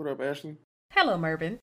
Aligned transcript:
What 0.00 0.08
up, 0.12 0.22
Ashley? 0.22 0.56
Hello, 0.92 1.18
Mervin. 1.18 1.58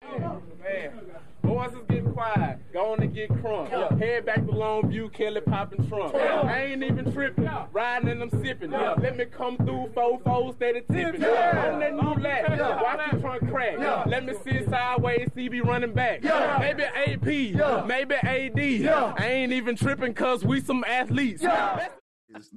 Man, 0.00 0.92
boys 1.42 1.72
is 1.72 1.78
getting 1.88 2.12
quiet. 2.12 2.60
Going 2.72 3.00
to 3.00 3.08
get 3.08 3.30
crunk. 3.30 3.72
Yeah. 3.72 3.92
Head 3.98 4.26
back 4.26 4.46
to 4.46 4.52
Longview, 4.52 5.12
Kelly 5.12 5.40
popping 5.40 5.88
trunk. 5.88 6.14
Yeah. 6.14 6.42
I 6.42 6.66
ain't 6.66 6.84
even 6.84 7.12
tripping. 7.12 7.42
Yeah. 7.42 7.66
Riding 7.72 8.10
and 8.10 8.22
I'm 8.22 8.30
sipping. 8.30 8.70
Yeah. 8.70 8.94
Let 8.96 9.16
me 9.16 9.24
come 9.24 9.56
through 9.56 9.90
four 9.92 10.20
four 10.20 10.20
fours 10.20 10.54
steady 10.54 10.82
tipping. 10.82 11.20
Yeah. 11.20 11.72
On 11.72 11.80
that 11.80 11.94
new 11.94 12.22
lap. 12.22 12.44
Yeah. 12.50 12.80
Watch 12.80 13.10
the 13.10 13.18
trunk 13.18 13.50
crack. 13.50 13.80
Yeah. 13.80 14.04
Let 14.06 14.24
me 14.24 14.34
sit 14.44 14.70
sideways, 14.70 15.28
CB 15.36 15.64
running 15.64 15.92
back. 15.92 16.22
Yeah. 16.22 16.58
Maybe 16.60 16.84
AP. 16.84 17.56
Yeah. 17.56 17.84
Maybe 17.88 18.14
AD. 18.14 18.56
Yeah. 18.56 19.14
I 19.18 19.26
ain't 19.26 19.52
even 19.52 19.74
tripping 19.74 20.14
cause 20.14 20.44
we 20.44 20.60
some 20.60 20.84
athletes. 20.86 21.42
Yeah 21.42 21.88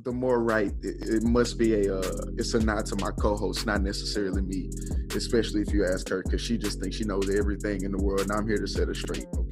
the 0.03 0.11
more 0.11 0.41
right 0.41 0.71
it, 0.81 1.09
it 1.09 1.23
must 1.23 1.57
be 1.57 1.73
a 1.73 1.95
uh, 1.99 2.25
it's 2.37 2.53
a 2.53 2.59
nod 2.59 2.85
to 2.85 2.95
my 2.97 3.11
co-host 3.11 3.65
not 3.65 3.81
necessarily 3.81 4.41
me 4.41 4.69
especially 5.15 5.61
if 5.61 5.73
you 5.73 5.85
ask 5.85 6.07
her 6.09 6.21
because 6.23 6.41
she 6.41 6.57
just 6.57 6.79
thinks 6.79 6.95
she 6.95 7.04
knows 7.04 7.29
everything 7.36 7.83
in 7.83 7.91
the 7.91 8.04
world 8.04 8.21
and 8.21 8.31
i'm 8.31 8.47
here 8.47 8.57
to 8.57 8.67
set 8.67 8.87
her 8.87 8.93
straight 8.93 9.25
okay? 9.33 9.50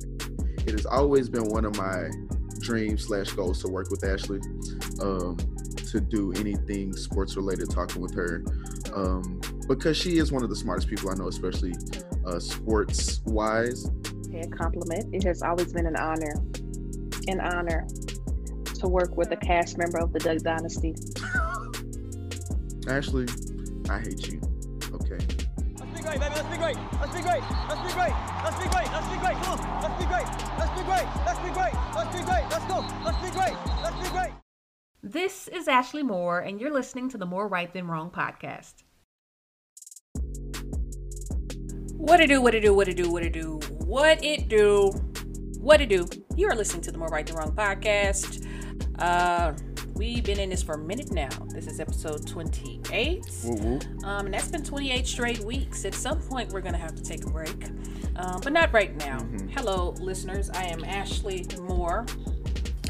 It 0.66 0.74
has 0.74 0.86
always 0.86 1.28
been 1.28 1.46
one 1.46 1.66
of 1.66 1.76
my 1.76 2.10
dreams 2.60 3.08
slash 3.08 3.32
goals 3.32 3.64
to 3.64 3.68
work 3.68 3.90
with 3.90 4.04
ashley 4.04 4.40
um, 5.02 5.38
to 5.90 6.00
do 6.00 6.32
anything 6.34 6.94
sports 6.94 7.36
related 7.36 7.72
talking 7.72 8.02
with 8.02 8.14
her 8.14 8.44
um, 8.94 9.42
because 9.68 9.98
she 9.98 10.18
is 10.20 10.32
one 10.32 10.44
of 10.44 10.50
the 10.50 10.56
smartest 10.56 10.88
people 10.88 11.10
i 11.10 11.16
know 11.16 11.28
especially 11.28 11.74
uh, 12.26 12.40
sports 12.40 13.22
wise. 13.26 13.90
A 14.34 14.48
compliment. 14.48 15.14
It 15.14 15.24
has 15.24 15.42
always 15.42 15.74
been 15.74 15.86
an 15.86 15.96
honor 15.98 16.34
an 17.28 17.40
honor 17.40 17.88
to 18.82 18.88
work 18.88 19.16
with 19.16 19.32
a 19.32 19.38
cast 19.38 19.78
member 19.78 20.00
of 20.00 20.12
the 20.12 20.20
Duck 20.20 20.40
Dynasty. 20.40 20.96
Ashley, 22.90 23.28
I 23.90 24.00
hate 24.00 24.28
you. 24.28 24.42
Okay. 24.92 25.22
Let's 25.78 25.94
be 25.94 26.02
great, 26.02 26.20
baby. 26.20 26.34
Let's 26.36 26.50
be 26.50 26.58
great. 26.58 26.78
Let's 27.00 27.14
be 27.16 27.22
great. 27.22 27.44
Let's 27.70 27.82
be 27.86 27.94
great. 27.94 28.14
Let's 28.42 28.58
be 28.58 28.70
great. 28.70 28.90
Let's 28.90 29.08
be 29.08 29.18
great. 29.22 29.38
Come 29.38 29.60
on. 29.60 29.82
Let's 29.82 29.98
be 30.02 30.06
great. 30.10 30.26
Let's 30.58 30.74
be 30.74 30.84
great. 30.84 31.06
Let's 31.26 31.40
be 31.40 31.52
great. 31.54 31.74
Let's 31.96 32.18
be 32.18 32.24
great. 32.26 32.46
Let's 32.50 32.66
go. 32.66 32.86
Let's 33.06 33.22
be 33.22 33.30
great. 33.30 33.56
Let's 33.84 34.00
be 34.02 34.10
great. 34.10 34.32
This 35.04 35.48
is 35.48 35.68
Ashley 35.68 36.02
Moore, 36.02 36.40
and 36.40 36.60
you're 36.60 36.74
listening 36.74 37.08
to 37.10 37.20
the 37.20 37.26
More 37.28 37.48
Right 37.48 37.72
Than 37.72 37.88
Wrong 37.88 38.10
podcast. 38.10 38.84
What 41.98 42.20
it 42.20 42.28
do, 42.28 42.42
what 42.42 42.56
it 42.56 42.62
do, 42.62 42.74
what 42.74 42.88
it 42.88 42.98
do, 42.98 43.12
what 43.12 43.24
it 43.24 43.34
do, 43.34 43.60
what 43.86 44.24
it 44.24 44.48
do, 44.48 44.90
what 45.60 45.82
it 45.82 45.90
do. 45.90 46.08
You 46.36 46.50
are 46.50 46.56
listening 46.56 46.82
to 46.84 46.92
the 46.92 46.98
More 46.98 47.10
Right 47.10 47.28
Than 47.28 47.36
Wrong 47.36 47.52
podcast. 47.52 48.48
Uh, 49.02 49.54
we've 49.96 50.24
been 50.24 50.40
in 50.40 50.52
this 50.52 50.62
for 50.62 50.76
a 50.76 50.78
minute 50.78 51.12
now. 51.12 51.30
This 51.48 51.66
is 51.66 51.80
episode 51.80 52.28
28. 52.28 53.26
Um, 54.04 54.26
and 54.26 54.34
that's 54.34 54.50
been 54.50 54.64
28 54.64 55.08
straight 55.08 55.40
weeks. 55.40 55.86
At 55.86 55.96
some 55.96 56.20
point, 56.22 56.52
we're 56.52 56.62
going 56.62 56.76
to 56.76 56.80
have 56.80 56.94
to 56.94 57.02
take 57.02 57.26
a 57.26 57.30
break, 57.32 57.66
um, 58.16 58.40
but 58.44 58.54
not 58.54 58.72
right 58.72 58.96
now. 58.98 59.18
Mm-hmm. 59.18 59.48
Hello, 59.50 59.96
listeners. 60.00 60.52
I 60.52 60.66
am 60.66 60.84
Ashley 60.84 61.48
Moore. 61.62 62.06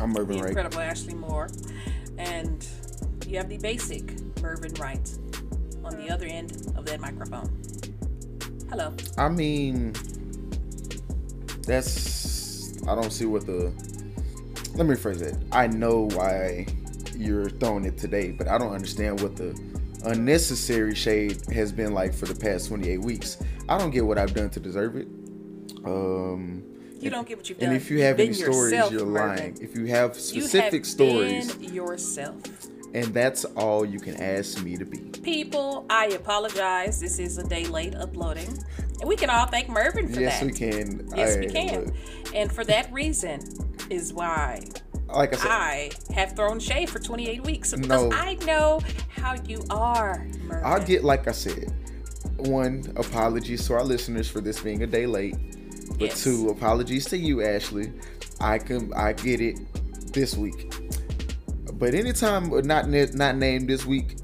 I'm 0.01 0.09
Mervin 0.09 0.35
the 0.35 0.41
Wright. 0.41 0.49
Incredible 0.49 0.81
Ashley 0.81 1.13
Moore. 1.13 1.47
And 2.17 2.67
you 3.25 3.37
have 3.37 3.47
the 3.47 3.57
basic 3.59 4.13
Mervin 4.41 4.73
Wright 4.73 5.17
on 5.85 5.95
the 5.95 6.09
other 6.09 6.25
end 6.25 6.73
of 6.75 6.85
that 6.87 6.99
microphone. 6.99 7.49
Hello. 8.69 8.93
I 9.17 9.29
mean, 9.29 9.93
that's. 11.65 12.81
I 12.85 12.95
don't 12.95 13.11
see 13.11 13.25
what 13.25 13.45
the 13.45 13.71
let 14.75 14.85
me 14.85 14.95
rephrase 14.95 15.21
it. 15.21 15.35
I 15.51 15.67
know 15.67 16.09
why 16.13 16.65
you're 17.15 17.49
throwing 17.49 17.85
it 17.85 17.97
today, 17.97 18.31
but 18.31 18.47
I 18.47 18.57
don't 18.57 18.73
understand 18.73 19.21
what 19.21 19.35
the 19.35 19.59
unnecessary 20.05 20.95
shade 20.95 21.41
has 21.51 21.71
been 21.71 21.93
like 21.93 22.13
for 22.13 22.25
the 22.25 22.35
past 22.35 22.69
28 22.69 22.99
weeks. 22.99 23.37
I 23.69 23.77
don't 23.77 23.91
get 23.91 24.05
what 24.05 24.17
I've 24.17 24.33
done 24.33 24.49
to 24.51 24.59
deserve 24.59 24.95
it. 24.95 25.07
Um, 25.85 26.63
you 26.99 27.09
don't 27.09 27.27
get 27.27 27.37
what 27.37 27.49
you've 27.49 27.59
done. 27.59 27.69
And 27.69 27.77
if 27.77 27.89
you 27.89 28.01
have 28.01 28.19
any 28.19 28.33
stories, 28.33 28.71
yourself, 28.71 28.91
you're 28.91 29.05
lying. 29.05 29.57
If 29.59 29.75
you 29.75 29.85
have 29.85 30.15
specific 30.15 30.71
you 30.71 30.79
have 30.79 30.85
stories, 30.85 31.57
yourself. 31.59 32.37
And 32.93 33.05
that's 33.13 33.45
all 33.45 33.85
you 33.85 33.99
can 33.99 34.15
ask 34.17 34.61
me 34.63 34.77
to 34.77 34.85
be. 34.85 34.99
People, 35.21 35.85
I 35.89 36.07
apologize. 36.07 36.99
This 36.99 37.19
is 37.19 37.37
a 37.37 37.43
day 37.43 37.65
late 37.65 37.95
uploading. 37.95 38.63
And 38.99 39.07
we 39.07 39.15
can 39.15 39.29
all 39.29 39.47
thank 39.47 39.69
Mervin 39.69 40.13
for 40.13 40.19
yes, 40.19 40.39
that. 40.39 40.45
Yes, 40.45 40.53
we 40.53 40.71
can. 40.71 41.11
Yes, 41.15 41.37
I, 41.37 41.39
we 41.39 41.47
can. 41.47 41.85
Look. 41.85 41.95
And 42.35 42.51
for 42.51 42.63
that 42.65 42.91
reason, 42.91 43.39
is 43.91 44.13
why 44.13 44.63
like 45.13 45.33
I 45.33 45.37
said, 45.37 45.51
I 45.51 45.91
have 46.13 46.35
thrown 46.35 46.59
shade 46.59 46.89
for 46.89 46.99
28 46.99 47.43
weeks 47.43 47.71
because 47.73 47.87
no, 47.87 48.11
I 48.11 48.35
know 48.45 48.81
how 49.09 49.35
you 49.47 49.63
are. 49.69 50.25
Mervin. 50.43 50.65
I'll 50.65 50.83
get 50.83 51.03
like 51.03 51.27
I 51.27 51.31
said, 51.31 51.73
one 52.37 52.91
apologies 52.95 53.67
to 53.67 53.73
our 53.73 53.83
listeners 53.83 54.29
for 54.29 54.41
this 54.41 54.61
being 54.61 54.83
a 54.83 54.87
day 54.87 55.05
late, 55.05 55.35
but 55.89 56.01
yes. 56.01 56.23
two 56.23 56.47
apologies 56.49 57.05
to 57.05 57.17
you, 57.17 57.43
Ashley. 57.43 57.91
I 58.39 58.57
can 58.57 58.93
I 58.93 59.13
get 59.13 59.41
it 59.41 59.59
this 60.13 60.35
week, 60.35 60.73
but 61.73 61.93
anytime 61.93 62.51
uh, 62.53 62.61
not 62.61 62.87
not 62.87 63.35
named 63.35 63.69
this 63.69 63.85
week, 63.85 64.17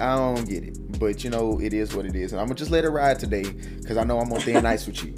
I 0.00 0.16
don't 0.16 0.48
get 0.48 0.64
it. 0.64 0.98
But 0.98 1.24
you 1.24 1.30
know 1.30 1.60
it 1.60 1.74
is 1.74 1.94
what 1.94 2.06
it 2.06 2.14
is, 2.14 2.32
and 2.32 2.40
I'm 2.40 2.46
gonna 2.46 2.56
just 2.56 2.70
let 2.70 2.84
it 2.84 2.90
ride 2.90 3.18
today 3.18 3.50
because 3.80 3.96
I 3.96 4.04
know 4.04 4.20
I'm 4.20 4.32
on 4.32 4.40
thin 4.40 4.64
ice 4.74 4.86
with 4.86 5.04
you. 5.04 5.14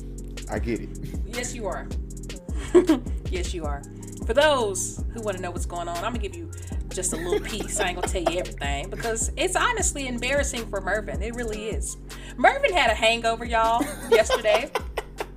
I 0.51 0.59
get 0.59 0.81
it. 0.81 0.89
Yes, 1.27 1.55
you 1.55 1.67
are. 1.67 1.87
yes, 3.31 3.55
you 3.55 3.65
are. 3.65 3.83
For 4.27 4.35
those 4.35 5.05
who 5.13 5.23
want 5.23 5.37
to 5.37 5.43
know 5.43 5.51
what's 5.51 5.67
going 5.67 5.89
on, 5.89 5.97
I'm 5.99 6.13
gonna 6.13 6.19
give 6.19 6.35
you 6.35 6.51
just 6.89 7.13
a 7.13 7.17
little 7.17 7.41
piece. 7.41 7.79
I 7.81 7.89
ain't 7.89 7.97
gonna 7.97 8.09
tell 8.09 8.23
you 8.23 8.39
everything 8.39 8.91
because 8.91 9.31
it's 9.37 9.55
honestly 9.55 10.09
embarrassing 10.09 10.67
for 10.69 10.81
Mervin. 10.81 11.23
It 11.23 11.35
really 11.35 11.69
is. 11.69 11.97
Mervin 12.37 12.73
had 12.73 12.91
a 12.91 12.95
hangover, 12.95 13.45
y'all, 13.45 13.83
yesterday. 14.11 14.71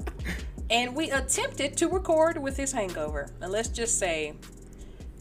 and 0.69 0.95
we 0.95 1.11
attempted 1.11 1.77
to 1.77 1.88
record 1.88 2.41
with 2.41 2.57
his 2.57 2.72
hangover. 2.72 3.29
And 3.41 3.51
let's 3.51 3.69
just 3.69 4.00
say 4.00 4.33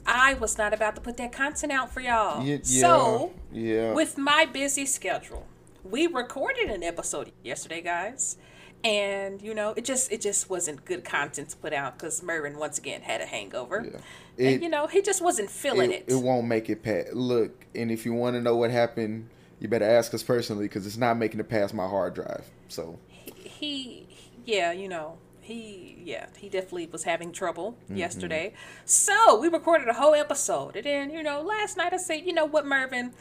I 0.06 0.34
was 0.34 0.56
not 0.56 0.72
about 0.72 0.94
to 0.94 1.00
put 1.00 1.16
that 1.18 1.32
content 1.32 1.72
out 1.72 1.92
for 1.92 2.00
y'all. 2.00 2.44
Yeah, 2.44 2.58
so, 2.62 3.32
yeah. 3.52 3.92
with 3.92 4.16
my 4.16 4.46
busy 4.46 4.86
schedule, 4.86 5.46
we 5.84 6.06
recorded 6.06 6.70
an 6.70 6.82
episode 6.82 7.32
yesterday, 7.42 7.82
guys 7.82 8.38
and 8.84 9.42
you 9.42 9.54
know 9.54 9.74
it 9.76 9.84
just 9.84 10.12
it 10.12 10.20
just 10.20 10.48
wasn't 10.48 10.84
good 10.84 11.04
content 11.04 11.48
to 11.50 11.56
put 11.56 11.72
out 11.72 11.98
because 11.98 12.22
Mervin 12.22 12.58
once 12.58 12.78
again 12.78 13.02
had 13.02 13.20
a 13.20 13.26
hangover. 13.26 13.84
Yeah. 13.90 14.00
It, 14.36 14.54
and 14.54 14.62
you 14.62 14.68
know 14.68 14.86
he 14.86 15.02
just 15.02 15.22
wasn't 15.22 15.50
feeling 15.50 15.90
it. 15.90 16.04
It, 16.06 16.14
it 16.14 16.22
won't 16.22 16.46
make 16.46 16.70
it 16.70 16.82
past. 16.82 17.12
Look, 17.12 17.66
and 17.74 17.90
if 17.90 18.06
you 18.06 18.12
want 18.12 18.36
to 18.36 18.40
know 18.40 18.56
what 18.56 18.70
happened, 18.70 19.28
you 19.58 19.68
better 19.68 19.84
ask 19.84 20.14
us 20.14 20.22
personally 20.22 20.66
because 20.66 20.86
it's 20.86 20.96
not 20.96 21.18
making 21.18 21.40
it 21.40 21.48
past 21.48 21.74
my 21.74 21.88
hard 21.88 22.14
drive. 22.14 22.44
So 22.68 22.98
he, 23.08 23.32
he 23.32 24.06
yeah, 24.44 24.72
you 24.72 24.88
know 24.88 25.18
he 25.40 25.98
yeah 26.04 26.26
he 26.36 26.48
definitely 26.48 26.86
was 26.86 27.04
having 27.04 27.32
trouble 27.32 27.76
mm-hmm. 27.84 27.96
yesterday. 27.96 28.52
So 28.84 29.40
we 29.40 29.48
recorded 29.48 29.88
a 29.88 29.94
whole 29.94 30.14
episode, 30.14 30.76
and 30.76 30.86
then 30.86 31.10
you 31.10 31.22
know 31.22 31.42
last 31.42 31.76
night 31.76 31.92
I 31.92 31.96
said, 31.96 32.22
you 32.24 32.32
know 32.32 32.44
what, 32.44 32.64
Mervin. 32.64 33.12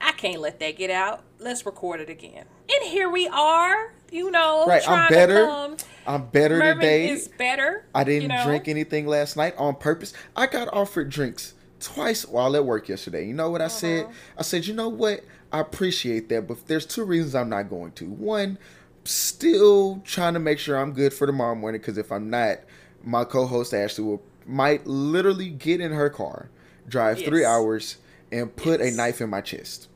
I 0.00 0.12
can't 0.12 0.40
let 0.40 0.60
that 0.60 0.76
get 0.76 0.90
out. 0.90 1.22
Let's 1.38 1.64
record 1.64 2.00
it 2.00 2.10
again. 2.10 2.44
And 2.68 2.90
here 2.90 3.08
we 3.08 3.28
are 3.28 3.92
you 4.14 4.30
know, 4.30 4.64
right. 4.64 4.88
I'm 4.88 5.08
better. 5.08 5.76
I'm 6.06 6.26
better 6.26 6.58
Mervin 6.58 6.80
today. 6.80 7.10
Is 7.10 7.28
better. 7.28 7.84
I 7.94 8.04
didn't 8.04 8.22
you 8.22 8.28
know? 8.28 8.44
drink 8.44 8.68
anything 8.68 9.08
last 9.08 9.36
night 9.36 9.54
on 9.58 9.74
purpose. 9.74 10.12
I 10.36 10.46
got 10.46 10.72
offered 10.72 11.10
drinks 11.10 11.54
twice 11.80 12.24
while 12.24 12.54
at 12.54 12.64
work 12.64 12.88
yesterday. 12.88 13.26
You 13.26 13.34
know 13.34 13.50
what 13.50 13.60
I 13.60 13.64
uh-huh. 13.64 13.74
said? 13.74 14.08
I 14.38 14.42
said, 14.42 14.66
you 14.66 14.74
know 14.74 14.88
what? 14.88 15.24
I 15.52 15.58
appreciate 15.58 16.28
that, 16.28 16.46
but 16.46 16.64
there's 16.68 16.86
two 16.86 17.04
reasons 17.04 17.34
I'm 17.34 17.48
not 17.48 17.68
going 17.68 17.90
to. 17.92 18.08
One, 18.08 18.58
still 19.04 20.00
trying 20.04 20.34
to 20.34 20.40
make 20.40 20.60
sure 20.60 20.76
I'm 20.78 20.92
good 20.92 21.12
for 21.12 21.26
tomorrow 21.26 21.56
morning 21.56 21.80
because 21.80 21.98
if 21.98 22.12
I'm 22.12 22.30
not, 22.30 22.58
my 23.02 23.24
co-host 23.24 23.74
Ashley 23.74 24.04
will 24.04 24.22
might 24.46 24.86
literally 24.86 25.50
get 25.50 25.80
in 25.80 25.90
her 25.90 26.08
car, 26.08 26.50
drive 26.86 27.18
yes. 27.18 27.28
three 27.28 27.44
hours, 27.44 27.96
and 28.34 28.54
put 28.54 28.80
yes. 28.80 28.92
a 28.92 28.96
knife 28.96 29.20
in 29.20 29.30
my 29.30 29.40
chest. 29.40 29.88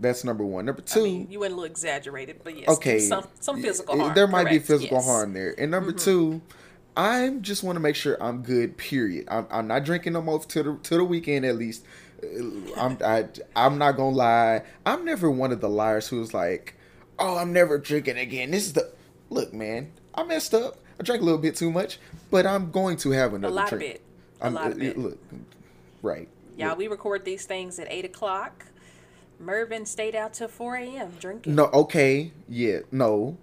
That's 0.00 0.24
number 0.24 0.44
one. 0.44 0.64
Number 0.64 0.82
two, 0.82 1.00
I 1.00 1.04
mean, 1.04 1.30
you 1.30 1.40
went 1.40 1.52
a 1.52 1.56
little 1.56 1.70
exaggerated, 1.70 2.40
but 2.42 2.58
yes, 2.58 2.68
okay, 2.68 2.98
some 2.98 3.28
some 3.38 3.62
physical 3.62 3.98
harm. 3.98 4.14
There 4.14 4.26
might 4.26 4.44
correct. 4.44 4.54
be 4.54 4.58
physical 4.58 4.96
yes. 4.96 5.06
harm 5.06 5.34
there. 5.34 5.54
And 5.56 5.70
number 5.70 5.92
mm-hmm. 5.92 5.98
two, 5.98 6.42
I 6.96 7.36
just 7.40 7.62
want 7.62 7.76
to 7.76 7.80
make 7.80 7.94
sure 7.94 8.20
I'm 8.20 8.42
good. 8.42 8.76
Period. 8.76 9.26
I'm, 9.28 9.46
I'm 9.50 9.66
not 9.68 9.84
drinking 9.84 10.14
no 10.14 10.22
more 10.22 10.40
to 10.40 10.62
the 10.62 10.78
to 10.82 10.96
the 10.96 11.04
weekend 11.04 11.44
at 11.44 11.56
least. 11.56 11.84
I'm 12.76 12.98
I, 13.04 13.26
I'm 13.54 13.78
not 13.78 13.96
gonna 13.96 14.16
lie. 14.16 14.62
I'm 14.84 15.04
never 15.04 15.30
one 15.30 15.52
of 15.52 15.60
the 15.60 15.68
liars 15.68 16.08
who's 16.08 16.34
like, 16.34 16.74
oh, 17.18 17.36
I'm 17.36 17.52
never 17.52 17.78
drinking 17.78 18.18
again. 18.18 18.50
This 18.50 18.66
is 18.66 18.72
the 18.72 18.90
look, 19.30 19.52
man. 19.52 19.92
I 20.14 20.24
messed 20.24 20.54
up. 20.54 20.78
I 20.98 21.02
drank 21.02 21.22
a 21.22 21.24
little 21.24 21.40
bit 21.40 21.54
too 21.54 21.70
much, 21.70 21.98
but 22.30 22.46
I'm 22.46 22.70
going 22.70 22.96
to 22.98 23.10
have 23.10 23.34
another 23.34 23.52
a 23.52 23.56
lot 23.56 23.68
drink. 23.68 23.84
Of 23.84 23.92
bit. 23.92 24.02
A 24.40 24.46
I'm, 24.46 24.54
lot 24.54 24.72
of 24.72 24.78
bit. 24.78 24.98
Look, 24.98 25.18
right. 26.02 26.28
Yeah, 26.56 26.74
we 26.74 26.88
record 26.88 27.24
these 27.24 27.46
things 27.46 27.78
at 27.78 27.86
eight 27.90 28.04
o'clock. 28.04 28.66
Mervin 29.40 29.84
stayed 29.84 30.14
out 30.14 30.34
till 30.34 30.48
4 30.48 30.76
a.m. 30.76 31.12
drinking. 31.18 31.54
No, 31.54 31.64
okay, 31.66 32.32
yeah, 32.48 32.80
no. 32.92 33.36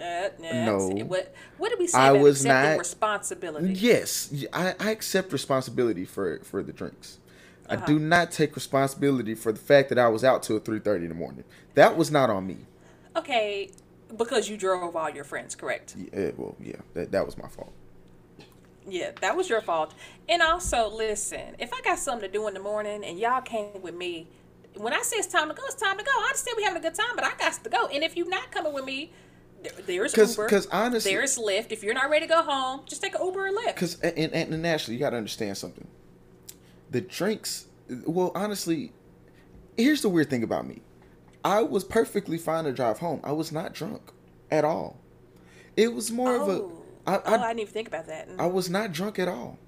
Uh, 0.00 0.28
no. 0.40 0.88
What, 1.06 1.34
what 1.58 1.70
did 1.70 1.78
we 1.78 1.86
say 1.86 1.98
I 1.98 2.12
was 2.12 2.44
not 2.44 2.78
responsibility? 2.78 3.74
Yes, 3.74 4.32
I, 4.52 4.74
I 4.80 4.90
accept 4.90 5.32
responsibility 5.32 6.04
for 6.06 6.40
for 6.42 6.62
the 6.62 6.72
drinks. 6.72 7.18
Uh-huh. 7.68 7.82
I 7.82 7.86
do 7.86 7.98
not 7.98 8.30
take 8.30 8.54
responsibility 8.54 9.34
for 9.34 9.52
the 9.52 9.58
fact 9.58 9.90
that 9.90 9.98
I 9.98 10.08
was 10.08 10.24
out 10.24 10.42
till 10.42 10.58
three 10.58 10.78
thirty 10.78 11.04
in 11.04 11.10
the 11.10 11.14
morning. 11.14 11.44
That 11.74 11.98
was 11.98 12.10
not 12.10 12.30
on 12.30 12.46
me. 12.46 12.58
Okay, 13.14 13.70
because 14.16 14.48
you 14.48 14.56
drove 14.56 14.96
all 14.96 15.10
your 15.10 15.24
friends, 15.24 15.54
correct? 15.54 15.96
Yeah, 15.96 16.30
well, 16.36 16.56
yeah, 16.60 16.76
that, 16.94 17.12
that 17.12 17.26
was 17.26 17.36
my 17.36 17.48
fault. 17.48 17.72
Yeah, 18.88 19.10
that 19.20 19.36
was 19.36 19.48
your 19.48 19.60
fault. 19.60 19.94
And 20.28 20.42
also, 20.42 20.88
listen, 20.88 21.54
if 21.58 21.72
I 21.72 21.80
got 21.82 21.98
something 21.98 22.28
to 22.30 22.32
do 22.32 22.48
in 22.48 22.54
the 22.54 22.60
morning 22.60 23.04
and 23.04 23.18
y'all 23.18 23.40
came 23.42 23.80
with 23.82 23.94
me, 23.94 24.28
when 24.76 24.92
I 24.92 25.02
say 25.02 25.16
it's 25.16 25.26
time 25.26 25.48
to 25.48 25.54
go, 25.54 25.62
it's 25.66 25.74
time 25.74 25.98
to 25.98 26.04
go. 26.04 26.10
I 26.10 26.24
understand 26.28 26.54
we 26.56 26.62
having 26.64 26.78
a 26.78 26.82
good 26.82 26.94
time, 26.94 27.14
but 27.14 27.24
I 27.24 27.32
got 27.38 27.52
to 27.62 27.70
go. 27.70 27.86
And 27.88 28.02
if 28.02 28.16
you're 28.16 28.28
not 28.28 28.50
coming 28.50 28.72
with 28.72 28.84
me, 28.84 29.12
there, 29.62 29.72
there's 29.86 30.14
'Cause- 30.14 30.36
Uber. 30.36 30.48
'cause 30.48 30.66
honestly- 30.72 31.12
there's 31.12 31.36
Lyft. 31.38 31.70
If 31.72 31.82
you're 31.82 31.94
not 31.94 32.08
ready 32.08 32.26
to 32.26 32.32
go 32.32 32.42
home, 32.42 32.82
just 32.86 33.02
take 33.02 33.14
an 33.14 33.24
Uber 33.24 33.46
and 33.46 33.56
Lyft. 33.56 33.74
Because 33.74 34.00
and, 34.00 34.32
and, 34.32 34.54
and 34.54 34.66
Ashley, 34.66 34.94
you 34.94 35.00
got 35.00 35.10
to 35.10 35.16
understand 35.18 35.58
something. 35.58 35.86
The 36.90 37.02
drinks, 37.02 37.66
well, 38.06 38.32
honestly, 38.34 38.92
here's 39.76 40.00
the 40.02 40.08
weird 40.08 40.30
thing 40.30 40.42
about 40.42 40.66
me. 40.66 40.80
I 41.44 41.62
was 41.62 41.84
perfectly 41.84 42.38
fine 42.38 42.64
to 42.64 42.72
drive 42.72 42.98
home. 42.98 43.20
I 43.24 43.32
was 43.32 43.52
not 43.52 43.72
drunk 43.74 44.02
at 44.50 44.64
all. 44.64 44.98
It 45.76 45.92
was 45.94 46.10
more 46.10 46.36
of 46.36 46.48
a. 46.48 46.52
Oh. 46.52 46.79
I, 47.14 47.20
oh, 47.24 47.34
I 47.34 47.48
didn't 47.48 47.60
even 47.60 47.72
think 47.72 47.88
about 47.88 48.06
that. 48.06 48.28
I 48.38 48.46
was 48.46 48.68
not 48.70 48.92
drunk 48.92 49.18
at 49.18 49.28
all, 49.28 49.58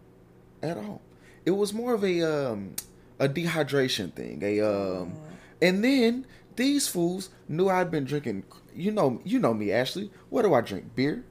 at 0.63 0.77
all. 0.77 1.01
It 1.45 1.53
was 1.53 1.73
more 1.73 1.95
of 1.95 2.05
a 2.05 2.23
um 2.23 2.75
a 3.19 3.29
dehydration 3.29 4.13
thing. 4.13 4.41
A 4.43 4.61
um, 4.61 5.13
and 5.61 5.83
then 5.85 6.27
these 6.57 6.89
fools 6.89 7.31
knew 7.49 7.69
I'd 7.69 7.91
been 7.91 8.05
drinking. 8.05 8.45
You 8.75 8.91
know, 8.91 9.21
you 9.25 9.39
know 9.39 9.55
me, 9.55 9.71
Ashley. 9.73 10.11
What 10.31 10.43
do 10.43 10.55
I 10.55 10.61
drink? 10.61 10.95
Beer, 10.95 11.25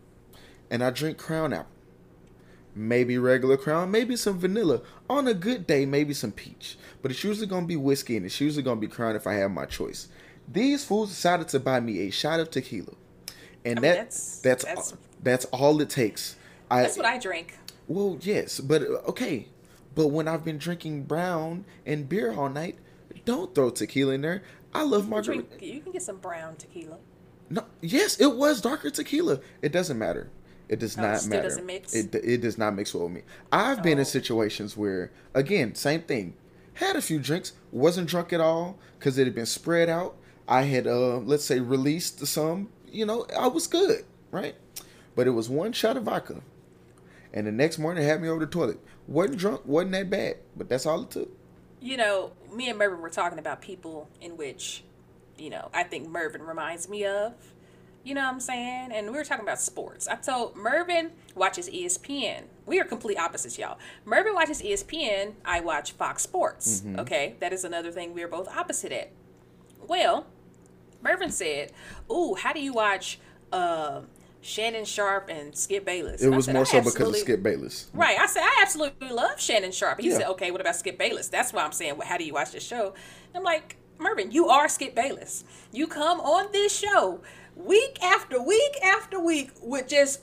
and 0.69 0.83
I 0.83 0.89
drink 0.89 1.17
Crown 1.17 1.53
Apple. 1.53 1.67
Maybe 2.73 3.17
regular 3.17 3.57
Crown, 3.57 3.91
maybe 3.91 4.15
some 4.15 4.39
vanilla. 4.39 4.81
On 5.09 5.27
a 5.27 5.33
good 5.33 5.67
day, 5.67 5.85
maybe 5.85 6.13
some 6.13 6.31
peach. 6.31 6.77
But 7.01 7.11
it's 7.11 7.23
usually 7.23 7.47
gonna 7.47 7.65
be 7.65 7.75
whiskey, 7.75 8.15
and 8.15 8.25
it's 8.25 8.39
usually 8.39 8.63
gonna 8.63 8.79
be 8.79 8.87
Crown 8.87 9.15
if 9.15 9.27
I 9.27 9.33
have 9.33 9.51
my 9.51 9.65
choice. 9.65 10.07
These 10.47 10.85
fools 10.85 11.09
decided 11.09 11.47
to 11.49 11.59
buy 11.59 11.79
me 11.81 11.99
a 12.07 12.09
shot 12.11 12.39
of 12.39 12.49
tequila, 12.49 12.93
and 13.65 13.79
I 13.79 13.81
mean, 13.81 13.91
that 13.91 13.95
that's- 13.95 14.39
that's 14.41 14.63
that's- 14.63 14.93
that's 15.23 15.45
all 15.45 15.79
it 15.81 15.89
takes. 15.89 16.35
I, 16.69 16.83
That's 16.83 16.97
what 16.97 17.05
I 17.05 17.17
drink. 17.17 17.57
well, 17.87 18.17
yes, 18.21 18.59
but 18.59 18.81
uh, 18.81 18.85
okay. 19.09 19.47
But 19.93 20.07
when 20.07 20.27
I've 20.27 20.45
been 20.45 20.57
drinking 20.57 21.03
brown 21.03 21.65
and 21.85 22.07
beer 22.07 22.31
all 22.33 22.47
night, 22.49 22.77
don't 23.25 23.53
throw 23.53 23.69
tequila 23.69 24.13
in 24.13 24.21
there. 24.21 24.41
I 24.73 24.83
love 24.83 25.09
margarita. 25.09 25.43
Drink, 25.43 25.61
you 25.61 25.81
can 25.81 25.91
get 25.91 26.01
some 26.01 26.17
brown 26.17 26.55
tequila. 26.55 26.97
No, 27.49 27.65
yes, 27.81 28.19
it 28.21 28.35
was 28.37 28.61
darker 28.61 28.89
tequila. 28.89 29.41
It 29.61 29.73
doesn't 29.73 29.97
matter. 29.97 30.29
It 30.69 30.79
does 30.79 30.97
Oh, 30.97 31.01
it 31.03 31.07
not 31.07 31.19
still 31.19 31.29
matter. 31.31 31.43
doesn't 31.49 31.65
mix? 31.65 31.93
It 31.93 32.15
it 32.15 32.39
does 32.39 32.57
not 32.57 32.73
mix 32.73 32.93
well 32.93 33.03
with 33.03 33.13
me. 33.15 33.21
I've 33.51 33.83
been 33.83 33.97
Oh. 33.97 34.01
in 34.01 34.05
situations 34.05 34.77
where, 34.77 35.11
again, 35.33 35.75
same 35.75 36.03
thing. 36.03 36.35
Had 36.75 36.95
a 36.95 37.01
few 37.01 37.19
drinks, 37.19 37.51
wasn't 37.73 38.07
drunk 38.07 38.31
at 38.31 38.39
all 38.39 38.79
because 38.97 39.17
it 39.17 39.25
had 39.25 39.35
been 39.35 39.45
spread 39.45 39.89
out. 39.89 40.15
I 40.47 40.61
had, 40.63 40.87
uh, 40.87 41.17
let's 41.17 41.43
say, 41.43 41.59
released 41.59 42.25
some. 42.25 42.69
You 42.89 43.05
know, 43.05 43.25
I 43.37 43.47
was 43.47 43.67
good, 43.67 44.05
right? 44.31 44.55
But 45.15 45.27
it 45.27 45.31
was 45.31 45.49
one 45.49 45.73
shot 45.73 45.97
of 45.97 46.03
vodka, 46.03 46.41
and 47.33 47.45
the 47.45 47.51
next 47.51 47.77
morning 47.77 48.03
it 48.03 48.07
had 48.07 48.21
me 48.21 48.29
over 48.29 48.39
the 48.39 48.51
toilet. 48.51 48.79
wasn't 49.07 49.37
drunk, 49.39 49.61
wasn't 49.65 49.91
that 49.93 50.09
bad, 50.09 50.37
but 50.55 50.69
that's 50.69 50.85
all 50.85 51.01
it 51.01 51.11
took. 51.11 51.29
You 51.81 51.97
know, 51.97 52.31
me 52.53 52.69
and 52.69 52.77
Mervin 52.77 53.01
were 53.01 53.09
talking 53.09 53.39
about 53.39 53.61
people 53.61 54.07
in 54.21 54.37
which, 54.37 54.83
you 55.37 55.49
know, 55.49 55.69
I 55.73 55.83
think 55.83 56.07
Mervin 56.07 56.43
reminds 56.43 56.87
me 56.87 57.05
of. 57.05 57.33
You 58.03 58.15
know 58.15 58.21
what 58.21 58.33
I'm 58.33 58.39
saying? 58.39 58.91
And 58.91 59.07
we 59.11 59.13
were 59.13 59.23
talking 59.23 59.43
about 59.43 59.59
sports. 59.61 60.07
I 60.07 60.15
told 60.15 60.55
Mervin 60.55 61.11
watches 61.35 61.69
ESPN. 61.69 62.45
We 62.65 62.79
are 62.79 62.83
complete 62.83 63.17
opposites, 63.19 63.59
y'all. 63.59 63.77
Mervin 64.05 64.33
watches 64.33 64.59
ESPN. 64.61 65.33
I 65.45 65.59
watch 65.59 65.91
Fox 65.91 66.23
Sports. 66.23 66.81
Okay, 66.97 67.35
that 67.41 67.53
is 67.53 67.63
another 67.63 67.91
thing 67.91 68.13
we 68.15 68.23
are 68.23 68.27
both 68.27 68.47
opposite 68.47 68.91
at. 68.91 69.11
Well, 69.87 70.25
Mervin 71.03 71.29
said, 71.31 71.73
"Ooh, 72.11 72.33
how 72.35 72.53
do 72.53 72.59
you 72.59 72.73
watch 72.73 73.19
uh, 73.51 74.01
Shannon 74.41 74.85
Sharpe 74.85 75.29
and 75.29 75.55
Skip 75.55 75.85
Bayless?" 75.85 76.21
It 76.21 76.29
was 76.29 76.45
said, 76.45 76.55
more 76.55 76.65
so 76.65 76.81
because 76.81 77.09
of 77.09 77.15
Skip 77.15 77.43
Bayless. 77.43 77.89
Right. 77.93 78.17
I 78.19 78.25
said, 78.25 78.43
I 78.43 78.59
absolutely 78.61 79.09
love 79.09 79.39
Shannon 79.39 79.71
Sharpe. 79.71 80.01
He 80.01 80.09
Yeah. 80.09 80.17
said, 80.17 80.27
okay, 80.31 80.51
what 80.51 80.61
about 80.61 80.75
Skip 80.75 80.97
Bayless? 80.97 81.27
That's 81.29 81.53
why 81.53 81.63
I'm 81.63 81.71
saying, 81.71 81.97
well, 81.97 82.07
how 82.07 82.17
do 82.17 82.23
you 82.23 82.33
watch 82.33 82.51
this 82.51 82.63
show? 82.65 82.93
I'm 83.35 83.43
like, 83.43 83.77
Mervin, 83.97 84.31
you 84.31 84.49
are 84.49 84.67
Skip 84.67 84.95
Bayless. 84.95 85.43
You 85.71 85.87
come 85.87 86.19
on 86.19 86.51
this 86.51 86.75
show 86.77 87.21
week 87.55 88.01
after 88.03 88.41
week 88.41 88.77
after 88.83 89.19
week 89.19 89.51
with 89.61 89.87
just 89.87 90.21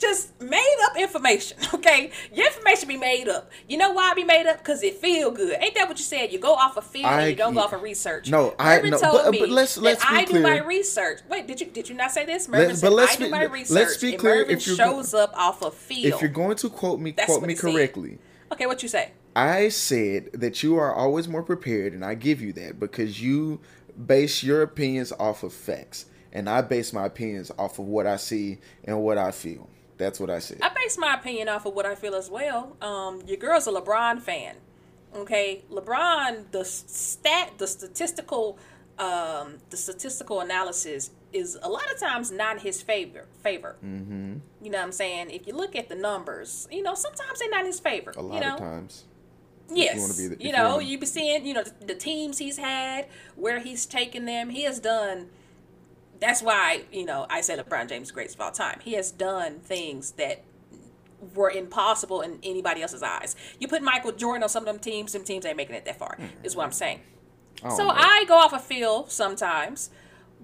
just 0.00 0.40
made 0.40 0.76
up 0.84 0.96
information, 0.96 1.58
okay? 1.74 2.10
Your 2.32 2.46
information 2.46 2.88
be 2.88 2.96
made 2.96 3.28
up. 3.28 3.50
You 3.68 3.76
know 3.78 3.92
why 3.92 4.10
it 4.12 4.16
be 4.16 4.24
made 4.24 4.46
up? 4.46 4.58
Because 4.58 4.82
it 4.82 4.94
feel 4.96 5.30
good. 5.30 5.56
Ain't 5.60 5.74
that 5.74 5.88
what 5.88 5.98
you 5.98 6.04
said? 6.04 6.32
You 6.32 6.38
go 6.38 6.54
off 6.54 6.76
of 6.76 6.86
feel 6.86 7.06
I- 7.06 7.20
and 7.20 7.30
you 7.30 7.36
don't 7.36 7.54
go 7.54 7.60
off 7.60 7.72
of 7.72 7.82
research. 7.82 8.30
No, 8.30 8.54
I- 8.58 8.80
no, 8.80 8.98
told 8.98 9.12
but- 9.18 9.26
uh, 9.26 9.30
me 9.30 9.38
but 9.40 9.48
let's- 9.50 9.76
let's 9.78 10.02
I 10.04 10.24
do 10.24 10.40
my 10.40 10.58
research. 10.58 11.20
Wait, 11.28 11.46
did 11.46 11.60
you 11.60 11.66
did 11.66 11.88
you 11.88 11.94
not 11.94 12.10
say 12.12 12.24
this? 12.24 12.48
Mervin 12.48 12.68
Let- 12.68 12.76
said 12.78 12.86
but 12.86 12.92
let's 12.94 13.12
I 13.12 13.16
do 13.16 13.24
be- 13.24 13.30
my 13.30 13.40
let's 13.46 13.52
research. 13.52 14.00
be 14.00 14.16
clear, 14.16 14.36
Mervin 14.36 14.56
if 14.56 14.62
shows 14.62 15.14
up 15.14 15.32
off 15.36 15.62
of 15.62 15.74
feel. 15.74 16.12
If 16.14 16.20
you're 16.20 16.30
going 16.30 16.56
to 16.56 16.70
quote 16.70 16.98
me, 16.98 17.12
That's 17.12 17.26
quote 17.26 17.42
me 17.42 17.52
he 17.52 17.56
said. 17.56 17.72
correctly. 17.72 18.18
Okay, 18.52 18.66
what 18.66 18.82
you 18.82 18.88
say? 18.88 19.12
I 19.36 19.68
said 19.68 20.30
that 20.32 20.62
you 20.62 20.76
are 20.76 20.92
always 20.92 21.28
more 21.28 21.42
prepared, 21.44 21.92
and 21.92 22.04
I 22.04 22.14
give 22.14 22.40
you 22.40 22.52
that 22.54 22.80
because 22.80 23.22
you 23.22 23.60
base 24.06 24.42
your 24.42 24.62
opinions 24.62 25.12
off 25.12 25.42
of 25.44 25.52
facts, 25.52 26.06
and 26.32 26.48
I 26.48 26.60
base 26.62 26.92
my 26.92 27.06
opinions 27.06 27.52
off 27.58 27.78
of 27.78 27.84
what 27.86 28.06
I 28.06 28.16
see 28.16 28.58
and 28.84 29.02
what 29.02 29.18
I 29.18 29.30
feel. 29.30 29.68
That's 30.00 30.18
what 30.18 30.30
I 30.30 30.38
said. 30.38 30.58
I 30.62 30.70
base 30.70 30.96
my 30.98 31.14
opinion 31.14 31.48
off 31.48 31.66
of 31.66 31.74
what 31.74 31.84
I 31.86 31.94
feel 31.94 32.14
as 32.14 32.30
well. 32.30 32.76
Um, 32.80 33.22
your 33.26 33.36
girl's 33.36 33.66
a 33.66 33.70
LeBron 33.72 34.20
fan. 34.20 34.56
Okay, 35.14 35.62
LeBron, 35.70 36.50
the 36.52 36.64
stat, 36.64 37.52
the 37.58 37.66
statistical, 37.66 38.58
um, 38.98 39.58
the 39.68 39.76
statistical 39.76 40.40
analysis 40.40 41.10
is 41.32 41.58
a 41.62 41.68
lot 41.68 41.92
of 41.92 41.98
times 42.00 42.32
not 42.32 42.56
in 42.56 42.62
his 42.62 42.80
favor. 42.80 43.26
Favor. 43.42 43.76
Mm-hmm. 43.84 44.36
You 44.62 44.70
know 44.70 44.78
what 44.78 44.84
I'm 44.84 44.92
saying? 44.92 45.30
If 45.30 45.46
you 45.46 45.52
look 45.54 45.76
at 45.76 45.88
the 45.88 45.94
numbers, 45.96 46.66
you 46.70 46.82
know 46.82 46.94
sometimes 46.94 47.38
they're 47.38 47.50
not 47.50 47.60
in 47.60 47.66
his 47.66 47.80
favor. 47.80 48.12
A 48.16 48.22
lot 48.22 48.34
you 48.34 48.40
know? 48.40 48.54
of 48.54 48.58
times. 48.60 49.04
Yes. 49.72 50.18
you 50.18 50.30
the- 50.30 50.44
you 50.44 50.52
know, 50.52 50.78
you 50.78 50.98
be 50.98 51.06
seeing, 51.06 51.46
you 51.46 51.54
know, 51.54 51.62
the, 51.62 51.86
the 51.86 51.94
teams 51.94 52.38
he's 52.38 52.56
had, 52.56 53.06
where 53.36 53.60
he's 53.60 53.86
taken 53.86 54.24
them. 54.24 54.50
He 54.50 54.62
has 54.64 54.80
done. 54.80 55.28
That's 56.20 56.42
why 56.42 56.82
you 56.92 57.04
know 57.04 57.26
I 57.28 57.40
say 57.40 57.56
LeBron 57.56 57.88
James 57.88 58.08
is 58.08 58.12
greatest 58.12 58.36
of 58.36 58.42
all 58.42 58.52
time. 58.52 58.80
He 58.82 58.94
has 58.94 59.10
done 59.10 59.60
things 59.60 60.12
that 60.12 60.44
were 61.34 61.50
impossible 61.50 62.22
in 62.22 62.38
anybody 62.42 62.82
else's 62.82 63.02
eyes. 63.02 63.36
You 63.58 63.68
put 63.68 63.82
Michael 63.82 64.12
Jordan 64.12 64.42
on 64.42 64.48
some 64.48 64.62
of 64.62 64.66
them 64.66 64.78
teams, 64.78 65.12
some 65.12 65.24
teams 65.24 65.44
ain't 65.44 65.56
making 65.56 65.76
it 65.76 65.84
that 65.84 65.98
far. 65.98 66.16
Mm. 66.18 66.28
Is 66.44 66.56
what 66.56 66.64
I'm 66.64 66.72
saying. 66.72 67.00
don't 67.62 67.76
So 67.76 67.84
know. 67.84 67.94
I 67.94 68.24
go 68.26 68.34
off 68.34 68.52
a 68.52 68.58
feel 68.58 69.06
sometimes, 69.08 69.90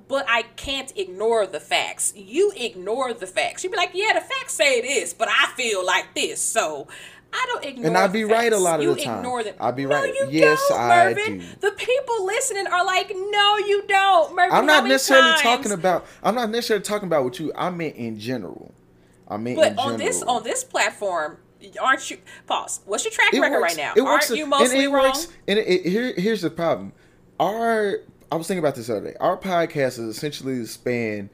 but 0.09 0.27
I 0.29 0.43
can't 0.43 0.93
ignore 0.97 1.47
the 1.47 1.61
facts. 1.61 2.13
You 2.15 2.53
ignore 2.57 3.13
the 3.13 3.27
facts. 3.27 3.65
You 3.65 3.71
be 3.71 3.77
like, 3.77 3.91
yeah, 3.95 4.13
the 4.13 4.21
facts 4.21 4.55
say 4.55 4.79
it 4.79 4.85
is, 4.85 5.15
but 5.15 5.29
I 5.29 5.53
feel 5.57 5.85
like 5.85 6.15
this, 6.15 6.41
so 6.41 6.89
I 7.39 7.47
don't 7.53 7.65
ignore. 7.65 7.87
And 7.87 7.97
I 7.99 8.07
the 8.07 8.13
be 8.15 8.25
right 8.25 8.53
a 8.53 8.57
lot 8.57 8.81
of 8.81 8.85
you 8.85 8.95
the 8.95 9.03
time. 9.03 9.19
Ignore 9.19 9.45
them. 9.45 9.55
I 9.61 9.71
be 9.71 9.85
No, 9.85 9.91
right. 10.01 10.15
you 10.15 10.29
Yes, 10.31 10.65
don't, 10.69 10.81
I 10.81 11.13
Mervin. 11.15 11.39
do. 11.41 11.47
The 11.61 11.71
people 11.73 12.25
listening 12.25 12.67
are 12.67 12.85
like, 12.85 13.11
no, 13.15 13.57
you 13.59 13.85
don't, 13.87 14.35
Mervin. 14.35 14.53
I'm 14.57 14.65
not 14.67 14.87
necessarily 14.87 15.31
times- 15.33 15.43
talking 15.43 15.73
about. 15.73 16.07
I'm 16.23 16.35
not 16.35 16.51
necessarily 16.51 16.83
talking 16.85 17.07
about 17.09 17.25
what 17.25 17.39
you. 17.39 17.53
I 17.55 17.69
meant 17.71 17.97
in 17.97 18.19
general. 18.19 18.73
I 19.29 19.37
mean, 19.37 19.57
But 19.57 19.77
on 19.79 19.97
this 19.99 20.23
on 20.23 20.43
this 20.45 20.65
platform, 20.65 21.39
aren't 21.83 22.11
you? 22.11 22.19
Pause. 22.47 22.81
What's 22.87 23.05
your 23.05 23.13
track 23.13 23.35
It 23.35 23.41
record 23.41 23.61
works- 23.61 23.77
right 23.77 23.85
now? 23.85 23.93
It 23.97 24.01
aren't 24.07 24.11
works, 24.13 24.31
you 24.31 24.43
and 24.43 24.51
mostly 24.51 24.85
it 24.85 24.89
wrong? 24.89 25.07
works. 25.07 25.29
And 25.49 25.59
it, 25.59 25.67
it- 25.69 25.91
here, 25.91 26.15
here's 26.17 26.43
the 26.43 26.51
problem. 26.51 26.93
Our, 27.39 27.99
I 28.33 28.37
was 28.37 28.47
thinking 28.47 28.61
about 28.61 28.77
this 28.77 28.87
the 28.87 28.97
other 28.97 29.11
day. 29.11 29.17
Our 29.21 29.37
podcast 29.37 29.99
is 29.99 30.17
essentially 30.17 30.59
the 30.61 30.67
span 30.67 31.29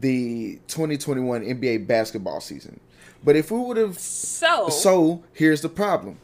the 0.00 0.58
2021 0.68 1.42
NBA 1.42 1.86
basketball 1.86 2.40
season. 2.40 2.80
But 3.24 3.36
if 3.36 3.50
we 3.50 3.58
would 3.58 3.76
have, 3.78 3.98
So, 3.98 4.68
so 4.68 5.24
here's 5.32 5.62
the 5.62 5.68
problem. 5.68 6.18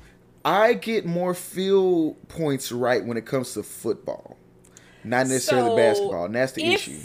I 0.45 0.75
get 0.75 1.05
more 1.07 1.35
field 1.35 2.17
points 2.29 2.71
right 2.73 3.05
when 3.05 3.17
it 3.17 3.27
comes 3.27 3.55
to 3.55 3.63
football, 3.63 4.37
not 5.05 5.27
necessarily 5.27 5.71
so 5.71 5.77
basketball, 5.77 6.25
and 6.27 6.35
that's 6.35 6.53
the 6.53 6.65
if, 6.65 6.89
issue. 6.89 7.01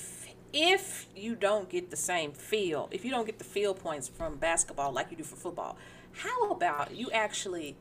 If 0.53 1.07
you 1.15 1.35
don't 1.35 1.69
get 1.69 1.91
the 1.91 1.97
same 1.97 2.31
feel, 2.31 2.87
if 2.91 3.03
you 3.03 3.11
don't 3.11 3.25
get 3.25 3.37
the 3.39 3.43
field 3.45 3.79
points 3.79 4.07
from 4.07 4.37
basketball 4.37 4.91
like 4.93 5.11
you 5.11 5.17
do 5.17 5.23
for 5.23 5.35
football, 5.35 5.77
how 6.13 6.49
about 6.51 6.95
you 6.95 7.11
actually 7.11 7.75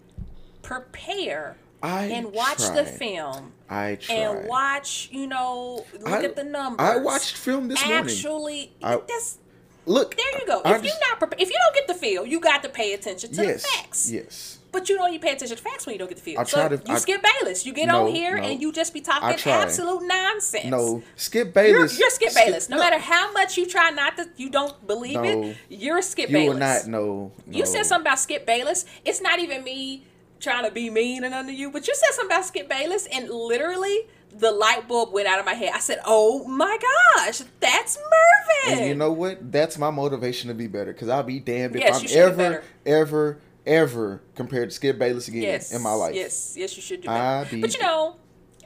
prepare 0.63 1.57
I 1.83 2.07
and 2.07 2.33
watch 2.33 2.59
the 2.75 2.85
film 2.85 3.53
I 3.69 3.97
tried. 3.97 4.15
and 4.17 4.49
watch, 4.49 5.09
you 5.13 5.27
know, 5.27 5.85
look 6.01 6.09
I- 6.09 6.25
at 6.25 6.35
the 6.37 6.45
numbers. 6.45 6.85
I 6.85 6.97
watched 6.97 7.37
film 7.37 7.69
this 7.69 7.85
morning. 7.85 8.05
Actually, 8.05 8.73
that's 8.81 9.39
Look, 9.87 10.17
there 10.17 10.41
you 10.41 10.47
go. 10.47 10.63
I 10.65 10.77
If 10.77 10.85
you're 10.85 10.93
not 11.11 11.19
prepared, 11.19 11.41
if 11.43 11.51
you 11.51 11.57
don't 11.65 11.75
get 11.75 11.87
the 11.89 11.95
feel, 11.95 12.25
you 12.27 12.41
got 12.41 12.63
to 12.63 12.69
pay 12.69 12.93
attention 12.95 13.33
to 13.33 13.43
yes, 13.45 13.63
the 13.63 13.69
facts. 13.69 14.11
yes. 14.11 14.59
But 14.73 14.89
you 14.89 14.97
don't 14.97 15.09
even 15.11 15.21
pay 15.21 15.33
attention 15.33 15.57
to 15.57 15.63
facts 15.63 15.87
when 15.87 15.93
you 15.93 15.99
don't 16.01 16.09
get 16.09 16.17
the 16.17 16.23
feel. 16.25 16.41
I 16.41 16.45
so 16.45 16.57
try 16.59 16.69
to- 16.69 16.83
you 16.89 16.95
I- 16.95 16.99
skip 16.99 17.23
Bayless. 17.23 17.65
You 17.65 17.73
get 17.73 17.87
No, 17.87 18.07
on 18.07 18.13
here 18.15 18.37
no. 18.37 18.43
and 18.43 18.61
you 18.61 18.73
just 18.73 18.93
be 18.93 19.01
talking 19.01 19.29
absolute 19.51 20.03
nonsense. 20.03 20.65
No, 20.65 21.03
Skip 21.17 21.45
You're, 21.47 21.53
Bayless. 21.53 21.99
you're 21.99 22.11
Skip 22.11 22.35
Bayless. 22.35 22.69
No, 22.69 22.79
matter 22.79 22.99
how 22.99 23.31
much 23.33 23.57
you 23.57 23.67
try 23.67 23.91
not 23.91 24.17
to, 24.17 24.29
you 24.37 24.51
don't 24.51 24.85
believe 24.87 25.15
No. 25.15 25.23
it. 25.23 25.57
You're 25.69 26.03
Skip 26.03 26.29
You 26.31 26.35
Bayless. 26.39 26.53
will 26.55 26.59
not 26.59 26.87
know. 26.89 27.33
You 27.49 27.67
said 27.67 27.85
something 27.87 28.07
about 28.07 28.19
Skip 28.19 28.47
Bayless. 28.47 28.85
It's 29.05 29.21
not 29.21 29.39
even 29.39 29.63
me 29.63 30.03
trying 30.45 30.65
to 30.65 30.71
be 30.71 30.91
mean 30.91 31.25
and 31.25 31.35
under 31.35 31.53
you, 31.53 31.71
but 31.71 31.89
you 31.89 31.95
said 31.95 32.15
something 32.15 32.37
about 32.37 32.45
Skip 32.45 32.69
Bayless, 32.69 33.09
and 33.13 33.29
literally 33.29 34.07
the 34.37 34.51
light 34.51 34.87
bulb 34.89 35.13
went 35.13 35.27
out 35.27 35.39
of 35.39 35.45
my 35.45 35.55
head. 35.55 35.73
I 35.75 35.81
said, 35.81 36.01
"Oh 36.05 36.45
my 36.45 36.79
gosh, 37.17 37.43
that's 37.61 37.99
Mervin!" 37.99 38.79
And 38.79 38.89
you 38.89 38.95
know 38.95 39.13
what? 39.13 39.51
That's 39.51 39.79
my 39.79 39.91
motivation 39.91 40.49
to 40.49 40.55
be 40.55 40.67
better. 40.67 40.93
Because 40.93 41.09
I'll 41.09 41.23
be 41.23 41.41
damned 41.41 41.77
if 41.77 41.83
Yes, 41.83 42.13
I'm 42.13 42.19
ever, 42.19 42.63
ever, 42.85 43.41
ever 43.67 44.23
compared 44.35 44.71
to 44.71 44.75
Skip 44.75 44.99
Bayless 44.99 45.29
again 45.29 45.43
yes, 45.43 45.73
in 45.73 45.83
my 45.83 45.93
life. 45.93 46.15
Yes, 46.15 46.55
yes, 46.57 46.77
you 46.77 46.83
should 46.83 47.03
do 47.03 47.09
that. 47.09 47.51
be- 47.51 47.61
But 47.61 47.75
you 47.75 47.83
know, 47.83 48.17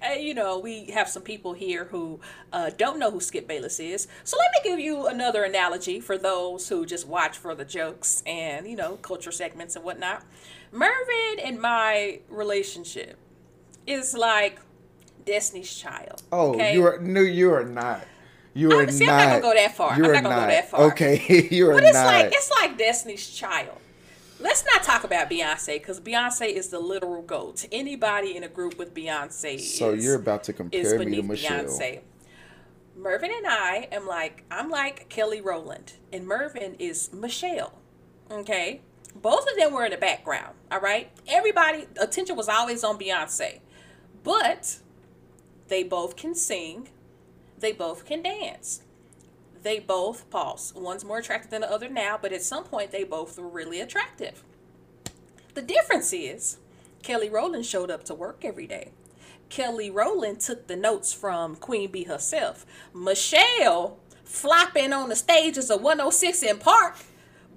uh, 0.06 0.12
you 0.14 0.34
know, 0.34 0.58
we 0.58 0.86
have 0.86 1.08
some 1.08 1.22
people 1.22 1.52
here 1.52 1.84
who 1.86 2.20
uh, 2.52 2.70
don't 2.76 2.98
know 2.98 3.10
who 3.10 3.20
Skip 3.20 3.46
Bayless 3.46 3.80
is. 3.80 4.08
So 4.24 4.36
let 4.36 4.50
me 4.52 4.70
give 4.70 4.80
you 4.80 5.06
another 5.06 5.44
analogy 5.44 6.00
for 6.00 6.16
those 6.16 6.68
who 6.68 6.86
just 6.86 7.06
watch 7.06 7.36
for 7.36 7.54
the 7.54 7.64
jokes 7.64 8.22
and 8.26 8.66
you 8.66 8.76
know 8.76 8.96
culture 8.96 9.32
segments 9.32 9.76
and 9.76 9.84
whatnot. 9.84 10.24
Mervin 10.72 11.40
and 11.44 11.60
my 11.60 12.20
relationship 12.28 13.16
is 13.86 14.14
like 14.14 14.58
Destiny's 15.24 15.74
Child. 15.74 16.22
Oh, 16.32 16.54
okay? 16.54 16.74
you 16.74 16.84
are 16.86 16.98
no, 17.00 17.20
you 17.20 17.52
are 17.52 17.64
not. 17.64 18.06
You 18.54 18.72
are 18.72 18.90
see, 18.90 19.04
I'm 19.04 19.10
not. 19.10 19.16
not 19.16 19.28
gonna 19.30 19.40
go 19.42 19.54
that 19.54 19.76
far. 19.76 19.96
You 19.96 20.04
I'm 20.04 20.12
not 20.12 20.22
gonna 20.22 20.34
go 20.34 20.46
that 20.46 20.70
far. 20.70 20.80
Okay, 20.92 21.48
you 21.50 21.70
are 21.70 21.74
not. 21.74 21.80
But 21.80 21.84
it's 21.84 21.94
not. 21.94 22.06
like 22.06 22.26
it's 22.32 22.50
like 22.50 22.78
Destiny's 22.78 23.30
Child. 23.30 23.78
Let's 24.40 24.64
not 24.66 24.82
talk 24.84 25.04
about 25.04 25.28
Beyonce 25.28 25.74
because 25.74 26.00
Beyonce 26.00 26.46
is 26.48 26.68
the 26.68 26.78
literal 26.78 27.22
goat. 27.22 27.66
Anybody 27.72 28.36
in 28.36 28.44
a 28.44 28.48
group 28.48 28.78
with 28.78 28.94
Beyonce 28.94 29.58
so 29.58 29.90
is, 29.90 30.04
you're 30.04 30.14
about 30.14 30.44
to 30.44 30.52
compare 30.52 30.98
me 30.98 31.16
to 31.16 31.22
Michelle. 31.22 31.64
Beyonce. 31.64 32.00
Mervin 32.96 33.30
and 33.32 33.46
I 33.46 33.88
am 33.92 34.06
like 34.06 34.44
I'm 34.50 34.70
like 34.70 35.08
Kelly 35.08 35.40
Rowland, 35.40 35.94
and 36.12 36.26
Mervin 36.26 36.74
is 36.78 37.12
Michelle. 37.12 37.74
Okay, 38.30 38.80
both 39.22 39.48
of 39.48 39.56
them 39.56 39.72
were 39.72 39.84
in 39.84 39.90
the 39.90 39.96
background. 39.96 40.54
All 40.70 40.80
right, 40.80 41.10
everybody 41.26 41.86
attention 42.00 42.36
was 42.36 42.48
always 42.48 42.84
on 42.84 42.98
Beyonce, 42.98 43.60
but 44.24 44.78
they 45.68 45.82
both 45.82 46.16
can 46.16 46.34
sing, 46.34 46.88
they 47.58 47.72
both 47.72 48.04
can 48.04 48.22
dance 48.22 48.82
they 49.62 49.78
both 49.78 50.28
pause. 50.30 50.72
One's 50.74 51.04
more 51.04 51.18
attractive 51.18 51.50
than 51.50 51.62
the 51.62 51.70
other 51.70 51.88
now, 51.88 52.18
but 52.20 52.32
at 52.32 52.42
some 52.42 52.64
point 52.64 52.90
they 52.90 53.04
both 53.04 53.38
were 53.38 53.48
really 53.48 53.80
attractive. 53.80 54.42
The 55.54 55.62
difference 55.62 56.12
is 56.12 56.58
Kelly 57.02 57.28
Rowland 57.28 57.66
showed 57.66 57.90
up 57.90 58.04
to 58.04 58.14
work 58.14 58.44
every 58.44 58.66
day. 58.66 58.92
Kelly 59.48 59.90
Rowland 59.90 60.40
took 60.40 60.66
the 60.66 60.76
notes 60.76 61.12
from 61.12 61.56
Queen 61.56 61.90
Bee 61.90 62.04
herself. 62.04 62.66
Michelle 62.94 63.98
flopping 64.24 64.92
on 64.92 65.08
the 65.08 65.16
stages 65.16 65.70
of 65.70 65.80
106 65.80 66.44
& 66.52 66.60
Park, 66.60 66.96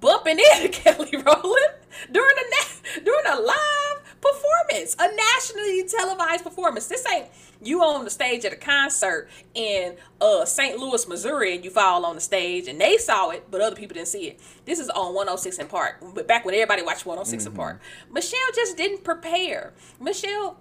bumping 0.02 0.38
into 0.38 0.68
Kelly 0.80 1.16
Rowland 1.16 1.74
during 2.10 2.36
a 2.36 2.50
na- 2.50 3.02
during 3.04 3.26
a 3.26 3.40
live 3.40 4.20
performance, 4.20 4.94
a 4.98 5.08
nationally 5.14 5.84
televised 5.88 6.44
performance. 6.44 6.86
This 6.88 7.06
ain't 7.10 7.28
you 7.62 7.82
on 7.82 8.04
the 8.04 8.10
stage 8.10 8.44
at 8.44 8.52
a 8.52 8.56
concert 8.56 9.30
in 9.54 9.96
uh 10.20 10.44
St. 10.44 10.78
Louis, 10.78 11.08
Missouri, 11.08 11.54
and 11.54 11.64
you 11.64 11.70
fall 11.70 12.04
on 12.04 12.16
the 12.16 12.20
stage 12.20 12.68
and 12.68 12.78
they 12.80 12.98
saw 12.98 13.30
it, 13.30 13.46
but 13.50 13.62
other 13.62 13.76
people 13.76 13.94
didn't 13.94 14.08
see 14.08 14.28
it. 14.28 14.40
This 14.66 14.78
is 14.78 14.90
on 14.90 15.14
106 15.14 15.58
& 15.64 15.68
Park, 15.70 16.02
but 16.14 16.28
back 16.28 16.44
when 16.44 16.54
everybody 16.54 16.82
watched 16.82 17.06
106 17.06 17.48
& 17.48 17.56
Park. 17.56 17.80
Michelle 18.10 18.38
just 18.54 18.76
didn't 18.76 19.04
prepare. 19.04 19.72
Michelle 20.00 20.58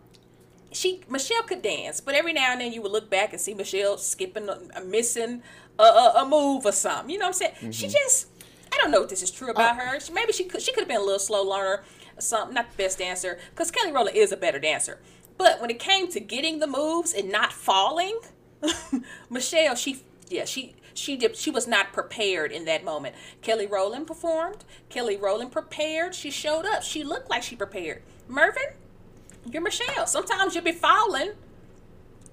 she 0.71 1.01
Michelle 1.09 1.43
could 1.43 1.61
dance, 1.61 1.99
but 1.99 2.15
every 2.15 2.31
now 2.33 2.53
and 2.53 2.61
then 2.61 2.71
you 2.71 2.81
would 2.81 2.91
look 2.93 3.09
back 3.09 3.33
and 3.33 3.41
see 3.41 3.53
Michelle 3.53 3.97
skipping, 3.97 4.49
uh, 4.49 4.57
missing 4.85 5.41
a, 5.77 5.83
a, 5.83 6.13
a 6.21 6.25
move 6.25 6.65
or 6.65 6.71
something. 6.71 7.09
You 7.09 7.17
know 7.19 7.25
what 7.29 7.41
I'm 7.43 7.51
saying? 7.61 7.71
She 7.73 7.87
just, 7.87 8.27
I 8.71 8.77
don't 8.77 8.91
know 8.91 9.03
if 9.03 9.09
this 9.09 9.21
is 9.21 9.31
true 9.31 9.49
about 9.49 9.75
oh. 9.75 9.85
her. 9.85 9.99
She, 9.99 10.13
maybe 10.13 10.31
she 10.31 10.45
could, 10.45 10.61
she 10.61 10.71
could 10.71 10.81
have 10.81 10.87
been 10.87 11.01
a 11.01 11.03
little 11.03 11.19
slow 11.19 11.43
learner, 11.43 11.83
or 12.15 12.21
something. 12.21 12.53
Not 12.55 12.71
the 12.71 12.83
best 12.83 12.99
dancer, 12.99 13.39
because 13.51 13.71
Kelly 13.71 13.91
Rowland 13.91 14.15
is 14.15 14.31
a 14.31 14.37
better 14.37 14.59
dancer. 14.59 14.99
But 15.37 15.59
when 15.59 15.69
it 15.69 15.79
came 15.79 16.07
to 16.11 16.19
getting 16.19 16.59
the 16.59 16.67
moves 16.67 17.13
and 17.13 17.31
not 17.31 17.51
falling, 17.51 18.19
Michelle, 19.29 19.75
she, 19.75 20.03
yeah, 20.29 20.45
she. 20.45 20.75
She 20.93 21.15
did. 21.15 21.37
She 21.37 21.49
was 21.49 21.67
not 21.67 21.93
prepared 21.93 22.51
in 22.51 22.65
that 22.65 22.83
moment. 22.83 23.15
Kelly 23.41 23.65
Rowland 23.65 24.07
performed. 24.07 24.65
Kelly 24.89 25.15
Rowland 25.15 25.53
prepared. 25.53 26.13
She 26.13 26.29
showed 26.29 26.65
up. 26.65 26.83
She 26.83 27.01
looked 27.01 27.29
like 27.29 27.43
she 27.43 27.55
prepared. 27.55 28.03
Mervin, 28.27 28.73
you're 29.49 29.61
Michelle. 29.61 30.05
Sometimes 30.05 30.53
you'll 30.53 30.65
be 30.65 30.73
falling 30.73 31.31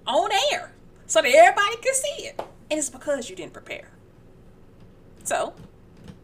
on 0.08 0.30
air 0.52 0.72
so 1.06 1.22
that 1.22 1.32
everybody 1.32 1.76
can 1.76 1.94
see 1.94 2.26
it. 2.26 2.40
And 2.70 2.78
it's 2.78 2.90
because 2.90 3.30
you 3.30 3.36
didn't 3.36 3.52
prepare. 3.52 3.90
So, 5.24 5.54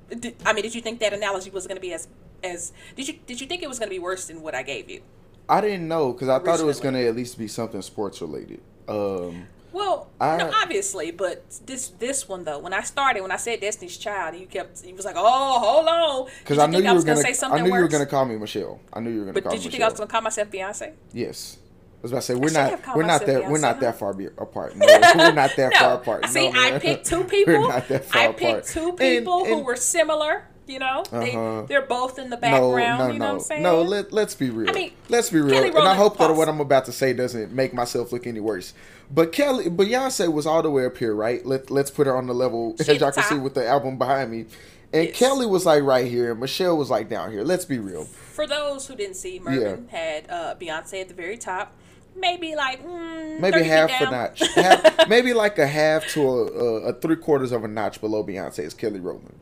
did, 0.09 0.35
I 0.45 0.53
mean, 0.53 0.63
did 0.63 0.75
you 0.75 0.81
think 0.81 1.01
that 1.01 1.13
analogy 1.13 1.51
was 1.51 1.67
going 1.67 1.77
to 1.77 1.81
be 1.83 1.93
as 1.93 2.09
as 2.43 2.73
did 2.97 3.09
you 3.09 3.15
did 3.27 3.41
you 3.41 3.47
think 3.47 3.63
it 3.63 3.69
was 3.69 3.79
going 3.79 3.89
to 3.89 3.95
be 3.95 3.99
worse 3.99 4.27
than 4.27 4.43
what 4.43 4.55
I 4.55 4.63
gave 4.63 4.91
you? 4.91 5.01
I 5.49 5.61
didn't 5.61 5.89
know 5.89 6.13
because 6.13 6.29
I 6.29 6.39
thought 6.39 6.61
it 6.61 6.65
was 6.67 6.81
going 6.81 6.95
to 6.95 7.07
at 7.07 7.15
least 7.15 7.39
be 7.39 7.49
something 7.49 7.83
sports 7.83 8.21
related. 8.21 8.61
Um, 8.89 9.47
Well, 9.73 10.09
I- 10.21 10.37
no, 10.37 10.51
obviously, 10.63 11.11
but 11.11 11.43
this 11.67 11.89
this 11.99 12.29
one 12.29 12.45
though, 12.45 12.59
when 12.61 12.73
I 12.73 12.83
started, 12.83 13.23
when 13.23 13.33
I 13.33 13.37
said 13.37 13.61
Destiny's 13.61 13.97
Child, 13.99 14.37
you 14.37 14.47
kept 14.47 14.85
you 14.87 14.95
was 14.95 15.05
like, 15.05 15.17
oh, 15.19 15.59
hold 15.59 15.89
on, 15.89 16.31
because 16.41 16.59
I 16.59 16.67
knew 16.67 16.73
think 16.75 16.85
you 16.85 16.91
were 16.91 16.95
was 16.95 17.05
going 17.05 17.17
gonna 17.17 17.27
say 17.27 17.33
something 17.35 17.61
I 17.61 17.63
knew 17.65 17.75
you 17.75 17.81
were 17.83 17.89
going 17.89 18.05
to 18.05 18.11
call 18.11 18.25
me 18.25 18.37
Michelle. 18.37 18.79
I 18.93 19.01
knew 19.01 19.11
you 19.11 19.19
were 19.19 19.25
going 19.25 19.35
to 19.35 19.43
But 19.43 19.51
did 19.51 19.59
me 19.59 19.65
you 19.65 19.71
think 19.71 19.81
Michelle. 19.81 19.89
I 19.89 19.91
was 19.91 19.99
going 19.99 20.09
to 20.09 20.13
call 20.13 20.21
myself 20.23 20.51
Beyonce? 20.51 20.93
Yes. 21.13 21.59
I 22.05 22.07
was 22.07 22.13
about 22.13 22.21
to 22.21 22.27
say 22.27 22.35
we're 22.35 22.51
not 22.51 22.97
we're 22.97 23.03
not 23.07 23.25
that 23.25 23.51
we're 23.51 23.59
not 23.59 23.81
that 23.81 23.99
far 23.99 24.13
be, 24.13 24.27
apart. 24.27 24.77
No, 24.77 24.85
we're 24.87 25.33
not 25.33 25.57
that 25.57 25.73
no. 25.73 25.79
far 25.81 25.95
apart. 25.95 26.27
See, 26.27 26.51
no, 26.51 26.61
I 26.61 26.79
picked 26.79 27.07
two 27.07 27.25
people. 27.25 27.55
we're 27.63 27.69
not 27.69 27.89
that 27.89 28.05
far 28.05 28.21
I 28.21 28.25
apart. 28.27 28.39
picked 28.39 28.69
two 28.69 28.89
And- 28.91 28.99
people 28.99 29.45
who 29.47 29.61
were 29.61 29.77
similar. 29.77 30.45
You 30.67 30.79
know, 30.79 31.03
Uh-huh. 31.13 31.21
they 31.21 31.67
they're 31.69 31.83
both 31.87 32.19
in 32.19 32.29
the 32.31 32.39
background. 32.39 32.99
no, 32.99 33.07
you 33.09 33.19
know 33.19 33.19
no, 33.19 33.25
what 33.27 33.35
I'm 33.35 33.41
saying? 33.41 33.63
no. 33.63 33.83
Let 33.83 34.13
let's 34.15 34.35
be 34.35 34.49
real. 34.51 34.69
I 34.71 34.73
mean, 34.73 34.93
let's 35.11 35.29
be 35.31 35.39
real. 35.41 35.63
And 35.63 35.77
I 35.79 35.95
hope 35.95 36.17
that 36.19 36.35
what 36.35 36.49
I'm 36.49 36.61
about 36.61 36.85
to 36.87 36.93
say 36.93 37.13
doesn't 37.15 37.53
make 37.53 37.73
myself 37.75 38.13
look 38.13 38.27
any 38.27 38.41
worse. 38.41 38.73
But 39.11 39.33
Kelly, 39.33 39.67
Beyonce 39.67 40.31
was 40.33 40.47
all 40.47 40.63
the 40.63 40.71
way 40.71 40.87
up 40.87 40.97
here, 40.99 41.15
right? 41.15 41.45
Let 41.45 41.71
Let's 41.71 41.91
put 41.91 42.07
her 42.07 42.17
on 42.17 42.27
the 42.27 42.35
level 42.35 42.77
She 42.83 42.93
as 42.93 43.01
y'all 43.01 43.13
can 43.13 43.25
see 43.25 43.37
with 43.37 43.53
the 43.55 43.67
album 43.67 43.97
behind 43.99 44.31
me. 44.31 44.47
And 44.93 45.09
Yes. 45.09 45.19
Kelly 45.19 45.45
was 45.47 45.67
like 45.67 45.83
right 45.83 46.07
here, 46.07 46.31
and 46.31 46.41
Michelle 46.41 46.77
was 46.79 46.89
like 46.89 47.09
down 47.11 47.31
here. 47.33 47.43
Let's 47.45 47.65
be 47.67 47.79
real. 47.79 48.05
For 48.05 48.47
those 48.47 48.87
who 48.87 48.95
didn't 48.97 49.17
see, 49.17 49.41
Mervin 49.41 49.89
had 49.89 50.31
uh, 50.31 50.55
Beyonce 50.59 51.01
at 51.03 51.09
the 51.09 51.15
very 51.15 51.37
top. 51.37 51.75
Maybe 52.17 52.55
like 52.55 52.85
mm, 52.85 53.41
Maybe 53.41 53.53
30 53.59 53.65
feet 53.65 53.71
half 53.71 54.01
a 54.01 54.11
notch, 54.11 54.43
half, 54.55 55.09
maybe 55.09 55.33
like 55.35 55.59
a 55.59 55.67
half 55.67 56.07
to 56.09 56.21
a, 56.23 56.45
a, 56.45 56.65
a 56.89 56.93
three 56.95 57.17
quarters 57.17 57.53
of 57.53 57.65
a 57.65 57.69
notch 57.69 58.01
below 58.01 58.25
Beyonce 58.25 58.61
is 58.61 58.73
Kelly 58.75 59.01
Rowland, 59.01 59.35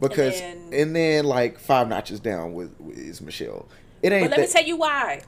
because 0.00 0.40
and 0.40 0.72
then- 0.72 0.92
then, 0.92 1.24
like 1.24 1.58
five 1.58 1.88
notches 1.88 2.18
down 2.20 2.52
with, 2.54 2.74
with 2.80 2.98
is 2.98 3.20
Michelle. 3.20 3.68
It 4.02 4.12
ain't 4.12 4.24
But 4.30 4.38
let 4.38 4.46
me 4.48 4.52
tell 4.52 4.64
you 4.64 4.76
why. 4.76 5.22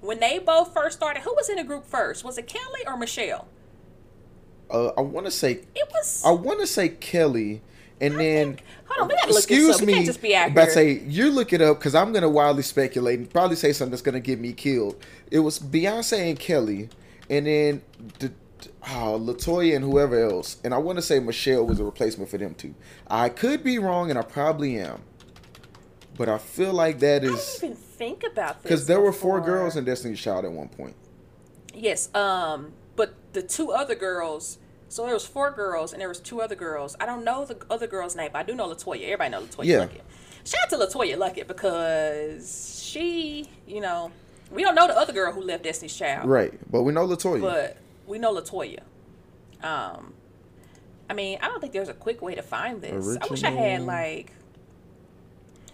When 0.00 0.18
they 0.20 0.38
both 0.38 0.74
first 0.74 0.96
started, 0.96 1.20
who 1.22 1.32
was 1.34 1.48
in 1.48 1.56
the 1.56 1.64
group 1.64 1.86
first? 1.86 2.24
Was 2.24 2.36
it 2.36 2.46
Kelly 2.46 2.80
or 2.86 2.96
Michelle? 2.96 3.46
uh, 4.70 4.88
I 4.96 5.00
want 5.00 5.26
to 5.26 5.30
say 5.30 5.60
It 5.74 5.88
was. 5.92 6.22
I 6.24 6.30
want 6.32 6.60
to 6.60 6.66
say 6.66 6.88
Kelly, 6.88 7.62
and 8.02 8.18
then 8.18 8.58
hold 8.86 9.02
on, 9.02 9.08
we 9.08 9.14
gotta 9.14 9.28
look 9.28 9.36
this 9.36 9.44
excuse 9.44 9.76
up. 9.76 9.86
Me. 9.86 9.94
can't 9.94 10.06
just 10.06 10.20
be 10.20 10.34
about 10.34 10.64
to 10.64 10.70
say 10.72 11.00
you 11.06 11.30
look 11.30 11.52
it 11.52 11.62
up 11.62 11.78
because 11.78 11.94
I'm 11.94 12.12
gonna 12.12 12.28
wildly 12.28 12.64
speculate 12.64 13.20
and 13.20 13.30
probably 13.30 13.56
say 13.56 13.72
something 13.72 13.92
that's 13.92 14.02
gonna 14.02 14.20
get 14.20 14.40
me 14.40 14.52
killed. 14.52 15.02
It 15.30 15.38
was 15.38 15.58
Beyonce 15.58 16.28
and 16.28 16.38
Kelly, 16.38 16.90
and 17.30 17.46
then 17.46 17.82
the. 18.18 18.32
Oh, 18.90 19.18
LeToya 19.20 19.74
and 19.74 19.84
whoever 19.84 20.16
else, 20.22 20.58
and 20.62 20.72
I 20.72 20.78
want 20.78 20.96
to 20.98 21.02
say 21.02 21.18
Michelle 21.18 21.64
was 21.66 21.80
a 21.80 21.84
replacement 21.84 22.30
for 22.30 22.38
them 22.38 22.54
too. 22.54 22.74
I 23.08 23.28
could 23.28 23.64
be 23.64 23.78
wrong, 23.78 24.10
and 24.10 24.18
I 24.18 24.22
probably 24.22 24.78
am, 24.78 25.02
but 26.16 26.28
I 26.28 26.38
feel 26.38 26.72
like 26.72 27.00
that 27.00 27.24
is. 27.24 27.32
I 27.32 27.34
didn't 27.34 27.64
even 27.64 27.76
think 27.76 28.24
about 28.24 28.62
this 28.62 28.62
because 28.62 28.86
there 28.86 29.00
were 29.00 29.12
four 29.12 29.40
girls 29.40 29.76
in 29.76 29.84
Destiny's 29.84 30.20
Child 30.20 30.44
at 30.44 30.52
one 30.52 30.68
point. 30.68 30.94
Yes, 31.74 32.12
um, 32.14 32.72
but 32.94 33.14
the 33.32 33.42
two 33.42 33.72
other 33.72 33.96
girls. 33.96 34.58
So 34.92 35.04
there 35.06 35.14
was 35.14 35.24
four 35.24 35.50
girls, 35.50 35.94
and 35.94 36.02
there 36.02 36.08
was 36.08 36.20
two 36.20 36.42
other 36.42 36.54
girls. 36.54 36.96
I 37.00 37.06
don't 37.06 37.24
know 37.24 37.46
the 37.46 37.56
other 37.70 37.86
girl's 37.86 38.14
name, 38.14 38.28
but 38.30 38.40
I 38.40 38.42
do 38.42 38.54
know 38.54 38.68
LeToya. 38.68 39.02
Everybody 39.04 39.30
know 39.30 39.40
LeToya 39.40 39.64
Yeah. 39.64 39.78
Luckett. 39.86 40.02
Shout 40.44 40.60
out 40.64 40.68
to 40.68 40.76
LeToya 40.76 41.16
Luckett 41.16 41.46
because 41.48 42.82
she, 42.84 43.48
you 43.66 43.80
know, 43.80 44.12
we 44.50 44.62
don't 44.62 44.74
know 44.74 44.86
the 44.86 44.94
other 44.98 45.14
girl 45.14 45.32
who 45.32 45.40
left 45.40 45.64
Destiny's 45.64 45.96
Child, 45.96 46.28
Right, 46.28 46.52
but 46.70 46.82
we 46.82 46.92
know 46.92 47.06
LeToya. 47.08 47.40
but 47.40 47.78
we 48.06 48.18
know 48.18 48.34
LeToya. 48.34 48.80
Um, 49.62 50.12
I 51.08 51.14
mean, 51.14 51.38
I 51.40 51.48
don't 51.48 51.60
think 51.62 51.72
there's 51.72 51.88
a 51.88 51.94
quick 51.94 52.20
way 52.20 52.34
to 52.34 52.42
find 52.42 52.82
this. 52.82 53.16
I 53.22 53.26
wish 53.28 53.44
I 53.44 53.50
had 53.50 53.82
like. 53.84 54.32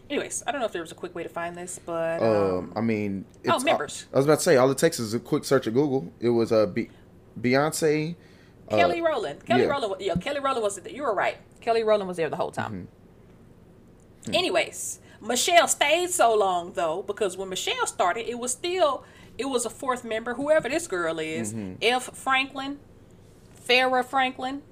Anyways, 0.09 0.45
I 0.47 0.53
don't 0.53 0.61
know 0.61 0.67
if 0.67 0.73
there 0.73 0.81
was 0.83 0.93
a 0.93 0.95
quick 0.95 1.17
way 1.17 1.25
to 1.25 1.29
find 1.29 1.57
this, 1.57 1.81
but 1.85 2.23
Um, 2.23 2.37
um, 2.59 2.73
I 2.77 2.83
mean, 2.83 3.25
Oh, 3.49 3.57
it's, 3.57 3.65
members. 3.65 4.07
I 4.15 4.17
was 4.19 4.27
about 4.27 4.37
to 4.39 4.45
say 4.45 4.57
all 4.57 4.71
it 4.71 4.79
takes 4.79 5.01
is 5.01 5.13
a 5.13 5.19
quick 5.19 5.45
search 5.45 5.67
of 5.67 5.75
Google. 5.75 6.13
It 6.21 6.29
was 6.31 6.53
uh, 6.53 6.67
Be- 6.67 6.91
Beyonce. 7.41 8.15
Uh, 8.71 8.77
Kelly 8.77 9.01
Rowland. 9.01 9.45
Kelly 9.45 9.63
yeah. 9.63 9.69
Rowland. 9.69 9.95
Yeah, 10.01 10.15
Kelly 10.17 10.41
Rowland 10.41 10.63
was. 10.63 10.81
You 10.91 11.03
were 11.03 11.15
right. 11.15 11.37
Kelly 11.61 11.83
Rowland 11.83 12.09
was 12.09 12.17
there 12.17 12.29
the 12.31 12.37
whole 12.37 12.51
time. 12.51 12.89
Mm-hmm. 14.25 14.35
Anyways, 14.35 15.01
Michelle 15.21 15.69
stayed 15.69 16.11
so 16.11 16.35
long 16.35 16.73
though 16.73 17.03
because 17.03 17.37
when 17.37 17.49
Michelle 17.49 17.87
started, 17.87 18.29
it 18.29 18.39
was 18.39 18.53
still 18.53 19.05
it 19.37 19.47
was 19.47 19.65
a 19.65 19.71
fourth 19.71 20.05
member, 20.05 20.35
whoever 20.35 20.69
this 20.69 20.87
girl 20.87 21.19
is, 21.19 21.55
Mm-hmm. 21.55 21.75
F. 21.83 22.11
Franklin, 22.15 22.79
Farrah 23.69 24.05
Franklin, 24.05 24.63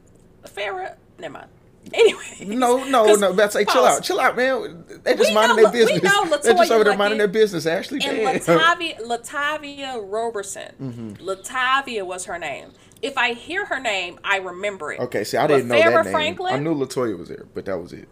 Farrah. 0.45 0.97
Never 1.19 1.33
mind. 1.35 1.49
Anyway. 1.95 2.57
No, 2.57 2.83
no, 2.85 3.15
no. 3.15 3.33
That's 3.33 3.53
say, 3.55 3.65
chill 3.65 3.85
out, 3.85 4.03
chill 4.03 4.19
out, 4.19 4.37
man. 4.37 4.85
They 5.05 5.15
just 5.15 5.33
minding 5.33 5.57
know- 5.57 5.71
their 5.71 5.87
we 5.87 5.93
business. 5.95 6.03
know 6.03 6.25
They're 6.43 6.55
just 6.55 6.73
over 6.73 6.83
there 6.85 6.97
minding 6.99 7.19
their 7.19 7.29
business. 7.29 7.65
Ashley, 7.65 8.00
And. 8.05 8.19
Latavia, 8.43 9.00
Latavia 9.03 10.05
Roberson. 10.05 10.73
Mm-hmm. 10.83 11.29
Latavia 11.29 12.05
was 12.05 12.25
her 12.25 12.38
name. 12.41 12.73
If 13.03 13.19
I 13.19 13.35
hear 13.35 13.67
her 13.67 13.79
name, 13.81 14.19
I 14.25 14.38
remember 14.38 14.93
it. 14.93 15.00
Okay, 15.00 15.25
see, 15.25 15.37
I 15.37 15.47
didn't 15.47 15.69
know 15.69 15.75
Farrah 15.75 15.93
that 15.93 16.05
name. 16.05 16.12
Franklin, 16.15 16.55
I 16.55 16.59
knew 16.59 16.75
LeToya 16.75 17.19
was 17.19 17.29
there, 17.29 17.47
but 17.55 17.65
that 17.67 17.79
was 17.79 17.93
it. 17.93 18.09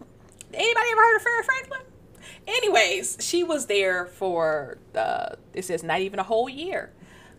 Anybody 0.53 0.87
ever 0.91 1.01
heard 1.01 1.15
of 1.17 1.21
Farrah 1.23 1.45
Franklin? 1.45 1.81
Anyways, 2.47 3.17
she 3.19 3.43
was 3.43 3.65
there 3.65 4.05
for 4.05 4.77
uh, 4.93 5.35
it 5.53 5.65
says 5.65 5.83
not 5.83 6.01
even 6.01 6.19
a 6.19 6.23
whole 6.23 6.47
year, 6.47 6.91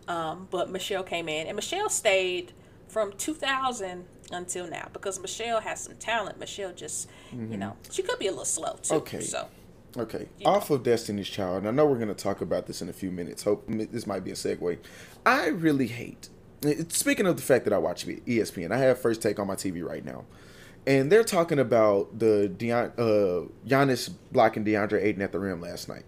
um, 0.07 0.47
but 0.51 0.69
Michelle 0.69 1.03
came 1.03 1.29
in 1.29 1.47
and 1.47 1.55
Michelle 1.55 1.89
stayed 1.89 2.51
from 2.89 3.13
2000 3.13 4.05
until 4.31 4.67
now 4.69 4.89
because 4.91 5.19
Michelle 5.19 5.61
has 5.61 5.79
some 5.81 5.95
talent. 5.95 6.39
Michelle 6.39 6.73
just, 6.73 7.09
you 7.31 7.57
know, 7.57 7.77
she 7.89 8.01
could 8.01 8.19
be 8.19 8.27
a 8.27 8.31
little 8.31 8.45
slow 8.45 8.73
too. 8.81 8.95
Mm-hmm. 8.95 8.95
Okay. 8.95 9.21
So 9.21 9.47
Okay, 9.95 10.27
off 10.45 10.69
of 10.69 10.83
Destiny's 10.83 11.27
Child. 11.29 11.59
and 11.59 11.67
I 11.67 11.71
know 11.71 11.85
we're 11.85 11.95
going 11.95 12.09
to 12.09 12.13
talk 12.13 12.41
about 12.41 12.67
this 12.67 12.81
in 12.83 12.89
a 12.89 12.93
few 12.93 13.09
minutes. 13.09 13.43
Hope 13.43 13.63
this 13.67 14.05
might 14.05 14.23
be 14.23 14.29
a 14.31 14.35
segue. 14.35 14.77
I 15.25 15.47
really 15.47 15.87
hate. 15.87 16.29
Speaking 16.89 17.27
of 17.27 17.35
the 17.37 17.43
fact 17.43 17.65
that 17.65 17.73
I 17.73 17.77
watch 17.77 18.05
ESPN, 18.05 18.71
I 18.71 18.77
have 18.77 18.99
first 18.99 19.21
take 19.21 19.39
on 19.39 19.47
my 19.47 19.55
TV 19.55 19.87
right 19.87 20.03
now, 20.03 20.25
and 20.87 21.11
they're 21.11 21.23
talking 21.23 21.59
about 21.59 22.17
the 22.17 22.51
Deion, 22.57 22.91
uh, 22.97 23.47
Giannis 23.67 24.09
blocking 24.31 24.65
DeAndre 24.65 25.03
Ayton 25.03 25.21
at 25.21 25.31
the 25.31 25.39
rim 25.39 25.61
last 25.61 25.87
night, 25.87 26.03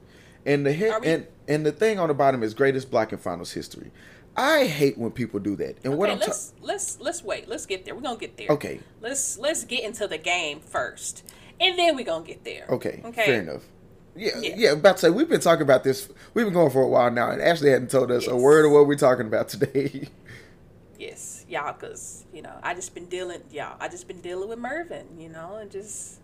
and 0.45 0.65
the 0.65 0.73
hit 0.73 0.99
we- 1.01 1.07
and 1.07 1.27
and 1.47 1.65
the 1.65 1.71
thing 1.71 1.99
on 1.99 2.07
the 2.07 2.13
bottom 2.15 2.41
is 2.41 2.53
greatest 2.53 2.89
blocking 2.89 3.19
finals 3.19 3.51
history. 3.51 3.91
I 4.35 4.65
hate 4.65 4.97
when 4.97 5.11
people 5.11 5.39
do 5.39 5.55
that. 5.57 5.77
And 5.83 5.97
what 5.97 6.09
I'm 6.09 6.17
ta- 6.19 6.25
let's 6.27 6.53
let's 6.61 6.99
let's 6.99 7.23
wait. 7.23 7.47
Let's 7.47 7.65
get 7.65 7.85
there. 7.85 7.93
We're 7.93 8.01
gonna 8.01 8.17
get 8.19 8.37
there. 8.37 8.47
Okay. 8.49 8.79
Let's 9.01 9.37
let's 9.37 9.63
get 9.65 9.83
into 9.83 10.07
the 10.07 10.17
game 10.17 10.61
first, 10.61 11.23
and 11.59 11.77
then 11.77 11.95
we're 11.95 12.05
gonna 12.05 12.25
get 12.25 12.43
there. 12.43 12.65
Okay, 12.69 13.01
Okay. 13.05 13.25
fair 13.25 13.41
enough. 13.41 13.63
Yeah, 14.15 14.31
Yeah. 14.41 14.55
yeah, 14.57 14.71
About 14.71 14.97
to 14.97 15.01
say 15.01 15.09
we've 15.11 15.29
been 15.29 15.39
talking 15.39 15.61
about 15.61 15.83
this. 15.83 16.09
We've 16.33 16.45
been 16.45 16.53
going 16.53 16.71
for 16.71 16.81
a 16.81 16.87
while 16.87 17.11
now, 17.11 17.29
and 17.29 17.41
Ashley 17.41 17.69
hadn't 17.69 17.91
told 17.91 18.11
us 18.11 18.27
a 18.27 18.35
word 18.35 18.65
of 18.65 18.71
what 18.71 18.87
we're 18.87 18.95
talking 18.95 19.27
about 19.27 19.49
today. 19.49 20.07
Yes, 20.99 21.45
y'all, 21.47 21.73
cause 21.73 22.25
you 22.33 22.41
know 22.41 22.53
I 22.61 22.73
just 22.73 22.93
been 22.93 23.05
dealing, 23.05 23.41
y'all. 23.51 23.77
I 23.79 23.87
just 23.87 24.05
been 24.07 24.19
dealing 24.19 24.49
with 24.49 24.59
Mervin, 24.59 25.07
you 25.17 25.29
know, 25.29 25.55
and 25.55 25.71
just 25.71 26.19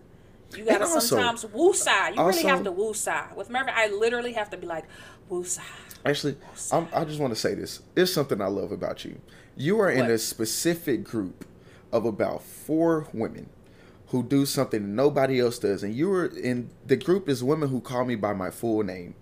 you 0.56 0.66
gotta 0.66 0.84
also- 0.84 1.00
sometimes 1.00 1.46
woosah. 1.46 2.14
You 2.16 2.22
really 2.28 2.44
have 2.44 2.64
to 2.66 2.72
woosah 2.74 3.34
with 3.38 3.50
Mervin. 3.50 3.74
I 3.76 3.88
literally 3.88 4.34
have 4.34 4.50
to 4.50 4.58
be 4.58 4.68
like 4.68 4.84
woosah. 5.32 5.62
Actually, 6.06 6.36
I'm, 6.74 6.88
I 6.94 7.06
just 7.06 7.20
want 7.22 7.34
to 7.34 7.40
say 7.40 7.56
this. 7.56 7.82
There's 7.96 8.14
something 8.14 8.42
I 8.42 8.48
love 8.48 8.72
about 8.74 9.06
you. 9.06 9.20
You 9.56 9.80
are 9.80 9.90
in 9.90 10.02
What? 10.02 10.12
a 10.12 10.18
specific 10.18 11.06
group 11.06 11.46
of 11.94 12.06
about 12.06 12.44
four 12.44 13.08
women 13.14 13.50
who 14.10 14.22
do 14.22 14.46
something 14.46 14.94
nobody 14.94 15.40
else 15.40 15.58
does, 15.58 15.84
and 15.84 15.96
you 15.96 16.12
are 16.12 16.26
in 16.26 16.70
the 16.86 16.98
group 16.98 17.30
is 17.30 17.42
women 17.44 17.70
who 17.70 17.80
call 17.80 18.04
me 18.04 18.16
by 18.16 18.34
my 18.34 18.52
full 18.52 18.84
name. 18.84 19.16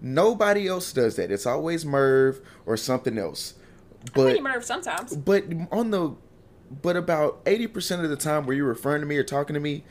Nobody 0.00 0.68
else 0.68 0.92
does 0.92 1.16
that. 1.16 1.32
It's 1.32 1.46
always 1.46 1.84
Merv 1.84 2.40
or 2.64 2.76
something 2.76 3.18
else. 3.18 3.54
But 4.14 4.42
Merv 4.42 4.64
sometimes. 4.64 5.16
but 5.16 5.44
on 5.70 5.90
the 5.90 6.14
but 6.82 6.96
about 6.96 7.44
80% 7.46 8.04
of 8.04 8.10
the 8.10 8.16
time 8.16 8.46
where 8.46 8.56
you're 8.56 8.68
referring 8.68 9.00
to 9.00 9.06
me 9.06 9.16
or 9.16 9.24
talking 9.24 9.54
to 9.54 9.60
me 9.60 9.82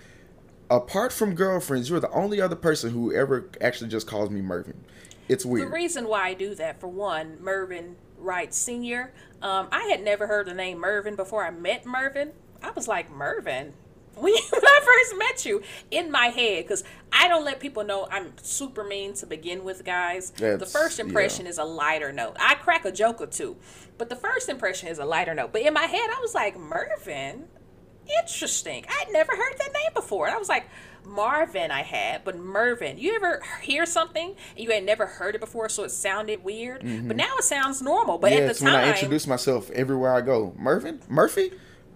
apart 0.70 1.12
from 1.12 1.36
girlfriends 1.36 1.90
you're 1.90 2.00
the 2.00 2.10
only 2.12 2.40
other 2.40 2.56
person 2.56 2.92
who 2.92 3.14
ever 3.14 3.50
actually 3.60 3.90
just 3.90 4.08
calls 4.08 4.30
me 4.30 4.40
mervin 4.42 4.82
it's 5.30 5.46
weird. 5.46 5.68
The 5.68 5.72
reason 5.72 6.08
why 6.08 6.28
I 6.30 6.34
do 6.34 6.56
that, 6.56 6.80
for 6.82 6.88
one, 6.88 7.38
Mervin 7.40 7.96
Wright 8.18 8.54
Sr. 8.54 9.14
Um, 9.44 9.68
I 9.72 9.84
had 9.84 10.04
never 10.04 10.26
heard 10.26 10.48
the 10.48 10.56
name 10.56 10.80
Mervin 10.80 11.16
before 11.16 11.46
I 11.46 11.52
met 11.52 11.86
Mervin. 11.86 12.32
I 12.64 12.72
was 12.72 12.88
like, 12.88 13.12
Mervin? 13.12 13.74
When, 14.20 14.34
you, 14.34 14.42
when 14.50 14.62
I 14.64 14.80
first 14.84 15.18
met 15.18 15.46
you, 15.46 15.62
in 15.92 16.12
my 16.12 16.28
head, 16.28 16.66
because 16.66 16.84
I 17.12 17.28
don't 17.28 17.46
let 17.46 17.60
people 17.60 17.84
know 17.84 18.08
I'm 18.12 18.34
super 18.42 18.84
mean 18.84 19.14
to 19.16 19.26
begin 19.26 19.64
with, 19.64 19.86
guys. 19.86 20.32
the 20.32 20.46
That's- 20.46 20.72
first 20.72 21.00
yeah. 21.00 21.06
impression 21.06 21.48
is 21.48 21.58
a 21.58 21.64
lighter 21.64 22.12
note. 22.12 22.38
I 22.40 22.56
crack 22.56 22.86
a 22.86 22.92
joke 22.92 23.22
or 23.22 23.28
two, 23.28 23.58
but 23.98 24.10
the 24.10 24.16
first 24.16 24.50
impression 24.50 24.90
is 24.90 25.00
a 25.00 25.06
lighter 25.06 25.34
note. 25.34 25.52
But 25.54 25.62
in 25.62 25.74
my 25.74 25.86
head, 25.86 26.10
I 26.10 26.20
was 26.22 26.34
like, 26.34 26.58
Mervin? 26.60 27.46
Interesting. 28.24 28.86
I'd 28.90 29.12
never 29.12 29.32
heard 29.36 29.54
that 29.60 29.72
name 29.72 29.92
before. 29.94 30.26
And 30.26 30.36
I 30.36 30.40
was 30.40 30.50
like, 30.50 30.66
Marvin, 31.06 31.70
I 31.70 31.84
had, 31.84 32.24
but 32.24 32.38
Mervin. 32.38 32.98
You 32.98 33.16
ever 33.16 33.42
hear 33.62 33.86
something 33.86 34.36
and 34.56 34.60
you 34.60 34.72
had 34.72 34.84
never 34.84 35.06
heard 35.06 35.36
it 35.36 35.42
before, 35.42 35.70
so 35.70 35.84
it 35.84 35.92
sounded 35.92 36.44
weird? 36.44 36.82
But 36.82 36.88
mm-hmm. 36.88 37.18
now 37.18 37.36
it 37.38 37.44
sounds 37.44 37.82
normal. 37.82 38.18
But 38.18 38.32
yeah 38.32 38.40
at 38.40 38.58
the 38.58 38.64
when 38.64 38.76
i 38.76 38.90
introduce 38.90 39.28
myself 39.28 39.70
everywhere 39.72 40.14
i 40.14 40.22
go 40.22 40.54
mervin 40.58 41.00
murphy 41.08 41.52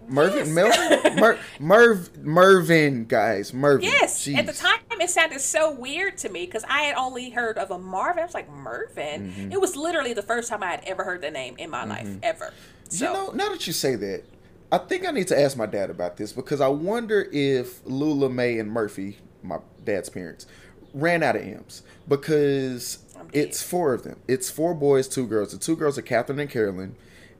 mervin 0.08 0.54
Yes. 0.54 1.16
Mer- 1.20 1.38
merv 1.58 2.16
mervin 2.18 3.04
guys 3.04 3.52
mervin 3.52 3.88
Yes, 3.88 4.26
at 4.28 4.46
the 4.46 4.52
time 4.52 4.78
it 5.00 5.10
sounded 5.10 5.40
so 5.40 5.72
weird 5.72 6.16
to 6.18 6.28
me 6.28 6.46
because 6.46 6.64
I 6.68 6.80
had 6.82 6.96
only 6.96 7.30
heard 7.30 7.58
of 7.58 7.70
a 7.70 7.78
Marvin. 7.78 8.22
I 8.22 8.26
was 8.26 8.34
like 8.34 8.50
Mervin. 8.50 9.30
Mm-hmm. 9.30 9.52
It 9.52 9.60
was 9.60 9.76
literally 9.76 10.14
the 10.14 10.22
first 10.22 10.48
time 10.48 10.62
I 10.62 10.70
had 10.70 10.82
ever 10.86 11.04
heard 11.04 11.20
the 11.20 11.30
name 11.30 11.56
in 11.58 11.68
my 11.68 11.84
life 11.84 12.08
ever. 12.22 12.52
So 12.88 13.06
you 13.06 13.12
know 13.12 13.30
now 13.32 13.48
that 13.50 13.66
you 13.66 13.72
say 13.72 13.96
that 13.96 14.24
i 14.72 14.78
think 14.78 15.06
i 15.06 15.10
need 15.10 15.28
to 15.28 15.38
ask 15.38 15.56
my 15.56 15.66
dad 15.66 15.90
about 15.90 16.16
this 16.16 16.32
because 16.32 16.60
i 16.60 16.68
wonder 16.68 17.28
if 17.32 17.84
lula 17.84 18.28
may 18.30 18.58
and 18.58 18.70
murphy 18.70 19.18
my 19.42 19.58
dad's 19.84 20.08
parents 20.08 20.46
ran 20.92 21.22
out 21.22 21.36
of 21.36 21.42
m's 21.42 21.82
because 22.08 22.98
it's 23.32 23.62
four 23.62 23.92
of 23.94 24.04
them 24.04 24.18
it's 24.28 24.50
four 24.50 24.74
boys 24.74 25.06
two 25.08 25.26
girls 25.26 25.52
the 25.52 25.58
two 25.58 25.76
girls 25.76 25.98
are 25.98 26.02
catherine 26.02 26.38
and 26.38 26.50
carolyn 26.50 26.94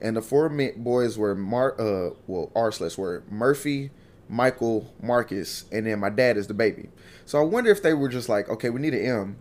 and 0.04 0.16
the 0.16 0.22
four 0.22 0.48
me- 0.48 0.72
boys 0.76 1.18
were 1.18 1.34
Mar- 1.34 1.80
uh 1.80 2.10
well 2.26 2.52
r 2.54 2.70
slash 2.70 2.96
were 2.96 3.24
murphy 3.30 3.90
michael 4.28 4.94
marcus 5.02 5.64
and 5.72 5.86
then 5.86 5.98
my 5.98 6.10
dad 6.10 6.36
is 6.36 6.46
the 6.46 6.54
baby 6.54 6.88
so 7.24 7.40
i 7.40 7.42
wonder 7.42 7.70
if 7.70 7.82
they 7.82 7.94
were 7.94 8.08
just 8.08 8.28
like 8.28 8.48
okay 8.48 8.70
we 8.70 8.80
need 8.80 8.94
an 8.94 9.04
m 9.04 9.36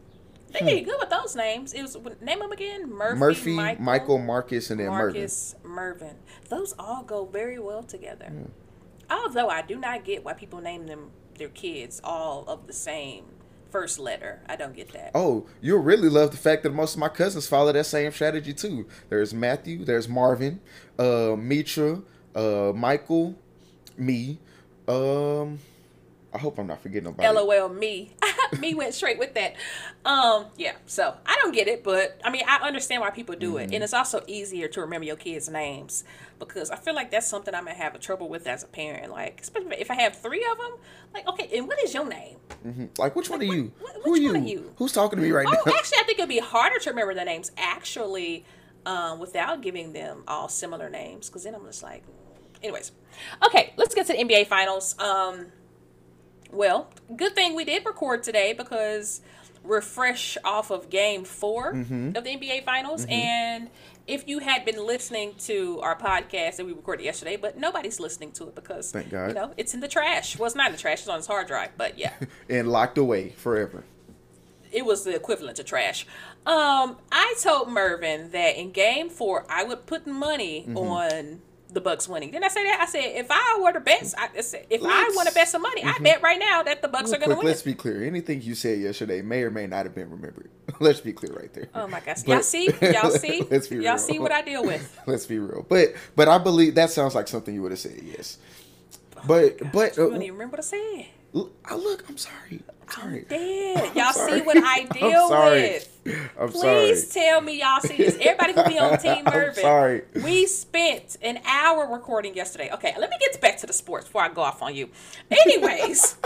they 0.54 0.60
did 0.60 0.86
good 0.86 0.98
with 1.00 1.10
those 1.10 1.36
names. 1.36 1.74
It 1.74 1.82
was 1.82 1.98
name 2.22 2.40
them 2.40 2.52
again. 2.52 2.90
Murphy, 2.90 3.18
murphy 3.20 3.56
Michael, 3.56 3.84
michael, 3.84 4.18
marcus 4.20 4.70
and 4.70 4.80
then 4.80 4.90
mervin 4.90 5.30
Mervin. 5.64 6.16
Those 6.50 6.76
all 6.78 7.04
go 7.04 7.26
very 7.26 7.58
well 7.58 7.84
together. 7.84 8.26
Hmm. 8.26 8.44
Although 9.10 9.50
I 9.50 9.64
do 9.64 9.78
not 9.78 10.06
get 10.06 10.24
why 10.24 10.34
people 10.34 10.62
name 10.62 10.86
them 10.86 11.10
their 11.38 11.50
kids 11.50 12.00
all 12.04 12.46
of 12.48 12.68
the 12.68 12.74
same 12.74 13.26
first 13.74 13.98
letter. 13.98 14.40
I 14.48 14.56
don't 14.56 14.76
get 14.76 14.94
that. 14.94 15.12
Oh, 15.16 15.48
you'll 15.60 15.82
really 15.82 16.08
love 16.08 16.30
the 16.30 16.38
fact 16.38 16.62
that 16.62 16.74
most 16.74 16.94
of 16.94 17.00
my 17.00 17.10
cousins 17.10 17.48
follow 17.48 17.72
that 17.72 17.86
same 17.86 18.12
strategy 18.12 18.54
too. 18.54 18.88
There's 19.10 19.34
Matthew, 19.34 19.84
there's 19.84 20.08
Marvin, 20.08 20.62
uh, 21.00 21.36
Mitra, 21.36 22.04
uh, 22.36 22.72
Michael, 22.76 23.36
me. 23.98 24.38
Um, 24.88 25.58
I 26.34 26.40
hope 26.40 26.58
I'm 26.58 26.66
not 26.68 26.82
forgetting 26.82 27.04
nobody. 27.06 27.28
LOL 27.30 27.70
me. 27.70 28.12
me 28.60 28.74
went 28.74 28.94
straight 28.96 29.20
with 29.20 29.36
that. 29.36 29.54
Um, 30.04 30.48
yeah, 30.58 30.74
so 30.88 31.16
I 31.26 31.38
don't 31.42 31.54
get 31.54 31.68
it, 31.68 31.84
but 31.84 32.20
I 32.26 32.32
mean 32.32 32.44
I 32.48 32.58
understand 32.68 33.02
why 33.02 33.12
people 33.12 33.36
do 33.36 33.58
it. 33.58 33.66
Mm-hmm. 33.66 33.74
And 33.76 33.84
it's 33.84 33.94
also 33.94 34.22
easier 34.28 34.68
to 34.70 34.82
remember 34.82 35.06
your 35.06 35.16
kids' 35.16 35.48
names 35.48 36.04
because 36.40 36.72
I 36.72 36.76
feel 36.76 36.96
like 36.96 37.12
that's 37.12 37.28
something 37.28 37.54
I'm 37.54 37.66
gonna 37.66 37.76
have 37.78 38.00
trouble 38.00 38.30
with 38.30 38.48
as 38.48 38.64
a 38.64 38.68
parent. 38.68 39.12
Like, 39.12 39.42
especially 39.42 39.76
if 39.80 39.92
I 39.92 39.96
have 39.96 40.16
three 40.16 40.46
of 40.52 40.58
them, 40.58 40.72
like, 41.14 41.28
okay, 41.28 41.50
and 41.56 41.68
what 41.68 41.80
is 41.84 41.94
your 41.94 42.06
name? 42.08 42.38
Like, 42.98 43.16
which 43.16 43.30
one 43.30 43.42
are 43.42 43.46
you? 43.46 43.72
Wh- 43.84 44.04
Who 44.04 44.14
are 44.14 44.18
you? 44.18 44.34
one 44.34 44.42
are 44.44 44.48
you? 44.48 44.74
Who's 44.78 44.92
talking 44.92 45.18
to 45.18 45.24
me 45.24 45.32
right 45.32 45.46
Oh, 45.48 45.52
now? 45.52 45.74
actually, 45.78 46.00
I 46.00 46.04
think 46.04 46.18
it'd 46.20 46.30
be 46.30 46.40
harder 46.40 46.80
to 46.80 46.90
remember 46.90 47.14
the 47.14 47.26
names 47.26 47.52
actually 47.58 48.46
um, 48.86 49.20
without 49.20 49.62
giving 49.62 49.94
them 49.94 50.24
all 50.28 50.50
similar 50.50 50.90
names 50.90 51.30
because 51.30 51.44
then 51.44 51.54
I'm 51.56 51.66
just 51.66 51.84
like, 51.84 52.04
anyways. 52.62 52.92
Okay, 53.46 53.74
let's 53.78 53.94
get 53.94 54.08
to 54.08 54.14
the 54.14 54.20
NBA 54.24 54.48
Finals. 54.48 54.98
Um, 55.00 55.48
well, 56.54 56.90
good 57.16 57.36
thing 57.36 57.56
we 57.56 57.66
did 57.66 57.86
record 57.86 58.24
today 58.24 58.54
because 58.54 59.22
we're 59.64 59.82
fresh 59.82 60.38
off 60.44 60.72
of 60.72 60.90
Game 60.90 61.24
4 61.24 61.74
Mm-hmm. 61.74 62.16
of 62.18 62.24
the 62.24 62.30
NBA 62.38 62.66
Finals, 62.66 63.06
and 63.10 63.70
if 64.06 64.28
you 64.28 64.40
had 64.40 64.66
been 64.66 64.86
listening 64.86 65.34
to 65.40 65.80
our 65.82 65.98
podcast 65.98 66.58
that 66.58 66.66
we 66.66 66.74
recorded 66.74 67.04
yesterday, 67.06 67.38
but 67.38 67.58
nobody's 67.58 68.00
listening 68.02 68.32
to 68.34 68.44
it 68.50 68.56
because 68.56 68.92
Thank 68.92 69.10
God. 69.10 69.30
you 69.30 69.34
know 69.34 69.54
it's 69.56 69.74
in 69.74 69.80
the 69.80 69.88
trash. 69.88 70.38
Well, 70.38 70.48
it's 70.48 70.56
not 70.56 70.68
in 70.68 70.72
the 70.74 70.78
trash; 70.78 71.00
it's 71.00 71.08
on 71.08 71.16
his 71.18 71.28
hard 71.28 71.48
drive. 71.48 71.70
But 71.78 71.98
yeah. 71.98 72.12
and 72.50 72.68
locked 72.70 72.98
away 72.98 73.30
forever. 73.30 73.86
it 74.74 74.86
was 74.86 75.06
the 75.06 75.16
equivalent 75.16 75.56
to 75.58 75.64
trash. 75.64 76.06
Um, 76.46 76.98
I 77.12 77.36
told 77.42 77.70
Mervin 77.70 78.32
that 78.32 78.58
in 78.58 78.72
game 78.72 79.10
four 79.10 79.46
I 79.50 79.64
would 79.64 79.86
put 79.86 80.06
money 80.06 80.66
Mm-hmm. 80.68 80.78
on 80.78 81.42
the 81.74 81.82
Bucks 81.82 82.08
winning. 82.08 82.32
Didn't 82.32 82.46
I 82.46 82.48
say 82.50 82.64
that? 82.64 82.80
I 82.82 82.86
said 82.86 83.04
if 83.16 83.28
I 83.30 83.60
were 83.62 83.72
to 83.74 83.80
bet, 83.80 84.14
I, 84.18 84.30
I 84.38 84.42
said, 84.42 84.68
if 84.70 84.82
I 84.84 84.86
Let's- 84.86 85.16
want 85.16 85.28
to 85.30 85.34
bet 85.34 85.48
some 85.48 85.62
money, 85.62 85.84
I 85.84 85.98
bet 86.00 86.22
right 86.22 86.40
now 86.40 86.64
that 86.64 86.82
the 86.82 86.88
Bucks 86.88 87.06
Real 87.12 87.16
are 87.16 87.18
going 87.20 87.30
to 87.32 87.38
win. 87.38 87.46
let's 87.48 87.62
be 87.62 87.74
clear. 87.74 88.04
Anything 88.04 88.42
you 88.42 88.56
said 88.56 88.80
yesterday 88.80 89.22
may 89.22 89.42
or 89.44 89.52
may 89.52 89.68
not 89.68 89.86
have 89.86 89.96
been 89.96 90.10
remembered. 90.10 90.50
let's 90.80 91.02
be 91.02 91.14
clear 91.14 91.34
right 91.34 91.54
there. 91.54 91.70
Oh 91.76 91.88
my 91.88 92.00
gosh! 92.00 92.24
But- 92.24 92.28
y'all 92.28 92.42
see? 92.44 92.66
Y'all 92.82 93.12
see? 93.12 93.46
let's 93.52 93.68
be 93.68 93.76
y'all 93.78 93.84
real. 93.84 93.98
see 93.98 94.20
what 94.20 94.32
I 94.32 94.42
deal 94.42 94.64
with? 94.64 95.00
Let's 95.06 95.26
be 95.26 95.40
real. 95.40 95.66
But 95.68 95.94
but 96.16 96.28
I 96.28 96.38
believe 96.38 96.76
that 96.76 96.90
sounds 96.92 97.16
like 97.16 97.28
something 97.28 97.54
you 97.54 97.62
would 97.64 97.72
have 97.72 97.80
said. 97.80 98.00
Yes. 98.04 98.38
But 99.26 99.72
but 99.72 99.98
You 99.98 100.08
uh, 100.08 100.10
don't 100.10 100.22
even 100.22 100.34
remember 100.34 100.58
what 100.58 100.60
I 100.60 100.64
said. 100.64 101.06
Look, 101.34 101.54
I 101.66 101.76
look. 101.76 102.06
I'm 102.08 102.18
sorry. 102.18 102.62
I'm 102.82 102.90
sorry. 102.90 103.26
Dead. 103.28 103.92
Y'all 103.96 104.14
sorry. 104.14 104.40
see 104.40 104.42
what 104.46 104.58
I 104.58 104.80
I'm 105.02 105.10
deal 105.10 105.28
sorry. 105.28 105.62
with. 105.62 105.90
I'm 106.40 106.50
Please 106.50 107.10
sorry. 107.12 107.26
tell 107.26 107.42
me 107.42 107.60
y'all 107.60 107.80
see 107.80 107.98
this. 107.98 108.18
Everybody 108.20 108.54
can 108.54 108.68
be 108.68 108.78
on 108.78 108.98
Team 109.00 109.26
I'm 109.26 109.32
Mervin. 109.32 109.64
sorry. 109.64 110.02
We 110.22 110.46
spent 110.48 111.18
an 111.22 111.40
hour 111.46 111.88
recording 111.92 112.36
yesterday. 112.36 112.70
Okay, 112.74 112.94
let 113.00 113.10
me 113.10 113.16
get 113.20 113.40
back 113.42 113.58
to 113.60 113.66
the 113.68 113.74
sports 113.74 114.06
before 114.06 114.22
I 114.22 114.30
go 114.30 114.42
off 114.42 114.62
on 114.62 114.76
you. 114.76 114.90
Anyways, 115.32 116.18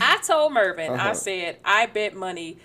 I 0.00 0.18
told 0.26 0.52
Mervin, 0.54 0.92
I 0.92 0.94
Uh-huh. 0.94 1.14
said, 1.14 1.58
I 1.64 1.86
bet 1.86 2.16
money 2.16 2.56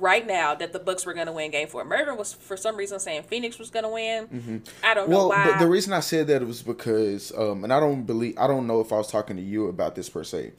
right 0.00 0.26
now 0.26 0.54
that 0.54 0.72
the 0.72 0.78
Bucks 0.78 1.06
were 1.06 1.14
going 1.14 1.26
to 1.26 1.32
win 1.32 1.50
game 1.50 1.68
four. 1.68 1.84
Mervin 1.84 2.16
was, 2.16 2.32
for 2.32 2.56
some 2.56 2.76
reason, 2.76 2.98
saying 2.98 3.24
Phoenix 3.24 3.58
was 3.58 3.70
going 3.70 3.84
to 3.84 3.90
win. 3.90 4.62
I 4.82 4.94
don't 4.94 5.08
know 5.10 5.16
Mm-hmm. 5.20 5.28
Well, 5.28 5.28
why. 5.28 5.58
the, 5.58 5.68
reason 5.68 5.92
I 5.92 6.00
said 6.00 6.26
that 6.28 6.44
was 6.46 6.62
because, 6.62 7.32
um, 7.36 7.62
and 7.64 7.72
I 7.72 7.78
don't 7.80 8.04
believe, 8.04 8.36
I 8.38 8.46
don't 8.46 8.66
know 8.66 8.80
if 8.80 8.92
I 8.92 8.96
was 8.96 9.08
talking 9.10 9.36
to 9.36 9.42
you 9.42 9.66
about 9.66 9.94
this 9.94 10.08
per 10.08 10.24
se, 10.24 10.52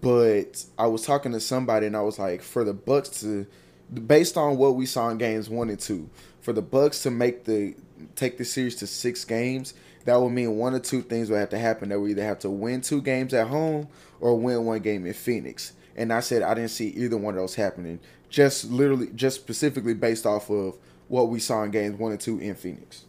but 0.00 0.64
I 0.78 0.86
was 0.86 1.02
talking 1.02 1.32
to 1.32 1.40
somebody 1.40 1.86
and 1.86 1.96
I 1.96 2.00
was 2.02 2.18
like, 2.18 2.42
for 2.42 2.64
the 2.64 2.74
Bucks 2.74 3.20
to, 3.20 3.46
based 3.92 4.36
on 4.36 4.56
what 4.56 4.74
we 4.74 4.86
saw 4.86 5.08
in 5.10 5.18
games 5.18 5.48
one 5.48 5.68
and 5.70 5.78
two, 5.78 6.10
for 6.40 6.52
the 6.52 6.62
Bucks 6.62 7.02
to 7.02 7.10
make 7.10 7.44
the 7.44 7.74
take 8.14 8.38
the 8.38 8.44
series 8.44 8.76
to 8.76 8.86
six 8.86 9.24
games, 9.24 9.74
that 10.04 10.20
would 10.20 10.30
mean 10.30 10.56
one 10.56 10.74
or 10.74 10.78
two 10.80 11.02
things 11.02 11.30
would 11.30 11.38
have 11.38 11.48
to 11.50 11.58
happen. 11.58 11.88
That 11.88 12.00
we 12.00 12.10
either 12.12 12.24
have 12.24 12.38
to 12.40 12.50
win 12.50 12.80
two 12.80 13.00
games 13.02 13.34
at 13.34 13.48
home 13.48 13.88
or 14.20 14.38
win 14.38 14.64
one 14.64 14.80
game 14.80 15.06
in 15.06 15.12
Phoenix. 15.14 15.72
And 15.96 16.12
I 16.12 16.20
said 16.20 16.42
I 16.42 16.54
didn't 16.54 16.70
see 16.70 16.88
either 16.88 17.16
one 17.16 17.34
of 17.34 17.40
those 17.40 17.54
happening. 17.54 18.00
Just 18.28 18.70
literally, 18.70 19.08
just 19.14 19.36
specifically 19.36 19.94
based 19.94 20.26
off 20.26 20.50
of 20.50 20.76
what 21.08 21.28
we 21.28 21.38
saw 21.38 21.62
in 21.62 21.70
games 21.70 21.98
one 21.98 22.12
and 22.12 22.20
two 22.20 22.38
in 22.38 22.54
Phoenix. 22.54 23.04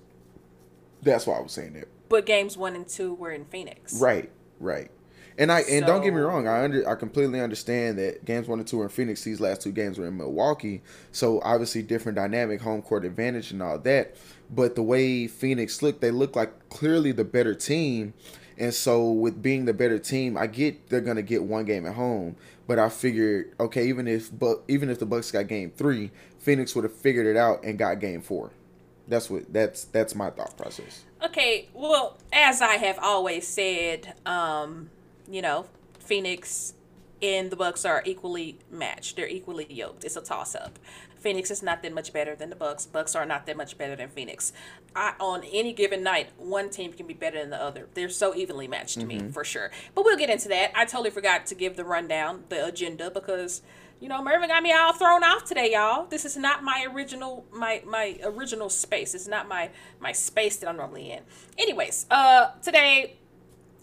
That's 1.01 1.25
why 1.27 1.37
I 1.37 1.41
was 1.41 1.51
saying 1.51 1.73
that. 1.73 1.87
but 2.09 2.25
games 2.25 2.57
one 2.57 2.75
and 2.75 2.87
two 2.87 3.13
were 3.13 3.31
in 3.31 3.45
Phoenix. 3.45 3.99
Right, 3.99 4.29
right. 4.59 4.89
And 5.39 5.51
I 5.51 5.61
and 5.61 5.85
don't 5.85 6.01
get 6.01 6.13
me 6.15 6.19
wrong, 6.21 6.47
I 6.47 6.63
under 6.63 6.87
I 6.89 6.95
completely 6.95 7.39
understand 7.39 7.99
that 7.99 8.25
games 8.25 8.47
one 8.47 8.57
and 8.57 8.67
two 8.67 8.81
are 8.81 8.85
in 8.85 8.89
Phoenix. 8.89 9.23
These 9.23 9.39
last 9.39 9.61
two 9.61 9.71
games 9.71 9.99
were 9.99 10.07
in 10.07 10.17
Milwaukee, 10.17 10.81
so 11.11 11.39
obviously 11.43 11.83
different 11.83 12.15
dynamic, 12.15 12.59
home 12.61 12.81
court 12.81 13.05
advantage, 13.05 13.51
and 13.51 13.61
all 13.61 13.77
that. 13.77 14.15
But 14.49 14.73
the 14.73 14.81
way 14.81 15.27
Phoenix 15.27 15.83
looked, 15.83 16.01
they 16.01 16.09
look 16.09 16.35
like 16.35 16.69
clearly 16.69 17.11
the 17.11 17.23
better 17.23 17.53
team. 17.53 18.13
And 18.57 18.73
so, 18.73 19.11
with 19.11 19.43
being 19.43 19.65
the 19.65 19.73
better 19.73 19.99
team, 19.99 20.35
I 20.35 20.47
get 20.47 20.89
they're 20.89 21.01
gonna 21.01 21.21
get 21.21 21.43
one 21.43 21.65
game 21.65 21.85
at 21.85 21.93
home. 21.93 22.35
But 22.67 22.79
I 22.79 22.89
figured, 22.89 23.53
okay, 23.59 23.87
even 23.87 24.07
if 24.07 24.37
but 24.37 24.63
even 24.67 24.89
if 24.89 24.99
the 24.99 25.05
Bucks 25.05 25.31
got 25.31 25.47
game 25.47 25.71
three, 25.71 26.11
Phoenix 26.39 26.75
would 26.75 26.83
have 26.83 26.93
figured 26.93 27.25
it 27.25 27.37
out 27.37 27.63
and 27.63 27.77
got 27.79 27.99
game 27.99 28.21
four. 28.21 28.51
That's 29.07 29.29
what 29.29 29.51
that's 29.53 29.85
that's 29.85 30.13
my 30.15 30.29
thought 30.29 30.57
process. 30.57 31.03
Okay, 31.23 31.69
well, 31.73 32.17
as 32.33 32.61
I 32.61 32.75
have 32.75 32.99
always 33.01 33.47
said, 33.47 34.13
um, 34.25 34.89
you 35.31 35.41
know, 35.41 35.65
Phoenix 35.99 36.73
and 37.21 37.49
the 37.49 37.55
Bucks 37.55 37.85
are 37.85 38.03
equally 38.05 38.59
matched. 38.69 39.15
They're 39.15 39.27
equally 39.27 39.65
yoked. 39.69 40.03
It's 40.03 40.17
a 40.17 40.21
toss 40.21 40.55
up. 40.55 40.77
Phoenix 41.19 41.51
is 41.51 41.63
not 41.63 41.81
that 41.83 41.93
much 41.93 42.13
better 42.13 42.35
than 42.35 42.49
the 42.49 42.55
Bucks. 42.55 42.85
Bucks 42.85 43.15
are 43.15 43.25
not 43.25 43.45
that 43.45 43.57
much 43.57 43.77
better 43.77 43.95
than 43.95 44.09
Phoenix. 44.09 44.53
I, 44.95 45.13
on 45.19 45.43
any 45.43 45.73
given 45.73 46.03
night, 46.03 46.29
one 46.37 46.69
team 46.69 46.93
can 46.93 47.07
be 47.07 47.13
better 47.13 47.39
than 47.39 47.49
the 47.49 47.61
other. 47.61 47.87
They're 47.93 48.09
so 48.09 48.35
evenly 48.35 48.67
matched 48.67 48.99
to 48.99 49.05
me, 49.05 49.19
for 49.31 49.43
sure. 49.43 49.71
But 49.95 50.05
we'll 50.05 50.17
get 50.17 50.29
into 50.29 50.47
that. 50.49 50.71
I 50.75 50.85
totally 50.85 51.09
forgot 51.09 51.45
to 51.47 51.55
give 51.55 51.75
the 51.75 51.85
rundown, 51.85 52.43
the 52.49 52.65
agenda, 52.65 53.09
because 53.09 53.61
you 53.99 54.07
know 54.07 54.23
Mervin 54.23 54.49
got 54.49 54.61
me 54.61 54.71
all 54.71 54.93
thrown 54.93 55.23
off 55.23 55.45
today, 55.45 55.73
y'all. 55.73 56.05
This 56.05 56.23
is 56.25 56.37
not 56.37 56.63
my 56.63 56.85
original 56.91 57.45
my 57.51 57.81
my 57.85 58.19
original 58.23 58.69
space. 58.69 59.15
It's 59.15 59.27
not 59.27 59.47
my 59.47 59.69
my 59.99 60.11
space 60.11 60.57
that 60.57 60.69
I'm 60.69 60.77
normally 60.77 61.11
in. 61.11 61.23
Anyways, 61.57 62.05
uh, 62.11 62.51
today 62.61 63.17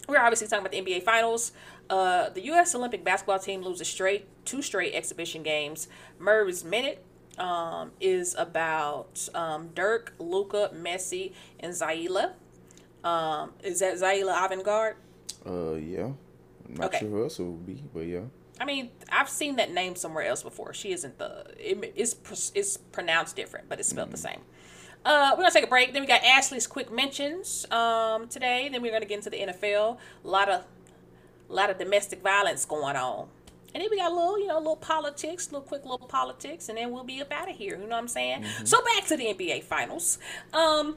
we're 0.07 0.19
obviously 0.19 0.47
talking 0.47 0.65
about 0.65 0.71
the 0.71 0.81
NBA 0.81 1.03
Finals. 1.03 1.51
Uh, 1.89 2.29
the 2.29 2.41
U.S. 2.45 2.73
Olympic 2.73 3.03
basketball 3.03 3.39
team 3.39 3.61
loses 3.61 3.87
straight 3.87 4.27
two 4.45 4.61
straight 4.61 4.93
exhibition 4.93 5.43
games. 5.43 5.87
Merv's 6.19 6.63
minute 6.63 7.03
um, 7.39 7.91
is 7.99 8.35
about 8.37 9.27
um, 9.33 9.69
Dirk, 9.73 10.13
Luka, 10.19 10.71
Messi, 10.75 11.33
and 11.59 11.73
Zaila. 11.73 12.33
Um, 13.03 13.51
is 13.63 13.79
that 13.79 13.95
Zaila 13.95 14.45
Avant-garde? 14.45 14.95
Uh, 15.45 15.73
yeah. 15.73 16.09
I'm 16.67 16.75
not 16.75 16.87
Okay. 16.87 16.99
sure 16.99 17.09
who 17.09 17.23
else 17.23 17.39
it 17.39 17.43
would 17.43 17.65
be, 17.65 17.83
but 17.93 18.01
yeah. 18.01 18.21
I 18.59 18.65
mean, 18.65 18.89
I've 19.11 19.29
seen 19.29 19.57
that 19.57 19.71
name 19.73 19.95
somewhere 19.95 20.23
else 20.25 20.41
before. 20.41 20.73
She 20.73 20.91
isn't 20.93 21.17
the. 21.19 21.45
It, 21.59 21.93
it's 21.95 22.51
it's 22.55 22.77
pronounced 22.77 23.35
different, 23.35 23.67
but 23.69 23.79
it's 23.79 23.89
spelled 23.89 24.11
the 24.11 24.17
same. 24.17 24.39
Uh, 25.03 25.31
we're 25.33 25.43
gonna 25.43 25.51
take 25.51 25.65
a 25.65 25.67
break. 25.67 25.93
Then 25.93 26.01
we 26.01 26.07
got 26.07 26.23
Ashley's 26.23 26.65
quick 26.65 26.91
mentions 26.91 27.69
um, 27.69 28.27
today. 28.27 28.69
Then 28.71 28.81
we're 28.81 28.91
gonna 28.93 29.05
get 29.05 29.17
into 29.17 29.29
the 29.29 29.37
NFL. 29.39 29.97
A 30.23 30.27
lot 30.27 30.49
of, 30.49 30.63
a 31.49 31.53
lot 31.53 31.69
of 31.69 31.77
domestic 31.77 32.23
violence 32.23 32.65
going 32.65 32.95
on. 32.95 33.27
And 33.75 33.83
then 33.83 33.89
we 33.91 33.97
got 33.97 34.09
a 34.09 34.15
little, 34.15 34.39
you 34.39 34.47
know, 34.47 34.57
a 34.57 34.59
little 34.59 34.77
politics, 34.77 35.51
little 35.51 35.67
quick 35.67 35.83
little 35.83 36.07
politics, 36.07 36.69
and 36.69 36.77
then 36.77 36.91
we'll 36.91 37.03
be 37.03 37.19
up 37.19 37.29
out 37.33 37.49
of 37.49 37.57
here. 37.57 37.75
You 37.75 37.81
know 37.83 37.89
what 37.89 37.97
I'm 37.97 38.07
saying? 38.07 38.43
Mm-hmm. 38.43 38.65
So 38.65 38.77
back 38.95 39.05
to 39.07 39.17
the 39.17 39.25
NBA 39.25 39.63
Finals. 39.63 40.17
Um, 40.53 40.95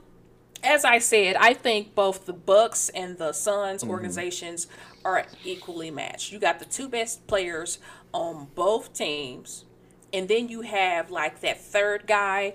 as 0.62 0.84
I 0.84 0.98
said, 0.98 1.34
I 1.34 1.54
think 1.54 1.96
both 1.96 2.24
the 2.24 2.32
Bucks 2.32 2.88
and 2.90 3.18
the 3.18 3.32
Suns 3.32 3.82
mm-hmm. 3.82 3.90
organizations 3.90 4.68
are 5.04 5.26
equally 5.44 5.90
matched. 5.90 6.30
You 6.30 6.38
got 6.38 6.60
the 6.60 6.66
two 6.66 6.88
best 6.88 7.26
players 7.26 7.80
on 8.12 8.46
both 8.54 8.94
teams, 8.94 9.64
and 10.12 10.28
then 10.28 10.48
you 10.48 10.60
have 10.60 11.10
like 11.10 11.40
that 11.40 11.60
third 11.60 12.06
guy. 12.06 12.54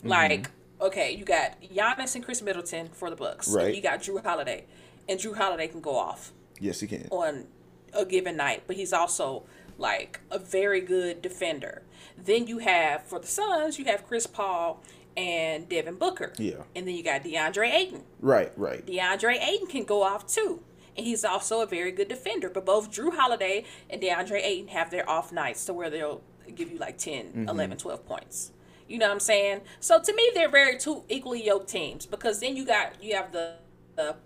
Mm-hmm. 0.00 0.08
Like, 0.10 0.50
okay, 0.78 1.16
you 1.16 1.24
got 1.24 1.62
Giannis 1.62 2.14
and 2.14 2.22
Khris 2.22 2.42
Middleton 2.42 2.90
for 2.92 3.08
the 3.08 3.16
Bucks. 3.16 3.48
Right. 3.48 3.74
you 3.74 3.80
got 3.80 4.00
Jrue 4.00 4.22
Holiday, 4.22 4.66
and 5.08 5.18
Jrue 5.18 5.34
Holiday 5.34 5.68
can 5.68 5.80
go 5.80 5.96
off 5.96 6.32
Yes, 6.60 6.80
he 6.80 6.86
can. 6.86 7.08
on 7.10 7.46
a 7.94 8.04
given 8.04 8.36
night, 8.36 8.64
but 8.66 8.76
he's 8.76 8.92
also 8.92 9.44
like 9.78 10.20
a 10.30 10.38
very 10.38 10.80
good 10.80 11.22
defender. 11.22 11.82
Then 12.16 12.46
you 12.46 12.58
have 12.58 13.04
for 13.04 13.18
the 13.18 13.26
Suns, 13.26 13.78
you 13.78 13.84
have 13.86 14.06
Chris 14.06 14.26
Paul 14.26 14.82
and 15.16 15.68
Devin 15.68 15.96
Booker. 15.96 16.32
Yeah. 16.38 16.62
And 16.74 16.86
then 16.86 16.94
you 16.94 17.02
got 17.02 17.24
DeAndre 17.24 17.72
Ayton. 17.72 18.02
Right, 18.20 18.52
right. 18.56 18.84
DeAndre 18.86 19.40
Ayton 19.40 19.66
can 19.66 19.84
go 19.84 20.02
off 20.02 20.26
too. 20.26 20.62
And 20.96 21.06
he's 21.06 21.24
also 21.24 21.60
a 21.60 21.66
very 21.66 21.90
good 21.90 22.08
defender. 22.08 22.48
But 22.48 22.64
both 22.64 22.90
Jrue 22.90 23.14
Holiday 23.14 23.64
and 23.90 24.00
DeAndre 24.00 24.42
Ayton 24.42 24.68
have 24.68 24.90
their 24.90 25.08
off 25.08 25.32
nights 25.32 25.64
to 25.66 25.72
where 25.72 25.90
they'll 25.90 26.22
give 26.54 26.70
you 26.70 26.78
like 26.78 26.98
10, 26.98 27.26
mm-hmm. 27.26 27.48
11, 27.48 27.78
12 27.78 28.06
points. 28.06 28.52
You 28.88 28.98
know 28.98 29.06
what 29.06 29.14
I'm 29.14 29.20
saying? 29.20 29.62
So 29.80 30.00
to 30.00 30.14
me, 30.14 30.30
they're 30.34 30.50
very 30.50 30.78
two 30.78 31.04
equally 31.08 31.44
yoked 31.44 31.68
teams 31.68 32.06
because 32.06 32.40
then 32.40 32.56
you 32.56 32.66
got 32.66 33.02
you 33.02 33.14
have 33.14 33.32
the, 33.32 33.54
the 33.96 34.16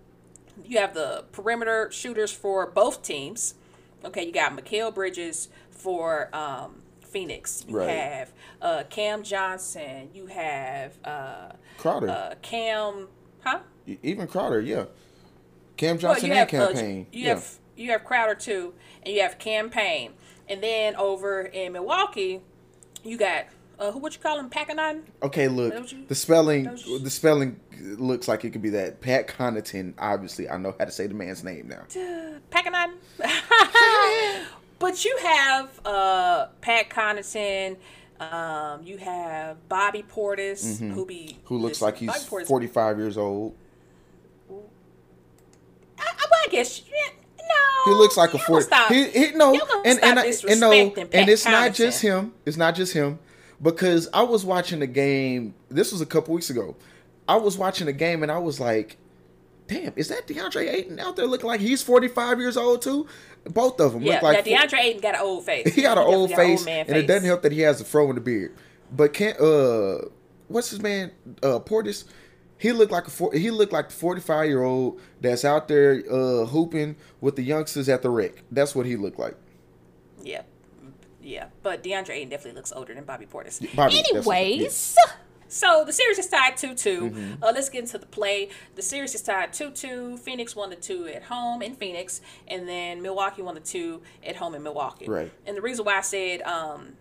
you 0.65 0.77
have 0.79 0.93
the 0.93 1.25
perimeter 1.31 1.89
shooters 1.91 2.31
for 2.31 2.69
both 2.69 3.01
teams. 3.01 3.53
Okay, 4.05 4.25
you 4.25 4.31
got 4.31 4.55
Mikal 4.55 4.93
Bridges 4.93 5.49
for 5.69 6.29
um, 6.35 6.81
Phoenix. 7.01 7.65
You 7.67 7.77
Right. 7.79 7.89
have 7.89 8.33
uh, 8.61 8.83
Cam 8.89 9.23
Johnson. 9.23 10.09
You 10.13 10.27
have 10.27 10.93
uh, 11.03 11.51
Crowder. 11.77 12.09
uh, 12.09 12.35
Cam, 12.41 13.07
huh? 13.43 13.59
Even 14.03 14.27
Crowder, 14.27 14.61
yeah. 14.61 14.85
Cam 15.77 15.95
Well, 15.95 16.13
Johnson 16.13 16.27
you 16.27 16.33
and 16.35 16.49
have, 16.51 16.61
uh, 16.61 16.67
Cam 16.67 16.75
Payne. 16.75 17.07
you 17.11 17.23
yeah. 17.23 17.29
have 17.29 17.55
you 17.75 17.91
have 17.91 18.03
Crowder 18.03 18.35
too, 18.35 18.73
and 19.03 19.13
you 19.15 19.21
have 19.21 19.39
Cam 19.39 19.69
Payne, 19.69 20.11
and 20.49 20.61
then 20.61 20.95
over 20.97 21.41
in 21.41 21.71
Milwaukee, 21.73 22.41
you 23.03 23.17
got 23.17 23.45
uh, 23.79 23.91
who 23.91 23.99
would 23.99 24.13
you 24.13 24.19
call 24.19 24.37
him, 24.37 24.49
Packanon? 24.49 25.01
Okay, 25.23 25.47
look, 25.47 25.91
you- 25.91 26.05
the 26.07 26.15
spelling, 26.15 26.77
you- 26.85 26.99
the 26.99 27.09
spelling 27.09 27.59
looks 27.81 28.27
like 28.27 28.43
it 28.43 28.51
could 28.51 28.61
be 28.61 28.69
that. 28.71 28.99
Pat 29.01 29.27
Connaughton. 29.27 29.93
Obviously, 29.97 30.49
I 30.49 30.57
know 30.57 30.75
how 30.77 30.85
to 30.85 30.91
say 30.91 31.07
the 31.07 31.13
man's 31.13 31.43
name 31.43 31.69
now. 31.69 31.83
Packanon. 32.51 32.93
but 34.79 35.05
you 35.05 35.17
have 35.23 35.79
uh, 35.85 36.47
Pat 36.61 36.89
Connaughton. 36.89 37.77
Um, 38.19 38.83
you 38.83 38.97
have 38.97 39.69
Bobby 39.69 40.03
Portis, 40.03 40.79
who 40.79 41.05
be 41.05 41.37
Mm-hmm. 41.39 41.47
Who 41.47 41.57
looks 41.57 41.81
like 41.81 41.97
he's 41.97 42.25
45 42.25 42.97
years 42.97 43.17
old. 43.17 43.55
I, 44.51 44.53
I, 46.01 46.25
well, 46.29 46.39
I 46.45 46.47
guess 46.51 46.81
yeah, 46.85 47.13
no. 47.37 47.93
He 47.93 47.97
looks 47.97 48.17
like 48.17 48.33
a 48.33 48.37
Y'all 48.37 48.45
40. 48.45 48.65
Stop. 48.65 48.91
He, 48.91 49.09
he 49.09 49.31
no, 49.31 49.53
and 49.85 49.99
and 50.03 50.19
I, 50.19 50.25
and 50.49 50.59
no, 50.59 50.71
and 50.71 51.29
it's 51.29 51.45
not 51.45 51.73
just 51.73 52.01
him. 52.01 52.33
It's 52.45 52.57
not 52.57 52.75
just 52.75 52.91
him 52.93 53.19
because 53.61 54.07
I 54.13 54.23
was 54.23 54.45
watching 54.45 54.79
the 54.79 54.87
game. 54.87 55.53
This 55.69 55.91
was 55.91 56.01
a 56.01 56.05
couple 56.05 56.33
weeks 56.33 56.49
ago. 56.49 56.75
I 57.27 57.35
was 57.35 57.57
watching 57.57 57.85
the 57.85 57.93
game 57.93 58.23
and 58.23 58.31
I 58.31 58.39
was 58.39 58.59
like, 58.59 58.97
"Damn, 59.67 59.93
is 59.95 60.07
that 60.07 60.27
DeAndre 60.27 60.71
Ayton 60.71 60.99
out 60.99 61.15
there 61.15 61.27
looking 61.27 61.47
like 61.47 61.59
he's 61.61 61.81
45 61.83 62.39
years 62.39 62.57
old 62.57 62.81
too?" 62.81 63.07
Both 63.45 63.79
of 63.79 63.93
them 63.93 64.01
Yeah, 64.01 64.15
look 64.15 64.23
like 64.23 64.45
now 64.45 64.65
DeAndre 64.65 64.79
Ayton 64.79 65.01
got 65.01 65.15
an 65.15 65.21
old 65.21 65.45
face. 65.45 65.67
he 65.73 65.81
got 65.81 65.97
an 65.97 66.03
old 66.03 66.29
definitely 66.29 66.57
face, 66.57 66.65
man 66.65 66.85
and 66.87 66.97
it 66.97 67.07
doesn't 67.07 67.25
help 67.25 67.41
that 67.43 67.51
he 67.51 67.61
has 67.61 67.79
a 67.79 67.85
fro 67.85 68.09
and 68.09 68.17
a 68.17 68.21
beard. 68.21 68.55
But 68.91 69.13
can't 69.13 69.39
uh, 69.39 70.07
what's 70.47 70.69
his 70.71 70.81
man 70.81 71.11
uh 71.43 71.59
Portis? 71.59 72.05
He 72.57 72.73
looked 72.73 72.91
like 72.91 73.07
a 73.07 73.09
four, 73.09 73.31
he 73.33 73.51
looked 73.51 73.71
like 73.71 73.89
the 73.89 73.95
forty 73.95 74.19
five 74.21 74.47
year 74.47 74.63
old 74.63 74.99
that's 75.21 75.45
out 75.45 75.67
there 75.67 76.03
uh 76.11 76.45
hooping 76.45 76.95
with 77.21 77.35
the 77.35 77.43
youngsters 77.43 77.87
at 77.87 78.01
the 78.01 78.09
rec. 78.09 78.43
That's 78.51 78.75
what 78.75 78.85
he 78.85 78.95
looked 78.97 79.19
like. 79.19 79.35
Yeah, 80.21 80.41
yeah, 81.29 81.45
but 81.61 81.83
DeAndre 81.83 82.09
Ayton 82.11 82.29
definitely 82.29 82.57
looks 82.57 82.71
older 82.71 82.93
than 82.93 83.03
Bobby 83.03 83.25
Portis. 83.25 83.59
Bobby, 83.75 83.99
Anyways, 83.99 84.97
So 85.47 85.83
the 85.83 85.93
series 85.93 86.19
is 86.19 86.27
tied 86.27 86.57
2 86.57 86.75
2. 86.75 87.01
Mm-hmm. 87.01 87.43
Uh, 87.43 87.51
let's 87.53 87.69
get 87.69 87.81
into 87.81 87.97
the 87.97 88.05
play. 88.05 88.49
The 88.75 88.81
series 88.81 89.15
is 89.15 89.21
tied 89.21 89.51
2 89.51 89.71
2. 89.71 90.17
Phoenix 90.17 90.55
won 90.55 90.69
the 90.69 90.75
2 90.75 91.07
at 91.07 91.23
home 91.23 91.61
in 91.61 91.75
Phoenix, 91.75 92.21
and 92.47 92.67
then 92.67 93.01
Milwaukee 93.01 93.41
won 93.41 93.55
the 93.55 93.61
2 93.61 94.01
at 94.25 94.35
home 94.35 94.53
in 94.55 94.63
Milwaukee. 94.63 95.07
Right. 95.07 95.31
And 95.45 95.57
the 95.57 95.61
reason 95.61 95.85
why 95.85 95.97
I 95.97 96.01
said, 96.01 96.41
um, 96.43 96.93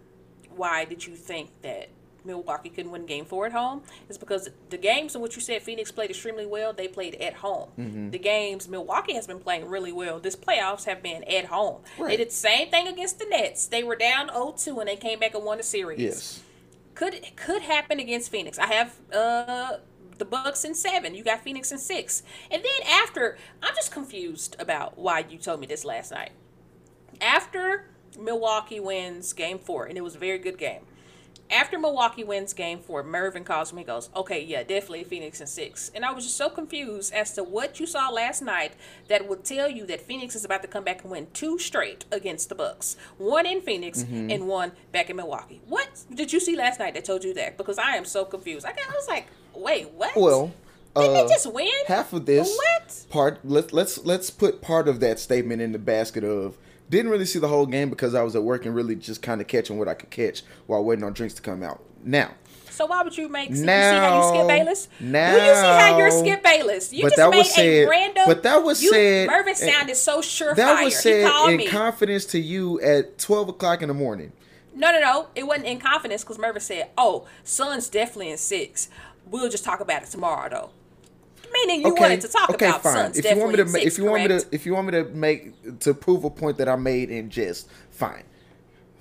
why 0.56 0.84
did 0.84 1.06
you 1.06 1.14
think 1.14 1.50
that 1.62 1.88
Milwaukee 2.28 2.68
couldn't 2.68 2.92
win 2.92 3.06
game 3.06 3.24
four 3.24 3.46
at 3.46 3.52
home 3.52 3.82
is 4.08 4.16
because 4.16 4.48
the 4.70 4.78
games 4.78 5.16
in 5.16 5.20
which 5.20 5.34
you 5.34 5.42
said 5.42 5.62
Phoenix 5.62 5.90
played 5.90 6.10
extremely 6.10 6.46
well, 6.46 6.72
they 6.72 6.86
played 6.86 7.16
at 7.16 7.34
home. 7.34 7.70
Mm-hmm. 7.78 8.10
The 8.10 8.18
games 8.18 8.68
Milwaukee 8.68 9.14
has 9.14 9.26
been 9.26 9.40
playing 9.40 9.66
really 9.68 9.90
well. 9.92 10.20
This 10.20 10.36
playoffs 10.36 10.84
have 10.84 11.02
been 11.02 11.24
at 11.24 11.46
home. 11.46 11.80
They 11.98 12.16
did 12.16 12.28
the 12.28 12.34
same 12.34 12.68
thing 12.70 12.86
against 12.86 13.18
the 13.18 13.24
Nets. 13.26 13.66
They 13.66 13.82
were 13.82 13.96
down 13.96 14.28
0-2 14.28 14.78
and 14.78 14.88
they 14.88 14.96
came 14.96 15.18
back 15.18 15.34
and 15.34 15.44
won 15.44 15.56
the 15.58 15.64
series 15.64 15.98
Yes. 15.98 16.40
could 16.94 17.14
could 17.36 17.62
happen 17.62 17.98
against 17.98 18.30
Phoenix. 18.30 18.58
I 18.58 18.66
have 18.66 18.94
uh 19.12 19.78
the 20.18 20.24
Bucks 20.24 20.64
in 20.64 20.74
seven. 20.74 21.14
You 21.14 21.24
got 21.24 21.42
Phoenix 21.42 21.70
in 21.72 21.78
six. 21.78 22.22
And 22.50 22.62
then 22.62 22.88
after, 23.02 23.38
I'm 23.62 23.74
just 23.74 23.92
confused 23.92 24.56
about 24.58 24.98
why 24.98 25.24
you 25.28 25.38
told 25.38 25.60
me 25.60 25.66
this 25.66 25.84
last 25.84 26.10
night. 26.10 26.30
After 27.20 27.84
Milwaukee 28.18 28.80
wins 28.80 29.32
game 29.32 29.58
four, 29.58 29.86
and 29.86 29.96
it 29.96 30.02
was 30.02 30.16
a 30.16 30.18
very 30.18 30.38
good 30.38 30.58
game. 30.58 30.82
After 31.50 31.78
Milwaukee 31.78 32.24
wins 32.24 32.52
game 32.52 32.78
four, 32.80 33.02
Mervin 33.02 33.42
calls 33.44 33.72
me 33.72 33.82
goes, 33.82 34.10
Okay, 34.14 34.42
yeah, 34.44 34.62
definitely 34.62 35.04
Phoenix 35.04 35.40
in 35.40 35.46
six. 35.46 35.90
And 35.94 36.04
I 36.04 36.12
was 36.12 36.24
just 36.24 36.36
so 36.36 36.50
confused 36.50 37.12
as 37.14 37.32
to 37.34 37.42
what 37.44 37.80
you 37.80 37.86
saw 37.86 38.10
last 38.10 38.42
night 38.42 38.72
that 39.08 39.26
would 39.28 39.44
tell 39.44 39.68
you 39.68 39.86
that 39.86 40.00
Phoenix 40.02 40.34
is 40.34 40.44
about 40.44 40.60
to 40.62 40.68
come 40.68 40.84
back 40.84 41.02
and 41.02 41.10
win 41.10 41.28
two 41.32 41.58
straight 41.58 42.04
against 42.12 42.48
the 42.50 42.54
Bucks. 42.54 42.96
One 43.16 43.46
in 43.46 43.60
Phoenix 43.62 44.02
Mm-hmm. 44.02 44.30
and 44.30 44.46
one 44.46 44.72
back 44.92 45.08
in 45.10 45.16
Milwaukee. 45.16 45.60
What 45.66 45.88
did 46.14 46.32
you 46.32 46.40
see 46.40 46.54
last 46.56 46.78
night 46.78 46.94
that 46.94 47.04
told 47.04 47.24
you 47.24 47.32
that? 47.34 47.56
Because 47.56 47.78
I 47.78 47.92
am 47.96 48.04
so 48.04 48.24
confused. 48.24 48.66
I, 48.66 48.70
got, 48.70 48.80
I 48.88 48.92
was 48.92 49.08
like, 49.08 49.26
wait, 49.54 49.90
what? 49.92 50.12
Well, 50.16 50.52
Didn't 50.94 51.16
uh, 51.16 51.22
they 51.22 51.28
just 51.28 51.52
win? 51.52 51.68
half 51.86 52.12
of 52.12 52.26
this 52.26 52.54
What? 52.54 53.04
part 53.10 53.38
let's 53.44 53.72
let's 53.72 54.04
let's 54.04 54.30
put 54.30 54.60
part 54.60 54.86
of 54.88 55.00
that 55.00 55.18
statement 55.18 55.62
in 55.62 55.72
the 55.72 55.78
basket 55.78 56.24
of 56.24 56.56
didn't 56.90 57.10
really 57.10 57.24
see 57.26 57.38
the 57.38 57.48
whole 57.48 57.66
game 57.66 57.90
because 57.90 58.14
I 58.14 58.22
was 58.22 58.34
at 58.36 58.42
work 58.42 58.64
and 58.66 58.74
really 58.74 58.94
just 58.96 59.22
kind 59.22 59.40
of 59.40 59.46
catching 59.46 59.78
what 59.78 59.88
I 59.88 59.94
could 59.94 60.10
catch 60.10 60.42
while 60.66 60.84
waiting 60.84 61.04
on 61.04 61.12
drinks 61.12 61.34
to 61.34 61.42
come 61.42 61.62
out. 61.62 61.82
Now, 62.04 62.30
So 62.70 62.86
why 62.86 63.02
would 63.02 63.16
you 63.18 63.28
make? 63.28 63.50
you 63.50 63.56
see 63.56 63.62
Now- 63.64 64.00
how 64.00 64.16
you 64.32 64.34
skip 64.38 64.48
Bayless? 64.48 64.88
Now, 65.00 65.30
Do 65.32 65.36
you 65.42 65.54
see 65.54 65.60
how 65.62 65.98
you're 65.98 66.08
now- 66.10 66.20
skip 66.20 66.42
Bayless? 66.44 66.92
You 66.92 67.02
But 67.02 67.08
just 67.08 67.16
that 67.16 67.30
made 67.30 67.38
was 67.38 67.46
a 67.48 67.50
said- 67.52 67.88
random. 67.88 68.24
but 68.26 68.42
that 68.44 68.62
was 68.62 68.82
you, 68.82 68.90
said- 68.90 69.28
Mervin 69.28 69.54
sounded 69.56 69.96
so 69.96 70.20
surefire. 70.20 70.56
that 70.56 70.84
was 70.84 70.96
said 70.98 71.30
in 71.50 71.56
me. 71.56 71.66
confidence 71.66 72.24
to 72.26 72.38
you 72.38 72.80
at 72.80 73.18
twelve 73.18 73.48
o'clock 73.48 73.82
in 73.82 73.88
the 73.88 73.94
morning. 73.94 74.32
no, 74.76 74.92
no, 74.92 75.00
no. 75.00 75.26
It 75.34 75.44
wasn't 75.44 75.66
in 75.66 75.78
confidence 75.80 76.22
because 76.22 76.38
Mervin 76.38 76.62
said, 76.62 76.86
"Oh, 76.96 77.26
Sun's 77.42 77.88
definitely 77.88 78.30
in 78.30 78.38
six. 78.38 78.88
We'll 79.28 79.48
just 79.50 79.64
talk 79.64 79.80
about 79.80 80.02
it 80.04 80.08
tomorrow, 80.10 80.48
though." 80.48 80.70
Meaning 81.52 81.82
you 81.82 81.94
wanted 81.94 82.20
to 82.22 82.28
talk 82.28 82.50
okay, 82.50 82.68
about 82.68 82.82
fine. 82.82 82.94
Sun's 82.94 83.18
if 83.18 83.24
you 83.24 83.36
want 83.38 83.50
me 83.52 83.56
to, 83.56 83.64
ma- 83.64 83.78
if 83.78 83.98
you 83.98 84.04
want 84.04 84.22
me 84.22 84.28
to, 84.28 84.46
if 84.52 84.66
you 84.66 84.74
want 84.74 84.86
me 84.86 84.92
to 84.92 85.04
make 85.10 85.80
to 85.80 85.94
prove 85.94 86.24
a 86.24 86.30
point 86.30 86.58
that 86.58 86.68
I 86.68 86.76
made 86.76 87.10
in 87.10 87.30
jest, 87.30 87.68
fine. 87.90 88.24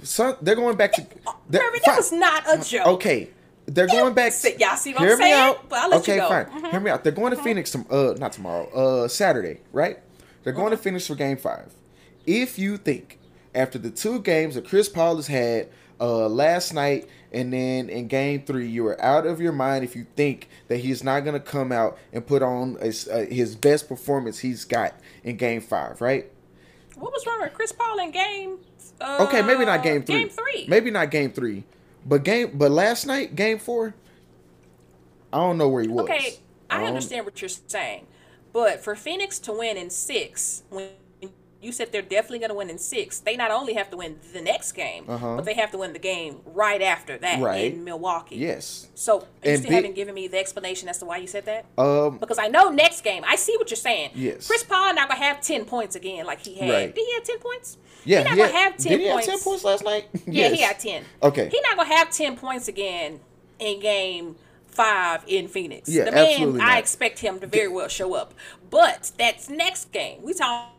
Sun, 0.04 0.36
they're 0.42 0.56
going 0.56 0.78
back 0.78 0.94
to. 0.94 1.02
fine. 1.02 1.36
that 1.50 1.84
was 1.98 2.12
not 2.12 2.44
a 2.48 2.64
joke. 2.64 2.88
Okay, 2.88 3.30
they're 3.66 3.88
going 3.88 4.14
back. 4.14 4.32
See- 4.34 4.56
y'all 4.60 4.76
see 4.78 4.94
what 4.94 5.02
hear 5.02 5.14
I'm 5.14 5.20
me 5.20 5.32
out. 5.34 5.68
But 5.70 5.80
I'll 5.80 5.90
let 5.90 6.08
you 6.08 6.14
okay, 6.14 6.22
go. 6.22 6.30
fine. 6.30 6.46
Mhm. 6.46 6.72
Hear 6.72 6.80
me 6.80 6.92
out. 6.92 7.04
They're 7.04 7.12
going 7.12 7.36
to 7.36 7.42
Phoenix. 7.42 7.72
Tom- 7.72 7.88
uh, 7.90 8.14
not 8.18 8.32
tomorrow. 8.32 8.68
Uh, 8.70 9.08
Saturday, 9.08 9.60
right? 9.72 10.00
They're 10.44 10.54
going 10.54 10.72
to 10.72 10.78
Phoenix 10.78 11.08
for 11.08 11.16
Game 11.16 11.38
Five. 11.38 11.74
If 12.26 12.58
you 12.60 12.78
think 12.78 13.20
after 13.56 13.78
the 13.80 13.90
two 13.90 14.20
games 14.20 14.56
that 14.56 14.68
Chris 14.68 14.88
Paul 14.88 15.16
has 15.18 15.28
had 15.28 15.70
uh, 16.00 16.28
last 16.28 16.74
night 16.74 17.08
and 17.32 17.52
then 17.52 17.90
in 17.90 18.08
Game 18.08 18.44
Three, 18.46 18.68
you 18.68 18.88
are 18.88 19.00
out 19.02 19.26
of 19.26 19.42
your 19.42 19.52
mind 19.52 19.84
if 19.84 19.96
you 19.96 20.06
think 20.16 20.48
that 20.70 20.78
he's 20.78 21.04
not 21.04 21.22
going 21.22 21.34
to 21.34 21.40
come 21.46 21.72
out 21.72 21.98
and 22.14 22.26
put 22.26 22.42
on 22.42 22.78
a, 22.82 22.88
uh, 23.12 23.26
his 23.26 23.56
best 23.56 23.88
performance 23.90 24.40
he's 24.40 24.64
got 24.66 24.94
in 25.24 25.36
Game 25.38 25.62
Five, 25.62 26.00
right? 26.00 26.32
What 26.96 27.12
was 27.12 27.26
wrong 27.28 27.42
with 27.42 27.54
Chris 27.54 27.72
Paul 27.72 28.00
in 28.00 28.12
game? 28.12 28.58
Uh, 29.00 29.26
Okay, 29.28 29.42
maybe 29.42 29.66
not 29.66 29.84
game 29.84 30.04
three. 30.04 30.20
Game 30.20 30.30
three. 30.30 30.66
Maybe 30.68 30.90
not 30.90 31.12
game 31.12 31.32
three. 31.32 31.64
But 32.06 32.24
game 32.24 32.52
but 32.58 32.72
last 32.72 33.06
night, 33.06 33.36
game 33.36 33.60
four, 33.60 33.94
I 35.34 35.38
don't 35.38 35.58
know 35.58 35.68
where 35.70 35.82
he 35.84 35.90
was. 35.90 36.04
Okay, 36.06 36.40
I 36.70 36.78
don't- 36.80 36.88
understand 36.88 37.26
what 37.26 37.42
you're 37.42 37.50
saying, 37.50 38.08
but 38.54 38.80
for 38.84 38.96
Phoenix 38.96 39.38
to 39.40 39.52
win 39.54 39.76
in 39.78 39.90
six, 39.90 40.64
when 40.70 40.90
you 41.62 41.72
said 41.72 41.92
they're 41.92 42.02
definitely 42.04 42.40
going 42.40 42.50
to 42.50 42.56
win 42.56 42.70
in 42.70 42.78
six, 42.78 43.20
they 43.20 43.36
not 43.36 43.50
only 43.52 43.74
have 43.74 43.90
to 43.90 43.98
win 43.98 44.18
the 44.34 44.42
next 44.42 44.74
game, 44.74 45.06
Uh-huh. 45.08 45.36
but 45.38 45.46
they 45.46 45.56
have 45.56 45.72
to 45.72 45.78
win 45.80 45.92
the 45.94 46.00
game 46.00 46.40
right 46.46 46.82
after 46.82 47.18
that 47.18 47.40
Right. 47.42 47.74
in 47.74 47.84
Milwaukee. 47.84 48.36
Yes. 48.38 48.88
So 48.96 49.22
you 49.44 49.52
And 49.52 49.60
still 49.62 49.72
haven't 49.72 49.96
given 49.96 50.14
me 50.14 50.28
the 50.28 50.38
explanation 50.38 50.88
as 50.88 51.00
to 51.00 51.06
why 51.06 51.18
you 51.18 51.28
said 51.28 51.46
that. 51.46 51.66
Um 51.78 52.18
Because 52.20 52.38
I 52.38 52.48
know 52.48 52.70
next 52.70 53.02
game, 53.02 53.24
I 53.26 53.36
see 53.38 53.56
what 53.58 53.70
you're 53.72 53.76
saying. 53.78 54.12
Yes. 54.14 54.48
Chris 54.48 54.64
Paul 54.64 54.94
not 54.94 55.10
gonna 55.10 55.20
have 55.24 55.42
ten 55.42 55.66
points 55.66 55.96
again 55.96 56.26
like 56.26 56.40
he 56.46 56.56
had. 56.56 56.70
Right. 56.70 56.94
Did 56.96 57.06
he 57.06 57.14
have 57.16 57.24
ten 57.24 57.40
points? 57.40 57.78
yeah, 58.06 58.20
He 58.20 58.24
not 58.26 58.34
he 58.34 58.38
gonna 58.40 58.52
had- 58.52 58.62
have 58.64 58.78
ten 58.78 58.92
did 58.92 59.02
he 59.02 59.10
points. 59.12 59.28
have 59.28 59.36
10 59.40 59.44
points 59.44 59.64
last 59.64 59.84
night? 59.84 60.06
Yeah, 60.28 60.50
he 60.50 60.62
had 60.62 60.80
ten. 60.80 61.04
Okay. 61.24 61.50
He 61.52 61.60
not 61.62 61.76
gonna 61.78 61.94
have 61.96 62.12
ten 62.12 62.38
points 62.38 62.68
again 62.68 63.20
in 63.60 63.80
game 63.80 64.36
five 64.68 65.24
in 65.26 65.48
Phoenix. 65.48 65.90
Yeah, 65.90 66.04
the 66.04 66.12
man, 66.12 66.28
absolutely 66.28 66.62
I 66.62 66.66
not. 66.74 66.78
expect 66.80 67.18
him 67.20 67.40
to 67.40 67.48
very 67.48 67.68
well 67.68 67.88
show 67.88 68.14
up. 68.14 68.34
But 68.70 69.12
that's 69.18 69.50
next 69.50 69.92
game. 69.92 70.22
We 70.22 70.34
talking 70.36 70.68
the, 70.68 70.77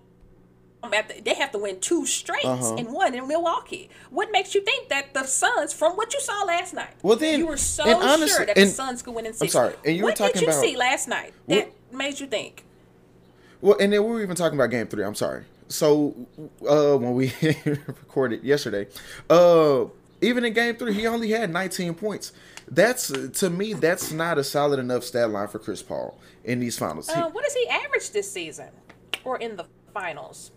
they 1.24 1.34
have 1.34 1.50
to 1.52 1.58
win 1.58 1.80
two 1.80 2.06
straight 2.06 2.44
Uh-huh. 2.44 2.76
and 2.76 2.92
one 2.92 3.14
in 3.14 3.26
Milwaukee. 3.26 3.90
What 4.10 4.30
makes 4.32 4.54
you 4.54 4.62
think 4.62 4.88
that 4.88 5.12
the 5.12 5.24
Suns, 5.24 5.72
from 5.72 5.92
what 5.96 6.12
you 6.14 6.20
saw 6.20 6.44
last 6.44 6.72
night, 6.74 6.94
Well, 7.02 7.16
then- 7.16 7.40
you 7.40 7.46
were 7.46 7.56
so 7.56 7.84
and 7.84 7.94
honest- 8.02 8.36
sure 8.36 8.46
that 8.46 8.56
the 8.56 8.66
Suns 8.66 9.02
could 9.02 9.14
win 9.14 9.26
in 9.26 9.34
6 9.34 9.52
sorry, 9.52 9.74
and 9.84 9.96
you 9.96 10.02
were 10.04 10.10
what 10.10 10.16
talking 10.16 10.40
did 10.40 10.46
you 10.46 10.52
see 10.52 10.76
last 10.76 11.08
night 11.08 11.32
that 11.48 11.70
made 11.92 12.20
you 12.20 12.26
think? 12.26 12.64
Well, 13.60 13.76
and 13.80 13.92
then 13.92 14.04
we 14.04 14.10
were 14.10 14.22
even 14.22 14.36
talking 14.36 14.56
about 14.58 14.70
game 14.70 14.86
three. 14.86 15.02
I'm 15.04 15.16
sorry. 15.16 15.44
So, 15.70 16.14
uh, 16.66 16.96
when 16.96 17.14
we 17.14 17.32
recorded 17.64 18.44
yesterday, 18.44 18.86
uh, 19.28 19.86
even 20.20 20.44
in 20.44 20.52
game 20.52 20.76
three, 20.76 20.94
he 20.94 21.06
only 21.06 21.30
had 21.30 21.50
19 21.50 21.94
points. 21.94 22.32
That's 22.70 23.08
to 23.40 23.50
me, 23.50 23.72
that's 23.74 24.12
not 24.12 24.38
a 24.38 24.44
solid 24.44 24.78
enough 24.78 25.02
stat 25.02 25.30
line 25.30 25.48
for 25.48 25.58
Chris 25.58 25.82
Paul 25.82 26.16
in 26.44 26.60
these 26.60 26.78
finals. 26.78 27.08
Uh, 27.08 27.28
what 27.30 27.44
does 27.44 27.54
he 27.54 27.66
average 27.68 28.10
this 28.12 28.30
season 28.30 28.68
or 29.24 29.38
in 29.38 29.56
the 29.56 29.66
finals? 29.92 30.52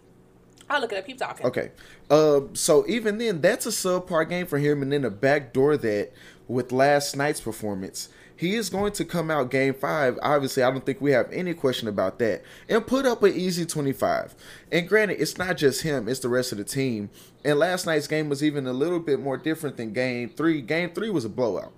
I'll 0.71 0.81
look 0.81 0.93
it 0.93 0.97
up. 0.97 1.05
Keep 1.05 1.17
talking. 1.17 1.45
Okay. 1.45 1.71
Uh, 2.10 2.41
so 2.53 2.86
even 2.88 3.17
then, 3.17 3.41
that's 3.41 3.65
a 3.65 3.69
subpar 3.69 4.27
game 4.27 4.47
for 4.47 4.57
him, 4.57 4.81
and 4.81 4.91
then 4.91 5.03
a 5.03 5.10
backdoor 5.10 5.75
that 5.77 6.12
with 6.47 6.71
last 6.71 7.15
night's 7.17 7.41
performance, 7.41 8.07
he 8.36 8.55
is 8.55 8.69
going 8.69 8.93
to 8.93 9.05
come 9.05 9.29
out 9.29 9.51
game 9.51 9.73
five. 9.73 10.17
Obviously, 10.23 10.63
I 10.63 10.71
don't 10.71 10.86
think 10.86 11.01
we 11.01 11.12
have 11.12 11.31
any 11.31 11.53
question 11.53 11.88
about 11.88 12.19
that, 12.19 12.41
and 12.69 12.88
put 12.88 13.05
up 13.05 13.21
an 13.21 13.34
easy 13.34 13.65
twenty-five. 13.65 14.34
And 14.71 14.88
granted, 14.88 15.21
it's 15.21 15.38
not 15.38 15.57
just 15.57 15.84
him; 15.84 16.07
it's 16.07 16.21
the 16.21 16.29
rest 16.29 16.51
of 16.51 16.57
the 16.57 16.63
team. 16.63 17.10
And 17.43 17.60
last 17.60 17.86
night's 17.86 18.07
game 18.07 18.29
was 18.29 18.43
even 18.43 18.65
a 18.65 18.73
little 18.73 18.99
bit 18.99 19.19
more 19.19 19.38
different 19.38 19.75
than 19.77 19.93
game 19.93 20.29
three. 20.29 20.62
Game 20.62 20.91
three 20.91 21.10
was 21.10 21.25
a 21.25 21.29
blowout. 21.29 21.73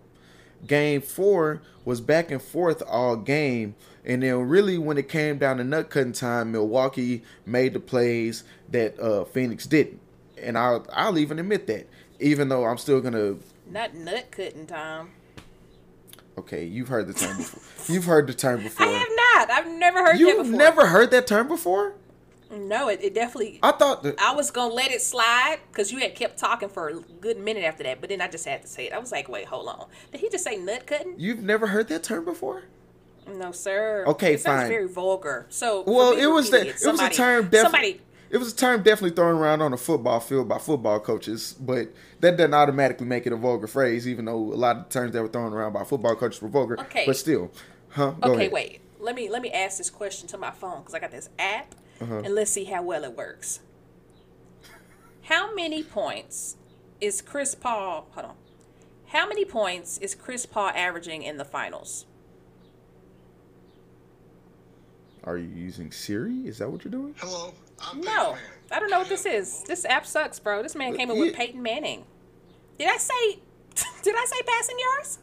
Game 0.67 1.01
four 1.01 1.61
was 1.83 1.99
back 1.99 2.31
and 2.31 2.41
forth 2.41 2.81
all 2.87 3.17
game. 3.17 3.75
And 4.05 4.21
then 4.23 4.35
really 4.49 4.77
when 4.77 4.97
it 4.97 5.07
came 5.07 5.37
down 5.37 5.57
to 5.57 5.63
nut 5.63 5.89
cutting 5.89 6.11
time, 6.13 6.51
Milwaukee 6.51 7.23
made 7.45 7.73
the 7.73 7.79
plays 7.79 8.43
that 8.69 8.99
uh, 8.99 9.23
Phoenix 9.25 9.65
didn't. 9.65 9.99
And 10.41 10.57
I'll 10.57 10.85
I'll 10.91 11.17
even 11.17 11.39
admit 11.39 11.67
that. 11.67 11.87
Even 12.19 12.49
though 12.49 12.65
I'm 12.65 12.77
still 12.77 12.99
gonna 13.01 13.35
Not 13.69 13.93
nut 13.95 14.27
cutting 14.31 14.65
time. 14.67 15.11
okay, 16.37 16.65
you've 16.65 16.87
heard 16.89 17.07
the 17.07 17.13
term 17.13 17.37
before. 17.37 17.93
You've 17.93 18.05
heard 18.05 18.27
the 18.27 18.33
term 18.33 18.61
before. 18.63 18.85
I 18.87 18.89
have 18.89 19.07
not. 19.47 19.51
I've 19.51 19.67
never 19.79 19.99
heard 20.03 20.15
that 20.15 20.19
You've 20.19 20.47
never 20.49 20.87
heard 20.87 21.11
that 21.11 21.27
term 21.27 21.47
before? 21.47 21.93
No, 22.51 22.87
it, 22.89 22.99
it 23.01 23.15
definitely. 23.15 23.59
I 23.63 23.71
thought 23.71 24.03
that 24.03 24.19
I 24.21 24.35
was 24.35 24.51
gonna 24.51 24.73
let 24.73 24.91
it 24.91 25.01
slide 25.01 25.57
because 25.71 25.91
you 25.91 25.99
had 25.99 26.13
kept 26.13 26.37
talking 26.37 26.69
for 26.69 26.89
a 26.89 26.93
good 27.21 27.39
minute 27.39 27.63
after 27.63 27.83
that, 27.83 27.99
but 27.99 28.09
then 28.09 28.21
I 28.21 28.27
just 28.27 28.45
had 28.45 28.61
to 28.61 28.67
say 28.67 28.87
it. 28.87 28.93
I 28.93 28.99
was 28.99 29.11
like, 29.11 29.27
wait, 29.29 29.45
hold 29.45 29.67
on. 29.69 29.87
Did 30.11 30.21
he 30.21 30.29
just 30.29 30.43
say 30.43 30.57
nut 30.57 30.85
cutting? 30.85 31.15
you've 31.17 31.41
never 31.41 31.67
heard 31.67 31.87
that 31.87 32.03
term 32.03 32.25
before? 32.25 32.63
No, 33.27 33.51
sir. 33.51 34.03
Okay, 34.07 34.33
it 34.33 34.41
sounds 34.41 34.61
fine. 34.63 34.69
very 34.69 34.87
vulgar. 34.87 35.45
So, 35.49 35.83
Well, 35.85 36.13
it 36.13 36.27
was 36.27 36.49
that 36.51 36.67
it 36.67 36.75
was 36.85 36.99
a 37.01 37.09
term 37.09 37.49
definitely 37.49 37.59
Somebody, 37.61 38.01
it 38.29 38.37
was 38.37 38.51
a 38.51 38.55
term 38.55 38.81
definitely 38.83 39.11
thrown 39.15 39.35
around 39.35 39.61
on 39.61 39.73
a 39.73 39.77
football 39.77 40.19
field 40.19 40.49
by 40.49 40.57
football 40.57 40.99
coaches, 40.99 41.55
but 41.59 41.89
that 42.19 42.35
doesn't 42.37 42.53
automatically 42.53 43.05
make 43.05 43.27
it 43.27 43.33
a 43.33 43.35
vulgar 43.35 43.67
phrase, 43.67 44.07
even 44.07 44.25
though 44.25 44.35
a 44.35 44.55
lot 44.55 44.77
of 44.77 44.83
the 44.85 44.89
terms 44.89 45.13
that 45.13 45.21
were 45.21 45.27
thrown 45.27 45.53
around 45.53 45.73
by 45.73 45.83
football 45.83 46.15
coaches 46.15 46.41
were 46.41 46.49
vulgar. 46.49 46.79
Okay. 46.79 47.03
But 47.05 47.15
still. 47.17 47.51
Huh? 47.89 48.11
Go 48.21 48.31
okay, 48.31 48.41
ahead. 48.41 48.51
wait. 48.51 48.81
Let 48.99 49.15
me 49.15 49.29
let 49.29 49.41
me 49.41 49.51
ask 49.51 49.77
this 49.77 49.89
question 49.89 50.27
to 50.29 50.37
my 50.37 50.51
phone 50.51 50.79
because 50.79 50.93
I 50.95 50.99
got 50.99 51.11
this 51.11 51.29
app, 51.37 51.75
Uh-huh. 52.01 52.21
and 52.25 52.33
let's 52.33 52.49
see 52.51 52.63
how 52.63 52.81
well 52.81 53.03
it 53.03 53.15
works. 53.15 53.59
How 55.23 55.53
many 55.53 55.83
points 55.83 56.57
is 56.99 57.21
Chris 57.21 57.53
Paul? 57.55 58.07
Hold 58.11 58.25
on. 58.27 58.35
How 59.07 59.27
many 59.27 59.45
points 59.45 59.97
is 59.99 60.15
Chris 60.15 60.45
Paul 60.45 60.69
averaging 60.69 61.21
in 61.23 61.37
the 61.37 61.45
finals? 61.45 62.05
Are 65.25 65.37
you 65.37 65.47
using 65.47 65.91
Siri? 65.91 66.33
Is 66.47 66.57
that 66.57 66.69
what 66.69 66.83
you're 66.83 66.91
doing? 66.91 67.15
Hello, 67.17 67.53
I'm 67.79 68.01
No, 68.01 68.31
Peyton 68.33 68.37
I 68.71 68.79
don't 68.79 68.89
know 68.89 68.99
what 68.99 69.09
this 69.09 69.25
is. 69.25 69.63
This 69.63 69.85
app 69.85 70.05
sucks, 70.05 70.39
bro. 70.39 70.61
This 70.63 70.75
man 70.75 70.95
came 70.95 71.09
in 71.11 71.19
with 71.19 71.35
Peyton 71.35 71.61
Manning. 71.61 72.03
Did 72.77 72.89
I 72.89 72.97
say? 72.97 73.39
Did 74.03 74.15
I 74.15 74.25
say 74.25 74.41
passing 74.45 74.77
yards? 74.79 75.19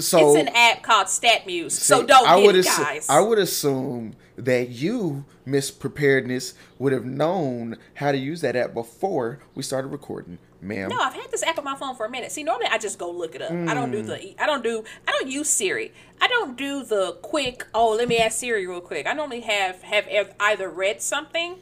So 0.00 0.30
it's 0.34 0.48
an 0.48 0.54
app 0.56 0.82
called 0.82 1.08
StatMuse. 1.08 1.72
so 1.72 2.02
don't 2.02 2.26
I 2.26 2.40
get 2.40 2.46
would 2.46 2.56
it, 2.56 2.64
assu- 2.64 2.82
guys. 2.82 3.06
I 3.10 3.20
would 3.20 3.38
assume 3.38 4.14
that 4.36 4.70
you, 4.70 5.26
Miss 5.44 5.70
Preparedness, 5.70 6.54
would 6.78 6.94
have 6.94 7.04
known 7.04 7.76
how 7.94 8.10
to 8.10 8.16
use 8.16 8.40
that 8.40 8.56
app 8.56 8.72
before 8.72 9.40
we 9.54 9.62
started 9.62 9.88
recording, 9.88 10.38
ma'am. 10.62 10.88
No, 10.88 10.98
I've 10.98 11.12
had 11.14 11.30
this 11.30 11.42
app 11.42 11.58
on 11.58 11.64
my 11.64 11.74
phone 11.76 11.94
for 11.96 12.06
a 12.06 12.10
minute. 12.10 12.32
See, 12.32 12.42
normally 12.44 12.68
I 12.70 12.78
just 12.78 12.98
go 12.98 13.10
look 13.10 13.34
it 13.34 13.42
up. 13.42 13.50
I 13.50 13.74
don't 13.74 13.90
do 13.90 14.02
Mm. 14.02 14.06
the. 14.06 14.42
I 14.42 14.46
don't 14.46 14.62
do. 14.62 14.84
I 15.06 15.12
don't 15.12 15.28
use 15.28 15.50
Siri. 15.50 15.92
I 16.20 16.28
don't 16.28 16.56
do 16.56 16.84
the 16.84 17.12
quick. 17.22 17.66
Oh, 17.74 17.90
let 17.90 18.08
me 18.08 18.18
ask 18.18 18.38
Siri 18.38 18.66
real 18.66 18.80
quick. 18.80 19.06
I 19.06 19.12
normally 19.12 19.40
have 19.40 19.82
have 19.82 20.06
either 20.40 20.68
read 20.70 21.02
something, 21.02 21.56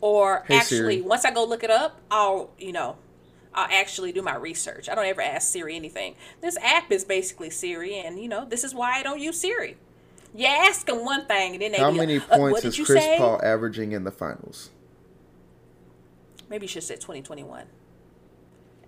or 0.00 0.44
Hey, 0.48 0.56
actually 0.56 0.78
Siri. 0.78 1.00
once 1.02 1.24
I 1.24 1.30
go 1.32 1.44
look 1.44 1.62
it 1.64 1.70
up, 1.70 2.00
I'll 2.10 2.50
you 2.58 2.72
know, 2.72 2.96
I'll 3.54 3.68
actually 3.70 4.12
do 4.12 4.22
my 4.22 4.36
research. 4.36 4.88
I 4.88 4.94
don't 4.94 5.06
ever 5.06 5.20
ask 5.22 5.50
Siri 5.52 5.74
anything. 5.76 6.14
This 6.40 6.56
app 6.62 6.90
is 6.92 7.04
basically 7.04 7.50
Siri, 7.50 7.96
and 7.98 8.18
you 8.20 8.28
know, 8.28 8.44
this 8.44 8.64
is 8.64 8.74
why 8.74 8.98
I 8.98 9.02
don't 9.02 9.20
use 9.20 9.40
Siri. 9.40 9.76
You 10.36 10.46
ask 10.46 10.86
them 10.86 11.04
one 11.04 11.26
thing, 11.26 11.52
and 11.54 11.62
then 11.62 11.72
they 11.72 11.78
How 11.78 11.92
be 11.92 11.96
many 11.98 12.18
like, 12.18 12.32
uh, 12.32 12.36
points 12.38 12.52
what 12.54 12.64
is 12.64 12.76
Chris 12.84 13.04
say? 13.04 13.18
Paul 13.18 13.40
averaging 13.44 13.92
in 13.92 14.02
the 14.02 14.10
finals? 14.10 14.70
Maybe 16.50 16.64
you 16.64 16.68
should 16.68 16.82
say 16.82 16.94
2021. 16.96 17.62
Oh, 17.62 17.83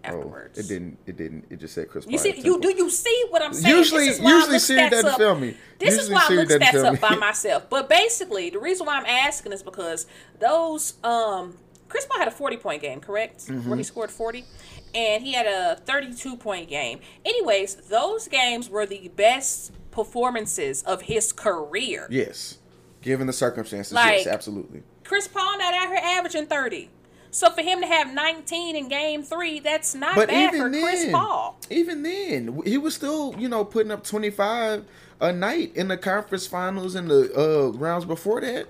Afterwards, 0.08 0.58
it 0.58 0.68
didn't. 0.68 0.98
It 1.06 1.16
didn't. 1.16 1.44
It 1.50 1.56
just 1.60 1.74
said 1.74 1.88
Chris 1.88 2.04
Paul. 2.04 2.12
You 2.12 2.18
see, 2.18 2.34
you 2.40 2.60
do 2.60 2.70
you 2.74 2.88
see 2.90 3.24
what 3.30 3.42
I'm 3.42 3.52
saying? 3.54 3.76
Usually- 3.76 4.08
is 4.08 4.20
why 4.20 4.32
I 4.32 4.34
usually 4.36 4.58
Siri 4.58 4.90
doesn't 4.90 5.10
up. 5.10 5.16
tell 5.18 5.34
me. 5.34 5.56
This 5.78 5.90
is 5.94 6.08
Usually 6.08 6.14
why 6.14 6.20
I 6.22 6.26
Siri 6.28 6.46
look 6.46 6.60
stats 6.62 6.84
up 6.94 7.00
by 7.00 7.14
myself. 7.16 7.68
But 7.70 7.88
basically, 7.88 8.50
the 8.50 8.58
reason 8.58 8.86
why 8.86 8.96
I'm 8.98 9.06
asking 9.06 9.52
is 9.52 9.62
because 9.62 10.06
those 10.38 10.94
um 11.04 11.56
Chris 11.88 12.04
Paul 12.06 12.18
had 12.18 12.28
a 12.28 12.32
40 12.32 12.56
point 12.56 12.82
game, 12.82 13.00
correct? 13.00 13.46
Mm-hmm. 13.46 13.68
Where 13.68 13.76
he 13.78 13.84
scored 13.84 14.10
40, 14.10 14.44
and 14.94 15.22
he 15.22 15.32
had 15.34 15.46
a 15.46 15.76
32 15.84 16.36
point 16.36 16.68
game. 16.68 17.00
Anyways, 17.24 17.76
those 17.88 18.26
games 18.28 18.68
were 18.68 18.86
the 18.86 19.08
best 19.14 19.72
performances 19.92 20.82
of 20.82 21.02
his 21.02 21.32
career. 21.32 22.06
Yes, 22.10 22.58
given 23.02 23.26
the 23.26 23.32
circumstances, 23.32 23.92
Like- 23.92 24.18
yes, 24.18 24.26
absolutely. 24.26 24.82
Chris 25.04 25.28
Paul 25.28 25.58
not 25.58 25.72
out 25.72 25.86
here 25.88 26.00
averaging 26.02 26.46
30. 26.46 26.90
So 27.36 27.50
for 27.50 27.60
him 27.60 27.82
to 27.82 27.86
have 27.86 28.14
19 28.14 28.76
in 28.76 28.88
game 28.88 29.22
three, 29.22 29.60
that's 29.60 29.94
not 29.94 30.14
But 30.14 30.28
bad 30.28 30.54
for 30.54 30.70
then, 30.70 30.82
Chris 30.82 31.10
Paul. 31.10 31.58
even 31.68 32.02
then, 32.02 32.62
he 32.64 32.78
was 32.78 32.94
still, 32.94 33.34
you 33.36 33.46
know, 33.46 33.62
putting 33.62 33.92
up 33.92 34.04
twenty 34.04 34.30
five 34.30 34.86
a 35.20 35.34
night 35.34 35.76
in 35.76 35.88
the 35.88 35.98
conference 35.98 36.46
finals 36.46 36.94
and 36.94 37.10
the 37.10 37.30
uh, 37.38 37.76
rounds 37.76 38.06
before 38.06 38.40
that. 38.40 38.68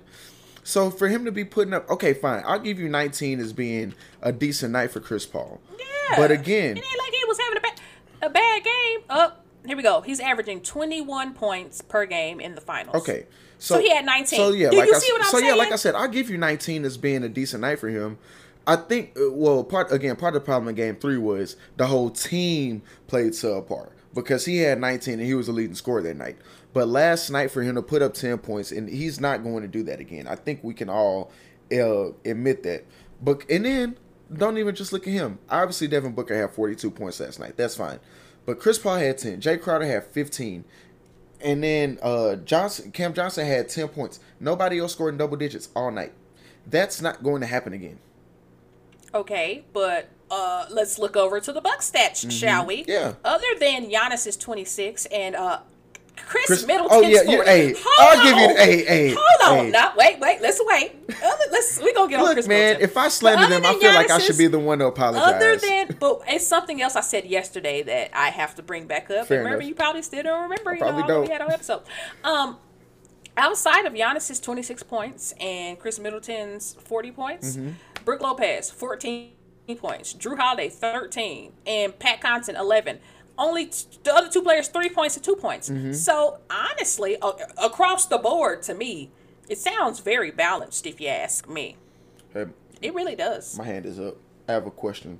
So 0.64 0.90
for 0.90 1.07
him 1.07 1.24
to 1.26 1.31
be 1.31 1.44
putting 1.44 1.74
up, 1.74 1.88
okay, 1.88 2.12
fine, 2.12 2.42
I'll 2.44 2.59
give 2.59 2.81
you 2.81 2.88
nineteen 2.88 3.38
as 3.38 3.52
being 3.52 3.94
a 4.20 4.33
decent 4.33 4.72
night 4.72 4.90
for 4.90 4.98
Chris 4.98 5.26
Paul. 5.26 5.61
Yeah. 5.79 6.16
But 6.16 6.33
again, 6.33 6.76
it 6.76 6.85
ain't 6.85 6.98
like 6.98 7.12
he 7.12 7.24
was 7.24 7.38
having 7.38 7.59
a 7.59 7.61
bad, 7.61 7.81
a 8.22 8.31
bad 8.31 8.64
game. 8.64 9.00
Oh, 9.09 9.33
here 9.64 9.76
we 9.76 9.85
go. 9.85 10.00
He's 10.00 10.18
averaging 10.18 10.62
21 10.62 11.35
points 11.35 11.83
per 11.83 12.05
game 12.05 12.40
in 12.40 12.57
the 12.57 12.61
finals. 12.61 12.96
Okay. 12.96 13.26
So 13.59 13.79
he 13.79 13.90
had 13.90 14.05
19. 14.05 14.37
So 14.37 14.52
yeah, 14.52 14.70
Do 14.70 14.76
like 14.76 14.88
you 14.88 14.94
I, 14.94 14.98
see 14.98 15.12
what 15.12 15.22
I'm 15.24 15.31
so 15.31 15.38
yeah, 15.38 15.55
like? 15.55 15.72
I 15.72 15.76
said, 15.76 15.94
I'll 15.94 16.09
give 16.09 16.29
you 16.29 16.37
19 16.37 16.85
as 16.85 16.96
being 16.96 17.22
a 17.22 17.29
decent 17.29 17.61
night 17.62 17.79
for 17.79 17.88
him. 17.88 18.18
I 18.66 18.76
think 18.76 19.16
uh, 19.16 19.31
well, 19.31 19.62
part 19.62 19.92
again, 19.92 20.16
part 20.16 20.35
of 20.35 20.42
the 20.42 20.44
problem 20.44 20.68
in 20.68 20.74
game 20.74 20.96
3 20.96 21.18
was 21.18 21.57
the 21.76 21.87
whole 21.87 22.11
team 22.11 22.83
played 23.07 23.33
subpar 23.33 23.90
because 24.14 24.44
he 24.44 24.59
had 24.59 24.81
19 24.81 25.14
and 25.14 25.22
he 25.22 25.35
was 25.35 25.46
the 25.46 25.52
leading 25.52 25.76
scorer 25.76 26.02
that 26.02 26.16
night. 26.16 26.37
But 26.72 26.88
last 26.88 27.31
night 27.31 27.50
for 27.50 27.62
him 27.62 27.76
to 27.76 27.83
put 27.83 28.02
up 28.02 28.14
10 28.14 28.38
points 28.38 28.72
and 28.72 28.88
he's 28.88 29.20
not 29.20 29.44
going 29.44 29.62
to 29.62 29.68
do 29.68 29.83
that 29.85 30.00
again. 30.00 30.26
I 30.26 30.35
think 30.35 30.64
we 30.64 30.74
can 30.74 30.88
all 30.88 31.31
uh, 31.72 32.09
admit 32.24 32.64
that. 32.64 32.85
But 33.22 33.44
and 33.48 33.64
then 33.64 33.96
don't 34.33 34.59
even 34.59 34.74
just 34.74 34.92
look 34.92 35.07
at 35.07 35.12
him. 35.12 35.38
Obviously 35.48 35.87
Devin 35.87 36.12
Booker 36.12 36.35
had 36.38 36.50
42 36.50 36.90
points 36.90 37.20
last 37.20 37.38
night. 37.38 37.57
That's 37.57 37.76
fine. 37.76 38.00
But 38.46 38.59
Chris 38.59 38.79
Paul 38.79 38.96
had 38.96 39.18
10. 39.18 39.40
Jae 39.40 39.61
Crowder 39.61 39.87
had 39.87 40.05
15. 40.05 40.64
And 41.40 41.62
then 41.62 41.98
uh 42.02 42.37
Johnson 42.37 42.90
Cam 42.90 43.14
Johnson 43.14 43.46
had 43.46 43.68
10 43.68 43.88
points. 43.88 44.18
Nobody 44.40 44.79
else 44.81 44.92
scored 44.92 45.14
in 45.14 45.18
double 45.18 45.37
digits 45.37 45.68
all 45.76 45.92
night. 45.92 46.12
That's 46.66 47.00
not 47.00 47.22
going 47.22 47.42
to 47.42 47.46
happen 47.46 47.72
again. 47.72 48.00
Okay, 49.16 49.64
but 49.72 50.09
uh, 50.31 50.66
let's 50.70 50.98
look 50.98 51.16
over 51.16 51.40
to 51.40 51.52
the 51.52 51.61
Bucks 51.61 51.90
stats, 51.90 52.31
shall 52.31 52.66
we? 52.66 52.83
Mm-hmm. 52.83 52.90
Yeah. 52.90 53.14
Other 53.24 53.46
than 53.59 53.90
Giannis 53.90 54.26
is 54.26 54.37
26 54.37 55.07
and 55.07 55.35
uh, 55.37 55.61
Chris, 56.26 56.46
Chris- 56.46 56.66
Middleton's 56.66 57.05
oh, 57.05 57.09
yeah, 57.09 57.22
40. 57.24 57.31
yeah, 57.37 57.44
hey, 57.44 57.74
Hold 57.79 58.18
I'll 58.18 58.24
give 58.24 58.37
you 58.37 58.44
on. 58.48 58.55
the- 58.55 58.61
hey, 58.64 58.85
hey, 58.85 59.14
Hold 59.18 59.59
on. 59.66 59.70
Now, 59.70 59.92
wait, 59.96 60.18
wait. 60.18 60.40
Let's 60.40 60.61
wait. 60.64 60.92
Other, 61.09 61.44
let's 61.52 61.81
we 61.81 61.92
gonna 61.94 62.11
get 62.11 62.18
on 62.20 62.26
Look, 62.26 62.35
Chris 62.35 62.48
man, 62.48 62.59
Middleton. 62.79 62.85
if 62.90 62.96
I 62.96 63.09
slander 63.09 63.46
them, 63.48 63.64
I 63.64 63.79
feel 63.79 63.92
like 63.94 64.11
I 64.11 64.18
should 64.18 64.37
be 64.38 64.46
the 64.48 64.59
one 64.59 64.79
to 64.81 64.87
apologize. 64.87 65.35
Other 65.35 65.57
than, 65.57 65.96
but 66.00 66.22
it's 66.26 66.46
something 66.46 66.83
else 66.83 66.96
I 66.96 67.00
said 67.02 67.26
yesterday 67.26 67.83
that 67.83 68.11
I 68.18 68.31
have 68.31 68.55
to 68.57 68.62
bring 68.62 68.87
back 68.87 69.11
up. 69.11 69.29
Fair 69.29 69.38
and 69.38 69.44
remember, 69.46 69.61
enough. 69.62 69.68
you 69.68 69.74
probably 69.74 70.02
still 70.02 70.22
don't 70.24 70.42
remember. 70.42 70.72
You 70.74 70.81
probably 70.81 71.02
know, 71.02 71.07
how 71.09 71.20
we 71.20 71.26
don't. 71.29 71.33
had 71.33 71.40
our 71.42 71.50
episode. 71.52 71.83
Um, 72.24 72.59
outside 73.37 73.85
of 73.87 73.92
Giannis's 73.92 74.40
26 74.40 74.83
points 74.85 75.33
and 75.38 75.79
Khris 75.79 75.98
Middleton's 76.00 76.74
40 76.85 77.11
points, 77.12 77.57
Mm-hmm. 77.57 77.70
Brook 78.07 78.23
Lopez 78.23 78.71
14 78.71 79.33
points, 79.79 80.14
Jrue 80.14 80.38
Holiday 80.38 80.69
13, 80.69 81.53
and 81.66 81.99
Pat 81.99 82.21
Connaughton 82.23 82.57
11. 82.57 83.01
Only 83.37 83.66
t- 83.66 83.85
the 84.05 84.14
other 84.14 84.31
two 84.31 84.42
players 84.42 84.69
three 84.69 84.88
points 84.88 85.16
and 85.16 85.25
two 85.25 85.35
points. 85.37 85.69
Mm-hmm. 85.69 85.92
So 85.92 86.38
honestly, 86.49 87.19
across 87.59 88.07
the 88.07 88.16
board, 88.16 88.62
to 88.62 88.75
me, 88.75 89.11
it 89.49 89.59
sounds 89.59 89.99
very 90.01 90.31
balanced. 90.31 90.87
If 90.87 91.01
you 91.01 91.09
ask 91.09 91.49
me, 91.49 91.77
Hey, 92.33 92.47
it 92.81 92.95
really 92.95 93.16
does. 93.16 93.59
my 93.59 93.64
hand 93.64 93.85
is 93.85 93.99
up. 93.99 94.16
I 94.49 94.53
have 94.53 94.66
a 94.66 94.71
question 94.71 95.19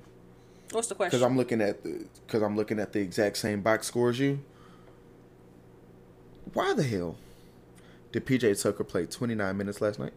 What's 0.71 0.87
the 0.87 0.95
question? 0.95 1.19
because? 1.19 1.21
I'm 1.29 1.35
looking 1.37 1.59
at 1.61 1.83
the 1.83 2.05
because 2.25 2.41
I'm 2.41 2.55
looking 2.55 2.79
at 2.79 2.93
the 2.93 2.99
exact 3.01 3.35
same 3.37 3.61
box 3.61 3.87
score 3.87 4.09
as 4.09 4.19
you. 4.19 4.39
Why 6.53 6.73
the 6.73 6.83
hell 6.83 7.17
did 8.13 8.25
PJ 8.25 8.61
Tucker 8.61 8.85
play 8.85 9.05
29 9.05 9.57
minutes 9.57 9.81
last 9.81 9.99
night? 9.99 10.13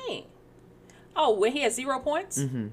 What 0.00 0.06
do 0.08 0.12
you 0.12 0.18
mean? 0.20 0.24
Oh, 1.16 1.34
when 1.38 1.52
he 1.52 1.60
has 1.62 1.74
zero 1.74 1.98
points? 1.98 2.38
Mm-hmm. 2.38 2.68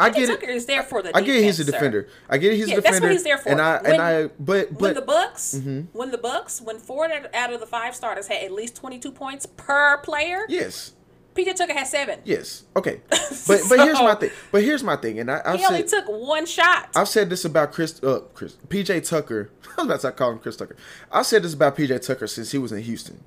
I 0.00 0.10
get 0.10 0.28
Tucker 0.28 0.44
it. 0.48 0.50
is 0.56 0.66
there 0.66 0.82
for 0.84 1.02
the. 1.02 1.16
I 1.16 1.22
get 1.22 1.42
he's 1.42 1.58
a 1.58 1.64
defense, 1.64 1.66
sir. 1.66 1.72
defender. 1.90 2.08
I 2.28 2.38
get 2.38 2.52
he's 2.52 2.68
Yeah, 2.68 2.74
a 2.74 2.80
that's 2.80 2.86
defender. 2.86 3.06
what 3.08 3.12
he's 3.12 3.24
there 3.24 3.38
for. 3.38 3.48
And 3.48 3.60
I 3.60 3.82
When- 3.82 3.92
and 3.92 4.02
I 4.02 4.26
but 4.38 4.72
when 4.80 4.94
the 4.94 5.00
Bucks, 5.02 5.54
Mhm. 5.58 5.86
when 5.92 6.10
the 6.12 6.18
Bucks, 6.18 6.60
when 6.60 6.78
four 6.78 7.08
out 7.34 7.52
of 7.52 7.58
the 7.60 7.66
five 7.66 7.96
starters 7.96 8.28
had 8.28 8.44
at 8.44 8.52
least 8.52 8.76
twenty 8.76 8.98
two 9.00 9.10
points 9.10 9.46
per 9.46 9.98
player, 9.98 10.44
yes. 10.48 10.92
PJ 11.34 11.54
Tucker 11.56 11.72
had 11.72 11.86
seven. 11.88 12.20
Yes. 12.24 12.64
Okay. 12.76 13.00
But 13.48 13.60
but 13.68 13.78
here's 13.80 13.98
my 13.98 14.14
thing. 14.14 14.30
But 14.52 14.62
here's 14.62 14.82
my 14.84 14.96
thing, 14.96 15.18
and 15.20 15.30
I, 15.30 15.40
I've 15.44 15.58
he 15.60 15.66
only 15.66 15.86
said 15.86 16.04
took 16.04 16.08
one 16.08 16.46
shot. 16.46 16.90
I've 16.94 17.08
said 17.08 17.28
this 17.30 17.44
about 17.44 17.72
Chris 17.72 18.00
uh 18.02 18.20
Chris 18.34 18.56
PJ 18.68 19.08
Tucker. 19.08 19.50
I 19.78 19.82
was 19.82 19.86
about 19.86 20.00
to 20.02 20.12
call 20.12 20.30
him 20.32 20.38
Chris 20.38 20.56
Tucker. 20.56 20.76
I've 21.10 21.26
said 21.26 21.42
this 21.42 21.54
about 21.54 21.76
PJ 21.76 22.04
Tucker 22.06 22.26
since 22.28 22.52
he 22.52 22.58
was 22.58 22.70
in 22.72 22.82
Houston. 22.82 23.24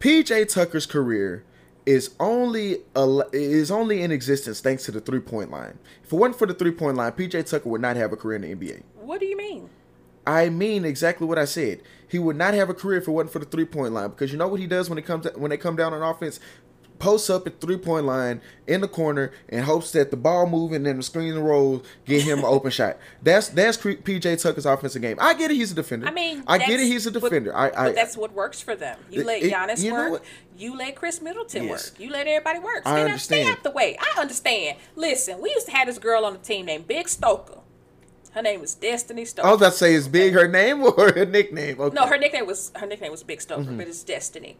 PJ 0.00 0.48
Tucker's 0.52 0.86
career 0.86 1.44
is 1.86 2.14
only 2.18 2.78
a, 2.96 3.22
is 3.32 3.70
only 3.70 4.02
in 4.02 4.10
existence 4.10 4.60
thanks 4.60 4.84
to 4.84 4.92
the 4.92 5.00
three 5.00 5.20
point 5.20 5.50
line. 5.50 5.78
If 6.02 6.12
it 6.12 6.16
wasn't 6.16 6.38
for 6.38 6.46
the 6.46 6.54
three 6.54 6.72
point 6.72 6.96
line, 6.96 7.12
PJ 7.12 7.48
Tucker 7.48 7.68
would 7.68 7.80
not 7.80 7.96
have 7.96 8.12
a 8.12 8.16
career 8.16 8.36
in 8.36 8.42
the 8.42 8.54
NBA. 8.54 8.82
what 8.96 9.20
do 9.20 9.26
you 9.26 9.36
mean? 9.36 9.70
I 10.26 10.48
mean 10.48 10.84
exactly 10.84 11.26
what 11.26 11.38
I 11.38 11.44
said. 11.44 11.82
He 12.08 12.18
would 12.18 12.36
not 12.36 12.54
have 12.54 12.68
a 12.68 12.74
career 12.74 12.98
if 12.98 13.06
it 13.06 13.12
wasn't 13.12 13.32
for 13.32 13.38
the 13.38 13.46
three 13.46 13.64
point 13.64 13.94
line 13.94 14.10
because 14.10 14.32
you 14.32 14.38
know 14.38 14.48
what 14.48 14.58
he 14.58 14.66
does 14.66 14.90
when 14.90 14.98
it 14.98 15.06
comes 15.06 15.26
when 15.36 15.50
they 15.50 15.56
come 15.56 15.76
down 15.76 15.94
on 15.94 16.02
offense. 16.02 16.40
Posts 16.98 17.30
up 17.30 17.46
at 17.46 17.60
three 17.60 17.76
point 17.76 18.06
line 18.06 18.40
in 18.66 18.80
the 18.80 18.88
corner 18.88 19.30
and 19.48 19.64
hopes 19.64 19.92
that 19.92 20.10
the 20.10 20.16
ball 20.16 20.46
moving 20.46 20.86
and 20.86 20.98
the 20.98 21.02
screen 21.02 21.34
rolls 21.34 21.86
get 22.06 22.22
him 22.22 22.38
an 22.38 22.44
open 22.46 22.70
shot. 22.70 22.96
That's 23.22 23.48
that's 23.48 23.76
PJ 23.76 24.40
Tucker's 24.42 24.64
offensive 24.66 25.02
game. 25.02 25.18
I 25.20 25.34
get 25.34 25.50
it, 25.50 25.54
he's 25.56 25.72
a 25.72 25.74
defender. 25.74 26.06
I 26.06 26.10
mean, 26.10 26.42
I 26.46 26.58
get 26.58 26.70
it, 26.80 26.86
he's 26.86 27.06
a 27.06 27.10
defender. 27.10 27.54
I, 27.54 27.66
I 27.68 27.70
but 27.88 27.94
that's 27.94 28.16
what 28.16 28.32
works 28.32 28.60
for 28.60 28.74
them. 28.74 28.98
You 29.10 29.24
let 29.24 29.42
it- 29.42 29.52
Giannis 29.52 29.82
you 29.82 29.92
work. 29.92 30.22
You 30.56 30.76
let 30.76 30.96
Khris 30.96 31.20
Middleton 31.20 31.64
Yes. 31.64 31.90
work. 31.90 32.00
You 32.00 32.10
let 32.10 32.26
everybody 32.26 32.60
work. 32.60 32.82
I 32.86 32.90
Stay, 32.92 33.00
out, 33.00 33.04
understand. 33.04 33.44
stay 33.44 33.52
out 33.52 33.62
the 33.62 33.70
way. 33.72 33.98
I 34.00 34.20
understand. 34.20 34.78
Listen, 34.94 35.40
we 35.42 35.50
used 35.50 35.66
to 35.66 35.72
have 35.72 35.86
this 35.86 35.98
girl 35.98 36.24
on 36.24 36.32
the 36.32 36.38
team 36.38 36.64
named 36.66 36.88
Big 36.88 37.08
Stoker. 37.10 37.58
Her 38.32 38.42
name 38.42 38.60
was 38.60 38.74
Destiny 38.74 39.24
Stoker. 39.24 39.48
I 39.48 39.50
was 39.52 39.60
about 39.60 39.72
to 39.72 39.78
say 39.78 39.94
is 39.94 40.08
big 40.08 40.34
her 40.34 40.46
name 40.46 40.82
or 40.82 40.92
her 41.12 41.24
nickname. 41.26 41.80
Okay. 41.80 41.94
No, 41.94 42.06
her 42.06 42.18
nickname 42.18 42.46
was 42.46 42.70
her 42.76 42.86
nickname 42.86 43.10
was 43.10 43.22
Big 43.22 43.40
Stoker, 43.40 43.62
Mm-hmm. 43.62 43.76
but 43.78 43.88
it's 43.88 44.02
Destiny. 44.02 44.56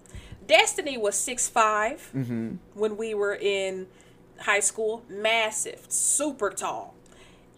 Destiny 0.46 0.96
was 0.96 1.14
six 1.16 1.50
Mm-hmm. 1.56 2.56
when 2.74 2.96
we 2.96 3.14
were 3.14 3.34
in 3.34 3.86
high 4.40 4.60
school. 4.60 5.02
Massive, 5.08 5.86
super 5.88 6.50
tall. 6.50 6.94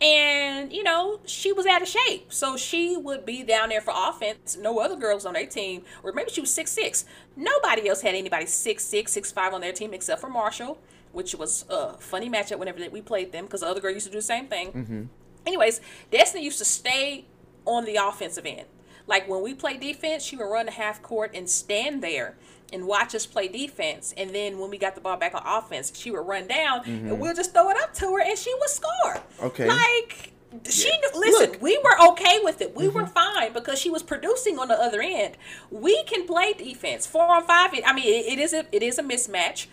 And, 0.01 0.73
you 0.73 0.85
know, 0.85 1.19
she 1.25 1.53
was 1.53 1.67
out 1.67 1.83
of 1.83 1.89
shape. 1.89 2.33
So 2.33 2.57
she 2.57 2.97
would 2.97 3.27
be 3.27 3.43
down 3.43 3.71
there 3.71 3.81
for 3.81 3.93
offense. 3.97 4.57
No 4.57 4.79
other 4.79 4.95
girls 4.95 5.27
on 5.27 5.35
their 5.35 5.47
team. 5.47 5.83
Or 6.05 6.13
maybe 6.13 6.31
she 6.31 6.41
was 6.41 6.55
six 6.55 6.71
six. 6.71 7.05
Nobody 7.37 7.89
else 7.89 8.03
had 8.03 8.15
anybody 8.15 8.47
six 8.47 8.85
six, 8.85 9.11
six 9.13 9.33
five 9.33 9.53
on 9.53 9.61
their 9.61 9.73
team 9.73 9.93
except 9.93 10.21
for 10.21 10.31
Marshall, 10.31 10.79
which 11.13 11.35
was 11.35 11.65
a 11.69 11.95
funny 11.99 12.31
matchup 12.31 12.59
whenever 12.59 12.79
that 12.79 12.93
we 12.93 13.01
played 13.01 13.33
them 13.33 13.47
because 13.47 13.63
the 13.63 13.67
other 13.67 13.81
girl 13.81 13.91
used 13.93 14.07
to 14.07 14.13
do 14.13 14.19
the 14.19 14.23
same 14.23 14.47
thing. 14.47 15.09
Anyways, 15.45 15.81
Destiny 16.13 16.45
used 16.45 16.59
to 16.59 16.65
stay 16.65 17.25
on 17.65 17.85
the 17.85 17.97
offensive 17.97 18.47
end. 18.47 18.67
Like 19.09 19.29
when 19.29 19.43
we 19.43 19.53
play 19.55 19.77
defense, 19.79 20.23
she 20.23 20.37
would 20.37 20.45
run 20.45 20.67
the 20.67 20.73
half 20.73 21.03
court 21.03 21.33
and 21.35 21.49
stand 21.51 22.03
there 22.03 22.37
and 22.73 22.87
watch 22.87 23.15
us 23.15 23.27
play 23.27 23.49
defense. 23.49 24.15
And 24.17 24.35
then 24.35 24.59
when 24.59 24.71
we 24.71 24.79
got 24.79 24.95
the 24.95 25.01
ball 25.01 25.17
back 25.17 25.35
on 25.35 25.43
offense, 25.45 25.93
she 25.95 26.11
would 26.11 26.27
run 26.27 26.47
down 26.47 26.83
and 26.85 27.07
mm-hmm. 27.07 27.19
we'll 27.19 27.35
just 27.35 27.53
throw 27.53 27.71
it 27.71 27.77
up 27.83 27.95
to 27.95 28.07
her 28.07 28.21
and 28.21 28.39
she 28.39 28.55
would 28.59 28.71
score. 28.71 29.23
Okay. 29.43 29.67
Like 29.69 30.33
She 30.69 30.89
Yeah. 30.89 30.97
knew, 30.97 31.21
listen. 31.21 31.51
Look. 31.53 31.63
We 31.63 31.79
were 31.85 32.09
okay 32.11 32.41
with 32.43 32.61
it. 32.63 32.75
We 32.75 32.89
were 32.89 33.03
mm-hmm. 33.03 33.13
fine 33.13 33.53
because 33.53 33.79
she 33.79 33.91
was 33.91 34.03
producing 34.03 34.59
on 34.59 34.69
the 34.69 34.81
other 34.81 35.03
end. 35.03 35.37
We 35.71 36.03
can 36.05 36.27
play 36.27 36.55
defense 36.55 37.07
four 37.07 37.27
on 37.27 37.45
five. 37.45 37.71
I 37.85 37.93
mean, 37.93 38.07
it, 38.07 38.33
it 38.33 38.39
is 38.39 38.53
a 38.55 38.65
it 38.73 38.83
is 38.83 38.99
a 38.99 39.03
mismatch, 39.03 39.67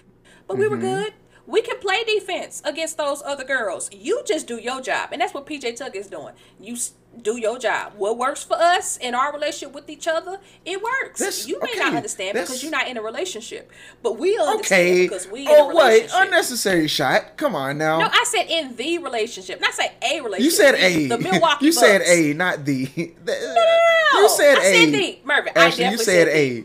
but 0.48 0.58
we 0.58 0.68
were 0.68 0.76
mm-hmm. 0.78 0.86
good. 0.86 1.14
We 1.48 1.62
can 1.62 1.78
play 1.80 2.04
defense 2.04 2.62
against 2.66 2.98
those 2.98 3.22
other 3.24 3.44
girls. 3.44 3.90
You 3.94 4.24
just 4.26 4.48
do 4.48 4.58
your 4.58 4.82
job, 4.82 5.10
and 5.12 5.22
that's 5.22 5.34
what 5.34 5.46
PJ 5.46 5.78
Tucker 5.78 6.00
is 6.00 6.08
doing. 6.08 6.34
You 6.60 6.76
do 7.22 7.38
your 7.38 7.58
job. 7.60 7.94
What 7.98 8.18
works 8.18 8.44
for 8.44 8.56
us 8.56 8.98
in 8.98 9.16
our 9.16 9.32
relationship 9.34 9.74
with 9.76 9.90
each 9.90 10.08
other, 10.08 10.40
it 10.66 10.82
works. 10.82 11.20
That's- 11.20 11.48
you 11.48 11.60
may 11.62 11.74
not 11.78 11.96
understand 11.96 12.34
because 12.34 12.62
you're 12.62 12.72
not 12.72 12.88
in 12.88 12.98
a 12.98 13.02
relationship, 13.02 13.72
but 14.04 14.18
we 14.18 14.38
understand 14.38 14.82
Okay. 14.90 15.02
because 15.04 15.28
we 15.28 15.42
in 15.42 15.48
Oh 15.50 15.72
a 15.72 15.76
wait, 15.76 16.10
unnecessary 16.14 16.88
shot. 16.88 17.38
Come 17.38 17.56
on 17.56 17.78
now. 17.78 18.00
No, 18.00 18.08
I 18.12 18.24
said 18.28 18.46
in 18.50 18.76
the 18.76 18.98
relationship, 19.00 19.60
not 19.62 19.74
say 19.74 19.92
a 20.02 20.22
relationship. 20.22 20.44
you 20.44 20.52
said 20.52 20.76
a. 20.76 21.08
The 21.08 21.18
Milwaukee 21.18 21.66
you 21.66 21.72
said 21.72 22.02
a, 22.06 22.34
not 22.34 22.66
the. 22.66 23.14
No, 23.26 24.22
You 24.22 24.30
said 24.30 24.58
I 24.58 24.64
a. 24.64 24.74
said 24.86 24.94
the. 24.94 25.20
Mervin, 25.24 25.54
I 25.56 25.66
Ashley, 25.68 25.86
you 25.86 25.98
said 25.98 26.06
said 26.06 26.28
a. 26.30 26.64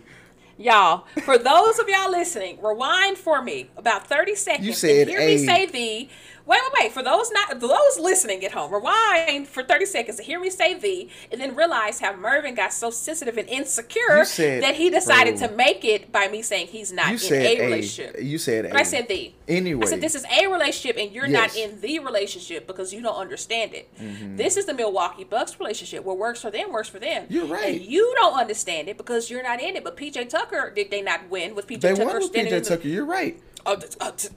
Y'all, 0.58 1.06
for 1.24 1.38
those 1.38 1.78
of 1.78 1.88
y'all 1.88 2.10
listening, 2.10 2.58
rewind 2.62 3.16
for 3.16 3.40
me 3.40 3.70
about 3.78 4.06
30 4.06 4.34
seconds. 4.34 4.66
You 4.66 4.74
said 4.74 5.08
and 5.08 5.10
hear 5.10 5.20
me 5.20 5.38
say 5.46 5.64
the. 5.66 6.08
Wait, 6.46 6.60
wait, 6.62 6.72
wait. 6.84 6.92
For 6.92 7.02
those 7.02 7.30
not 7.30 7.60
those 7.60 7.98
listening 7.98 8.44
at 8.44 8.52
home, 8.52 8.72
rewind 8.72 9.46
for 9.48 9.62
30 9.62 9.86
seconds 9.86 10.16
to 10.16 10.22
hear 10.22 10.40
me 10.40 10.50
say 10.50 10.74
the, 10.74 11.08
and 11.30 11.40
then 11.40 11.54
realize 11.54 12.00
how 12.00 12.14
Mervin 12.16 12.54
got 12.54 12.72
so 12.72 12.90
sensitive 12.90 13.36
and 13.38 13.48
insecure 13.48 14.24
said- 14.24 14.62
that 14.62 14.74
he 14.76 14.90
decided 14.90 15.38
bro. 15.38 15.48
to 15.48 15.54
make 15.54 15.84
it 15.84 16.10
by 16.12 16.28
me 16.28 16.42
saying 16.42 16.68
he's 16.68 16.92
not 16.92 17.12
in 17.12 17.32
a 17.32 17.56
a. 17.58 17.64
relationship. 17.66 18.16
You 18.20 18.38
said 18.38 18.66
a. 18.66 18.76
I 18.76 18.82
said 18.82 19.08
the. 19.08 19.32
Anyway. 19.48 19.82
I 19.84 19.88
said 19.88 20.00
this 20.00 20.14
is 20.14 20.24
a 20.24 20.46
relationship 20.46 20.96
and 20.96 21.12
you're 21.12 21.26
not 21.28 21.56
in 21.56 21.80
the 21.80 21.98
relationship 21.98 22.66
because 22.66 22.92
you 22.92 23.02
don't 23.02 23.16
understand 23.16 23.74
it. 23.74 23.88
Mm-hmm. 23.98 24.36
This 24.36 24.56
is 24.56 24.66
the 24.66 24.74
Milwaukee 24.74 25.24
Bucks 25.24 25.58
relationship. 25.58 26.04
What 26.04 26.18
works 26.18 26.40
for 26.42 26.50
them 26.50 26.72
works 26.72 26.88
for 26.88 26.98
them. 26.98 27.26
You're 27.28 27.46
right. 27.46 27.74
And 27.74 27.82
you 27.84 28.12
don't 28.16 28.38
understand 28.38 28.88
it 28.88 28.96
because 28.96 29.30
you're 29.30 29.42
not 29.42 29.60
in 29.60 29.76
it. 29.76 29.84
But 29.84 29.96
PJ 29.96 30.28
Tucker, 30.28 30.72
did 30.74 30.90
they 30.90 31.02
not 31.02 31.28
win 31.28 31.54
with 31.54 31.66
PJ 31.66 31.80
They 31.80 31.90
Tucker 31.94 32.04
won 32.06 32.14
with 32.16 32.24
standing 32.24 32.52
in 32.54 32.60
PJ 32.60 32.64
the- 32.64 32.76
Tucker. 32.76 32.88
You're 32.88 33.04
right. 33.04 33.40
Oh, 33.66 33.76
th- 33.76 33.92
uh, 34.00 34.10
t- 34.12 34.28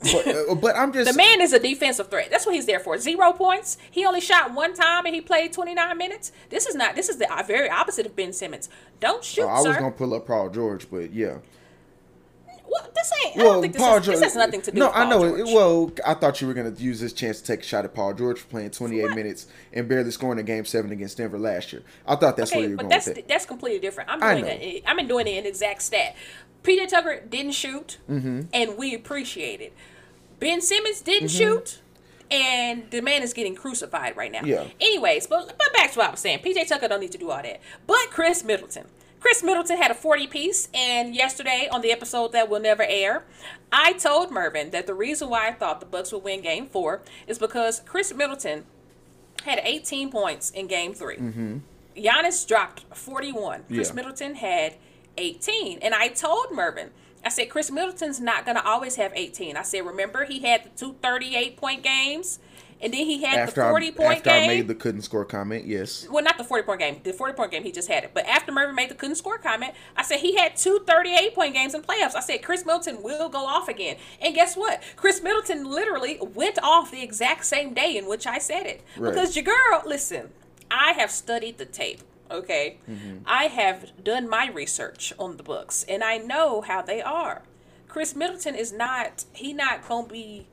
But, 0.00 0.26
uh, 0.50 0.54
but 0.56 0.76
I'm 0.76 0.92
just 0.92 1.10
the 1.10 1.16
man 1.16 1.40
is 1.40 1.52
a 1.52 1.58
defensive 1.58 2.08
threat. 2.08 2.30
That's 2.30 2.46
what 2.46 2.54
he's 2.54 2.66
there 2.66 2.80
for. 2.80 2.98
Zero 2.98 3.32
points. 3.32 3.78
He 3.90 4.04
only 4.04 4.20
shot 4.20 4.52
one 4.54 4.74
time 4.74 5.06
and 5.06 5.14
he 5.14 5.20
played 5.20 5.52
29 5.52 5.96
minutes. 5.98 6.32
This 6.50 6.66
is 6.66 6.74
not. 6.74 6.94
This 6.96 7.08
is 7.08 7.16
the 7.18 7.32
uh, 7.32 7.42
very 7.42 7.68
opposite 7.70 8.06
of 8.06 8.14
Ben 8.14 8.32
Simmons. 8.32 8.68
Don't 9.00 9.24
shoot, 9.24 9.44
Oh, 9.44 9.48
I 9.48 9.62
sir. 9.62 9.68
was 9.68 9.76
gonna 9.78 9.90
pull 9.90 10.14
up 10.14 10.26
Paul 10.26 10.50
George, 10.50 10.88
but 10.90 11.12
yeah. 11.12 11.38
Well, 12.68 12.88
this 12.94 13.12
ain't. 13.24 13.36
I 13.36 13.42
Well, 13.42 13.52
don't 13.54 13.62
think 13.62 13.72
this, 13.74 13.82
Paul 13.82 13.94
has, 13.96 14.04
George. 14.06 14.16
this 14.16 14.24
has 14.24 14.36
nothing 14.36 14.60
to 14.62 14.70
do. 14.72 14.78
No, 14.78 14.86
with 14.86 14.94
Paul 14.94 15.02
I 15.02 15.08
know. 15.10 15.20
George. 15.36 15.40
It, 15.48 15.54
well, 15.54 15.92
I 16.06 16.14
thought 16.14 16.40
you 16.40 16.46
were 16.48 16.54
gonna 16.54 16.72
use 16.76 17.00
this 17.00 17.12
chance 17.12 17.40
to 17.40 17.46
take 17.46 17.60
a 17.60 17.62
shot 17.64 17.84
at 17.84 17.94
Paul 17.94 18.14
George 18.14 18.40
for 18.40 18.46
playing 18.48 18.70
28 18.70 19.10
minutes 19.14 19.46
and 19.72 19.88
barely 19.88 20.10
scoring 20.10 20.38
a 20.38 20.42
game 20.42 20.64
seven 20.64 20.90
against 20.92 21.16
Denver 21.16 21.38
last 21.38 21.72
year. 21.72 21.82
I 22.06 22.16
thought 22.16 22.36
that's 22.36 22.52
where 22.54 22.64
you 22.64 22.70
were 22.70 22.76
going 22.76 22.88
that's 22.88 23.06
with 23.06 23.18
it. 23.18 23.28
that's 23.28 23.46
completely 23.46 23.78
different. 23.80 24.10
I'm 24.10 24.20
doing 24.20 24.44
it. 24.46 24.82
I'm 24.86 25.06
doing 25.06 25.26
it 25.26 25.36
in 25.36 25.46
exact 25.46 25.82
stat. 25.82 26.16
PJ 26.62 26.88
Tucker 26.88 27.20
didn't 27.28 27.52
shoot, 27.52 27.98
Mm-hmm. 28.10 28.42
and 28.52 28.76
we 28.76 28.94
appreciate 28.94 29.60
it. 29.60 29.72
Ben 30.40 30.60
Simmons 30.60 31.00
didn't 31.00 31.28
Mm-hmm. 31.28 31.36
shoot, 31.38 31.80
and 32.30 32.90
the 32.90 33.00
man 33.00 33.22
is 33.22 33.32
getting 33.32 33.54
crucified 33.54 34.16
right 34.16 34.32
now. 34.32 34.42
Yeah. 34.44 34.64
Anyways, 34.80 35.28
but 35.28 35.56
but 35.56 35.72
back 35.72 35.92
to 35.92 35.98
what 36.00 36.08
I 36.08 36.10
was 36.10 36.20
saying. 36.20 36.40
PJ 36.40 36.66
Tucker 36.68 36.88
don't 36.88 37.00
need 37.00 37.12
to 37.12 37.18
do 37.18 37.30
all 37.30 37.40
that. 37.42 37.60
But 37.86 38.10
Khris 38.10 38.42
Middleton. 38.42 38.86
Khris 39.26 39.42
Middleton 39.42 39.76
had 39.76 39.90
a 39.90 39.94
40 39.94 40.28
piece, 40.28 40.68
and 40.72 41.12
yesterday 41.12 41.68
on 41.72 41.80
the 41.80 41.90
episode 41.90 42.30
that 42.30 42.48
will 42.48 42.60
never 42.60 42.84
air, 42.84 43.24
I 43.72 43.92
told 43.94 44.30
Mervin 44.30 44.70
that 44.70 44.86
the 44.86 44.94
reason 44.94 45.28
why 45.28 45.48
I 45.48 45.52
thought 45.52 45.80
the 45.80 45.86
Bucks 45.86 46.12
would 46.12 46.22
win 46.22 46.42
Game 46.42 46.66
Four 46.68 47.02
is 47.26 47.36
because 47.36 47.80
Khris 47.80 48.14
Middleton 48.14 48.66
had 49.42 49.60
18 49.64 50.12
points 50.12 50.50
in 50.50 50.68
Game 50.68 50.94
3 50.94 51.16
mm-hmm. 51.16 51.56
Giannis 51.96 52.46
dropped 52.46 52.84
41. 52.94 53.64
Chris 53.66 53.88
Yeah. 53.88 53.94
Middleton 53.94 54.36
had 54.36 54.76
18. 55.18 55.80
And 55.80 55.92
I 55.92 56.06
told 56.06 56.52
Mervin, 56.52 56.90
I 57.24 57.28
said, 57.28 57.48
Khris 57.48 57.68
Middleton's 57.72 58.20
not 58.20 58.44
going 58.44 58.56
to 58.56 58.64
always 58.64 58.94
have 58.94 59.10
18. 59.12 59.56
I 59.56 59.62
said, 59.62 59.84
remember, 59.84 60.24
he 60.24 60.38
had 60.42 60.62
the 60.62 60.68
two 60.68 60.94
38 61.02 61.56
point 61.56 61.82
games, 61.82 62.38
and 62.80 62.92
then 62.92 63.06
he 63.06 63.22
had 63.22 63.38
After 63.38 63.62
the 63.62 63.68
40 63.70 63.86
I, 63.86 63.90
point 63.90 64.18
after 64.18 64.30
game. 64.30 64.50
I 64.50 64.54
made 64.54 64.68
the 64.68 64.74
couldn't 64.74 65.02
score 65.02 65.24
comment, 65.24 65.66
yes. 65.66 66.06
well, 66.10 66.22
not 66.22 66.36
the 66.36 66.44
40 66.44 66.64
point 66.64 66.80
game. 66.80 67.00
The 67.02 67.12
40 67.12 67.34
point 67.34 67.50
game, 67.50 67.62
he 67.62 67.72
just 67.72 67.88
had 67.88 68.04
it. 68.04 68.10
But 68.12 68.26
after 68.26 68.52
Mervin 68.52 68.74
made 68.74 68.90
the 68.90 68.94
couldn't 68.94 69.16
score 69.16 69.38
comment, 69.38 69.74
I 69.96 70.02
said 70.02 70.20
he 70.20 70.36
had 70.36 70.56
two 70.56 70.80
38 70.86 71.34
point 71.34 71.54
games 71.54 71.74
in 71.74 71.82
playoffs. 71.82 72.14
I 72.14 72.20
said 72.20 72.42
Khris 72.42 72.66
Middleton 72.66 73.02
will 73.02 73.28
go 73.28 73.46
off 73.46 73.68
again. 73.68 73.96
And 74.20 74.34
guess 74.34 74.56
what? 74.56 74.82
Khris 74.96 75.22
Middleton 75.22 75.64
literally 75.64 76.18
went 76.20 76.58
off 76.62 76.90
the 76.90 77.02
exact 77.02 77.46
same 77.46 77.72
day 77.72 77.96
in 77.96 78.06
which 78.06 78.26
I 78.26 78.38
said 78.38 78.66
it. 78.66 78.82
Right. 78.98 79.10
Because 79.10 79.36
your 79.36 79.44
girl, 79.44 79.82
listen, 79.86 80.30
I 80.70 80.92
have 80.92 81.10
studied 81.10 81.58
the 81.58 81.66
tape. 81.66 82.00
Okay, 82.28 82.78
mm-hmm. 82.90 83.18
I 83.24 83.44
have 83.44 84.02
done 84.02 84.28
my 84.28 84.48
research 84.48 85.12
on 85.16 85.36
the 85.36 85.44
books, 85.44 85.84
and 85.88 86.02
I 86.02 86.18
know 86.18 86.60
how 86.60 86.82
they 86.82 87.00
are. 87.00 87.42
Khris 87.86 88.16
Middleton 88.16 88.56
is 88.56 88.72
not. 88.72 89.24
He 89.32 89.52
not 89.52 89.86
gonna 89.86 90.08
be 90.08 90.48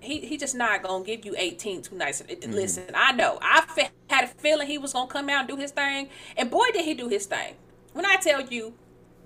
he 0.00 0.20
he 0.20 0.36
just 0.36 0.54
not 0.54 0.82
gonna 0.82 1.04
give 1.04 1.24
you 1.24 1.34
18 1.36 1.82
too 1.82 1.94
nice. 1.96 2.22
Mm-hmm. 2.22 2.52
Listen, 2.52 2.84
I 2.94 3.12
know. 3.12 3.38
I 3.42 3.62
fe- 3.74 3.90
had 4.08 4.24
a 4.24 4.28
feeling 4.28 4.66
he 4.66 4.78
was 4.78 4.92
gonna 4.92 5.08
come 5.10 5.28
out 5.28 5.40
and 5.40 5.48
do 5.48 5.56
his 5.56 5.70
thing, 5.70 6.08
and 6.36 6.50
boy 6.50 6.66
did 6.72 6.84
he 6.84 6.94
do 6.94 7.08
his 7.08 7.26
thing. 7.26 7.54
When 7.92 8.04
I 8.06 8.16
tell 8.16 8.40
you, 8.42 8.74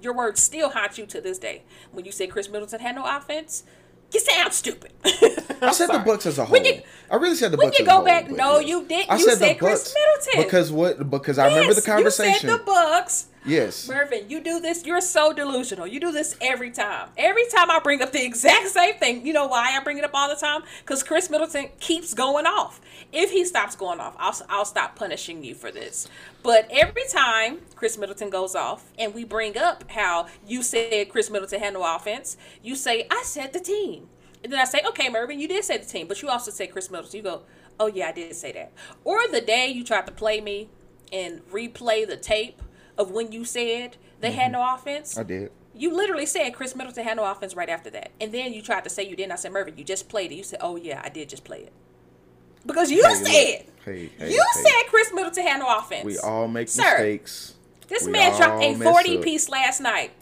your 0.00 0.14
words 0.14 0.42
still 0.42 0.70
haunt 0.70 0.98
you 0.98 1.06
to 1.06 1.20
this 1.20 1.38
day. 1.38 1.62
When 1.92 2.04
you 2.04 2.12
say 2.12 2.26
Khris 2.26 2.48
Middleton 2.48 2.80
had 2.80 2.94
no 2.96 3.04
offense, 3.04 3.64
you 4.12 4.20
sound 4.20 4.52
stupid. 4.52 4.92
I 5.04 5.72
said 5.72 5.88
the 5.88 6.02
Bucks 6.04 6.26
as 6.26 6.38
a 6.38 6.44
whole. 6.44 6.56
You- 6.58 6.82
I 7.10 7.16
really 7.16 7.34
said 7.36 7.50
the 7.52 7.56
books. 7.56 7.66
when 7.66 7.74
you 7.78 7.84
go 7.84 7.96
whole. 7.98 8.04
back- 8.04 8.30
no, 8.30 8.58
yes. 8.58 8.68
you 8.68 8.84
didn't. 8.84 9.10
I 9.10 9.16
You 9.16 9.24
said 9.24 9.38
said 9.38 9.54
the 9.56 9.58
Chris 9.58 9.82
Bucks 9.92 9.94
Middleton. 9.94 10.44
because 10.44 10.72
what? 10.72 11.10
Because 11.10 11.38
I 11.38 11.48
remember 11.48 11.74
the 11.74 11.82
conversation. 11.82 12.48
You 12.48 12.56
said 12.56 12.60
the 12.60 12.64
Bucks. 12.64 13.26
Yes. 13.44 13.88
Mervin, 13.88 14.30
you 14.30 14.40
do 14.40 14.60
this. 14.60 14.84
You're 14.86 15.00
so 15.00 15.32
delusional. 15.32 15.86
You 15.86 15.98
do 15.98 16.12
this 16.12 16.36
every 16.40 16.70
time. 16.70 17.08
Every 17.16 17.44
time 17.46 17.70
I 17.70 17.80
bring 17.80 18.00
up 18.00 18.12
the 18.12 18.24
exact 18.24 18.68
same 18.68 18.94
thing. 18.94 19.26
You 19.26 19.32
know 19.32 19.46
why 19.46 19.76
I 19.76 19.82
bring 19.82 19.98
it 19.98 20.04
up 20.04 20.12
all 20.14 20.28
the 20.28 20.36
time? 20.36 20.62
Because 20.80 21.02
Khris 21.02 21.28
Middleton 21.28 21.70
keeps 21.80 22.14
going 22.14 22.46
off. 22.46 22.80
If 23.12 23.30
he 23.30 23.44
stops 23.44 23.74
going 23.74 24.00
off, 24.00 24.14
I'll, 24.18 24.34
I'll 24.48 24.64
stop 24.64 24.94
punishing 24.94 25.42
you 25.42 25.54
for 25.54 25.72
this. 25.72 26.08
But 26.42 26.68
every 26.70 27.04
time 27.08 27.62
Khris 27.74 27.98
Middleton 27.98 28.30
goes 28.30 28.54
off 28.54 28.92
and 28.98 29.12
we 29.12 29.24
bring 29.24 29.58
up 29.58 29.90
how 29.90 30.26
you 30.46 30.62
said 30.62 31.08
Khris 31.08 31.30
Middleton 31.30 31.60
had 31.60 31.74
no 31.74 31.96
offense, 31.96 32.36
you 32.62 32.76
say, 32.76 33.06
I 33.10 33.22
said 33.24 33.52
the 33.52 33.60
team. 33.60 34.08
And 34.44 34.52
then 34.52 34.60
I 34.60 34.64
say, 34.64 34.82
okay, 34.88 35.08
Mervin, 35.08 35.38
you 35.40 35.48
did 35.48 35.64
say 35.64 35.78
the 35.78 35.84
team, 35.84 36.06
but 36.08 36.20
you 36.22 36.28
also 36.28 36.50
said 36.50 36.72
Khris 36.72 36.90
Middleton. 36.90 37.16
You 37.16 37.22
go, 37.22 37.42
oh, 37.78 37.86
yeah, 37.86 38.08
I 38.08 38.12
did 38.12 38.34
say 38.34 38.52
that. 38.52 38.72
Or 39.04 39.26
the 39.28 39.40
day 39.40 39.68
you 39.68 39.84
tried 39.84 40.06
to 40.06 40.12
play 40.12 40.40
me 40.40 40.68
and 41.12 41.40
replay 41.50 42.06
the 42.06 42.16
tape 42.16 42.60
of 42.98 43.10
when 43.10 43.32
you 43.32 43.44
said 43.44 43.96
they 44.20 44.32
had 44.32 44.52
mm-hmm. 44.52 44.60
no 44.60 44.74
offense. 44.74 45.18
I 45.18 45.22
did. 45.22 45.50
You 45.74 45.94
literally 45.94 46.26
said 46.26 46.50
Khris 46.54 46.76
Middleton 46.76 47.04
had 47.04 47.16
no 47.16 47.24
offense 47.24 47.54
right 47.56 47.68
after 47.68 47.88
that. 47.90 48.10
And 48.20 48.32
then 48.32 48.52
you 48.52 48.60
tried 48.60 48.84
to 48.84 48.90
say 48.90 49.08
you 49.08 49.16
didn't. 49.16 49.32
I 49.32 49.36
said, 49.36 49.52
Mervin, 49.52 49.76
you 49.78 49.84
just 49.84 50.08
played 50.08 50.30
it. 50.30 50.34
You 50.34 50.42
said, 50.42 50.58
oh, 50.62 50.76
yeah, 50.76 51.00
I 51.02 51.08
did 51.08 51.30
just 51.30 51.44
play 51.44 51.60
it. 51.60 51.72
Because 52.66 52.90
you 52.90 53.02
Hey, 53.02 53.14
said. 53.14 53.66
Hey, 53.84 54.10
hey, 54.18 54.30
you 54.32 54.44
said 54.54 54.90
Khris 54.90 55.12
Middleton 55.14 55.46
had 55.46 55.58
no 55.58 55.78
offense. 55.78 56.04
We 56.04 56.18
all 56.18 56.46
make 56.46 56.68
Sir, 56.68 56.82
mistakes. 56.82 57.54
This 57.88 58.04
We 58.04 58.12
man 58.12 58.36
dropped 58.36 58.62
a 58.62 58.74
40 58.74 59.16
up. 59.18 59.24
piece 59.24 59.48
last 59.48 59.80
night. 59.80 60.12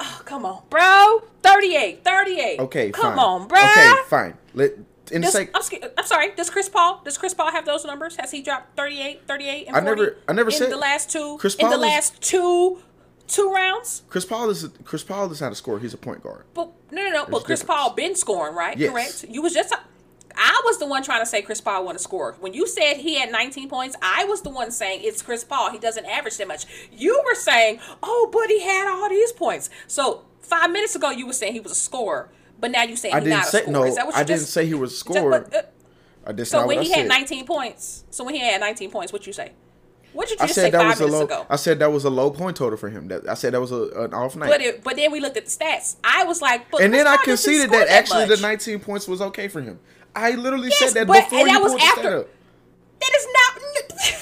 Oh, 0.00 0.22
come 0.24 0.44
on, 0.46 0.62
bro. 0.70 1.22
38, 1.42 2.04
38. 2.04 2.60
Okay, 2.60 2.90
Come 2.90 3.02
fine. 3.02 3.18
on, 3.18 3.48
bro. 3.48 3.60
Okay, 3.60 3.92
fine. 4.08 4.34
Let 4.54 4.72
the 5.06 5.18
Does, 5.20 5.32
sake. 5.32 5.50
I'm, 5.54 5.62
sca- 5.62 5.90
I'm 5.98 6.06
sorry. 6.06 6.32
Does 6.34 6.48
Chris 6.50 6.68
Paul? 6.68 7.00
Does 7.04 7.18
Chris 7.18 7.34
Paul 7.34 7.50
have 7.50 7.66
those 7.66 7.84
numbers? 7.84 8.16
Has 8.16 8.30
he 8.30 8.40
dropped 8.42 8.76
38, 8.76 9.26
38, 9.26 9.66
and 9.68 9.76
I 9.76 9.80
40 9.80 10.00
never- 10.00 10.16
I 10.28 10.32
never 10.32 10.50
in 10.50 10.56
said- 10.56 10.70
the 10.72 10.76
last 10.76 11.10
two. 11.10 11.36
Chris 11.38 11.54
Paul 11.56 11.72
in 11.72 11.80
the 11.80 11.86
is- 11.86 11.92
last 11.92 12.22
two 12.22 12.82
two 13.28 13.50
rounds. 13.52 14.02
Chris 14.10 14.24
Paul 14.26 14.50
is 14.50 14.68
Chris 14.84 15.02
Paul 15.02 15.30
is 15.32 15.40
not 15.40 15.52
a 15.52 15.54
scorer. 15.54 15.78
He's 15.78 15.94
a 15.94 15.98
point 15.98 16.22
guard. 16.22 16.44
But 16.54 16.70
no, 16.90 17.02
no, 17.02 17.10
no. 17.10 17.24
But 17.26 17.44
Chris 17.44 17.60
difference. 17.60 17.80
Paul 17.80 17.90
been 17.94 18.14
scoring, 18.14 18.54
right? 18.54 18.76
Yes. 18.76 18.90
Correct. 18.92 19.24
You 19.28 19.42
was 19.42 19.54
just. 19.54 19.74
I 20.34 20.62
was 20.64 20.78
the 20.78 20.86
one 20.86 21.02
trying 21.02 21.20
to 21.20 21.26
say 21.26 21.42
Chris 21.42 21.60
Paul 21.60 21.84
want 21.84 21.98
to 21.98 22.02
score. 22.02 22.36
When 22.40 22.54
you 22.54 22.66
said 22.66 22.94
he 22.96 23.18
had 23.20 23.30
19 23.30 23.68
points, 23.68 23.96
I 24.00 24.24
was 24.24 24.40
the 24.40 24.48
one 24.50 24.70
saying 24.70 25.00
it's 25.04 25.20
Chris 25.20 25.44
Paul. 25.44 25.70
He 25.70 25.78
doesn't 25.78 26.06
average 26.06 26.38
that 26.38 26.48
much. 26.48 26.64
You 26.90 27.22
were 27.26 27.34
saying, 27.34 27.80
oh, 28.02 28.30
but 28.32 28.48
he 28.48 28.60
had 28.62 28.88
all 28.90 29.10
these 29.10 29.30
points. 29.32 29.68
So 29.86 30.24
five 30.40 30.70
minutes 30.70 30.96
ago, 30.96 31.10
you 31.10 31.26
were 31.26 31.34
saying 31.34 31.52
he 31.52 31.60
was 31.60 31.72
a 31.72 31.76
scorer, 31.76 32.30
but 32.62 32.70
now 32.70 32.82
you 32.84 32.96
saying 32.96 33.12
I 33.14 33.18
he's 33.18 33.24
didn't 33.24 33.38
not 33.40 33.46
say 33.48 33.64
no. 33.68 33.84
Is 33.84 33.96
that 33.96 34.06
what 34.06 34.14
you 34.14 34.20
I 34.20 34.24
didn't 34.24 34.40
just- 34.40 34.52
say 34.54 34.64
he 34.64 34.72
was 34.72 34.92
a 35.02 35.04
Just- 35.12 35.52
but, 36.24 36.34
uh, 36.40 36.44
so 36.44 36.66
when 36.66 36.80
he 36.80 36.90
I 36.92 36.96
had 36.96 37.02
said. 37.02 37.08
19 37.08 37.46
points, 37.46 38.04
so 38.10 38.24
when 38.24 38.34
he 38.34 38.40
had 38.40 38.60
19 38.60 38.90
points, 38.90 39.12
what 39.12 39.26
you 39.26 39.32
say? 39.34 39.52
What 40.14 40.28
did 40.28 40.38
you 40.38 40.44
I 40.44 40.46
just 40.46 40.54
said 40.56 40.62
say 40.66 40.70
that 40.70 40.78
five 40.78 40.88
was 40.90 41.00
a 41.00 41.04
minutes 41.04 41.18
low. 41.18 41.24
ago? 41.42 41.46
I 41.50 41.56
said 41.56 41.78
that 41.80 41.90
was 41.90 42.04
a 42.04 42.10
low 42.10 42.30
point 42.30 42.56
total 42.56 42.76
for 42.78 42.88
him. 42.90 43.08
That 43.08 43.26
I 43.28 43.34
said 43.34 43.54
that 43.54 43.60
was 43.60 43.72
a, 43.72 43.82
an 44.04 44.14
off 44.14 44.36
night. 44.36 44.48
But 44.50 44.60
it, 44.60 44.84
but 44.84 44.94
then 44.96 45.10
we 45.10 45.20
looked 45.20 45.36
at 45.38 45.46
the 45.46 45.50
stats. 45.50 45.96
I 46.04 46.24
was 46.24 46.40
like, 46.42 46.70
but 46.70 46.80
and 46.82 46.92
then 46.94 47.06
I 47.06 47.16
conceded 47.16 47.68
score 47.68 47.78
that 47.80 47.88
actually 47.88 48.26
the 48.26 48.36
19 48.36 48.78
points 48.80 49.08
was 49.08 49.20
okay 49.22 49.48
for 49.48 49.60
him. 49.62 49.78
I 50.14 50.32
literally 50.32 50.68
Yes, 50.68 50.78
said 50.78 50.94
that 50.94 51.06
but- 51.06 51.24
before 51.24 51.38
and 51.40 51.48
you 51.48 51.54
that 51.54 51.62
was 51.62 51.72
pulled 51.72 51.80
the 51.80 51.86
stat 51.86 51.98
after-. 52.04 52.26
That 53.00 53.12
is 53.16 53.26
not. 53.32 54.18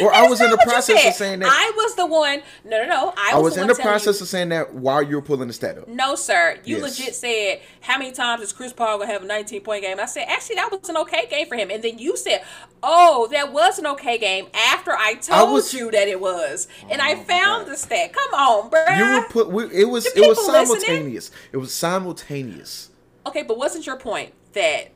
Or 0.00 0.12
I 0.12 0.28
was 0.28 0.40
in 0.40 0.50
the 0.50 0.56
process 0.58 1.06
of 1.06 1.14
saying 1.14 1.40
that. 1.40 1.48
I 1.50 1.72
was 1.76 1.94
the 1.94 2.06
one. 2.06 2.42
No, 2.64 2.82
no, 2.82 2.88
no. 2.88 3.14
I 3.16 3.30
I 3.32 3.34
was, 3.36 3.42
was 3.44 3.54
the 3.54 3.62
in 3.62 3.66
the 3.68 3.74
process 3.74 4.20
you, 4.20 4.24
of 4.24 4.28
saying 4.28 4.48
that 4.50 4.74
while 4.74 5.02
you 5.02 5.16
were 5.16 5.22
pulling 5.22 5.48
the 5.48 5.54
stat 5.54 5.78
up. 5.78 5.88
No, 5.88 6.14
sir. 6.14 6.58
You 6.64 6.76
Yes. 6.78 6.98
legit 6.98 7.14
said 7.14 7.60
how 7.80 7.98
many 7.98 8.12
times 8.12 8.42
is 8.42 8.52
Chris 8.52 8.72
Paul 8.72 8.98
gonna 8.98 9.10
have 9.12 9.22
a 9.22 9.26
19 9.26 9.62
point 9.62 9.82
game? 9.82 9.92
And 9.92 10.00
I 10.00 10.06
said 10.06 10.26
actually 10.28 10.56
that 10.56 10.70
was 10.70 10.88
an 10.88 10.96
okay 10.98 11.26
game 11.30 11.46
for 11.46 11.54
him. 11.56 11.70
And 11.70 11.82
then 11.82 11.98
you 11.98 12.16
said, 12.16 12.42
oh, 12.82 13.28
that 13.32 13.52
was 13.52 13.78
an 13.78 13.86
okay 13.88 14.18
game 14.18 14.46
after 14.54 14.92
I 14.92 15.14
told 15.14 15.52
was- 15.52 15.72
you 15.74 15.90
that 15.90 16.08
it 16.08 16.20
was, 16.20 16.68
and 16.90 17.00
I 17.00 17.12
oh 17.14 17.16
found 17.22 17.66
God. 17.66 17.72
the 17.72 17.76
stat. 17.76 18.12
Come 18.12 18.34
on, 18.34 18.70
bruh. 18.70 18.96
You 18.98 19.20
were 19.20 19.28
put. 19.28 19.50
We, 19.50 19.64
it 19.80 19.88
was. 19.88 20.04
The 20.12 20.22
It 20.22 20.28
was 20.28 20.38
people 20.38 20.52
listening? 20.52 20.80
simultaneous. 20.86 21.30
It 21.52 21.56
was 21.56 21.72
simultaneous. 21.74 22.90
okay, 23.26 23.42
but 23.42 23.58
wasn't 23.58 23.86
your 23.86 23.96
point 23.96 24.32
that 24.52 24.90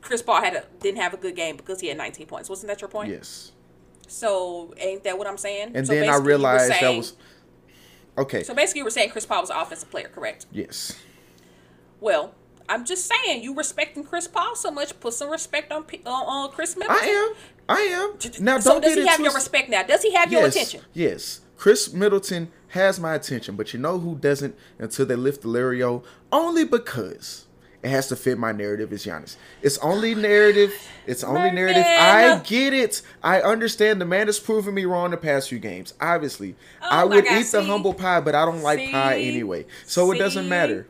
Chris 0.00 0.20
Paul 0.22 0.40
had 0.42 0.54
a, 0.54 0.64
didn't 0.80 1.00
have 1.00 1.14
a 1.14 1.16
good 1.16 1.36
game 1.36 1.56
because 1.56 1.80
he 1.80 1.88
had 1.88 1.96
19 1.96 2.26
points? 2.26 2.48
Wasn't 2.48 2.66
that 2.68 2.80
your 2.80 2.88
point? 2.88 3.10
Yes. 3.10 3.52
So 4.12 4.74
ain't 4.76 5.04
that 5.04 5.16
what 5.18 5.26
I'm 5.26 5.38
saying? 5.38 5.72
And 5.74 5.86
So 5.86 5.94
then 5.94 6.04
I 6.04 6.06
basically 6.06 6.16
you 6.16 6.22
were 6.22 6.26
realized 6.28 6.72
that 6.72 6.96
was. 6.96 7.16
Okay. 8.18 8.42
So 8.42 8.54
basically, 8.54 8.80
you 8.80 8.84
were 8.84 8.90
saying 8.90 9.10
Chris 9.10 9.24
Paul 9.24 9.40
was 9.40 9.50
an 9.50 9.56
offensive 9.56 9.90
player, 9.90 10.08
correct? 10.14 10.46
yes. 10.52 10.98
Well, 12.00 12.34
I'm 12.68 12.84
just 12.84 13.08
saying 13.08 13.42
you 13.42 13.54
respecting 13.54 14.02
Chris 14.04 14.26
Paul 14.28 14.56
so 14.56 14.70
much. 14.70 14.98
Put 15.00 15.14
some 15.14 15.30
respect 15.30 15.72
on 15.72 15.84
P- 15.84 16.02
on, 16.04 16.50
Khris 16.50 16.76
Middleton. 16.76 17.02
I 17.02 17.06
am. 17.08 17.34
I 17.68 17.80
am. 17.80 18.44
Now 18.44 18.58
so 18.58 18.80
does 18.80 18.94
get 18.94 19.02
he 19.02 19.08
have 19.08 19.20
your 19.20 19.32
respect 19.32 19.68
now? 19.70 19.82
Does 19.82 20.02
he 20.02 20.12
have 20.12 20.30
your 20.32 20.46
attention? 20.46 20.82
Yes. 20.92 21.40
Khris 21.56 21.92
Middleton 21.92 22.50
has 22.68 22.98
my 22.98 23.14
attention, 23.14 23.54
but 23.56 23.72
you 23.72 23.78
know 23.78 23.98
who 23.98 24.16
doesn't 24.16 24.56
until 24.78 25.06
they 25.06 25.14
lift 25.14 25.42
the 25.42 25.48
Lario? 25.48 26.02
Only 26.32 26.64
because 26.64 27.46
it 27.82 27.88
has 27.90 28.08
to 28.08 28.16
fit 28.16 28.38
my 28.38 28.52
narrative 28.52 28.92
as 28.92 29.04
Giannis. 29.04 29.36
It's 29.60 29.78
only 29.78 30.14
narrative. 30.14 30.72
It's 31.06 31.24
only 31.24 31.40
My 31.40 31.50
narrative. 31.50 31.82
man. 31.82 32.38
I 32.38 32.42
get 32.42 32.72
it. 32.72 33.02
I 33.22 33.40
understand 33.40 34.00
the 34.00 34.04
man 34.04 34.26
has 34.28 34.38
proven 34.38 34.72
me 34.74 34.84
wrong 34.84 35.10
the 35.10 35.16
past 35.16 35.48
few 35.48 35.58
games. 35.58 35.94
Obviously. 36.00 36.54
Oh 36.80 36.86
I 36.88 37.02
Oh 37.02 37.08
my 37.08 37.16
would 37.16 37.24
God, 37.24 37.40
eat 37.40 37.46
the 37.50 37.64
humble 37.64 37.92
pie, 37.94 38.20
but 38.20 38.34
I 38.36 38.44
don't 38.44 38.62
like 38.62 38.78
pie 38.92 39.18
anyway. 39.18 39.66
So 39.86 40.12
it 40.12 40.18
doesn't 40.18 40.48
matter. 40.48 40.86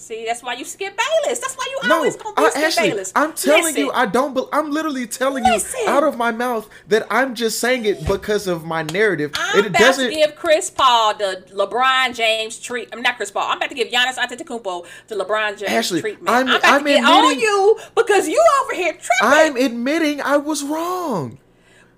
See, 0.00 0.24
that's 0.26 0.42
why 0.42 0.54
you 0.54 0.64
skip 0.64 0.96
Bayless. 0.96 1.38
That's 1.40 1.54
why 1.56 1.66
you 1.70 1.88
No, 1.88 1.96
always 1.96 2.16
gonna 2.16 2.34
be 2.34 2.42
I, 2.42 2.48
skip 2.50 2.62
actually, 2.64 2.90
Bayless. 2.90 3.12
I'm 3.14 3.34
telling 3.34 3.76
you, 3.76 3.92
I 3.92 4.06
don't. 4.06 4.34
Be, 4.34 4.42
I'm 4.50 4.70
literally 4.70 5.06
telling 5.06 5.44
Listen. 5.44 5.78
you 5.84 5.88
out 5.90 6.02
of 6.04 6.16
my 6.16 6.32
mouth 6.32 6.68
that 6.88 7.06
I'm 7.10 7.34
just 7.34 7.60
saying 7.60 7.84
it 7.84 8.06
because 8.06 8.46
of 8.46 8.64
my 8.64 8.82
narrative. 8.82 9.32
I'm 9.34 9.58
it 9.58 9.66
about 9.66 9.78
doesn't. 9.78 10.08
to 10.08 10.14
give 10.16 10.34
Chris 10.36 10.70
Paul 10.70 11.14
the 11.18 11.44
LeBron 11.52 12.14
James 12.14 12.58
treat. 12.58 12.88
I'm 12.94 13.02
not 13.02 13.16
Chris 13.18 13.30
Paul. 13.30 13.46
I'm 13.50 13.58
about 13.58 13.68
to 13.68 13.74
give 13.74 13.88
Giannis 13.88 14.14
Antetokounmpo 14.16 14.86
the 15.08 15.16
LeBron 15.16 15.58
James 15.58 15.70
Ashley, 15.70 16.00
treatment. 16.00 16.30
I'm- 16.30 16.48
I'm, 16.48 16.56
about 16.56 16.72
I'm 16.72 16.84
to 16.84 16.88
get 16.90 17.04
on 17.04 17.18
admitting- 17.24 17.40
you 17.42 17.78
because 17.94 18.26
you 18.26 18.42
over 18.62 18.74
here 18.74 18.92
tripping. 18.92 19.06
I'm 19.22 19.56
admitting 19.56 20.22
I 20.22 20.38
was 20.38 20.64
wrong. 20.64 21.38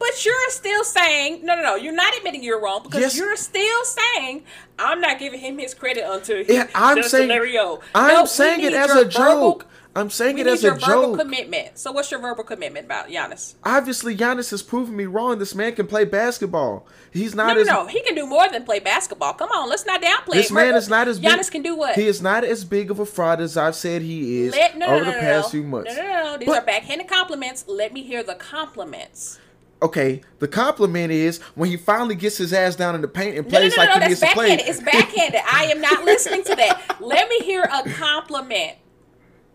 But 0.05 0.25
you're 0.25 0.51
still 0.51 0.83
saying 0.85 1.45
no, 1.47 1.55
no, 1.55 1.63
no. 1.63 1.75
You're 1.77 1.93
not 1.95 2.17
admitting 2.17 2.43
you're 2.43 2.61
wrong 2.61 2.83
because 2.83 3.01
Yes. 3.01 3.17
you're 3.17 3.37
still 3.37 3.85
saying 3.85 4.43
I'm 4.79 5.01
not 5.01 5.19
giving 5.21 5.39
him 5.39 5.59
his 5.59 5.75
credit 5.75 6.05
until 6.07 6.45
he 6.45 6.55
Yeah, 6.55 6.67
I'm 6.75 6.97
does 6.97 7.11
saying. 7.11 7.25
scenario. 7.29 7.81
I'm 7.95 8.15
No, 8.15 8.25
saying 8.25 8.63
it 8.63 8.73
as 8.75 8.91
a 8.91 9.05
verbal- 9.05 9.11
joke. 9.11 9.67
I'm 9.95 10.09
saying 10.09 10.39
it 10.39 10.47
as 10.47 10.65
a 10.65 10.75
joke. 10.75 11.19
commitment. 11.19 11.79
So 11.79 11.93
what's 11.93 12.11
your 12.11 12.19
verbal 12.19 12.45
commitment 12.45 12.87
about 12.87 13.09
Giannis? 13.11 13.55
Obviously, 13.63 14.17
Giannis 14.17 14.51
has 14.51 14.63
proven 14.63 14.97
me 14.97 15.05
wrong. 15.05 15.39
This 15.39 15.55
man 15.55 15.75
can 15.75 15.87
play 15.87 16.07
basketball. 16.07 16.87
He's 17.13 17.35
not 17.35 17.55
no, 17.55 17.61
as 17.61 17.67
no. 17.69 17.87
He 17.87 18.01
can 18.03 18.15
do 18.15 18.25
more 18.27 18.49
than 18.49 18.65
play 18.65 18.79
basketball. 18.81 19.35
Come 19.35 19.51
on, 19.51 19.69
let's 19.69 19.85
not 19.85 20.01
downplay 20.01 20.33
this 20.33 20.51
it. 20.51 20.55
man 20.55 20.75
is 20.77 20.89
not 20.89 21.09
as 21.09 21.19
big. 21.21 21.31
Giannis 21.31 21.51
can 21.51 21.61
do 21.63 21.77
what? 21.77 21.95
He 21.95 22.07
is 22.09 22.23
not 22.23 22.43
as 22.43 22.65
big 22.65 22.91
of 22.91 22.99
a 23.01 23.07
fraud 23.07 23.41
as 23.43 23.57
I've 23.59 23.77
said 23.77 24.01
he 24.01 24.45
is 24.47 24.55
Let, 24.55 24.79
no, 24.79 24.87
no, 24.87 24.95
over 24.95 25.05
no, 25.05 25.11
the 25.11 25.17
no, 25.17 25.21
past 25.21 25.47
no. 25.49 25.51
few 25.51 25.63
months. 25.63 25.95
No, 25.95 26.03
no, 26.03 26.09
no, 26.09 26.25
no. 26.33 26.37
These 26.39 26.49
But- 26.49 26.63
are 26.63 26.67
backhanded 26.67 27.07
compliments. 27.09 27.65
Let 27.69 27.93
me 27.93 28.03
hear 28.03 28.23
the 28.23 28.35
compliments. 28.35 29.39
Okay, 29.83 30.21
the 30.39 30.47
compliment 30.49 31.11
is 31.13 31.39
when 31.57 31.69
he 31.69 31.77
finally 31.77 32.15
gets 32.15 32.37
his 32.39 32.53
ass 32.53 32.77
down 32.77 32.95
in 32.95 33.01
the 33.03 33.09
paint 33.09 33.37
and 33.37 33.47
No, 33.49 33.53
no, 33.53 33.59
plays 33.59 33.77
no, 33.77 33.83
like 33.83 33.95
no, 33.97 34.01
he 34.03 34.09
needs 34.09 34.21
to 34.21 34.27
play. 34.29 34.49
backhanded. 34.57 34.67
It's 34.69 34.81
backhanded. 34.81 35.41
I 35.53 35.65
am 35.67 35.81
not 35.81 36.05
listening 36.05 36.45
to 36.45 36.55
that. 36.55 36.97
Let 37.01 37.29
me 37.29 37.41
hear 37.41 37.63
a 37.65 37.91
compliment. 37.91 38.77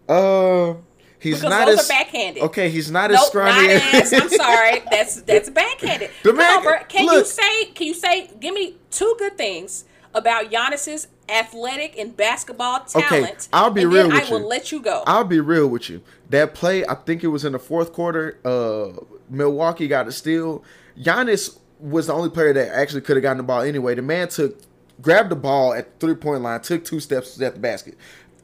Uh, 0.09 0.75
he's 1.19 1.37
Because 1.37 1.49
not 1.49 1.65
those 1.67 1.79
as 1.79 1.85
are 1.89 1.93
backhanded. 1.93 2.43
okay. 2.43 2.69
He's 2.69 2.91
not 2.91 3.11
as 3.11 3.17
Nope, 3.17 3.27
scrawny. 3.27 3.67
not 3.67 3.93
as. 3.93 4.13
I'm 4.13 4.29
sorry. 4.29 4.81
That's 4.91 5.21
that's 5.21 5.49
backhanded. 5.49 6.11
The 6.23 6.29
Come 6.29 6.37
man- 6.37 6.67
on. 6.67 6.83
Can 6.87 7.05
you 7.05 7.23
say? 7.25 7.65
Can 7.73 7.87
you 7.87 7.93
say? 7.93 8.29
Give 8.39 8.53
me 8.53 8.75
two 8.91 9.15
good 9.19 9.37
things 9.37 9.85
about 10.13 10.51
Giannis's 10.51 11.07
athletic 11.29 11.97
and 11.97 12.15
basketball 12.15 12.81
talent. 12.85 13.11
Okay, 13.13 13.33
I'll 13.53 13.69
be 13.71 13.85
real 13.85 14.07
with 14.07 14.29
I 14.29 14.31
will 14.31 14.47
let 14.47 14.71
you 14.71 14.81
go. 14.81 15.03
I'll 15.05 15.23
be 15.25 15.39
real 15.41 15.67
with 15.67 15.89
you. 15.89 16.01
That 16.29 16.53
play, 16.53 16.85
I 16.85 16.95
think 16.95 17.23
it 17.23 17.27
was 17.27 17.43
in 17.45 17.51
the 17.53 17.59
fourth 17.59 17.91
quarter. 17.93 18.39
Uh, 18.45 18.91
Milwaukee 19.29 19.87
got 19.87 20.07
a 20.07 20.11
steal. 20.11 20.63
Giannis 20.99 21.57
was 21.79 22.07
the 22.07 22.13
only 22.13 22.29
player 22.29 22.53
that 22.53 22.69
actually 22.75 23.01
could 23.01 23.15
have 23.17 23.23
gotten 23.23 23.37
the 23.37 23.43
ball 23.43 23.61
anyway. 23.61 23.95
The 23.95 24.01
man 24.01 24.27
took, 24.29 24.59
grabbed 25.01 25.29
the 25.29 25.35
ball 25.35 25.73
at 25.73 25.99
the 25.99 26.07
three 26.07 26.15
point 26.15 26.41
line, 26.41 26.61
took 26.61 26.83
two 26.85 26.99
steps 26.99 27.39
at 27.41 27.53
the 27.55 27.59
basket. 27.59 27.95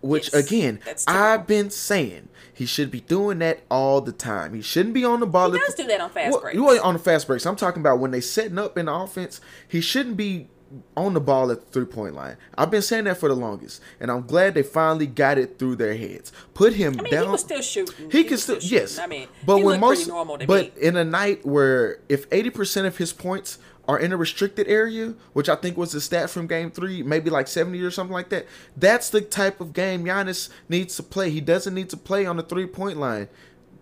Which 0.02 0.32
Yes, 0.34 0.46
again. 0.48 0.80
I've 1.08 1.48
been 1.48 1.70
saying 1.70 2.28
he 2.54 2.66
should 2.66 2.92
be 2.92 3.00
doing 3.00 3.40
that 3.40 3.62
all 3.72 4.02
the 4.02 4.12
time. 4.12 4.54
He 4.54 4.62
shouldn't 4.62 4.94
be 4.94 5.06
on 5.06 5.22
the 5.22 5.26
ball. 5.26 5.52
He 5.52 5.58
does 5.60 5.76
do 5.76 5.88
that 5.88 6.02
on 6.02 6.10
fast 6.10 6.32
Well, 6.34 6.42
breaks. 6.42 6.60
well, 6.60 6.84
on 6.84 6.94
the 6.96 7.00
fast 7.00 7.26
breaks. 7.26 7.46
I'm 7.46 7.56
talking 7.56 7.82
about 7.82 8.00
when 8.00 8.12
they 8.12 8.20
setting 8.20 8.60
up 8.60 8.78
in 8.78 8.88
the 8.88 8.94
offense. 8.94 9.40
He 9.66 9.80
shouldn't 9.80 10.18
be 10.18 10.50
on 10.98 11.14
the 11.14 11.20
ball 11.22 11.52
at 11.52 11.60
the 11.66 11.72
three 11.72 11.86
point 11.86 12.16
line. 12.16 12.38
I've 12.58 12.72
been 12.72 12.82
saying 12.82 13.06
that 13.06 13.18
for 13.18 13.30
the 13.30 13.36
longest, 13.36 13.82
and 14.00 14.10
I'm 14.12 14.26
glad 14.26 14.54
they 14.54 14.64
finally 14.64 15.08
got 15.08 15.38
it 15.38 15.60
through 15.60 15.76
their 15.78 15.96
heads. 15.96 16.32
Put 16.54 16.74
him 16.74 16.96
I 17.00 17.04
mean, 17.04 17.12
down. 17.12 17.26
he 17.26 17.32
was 17.32 17.42
still 17.42 17.62
shooting. 17.62 18.10
He 18.12 18.24
can 18.24 18.32
was 18.34 18.44
still, 18.44 18.60
shooting. 18.60 18.78
yes. 18.80 19.00
I 19.00 19.08
mean, 19.08 19.28
but 19.46 19.58
he 19.58 19.64
when 19.64 19.80
most, 19.80 20.10
but 20.10 20.48
me. 20.48 20.72
in 20.82 20.96
a 20.98 21.04
night 21.04 21.46
where 21.46 22.00
if 22.10 22.26
eighty 22.32 22.50
percent 22.50 22.88
of 22.88 22.98
his 22.98 23.14
points 23.14 23.60
are 23.88 24.00
in 24.00 24.14
a 24.14 24.18
restricted 24.18 24.68
area, 24.68 25.14
which 25.34 25.50
I 25.50 25.56
think 25.56 25.76
was 25.76 25.92
the 25.92 26.00
stat 26.02 26.30
from 26.30 26.48
Game 26.48 26.72
Three, 26.72 27.04
maybe 27.04 27.30
like 27.30 27.48
seventy 27.48 27.82
or 27.82 27.92
something 27.92 28.14
like 28.14 28.30
that. 28.30 28.46
That's 28.78 29.10
the 29.10 29.22
type 29.22 29.60
of 29.62 29.74
game 29.74 30.06
Giannis 30.06 30.50
needs 30.70 30.96
to 30.96 31.04
play. 31.04 31.30
He 31.30 31.42
doesn't 31.42 31.74
need 31.74 31.90
to 31.90 31.98
play 31.98 32.26
on 32.26 32.38
the 32.38 32.44
three 32.44 32.66
point 32.68 32.98
line. 32.98 33.28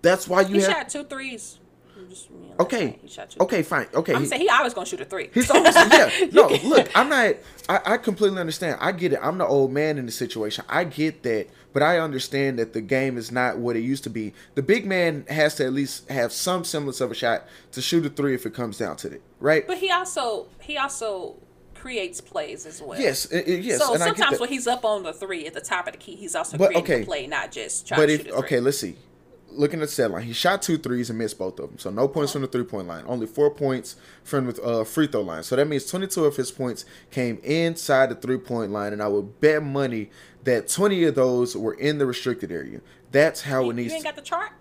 That's 0.01 0.27
why 0.27 0.41
you 0.41 0.55
He 0.55 0.61
have. 0.61 0.71
shot 0.71 0.89
two 0.89 1.03
threes. 1.03 1.59
Just, 2.11 2.29
you 2.29 2.35
know, 2.37 2.55
okay. 2.59 2.99
He 3.01 3.07
shot 3.07 3.29
two 3.31 3.39
okay, 3.41 3.63
fine, 3.63 3.87
okay. 3.93 4.13
I'm 4.13 4.21
he- 4.21 4.27
saying 4.27 4.41
he 4.41 4.49
always 4.49 4.73
gonna 4.73 4.85
shoot 4.85 5.01
a 5.01 5.05
three. 5.05 5.29
He's 5.33 5.49
almost 5.49 5.75
yeah. 5.91 6.09
No, 6.31 6.47
look, 6.63 6.89
I'm 6.95 7.09
not. 7.09 7.35
I, 7.69 7.81
I 7.93 7.97
completely 7.97 8.39
understand. 8.39 8.77
I 8.81 8.91
get 8.91 9.13
it. 9.13 9.19
I'm 9.21 9.37
the 9.37 9.47
old 9.47 9.71
man 9.71 9.97
in 9.97 10.05
the 10.05 10.11
situation. 10.11 10.65
I 10.69 10.83
get 10.83 11.23
that, 11.23 11.47
but 11.73 11.81
I 11.83 11.99
understand 11.99 12.59
that 12.59 12.73
the 12.73 12.81
game 12.81 13.17
is 13.17 13.31
not 13.31 13.57
what 13.57 13.75
it 13.75 13.81
used 13.81 14.03
to 14.03 14.09
be. 14.09 14.33
The 14.55 14.61
big 14.63 14.85
man 14.85 15.25
has 15.29 15.55
to 15.55 15.65
at 15.65 15.73
least 15.73 16.09
have 16.09 16.31
some 16.33 16.63
semblance 16.65 16.99
of 17.01 17.11
a 17.11 17.15
shot 17.15 17.47
to 17.71 17.81
shoot 17.81 18.05
a 18.05 18.09
three 18.09 18.35
if 18.35 18.45
it 18.45 18.53
comes 18.53 18.77
down 18.77 18.97
to 18.97 19.11
it, 19.11 19.21
right? 19.39 19.65
But 19.65 19.77
he 19.77 19.89
also 19.89 20.47
he 20.59 20.77
also 20.77 21.37
creates 21.73 22.21
plays 22.21 22.67
as 22.67 22.79
well. 22.79 22.99
yes, 22.99 23.27
i- 23.33 23.37
i- 23.37 23.41
yes. 23.41 23.79
so 23.79 23.93
and 23.95 24.03
I 24.03 24.07
get 24.09 24.17
sometimes 24.17 24.39
when 24.39 24.49
he's 24.49 24.67
up 24.67 24.85
on 24.85 25.01
the 25.01 25.13
three 25.13 25.47
at 25.47 25.55
the 25.55 25.61
top 25.61 25.87
of 25.87 25.93
the 25.93 25.97
key, 25.97 26.15
he's 26.15 26.35
also 26.35 26.55
But, 26.57 26.67
creating 26.73 26.83
okay. 26.97 27.05
play, 27.05 27.25
not 27.25 27.51
just 27.51 27.87
trying 27.87 28.01
But 28.01 28.05
to 28.07 28.13
if 28.13 28.19
shoot 28.21 28.27
a 28.27 28.31
three. 28.33 28.39
okay, 28.39 28.59
let's 28.59 28.77
see. 28.77 28.95
Looking 29.53 29.79
at 29.81 29.87
the 29.87 29.91
set 29.91 30.11
line, 30.11 30.23
he 30.23 30.33
shot 30.33 30.61
two 30.61 30.77
threes 30.77 31.09
and 31.09 31.19
missed 31.19 31.37
both 31.37 31.59
of 31.59 31.69
them. 31.69 31.79
So 31.79 31.89
no 31.89 32.07
points 32.07 32.31
from 32.31 32.41
the 32.41 32.47
three 32.47 32.63
point 32.63 32.87
line. 32.87 33.03
Only 33.07 33.27
four 33.27 33.49
points 33.49 33.95
from 34.23 34.47
the 34.51 34.61
uh, 34.63 34.83
free 34.83 35.07
throw 35.07 35.21
line. 35.21 35.43
So 35.43 35.55
that 35.55 35.67
means 35.67 35.85
22 35.85 36.25
of 36.25 36.35
his 36.37 36.51
points 36.51 36.85
came 37.11 37.39
inside 37.43 38.09
the 38.09 38.15
three 38.15 38.37
point 38.37 38.71
line, 38.71 38.93
and 38.93 39.01
I 39.03 39.07
would 39.07 39.39
bet 39.41 39.63
money 39.63 40.09
that 40.43 40.67
20 40.69 41.03
of 41.05 41.15
those 41.15 41.55
were 41.55 41.73
in 41.73 41.97
the 41.97 42.05
restricted 42.05 42.51
area. 42.51 42.81
That's 43.11 43.41
how 43.41 43.63
you, 43.65 43.71
it 43.71 43.73
needs. 43.75 43.89
you 43.91 43.95
ain't 43.97 44.05
got 44.05 44.15
the 44.15 44.21
chart. 44.21 44.51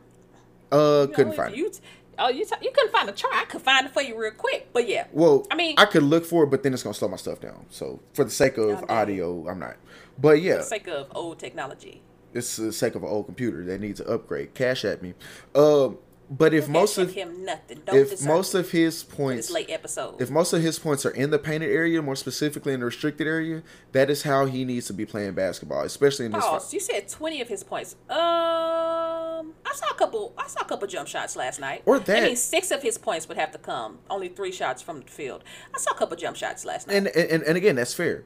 uh, 0.72 1.06
You 1.08 1.14
couldn't 1.14 1.30
know, 1.30 1.36
find. 1.36 1.54
it. 1.54 1.58
you. 1.58 1.72
Oh, 2.18 2.28
you 2.28 2.44
t- 2.44 2.54
you 2.60 2.70
couldn't 2.74 2.92
find 2.92 3.08
the 3.08 3.12
chart. 3.12 3.32
I 3.34 3.44
could 3.46 3.62
find 3.62 3.86
it 3.86 3.92
for 3.94 4.02
you 4.02 4.14
real 4.20 4.32
quick. 4.32 4.68
But 4.74 4.86
yeah, 4.86 5.06
Well, 5.10 5.46
I 5.50 5.54
mean, 5.54 5.76
I 5.78 5.86
could 5.86 6.02
look 6.02 6.26
for 6.26 6.44
it, 6.44 6.48
but 6.48 6.62
then 6.62 6.74
it's 6.74 6.82
gonna 6.82 6.92
slow 6.94 7.08
my 7.08 7.16
stuff 7.16 7.40
down. 7.40 7.64
So 7.70 8.00
for 8.12 8.24
the 8.24 8.30
sake 8.30 8.58
of 8.58 8.84
audio, 8.90 9.48
I'm 9.48 9.58
not. 9.58 9.76
But 10.18 10.42
yeah, 10.42 10.56
for 10.56 10.58
the 10.58 10.64
sake 10.64 10.88
of 10.88 11.06
old 11.14 11.38
technology. 11.38 12.02
It's 12.34 12.56
the 12.56 12.72
sake 12.72 12.94
of 12.94 13.02
an 13.02 13.08
old 13.08 13.26
computer 13.26 13.64
that 13.64 13.80
needs 13.80 14.00
to 14.00 14.08
upgrade. 14.08 14.54
Cash 14.54 14.84
at 14.84 15.02
me. 15.02 15.14
Um, 15.54 15.98
but 16.32 16.54
if 16.54 16.68
most 16.68 16.96
of 16.96 17.12
him 17.12 17.44
nothing. 17.44 17.82
Don't 17.84 17.96
if 17.96 18.22
most 18.24 18.54
of 18.54 18.70
his 18.70 19.02
points 19.02 19.48
this 19.48 19.54
late 19.54 19.68
episode. 19.68 20.22
if 20.22 20.30
most 20.30 20.52
of 20.52 20.62
his 20.62 20.78
points 20.78 21.04
are 21.04 21.10
in 21.10 21.30
the 21.30 21.40
painted 21.40 21.70
area, 21.72 22.00
more 22.00 22.14
specifically 22.14 22.72
in 22.72 22.78
the 22.78 22.86
restricted 22.86 23.26
area, 23.26 23.64
that 23.90 24.08
is 24.08 24.22
how 24.22 24.46
he 24.46 24.64
needs 24.64 24.86
to 24.86 24.92
be 24.92 25.04
playing 25.04 25.32
basketball, 25.32 25.82
especially 25.82 26.26
in 26.26 26.32
this. 26.32 26.44
Fight. 26.44 26.72
You 26.72 26.78
said 26.78 27.08
twenty 27.08 27.40
of 27.40 27.48
his 27.48 27.64
points. 27.64 27.96
Um, 28.08 28.16
I 28.18 29.72
saw 29.74 29.90
a 29.90 29.94
couple. 29.94 30.32
I 30.38 30.46
saw 30.46 30.60
a 30.60 30.64
couple 30.66 30.86
jump 30.86 31.08
shots 31.08 31.34
last 31.34 31.58
night. 31.58 31.82
Or 31.84 31.98
that. 31.98 32.22
I 32.22 32.26
mean, 32.26 32.36
six 32.36 32.70
of 32.70 32.80
his 32.80 32.96
points 32.96 33.26
would 33.26 33.36
have 33.36 33.50
to 33.50 33.58
come. 33.58 33.98
Only 34.08 34.28
three 34.28 34.52
shots 34.52 34.80
from 34.82 35.00
the 35.00 35.06
field. 35.10 35.42
I 35.74 35.78
saw 35.78 35.90
a 35.90 35.96
couple 35.96 36.16
jump 36.16 36.36
shots 36.36 36.64
last 36.64 36.86
night. 36.86 36.94
And, 36.94 37.08
and 37.08 37.42
and 37.42 37.56
again, 37.56 37.74
that's 37.74 37.92
fair. 37.94 38.22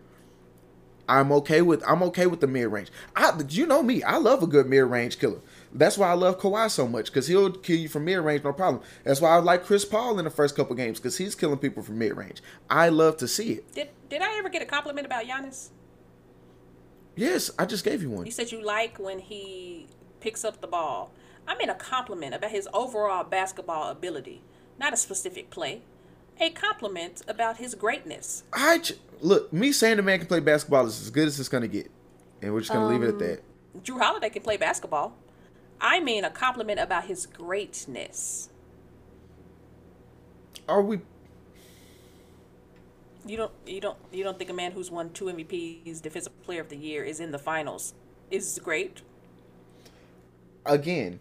I'm 1.08 1.32
okay 1.32 1.62
with 1.62 1.82
I'm 1.86 2.02
okay 2.04 2.26
with 2.26 2.40
the 2.40 2.46
mid 2.46 2.68
range. 2.68 2.90
I 3.14 3.32
you 3.48 3.66
know 3.66 3.82
me, 3.82 4.02
I 4.02 4.16
love 4.16 4.42
a 4.42 4.46
good 4.46 4.66
mid 4.66 4.84
range 4.84 5.18
killer. 5.18 5.40
That's 5.72 5.98
why 5.98 6.08
I 6.08 6.14
love 6.14 6.38
Kawhi 6.38 6.70
so 6.70 6.86
much 6.86 7.06
because 7.06 7.26
he'll 7.26 7.50
kill 7.50 7.76
you 7.76 7.88
from 7.88 8.04
mid 8.04 8.18
range, 8.20 8.44
no 8.44 8.52
problem. 8.52 8.82
That's 9.04 9.20
why 9.20 9.30
I 9.30 9.38
like 9.38 9.64
Chris 9.64 9.84
Paul 9.84 10.18
in 10.18 10.24
the 10.24 10.30
first 10.30 10.56
couple 10.56 10.74
games 10.76 10.98
because 10.98 11.18
he's 11.18 11.34
killing 11.34 11.58
people 11.58 11.82
from 11.82 11.98
mid 11.98 12.16
range. 12.16 12.42
I 12.70 12.88
love 12.88 13.16
to 13.18 13.28
see 13.28 13.52
it. 13.52 13.72
did 13.72 13.88
Did 14.08 14.22
I 14.22 14.38
ever 14.38 14.48
get 14.48 14.62
a 14.62 14.66
compliment 14.66 15.06
about 15.06 15.24
Giannis? 15.24 15.70
Yes, 17.16 17.50
I 17.58 17.66
just 17.66 17.84
gave 17.84 18.02
you 18.02 18.10
one. 18.10 18.26
You 18.26 18.32
said 18.32 18.50
you 18.50 18.64
like 18.64 18.98
when 18.98 19.18
he 19.20 19.86
picks 20.20 20.44
up 20.44 20.60
the 20.60 20.66
ball. 20.66 21.12
I 21.46 21.56
mean 21.56 21.68
a 21.68 21.74
compliment 21.74 22.34
about 22.34 22.50
his 22.50 22.68
overall 22.72 23.24
basketball 23.24 23.90
ability, 23.90 24.42
not 24.78 24.92
a 24.92 24.96
specific 24.96 25.50
play. 25.50 25.82
A 26.40 26.50
compliment 26.50 27.22
about 27.28 27.58
his 27.58 27.74
greatness. 27.74 28.42
I 28.52 28.78
j- 28.78 28.96
look, 29.20 29.52
me 29.52 29.72
saying 29.72 29.96
the 29.98 30.02
man 30.02 30.18
can 30.18 30.26
play 30.28 30.40
basketball 30.40 30.86
is 30.86 31.00
as 31.00 31.10
good 31.10 31.28
as 31.28 31.38
it's 31.38 31.48
gonna 31.48 31.68
get, 31.68 31.90
and 32.42 32.52
we're 32.52 32.60
just 32.60 32.72
gonna 32.72 32.86
leave 32.88 33.02
it 33.02 33.08
Um, 33.08 33.12
at 33.14 33.18
that. 33.20 33.42
Jrue 33.84 34.00
Holiday 34.00 34.30
can 34.30 34.42
play 34.42 34.56
basketball. 34.56 35.16
I 35.80 36.00
mean 36.00 36.24
a 36.24 36.30
compliment 36.30 36.80
about 36.80 37.04
his 37.04 37.26
greatness. 37.26 38.48
Are 40.68 40.82
we? 40.82 41.00
You 43.26 43.36
don't 43.36 43.52
you 43.66 43.80
don't 43.80 43.98
you 44.12 44.24
don't 44.24 44.36
think 44.38 44.50
a 44.50 44.54
man 44.54 44.72
who's 44.72 44.90
won 44.90 45.10
two 45.10 45.26
MVPs, 45.26 46.00
defensive 46.02 46.42
player 46.42 46.60
of 46.60 46.68
the 46.68 46.76
year, 46.76 47.04
is 47.04 47.20
in 47.20 47.30
the 47.32 47.38
finals 47.38 47.94
is 48.30 48.58
great? 48.62 49.02
Again, 50.66 51.20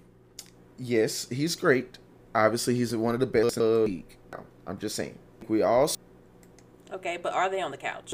yes, 0.78 1.28
he's 1.30 1.56
great. 1.56 1.98
Obviously, 2.34 2.76
he's 2.76 2.96
one 2.96 3.14
of 3.14 3.20
the 3.20 3.26
best 3.28 3.58
in 3.58 3.64
the 3.64 3.70
league. 3.80 4.18
I'm 4.66 4.78
just 4.78 4.96
saying. 4.96 5.18
We 5.48 5.62
all 5.62 5.90
Okay, 6.92 7.18
but 7.18 7.34
are 7.34 7.50
they 7.50 7.62
on 7.62 7.72
the 7.72 7.78
couch? 7.78 8.14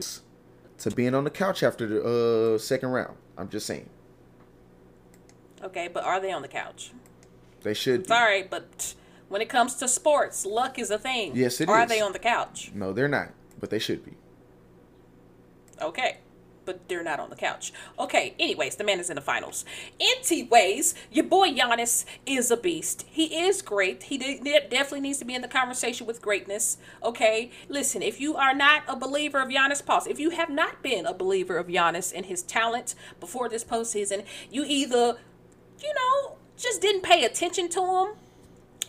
to 0.79 0.91
being 0.91 1.13
on 1.13 1.25
the 1.25 1.29
couch 1.29 1.61
after 1.61 1.85
the 1.85 2.53
uh, 2.55 2.57
second 2.57 2.89
round. 2.89 3.17
I'm 3.37 3.49
just 3.49 3.65
saying 3.67 3.89
Okay, 5.61 5.89
but 5.93 6.03
are 6.05 6.21
they 6.21 6.31
on 6.31 6.41
the 6.41 6.47
couch? 6.47 6.91
they 7.63 7.73
should. 7.73 8.03
Be. 8.03 8.07
Sorry, 8.07 8.43
but 8.43 8.93
when 9.27 9.41
it 9.41 9.49
comes 9.49 9.75
to 9.75 9.87
sports, 9.89 10.45
luck 10.45 10.79
is 10.79 10.89
a 10.89 10.97
thing. 10.97 11.33
Yes, 11.35 11.59
it 11.59 11.67
Are 11.67 11.83
is. 11.83 11.89
they 11.89 11.99
on 11.99 12.13
the 12.13 12.19
couch? 12.19 12.71
No, 12.73 12.93
they're 12.93 13.09
not, 13.09 13.29
but 13.59 13.69
they 13.69 13.79
should 13.79 14.05
be. 14.05 14.13
Okay. 15.81 16.17
But 16.69 16.87
they're 16.87 17.01
not 17.01 17.19
on 17.19 17.31
the 17.31 17.35
couch. 17.35 17.73
Okay, 17.97 18.35
anyways, 18.37 18.75
the 18.75 18.83
man 18.83 18.99
is 18.99 19.09
in 19.09 19.15
the 19.15 19.21
finals. 19.21 19.65
Anyways, 19.99 20.93
your 21.11 21.25
boy 21.25 21.49
Giannis 21.49 22.05
is 22.27 22.51
a 22.51 22.57
beast. 22.57 23.05
He 23.09 23.39
is 23.39 23.63
great. 23.63 24.03
He 24.03 24.19
de- 24.19 24.37
de- 24.37 24.67
definitely 24.69 24.99
needs 24.99 25.17
to 25.17 25.25
be 25.25 25.33
in 25.33 25.41
the 25.41 25.47
conversation 25.47 26.05
with 26.05 26.21
greatness. 26.21 26.77
Okay, 27.01 27.49
listen, 27.69 28.03
if 28.03 28.21
you 28.21 28.35
are 28.35 28.53
not 28.53 28.83
a 28.87 28.95
believer 28.95 29.39
of 29.39 29.49
Giannis, 29.49 29.83
pause. 29.83 30.05
If 30.05 30.19
you 30.19 30.29
have 30.29 30.51
not 30.51 30.83
been 30.83 31.07
a 31.07 31.13
believer 31.15 31.57
of 31.57 31.65
Giannis 31.65 32.13
and 32.15 32.27
his 32.27 32.43
talent 32.43 32.93
before 33.19 33.49
this 33.49 33.63
postseason, 33.63 34.23
you 34.51 34.63
either, 34.63 35.17
you 35.81 35.93
know, 35.95 36.37
just 36.55 36.83
didn't 36.83 37.01
pay 37.01 37.23
attention 37.25 37.67
to 37.69 37.81
him, 37.81 38.07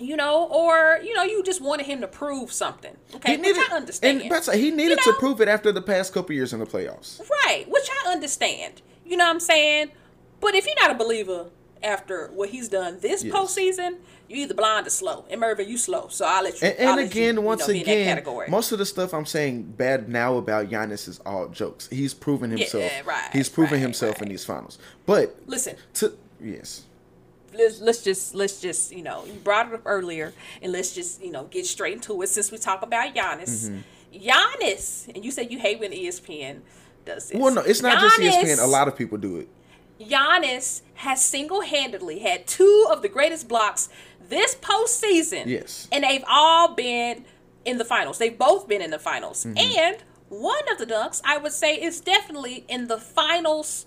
you 0.01 0.17
know, 0.17 0.47
or, 0.51 0.99
you 1.03 1.15
know, 1.15 1.23
you 1.23 1.43
just 1.43 1.61
wanted 1.61 1.87
him 1.87 2.01
to 2.01 2.09
prove 2.09 2.53
something. 2.53 2.97
Okay, 3.17 3.37
which 3.37 3.57
I 3.57 3.75
understand. 3.77 4.23
and 4.23 4.31
that's 4.31 4.51
he 4.53 4.71
needed 4.71 4.91
You 4.91 4.97
know? 4.97 5.13
to 5.13 5.19
prove 5.19 5.41
it 5.41 5.49
after 5.49 5.73
the 5.73 5.83
past 5.83 6.13
couple 6.15 6.35
years 6.35 6.53
in 6.53 6.59
the 6.61 6.67
playoffs. 6.67 7.21
Right, 7.45 7.67
which 7.69 7.89
I 8.05 8.11
understand. 8.13 8.83
You 9.05 9.17
know 9.17 9.25
what 9.25 9.31
I'm 9.33 9.41
saying? 9.41 9.91
But 10.41 10.55
if 10.55 10.67
you're 10.67 10.75
not 10.81 10.91
a 10.91 10.95
believer 10.95 11.47
after 11.83 12.29
what 12.35 12.51
he's 12.51 12.69
done 12.69 12.99
this 13.01 13.25
Yes. 13.25 13.35
postseason, 13.35 13.97
you 14.29 14.37
either 14.43 14.55
blind 14.55 14.87
or 14.87 14.91
slow. 14.91 15.25
And 15.29 15.41
Mervin, 15.41 15.69
you 15.69 15.77
slow. 15.77 16.07
So 16.09 16.25
I'll 16.25 16.45
let 16.45 16.61
you. 16.61 16.69
And, 16.69 16.79
and 16.79 16.97
let 16.97 17.07
again, 17.11 17.35
you 17.35 17.41
once 17.41 17.67
know, 17.67 17.75
in 17.75 17.85
that 17.85 18.19
again, 18.19 18.51
most 18.51 18.71
of 18.73 18.79
the 18.79 18.87
stuff 18.87 19.13
I'm 19.13 19.27
saying 19.27 19.63
bad 19.77 20.09
now 20.09 20.37
about 20.37 20.71
Giannis 20.71 21.09
is 21.09 21.19
all 21.27 21.49
jokes. 21.49 21.89
He's 21.89 22.15
proven 22.15 22.51
himself. 22.51 22.85
Yeah, 22.85 23.03
right, 23.05 23.29
He's 23.33 23.49
proven 23.49 23.75
right, 23.75 23.81
himself 23.83 24.23
in 24.23 24.29
these 24.29 24.45
finals. 24.45 24.79
But 25.05 25.37
Listen, 25.47 25.77
to 25.95 26.17
yes, 26.41 26.85
let's, 27.55 27.81
let's 27.81 28.03
just 28.03 28.35
let's 28.35 28.61
just 28.61 28.93
you 28.93 29.03
know 29.03 29.25
you 29.25 29.35
brought 29.35 29.69
it 29.69 29.75
up 29.75 29.83
earlier, 29.85 30.33
and 30.63 30.73
let's 30.73 30.95
just 30.95 31.23
you 31.23 31.31
know 31.31 31.45
get 31.45 31.67
straight 31.67 31.95
into 31.95 32.21
it 32.23 32.29
since 32.29 32.51
we 32.51 32.59
talk 32.59 32.83
about 32.83 33.15
Giannis. 33.15 33.71
Mm-hmm. 33.71 34.29
Giannis, 34.29 35.15
and 35.15 35.25
you 35.25 35.31
said 35.31 35.53
you 35.53 35.59
hate 35.59 35.79
when 35.79 35.93
ESPN 35.93 36.61
does 37.05 37.29
this. 37.29 37.41
well, 37.41 37.55
no, 37.55 37.63
it's 37.63 37.83
not 37.83 38.01
just 38.01 38.19
E 38.19 38.29
ESPN. 38.29 38.63
A 38.63 38.67
lot 38.67 38.89
of 38.89 38.97
people 38.97 39.19
do 39.19 39.39
it. 39.39 39.49
Giannis 40.01 40.81
has 40.95 41.23
single-handedly 41.23 42.21
had 42.21 42.47
two 42.47 42.87
of 42.91 43.03
the 43.03 43.09
greatest 43.09 43.49
blocks 43.49 43.91
this 44.29 44.55
postseason. 44.55 45.47
Yes. 45.47 45.89
And 45.93 46.05
they've 46.05 46.25
all 46.27 46.75
been 46.75 47.27
in 47.65 47.79
the 47.79 47.85
finals. 47.85 48.19
They've 48.19 48.37
both 48.37 48.67
been 48.67 48.81
in 48.81 48.91
the 48.91 48.99
finals. 48.99 49.45
Mm-hmm. 49.45 49.59
And 49.59 49.97
one 50.29 50.63
of 50.71 50.79
the 50.79 50.87
dunks, 50.87 51.21
I 51.25 51.37
would 51.37 51.53
say, 51.53 51.75
is 51.75 52.01
definitely 52.01 52.65
in 52.69 52.87
the 52.87 52.99
finals 52.99 53.85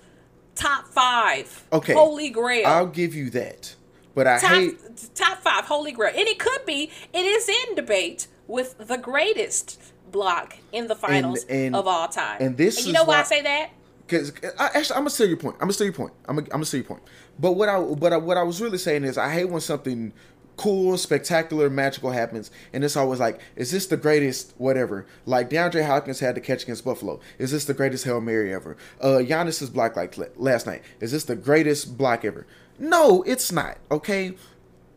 top 0.56 0.88
five. 0.88 1.66
Okay, 1.72 1.94
Holy 1.94 2.30
Grail. 2.30 2.66
I'll 2.68 2.88
give 2.88 3.16
you 3.16 3.30
that. 3.32 3.76
But 4.16 4.28
I 4.28 4.40
top, 4.40 4.52
hate. 4.52 5.10
top 5.16 5.40
five, 5.40 5.66
Holy 5.66 5.92
Grail. 5.92 6.14
And 6.16 6.28
it 6.28 6.38
could 6.38 6.66
be, 6.68 6.92
it 7.14 7.26
is 7.26 7.50
in 7.50 7.76
debate 7.76 8.28
with 8.48 8.78
the 8.88 8.98
greatest 8.98 9.82
block 10.12 10.56
in 10.72 10.88
the 10.88 10.96
finals 10.96 11.46
and- 11.50 11.76
of 11.76 11.88
all 11.88 12.08
time. 12.08 12.38
and 12.40 12.56
this 12.56 12.84
you 12.86 12.90
is 12.90 12.94
know 12.94 13.04
why 13.06 13.22
I 13.22 13.24
say 13.24 13.42
that? 13.42 13.72
Because 14.06 14.32
uh, 14.44 14.70
actually, 14.74 14.96
I'm 14.98 15.02
gonna 15.02 15.10
steal 15.10 15.28
your 15.28 15.38
point. 15.38 15.56
I'm 15.56 15.62
gonna 15.62 15.74
steal 15.74 15.86
your 15.88 15.94
point. 15.96 16.14
I'm 16.28 16.36
gonna, 16.36 16.46
I'm 16.48 16.52
gonna 16.58 16.66
steal 16.66 16.82
your 16.82 16.88
point. 16.88 17.04
But 17.40 17.54
what 17.54 17.70
I 17.70 17.80
but 17.82 18.14
I, 18.14 18.18
what 18.18 18.38
I 18.38 18.44
was 18.44 18.62
really 18.62 18.78
saying 18.78 19.06
is 19.06 19.18
I 19.18 19.32
hate 19.34 19.46
when 19.46 19.62
something 19.62 20.14
cool, 20.58 20.98
spectacular, 20.98 21.70
magical 21.70 22.12
happens, 22.12 22.52
and 22.74 22.84
it's 22.84 22.96
always 22.96 23.20
like, 23.20 23.40
is 23.56 23.72
this 23.72 23.88
the 23.88 23.98
greatest 23.98 24.54
whatever? 24.58 25.06
Like 25.26 25.50
DeAndre 25.50 25.86
Hopkins 25.86 26.20
had 26.20 26.36
to 26.36 26.42
catch 26.42 26.64
against 26.64 26.86
Buffalo. 26.86 27.20
Is 27.38 27.52
this 27.52 27.66
the 27.66 27.74
greatest 27.74 28.06
hail 28.06 28.22
mary 28.22 28.54
ever? 28.54 28.78
Uh, 29.02 29.20
Giannis's 29.22 29.70
block 29.70 29.96
like 29.96 30.16
last 30.38 30.66
night. 30.68 30.84
Is 31.00 31.12
this 31.12 31.24
the 31.26 31.36
greatest 31.36 31.98
block 31.98 32.24
ever? 32.26 32.46
No, 32.80 33.24
it's 33.24 33.52
not. 33.52 33.78
Okay, 33.92 34.36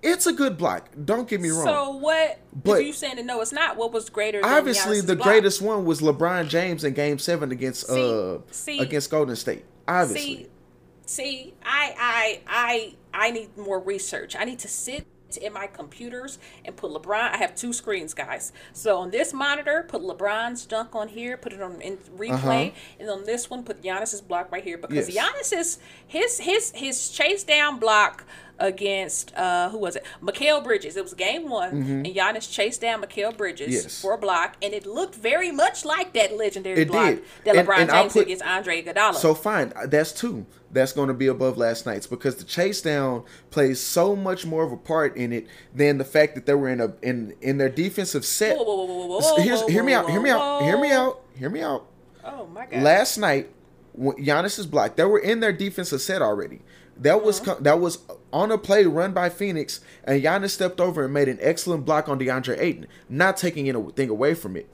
it's 0.03 0.27
a 0.27 0.33
good 0.33 0.57
block. 0.57 0.89
Don't 1.05 1.29
get 1.29 1.41
me 1.41 1.51
wrong. 1.51 1.67
So 1.67 1.91
what? 1.97 2.39
But- 2.65 2.85
you 2.85 2.93
saying 2.93 3.17
that 3.17 3.25
no, 3.27 3.41
it's 3.41 3.53
not. 3.53 3.77
What 3.77 3.93
was 3.93 4.09
greater? 4.11 4.41
Than 4.41 4.51
Obviously, 4.51 4.97
Giannis's 4.99 5.07
the 5.07 5.17
block? 5.17 5.27
greatest 5.29 5.63
one 5.63 5.85
was 5.85 6.01
LeBron 6.01 6.49
James 6.49 6.85
in 6.85 6.95
Game 6.95 7.19
Seven 7.19 7.51
against 7.53 7.87
See- 7.87 7.95
uh 8.35 8.39
see- 8.51 8.79
against 8.79 9.11
Golden 9.11 9.37
State. 9.37 9.65
Obviously. 9.89 10.35
See, 10.35 10.49
see, 11.07 11.55
I, 11.65 11.95
I, 11.99 12.41
I, 12.47 12.95
I 13.29 13.31
need 13.31 13.57
more 13.57 13.79
research. 13.79 14.35
I 14.37 14.45
need 14.45 14.59
to 14.61 14.69
sit 14.69 15.07
in 15.37 15.53
my 15.53 15.67
computers 15.67 16.39
and 16.65 16.77
put 16.77 16.91
LeBron. 16.91 17.33
I 17.33 17.37
have 17.39 17.55
two 17.55 17.73
screens, 17.73 18.15
guys. 18.15 18.53
So 18.73 18.99
on 18.99 19.11
this 19.11 19.33
monitor, 19.33 19.85
put 19.89 20.03
LeBron's 20.03 20.67
dunk 20.67 20.95
on 20.95 21.09
here, 21.09 21.37
put 21.37 21.53
it 21.53 21.61
on 21.63 21.81
in 21.81 21.99
replay, 22.17 22.73
and 23.01 23.09
on 23.11 23.25
this 23.25 23.49
one, 23.51 23.63
put 23.65 23.83
Giannis's 23.83 24.21
block 24.21 24.51
right 24.53 24.65
here 24.65 24.79
because 24.79 25.09
Uh-huh. 25.09 25.13
Yes. 25.15 25.49
Giannis 25.53 25.59
is 25.59 25.79
his 26.07 26.39
his 26.41 26.73
his 26.73 27.11
chase 27.11 27.45
down 27.45 27.79
block 27.79 28.25
against 28.59 29.35
uh 29.37 29.69
who 29.71 29.79
was 29.79 29.97
it? 29.97 30.05
Mikal 30.23 30.63
Bridges. 30.65 30.97
It 30.97 31.03
was 31.03 31.15
game 31.15 31.49
one, 31.49 31.71
and 31.71 32.07
Giannis 32.07 32.51
chased 32.51 32.81
down 32.81 33.03
Mikal 33.03 33.37
Bridges 33.37 33.67
Mm-hmm. 33.67 33.73
Yes. 33.73 34.01
for 34.01 34.15
a 34.15 34.19
block, 34.19 34.57
and 34.63 34.73
it 34.75 34.87
looked 34.87 35.15
very 35.15 35.51
much 35.53 35.85
like 35.85 36.13
that 36.15 36.37
legendary 36.37 36.81
It 36.83 36.89
block 36.89 37.07
did. 37.17 37.25
that 37.45 37.57
And- 37.57 37.69
LeBron 37.69 37.79
and 37.79 37.91
James 37.91 38.13
put- 38.13 38.23
against 38.23 38.45
Andre 38.45 38.83
Iguodala. 38.83 39.15
So 39.15 39.35
fine, 39.35 39.73
that's 39.87 40.13
two. 40.13 40.47
That's 40.71 40.93
going 40.93 41.09
to 41.09 41.15
be 41.15 41.29
above 41.29 41.57
last 41.57 41.87
night's 41.87 42.07
because 42.07 42.37
the 42.37 42.45
chase 42.45 42.83
down 42.83 43.23
plays 43.51 43.81
so 43.81 44.15
much 44.17 44.45
more 44.45 44.63
of 44.65 44.73
a 44.73 44.77
part 44.77 45.17
in 45.17 45.33
it 45.33 45.47
than 45.75 45.97
the 45.99 46.05
fact 46.05 46.35
that 46.35 46.45
they 46.45 46.55
were 46.55 46.69
in 46.69 46.81
a 46.81 46.93
in 47.03 47.35
in 47.41 47.59
their 47.59 47.69
defensive 47.71 48.25
set. 48.25 48.57
Whoa, 48.57 48.65
whoa, 48.65 48.85
whoa, 48.85 49.07
whoa, 49.07 49.19
whoa, 49.21 49.37
Here's, 49.43 49.63
hear 49.69 49.83
me 49.85 49.93
out. 49.95 50.11
Hear 50.11 50.21
me 50.21 50.31
out. 50.31 50.63
Hear 50.63 50.79
me 50.79 50.91
out. 50.93 51.21
Hear 51.39 51.49
me 51.51 51.61
out. 51.63 51.87
Oh 52.25 52.47
my 52.47 52.67
god. 52.67 52.83
Last 52.83 53.17
night, 53.17 53.49
when 53.93 54.17
Giannis's 54.17 54.67
block, 54.67 54.97
they 54.97 55.05
were 55.05 55.21
in 55.21 55.41
their 55.41 55.53
defensive 55.53 56.01
set 56.03 56.21
already. 56.21 56.61
That 56.99 57.23
was 57.25 57.41
Uh-huh. 57.41 57.57
that 57.61 57.81
was 57.81 57.99
on 58.33 58.51
a 58.51 58.59
play 58.59 58.85
run 58.85 59.13
by 59.13 59.29
Phoenix, 59.29 59.81
and 60.05 60.23
Giannis 60.23 60.51
stepped 60.51 60.81
over 60.81 61.05
and 61.05 61.13
made 61.15 61.29
an 61.29 61.39
excellent 61.41 61.85
block 61.85 62.09
on 62.09 62.19
DeAndre 62.19 62.59
Ayton, 62.61 62.87
not 63.09 63.37
taking 63.37 63.69
anything 63.69 64.09
away 64.09 64.35
from 64.35 64.57
it, 64.57 64.67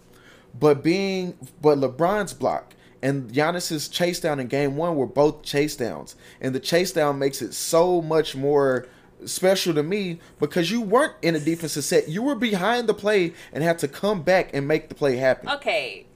but 0.58 0.82
being 0.82 1.34
but 1.60 1.78
LeBron's 1.78 2.32
block 2.34 2.74
and 3.02 3.32
Giannis's 3.32 3.88
chase 3.88 4.20
down 4.20 4.38
in 4.38 4.46
Game 4.46 4.76
One 4.76 4.96
were 4.96 5.06
both 5.06 5.42
chase 5.42 5.74
downs, 5.76 6.14
and 6.40 6.54
the 6.54 6.60
chase 6.60 6.92
down 6.92 7.18
makes 7.18 7.42
it 7.42 7.54
so 7.54 8.00
much 8.00 8.36
more 8.36 8.86
special 9.24 9.74
to 9.74 9.82
me 9.82 10.18
because 10.40 10.70
you 10.70 10.80
weren't 10.80 11.14
in 11.22 11.34
a 11.36 11.40
defensive 11.40 11.84
set, 11.84 12.08
you 12.08 12.22
were 12.22 12.34
behind 12.34 12.88
the 12.88 12.94
play 12.94 13.32
and 13.52 13.62
had 13.62 13.78
to 13.80 13.86
come 13.88 14.22
back 14.22 14.50
and 14.52 14.66
make 14.68 14.88
the 14.88 14.94
play 14.94 15.16
happen. 15.16 15.48
okay. 15.48 16.06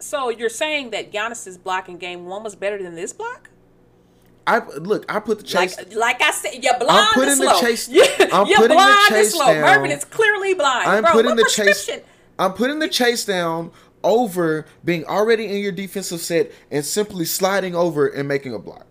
So 0.00 0.28
you're 0.28 0.48
saying 0.48 0.90
that 0.90 1.10
Giannis's 1.12 1.58
block 1.58 1.88
in 1.88 1.98
game 1.98 2.26
one 2.26 2.44
was 2.44 2.54
better 2.54 2.80
than 2.80 2.94
this 2.94 3.12
block? 3.12 3.50
I 4.48 4.64
look, 4.78 5.04
I 5.12 5.20
put 5.20 5.38
the 5.38 5.44
chase. 5.44 5.76
Like, 5.76 5.94
like 5.94 6.22
I 6.22 6.30
said, 6.30 6.64
you're 6.64 6.78
blind 6.78 7.08
putting 7.12 7.38
the 7.38 7.50
slow. 7.50 7.60
chase- 7.60 7.88
I'm 8.32 8.46
you're 8.46 8.56
putting 8.56 8.68
the 8.68 8.74
blind 8.82 8.98
and 8.98 9.14
chase 9.14 9.34
slow. 9.34 9.46
down. 9.52 9.60
Mervin 9.60 9.90
is 9.90 10.04
clearly 10.06 10.54
blind. 10.54 10.88
I'm 10.88 11.02
Bro, 11.02 11.12
putting 11.12 11.30
what 11.36 11.36
the 11.44 11.50
chase. 11.54 11.90
I'm 12.38 12.54
putting 12.54 12.78
the 12.78 12.88
chase 12.88 13.26
down 13.26 13.70
over 14.02 14.64
being 14.84 15.04
already 15.04 15.44
in 15.46 15.58
your 15.62 15.72
defensive 15.72 16.20
set 16.20 16.50
and 16.70 16.82
simply 16.82 17.26
sliding 17.26 17.74
over 17.74 18.06
and 18.08 18.26
making 18.26 18.54
a 18.54 18.58
block. 18.58 18.86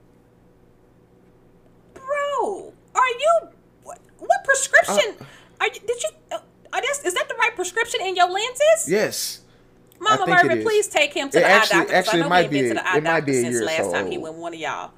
Bro, 1.95 2.73
are 2.93 3.07
you? 3.07 3.39
What, 3.83 3.99
what 4.19 4.43
prescription? 4.43 5.15
Uh, 5.19 5.23
are 5.61 5.67
you? 5.67 5.79
Did 5.87 6.03
you? 6.03 6.09
Uh, 6.31 6.37
are 6.73 6.81
this, 6.81 7.03
is 7.03 7.13
that 7.15 7.27
the 7.29 7.35
right 7.35 7.55
prescription 7.55 8.01
in 8.01 8.15
your 8.15 8.29
lenses? 8.29 8.87
Yes. 8.87 9.41
Mama 9.99 10.27
Mervin, 10.27 10.61
please 10.61 10.87
take 10.87 11.11
him 11.15 11.29
to 11.31 11.37
It 11.39 11.41
the 11.41 11.47
actually- 11.47 11.75
eye 11.77 11.79
doctor. 11.79 11.95
actually, 11.95 12.11
I 12.13 12.19
it 12.19 12.23
know 12.25 12.29
might 12.29 12.41
he 12.43 12.47
been 12.49 12.63
be 12.65 12.67
to 12.69 12.73
the 12.75 12.87
eye 12.87 12.97
it 12.97 13.03
might 13.03 13.09
doctor 13.21 13.25
be 13.25 13.37
a 13.37 13.41
since 13.41 13.61
last 13.61 13.91
time 13.91 14.11
he 14.11 14.19
went 14.19 14.35
one 14.35 14.53
of 14.53 14.59
y'all. 14.59 14.91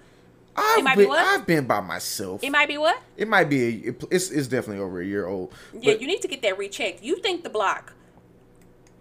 I've 0.62 0.84
might 0.84 0.96
been, 0.98 1.06
be 1.06 1.10
what? 1.10 1.20
I've 1.26 1.46
been 1.46 1.66
by 1.66 1.82
myself. 1.82 2.44
It 2.44 2.52
might 2.52 2.68
be 2.68 2.78
what? 2.78 3.02
It 3.18 3.28
might 3.28 3.50
be. 3.50 3.64
A, 3.64 3.90
it- 3.90 4.04
it's, 4.12 4.30
it's 4.32 4.48
definitely 4.48 4.84
over 4.84 5.02
a 5.02 5.06
year 5.06 5.26
old. 5.28 5.54
Yeah, 5.74 5.94
you 5.94 6.08
need 6.08 6.22
to 6.22 6.28
get 6.28 6.42
that 6.44 6.58
rechecked. 6.58 7.04
You 7.04 7.18
think 7.18 7.44
the 7.44 7.50
block 7.50 7.94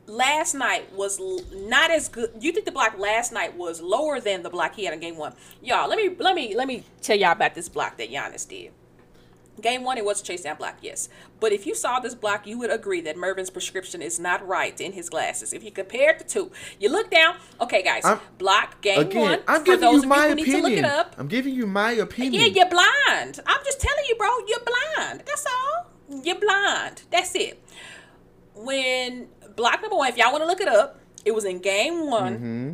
last 0.06 0.54
night 0.54 0.92
was 0.94 1.20
not 1.52 1.90
as 1.90 2.08
good? 2.08 2.30
You 2.40 2.52
think 2.52 2.64
the 2.66 2.72
block 2.72 2.98
last 2.98 3.32
night 3.32 3.56
was 3.56 3.80
lower 3.80 4.20
than 4.20 4.42
the 4.42 4.50
block 4.50 4.74
he 4.74 4.84
had 4.84 4.94
in 4.94 5.00
game 5.00 5.16
one? 5.16 5.34
Y'all, 5.62 5.88
let 5.88 5.96
me 5.98 6.14
let 6.18 6.34
me 6.34 6.54
let 6.54 6.66
me 6.66 6.84
tell 7.02 7.16
y'all 7.16 7.32
about 7.32 7.54
this 7.54 7.68
block 7.68 7.96
that 7.98 8.10
Giannis 8.10 8.48
did. 8.48 8.72
Game 9.60 9.82
one, 9.82 9.98
it 9.98 10.04
was 10.04 10.20
a 10.20 10.24
chase 10.24 10.42
down 10.42 10.56
block, 10.56 10.76
yes. 10.82 11.08
But 11.40 11.52
if 11.52 11.66
you 11.66 11.74
saw 11.74 11.98
this 11.98 12.14
block, 12.14 12.46
you 12.46 12.58
would 12.58 12.70
agree 12.70 13.00
that 13.00 13.16
Mervin's 13.16 13.50
prescription 13.50 14.00
is 14.00 14.18
not 14.20 14.46
right 14.46 14.80
in 14.80 14.92
his 14.92 15.10
glasses. 15.10 15.52
If 15.52 15.64
you 15.64 15.70
compared 15.72 16.20
the 16.20 16.24
two, 16.24 16.52
you 16.78 16.88
look 16.90 17.10
down. 17.10 17.36
Okay, 17.60 17.82
guys, 17.82 18.04
I'm- 18.04 18.20
block 18.38 18.80
game 18.80 19.00
Again, 19.00 19.20
one. 19.22 19.38
I'm 19.48 19.60
for 19.60 19.64
giving 19.66 19.80
those 19.80 19.92
you 19.92 19.98
of 19.98 20.02
you 20.04 20.08
my 20.08 20.28
who 20.28 20.34
need 20.36 20.44
to 20.46 20.52
look 20.58 20.72
it 20.72 20.78
opinion. 20.78 20.84
up. 20.84 21.14
I'm 21.18 21.26
giving 21.28 21.54
you 21.54 21.66
my 21.66 21.90
opinion. 21.92 22.40
Yeah, 22.42 22.46
you're 22.48 22.68
blind. 22.70 23.40
I'm 23.46 23.64
just 23.64 23.80
telling 23.80 24.04
you, 24.08 24.14
bro. 24.16 24.28
You're 24.46 24.60
blind. 24.60 25.22
That's 25.26 25.44
all. 25.46 25.90
You're 26.24 26.38
blind. 26.40 27.02
That's 27.10 27.34
it. 27.34 27.62
When 28.54 29.28
block 29.56 29.80
number 29.82 29.96
one, 29.96 30.08
if 30.08 30.16
y'all 30.16 30.32
want 30.32 30.42
to 30.42 30.46
look 30.46 30.60
it 30.60 30.68
up, 30.68 31.00
it 31.24 31.34
was 31.34 31.44
in 31.44 31.58
game 31.60 32.08
one, 32.08 32.34
Mm-hmm. 32.34 32.72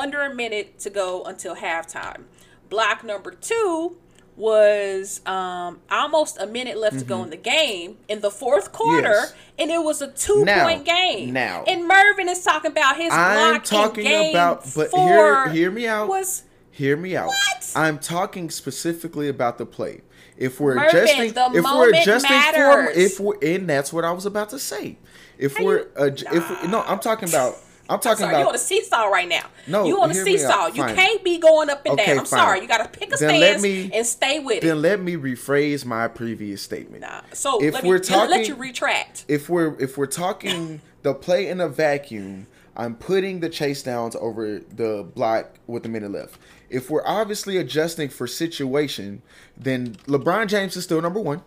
under 0.00 0.22
a 0.22 0.34
minute 0.34 0.78
to 0.80 0.90
go 0.90 1.22
until 1.24 1.56
halftime. 1.56 2.24
Block 2.68 3.04
number 3.04 3.30
two 3.30 3.96
was 4.36 5.20
um, 5.26 5.80
almost 5.90 6.38
a 6.40 6.46
minute 6.46 6.76
left 6.78 6.98
to 6.98 7.04
go 7.04 7.22
in 7.22 7.30
the 7.30 7.36
game 7.36 7.96
in 8.08 8.20
the 8.20 8.30
fourth 8.30 8.72
quarter, 8.72 9.08
Mm-hmm. 9.08 9.08
Yes. 9.08 9.34
and 9.58 9.70
it 9.70 9.82
was 9.82 10.02
a 10.02 10.08
two 10.12 10.44
Now- 10.44 10.64
point 10.68 10.84
game. 10.84 11.32
now. 11.32 11.64
and 11.66 11.86
Mervin 11.88 12.28
is 12.28 12.42
talking 12.44 12.70
about 12.70 12.96
his 12.96 13.12
I'm 13.12 13.52
block 13.54 13.64
talking 13.64 14.04
in 14.04 14.10
game 14.10 14.34
about, 14.34 14.66
but 14.74 14.90
hear, 14.90 15.48
hear 15.50 15.70
me 15.70 15.86
out. 15.86 16.08
Was 16.08 16.42
Hear 16.70 16.96
me 16.98 17.16
out. 17.16 17.28
What? 17.28 17.72
I'm 17.74 17.98
talking 17.98 18.50
specifically 18.50 19.28
about 19.28 19.56
the 19.56 19.64
play. 19.64 20.02
If 20.36 20.60
we're 20.60 20.74
Mervin, 20.74 20.98
adjusting, 21.04 21.32
the 21.32 21.50
if 21.54 21.64
we're 21.64 21.94
adjusting 21.94 22.28
for, 22.28 22.82
matters. 22.82 22.96
if 22.98 23.18
we're, 23.18 23.38
and 23.42 23.66
that's 23.66 23.94
what 23.94 24.04
I 24.04 24.12
was 24.12 24.26
about 24.26 24.50
to 24.50 24.58
say. 24.58 24.98
If 25.38 25.56
How 25.56 25.64
we're, 25.64 25.78
you- 25.78 25.84
adj- 25.96 26.34
if 26.34 26.62
we, 26.62 26.68
no, 26.68 26.82
I'm 26.82 26.98
talking 26.98 27.30
about, 27.30 27.54
I'm 27.88 27.94
I'm 27.94 28.00
talking 28.00 28.18
sorry, 28.26 28.38
you 28.40 28.48
on 28.48 28.54
a 28.54 28.58
seesaw 28.58 29.04
right 29.06 29.28
now. 29.28 29.44
No, 29.66 29.86
you 29.86 30.00
on 30.02 30.10
a 30.10 30.14
seesaw. 30.14 30.66
You 30.68 30.82
can't 30.84 31.22
be 31.24 31.38
going 31.38 31.70
up 31.70 31.82
and 31.86 31.94
Okay, 31.94 32.06
down. 32.06 32.18
I'm 32.20 32.24
fine. 32.26 32.40
sorry. 32.40 32.60
You 32.60 32.68
got 32.68 32.82
to 32.92 32.98
pick 32.98 33.08
a 33.14 33.16
Then 33.16 33.36
stance 33.40 33.62
me- 33.62 33.90
and 33.92 34.06
stay 34.06 34.38
with 34.40 34.60
Then 34.62 34.70
it. 34.70 34.74
Then 34.74 34.82
let 34.82 35.00
me 35.00 35.16
rephrase 35.16 35.84
my 35.84 36.08
previous 36.08 36.62
statement. 36.62 37.02
Nah. 37.02 37.20
So 37.32 37.62
if 37.62 37.74
let 37.74 37.84
we're 37.84 37.94
let- 37.96 38.04
talking, 38.04 38.30
let 38.30 38.48
you 38.48 38.54
retract. 38.56 39.24
if 39.28 39.48
we're 39.48 39.76
if 39.80 39.96
we're 39.96 40.06
talking 40.06 40.80
the 41.02 41.14
play 41.14 41.48
in 41.48 41.60
a 41.60 41.68
vacuum, 41.68 42.46
I'm 42.76 42.94
putting 42.96 43.40
the 43.40 43.48
chase 43.48 43.82
downs 43.82 44.16
over 44.16 44.58
the 44.74 45.06
block 45.14 45.58
with 45.66 45.86
a 45.86 45.88
minute 45.88 46.10
left. 46.12 46.38
If 46.68 46.90
we're 46.90 47.06
obviously 47.06 47.56
adjusting 47.58 48.08
for 48.08 48.26
situation, 48.26 49.22
then 49.56 49.94
LeBron 50.08 50.48
James 50.48 50.76
is 50.76 50.82
still 50.84 51.00
number 51.00 51.20
one. 51.20 51.42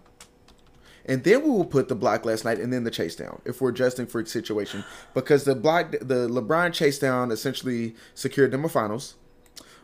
And 1.09 1.23
then 1.23 1.43
we 1.43 1.49
will 1.49 1.65
put 1.65 1.89
the 1.89 1.95
block 1.95 2.23
last 2.23 2.45
night 2.45 2.59
and 2.59 2.71
then 2.71 2.83
the 2.83 2.91
chase 2.91 3.15
down 3.15 3.41
if 3.43 3.59
we're 3.59 3.69
adjusting 3.71 4.05
for 4.05 4.23
situation. 4.25 4.85
Because 5.15 5.43
the 5.43 5.55
block 5.55 5.91
the 5.91 6.29
LeBron 6.29 6.71
chase 6.71 6.99
down 6.99 7.31
essentially 7.31 7.95
secured 8.13 8.51
them 8.51 8.63
a 8.63 8.69
finals. 8.69 9.15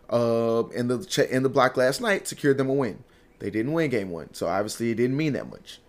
Uh, 0.09 0.67
and 0.69 0.89
the 0.89 1.03
ch- 1.03 1.19
and 1.31 1.43
the 1.43 1.49
block 1.49 1.75
last 1.77 1.99
night 1.99 2.27
secured 2.27 2.57
them 2.57 2.69
a 2.69 2.73
win. 2.73 3.03
They 3.39 3.49
didn't 3.49 3.73
win 3.73 3.89
game 3.89 4.11
one, 4.11 4.33
so 4.35 4.47
obviously 4.47 4.91
it 4.91 4.95
didn't 4.95 5.17
mean 5.17 5.33
that 5.33 5.49
much. 5.49 5.79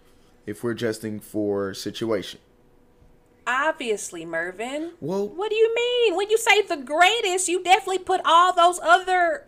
If 0.46 0.64
we're 0.64 0.70
adjusting 0.72 1.20
for 1.20 1.74
situation, 1.74 2.40
Obviously, 3.48 4.24
Mervin. 4.24 4.92
Well- 5.00 5.28
what 5.28 5.50
do 5.50 5.56
you 5.56 5.72
mean? 5.74 6.16
When 6.16 6.28
you 6.30 6.36
say 6.38 6.62
the 6.62 6.78
greatest, 6.78 7.46
you 7.46 7.62
definitely 7.62 7.98
put 7.98 8.20
all 8.24 8.52
those 8.52 8.80
other 8.82 9.46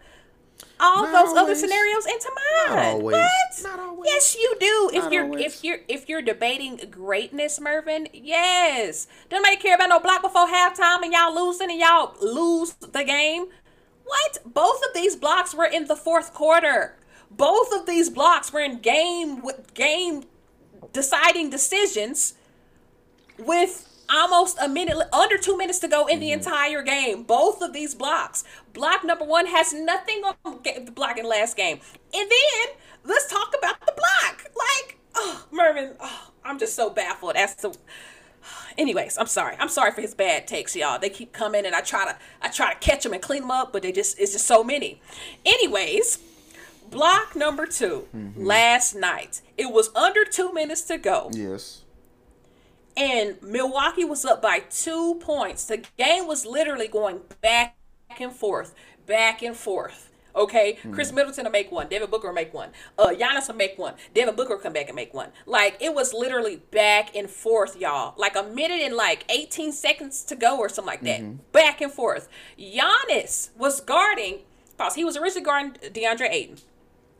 all 0.80 1.02
Not 1.04 1.12
those 1.26 1.36
other 1.36 1.54
scenarios 1.54 2.06
into 2.06 2.30
Not 2.68 2.76
mind. 2.76 2.88
always. 2.94 3.14
What? 3.16 3.62
Not 3.62 3.80
always. 3.80 4.10
Yes, 4.10 4.36
you 4.36 4.56
do. 4.60 4.90
If 4.94 5.04
Not 5.04 5.12
you're 5.12 5.24
always. 5.24 5.44
if 5.44 5.64
you're 5.64 5.78
if 5.88 6.08
you're 6.08 6.22
debating 6.22 6.80
greatness, 6.90 7.60
Mervin, 7.60 8.08
yes. 8.12 9.06
Don't 9.28 9.42
nobody 9.42 9.56
care 9.60 9.74
about 9.74 9.88
no 9.88 10.00
block 10.00 10.22
before 10.22 10.46
halftime 10.46 11.02
and 11.02 11.12
y'all 11.12 11.34
losing 11.34 11.70
and 11.70 11.78
y'all 11.80 12.14
lose 12.20 12.72
the 12.74 13.04
game. 13.04 13.46
What? 14.04 14.38
Both 14.46 14.80
of 14.86 14.94
these 14.94 15.16
blocks 15.16 15.54
were 15.54 15.66
in 15.66 15.86
the 15.86 15.96
fourth 15.96 16.32
quarter. 16.32 16.96
Both 17.30 17.72
of 17.74 17.86
these 17.86 18.08
blocks 18.08 18.52
were 18.52 18.60
in 18.60 18.78
game 18.78 19.42
with 19.42 19.74
game 19.74 20.24
deciding 20.92 21.50
decisions 21.50 22.34
with 23.38 23.87
almost 24.10 24.58
a 24.60 24.68
minute 24.68 24.96
under 25.12 25.38
two 25.38 25.56
minutes 25.56 25.78
to 25.80 25.88
go 25.88 26.06
in 26.06 26.20
the 26.20 26.30
mm-hmm. 26.30 26.40
entire 26.40 26.82
game. 26.82 27.22
Both 27.22 27.62
of 27.62 27.72
these 27.72 27.94
blocks. 27.94 28.44
Block 28.72 29.04
number 29.04 29.24
one 29.24 29.46
has 29.46 29.72
nothing 29.72 30.22
on 30.24 30.34
the 30.44 30.90
block 30.92 31.18
in 31.18 31.24
the 31.24 31.28
last 31.28 31.56
game. 31.56 31.80
And 32.14 32.30
then 32.30 32.76
let's 33.04 33.30
talk 33.30 33.54
about 33.58 33.80
the 33.80 33.92
block. 33.96 34.50
Like 34.56 34.98
oh 35.18 35.46
mervin 35.50 35.94
oh, 36.00 36.30
i'm 36.44 36.58
just 36.58 36.74
so 36.76 36.90
baffled 36.90 37.34
as 37.34 37.54
to 37.56 37.72
anyways 38.76 39.18
i'm 39.18 39.26
sorry. 39.26 39.56
I'm 39.58 39.68
sorry 39.68 39.92
for 39.92 40.00
his 40.00 40.14
bad 40.14 40.46
takes 40.46 40.76
y'all. 40.76 40.98
They 40.98 41.10
keep 41.10 41.32
coming 41.32 41.66
and 41.66 41.74
i 41.74 41.80
try 41.80 42.04
to 42.04 42.16
i 42.40 42.48
try 42.48 42.72
to 42.72 42.78
catch 42.78 43.02
them 43.02 43.12
and 43.12 43.22
clean 43.22 43.42
them 43.42 43.50
up 43.50 43.72
but 43.72 43.82
they 43.82 43.92
just 43.92 44.18
it's 44.18 44.32
just 44.32 44.46
so 44.46 44.62
many. 44.62 45.00
Anyways 45.44 46.18
block 46.90 47.36
number 47.36 47.66
2 47.66 48.08
mm-hmm. 48.14 48.44
last 48.44 48.94
night. 48.94 49.42
It 49.56 49.72
was 49.72 49.94
under 49.94 50.24
two 50.24 50.52
minutes 50.52 50.82
to 50.82 50.96
go. 50.96 51.30
Yes, 51.32 51.82
and 52.98 53.40
Milwaukee 53.42 54.04
was 54.04 54.24
up 54.24 54.42
by 54.42 54.58
two 54.58 55.14
points. 55.20 55.64
The 55.64 55.84
game 55.96 56.26
was 56.26 56.44
literally 56.44 56.88
going 56.88 57.20
back 57.40 57.76
and 58.18 58.32
forth, 58.32 58.74
back 59.06 59.40
and 59.42 59.56
forth. 59.56 60.10
Okay, 60.34 60.78
Khris 60.92 61.10
Middleton 61.12 61.44
will 61.44 61.50
make 61.52 61.72
one. 61.72 61.88
Devin 61.88 62.10
Booker 62.10 62.28
will 62.28 62.34
make 62.34 62.52
one. 62.52 62.70
Uh, 62.96 63.08
Giannis 63.08 63.48
will 63.48 63.56
make 63.56 63.78
one. 63.78 63.94
Devin 64.14 64.36
Booker 64.36 64.54
will 64.54 64.62
come 64.62 64.72
back 64.72 64.86
and 64.88 64.94
make 64.94 65.14
one. 65.14 65.30
Like 65.46 65.76
it 65.80 65.94
was 65.94 66.12
literally 66.12 66.56
back 66.70 67.16
and 67.16 67.30
forth, 67.30 67.76
y'all. 67.80 68.14
Like 68.16 68.36
a 68.36 68.42
minute 68.42 68.80
and 68.82 68.94
like 68.94 69.24
18 69.28 69.72
seconds 69.72 70.22
to 70.24 70.36
go 70.36 70.58
or 70.58 70.68
something 70.68 70.90
like 70.90 71.02
that. 71.02 71.52
Back 71.52 71.80
and 71.80 71.92
forth. 71.92 72.28
Giannis 72.58 73.50
was 73.56 73.80
guarding. 73.80 74.40
Pause. 74.76 74.94
He 74.96 75.04
was 75.04 75.16
originally 75.16 75.44
guarding 75.44 75.72
DeAndre 75.72 76.30
Ayton 76.30 76.58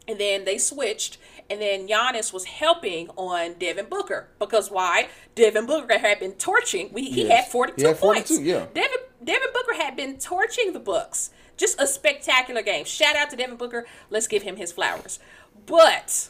and 0.08 0.18
then 0.18 0.44
they 0.44 0.58
switched, 0.58 1.18
and 1.50 1.60
then 1.62 1.88
Giannis 1.88 2.32
was 2.32 2.44
helping 2.44 3.08
on 3.16 3.54
Devin 3.54 3.86
Booker 3.88 4.28
because 4.38 4.70
why? 4.70 5.08
Devin 5.34 5.66
Booker 5.66 5.98
had 5.98 6.18
been 6.20 6.32
torching. 6.32 6.90
We, 6.92 7.04
he 7.10 7.26
Yes. 7.26 7.44
had 7.44 7.52
42 7.52 7.76
He 7.76 7.82
two 7.82 7.88
had 7.88 7.98
points. 7.98 8.40
yeah. 8.40 8.66
Devin 8.74 8.98
Devin 9.24 9.48
Booker 9.52 9.74
had 9.74 9.96
been 9.96 10.18
torching 10.18 10.72
the 10.72 10.80
Bucks. 10.80 11.30
Just 11.56 11.80
a 11.80 11.86
spectacular 11.86 12.62
game. 12.62 12.84
Shout 12.84 13.16
out 13.16 13.30
to 13.30 13.36
Devin 13.36 13.56
Booker. 13.56 13.84
Let's 14.10 14.28
give 14.28 14.42
him 14.44 14.56
his 14.56 14.70
flowers. 14.72 15.18
But 15.66 16.28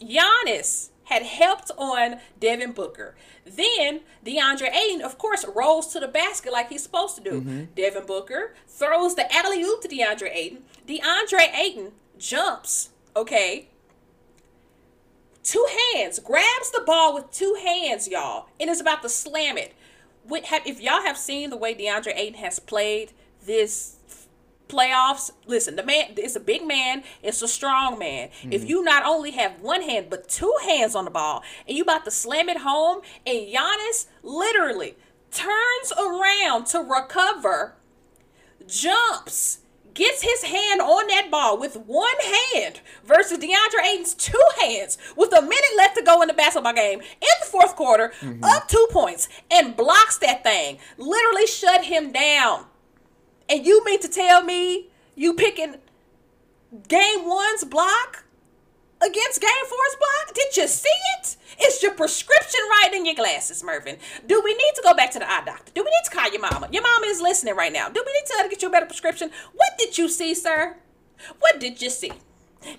Giannis 0.00 0.90
had 1.04 1.22
helped 1.22 1.70
on 1.76 2.16
Devin 2.40 2.72
Booker. 2.72 3.14
Then 3.44 4.00
DeAndre 4.24 4.74
Ayton, 4.74 5.02
of 5.02 5.18
course, 5.18 5.44
rolls 5.54 5.88
to 5.92 6.00
the 6.00 6.08
basket 6.08 6.52
like 6.52 6.70
he's 6.70 6.82
supposed 6.82 7.16
to 7.16 7.22
do. 7.22 7.40
Mm-hmm. 7.40 7.64
Devin 7.76 8.06
Booker 8.06 8.54
throws 8.66 9.14
the 9.14 9.30
alley 9.34 9.62
oop 9.62 9.82
to 9.82 9.88
DeAndre 9.88 10.30
Ayton. 10.34 10.62
DeAndre 10.88 11.54
Ayton 11.54 11.92
jumps, 12.16 12.90
okay, 13.14 13.68
two 15.44 15.64
hands, 15.94 16.18
grabs 16.18 16.70
the 16.72 16.82
ball 16.84 17.14
with 17.14 17.30
two 17.30 17.56
hands, 17.62 18.08
y'all, 18.08 18.48
and 18.58 18.68
is 18.68 18.80
about 18.80 19.02
to 19.02 19.08
slam 19.08 19.56
it. 19.56 19.74
With, 20.26 20.44
have, 20.46 20.66
if 20.66 20.80
y'all 20.80 21.02
have 21.02 21.18
seen 21.18 21.50
the 21.50 21.56
way 21.56 21.74
DeAndre 21.74 22.16
Ayton 22.16 22.40
has 22.40 22.58
played 22.58 23.12
this 23.46 23.96
playoffs, 24.68 25.30
listen, 25.46 25.76
the 25.76 25.84
man 25.84 26.14
is 26.16 26.34
a 26.34 26.40
big 26.40 26.66
man, 26.66 27.04
it's 27.22 27.42
a 27.42 27.48
strong 27.48 27.98
man. 27.98 28.30
If 28.42 28.62
mm-hmm. 28.62 28.70
you 28.70 28.82
not 28.82 29.04
only 29.04 29.32
have 29.32 29.60
one 29.60 29.82
hand 29.82 30.08
but 30.08 30.28
two 30.28 30.52
hands 30.64 30.94
on 30.94 31.04
the 31.04 31.10
ball 31.10 31.42
and 31.68 31.76
you 31.76 31.82
about 31.82 32.06
to 32.06 32.10
slam 32.10 32.48
it 32.48 32.58
home 32.58 33.02
and 33.26 33.46
Giannis 33.46 34.06
literally 34.22 34.96
turns 35.30 35.92
around 35.98 36.66
to 36.68 36.80
recover, 36.80 37.74
jumps, 38.66 39.58
gets 39.94 40.22
his 40.22 40.42
hand 40.42 40.80
on 40.80 41.06
that 41.06 41.30
ball 41.30 41.58
with 41.58 41.76
one 41.76 42.16
hand 42.52 42.80
versus 43.04 43.38
DeAndre 43.38 43.84
Ayton's 43.84 44.14
two 44.14 44.42
hands 44.60 44.98
with 45.16 45.32
a 45.32 45.40
minute 45.40 45.76
left 45.76 45.96
to 45.96 46.02
go 46.02 46.20
in 46.20 46.28
the 46.28 46.34
basketball 46.34 46.74
game 46.74 47.00
in 47.00 47.34
the 47.40 47.46
fourth 47.46 47.76
quarter, 47.76 48.12
mm-hmm. 48.20 48.42
up 48.44 48.68
two 48.68 48.86
points, 48.90 49.28
and 49.50 49.76
blocks 49.76 50.18
that 50.18 50.42
thing. 50.42 50.78
Literally 50.98 51.46
shut 51.46 51.84
him 51.84 52.12
down. 52.12 52.66
And 53.48 53.64
you 53.64 53.84
mean 53.84 54.00
to 54.00 54.08
tell 54.08 54.42
me 54.42 54.88
you 55.14 55.34
picking 55.34 55.76
game 56.88 57.28
one's 57.28 57.64
block 57.64 58.24
against 59.00 59.40
game 59.40 59.66
four's 59.66 59.96
block? 59.98 60.34
Did 60.34 60.56
you 60.56 60.66
see 60.66 60.88
it? 61.18 61.36
It's 61.58 61.82
your 61.82 61.92
prescription 61.92 62.60
right 62.70 62.92
in 62.94 63.06
your 63.06 63.14
glasses, 63.14 63.62
Mervin. 63.62 63.96
Do 64.26 64.40
we 64.44 64.52
need 64.52 64.72
to 64.76 64.82
go 64.82 64.94
back 64.94 65.10
to 65.12 65.18
the 65.18 65.30
eye 65.30 65.42
doctor? 65.44 65.72
Do 65.74 65.82
we 65.82 65.90
need 65.90 66.04
to 66.04 66.10
call 66.10 66.30
your 66.30 66.40
mama? 66.40 66.68
Your 66.70 66.82
mama 66.82 67.06
is 67.06 67.20
listening 67.20 67.56
right 67.56 67.72
now. 67.72 67.88
Do 67.88 68.02
we 68.04 68.12
need 68.12 68.26
to 68.26 68.42
to 68.42 68.48
get 68.48 68.62
you 68.62 68.68
a 68.68 68.70
better 68.70 68.86
prescription? 68.86 69.30
What 69.54 69.72
did 69.78 69.96
you 69.96 70.08
see, 70.08 70.34
sir? 70.34 70.76
What 71.38 71.60
did 71.60 71.80
you 71.80 71.90
see? 71.90 72.12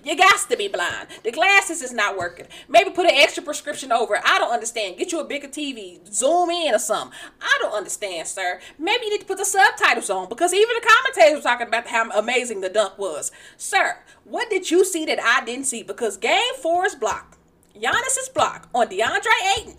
You 0.04 0.16
got 0.16 0.48
to 0.50 0.56
be 0.56 0.68
blind. 0.68 1.08
The 1.22 1.30
glasses 1.30 1.80
is 1.82 1.92
not 1.92 2.16
working. 2.16 2.46
Maybe 2.68 2.90
put 2.90 3.06
an 3.06 3.14
extra 3.14 3.42
prescription 3.42 3.92
over. 3.92 4.18
I 4.24 4.38
don't 4.38 4.52
understand. 4.52 4.98
Get 4.98 5.12
you 5.12 5.20
a 5.20 5.24
bigger 5.24 5.48
TV. 5.48 6.00
Zoom 6.12 6.50
in 6.50 6.74
or 6.74 6.78
something. 6.78 7.16
I 7.40 7.58
don't 7.60 7.72
understand, 7.72 8.26
sir. 8.26 8.60
Maybe 8.78 9.04
you 9.04 9.10
need 9.12 9.20
to 9.20 9.26
put 9.26 9.38
the 9.38 9.44
subtitles 9.44 10.10
on 10.10 10.28
because 10.28 10.52
even 10.52 10.74
the 10.74 10.88
commentators 10.88 11.38
were 11.38 11.48
talking 11.48 11.68
about 11.68 11.86
how 11.86 12.10
amazing 12.10 12.60
the 12.60 12.68
dunk 12.68 12.98
was. 12.98 13.30
Sir, 13.56 13.98
what 14.24 14.50
did 14.50 14.70
you 14.70 14.84
see 14.84 15.04
that 15.06 15.22
I 15.22 15.44
didn't 15.44 15.66
see? 15.66 15.82
Because 15.82 16.16
game 16.16 16.54
four's 16.60 16.94
block, 16.96 17.35
Giannis's 17.80 18.28
block 18.28 18.68
on 18.74 18.88
DeAndre 18.88 19.56
Ayton 19.56 19.76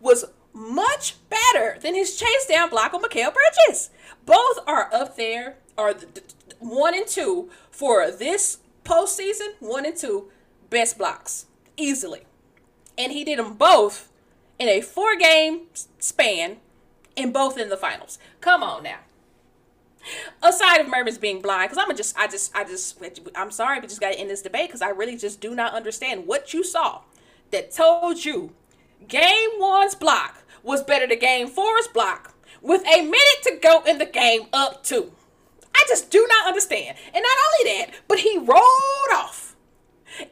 was 0.00 0.24
much 0.52 1.16
better 1.28 1.78
than 1.80 1.94
his 1.94 2.16
chase 2.16 2.46
down 2.46 2.70
block 2.70 2.94
on 2.94 3.02
Mikal 3.02 3.32
Bridges. 3.32 3.90
Both 4.24 4.58
are 4.66 4.92
up 4.92 5.16
there, 5.16 5.56
are 5.76 5.94
one 6.58 6.94
and 6.94 7.06
two 7.06 7.50
for 7.70 8.10
this 8.10 8.58
postseason. 8.84 9.54
One 9.60 9.86
and 9.86 9.96
two 9.96 10.30
best 10.70 10.98
blocks 10.98 11.46
easily. 11.76 12.22
And 12.96 13.12
he 13.12 13.24
did 13.24 13.38
them 13.38 13.54
both 13.54 14.10
in 14.58 14.68
a 14.68 14.80
four 14.80 15.16
game 15.16 15.62
span, 15.98 16.56
and 17.16 17.32
both 17.32 17.56
in 17.58 17.68
the 17.68 17.76
finals. 17.76 18.18
Come 18.40 18.62
on 18.62 18.82
now. 18.82 18.98
Aside 20.42 20.80
of 20.80 20.88
Mervin's 20.88 21.18
being 21.18 21.40
blind, 21.40 21.70
because 21.70 21.84
I'm 21.86 21.96
just, 21.96 22.18
I 22.18 22.26
just, 22.26 22.54
I 22.56 22.64
just, 22.64 23.00
I'm 23.34 23.50
sorry, 23.50 23.80
but 23.80 23.88
just 23.88 24.00
got 24.00 24.12
to 24.12 24.18
end 24.18 24.30
this 24.30 24.42
debate 24.42 24.68
because 24.68 24.82
I 24.82 24.90
really 24.90 25.16
just 25.16 25.40
do 25.40 25.54
not 25.54 25.74
understand 25.74 26.26
what 26.26 26.54
you 26.54 26.64
saw 26.64 27.02
that 27.50 27.70
told 27.70 28.24
you 28.24 28.52
game 29.06 29.50
one's 29.58 29.94
block 29.94 30.44
was 30.62 30.82
better 30.82 31.06
than 31.06 31.18
game 31.18 31.48
four's 31.48 31.88
block 31.88 32.34
with 32.60 32.82
a 32.86 33.02
minute 33.02 33.42
to 33.42 33.58
go 33.62 33.82
in 33.86 33.98
the 33.98 34.06
game 34.06 34.46
up 34.52 34.82
two. 34.82 35.12
I 35.74 35.84
just 35.88 36.10
do 36.10 36.26
not 36.28 36.46
understand. 36.46 36.96
And 37.14 37.22
not 37.22 37.38
only 37.46 37.78
that, 37.78 37.90
but 38.08 38.20
he 38.20 38.36
rolled 38.38 39.12
off 39.14 39.56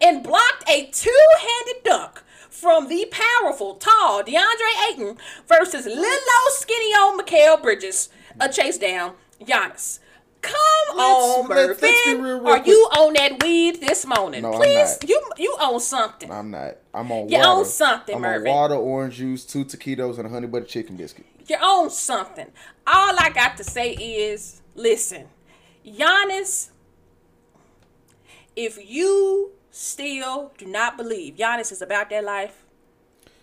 and 0.00 0.22
blocked 0.22 0.68
a 0.68 0.86
two-handed 0.86 1.84
dunk 1.84 2.22
from 2.50 2.88
the 2.88 3.06
powerful, 3.10 3.74
tall 3.74 4.22
DeAndre 4.22 4.90
Ayton 4.90 5.16
versus 5.46 5.86
little 5.86 6.50
skinny 6.50 6.92
old 6.98 7.20
Mikal 7.20 7.62
Bridges, 7.62 8.08
a 8.40 8.48
chase 8.48 8.78
down 8.78 9.14
Giannis. 9.40 9.98
Come 10.42 10.54
Let's- 10.96 11.00
on, 11.38 11.48
let's- 11.48 11.82
let's 11.82 12.04
be 12.04 12.14
real, 12.14 12.20
real 12.40 12.48
Are 12.48 12.56
quick. 12.56 12.66
you 12.68 12.74
on 12.96 13.12
that 13.14 13.42
weed 13.42 13.80
this 13.80 14.06
morning? 14.06 14.42
No, 14.42 14.52
I'm 14.52 14.58
Please, 14.60 14.98
not. 15.00 15.08
you 15.08 15.20
you 15.38 15.56
own 15.60 15.80
something. 15.80 16.30
I'm 16.30 16.50
not. 16.52 16.76
I'm 16.94 17.10
on 17.10 17.28
You 17.28 17.38
water. 17.38 17.48
own 17.50 17.64
something, 17.64 18.14
I'm 18.16 18.24
on 18.24 18.44
water, 18.44 18.74
orange 18.74 19.14
juice, 19.16 19.44
two 19.44 19.64
taquitos, 19.64 20.18
and 20.18 20.26
a 20.26 20.30
honey 20.30 20.46
butter 20.46 20.64
chicken 20.66 20.96
biscuit. 20.96 21.26
you 21.48 21.56
own 21.60 21.90
something. 21.90 22.46
All 22.86 23.14
I 23.18 23.30
got 23.30 23.56
to 23.56 23.64
say 23.64 23.92
is, 23.92 24.62
listen, 24.74 25.28
Giannis, 25.84 26.68
if 28.54 28.78
you 28.88 29.52
still 29.70 30.52
do 30.58 30.66
not 30.66 30.96
believe 30.96 31.36
Giannis 31.36 31.72
is 31.72 31.82
about 31.82 32.10
that 32.10 32.24
life, 32.24 32.64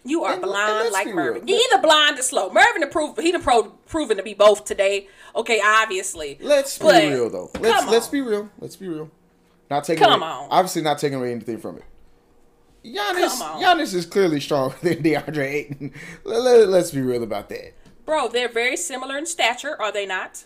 you 0.04 0.24
are 0.24 0.34
And- 0.34 0.44
and 0.44 0.52
blind 0.52 0.74
let's 0.80 0.92
like 0.94 1.08
Mervin. 1.14 1.48
You're 1.48 1.60
either 1.72 1.82
blind 1.82 2.20
or 2.20 2.22
slow. 2.24 2.50
Mervin 2.52 2.84
approved, 2.84 3.20
he 3.22 3.32
done 3.32 3.42
pro- 3.42 3.64
proven 3.88 4.18
to 4.18 4.24
be 4.24 4.34
both 4.34 4.66
today. 4.66 5.08
Okay, 5.36 5.62
obviously. 5.64 6.38
Let's 6.42 6.78
be 6.78 6.86
real 6.88 7.30
though. 7.30 7.50
Let's 7.60 7.88
let's 7.88 8.08
be 8.08 8.22
real. 8.22 8.50
Let's 8.60 8.76
be 8.76 8.88
real. 8.88 9.10
Not 9.70 9.84
taking 9.86 10.04
Come 10.04 10.22
away, 10.22 10.30
on. 10.32 10.48
obviously 10.52 10.82
not 10.82 11.00
taking 11.00 11.18
away 11.18 11.32
anything 11.32 11.58
from 11.58 11.78
it. 11.78 11.84
Giannis, 12.86 13.40
Come 13.40 13.42
on. 13.42 13.62
Giannis 13.64 13.94
is 13.94 14.06
clearly 14.06 14.40
stronger 14.42 14.76
than 14.82 14.96
DeAndre 15.02 15.46
Ayton. 15.46 15.94
Let, 16.26 16.68
us 16.70 16.92
be 16.92 17.02
real 17.02 17.24
about 17.24 17.50
that. 17.50 17.74
Bro, 18.06 18.28
they're 18.30 18.50
very 18.50 18.76
similar 18.76 19.18
in 19.18 19.26
stature, 19.26 19.82
are 19.82 19.92
they 19.92 20.06
not? 20.06 20.44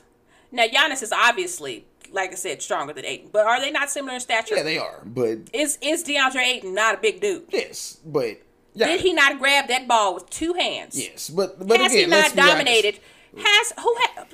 Now, 0.52 0.68
Giannis 0.68 1.02
is 1.02 1.12
obviously, 1.12 1.88
like 2.12 2.32
I 2.32 2.36
said, 2.36 2.62
stronger 2.62 2.94
than 2.94 3.06
Ayton, 3.06 3.30
but 3.34 3.48
are 3.48 3.60
they 3.60 3.72
not 3.72 3.90
similar 3.90 4.14
in 4.14 4.20
stature? 4.20 4.56
Yeah, 4.56 4.64
they 4.64 4.78
are. 4.78 5.02
But 5.04 5.40
is 5.52 5.80
is 5.82 6.04
DeAndre 6.04 6.46
Ayton 6.46 6.74
not 6.76 6.94
a 6.96 6.98
big 7.00 7.20
dude? 7.22 7.46
yes, 7.50 8.00
but 8.06 8.38
yeah, 8.78 8.88
Did 8.88 9.02
he 9.02 9.14
not 9.14 9.40
grab 9.40 9.68
that 9.68 9.88
ball 9.88 10.14
with 10.16 10.30
two 10.30 10.54
hands? 10.54 10.98
Yes, 11.00 11.30
but 11.30 11.60
but 11.68 11.80
has 11.80 11.92
again, 11.92 12.06
he 12.06 12.12
let's 12.12 12.36
not 12.36 12.48
dominated? 12.48 13.00
Has 13.36 13.74
who 13.80 13.96
ha, 14.00 14.26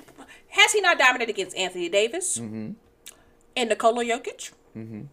has 0.50 0.72
he 0.74 0.82
not 0.82 0.98
dominated 1.00 1.32
against 1.32 1.56
Anthony 1.58 1.90
Davis 1.90 2.38
Mm-hmm. 2.38 2.72
and 3.58 3.70
Nikola 3.70 4.04
Jokic? 4.06 4.52
honest. 4.76 5.08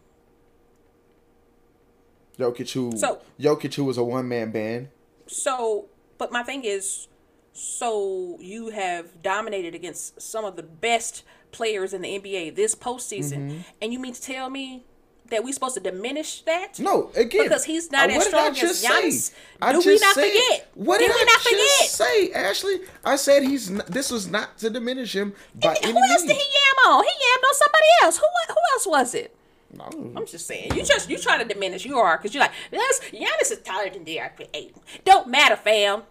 Jokic, 2.39 2.73
who 2.73 2.97
So- 2.97 3.21
Jokic, 3.39 3.75
who 3.75 3.85
was 3.85 3.99
a 3.99 4.05
one 4.05 4.29
man 4.29 4.51
band. 4.51 4.89
So, 5.27 5.87
but 6.19 6.33
my 6.33 6.43
thing 6.43 6.65
is, 6.65 7.09
so 7.53 8.39
you 8.41 8.71
have 8.71 9.23
dominated 9.23 9.75
against 9.75 10.21
some 10.23 10.45
of 10.45 10.57
the 10.57 10.63
best 10.63 11.23
players 11.53 11.93
in 11.93 12.01
the 12.03 12.09
NBA 12.19 12.55
this 12.57 12.75
postseason, 12.75 13.39
Mm-hmm. 13.51 13.59
and 13.83 13.93
you 13.93 13.99
mean 13.99 14.15
to 14.15 14.23
tell 14.23 14.49
me 14.51 14.85
that 15.31 15.43
we 15.45 15.53
supposed 15.53 15.75
to 15.75 15.81
diminish 15.81 16.43
that? 16.43 16.79
No, 16.79 17.11
again, 17.17 17.45
Because 17.45 17.65
he's 17.65 17.91
not 17.91 18.11
uh, 18.11 18.15
as 18.15 18.27
strong 18.27 18.49
as 18.49 18.83
Giannis. 18.85 19.33
I 19.63 19.73
Do 19.73 19.79
we 19.85 19.99
not 19.99 20.15
said- 20.15 20.27
forget? 20.29 20.71
What 20.75 20.99
Did 20.99 21.07
did, 21.09 21.15
we 21.15 21.21
I 21.21 21.25
not 21.25 21.43
just 21.43 21.49
forget? 21.49 21.91
say, 21.91 22.33
Ashley? 22.33 22.81
I 23.05 23.17
said 23.17 23.43
he's. 23.43 23.71
Not, 23.71 23.87
this 23.87 24.11
was 24.11 24.29
not 24.29 24.59
to 24.59 24.71
diminish 24.71 25.15
him 25.15 25.33
by 25.55 25.75
Who 25.83 25.89
any 25.89 25.99
else 25.99 26.23
means. 26.23 26.25
did 26.25 26.37
he 26.37 26.43
yam 26.43 26.93
on? 26.93 27.05
He 27.05 27.11
yammed 27.11 27.45
on 27.49 27.55
somebody 27.55 27.87
else. 28.03 28.17
Who 28.19 28.27
who 28.49 28.61
else 28.75 28.87
was 28.87 29.15
it? 29.15 29.37
No. 29.73 29.85
I'm 30.17 30.27
just 30.27 30.47
saying. 30.47 30.75
You 30.75 30.85
just 30.85 31.09
you 31.09 31.17
trying 31.19 31.39
to 31.41 31.45
diminish. 31.55 31.85
You 31.85 31.97
are 31.99 32.17
because 32.17 32.35
you're 32.35 32.43
like 32.43 32.53
yes, 32.73 33.01
Giannis 33.13 33.53
is 33.53 33.59
taller 33.65 33.89
than 33.91 34.05
DeAndre 34.05 34.49
Ayton. 34.53 34.81
Don't 35.05 35.29
matter, 35.29 35.55
fam. 35.57 36.03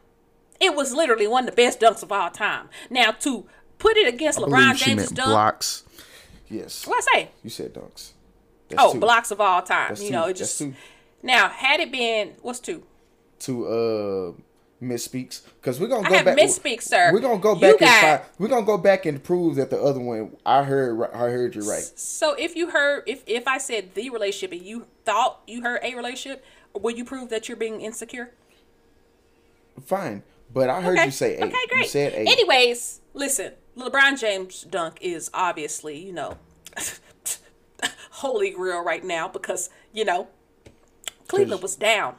It 0.62 0.76
was 0.76 0.94
literally 0.94 1.28
one 1.28 1.44
of 1.48 1.50
the 1.52 1.56
best 1.56 1.80
dunks 1.82 2.04
of 2.04 2.12
all 2.12 2.30
time. 2.30 2.70
Now 2.90 3.12
to 3.12 3.46
put 3.78 3.98
it 3.98 4.14
against 4.14 4.40
I 4.40 4.44
LeBron 4.44 4.76
James' 4.78 5.10
dunk. 5.10 5.30
blocks. 5.30 5.84
Yes, 6.50 6.88
What 6.88 7.04
I 7.10 7.14
say? 7.16 7.30
you 7.44 7.50
said 7.50 7.74
dunks. 7.74 8.12
That's 8.70 8.82
Oh, 8.84 8.94
two. 8.94 9.00
blocks 9.00 9.32
of 9.32 9.42
all 9.42 9.62
time. 9.62 9.90
That's 9.90 10.02
you 10.02 10.10
two. 10.10 10.14
know, 10.14 10.26
it 10.28 10.36
just 10.36 10.58
two. 10.60 10.74
now 11.24 11.50
had 11.50 11.80
it 11.80 11.92
been 11.92 12.34
what's 12.42 12.60
two? 12.60 12.84
to 13.40 13.66
uh 13.68 14.32
misspeaks 14.84 15.42
because 15.62 15.80
we're 15.80 15.88
gonna 15.88 16.08
go 16.08 16.14
I 16.14 16.18
have 16.18 16.26
back. 16.26 16.38
misspeaks, 16.38 16.84
sir. 16.84 17.12
We're 17.14 17.20
gonna 17.20 17.40
go 17.40 17.54
You 17.56 17.62
back 17.62 17.72
and 17.72 17.80
got- 17.82 18.02
find, 18.22 18.22
we're 18.38 18.48
gonna 18.48 18.66
go 18.66 18.78
back 18.78 19.06
and 19.06 19.22
prove 19.24 19.56
that 19.56 19.70
the 19.70 19.82
other 19.82 20.00
one 20.00 20.36
I 20.46 20.64
heard 20.64 21.02
I 21.14 21.30
heard 21.30 21.56
you 21.56 21.62
right. 21.70 21.84
So 21.96 22.34
if 22.34 22.56
you 22.56 22.70
heard 22.72 23.04
if 23.08 23.24
if 23.28 23.48
I 23.48 23.58
said 23.58 23.94
the 23.96 24.10
relationship 24.10 24.52
and 24.58 24.62
you 24.66 24.88
thought 25.06 25.40
you 25.48 25.62
heard 25.62 25.80
a 25.84 25.96
relationship, 25.96 26.44
will 26.80 26.92
you 26.96 27.04
prove 27.06 27.30
that 27.30 27.48
you're 27.48 27.58
being 27.58 27.82
insecure? 27.82 28.32
Fine, 29.86 30.24
but 30.54 30.70
I 30.70 30.82
heard 30.82 30.98
Okay. 30.98 31.06
you 31.06 31.12
say 31.12 31.36
eight. 31.38 31.44
Okay, 31.44 31.66
great. 31.70 31.82
You 31.84 31.88
said 31.88 32.14
eight. 32.14 32.28
Anyways, 32.28 33.00
listen, 33.14 33.54
LeBron 33.78 34.20
James 34.20 34.64
dunk 34.64 34.98
is 35.02 35.30
obviously, 35.34 35.98
you 35.98 36.12
know, 36.14 36.38
holy 38.24 38.50
grail 38.52 38.84
right 38.84 39.04
now 39.04 39.28
because, 39.28 39.70
you 39.94 40.06
know, 40.06 40.28
Cleveland 41.28 41.62
was 41.62 41.76
down. 41.76 42.16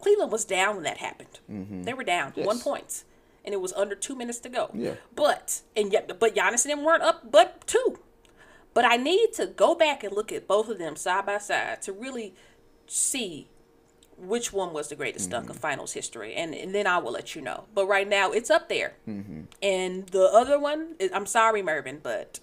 Cleveland 0.00 0.32
was 0.32 0.44
down 0.44 0.74
when 0.76 0.84
that 0.84 0.98
happened. 0.98 1.38
They 1.84 1.94
were 1.94 2.04
down 2.04 2.30
Mm-hmm. 2.30 2.40
Yes. 2.40 2.46
one 2.46 2.60
point, 2.60 3.04
and 3.44 3.52
it 3.54 3.60
was 3.60 3.72
under 3.74 3.94
two 3.94 4.14
minutes 4.16 4.38
to 4.40 4.48
go. 4.48 4.70
Yeah. 4.74 4.94
But 5.14 5.62
and 5.76 5.92
yet, 5.92 6.18
but 6.20 6.34
Giannis 6.34 6.64
and 6.64 6.72
them 6.72 6.84
weren't 6.84 7.02
up, 7.02 7.30
but 7.30 7.66
two. 7.66 7.98
But 8.74 8.84
I 8.84 8.96
need 8.96 9.32
to 9.34 9.46
go 9.46 9.74
back 9.74 10.02
and 10.02 10.12
look 10.14 10.32
at 10.32 10.48
both 10.48 10.68
of 10.68 10.78
them 10.78 10.96
side 10.96 11.26
by 11.26 11.38
side 11.38 11.80
to 11.82 11.92
really 11.92 12.34
see 12.86 13.48
which 14.18 14.52
one 14.52 14.72
was 14.72 14.88
the 14.88 14.96
greatest 14.96 15.30
dunk 15.30 15.44
Mm-hmm. 15.44 15.50
of 15.52 15.58
finals 15.58 15.92
history, 15.92 16.34
and, 16.34 16.54
and 16.54 16.74
then 16.74 16.86
I 16.86 16.98
will 16.98 17.12
let 17.12 17.34
you 17.34 17.40
know. 17.42 17.64
But 17.74 17.86
right 17.86 18.08
now, 18.08 18.30
it's 18.32 18.50
up 18.50 18.68
there. 18.68 18.94
Mm-hmm. 19.08 19.40
And 19.62 20.06
the 20.08 20.24
other 20.24 20.58
one, 20.58 20.94
I'm 21.12 21.26
sorry, 21.26 21.62
Mervin, 21.62 22.00
but 22.02 22.40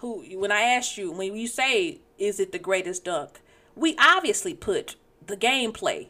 who? 0.00 0.24
When 0.38 0.52
I 0.52 0.62
asked 0.62 0.96
you, 0.98 1.10
when 1.12 1.34
you 1.36 1.46
say, 1.46 2.00
"Is 2.18 2.40
it 2.40 2.52
the 2.52 2.58
greatest 2.58 3.04
dunk?" 3.04 3.40
We 3.76 3.96
obviously 3.98 4.54
put 4.54 4.96
the 5.24 5.36
gameplay 5.36 6.08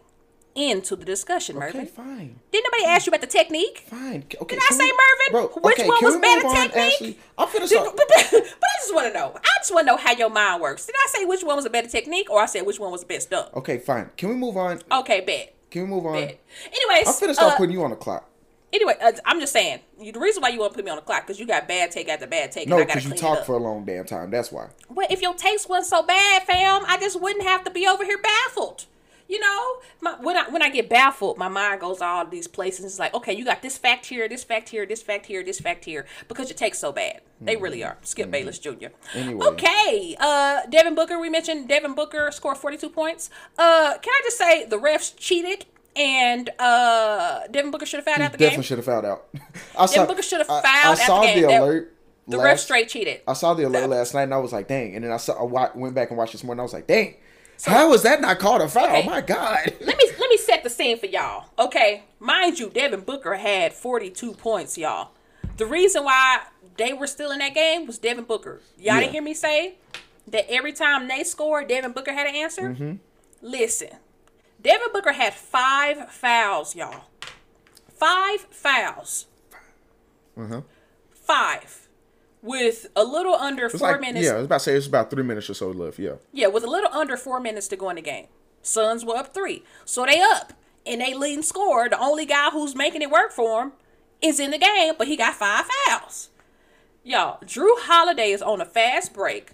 into 0.55 0.97
the 0.97 1.05
discussion, 1.05 1.57
Mervin. 1.57 1.83
Okay, 1.83 1.89
fine, 1.91 2.41
Didn't 2.51 2.67
nobody 2.73 2.85
ask 2.91 3.07
you 3.07 3.11
about 3.11 3.21
the 3.21 3.27
technique? 3.29 3.85
fine. 3.89 4.25
Okay, 4.41 4.57
Did 4.57 4.63
I 4.69 4.75
say 4.75 4.85
we- 4.85 4.91
Mervin? 4.91 5.31
Bro, 5.53 5.61
Which 5.63 5.79
okay, 5.79 5.89
one 5.89 5.99
was 6.03 6.17
better 6.17 6.47
on, 6.49 6.55
technique? 6.57 6.93
Ashley? 6.95 7.19
I'm 7.39 7.47
finna 7.49 7.61
Did- 7.61 7.69
start. 7.69 7.97
but, 7.97 8.07
but, 8.09 8.27
but 8.33 8.43
I 8.43 8.81
just 8.81 8.95
want 8.95 9.13
to 9.13 9.19
know. 9.19 9.33
I 9.37 9.59
just 9.61 9.73
want 9.73 9.87
to 9.87 9.93
know 9.93 9.97
how 9.97 10.13
your 10.13 10.29
mind 10.31 10.61
works. 10.61 10.87
Did 10.87 10.97
I 10.97 11.07
say 11.11 11.25
which 11.25 11.45
one 11.45 11.55
was 11.57 11.67
a 11.67 11.71
better 11.71 11.89
technique, 11.89 12.29
or 12.31 12.41
I 12.43 12.47
said 12.47 12.67
which 12.67 12.81
one 12.81 12.91
was 12.91 13.03
the 13.03 13.07
best 13.07 13.31
dunk? 13.31 13.55
Okay, 13.57 13.79
fine. 13.79 14.11
Can 14.17 14.29
we 14.31 14.35
move 14.35 14.57
on? 14.57 14.81
Okay, 14.91 15.21
bet. 15.21 15.55
Can 15.71 15.83
we 15.83 15.89
move 15.89 16.07
on? 16.07 16.15
bet. 16.15 16.41
Anyways, 16.73 17.07
I'm 17.09 17.15
finna 17.29 17.35
start 17.35 17.53
uh, 17.55 17.57
putting 17.57 17.73
you 17.73 17.85
on 17.85 17.91
the 17.91 17.97
clock. 17.97 18.29
Anyway, 18.73 18.95
uh, 19.03 19.13
I'm 19.25 19.41
just 19.41 19.53
saying. 19.53 19.81
You, 20.01 20.13
the 20.13 20.21
reason 20.21 20.43
why 20.43 20.51
you 20.51 20.61
want 20.61 20.73
to 20.73 20.77
put 20.77 20.85
me 20.85 20.91
on 20.91 20.97
the 20.97 21.03
clock 21.03 21.27
because 21.27 21.41
you 21.41 21.47
got 21.47 21.67
bad 21.67 21.91
take 21.91 22.09
after 22.09 22.27
bad 22.27 22.53
take. 22.53 22.69
No, 22.69 22.77
and 22.77 22.85
I 22.85 22.87
gotta 22.87 23.01
because 23.01 23.11
you 23.11 23.17
talk 23.17 23.45
for 23.45 23.55
a 23.55 23.59
long 23.59 23.85
damn 23.85 24.05
time. 24.05 24.31
That's 24.31 24.53
why. 24.53 24.69
Well, 24.89 25.07
if 25.11 25.21
your 25.21 25.35
takes 25.35 25.69
wasn't 25.69 25.87
so 25.87 26.03
bad, 26.07 26.45
fam, 26.45 26.83
I 26.87 26.97
just 26.99 27.21
wouldn't 27.21 27.45
have 27.45 27.65
to 27.65 27.71
be 27.71 27.87
over 27.87 28.05
here 28.05 28.19
baffled. 28.19 28.87
You 29.29 29.39
know, 29.39 29.77
my, 30.01 30.17
when 30.21 30.37
I 30.37 30.49
when 30.49 30.61
I 30.61 30.71
get 30.71 30.89
baffled, 30.89 31.39
my 31.39 31.47
mind 31.47 31.81
goes 31.81 32.01
all 32.01 32.27
these 32.27 32.49
places. 32.49 32.85
It's 32.85 32.99
like, 32.99 33.15
okay, 33.15 33.33
you 33.33 33.45
got 33.45 33.63
this 33.63 33.79
fact 33.79 34.07
here, 34.07 34.29
this 34.29 34.43
fact 34.43 34.69
here, 34.69 34.85
this 34.87 35.03
fact 35.03 35.27
here, 35.27 35.45
this 35.45 35.61
fact 35.61 35.85
here, 35.85 36.05
because 36.27 36.49
your 36.49 36.57
takes 36.57 36.81
so 36.81 36.91
bad. 36.91 37.21
They 37.41 37.57
really 37.57 37.83
are. 37.85 37.97
Skip 38.03 38.31
Bayless 38.31 38.59
Jr. 38.59 38.71
Mm-hmm. 38.71 39.19
Anyway. 39.19 39.47
Okay, 39.47 40.17
uh, 40.19 40.67
Devin 40.69 40.95
Booker. 40.95 41.19
We 41.19 41.31
mentioned 41.31 41.69
Devin 41.69 41.95
Booker 41.95 42.31
scored 42.33 42.59
42 42.59 42.91
points. 42.91 43.31
Uh, 43.57 43.97
can 44.03 44.13
I 44.13 44.21
just 44.25 44.37
say 44.37 44.65
the 44.67 44.79
refs 44.79 45.17
cheated? 45.17 45.65
And 46.01 46.49
uh, 46.59 47.47
Devin 47.51 47.71
Booker 47.71 47.85
should 47.87 47.99
have 47.99 48.05
fouled 48.07 48.19
He 48.19 48.23
out 48.25 48.33
the 48.33 48.39
definitely 48.39 48.57
game. 48.57 48.63
should 48.65 48.79
have 48.79 48.85
fouled 48.87 49.05
out. 49.05 49.29
I 49.79 49.87
saw, 49.87 50.07
Booker 50.07 50.23
should 50.23 50.39
have 50.39 50.49
I- 50.51 50.63
fouled 50.63 50.99
I 50.99 51.01
the 51.01 51.07
saw 51.07 51.23
game. 51.23 51.43
the 51.43 51.49
That- 51.49 51.63
alert. 51.63 51.97
The 52.29 52.37
last- 52.37 52.45
ref 52.45 52.61
straight 52.61 52.89
cheated. 52.89 53.21
I 53.27 53.33
saw 53.33 53.55
the 53.55 53.65
alert 53.67 53.89
last 53.91 54.15
night 54.15 54.23
and 54.23 54.35
I 54.35 54.39
was 54.39 54.53
like, 54.53 54.69
dang. 54.69 54.95
And 54.95 55.05
then 55.05 55.11
I 55.13 55.17
saw, 55.17 55.35
I 55.45 55.71
went 55.77 55.95
back 55.95 56.11
and 56.11 56.17
watched 56.19 56.33
this 56.33 56.45
morning. 56.45 56.61
I 56.61 56.63
was 56.63 56.73
like, 56.73 56.87
dang. 56.87 57.17
How 57.65 57.91
was 57.91 58.03
that 58.05 58.21
not 58.23 58.39
called 58.39 58.63
a 58.63 58.69
foul? 58.69 58.85
Okay. 58.87 59.03
Oh 59.03 59.11
my 59.11 59.21
god. 59.21 59.75
let 59.81 59.99
me 59.99 60.11
let 60.19 60.31
me 60.31 60.37
set 60.39 60.63
the 60.63 60.71
scene 60.71 60.97
for 60.99 61.07
y'all. 61.07 61.47
Okay, 61.59 62.05
mind 62.19 62.59
you, 62.59 62.71
Devin 62.71 63.01
Booker 63.01 63.35
had 63.35 63.75
42 63.75 64.33
points, 64.33 64.79
y'all. 64.79 65.11
The 65.59 65.67
reason 65.67 66.05
why 66.05 66.41
they 66.79 66.95
were 66.95 67.07
still 67.07 67.33
in 67.33 67.41
that 67.41 67.53
game 67.55 67.87
was 67.87 67.99
Devin 67.99 68.25
Booker. 68.25 68.61
Y'all 68.79 68.95
Yeah. 68.95 69.01
didn't 69.01 69.13
hear 69.13 69.23
me 69.23 69.35
say 69.35 69.75
that 70.29 70.51
every 70.51 70.73
time 70.73 71.07
they 71.09 71.23
scored, 71.25 71.69
Devin 71.69 71.93
Booker 71.93 72.13
had 72.15 72.27
an 72.29 72.35
answer. 72.37 72.63
Mm-hmm. 72.71 72.93
Listen, 73.43 73.91
Devin 74.63 74.89
Booker 74.93 75.13
had 75.13 75.35
five 75.35 76.11
fouls, 76.11 76.75
y'all. 76.75 77.05
Five 77.89 78.41
fouls. 78.51 79.27
Uh-huh. 80.37 80.63
Five. 81.11 81.89
With 82.43 82.87
a 82.97 83.05
little 83.05 83.35
under 83.35 83.69
four 83.69 83.93
like, 83.93 84.01
minutes. 84.01 84.25
yeah, 84.25 84.33
I 84.33 84.37
was 84.37 84.47
about 84.47 84.59
to 84.59 84.65
say 84.65 84.75
it's 84.75 84.87
about 84.87 85.11
three 85.11 85.23
minutes 85.23 85.51
or 85.51 85.55
so 85.55 85.71
left. 85.71 85.99
Yeah. 85.99 86.15
Yeah, 86.33 86.47
with 86.47 86.65
a 86.65 86.71
little 86.71 86.91
under 86.93 87.17
four 87.17 87.41
minutes 87.41 87.69
to 87.69 87.77
go 87.77 87.91
in 87.91 87.97
the 87.97 88.03
game. 88.03 88.27
Suns 88.63 89.05
were 89.05 89.17
up 89.17 89.35
three. 89.35 89.63
So 89.85 90.07
they 90.07 90.21
up. 90.21 90.55
And 90.87 91.03
they 91.03 91.13
leading 91.13 91.43
scorer, 91.43 91.91
the 91.91 92.01
only 92.01 92.25
guy 92.25 92.49
who's 92.51 92.75
making 92.75 93.03
it 93.03 93.11
work 93.11 93.33
for 93.33 93.63
him, 93.63 93.73
is 94.23 94.41
in 94.41 94.51
the 94.51 94.59
game, 94.59 94.95
but 94.97 95.09
he 95.09 95.17
got 95.17 95.35
five 95.35 95.67
fouls. 95.87 96.31
Y'all, 97.05 97.39
Jrue 97.45 97.79
Holiday 97.81 98.31
is 98.31 98.41
on 98.41 98.61
a 98.61 98.65
fast 98.65 99.13
break. 99.13 99.53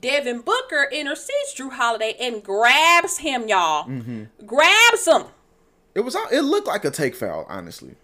Devin 0.00 0.40
Booker 0.40 0.88
intercedes 0.90 1.54
Jrue 1.56 1.72
Holiday 1.72 2.16
and 2.20 2.42
grabs 2.42 3.18
him, 3.18 3.48
y'all. 3.48 3.88
Grabs 4.46 5.06
him. 5.06 5.24
It 5.94 6.00
was. 6.00 6.16
It 6.32 6.42
looked 6.42 6.66
like 6.66 6.84
a 6.84 6.90
take 6.90 7.14
foul, 7.16 7.46
honestly. 7.48 7.94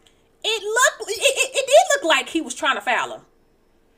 It 0.45 0.63
looked. 0.63 1.11
It, 1.11 1.19
it, 1.21 1.51
it 1.57 1.67
did 1.67 1.97
look 1.97 2.05
like 2.09 2.29
he 2.29 2.41
was 2.41 2.55
trying 2.55 2.75
to 2.77 2.81
foul 2.81 3.15
him. 3.15 3.21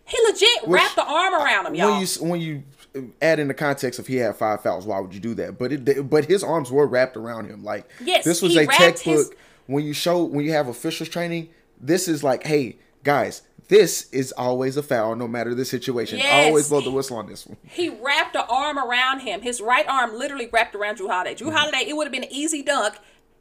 He 0.05 0.17
legit 0.27 0.67
Which- 0.69 0.81
wrapped 0.81 0.97
the 0.97 1.05
arm 1.05 1.35
around 1.35 1.67
him, 1.67 1.75
y'all. 1.75 1.93
When 1.93 2.01
you 2.01 2.07
when 2.29 2.41
you 2.41 3.13
add 3.21 3.39
in 3.39 3.49
the 3.49 3.55
context 3.55 3.99
of 3.99 4.07
he 4.07 4.17
had 4.17 4.37
five 4.37 4.63
fouls, 4.63 4.87
why 4.87 5.01
would 5.01 5.13
you 5.15 5.21
do 5.21 5.35
that? 5.35 5.59
But 5.59 5.73
it 5.73 6.09
but 6.11 6.25
his 6.27 6.43
arms 6.45 6.71
were 6.71 6.87
wrapped 6.87 7.17
around 7.17 7.47
him. 7.47 7.65
Like 7.65 7.89
Yes, 8.03 8.25
this 8.25 8.41
was 8.43 8.57
a 8.57 8.67
textbook. 8.67 9.15
his- 9.17 9.31
When 9.67 9.85
you 9.85 9.93
show 9.93 10.23
when 10.25 10.45
you 10.45 10.53
have 10.53 10.69
officials 10.69 11.09
training, 11.09 11.49
this 11.81 12.09
is 12.09 12.23
like, 12.25 12.47
hey 12.47 12.77
guys, 13.05 13.43
this 13.69 14.09
is 14.13 14.33
always 14.33 14.77
a 14.77 14.83
foul, 14.83 15.15
no 15.15 15.29
matter 15.29 15.55
the 15.55 15.65
situation. 15.65 16.19
Yes. 16.19 16.47
Always 16.47 16.69
blow 16.69 16.81
the 16.81 16.91
whistle 16.91 17.19
on 17.19 17.27
this 17.27 17.47
one. 17.47 17.59
He 17.65 17.91
wrapped 17.91 18.33
the 18.33 18.47
arm 18.47 18.79
around 18.79 19.21
him. 19.21 19.43
His 19.43 19.61
right 19.61 19.87
arm 19.87 20.17
literally 20.19 20.49
wrapped 20.51 20.75
around 20.75 20.99
Jrue 20.99 21.11
Holiday. 21.11 21.35
Drew 21.35 21.49
Mm-hmm. 21.49 21.57
Holiday, 21.57 21.85
it 21.89 21.95
would 21.97 22.05
have 22.05 22.13
been 22.13 22.25
an 22.25 22.33
easy 22.33 22.63
dunk 22.63 22.95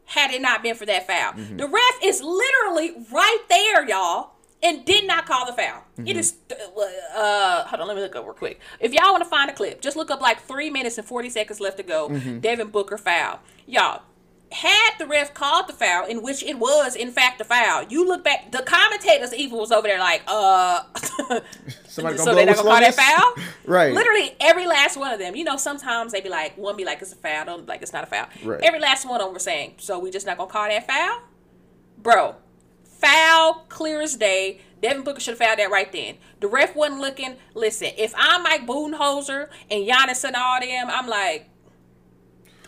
had 0.05 0.31
it 0.31 0.41
not 0.41 0.63
been 0.63 0.75
for 0.75 0.85
that 0.85 1.07
foul. 1.07 1.33
Mm-hmm. 1.33 1.57
The 1.57 1.67
ref 1.67 1.99
is 2.03 2.21
literally 2.21 2.93
right 3.11 3.43
there, 3.49 3.87
y'all, 3.87 4.31
and 4.63 4.83
did 4.85 5.05
not 5.05 5.25
call 5.25 5.45
the 5.45 5.53
foul. 5.53 5.83
Mm-hmm. 5.97 6.07
It 6.07 6.17
is, 6.17 6.35
uh, 7.15 7.63
hold 7.65 7.81
on, 7.81 7.87
let 7.87 7.95
me 7.95 8.01
look 8.03 8.15
up 8.15 8.25
real 8.25 8.33
quick. 8.33 8.59
If 8.79 8.93
y'all 8.93 9.11
want 9.11 9.23
to 9.23 9.29
find 9.29 9.49
a 9.49 9.53
clip, 9.53 9.81
just 9.81 9.95
look 9.97 10.09
up 10.11 10.21
like 10.21 10.41
three 10.41 10.69
minutes 10.69 10.97
and 10.97 11.05
40 11.07 11.29
seconds 11.29 11.59
left 11.59 11.77
to 11.77 11.83
go. 11.83 12.09
Mm-hmm. 12.09 12.39
Devin 12.39 12.69
Booker 12.69 12.97
foul. 12.97 13.39
Y'all, 13.65 14.01
had 14.51 14.91
the 14.97 15.05
ref 15.05 15.33
called 15.33 15.67
the 15.67 15.73
foul, 15.73 16.05
in 16.05 16.21
which 16.21 16.41
it 16.43 16.57
was 16.57 16.95
in 16.95 17.11
fact 17.11 17.41
a 17.41 17.43
foul, 17.43 17.83
you 17.89 18.07
look 18.07 18.23
back, 18.23 18.51
the 18.51 18.61
commentators 18.63 19.33
even 19.33 19.57
was 19.57 19.71
over 19.71 19.87
there 19.87 19.99
like, 19.99 20.23
uh, 20.27 20.83
Somebody 21.87 22.17
so 22.17 22.33
they 22.33 22.43
a 22.43 22.45
not 22.45 22.55
gonna 22.57 22.69
call 22.69 22.79
that 22.79 22.95
foul? 22.95 23.35
Right. 23.65 23.93
Literally 23.93 24.33
every 24.39 24.65
last 24.65 24.95
one 24.95 25.11
of 25.11 25.19
them. 25.19 25.35
You 25.35 25.43
know, 25.43 25.57
sometimes 25.57 26.13
they 26.13 26.21
be 26.21 26.29
like, 26.29 26.57
one 26.57 26.77
be 26.77 26.85
like 26.85 27.01
it's 27.01 27.11
a 27.11 27.17
foul, 27.17 27.45
don't 27.45 27.67
like 27.67 27.81
it's 27.81 27.91
not 27.91 28.03
a 28.03 28.07
foul. 28.07 28.27
Right. 28.43 28.61
Every 28.61 28.79
last 28.79 29.05
one 29.05 29.19
of 29.19 29.27
them 29.27 29.33
were 29.33 29.39
saying, 29.39 29.75
so 29.77 29.99
we 29.99 30.09
just 30.09 30.25
not 30.25 30.37
gonna 30.37 30.49
call 30.49 30.69
that 30.69 30.87
foul, 30.87 31.21
bro. 31.97 32.35
Foul, 32.85 33.65
clear 33.69 34.01
as 34.01 34.15
day. 34.15 34.61
Devin 34.81 35.03
Booker 35.03 35.19
should 35.19 35.31
have 35.31 35.39
fouled 35.39 35.59
that 35.59 35.71
right 35.71 35.91
then. 35.91 36.17
The 36.39 36.47
ref 36.47 36.75
wasn't 36.75 37.01
looking. 37.01 37.35
Listen, 37.53 37.89
if 37.97 38.13
I'm 38.15 38.43
Mike 38.43 38.65
Budenholzer 38.67 39.49
and 39.69 39.87
Giannis 39.87 40.23
and 40.23 40.35
all 40.35 40.59
them, 40.59 40.87
I'm 40.89 41.07
like, 41.07 41.49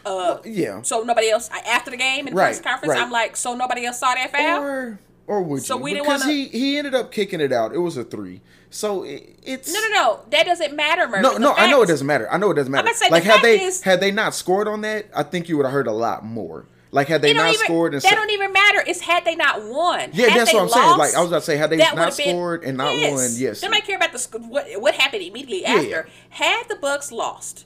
uh, 0.05 0.37
Yeah. 0.45 0.81
so 0.81 1.01
nobody 1.01 1.29
else 1.29 1.49
I- 1.51 1.59
after 1.59 1.91
the 1.91 1.97
game 1.97 2.27
in 2.27 2.33
the 2.33 2.37
Right, 2.39 2.45
press 2.47 2.61
conference. 2.61 2.93
right. 2.93 3.01
I'm 3.01 3.11
like, 3.11 3.35
so 3.37 3.55
nobody 3.55 3.85
else 3.85 3.99
saw 3.99 4.13
that 4.15 4.31
foul. 4.31 4.61
Or 4.63 4.99
or 5.27 5.41
would 5.43 5.63
So 5.63 5.77
you? 5.77 5.83
we 5.83 5.93
didn't 5.93 6.05
because 6.05 6.21
wanna- 6.21 6.33
he 6.33 6.45
he 6.47 6.77
ended 6.77 6.95
up 6.95 7.11
kicking 7.11 7.39
it 7.41 7.51
out. 7.53 7.73
It 7.73 7.79
was 7.79 7.97
a 7.97 8.03
three. 8.03 8.41
So 8.71 9.03
it, 9.03 9.37
it's 9.43 9.71
no, 9.73 9.79
no, 9.81 9.89
no. 9.89 10.19
That 10.31 10.45
doesn't 10.45 10.75
matter, 10.75 11.07
Murphy. 11.07 11.21
No, 11.23 11.33
The 11.33 11.39
no, 11.39 11.53
I 11.53 11.69
know 11.69 11.81
it 11.81 11.87
doesn't 11.87 12.05
matter. 12.05 12.27
I 12.31 12.37
know 12.37 12.51
it 12.51 12.55
doesn't 12.55 12.71
matter. 12.71 12.87
say, 12.93 13.07
the 13.07 13.11
like 13.13 13.23
had 13.23 13.31
fact 13.33 13.43
they 13.43 13.61
is- 13.63 13.81
had 13.81 13.99
they 13.99 14.11
not 14.11 14.33
scored 14.35 14.67
on 14.67 14.81
that, 14.81 15.05
I 15.15 15.23
think 15.23 15.49
you 15.49 15.57
would 15.57 15.65
have 15.65 15.73
heard 15.73 15.87
a 15.87 15.91
lot 15.91 16.23
more. 16.25 16.65
Like 16.91 17.07
had 17.07 17.21
they 17.21 17.33
don't 17.33 17.47
even, 17.47 17.59
scored 17.65 17.93
and 17.93 18.01
that 18.01 18.09
sa- 18.09 18.15
don't 18.15 18.31
even 18.31 18.51
matter. 18.51 18.83
It's 18.87 19.01
had 19.01 19.23
they 19.23 19.35
not 19.35 19.61
won. 19.63 20.09
Yeah, 20.11 20.29
Had 20.29 20.39
that's 20.41 20.53
what 20.53 20.63
I'm 20.63 20.69
saying. 20.69 20.97
Like, 20.97 21.13
I 21.13 21.19
was 21.21 21.29
about 21.29 21.39
to 21.39 21.45
say, 21.45 21.55
had 21.57 21.69
they 21.69 21.77
not 21.77 21.95
been- 21.95 22.11
scored 22.11 22.63
and 22.63 22.77
not 22.77 22.87
won, 22.93 23.29
yes. 23.35 23.61
They 23.61 23.67
might 23.67 23.85
care 23.85 23.95
about 23.97 24.11
the 24.13 24.39
what 24.39 24.65
what 24.81 24.95
happened 24.95 25.21
immediately 25.21 25.61
Yeah, 25.61 25.75
after. 25.75 26.09
Had 26.31 26.67
the 26.67 26.75
Bucks 26.75 27.11
lost, 27.11 27.65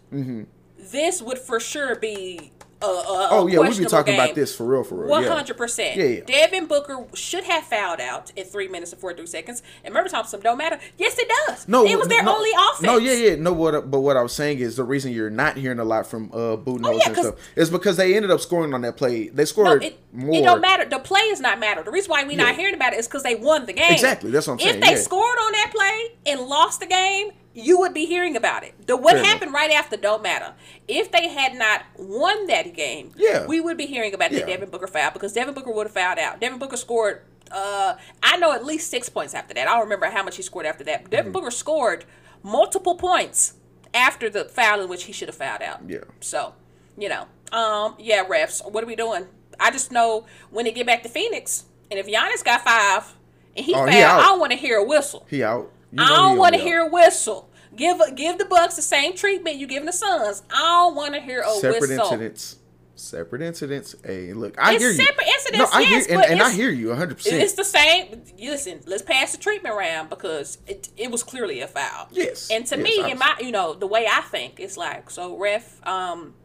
this 0.91 1.21
would 1.21 1.39
for 1.39 1.59
sure 1.59 1.95
be. 1.95 2.51
A, 2.81 2.85
a, 2.85 3.27
Oh 3.31 3.47
yeah, 3.47 3.59
we'd 3.59 3.67
be 3.69 3.85
questionable 3.85 3.89
talking 3.91 4.13
about 4.15 4.35
this 4.35 4.53
for 4.53 4.65
real, 4.65 4.83
for 4.83 5.05
real. 5.05 5.31
Hundred 5.31 5.55
percent. 5.55 5.95
Yeah, 5.95 6.03
yeah. 6.05 6.21
Devin 6.25 6.65
Booker 6.65 7.05
should 7.13 7.45
have 7.45 7.63
fouled 7.63 8.01
out 8.01 8.33
at 8.37 8.51
three 8.51 8.67
minutes 8.67 8.91
and 8.91 8.99
forty 8.99 9.15
three 9.15 9.25
seconds. 9.25 9.63
And 9.85 9.93
remember, 9.93 10.09
Thompson, 10.09 10.41
don't 10.41 10.57
matter. 10.57 10.77
Yes, 10.97 11.17
it 11.17 11.31
does. 11.47 11.65
No, 11.65 11.85
it 11.85 11.97
was 11.97 12.09
their 12.09 12.23
no, 12.23 12.35
only 12.35 12.49
offense. 12.51 12.81
No, 12.81 12.97
yeah, 12.97 13.13
yeah. 13.13 13.35
No, 13.35 13.53
what? 13.53 13.89
But 13.89 14.01
what 14.01 14.17
I 14.17 14.21
was 14.21 14.33
saying 14.33 14.59
is 14.59 14.75
the 14.75 14.83
reason 14.83 15.13
you're 15.13 15.29
not 15.29 15.55
hearing 15.55 15.79
a 15.79 15.85
lot 15.85 16.05
from 16.07 16.25
uh 16.33 16.57
Budenholzer 16.57 16.85
Oh, 16.85 16.91
yeah, 16.97 17.07
and 17.07 17.15
stuff 17.17 17.35
is 17.55 17.69
because 17.69 17.95
they 17.95 18.17
ended 18.17 18.31
up 18.31 18.41
scoring 18.41 18.73
on 18.73 18.81
that 18.81 18.97
play. 18.97 19.29
They 19.29 19.43
No, 19.43 19.45
scored 19.45 19.83
it, 19.83 19.97
more. 20.11 20.35
it 20.35 20.43
don't 20.43 20.59
matter. 20.59 20.83
The 20.83 20.99
play 20.99 21.21
is 21.21 21.39
not 21.39 21.61
matter. 21.61 21.83
The 21.83 21.91
reason 21.91 22.09
why 22.11 22.25
we 22.25 22.35
Yeah. 22.35 22.43
not 22.43 22.55
hearing 22.55 22.75
about 22.75 22.91
it 22.91 22.99
is 22.99 23.07
because 23.07 23.23
they 23.23 23.35
won 23.35 23.65
the 23.65 23.71
game. 23.71 23.93
Exactly, 23.93 24.29
that's 24.29 24.45
what 24.47 24.55
I'm 24.55 24.59
saying, 24.59 24.75
If 24.75 24.81
they 24.81 24.91
yeah. 24.91 24.97
scored 24.97 25.37
on 25.37 25.51
that 25.53 25.71
play 25.73 26.15
and 26.33 26.41
lost 26.41 26.81
the 26.81 26.85
game, 26.87 27.31
you 27.53 27.77
would 27.79 27.93
be 27.93 28.05
hearing 28.05 28.35
about 28.35 28.63
it. 28.63 28.73
The 28.87 28.95
what 28.97 29.11
Fair 29.13 29.19
enough. 29.19 29.31
happened 29.33 29.53
right 29.53 29.71
after 29.71 29.95
don't 29.97 30.23
matter. 30.23 30.53
If 30.87 31.11
they 31.11 31.27
had 31.29 31.53
not 31.55 31.83
won 31.97 32.47
that 32.47 32.73
game, 32.73 33.11
Yeah. 33.15 33.45
we 33.45 33.61
would 33.61 33.77
be 33.77 33.85
hearing 33.85 34.13
about 34.13 34.31
the 34.31 34.39
Devin 34.41 34.69
Booker 34.69 34.87
foul 34.87 35.11
because 35.11 35.33
Devin 35.33 35.53
Booker 35.53 35.71
would 35.71 35.87
have 35.87 35.93
fouled 35.93 36.19
out. 36.19 36.39
Devin 36.39 36.57
Booker 36.59 36.77
scored. 36.77 37.21
Uh, 37.51 37.95
I 38.23 38.37
know 38.37 38.51
at 38.53 38.65
least 38.65 38.89
six 38.89 39.09
points 39.09 39.33
after 39.35 39.53
that. 39.53 39.67
I 39.67 39.71
don't 39.73 39.83
remember 39.83 40.07
how 40.07 40.23
much 40.23 40.37
he 40.37 40.41
scored 40.41 40.65
after 40.65 40.83
that. 40.85 41.09
Devin 41.09 41.25
Mm-hmm. 41.25 41.31
Booker 41.33 41.51
scored 41.51 42.05
multiple 42.41 42.95
points 42.95 43.53
after 43.93 44.29
the 44.29 44.45
foul 44.45 44.81
in 44.81 44.89
which 44.89 45.03
he 45.03 45.13
should 45.13 45.27
have 45.27 45.35
fouled 45.35 45.61
out. 45.61 45.81
Yeah. 45.87 45.99
So, 46.19 46.55
you 46.97 47.09
know, 47.09 47.27
um, 47.51 47.95
yeah, 47.99 48.25
refs, 48.25 48.67
what 48.71 48.83
are 48.83 48.87
we 48.87 48.95
doing? 48.95 49.27
I 49.59 49.69
just 49.69 49.91
know 49.91 50.25
when 50.49 50.65
they 50.65 50.71
get 50.71 50.87
back 50.87 51.03
to 51.03 51.09
Phoenix, 51.09 51.65
and 51.91 51.99
if 51.99 52.07
Giannis 52.07 52.43
got 52.43 52.61
five 52.61 53.13
and 53.55 53.63
he 53.63 53.73
Oh, 53.75 53.79
fouled, 53.85 53.89
he. 53.91 54.01
I 54.01 54.21
don't 54.25 54.39
want 54.39 54.51
to 54.53 54.57
hear 54.57 54.77
a 54.79 54.83
whistle. 54.83 55.27
He 55.29 55.43
out. 55.43 55.71
I 55.97 56.09
don't 56.09 56.37
want 56.37 56.55
to 56.55 56.61
hear 56.61 56.81
a 56.81 56.87
whistle. 56.89 57.49
Give 57.75 57.99
give 58.15 58.37
the 58.37 58.45
Bucks 58.45 58.75
the 58.75 58.81
same 58.81 59.15
treatment 59.15 59.57
you 59.57 59.67
giving 59.67 59.85
the 59.87 59.93
Suns. 59.93 60.43
I 60.51 60.59
don't 60.59 60.95
want 60.95 61.13
to 61.15 61.21
hear 61.21 61.41
a 61.41 61.49
separate 61.51 61.81
whistle. 61.81 61.97
Separate 61.97 62.03
incidents. 62.21 62.59
Separate 62.95 63.41
incidents. 63.41 63.95
Hey, 64.05 64.33
look, 64.33 64.55
I 64.59 64.73
It's 64.75 64.83
hear 64.83 64.91
you. 64.91 65.03
separate 65.03 65.27
incidents, 65.27 65.71
No, 65.73 65.77
I 65.79 65.81
yes, 65.81 66.05
hear, 66.05 66.19
and, 66.19 66.31
and 66.31 66.41
I 66.43 66.51
hear 66.51 66.69
you 66.69 66.89
100. 66.89 67.15
percent 67.17 67.41
It's 67.41 67.53
the 67.53 67.63
same. 67.65 68.21
Listen, 68.39 68.81
let's 68.85 69.01
pass 69.01 69.31
the 69.31 69.39
treatment 69.39 69.75
round 69.75 70.09
because 70.11 70.59
it, 70.67 70.89
it 70.95 71.09
was 71.09 71.23
clearly 71.23 71.59
a 71.61 71.67
foul. 71.67 72.07
Yes, 72.11 72.49
And 72.51 72.65
to 72.67 72.77
yes, 72.77 72.83
me, 72.83 73.11
in 73.11 73.17
my 73.17 73.35
you 73.41 73.51
know 73.51 73.73
the 73.73 73.87
way 73.87 74.05
I 74.09 74.21
think, 74.21 74.59
it's 74.59 74.77
like 74.77 75.09
so 75.09 75.35
ref. 75.37 75.85
Um, 75.87 76.35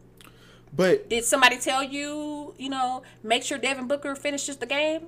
But 0.75 1.07
did 1.09 1.23
somebody 1.23 1.57
tell 1.59 1.83
you 1.83 2.55
you 2.57 2.69
know 2.69 3.03
make 3.21 3.43
sure 3.43 3.59
Devin 3.59 3.87
Booker 3.87 4.15
finishes 4.15 4.57
the 4.57 4.65
game? 4.65 5.07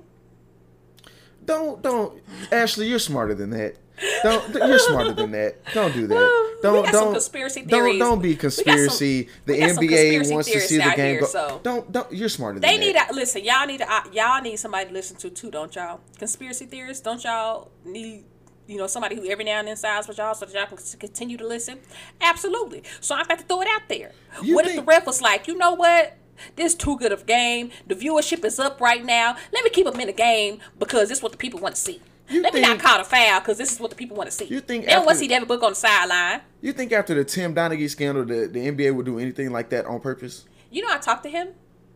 don't 1.44 1.82
don't 1.82 2.22
Ashley, 2.52 2.86
you're 2.88 2.98
smarter 3.00 3.34
than 3.34 3.50
that. 3.50 3.76
Don't 4.22 4.54
you're 4.54 4.78
smarter 4.78 5.12
than 5.12 5.30
that. 5.32 5.56
Don't 5.74 5.92
do 5.92 6.06
that. 6.08 6.58
Don't 6.62 6.90
don't 6.92 7.12
conspiracy 7.12 7.62
don't 7.62 7.98
don't 7.98 8.22
be 8.22 8.34
got 8.34 8.52
some- 8.52 8.64
conspiracy. 8.64 9.28
the 9.46 9.54
NBA 9.54 9.66
conspiracy 9.68 10.32
wants 10.34 10.50
to 10.50 10.60
see 10.60 10.76
the 10.78 10.82
game 10.96 10.96
here, 10.96 11.20
go. 11.20 11.26
so- 11.26 11.60
Don't 11.62 11.90
don't 11.92 12.12
you're 12.12 12.28
smarter 12.28 12.60
than 12.60 12.68
They 12.68 12.78
that. 12.92 13.06
need 13.08 13.08
to 13.08 13.14
listen. 13.14 13.44
Y'all 13.44 13.66
need 13.66 13.78
to 13.78 14.02
y'all 14.12 14.40
need 14.42 14.56
somebody 14.56 14.86
to 14.88 14.92
listen 14.92 15.16
to 15.18 15.30
too, 15.30 15.50
don't 15.50 15.74
y'all? 15.74 16.00
Conspiracy 16.18 16.66
theorists, 16.66 17.02
don't 17.02 17.22
y'all 17.24 17.70
need 17.84 18.24
you 18.68 18.78
know 18.78 18.86
somebody 18.86 19.16
who 19.16 19.26
every 19.28 19.44
now 19.44 19.58
and 19.58 19.66
then 19.68 19.76
sides 19.76 20.06
with 20.08 20.18
y'all 20.18 20.34
so 20.34 20.46
that 20.46 20.54
y'all 20.54 20.66
can 20.66 20.78
continue 20.98 21.36
to 21.36 21.46
listen? 21.46 21.78
Absolutely. 22.20 22.82
So 23.00 23.14
I'm 23.14 23.24
about 23.24 23.38
to 23.40 23.44
throw 23.44 23.60
it 23.62 23.68
out 23.68 23.82
there. 23.88 24.12
You 24.42 24.54
what 24.54 24.66
if 24.66 24.76
the 24.76 24.82
ref 24.82 25.06
was 25.06 25.20
like, 25.20 25.46
you 25.48 25.56
know 25.56 25.72
what? 25.74 26.16
This 26.56 26.74
too 26.74 26.96
good 26.96 27.12
of 27.12 27.26
game. 27.26 27.70
The 27.86 27.94
viewership 27.94 28.44
is 28.44 28.58
up 28.58 28.80
right 28.80 29.04
now. 29.04 29.36
Let 29.52 29.64
me 29.64 29.70
keep 29.70 29.84
them 29.86 29.98
in 30.00 30.06
the 30.06 30.12
game 30.12 30.60
because 30.78 31.08
this 31.08 31.18
is 31.18 31.22
what 31.22 31.32
the 31.32 31.38
people 31.38 31.60
want 31.60 31.74
to 31.74 31.80
see. 31.80 32.00
You 32.32 32.42
Let 32.42 32.54
me 32.54 32.60
not 32.60 32.70
think- 32.70 32.82
call 32.82 33.00
a 33.00 33.04
foul 33.04 33.40
because 33.40 33.58
this 33.58 33.72
is 33.72 33.78
what 33.80 33.90
the 33.90 33.96
people 33.96 34.16
want 34.16 34.30
to 34.30 34.34
see. 34.36 34.46
You 34.46 34.60
think 34.60 34.86
want 34.88 35.08
to 35.10 35.14
see 35.16 35.28
Devin 35.28 35.46
Book 35.48 35.62
on 35.62 35.72
the 35.72 35.76
sideline. 35.76 36.40
You 36.60 36.72
think 36.72 36.92
after 36.92 37.14
the 37.14 37.24
Tim 37.24 37.54
Donaghy 37.54 37.88
scandal, 37.90 38.24
the, 38.24 38.46
the 38.46 38.70
NBA 38.70 38.94
would 38.94 39.06
do 39.06 39.18
anything 39.18 39.50
like 39.50 39.68
that 39.70 39.84
on 39.86 40.00
purpose? 40.00 40.44
You 40.70 40.82
know, 40.82 40.88
I 40.90 40.98
talked 40.98 41.24
to 41.24 41.28
him. 41.30 41.48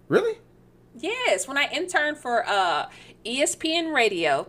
Really? 0.09 0.39
Yes, 0.99 1.47
when 1.49 1.57
I 1.59 1.68
interned 1.72 2.18
for 2.18 2.47
uh, 2.49 2.87
ESPN 3.24 3.95
Radio, 3.95 4.49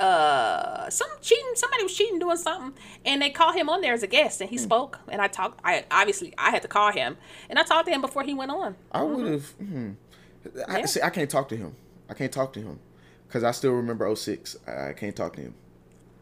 uh, 0.00 0.90
some 0.90 1.08
cheating, 1.22 1.52
somebody 1.54 1.82
was 1.84 1.94
cheating 1.96 2.18
doing 2.18 2.36
something, 2.36 2.72
and 3.04 3.22
they 3.22 3.30
called 3.30 3.54
him 3.54 3.68
on 3.68 3.80
there 3.80 3.94
as 3.94 4.02
a 4.02 4.06
guest, 4.06 4.40
and 4.40 4.50
he 4.50 4.58
spoke, 4.58 4.98
and 5.08 5.20
I 5.20 5.28
talked. 5.28 5.60
I 5.64 5.84
obviously 5.90 6.34
I 6.36 6.50
had 6.50 6.62
to 6.62 6.68
call 6.68 6.90
him, 6.92 7.16
and 7.48 7.58
I 7.58 7.62
talked 7.62 7.86
to 7.86 7.92
him 7.92 8.00
before 8.00 8.22
he 8.24 8.34
went 8.34 8.50
on. 8.50 8.76
I 8.92 9.02
would 9.02 9.26
have. 9.30 9.50
Hmm. 9.52 9.90
I, 10.68 10.80
Yeah. 10.80 10.86
see, 10.86 11.00
I 11.02 11.10
can't 11.10 11.30
talk 11.30 11.48
to 11.50 11.56
him. 11.56 11.74
I 12.08 12.14
can't 12.14 12.32
talk 12.32 12.52
to 12.54 12.60
him 12.60 12.78
because 13.26 13.42
I 13.44 13.50
still 13.50 13.72
remember 13.72 14.14
06. 14.14 14.56
I, 14.66 14.88
I 14.90 14.92
can't 14.92 15.14
talk 15.16 15.34
to 15.36 15.40
him. 15.42 15.54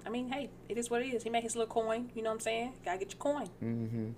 I 0.05 0.09
mean, 0.09 0.29
hey, 0.31 0.51
it 0.69 0.77
is 0.79 0.91
what 0.91 1.03
it 1.03 1.07
is. 1.07 1.23
He 1.23 1.31
made 1.31 1.43
his 1.43 1.55
little 1.57 1.73
coin. 1.73 2.11
You 2.15 2.23
know 2.23 2.31
what 2.31 2.35
I'm 2.35 2.41
saying? 2.41 2.73
Gotta 2.85 2.99
get 2.99 3.13
your 3.13 3.19
coin. 3.19 3.47
Mm-hmm. 3.63 4.09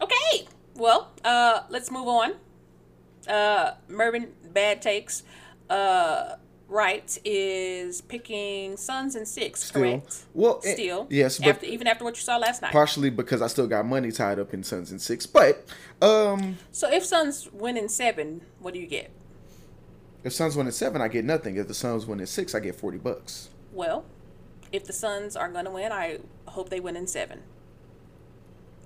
Okay. 0.00 0.46
Well, 0.76 1.12
uh, 1.24 1.62
let's 1.70 1.90
move 1.90 2.06
on. 2.08 2.34
Uh, 3.28 3.72
Mervin 3.88 4.28
Bad 4.52 4.82
Takes, 4.82 5.22
uh, 5.70 6.36
right, 6.68 7.16
is 7.24 8.00
picking 8.02 8.76
Suns 8.76 9.14
and 9.14 9.26
six, 9.26 9.64
Still. 9.64 9.82
correct? 9.82 10.24
Well, 10.34 10.60
Still. 10.62 11.06
yes, 11.10 11.38
but- 11.38 11.48
after, 11.48 11.66
even 11.66 11.86
after 11.86 12.04
what 12.04 12.16
you 12.16 12.22
saw 12.22 12.36
last 12.36 12.60
night. 12.62 12.72
Partially 12.72 13.10
because 13.10 13.40
I 13.40 13.46
still 13.46 13.66
got 13.66 13.86
money 13.86 14.12
tied 14.12 14.38
up 14.38 14.52
in 14.52 14.62
Suns 14.62 14.90
and 14.90 15.00
Six. 15.00 15.26
But 15.26 15.66
um, 16.02 16.58
so 16.70 16.90
if 16.92 17.04
Suns 17.04 17.48
win 17.52 17.76
in 17.76 17.88
seven, 17.88 18.42
what 18.60 18.74
do 18.74 18.80
you 18.80 18.86
get? 18.86 19.10
If 20.24 20.32
Suns 20.32 20.56
win 20.56 20.66
at 20.66 20.74
seven, 20.74 21.00
I 21.02 21.08
get 21.08 21.24
nothing. 21.24 21.56
If 21.56 21.68
the 21.68 21.74
Suns 21.74 22.06
win 22.06 22.20
at 22.20 22.28
six, 22.28 22.54
I 22.54 22.60
get 22.60 22.74
40 22.74 22.98
bucks. 22.98 23.50
Well, 23.72 24.04
if 24.72 24.84
the 24.86 24.92
Suns 24.92 25.36
are 25.36 25.48
going 25.50 25.66
to 25.66 25.70
win, 25.70 25.92
I 25.92 26.18
hope 26.46 26.70
they 26.70 26.80
win 26.80 26.96
in 26.96 27.06
seven. 27.06 27.42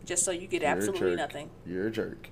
Just 0.04 0.24
so 0.24 0.30
you 0.30 0.46
get 0.46 0.62
You're 0.62 0.70
absolutely 0.70 1.16
nothing. 1.16 1.50
You're 1.66 1.86
a 1.88 1.90
jerk. 1.90 2.30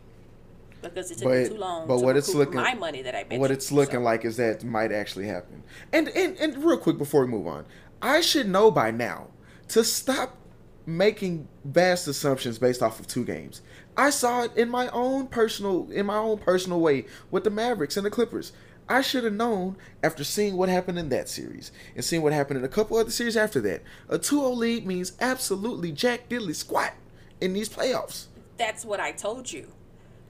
because 0.82 1.10
it 1.10 1.18
took 1.18 1.28
me 1.32 1.42
But- 1.44 1.48
too 1.48 1.58
long 1.58 1.86
but 1.88 1.98
to 1.98 2.04
what 2.04 2.16
it's 2.16 2.32
looking- 2.34 2.54
my 2.56 2.74
money 2.74 3.02
that 3.02 3.14
I 3.14 3.24
bet. 3.24 3.40
what 3.40 3.50
you. 3.50 3.54
it's 3.54 3.72
looking 3.72 4.00
So, 4.00 4.02
like 4.02 4.24
is 4.24 4.36
that 4.36 4.62
might 4.62 4.92
actually 4.92 5.26
happen. 5.26 5.62
And, 5.92 6.08
and 6.10 6.36
and 6.38 6.62
real 6.64 6.76
quick 6.78 6.96
before 6.98 7.22
we 7.22 7.28
move 7.28 7.46
on, 7.46 7.64
I 8.00 8.20
should 8.20 8.48
know 8.48 8.70
by 8.70 8.90
now 8.92 9.28
to 9.68 9.82
stop 9.82 10.36
making 10.84 11.48
vast 11.64 12.06
assumptions 12.06 12.58
based 12.58 12.82
off 12.82 13.00
of 13.00 13.08
two 13.08 13.24
games. 13.24 13.62
I 13.96 14.10
saw 14.10 14.42
it 14.44 14.52
in 14.56 14.68
my 14.68 14.88
own 14.90 15.26
personal 15.26 15.90
in 15.90 16.06
my 16.06 16.16
own 16.18 16.38
personal 16.38 16.78
way 16.78 17.06
with 17.32 17.42
the 17.44 17.50
Mavericks 17.50 17.96
and 17.96 18.06
the 18.06 18.10
Clippers. 18.10 18.52
I 18.88 19.00
should 19.00 19.24
have 19.24 19.32
known 19.32 19.76
after 20.02 20.22
seeing 20.22 20.56
what 20.56 20.68
happened 20.68 20.98
in 20.98 21.08
that 21.08 21.28
series 21.28 21.72
and 21.94 22.04
seeing 22.04 22.22
what 22.22 22.32
happened 22.32 22.58
in 22.58 22.64
a 22.64 22.68
couple 22.68 22.96
other 22.96 23.10
series 23.10 23.36
after 23.36 23.60
that. 23.62 23.82
A 24.08 24.18
2-0 24.18 24.56
lead 24.56 24.86
means 24.86 25.12
absolutely 25.20 25.90
jack 25.92 26.28
diddly 26.28 26.54
squat 26.54 26.92
in 27.40 27.52
these 27.52 27.68
playoffs. 27.68 28.26
That's 28.58 28.84
what 28.84 29.00
I 29.00 29.12
told 29.12 29.50
you. 29.50 29.72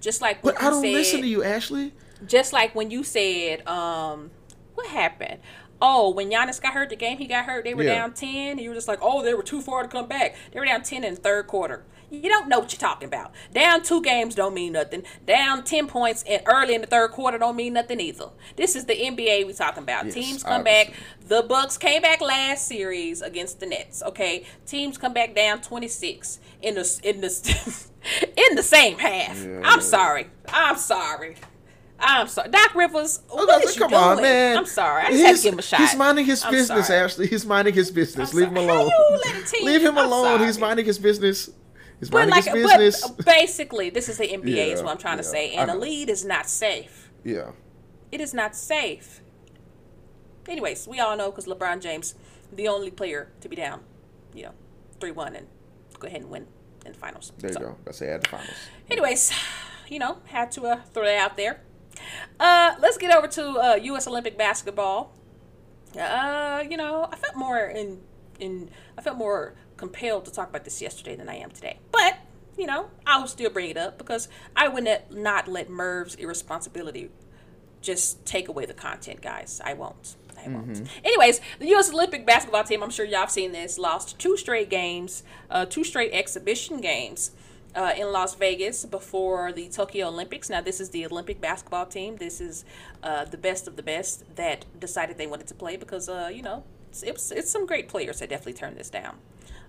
Just 0.00 0.20
like 0.20 0.42
when 0.42 0.54
But 0.54 0.62
I 0.62 0.70
don't 0.70 0.82
said, 0.82 0.92
listen 0.92 1.20
to 1.20 1.26
you, 1.26 1.42
Ashley. 1.44 1.92
Just 2.26 2.52
like 2.52 2.74
when 2.74 2.90
you 2.90 3.04
said, 3.04 3.66
um, 3.68 4.30
what 4.74 4.86
happened? 4.86 5.38
Oh, 5.80 6.10
when 6.10 6.30
Giannis 6.30 6.60
got 6.60 6.72
hurt, 6.72 6.88
the 6.88 6.96
game 6.96 7.18
he 7.18 7.26
got 7.26 7.44
hurt, 7.44 7.64
they 7.64 7.74
were 7.74 7.82
Yeah. 7.82 7.96
down 7.96 8.14
ten. 8.14 8.52
And 8.52 8.60
you 8.60 8.70
were 8.70 8.74
just 8.74 8.88
like, 8.88 8.98
oh, 9.02 9.22
they 9.22 9.34
were 9.34 9.42
too 9.42 9.60
far 9.60 9.82
to 9.82 9.88
come 9.88 10.06
back. 10.06 10.34
They 10.52 10.58
were 10.60 10.64
down 10.66 10.82
ten 10.82 11.04
in 11.04 11.14
the 11.14 11.20
third 11.20 11.46
quarter. 11.46 11.84
You 12.10 12.28
don't 12.28 12.48
know 12.48 12.60
what 12.60 12.72
you're 12.72 12.78
talking 12.78 13.08
about. 13.08 13.32
Down 13.52 13.82
two 13.82 14.00
games 14.02 14.34
don't 14.34 14.54
mean 14.54 14.72
nothing. 14.74 15.02
Down 15.26 15.64
ten 15.64 15.88
points 15.88 16.22
and 16.28 16.40
early 16.46 16.74
in 16.74 16.80
the 16.82 16.86
third 16.86 17.10
quarter 17.10 17.36
don't 17.38 17.56
mean 17.56 17.72
nothing 17.72 18.00
either. 18.00 18.26
This 18.56 18.76
is 18.76 18.84
the 18.84 18.94
NBA 18.94 19.44
we're 19.46 19.52
talking 19.52 19.82
about. 19.82 20.04
Yes, 20.06 20.14
Teams 20.14 20.42
come 20.44 20.62
back. 20.62 20.92
The 21.26 21.42
Bucks 21.42 21.76
came 21.76 22.02
back 22.02 22.20
last 22.20 22.68
series 22.68 23.22
against 23.22 23.58
the 23.60 23.66
Nets. 23.66 24.02
Okay, 24.04 24.46
teams 24.66 24.98
come 24.98 25.12
back 25.14 25.34
down 25.34 25.60
26 25.62 26.38
in 26.62 26.76
the 26.76 27.00
in 27.02 27.20
the 27.20 27.86
in 28.50 28.54
the 28.56 28.62
same 28.62 28.98
half. 28.98 29.44
Yeah. 29.44 29.62
I'm 29.64 29.80
sorry. 29.80 30.28
I'm 30.48 30.76
sorry. 30.76 31.36
I'm 31.98 32.28
sorry. 32.28 32.50
Doc 32.50 32.74
Rivers, 32.74 33.20
oh, 33.30 33.36
what 33.46 33.56
Okay, 33.58 33.68
is 33.68 33.74
you 33.74 33.80
come 33.80 33.90
doing? 33.90 34.02
on, 34.02 34.22
man. 34.22 34.58
I'm 34.58 34.66
sorry. 34.66 35.02
I 35.04 35.10
just 35.12 35.24
had 35.24 35.36
to 35.36 35.42
give 35.42 35.52
him 35.54 35.58
a 35.58 35.62
shot. 35.62 35.80
He's 35.80 35.96
minding 35.96 36.26
his 36.26 36.44
I'm 36.44 36.52
business, 36.52 36.86
sorry. 36.88 37.00
Ashley. 37.00 37.26
He's 37.26 37.46
minding 37.46 37.72
his 37.74 37.90
business. 37.90 38.30
I'm 38.32 38.36
Leave 38.36 38.48
him 38.48 38.54
sorry. 38.56 38.66
How 38.68 38.74
alone. 38.82 38.90
you 38.90 39.20
let 39.24 39.42
a 39.42 39.46
team- 39.46 39.64
Leave 39.66 39.82
him 39.82 39.98
I'm 39.98 40.06
alone. 40.06 40.46
He's 40.46 40.58
minding 40.58 40.84
his 40.84 40.98
business. 40.98 41.50
He's 42.00 42.10
But 42.10 42.28
like, 42.28 42.44
business. 42.52 43.08
but 43.08 43.24
basically, 43.24 43.90
this 43.90 44.08
is 44.08 44.18
the 44.18 44.26
NBA. 44.28 44.72
is 44.72 44.82
what 44.82 44.90
I'm 44.92 44.98
trying 44.98 45.16
to 45.18 45.24
say, 45.24 45.54
and 45.54 45.70
the 45.70 45.74
lead 45.76 46.08
is 46.10 46.24
not 46.24 46.48
safe. 46.48 47.10
yeah. 47.24 47.50
It 48.12 48.20
is 48.20 48.32
not 48.32 48.54
safe. 48.54 49.20
Anyways, 50.48 50.86
we 50.86 51.00
all 51.00 51.16
know 51.16 51.30
because 51.30 51.46
LeBron 51.46 51.80
James, 51.80 52.14
the 52.52 52.68
only 52.68 52.90
player 52.90 53.32
to 53.40 53.48
be 53.48 53.56
down, 53.56 53.80
you 54.32 54.44
know, 54.44 54.52
three 55.00 55.10
one 55.10 55.34
and 55.34 55.46
go 55.98 56.06
ahead 56.06 56.20
and 56.20 56.30
win 56.30 56.46
in 56.84 56.92
the 56.92 56.98
finals. 56.98 57.32
There 57.38 57.50
you 57.50 57.54
So, 57.54 57.60
go. 57.60 57.76
That's 57.84 58.00
ad 58.02 58.22
the 58.22 58.28
finals. 58.28 58.54
Anyways, 58.88 59.32
you 59.88 59.98
know, 59.98 60.18
had 60.26 60.52
to 60.52 60.66
uh, 60.66 60.80
throw 60.94 61.04
that 61.04 61.18
out 61.18 61.36
there. 61.36 61.60
Uh, 62.38 62.76
let's 62.78 62.96
get 62.96 63.14
over 63.14 63.26
to 63.26 63.48
uh, 63.58 63.74
U.S. 63.82 64.06
Olympic 64.06 64.38
basketball. 64.38 65.12
Uh, 65.98 66.62
you 66.70 66.76
know, 66.76 67.08
I 67.10 67.16
felt 67.16 67.34
more 67.36 67.58
in 67.58 68.00
in 68.38 68.70
I 68.96 69.02
felt 69.02 69.16
more 69.18 69.54
compelled 69.76 70.24
to 70.24 70.32
talk 70.32 70.48
about 70.48 70.64
this 70.64 70.80
yesterday 70.80 71.16
than 71.16 71.28
I 71.28 71.36
am 71.36 71.50
today. 71.50 71.78
But 71.92 72.18
you 72.56 72.66
know, 72.66 72.90
I 73.06 73.18
will 73.18 73.26
still 73.26 73.50
bring 73.50 73.70
it 73.70 73.76
up 73.76 73.98
because 73.98 74.28
I 74.56 74.68
would 74.68 74.84
not, 74.84 75.12
not 75.12 75.48
let 75.48 75.68
Merv's 75.68 76.14
irresponsibility 76.14 77.10
just 77.82 78.24
take 78.24 78.48
away 78.48 78.64
the 78.66 78.74
content, 78.74 79.20
guys. 79.20 79.60
I 79.64 79.74
won't. 79.74 80.16
I 80.44 80.48
won't. 80.48 80.88
Anyways, 81.04 81.40
the 81.58 81.68
U.S. 81.68 81.90
Olympic 81.90 82.26
basketball 82.26 82.64
team, 82.64 82.82
I'm 82.82 82.90
sure 82.90 83.04
y'all 83.04 83.20
have 83.20 83.30
seen 83.30 83.52
this, 83.52 83.78
lost 83.78 84.18
two 84.18 84.36
straight 84.36 84.70
games, 84.70 85.22
uh, 85.50 85.66
two 85.66 85.84
straight 85.84 86.12
exhibition 86.12 86.80
games 86.80 87.32
uh, 87.74 87.92
in 87.96 88.12
Las 88.12 88.34
Vegas 88.34 88.84
before 88.84 89.52
the 89.52 89.68
Tokyo 89.68 90.08
Olympics. 90.08 90.48
Now, 90.50 90.60
this 90.60 90.80
is 90.80 90.90
the 90.90 91.06
Olympic 91.06 91.40
basketball 91.40 91.86
team. 91.86 92.16
This 92.16 92.40
is 92.40 92.64
uh, 93.02 93.24
the 93.24 93.36
best 93.36 93.68
of 93.68 93.76
the 93.76 93.82
best 93.82 94.24
that 94.36 94.64
decided 94.78 95.18
they 95.18 95.26
wanted 95.26 95.46
to 95.48 95.54
play 95.54 95.76
because, 95.76 96.08
uh, 96.08 96.30
you 96.32 96.42
know, 96.42 96.64
it's, 96.90 97.02
it's, 97.02 97.30
it's 97.30 97.50
some 97.50 97.66
great 97.66 97.88
players 97.88 98.20
that 98.20 98.30
definitely 98.30 98.54
turned 98.54 98.76
this 98.76 98.90
down. 98.90 99.16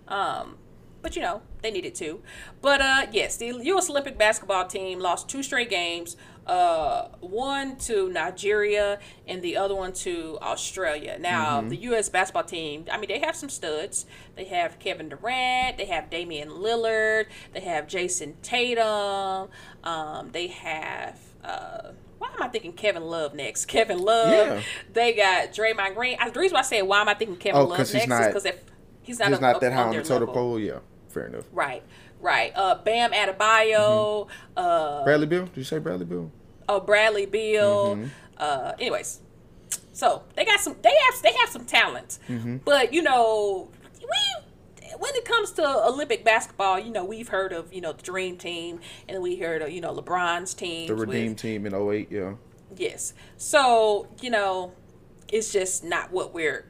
Um, 0.07 0.57
but 1.01 1.15
you 1.15 1.21
know 1.21 1.41
they 1.61 1.71
needed 1.71 1.95
to. 1.95 2.21
But 2.61 2.81
uh, 2.81 3.05
yes, 3.11 3.37
the 3.37 3.47
U.S. 3.47 3.89
Olympic 3.89 4.17
basketball 4.17 4.65
team 4.67 4.99
lost 4.99 5.29
two 5.29 5.43
straight 5.43 5.69
games. 5.69 6.17
Uh, 6.45 7.09
one 7.19 7.75
to 7.75 8.09
Nigeria 8.09 8.99
and 9.27 9.41
the 9.41 9.57
other 9.57 9.75
one 9.75 9.91
to 9.91 10.37
Australia. 10.41 11.17
Now 11.19 11.59
the 11.61 11.75
U.S. 11.75 12.07
basketball 12.09 12.45
team, 12.45 12.85
I 12.91 12.97
mean, 12.97 13.09
they 13.09 13.19
have 13.19 13.35
some 13.35 13.49
studs. 13.49 14.05
They 14.37 14.45
have 14.45 14.79
Kevin 14.79 15.09
Durant. 15.09 15.77
They 15.77 15.85
have 15.85 16.09
Damian 16.09 16.49
Lillard. 16.49 17.25
They 17.53 17.59
have 17.61 17.85
Jayson 17.87 18.35
Tatum. 18.41 19.49
Um, 19.83 20.29
they 20.31 20.47
have. 20.47 21.19
Uh, 21.43 21.91
why 22.17 22.29
am 22.33 22.41
I 22.41 22.47
thinking 22.47 22.73
Kevin 22.73 23.03
Love 23.03 23.33
next? 23.35 23.65
Kevin 23.67 23.99
Love. 23.99 24.31
Yeah. 24.31 24.61
They 24.91 25.13
got 25.13 25.51
Draymond 25.53 25.95
Green. 25.95 26.17
I- 26.19 26.29
The 26.29 26.39
reason 26.39 26.55
why 26.55 26.61
I 26.61 26.63
say 26.63 26.81
why 26.81 27.01
am 27.01 27.09
I 27.09 27.13
thinking 27.13 27.37
Kevin 27.37 27.61
Oh, 27.61 27.65
Love 27.65 27.77
next 27.79 27.91
he's 27.91 28.03
is 28.03 28.07
because 28.27 28.45
if 28.45 28.59
he's 29.07 29.17
not, 29.19 29.29
He's 29.29 29.35
up- 29.37 29.41
not 29.41 29.55
up 29.55 29.61
that 29.61 29.73
high 29.73 29.83
on 29.83 29.95
the 29.95 30.03
total 30.03 30.27
pole. 30.27 30.59
Yeah. 30.59 30.79
Fair 31.09 31.25
enough. 31.27 31.45
Right, 31.51 31.81
right. 32.21 32.51
Uh, 32.55 32.75
Bam 32.83 33.11
Adebayo, 33.13 34.27
uh, 34.55 35.03
Bradley 35.03 35.25
Bill? 35.25 35.45
Did 35.45 35.57
you 35.57 35.63
say 35.63 35.79
Bradley 35.79 36.05
Bill? 36.05 36.31
uh, 36.69 36.79
Bradley 36.79 37.25
Beal. 37.25 37.95
Mm-hmm. 37.95 38.05
Uh, 38.37 38.73
anyways, 38.79 39.21
so 39.93 40.23
they 40.35 40.45
got 40.45 40.59
some. 40.59 40.75
They 40.83 40.91
have 40.93 41.21
they 41.23 41.33
have 41.33 41.49
some 41.49 41.65
talent, 41.65 42.19
Mm-hmm. 42.29 42.57
but 42.57 42.93
you 42.93 43.01
know, 43.01 43.71
we 44.01 44.93
when 44.99 45.15
it 45.15 45.25
comes 45.25 45.51
to 45.53 45.65
Olympic 45.87 46.23
basketball, 46.23 46.77
you 46.79 46.91
know, 46.91 47.03
we've 47.05 47.29
heard 47.29 47.51
of 47.53 47.73
you 47.73 47.81
know 47.81 47.93
the 47.93 48.03
Dream 48.03 48.37
Team, 48.37 48.79
and 49.09 49.21
we 49.23 49.37
heard 49.37 49.61
of 49.63 49.69
you 49.71 49.81
know 49.81 49.93
LeBron's 49.95 50.53
team, 50.53 50.87
The 50.87 50.95
Redeem 50.95 51.35
team 51.35 51.65
in 51.65 51.73
08, 51.73 52.11
yeah. 52.11 52.33
Yes. 52.75 53.13
So, 53.37 54.07
you 54.21 54.29
know, 54.29 54.73
it's 55.29 55.51
just 55.53 55.83
not 55.85 56.11
what 56.11 56.33
we're, 56.33 56.65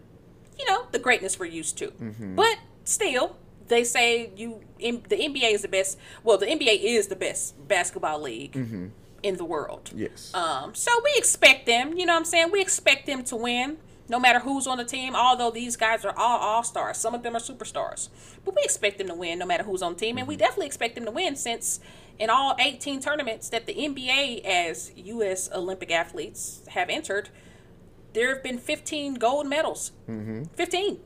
you 0.60 0.66
know, 0.66 0.86
the 0.92 1.00
greatness 1.00 1.40
we're 1.40 1.46
used 1.46 1.78
to. 1.80 1.88
Mm-hmm. 1.88 2.36
But 2.36 2.58
still, 2.84 3.36
they 3.68 3.84
say 3.84 4.32
you 4.36 4.62
in, 4.80 5.04
the 5.10 5.16
NBA 5.16 5.54
is 5.54 5.62
the 5.62 5.68
best. 5.68 5.98
Well, 6.24 6.38
the 6.38 6.46
NBA 6.46 6.84
is 6.84 7.08
the 7.08 7.16
best 7.16 7.68
basketball 7.68 8.22
league 8.22 8.54
mm-hmm. 8.54 8.88
in 9.24 9.38
the 9.38 9.46
world. 9.46 9.92
Yes. 9.96 10.34
Um, 10.34 10.74
so 10.74 10.92
we 11.04 11.14
expect 11.16 11.66
them. 11.66 11.98
You 11.98 12.06
know 12.06 12.14
what 12.14 12.20
I'm 12.20 12.26
saying? 12.26 12.52
We 12.52 12.62
expect 12.62 13.06
them 13.06 13.24
to 13.26 13.36
win. 13.36 13.78
No 14.10 14.22
matter 14.22 14.40
who's 14.40 14.68
on 14.68 14.78
the 14.78 14.86
team, 14.86 15.18
although 15.18 15.52
these 15.52 15.76
guys 15.76 16.06
are 16.06 16.18
all 16.18 16.40
all 16.40 16.64
stars, 16.64 16.98
some 16.98 17.14
of 17.14 17.24
them 17.24 17.36
are 17.36 17.42
superstars. 17.42 18.08
But 18.46 18.56
we 18.56 18.62
expect 18.64 19.00
them 19.00 19.08
to 19.08 19.14
win 19.14 19.38
no 19.38 19.46
matter 19.46 19.64
who's 19.64 19.82
on 19.82 19.96
the 19.96 20.00
team. 20.00 20.18
And 20.18 20.28
we 20.28 20.36
mm-hmm. 20.36 20.40
definitely 20.40 20.68
expect 20.68 20.96
them 20.96 21.04
to 21.04 21.12
win 21.12 21.36
since 21.36 21.82
in 22.18 22.30
all 22.30 22.56
18 22.60 23.02
tournaments 23.02 23.50
that 23.50 23.66
the 23.66 23.74
NBA, 23.74 24.46
as 24.46 24.92
U.S. 24.96 25.50
Olympic 25.54 25.92
athletes, 25.92 26.62
have 26.70 26.90
entered, 26.90 27.30
there 28.14 28.34
have 28.34 28.44
been 28.44 28.58
15 28.58 29.16
gold 29.16 29.48
medals. 29.48 29.92
15. 30.56 31.00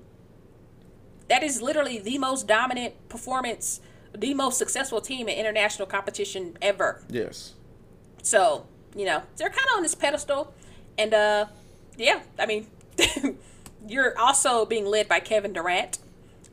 That 1.28 1.43
is 1.43 1.62
literally 1.62 1.97
the 1.99 2.18
most 2.18 2.47
dominant 2.47 2.93
performance, 3.10 3.80
the 4.18 4.34
most 4.34 4.58
successful 4.58 4.99
team 5.02 5.28
in 5.30 5.38
international 5.38 5.88
competition 5.88 6.58
ever. 6.62 7.04
yes. 7.10 7.54
So, 8.24 8.68
you 8.95 9.06
know, 9.06 9.24
they're 9.38 9.49
kind 9.49 9.68
of 9.72 9.78
on 9.78 9.84
this 9.84 9.95
pedestal. 9.95 10.54
And, 10.97 11.14
uh, 11.14 11.45
yeah, 11.97 12.20
I 12.38 12.45
mean, 12.45 12.68
you're 13.88 14.18
also 14.20 14.64
being 14.66 14.86
led 14.86 15.08
by 15.08 15.20
Kevin 15.20 15.54
Durant, 15.54 15.97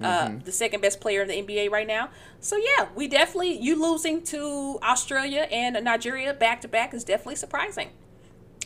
uh, 0.01 0.31
the 0.45 0.53
second 0.53 0.81
best 0.81 1.01
player 1.01 1.23
in 1.23 1.29
the 1.29 1.35
NBA 1.43 1.71
right 1.71 1.87
now. 1.87 2.09
So, 2.41 2.57
yeah, 2.57 2.87
we 2.95 3.07
definitely, 3.09 3.59
you 3.61 3.81
losing 3.83 4.23
to 4.25 4.79
Australia 4.83 5.47
and 5.51 5.83
Nigeria 5.85 6.33
back 6.33 6.61
to 6.63 6.69
back 6.69 6.95
is 6.95 7.05
definitely 7.05 7.37
surprising. 7.37 7.91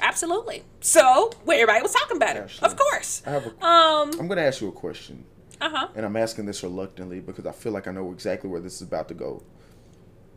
Absolutely. 0.00 0.64
So, 0.80 1.30
well, 1.44 1.56
everybody 1.60 1.82
was 1.82 1.92
talking 1.92 2.16
about 2.16 2.36
it. 2.36 2.44
Ashley, 2.44 2.66
Of 2.68 2.76
course. 2.76 3.22
I 3.26 3.30
have 3.30 3.46
a, 3.46 3.64
Um, 3.64 4.10
I'm 4.18 4.26
going 4.26 4.36
to 4.38 4.42
ask 4.44 4.60
you 4.60 4.68
a 4.68 4.72
question. 4.72 5.24
uh 5.60 5.68
huh. 5.70 5.88
And 5.94 6.04
I'm 6.06 6.16
asking 6.16 6.46
this 6.46 6.62
reluctantly 6.62 7.20
because 7.20 7.46
I 7.46 7.52
feel 7.52 7.72
like 7.72 7.86
I 7.86 7.92
know 7.92 8.10
exactly 8.12 8.50
where 8.50 8.60
this 8.60 8.76
is 8.76 8.82
about 8.82 9.08
to 9.08 9.14
go. 9.14 9.42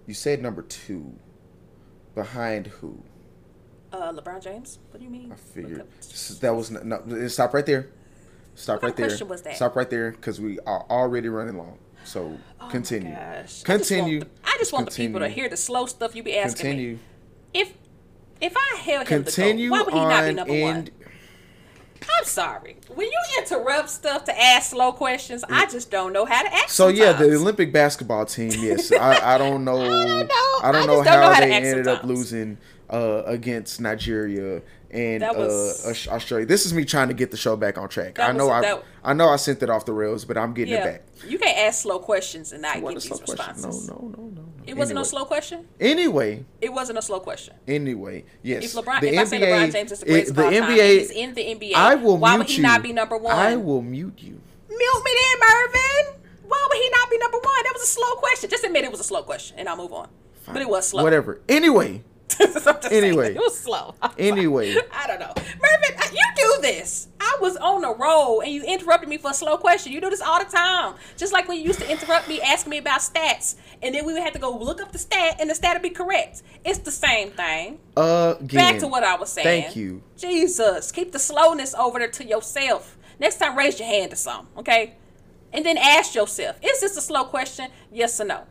You 0.05 0.13
said 0.13 0.41
number 0.41 0.61
two. 0.61 1.13
Behind 2.13 2.67
who? 2.67 3.03
Uh, 3.91 4.13
LeBron 4.13 4.41
James? 4.41 4.79
What 4.91 4.99
do 4.99 5.03
you 5.05 5.11
mean? 5.11 5.31
I 5.31 5.35
figured. 5.35 5.85
That 6.41 6.55
was 6.55 6.71
no. 6.71 7.01
no, 7.05 7.27
Stop 7.27 7.53
right 7.53 7.65
there. 7.65 7.89
Stop 8.55 8.81
What 8.81 8.89
right 8.89 8.95
there. 8.95 9.07
question 9.07 9.27
was 9.27 9.41
that? 9.41 9.55
Stop 9.57 9.75
right 9.75 9.89
there 9.89 10.11
because 10.11 10.39
we 10.39 10.59
are 10.61 10.85
already 10.89 11.27
running 11.27 11.57
long. 11.57 11.77
So 12.05 12.37
Oh 12.61 12.69
continue. 12.69 13.13
Continue. 13.63 14.21
I 14.21 14.23
just 14.23 14.31
want, 14.31 14.43
the, 14.43 14.47
I 14.49 14.57
just 14.59 14.73
want 14.73 14.89
the 14.91 14.95
people 14.95 15.19
to 15.19 15.27
hear 15.27 15.49
the 15.49 15.57
slow 15.57 15.87
stuff 15.87 16.15
you 16.15 16.23
be 16.23 16.37
asking 16.37 16.65
me. 16.69 16.71
Continue. 16.71 16.99
if 17.53 17.73
if 18.41 18.55
I 18.55 18.77
held 18.77 19.07
him 19.07 19.23
Continue 19.23 19.69
the 19.69 19.75
GOAT, 19.75 19.79
why 19.79 19.83
would 19.83 19.93
he 19.93 19.99
not 19.99 20.27
be 20.27 20.33
number 20.33 20.61
one? 20.61 20.89
I'm 22.17 22.25
sorry. 22.25 22.77
When 22.93 23.07
you 23.07 23.19
interrupt 23.39 23.89
stuff 23.89 24.25
to 24.25 24.39
ask 24.39 24.71
slow 24.71 24.91
questions, 24.91 25.43
I 25.49 25.65
just 25.65 25.89
don't 25.89 26.13
know 26.13 26.25
how 26.25 26.43
to 26.43 26.53
act. 26.53 26.69
So 26.69 26.87
yeah, 26.87 27.13
the. 27.13 27.25
Olympic 27.35 27.73
basketball 27.73 28.25
team. 28.25 28.51
Yes, 28.57 28.91
I, 28.99 29.35
I 29.35 29.37
don't 29.37 29.65
know. 29.65 29.81
I 29.81 29.87
don't 29.87 30.27
know. 30.27 30.59
I 30.61 30.71
don't 30.71 30.75
I 30.75 30.85
know 30.85 31.03
just 31.03 31.05
don't 31.05 31.05
know 31.05 31.27
how 31.27 31.33
how 31.33 31.39
to 31.39 31.45
they 31.47 31.53
ended 31.53 31.87
up 31.87 32.03
losing 32.03 32.57
uh, 32.89 33.23
against 33.25 33.81
Nigeria 33.81 34.61
and 34.95 35.21
was- 35.37 35.85
uh, 35.85 35.89
Aus- 35.89 36.07
Australia. 36.07 36.45
This 36.45 36.65
is 36.65 36.73
me 36.73 36.85
trying 36.85 37.09
to 37.09 37.13
get 37.13 37.31
the 37.31 37.37
show 37.37 37.55
back 37.55 37.77
on 37.77 37.89
track. 37.89 38.19
I 38.19 38.31
know 38.31 38.47
was- 38.47 38.53
I 38.53 38.61
that- 38.61 38.83
I 39.03 39.13
know 39.13 39.29
I 39.29 39.35
sent 39.35 39.61
it 39.61 39.69
off 39.69 39.85
the 39.85 39.93
rails, 39.93 40.25
but 40.25 40.37
I'm 40.37 40.53
getting 40.53 40.73
yeah, 40.73 40.85
it 40.85 41.05
back. 41.21 41.29
you 41.29 41.37
can't 41.37 41.57
ask 41.57 41.81
slow 41.83 41.99
questions 41.99 42.51
and 42.51 42.61
not 42.61 42.81
What 42.81 42.93
get 42.95 43.01
these 43.03 43.07
slow 43.09 43.17
question. 43.19 43.37
No, 43.37 43.67
responses. 43.67 43.87
no, 43.89 43.95
no, 43.95 44.23
no, 44.23 44.23
no. 44.35 44.41
It 44.65 44.75
wasn't 44.75 44.97
a 44.99 45.05
slow 45.05 45.25
question. 45.25 45.67
Anyway, 45.79 46.43
It 46.59 46.73
wasn't 46.73 46.97
a 46.97 47.01
slow 47.03 47.19
question. 47.19 47.53
anyway, 47.67 48.23
yes. 48.41 48.63
If 48.63 48.73
LeBron, 48.73 49.01
the 49.01 49.13
if 49.13 49.19
I 49.19 49.23
say 49.25 49.39
LeBron 49.41 49.71
James 49.71 49.91
is 49.91 49.99
the 49.99 50.05
greatest 50.07 50.31
it- 50.31 50.37
of 50.37 50.43
all 50.43 50.49
the 50.51 50.59
time, 50.59 50.69
NBA, 50.71 50.81
and 50.91 50.99
he's 51.01 51.11
in 51.11 51.33
the 51.35 51.41
NBA. 51.51 51.73
I 51.75 51.95
will 51.95 52.17
why 52.17 52.31
mute 52.31 52.37
would 52.39 52.47
he 52.49 52.55
you. 52.57 52.61
not 52.63 52.81
be 52.81 52.91
number 52.93 53.17
one? 53.17 53.35
I 53.35 53.55
will 53.57 53.81
mute 53.83 54.17
you. 54.17 54.41
mute 54.69 55.03
me 55.05 55.11
then, 55.21 55.39
Mervin. 55.49 56.21
Why 56.47 56.67
would 56.69 56.77
he 56.77 56.89
not 56.89 57.09
be 57.11 57.17
number 57.19 57.37
one? 57.37 57.63
That 57.63 57.73
was 57.73 57.83
a 57.83 57.87
slow 57.87 58.15
question. 58.15 58.49
Just 58.49 58.63
admit 58.63 58.83
it 58.85 58.91
was 58.91 58.99
a 58.99 59.03
slow 59.03 59.21
question, 59.23 59.57
and 59.59 59.69
I'll 59.69 59.77
move 59.77 59.93
on. 59.93 60.09
But 60.47 60.61
it 60.61 60.69
was 60.69 60.87
slow. 60.87 61.03
Whatever. 61.03 61.41
Anyway, 61.49 61.87
I'm 61.87 61.93
just 61.93 61.99
saying, 61.99 62.14
Anyway. 62.91 63.33
it 63.33 63.37
was 63.37 63.59
slow. 63.59 63.95
Anyway. 64.17 64.75
I 64.93 65.07
don't 65.07 65.19
know, 65.19 65.33
Mervin. 65.35 65.97
uh, 65.97 66.07
You 66.11 66.21
do 66.35 66.61
this. 66.61 67.07
I 67.19 67.37
was 67.41 67.57
on 67.57 67.83
a 67.83 67.91
roll, 67.93 68.41
and 68.41 68.51
you 68.51 68.63
interrupted 68.63 69.09
me 69.09 69.17
for 69.17 69.31
a 69.31 69.33
slow 69.33 69.57
question. 69.57 69.91
You 69.91 69.99
do 70.01 70.09
this 70.09 70.21
all 70.21 70.39
the 70.39 70.49
time. 70.49 70.95
Just 71.17 71.33
like 71.33 71.47
when 71.47 71.57
you 71.57 71.63
used 71.63 71.79
to 71.79 71.89
interrupt 71.91 72.27
me, 72.29 72.39
asking 72.41 72.69
me 72.69 72.77
about 72.77 73.01
stats, 73.01 73.55
and 73.81 73.93
then 73.95 74.05
we 74.05 74.13
would 74.13 74.21
have 74.21 74.33
to 74.33 74.39
go 74.39 74.55
look 74.57 74.81
up 74.81 74.91
the 74.91 74.97
stat, 74.99 75.37
and 75.39 75.49
the 75.49 75.55
stat 75.55 75.73
would 75.75 75.81
be 75.81 75.89
correct. 75.89 76.43
It's 76.63 76.79
the 76.79 76.91
same 76.91 77.31
thing. 77.31 77.79
again. 77.97 78.47
Back 78.47 78.79
to 78.79 78.87
what 78.87 79.03
I 79.03 79.15
was 79.15 79.31
saying. 79.31 79.63
Thank 79.63 79.75
you. 79.75 80.01
Jesus, 80.17 80.91
keep 80.91 81.11
the 81.11 81.19
slowness 81.19 81.73
over 81.75 81.99
there 81.99 82.09
to 82.11 82.25
yourself. 82.25 82.97
Next 83.19 83.37
time, 83.37 83.57
raise 83.57 83.79
your 83.79 83.87
hand 83.87 84.11
to 84.11 84.15
something, 84.17 84.47
okay? 84.57 84.93
And 85.51 85.65
then 85.65 85.77
ask 85.77 86.13
yourself: 86.15 86.57
Is 86.61 86.79
this 86.81 86.95
a 86.97 87.01
slow 87.01 87.25
question? 87.25 87.69
Yes 87.91 88.19
or 88.21 88.25
no? 88.25 88.41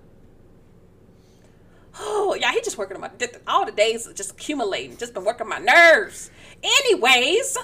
Oh, 1.98 2.36
yeah, 2.38 2.52
he 2.52 2.60
just 2.60 2.76
working 2.76 2.96
on 2.96 3.00
my 3.00 3.10
all 3.46 3.64
the 3.64 3.72
days 3.72 4.08
just 4.14 4.32
accumulating. 4.32 4.96
Just 4.96 5.14
been 5.14 5.24
working 5.24 5.48
my 5.48 5.58
nerves. 5.58 6.30
Anyways, 6.62 7.56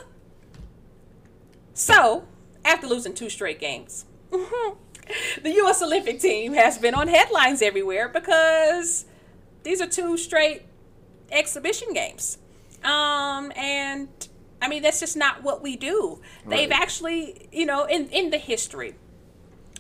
so 1.74 2.24
after 2.65 2.86
losing 2.86 3.15
two 3.15 3.28
straight 3.31 3.59
games, 3.59 4.05
the 4.31 5.51
U.S. 5.52 5.82
Olympic 5.82 6.20
team 6.20 6.55
has 6.55 6.78
been 6.78 6.94
on 6.94 7.09
headlines 7.09 7.62
everywhere 7.62 8.09
because 8.09 9.07
these 9.62 9.81
are 9.81 9.86
two 9.86 10.16
straight 10.16 10.62
exhibition 11.32 11.93
games. 11.93 12.39
Um, 12.85 13.52
and 13.57 14.09
I 14.62 14.69
mean, 14.69 14.82
that's 14.82 15.01
just 15.01 15.16
not 15.16 15.43
what 15.43 15.62
we 15.62 15.77
do. 15.77 16.20
They've 16.47 16.70
actually, 16.70 17.48
you 17.52 17.66
know, 17.66 17.85
in, 17.85 18.09
in 18.09 18.31
the 18.31 18.39
history 18.39 18.94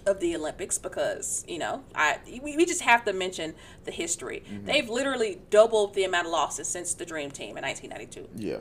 of 0.06 0.20
the 0.20 0.34
Olympics, 0.36 0.78
because, 0.78 1.44
you 1.48 1.58
know, 1.58 1.82
I 1.94 2.18
we, 2.42 2.56
we 2.56 2.64
just 2.66 2.82
have 2.82 3.04
to 3.04 3.12
mention 3.12 3.54
the 3.84 3.90
history. 3.90 4.42
They've 4.64 4.88
literally 4.88 5.40
doubled 5.50 5.94
the 5.94 6.04
amount 6.04 6.26
of 6.26 6.32
losses 6.32 6.68
since 6.68 6.94
the 6.94 7.04
Dream 7.06 7.30
Team 7.30 7.56
in 7.56 7.62
1992. 7.64 8.28
Yeah. 8.36 8.58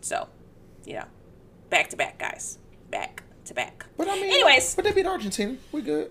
So, 0.00 0.28
you 0.84 0.94
know, 0.94 1.04
back 1.68 1.90
to 1.90 1.96
back, 1.96 2.18
guys. 2.18 2.58
Back 2.90 3.22
to 3.46 3.54
back. 3.54 3.84
But 3.96 4.08
I 4.08 4.14
mean, 4.16 4.24
anyways, 4.30 4.74
but 4.74 4.84
they 4.84 4.92
beat 4.92 5.06
Argentina. 5.06 5.56
We 5.72 5.82
good. 5.82 6.10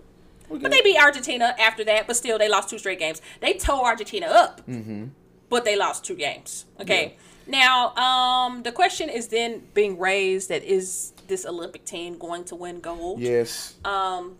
We 0.49 0.57
good. 0.57 0.63
but 0.63 0.71
they 0.71 0.81
beat 0.81 0.97
Argentina 0.99 1.55
after 1.59 1.83
that, 1.85 2.07
but 2.07 2.15
still 2.15 2.37
they 2.37 2.49
lost 2.49 2.69
two 2.69 2.79
straight 2.79 2.99
games. 2.99 3.21
They 3.41 3.53
tore 3.53 3.85
Argentina 3.85 4.27
up, 4.27 4.65
Mm-hmm. 4.67 5.05
but 5.49 5.63
they 5.65 5.75
lost 5.75 6.03
two 6.05 6.15
games. 6.15 6.65
Okay. 6.79 7.17
Now, 7.47 7.95
um, 7.95 8.61
the 8.63 8.71
question 8.71 9.09
is 9.09 9.29
then 9.29 9.63
being 9.73 9.97
raised 9.97 10.49
that 10.49 10.63
is 10.63 11.13
this 11.27 11.45
Olympic 11.47 11.83
team 11.83 12.17
going 12.19 12.43
to 12.45 12.55
win 12.55 12.79
gold? 12.79 13.19
yes. 13.19 13.75
Um, 13.83 14.37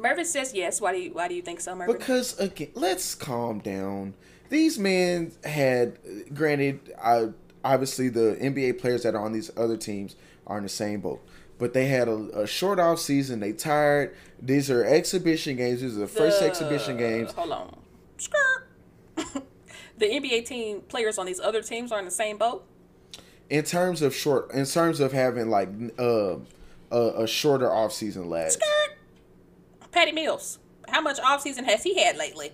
Mervin 0.00 0.24
says 0.24 0.52
yes. 0.54 0.80
Why 0.80 0.92
do 0.92 0.98
you 0.98 1.12
Why 1.12 1.28
do 1.28 1.34
you 1.34 1.42
think 1.42 1.60
so, 1.60 1.74
Mervin? 1.74 1.96
Because 1.96 2.38
again, 2.38 2.70
let's 2.74 3.14
calm 3.14 3.58
down. 3.60 4.14
These 4.48 4.78
men 4.78 5.32
had, 5.44 5.98
granted, 6.32 6.94
I, 7.02 7.28
obviously 7.62 8.08
the 8.08 8.38
NBA 8.40 8.78
players 8.80 9.02
that 9.02 9.14
are 9.14 9.22
on 9.22 9.32
these 9.32 9.50
other 9.58 9.76
teams 9.76 10.16
are 10.46 10.56
in 10.56 10.62
the 10.62 10.70
same 10.70 11.00
boat, 11.00 11.22
but 11.58 11.74
they 11.74 11.86
had 11.86 12.08
a, 12.08 12.14
a 12.40 12.46
short 12.46 12.78
off 12.78 12.98
season. 12.98 13.40
They 13.40 13.52
tired. 13.52 14.16
These 14.40 14.70
are 14.70 14.84
exhibition 14.84 15.56
games. 15.56 15.82
These 15.82 15.96
are 15.96 16.00
the 16.00 16.06
first 16.06 16.40
The- 16.40 16.46
exhibition 16.46 16.96
games. 16.96 17.32
Hold 17.32 17.52
on. 17.52 17.76
Skirt. 18.16 18.68
the 19.98 20.06
NBA 20.06 20.46
team 20.46 20.80
players 20.82 21.18
on 21.18 21.26
these 21.26 21.40
other 21.40 21.62
teams 21.62 21.92
are 21.92 21.98
in 21.98 22.04
the 22.06 22.10
same 22.10 22.38
boat. 22.38 22.64
In 23.50 23.64
terms 23.64 24.02
of 24.02 24.14
short, 24.14 24.50
in 24.52 24.64
terms 24.64 25.00
of 25.00 25.12
having 25.12 25.50
like 25.50 25.68
uh, 25.98 26.36
a, 26.90 27.22
a 27.22 27.26
shorter 27.26 27.70
off 27.70 27.92
season 27.92 28.28
last. 28.28 28.54
Skirt. 28.54 28.97
Patty 29.92 30.12
Mills. 30.12 30.58
How 30.88 31.00
much 31.00 31.18
off 31.20 31.42
season 31.42 31.64
has 31.64 31.82
he 31.82 32.02
had 32.02 32.16
lately? 32.16 32.52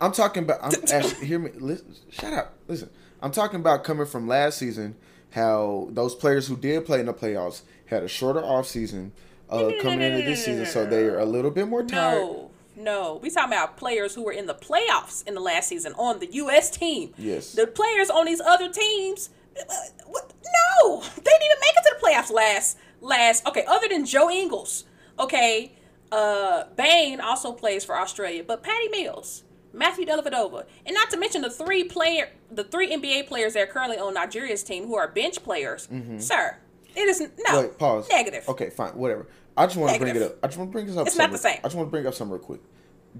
I'm 0.00 0.12
talking 0.12 0.42
about. 0.44 0.58
I'm 0.62 1.10
hear 1.22 1.38
me. 1.38 1.50
Listen, 1.54 1.94
shut 2.10 2.32
up. 2.32 2.54
Listen. 2.68 2.90
I'm 3.22 3.30
talking 3.30 3.60
about 3.60 3.84
coming 3.84 4.06
from 4.06 4.28
last 4.28 4.58
season. 4.58 4.96
How 5.30 5.88
those 5.90 6.14
players 6.14 6.46
who 6.46 6.56
did 6.56 6.84
play 6.84 7.00
in 7.00 7.06
the 7.06 7.14
playoffs 7.14 7.62
had 7.86 8.02
a 8.02 8.08
shorter 8.08 8.40
off 8.40 8.66
season 8.66 9.12
uh, 9.48 9.70
coming 9.80 10.00
into 10.00 10.22
this 10.22 10.44
season, 10.44 10.66
so 10.66 10.86
they're 10.86 11.18
a 11.18 11.24
little 11.24 11.50
bit 11.50 11.66
more 11.66 11.82
tired. 11.82 12.20
No, 12.20 12.50
no. 12.76 13.20
We 13.22 13.30
talking 13.30 13.52
about 13.52 13.76
players 13.76 14.14
who 14.14 14.24
were 14.24 14.32
in 14.32 14.46
the 14.46 14.54
playoffs 14.54 15.26
in 15.26 15.34
the 15.34 15.40
last 15.40 15.68
season 15.68 15.92
on 15.94 16.18
the 16.18 16.30
U.S. 16.34 16.70
team. 16.70 17.14
Yes. 17.16 17.52
The 17.52 17.66
players 17.66 18.10
on 18.10 18.26
these 18.26 18.40
other 18.40 18.68
teams, 18.68 19.30
uh, 19.58 19.74
what? 20.06 20.32
No, 20.78 21.00
they 21.00 21.06
didn't 21.06 21.42
even 21.44 21.56
make 21.60 21.74
it 21.76 21.82
to 21.82 21.96
the 21.98 22.06
playoffs 22.06 22.30
last. 22.32 22.78
Last. 23.00 23.46
Okay, 23.46 23.64
other 23.66 23.88
than 23.88 24.04
Joe 24.04 24.30
Ingles. 24.30 24.84
Okay, 25.18 25.72
uh, 26.12 26.64
Baynes 26.76 27.20
also 27.22 27.52
plays 27.52 27.84
for 27.84 27.96
Australia, 27.96 28.44
but 28.46 28.62
Patty 28.62 28.88
Mills. 28.88 29.44
Matthew 29.76 30.06
Dellavedova, 30.06 30.66
and 30.86 30.94
not 30.94 31.10
to 31.10 31.16
mention 31.16 31.42
the 31.42 31.50
three 31.50 31.82
player, 31.82 32.28
the 32.48 32.62
three 32.62 32.94
NBA 32.94 33.26
players 33.26 33.54
that 33.54 33.62
are 33.64 33.66
currently 33.66 33.98
on 33.98 34.14
Nigeria's 34.14 34.62
team 34.62 34.86
who 34.86 34.94
are 34.94 35.08
bench 35.08 35.42
players. 35.42 35.88
Sir, 36.18 36.58
it 36.94 37.08
is 37.08 37.20
no 37.20 37.26
Mm-hmm. 37.26 37.56
Wait, 37.56 37.76
pause. 37.78 38.08
negative. 38.08 38.48
Okay, 38.48 38.70
fine, 38.70 38.92
whatever. 38.92 39.26
I 39.56 39.66
just 39.66 39.76
want 39.76 39.92
to 39.94 39.98
bring 39.98 40.14
it 40.14 40.22
up. 40.22 40.36
I 40.44 40.46
just 40.46 40.58
want 40.58 40.70
to 40.70 40.72
bring 40.72 40.86
this 40.86 40.96
up. 40.96 41.08
It's 41.08 41.16
not 41.16 41.32
the 41.32 41.38
same. 41.38 41.58
I 41.58 41.62
just 41.62 41.74
want 41.74 41.88
to 41.88 41.90
bring 41.90 42.06
up 42.06 42.14
something 42.14 42.34
real 42.34 42.44
quick, 42.44 42.60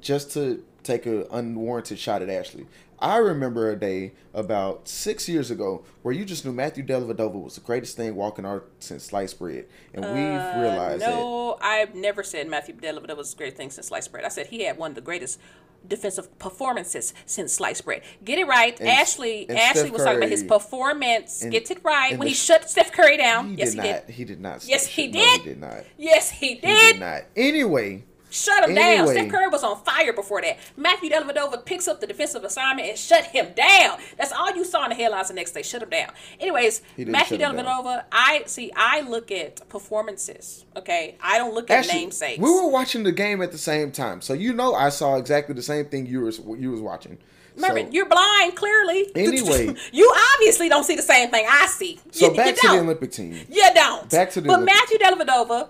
just 0.01 0.31
to 0.35 0.63
take 0.85 1.07
an 1.07 1.27
unwarranted 1.33 1.99
shot 1.99 2.23
at 2.23 2.31
Ashley. 2.31 2.67
I 2.99 3.17
remember 3.19 3.71
a 3.71 3.77
day 3.77 4.13
about 4.33 4.89
six 4.89 5.29
years 5.29 5.51
ago 5.51 5.85
where 6.03 6.15
you 6.15 6.25
just 6.25 6.45
knew 6.45 6.53
Matthew 6.53 6.85
Dellavedova 6.85 7.43
was 7.43 7.55
the 7.57 7.61
greatest 7.61 7.97
thing 7.97 8.15
walking 8.15 8.45
art 8.45 8.71
since 8.79 9.05
sliced 9.05 9.39
bread, 9.39 9.67
and 9.93 10.05
we've 10.05 10.15
realized 10.63 11.03
that. 11.03 11.13
Uh, 11.13 11.17
No, 11.17 11.59
I've 11.61 11.95
never 11.95 12.23
said 12.23 12.49
Matthew 12.49 12.75
Dellavedova 12.75 13.17
was 13.17 13.35
a 13.35 13.37
great 13.37 13.57
thing 13.57 13.71
since 13.71 13.89
sliced 13.89 14.11
bread. 14.13 14.25
I 14.25 14.29
said 14.29 14.47
he 14.49 14.63
had 14.65 14.79
one 14.79 14.93
of 14.93 14.95
the 14.95 15.01
greatest 15.01 15.39
defensive 15.87 16.39
performances 16.39 17.13
since 17.27 17.53
sliced 17.53 17.85
bread. 17.85 18.01
Get 18.25 18.39
it 18.39 18.47
right. 18.47 18.79
And- 18.81 18.89
Ashley 18.89 19.47
and 19.49 19.59
Ashley 19.59 19.91
was 19.91 20.03
talking 20.03 20.17
about 20.19 20.31
his 20.31 20.43
performance. 20.43 21.43
and- 21.43 21.53
Gets 21.53 21.71
it 21.71 21.85
right 21.85 22.13
when 22.13 22.21
the 22.21 22.29
he 22.29 22.35
shut 22.35 22.71
Steph 22.71 22.91
Curry 22.91 23.19
down. 23.19 23.51
He 23.51 23.57
yes, 23.57 23.75
did 23.75 23.85
he 23.85 23.91
not. 23.91 24.07
did. 24.07 24.15
He 24.15 24.25
did 24.25 24.41
not. 24.41 24.65
Yes, 24.67 24.87
he 24.87 25.09
did. 25.09 25.15
No, 25.15 25.43
he 25.43 25.49
did 25.51 25.61
not. 25.61 25.85
Yes, 25.99 26.31
he 26.31 26.47
He 26.49 26.55
did. 26.55 26.93
did 26.95 27.01
not. 27.01 27.23
Anyway, 27.37 28.05
Shut 28.35 28.69
him 28.69 28.75
down. 28.75 29.07
Steph 29.07 29.31
Curry 29.31 29.47
was 29.47 29.63
on 29.63 29.81
fire 29.85 30.13
before 30.13 30.43
that. 30.43 30.59
Matthew 30.77 31.09
Dellavedova 31.09 31.65
picks 31.65 31.87
up 31.87 32.01
the 32.01 32.07
defensive 32.09 32.43
assignment 32.43 32.89
and 32.89 32.99
shut 32.99 33.27
him 33.27 33.53
down. 33.55 33.99
That's 34.19 34.33
all 34.33 34.53
you 34.57 34.65
saw 34.65 34.83
in 34.85 34.89
the 34.91 34.97
headlines 34.97 35.29
the 35.29 35.35
next 35.35 35.53
day. 35.53 35.63
Shut 35.63 35.83
him 35.85 35.91
down. 35.91 36.11
Anyways, 36.41 36.83
Matthew. 36.99 37.39
Dellavedova, 37.39 38.05
I 38.11 38.43
see. 38.47 38.73
I 38.75 39.03
look 39.03 39.31
at 39.31 39.69
performances. 39.69 40.65
Okay, 40.77 41.17
I 41.23 41.39
don't 41.39 41.55
look 41.55 41.71
at 41.71 41.87
namesakes. 41.87 42.39
we 42.41 42.51
were 42.51 42.67
watching 42.69 43.05
the 43.05 43.13
game 43.13 43.41
at 43.41 43.53
the 43.53 43.59
same 43.59 43.93
time, 43.93 44.21
so 44.21 44.33
you 44.33 44.53
know 44.53 44.75
I 44.75 44.89
saw 44.89 45.15
exactly 45.15 45.55
the 45.55 45.63
same 45.63 45.85
thing 45.87 46.07
you 46.07 46.23
was 46.23 46.41
you 46.59 46.73
was 46.73 46.81
watching. 46.81 47.19
Mervin, 47.57 47.87
So- 47.87 47.93
you're 47.93 48.09
blind, 48.09 48.57
clearly. 48.57 49.13
Anyway. 49.15 49.77
you 49.93 50.13
obviously 50.35 50.69
don't 50.69 50.83
see 50.83 50.97
the 50.97 51.03
same 51.03 51.31
thing 51.31 51.47
I 51.49 51.67
see. 51.67 52.01
So 52.11 52.31
you, 52.31 52.37
back 52.37 52.47
you 52.49 52.53
to 52.55 52.61
the 52.63 52.67
don't. 52.69 52.85
Olympic 52.87 53.13
team. 53.13 53.39
You 53.49 53.71
don't. 53.75 54.11
Back 54.11 54.31
to 54.33 54.41
the 54.41 54.49
But 54.49 54.55
Olympics. 54.57 54.77
Matthew 54.91 54.99
Dellavedova, 54.99 55.69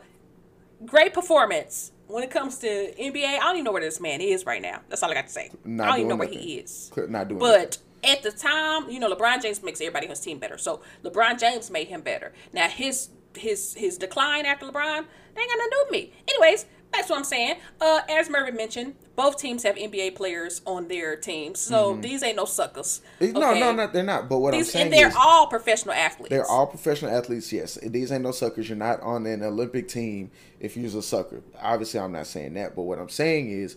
great 0.87 1.13
performance. 1.13 1.91
When 2.15 2.23
it 2.23 2.31
comes 2.31 2.59
to 2.59 2.69
NBA, 2.69 3.25
I 3.25 3.39
don't 3.41 3.57
even 3.57 3.65
know 3.65 3.73
where 3.73 3.83
this 3.83 4.01
man 4.01 4.21
is 4.21 4.47
right 4.47 4.63
now. 4.63 4.83
That's 4.89 5.03
all 5.03 5.11
I 5.11 5.15
got 5.15 5.27
to 5.27 5.33
say. 5.33 5.51
Not 5.65 5.89
I 5.89 5.91
don't 5.91 5.97
even 5.97 6.09
know 6.11 6.17
doing 6.17 6.31
where 6.31 6.41
he 6.41 6.55
is. 6.59 6.93
Not 7.09 7.27
doing 7.27 7.41
But 7.41 7.79
at 8.05 8.23
the 8.23 8.31
time, 8.31 8.89
you 8.89 9.01
know, 9.01 9.13
LeBron 9.13 9.43
James 9.43 9.61
makes 9.65 9.81
everybody 9.81 10.07
on 10.07 10.11
his 10.11 10.21
team 10.21 10.39
better. 10.39 10.57
So 10.57 10.81
LeBron 11.03 11.41
James 11.41 11.73
made 11.73 11.89
him 11.89 12.03
better. 12.03 12.33
Now 12.53 12.69
his 12.69 13.09
his 13.37 13.75
his 13.75 13.99
decline 13.99 14.47
after 14.47 14.65
LeBron, 14.65 15.07
they 15.35 15.41
ain't 15.41 15.51
got 15.51 15.57
nothing 15.57 15.71
to 15.71 15.71
do 15.71 15.85
with 15.87 15.91
me. 15.91 16.13
Anyways, 16.29 16.67
that's 16.93 17.11
what 17.11 17.19
I'm 17.19 17.25
saying. 17.25 17.57
Uh, 17.81 18.03
as 18.09 18.31
Mervin 18.31 18.55
mentioned, 18.55 18.95
both 19.17 19.39
teams 19.39 19.63
have 19.63 19.77
NBA 19.77 20.15
players 20.17 20.61
on 20.67 20.89
their 20.89 21.15
teams, 21.17 21.61
so 21.61 21.97
these 21.97 22.23
ain't 22.23 22.37
no 22.37 22.45
suckers. 22.45 23.01
Eh, 23.21 23.31
No, 23.33 23.51
okay? 23.51 23.61
no, 23.61 23.73
no, 23.73 23.87
they're 23.87 24.03
not. 24.03 24.29
But 24.29 24.39
what 24.39 24.53
These, 24.53 24.69
I'm 24.69 24.73
saying 24.73 24.87
is. 24.89 24.93
and 24.93 25.01
they're 25.01 25.09
is, 25.09 25.17
all 25.19 25.47
professional 25.47 25.95
athletes. 25.95 26.31
they're 26.31 26.47
all 26.47 26.67
professional 26.67 27.11
athletes. 27.17 27.53
Yes, 27.53 27.79
these 27.83 28.11
ain't 28.11 28.23
no 28.23 28.33
suckers. 28.33 28.69
You're 28.69 28.77
not 28.79 29.01
on 29.03 29.25
an 29.27 29.43
Olympic 29.43 29.89
team 29.89 30.31
if 30.59 30.77
you're 30.77 30.99
a 30.99 31.03
sucker. 31.03 31.43
Obviously, 31.61 32.01
I'm 32.01 32.13
not 32.13 32.27
saying 32.27 32.55
that. 32.55 32.75
But 32.75 32.83
what 32.83 32.99
I'm 32.99 33.09
saying 33.09 33.51
is, 33.51 33.77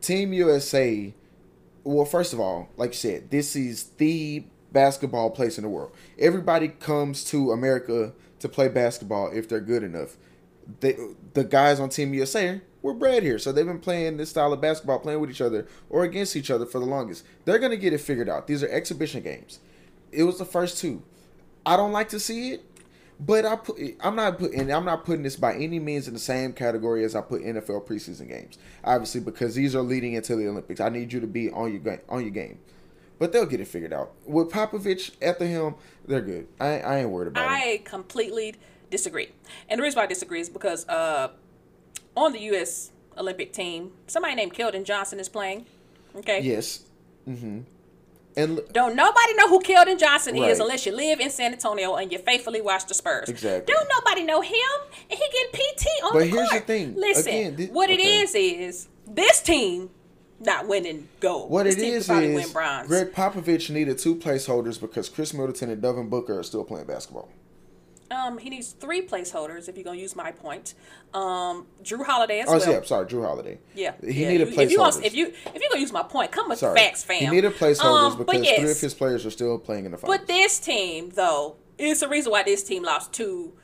Team 0.00 0.32
USA. 0.32 1.12
Well, 1.84 2.04
first 2.04 2.32
of 2.32 2.38
all, 2.40 2.68
like 2.76 2.90
you 2.90 2.96
said, 2.96 3.30
this 3.30 3.56
is 3.56 3.84
the 3.98 4.44
basketball 4.70 5.30
place 5.30 5.58
in 5.58 5.64
the 5.64 5.68
world. 5.70 5.92
Everybody 6.18 6.68
comes 6.68 7.24
to 7.24 7.50
America 7.52 8.12
to 8.38 8.48
play 8.48 8.68
basketball 8.68 9.30
if 9.32 9.48
they're 9.48 9.60
good 9.60 9.82
enough. 9.82 10.16
They, 10.80 10.96
the 11.34 11.44
guys 11.44 11.80
on 11.80 11.88
Team 11.88 12.14
USA 12.14 12.60
were 12.82 12.94
bred 12.94 13.22
here, 13.22 13.38
so 13.38 13.52
they've 13.52 13.66
been 13.66 13.78
playing 13.78 14.16
this 14.16 14.30
style 14.30 14.52
of 14.52 14.60
basketball, 14.60 14.98
playing 14.98 15.20
with 15.20 15.30
each 15.30 15.40
other 15.40 15.66
or 15.88 16.04
against 16.04 16.36
each 16.36 16.50
other 16.50 16.66
for 16.66 16.78
the 16.78 16.84
longest. 16.86 17.24
They're 17.44 17.58
gonna 17.58 17.76
get 17.76 17.92
it 17.92 17.98
figured 17.98 18.28
out. 18.28 18.46
These 18.46 18.62
are 18.62 18.68
exhibition 18.68 19.22
games. 19.22 19.60
It 20.10 20.24
was 20.24 20.38
the 20.38 20.44
first 20.44 20.78
two. 20.78 21.02
I 21.64 21.76
don't 21.76 21.92
like 21.92 22.08
to 22.10 22.20
see 22.20 22.52
it, 22.52 22.64
but 23.20 23.44
I 23.44 23.56
put 23.56 23.78
I'm 24.00 24.16
not 24.16 24.38
putting 24.38 24.72
I'm 24.72 24.84
not 24.84 25.04
putting 25.04 25.22
this 25.22 25.36
by 25.36 25.54
any 25.54 25.78
means 25.78 26.08
in 26.08 26.14
the 26.14 26.20
same 26.20 26.52
category 26.52 27.04
as 27.04 27.14
I 27.14 27.20
put 27.20 27.42
NFL 27.42 27.86
preseason 27.86 28.28
games. 28.28 28.58
Obviously, 28.84 29.20
because 29.20 29.54
these 29.54 29.74
are 29.76 29.82
leading 29.82 30.14
into 30.14 30.34
the 30.34 30.48
Olympics. 30.48 30.80
I 30.80 30.88
need 30.88 31.12
you 31.12 31.20
to 31.20 31.26
be 31.26 31.50
on 31.50 31.70
your 31.70 31.80
game 31.80 32.00
on 32.08 32.22
your 32.22 32.30
game. 32.30 32.58
But 33.18 33.32
they'll 33.32 33.46
get 33.46 33.60
it 33.60 33.68
figured 33.68 33.92
out. 33.92 34.12
With 34.26 34.48
Popovich 34.50 35.12
at 35.22 35.38
the 35.38 35.46
helm, 35.46 35.76
they're 36.04 36.20
good. 36.20 36.48
I, 36.58 36.80
I 36.80 36.98
ain't 37.00 37.10
worried 37.10 37.28
about 37.28 37.44
it. 37.44 37.48
I 37.48 37.80
completely 37.84 38.56
disagree. 38.90 39.28
And 39.68 39.78
the 39.78 39.82
reason 39.82 39.98
why 39.98 40.04
I 40.04 40.06
disagree 40.06 40.40
is 40.40 40.48
because 40.48 40.88
uh, 40.88 41.28
on 42.16 42.32
the 42.32 42.40
U.S. 42.40 42.90
Olympic 43.16 43.52
team, 43.52 43.92
somebody 44.06 44.34
named 44.34 44.54
Keldon 44.54 44.84
Johnson 44.84 45.18
is 45.20 45.28
playing. 45.28 45.66
Okay. 46.16 46.40
Yes. 46.42 46.80
Mm-hmm. 47.28 47.60
And 48.36 48.58
l- 48.58 48.64
Don't 48.72 48.96
nobody 48.96 49.34
know 49.34 49.48
who 49.48 49.60
Keldon 49.60 49.98
Johnson 49.98 50.38
Right. 50.40 50.50
is 50.50 50.60
unless 50.60 50.86
you 50.86 50.92
live 50.92 51.20
in 51.20 51.30
San 51.30 51.52
Antonio 51.52 51.96
and 51.96 52.10
you 52.10 52.18
faithfully 52.18 52.60
watch 52.62 52.86
the 52.86 52.94
Spurs. 52.94 53.28
Exactly. 53.28 53.72
Don't 53.74 53.88
nobody 53.88 54.24
know 54.24 54.40
him, 54.40 54.56
and 55.10 55.18
he 55.18 55.24
getting 55.32 55.52
PT 55.74 55.86
on 56.04 56.12
But 56.14 56.18
the 56.20 56.24
here's 56.26 56.48
the 56.48 56.54
court. 56.56 56.66
thing. 56.66 56.94
Listen, 56.96 57.28
Again, 57.32 57.56
thi- 57.56 57.66
what 57.66 57.90
it 57.90 58.00
okay. 58.00 58.20
is 58.22 58.34
is 58.34 58.88
this 59.06 59.42
team 59.42 59.90
not 60.40 60.66
winning 60.66 61.08
gold. 61.20 61.50
what 61.50 61.64
this 61.64 61.76
it 61.76 61.82
is 61.82 62.08
is 62.08 62.08
win 62.08 62.50
bronze. 62.52 62.88
Gregg 62.88 63.12
Popovich 63.12 63.68
needed 63.70 63.98
two 63.98 64.16
placeholders 64.16 64.80
because 64.80 65.08
Khris 65.10 65.32
Middleton 65.34 65.68
and 65.70 65.80
Devin 65.82 66.08
Booker 66.08 66.38
are 66.38 66.42
still 66.42 66.64
playing 66.64 66.86
basketball. 66.86 67.28
Um, 68.12 68.38
he 68.38 68.50
needs 68.50 68.72
three 68.72 69.06
placeholders 69.06 69.68
if 69.68 69.76
you're 69.76 69.84
gonna 69.84 69.96
use 69.98 70.14
my 70.14 70.30
point. 70.32 70.74
Um, 71.14 71.66
Jrue 71.82 72.04
Holiday 72.04 72.40
as 72.40 72.48
Oh, 72.48 72.58
well. 72.58 72.70
yeah, 72.72 72.82
sorry, 72.82 73.06
Jrue 73.06 73.24
Holiday. 73.24 73.58
Yeah, 73.74 73.92
he 74.02 74.22
yeah. 74.22 74.28
needed 74.28 74.48
You- 74.48 74.60
if 74.60 74.70
you, 74.70 74.76
gonna, 74.76 74.90
placeholders. 74.92 75.04
if 75.04 75.14
you 75.14 75.26
if 75.28 75.54
you're 75.54 75.68
gonna 75.70 75.80
use 75.80 75.92
my 75.92 76.02
point, 76.02 76.30
come 76.30 76.48
with 76.48 76.58
Sorry. 76.58 76.78
facts, 76.78 77.02
fam. 77.04 77.20
He 77.20 77.28
needed 77.28 77.52
placeholders 77.54 77.84
Um, 78.12 78.18
because 78.18 78.26
but 78.40 78.46
three 78.56 78.70
of 78.70 78.80
his 78.80 78.94
players 78.94 79.24
are 79.24 79.30
still 79.30 79.58
playing 79.58 79.86
in 79.86 79.92
the 79.92 79.98
finals. 79.98 80.18
But 80.18 80.26
this 80.26 80.58
team, 80.60 81.10
though, 81.14 81.56
is 81.78 82.00
the 82.00 82.08
reason 82.08 82.30
why 82.32 82.42
this 82.42 82.62
team 82.62 82.82
lost 82.82 83.12
two 83.12 83.54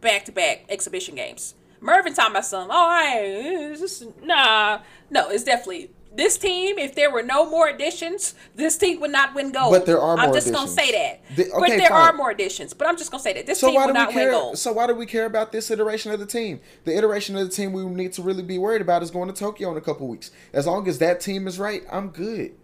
back-to-back 0.00 0.64
exhibition 0.68 1.14
games. 1.14 1.54
Mervin 1.80 2.12
talking 2.14 2.32
about 2.32 2.44
some, 2.44 2.68
right, 2.68 3.20
it's 3.22 3.80
just- 3.80 4.04
nah, 4.22 4.80
no, 5.10 5.28
it's 5.30 5.44
definitely 5.44 5.90
this 6.14 6.36
team. 6.38 6.78
If 6.78 6.94
there 6.94 7.10
were 7.10 7.22
no 7.22 7.48
more 7.48 7.68
additions, 7.68 8.34
this 8.54 8.76
team 8.76 9.00
would 9.00 9.10
not 9.10 9.34
win 9.34 9.52
gold. 9.52 9.72
But 9.72 9.86
there 9.86 10.00
are 10.00 10.16
I'm 10.18 10.26
more 10.26 10.34
just 10.34 10.52
gonna 10.52 10.68
say 10.68 10.92
that. 10.92 11.36
The- 11.36 11.50
but 11.58 11.68
there 11.68 11.88
fine. 11.88 11.92
are 11.92 12.12
more 12.12 12.30
additions. 12.30 12.74
But 12.74 12.88
I'm 12.88 12.96
just 12.96 13.10
gonna 13.10 13.22
say 13.22 13.32
that 13.34 13.46
this 13.46 13.60
so 13.60 13.68
team 13.68 13.76
why 13.76 13.86
will 13.86 13.92
do 13.92 13.98
not 13.98 14.08
win 14.08 14.14
care? 14.16 14.30
gold. 14.32 14.58
So 14.58 14.72
why 14.72 14.86
do 14.86 14.94
we 14.94 15.06
care 15.06 15.26
about 15.26 15.52
this 15.52 15.70
iteration 15.70 16.12
of 16.12 16.20
the 16.20 16.26
team? 16.26 16.60
The 16.84 16.96
iteration 16.96 17.36
of 17.36 17.48
the 17.48 17.54
team 17.54 17.72
we 17.72 17.84
need 17.84 18.12
to 18.14 18.22
really 18.22 18.42
be 18.42 18.58
worried 18.58 18.82
about 18.82 19.02
is 19.02 19.10
going 19.10 19.28
to 19.28 19.34
Tokyo 19.34 19.70
in 19.70 19.76
a 19.76 19.80
couple 19.80 20.08
weeks. 20.08 20.30
As 20.52 20.66
long 20.66 20.88
as 20.88 20.98
that 20.98 21.20
team 21.20 21.46
is 21.46 21.58
right, 21.58 21.82
I'm 21.90 22.08
good. 22.10 22.54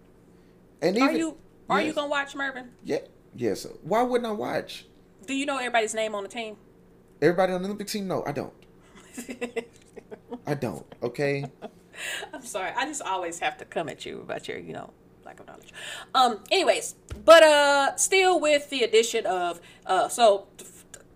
And 0.81 0.95
even 0.95 1.09
are 1.09 1.11
you 1.17 1.37
are 1.69 1.81
you 1.81 1.93
gonna 1.93 2.07
watch 2.07 2.35
Mervin? 2.35 2.69
Yeah, 2.83 2.99
yes. 3.35 3.65
Why 3.81 4.01
wouldn't 4.03 4.27
I 4.27 4.33
watch? 4.33 4.85
Do 5.25 5.33
you 5.33 5.45
know 5.45 5.57
everybody's 5.57 5.93
name 5.93 6.15
on 6.15 6.23
the 6.23 6.29
team? 6.29 6.55
Everybody 7.21 7.53
on 7.53 7.61
the 7.61 7.67
Olympic 7.67 7.87
team? 7.87 8.07
No, 8.07 8.23
I 8.25 8.31
don't. 8.31 8.53
I 10.47 10.53
don't. 10.53 10.85
Okay. 11.03 11.45
I'm 12.33 12.43
sorry. 12.43 12.71
I 12.75 12.85
just 12.85 13.01
always 13.01 13.39
have 13.39 13.57
to 13.57 13.65
come 13.65 13.89
at 13.89 14.05
you 14.05 14.21
about 14.21 14.47
your, 14.47 14.57
you 14.57 14.73
know, 14.73 14.91
lack 15.25 15.39
of 15.39 15.47
knowledge. 15.47 15.73
Um. 16.15 16.39
Anyways, 16.51 16.95
but 17.25 17.43
uh, 17.43 17.95
still 17.95 18.39
with 18.39 18.69
the 18.69 18.83
addition 18.83 19.25
of 19.25 19.59
uh, 19.85 20.07
so 20.07 20.47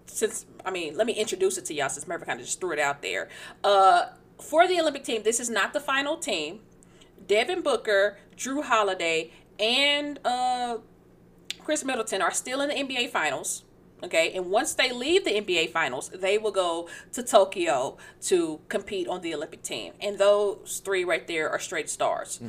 since 0.05 0.45
I 0.65 0.71
mean, 0.71 0.95
let 0.95 1.07
me 1.07 1.13
introduce 1.13 1.57
it 1.57 1.65
to 1.65 1.73
y'all 1.73 1.89
since 1.89 2.07
Mervin 2.07 2.27
kind 2.27 2.39
of 2.39 2.45
just 2.45 2.59
threw 2.59 2.71
it 2.71 2.79
out 2.79 3.01
there. 3.01 3.29
Uh, 3.63 4.07
for 4.39 4.67
the 4.67 4.79
Olympic 4.79 5.03
team, 5.03 5.23
this 5.23 5.39
is 5.39 5.49
not 5.49 5.73
the 5.73 5.79
final 5.79 6.17
team. 6.17 6.59
Devin 7.27 7.61
Booker, 7.61 8.17
Jrue 8.35 8.63
Holiday, 8.63 9.31
and 9.59 10.19
uh, 10.25 10.79
Khris 11.63 11.83
Middleton 11.83 12.21
are 12.21 12.31
still 12.31 12.61
in 12.61 12.69
the 12.69 12.75
NBA 12.75 13.09
Finals. 13.09 13.63
Okay, 14.03 14.31
and 14.33 14.49
once 14.49 14.73
they 14.73 14.91
leave 14.91 15.25
the 15.25 15.31
NBA 15.31 15.71
Finals, 15.71 16.09
they 16.09 16.37
will 16.37 16.51
go 16.51 16.89
to 17.13 17.21
Tokyo 17.23 17.97
to 18.23 18.59
compete 18.67 19.07
on 19.07 19.21
the 19.21 19.33
Olympic 19.35 19.61
team. 19.61 19.93
And 20.01 20.17
those 20.17 20.81
three 20.83 21.03
right 21.03 21.25
there 21.27 21.49
are 21.49 21.59
straight 21.59 21.89
stars. 21.89 22.39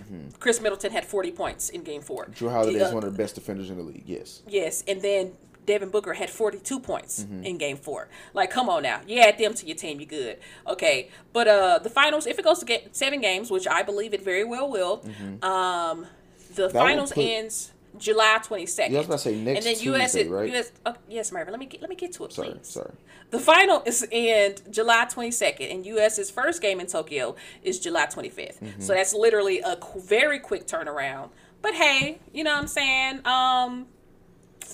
Khris 0.40 0.60
Middleton 0.60 0.92
had 0.92 1.04
40 1.04 1.30
points 1.32 1.68
in 1.68 1.82
Game 1.82 2.00
Four. 2.02 2.26
Jrue 2.34 2.50
Holiday 2.50 2.78
The, 2.78 2.84
is 2.86 2.90
uh, 2.92 2.94
one 2.94 3.04
of 3.04 3.12
the 3.12 3.18
best 3.22 3.34
defenders 3.34 3.70
in 3.70 3.76
the 3.76 3.82
league. 3.82 4.04
Yes. 4.06 4.42
Yes, 4.48 4.82
and 4.88 5.02
then 5.02 5.32
Devin 5.66 5.90
Booker 5.90 6.14
had 6.14 6.28
42 6.30 6.80
points 6.80 7.22
Mm-hmm. 7.22 7.44
in 7.44 7.56
game 7.58 7.76
four. 7.76 8.08
Like, 8.34 8.50
come 8.50 8.68
on 8.68 8.82
now. 8.82 9.00
You 9.06 9.20
add 9.20 9.38
them 9.38 9.54
to 9.54 9.64
your 9.66 9.76
team, 9.76 10.00
you're 10.00 10.08
good. 10.08 10.38
Okay. 10.66 11.08
But 11.32 11.46
uh 11.46 11.78
the 11.80 11.90
finals, 11.90 12.26
if 12.26 12.38
it 12.38 12.44
goes 12.44 12.58
to 12.58 12.64
get 12.64 12.96
seven 12.96 13.20
games, 13.20 13.48
which 13.50 13.68
I 13.68 13.82
believe 13.84 14.12
it 14.12 14.22
very 14.24 14.42
well 14.44 14.68
will, 14.68 15.04
um 15.42 16.06
the 16.54 16.64
Mm-hmm. 16.68 16.76
finals 16.76 17.12
put- 17.12 17.24
ends 17.24 17.72
July 17.98 18.38
22nd. 18.42 18.90
Yeah, 18.90 18.96
I 18.96 18.98
was 18.98 19.06
about 19.06 19.16
to 19.16 19.18
say 19.18 19.36
next 19.36 19.66
and 19.66 19.76
then 19.76 19.94
US, 19.94 20.12
Tuesday, 20.12 20.20
is- 20.22 20.28
right? 20.28 20.54
US 20.54 20.72
uh, 20.86 20.94
yes, 21.08 21.32
Marvin, 21.32 21.52
let 21.52 21.60
me 21.60 21.66
get, 21.66 21.80
let 21.80 21.90
me 21.90 21.96
get 21.96 22.12
to 22.14 22.24
it, 22.24 22.32
Sorry. 22.32 22.50
please. 22.50 22.66
Sorry. 22.66 22.92
The 23.30 23.38
final 23.38 23.82
is 23.86 24.06
in 24.10 24.56
July 24.70 25.06
22nd, 25.06 25.72
and 25.72 25.86
US's 25.86 26.30
first 26.30 26.60
game 26.60 26.80
in 26.80 26.86
Tokyo 26.86 27.34
is 27.62 27.78
July 27.80 28.06
25th. 28.06 28.58
Mm-hmm. 28.60 28.80
So 28.80 28.92
that's 28.94 29.14
literally 29.14 29.60
a 29.60 29.78
very 29.96 30.38
quick 30.38 30.66
turnaround. 30.66 31.30
But 31.62 31.74
hey, 31.74 32.18
you 32.32 32.44
know 32.44 32.52
what 32.52 32.60
I'm 32.60 32.66
saying? 32.66 33.26
Um, 33.26 33.86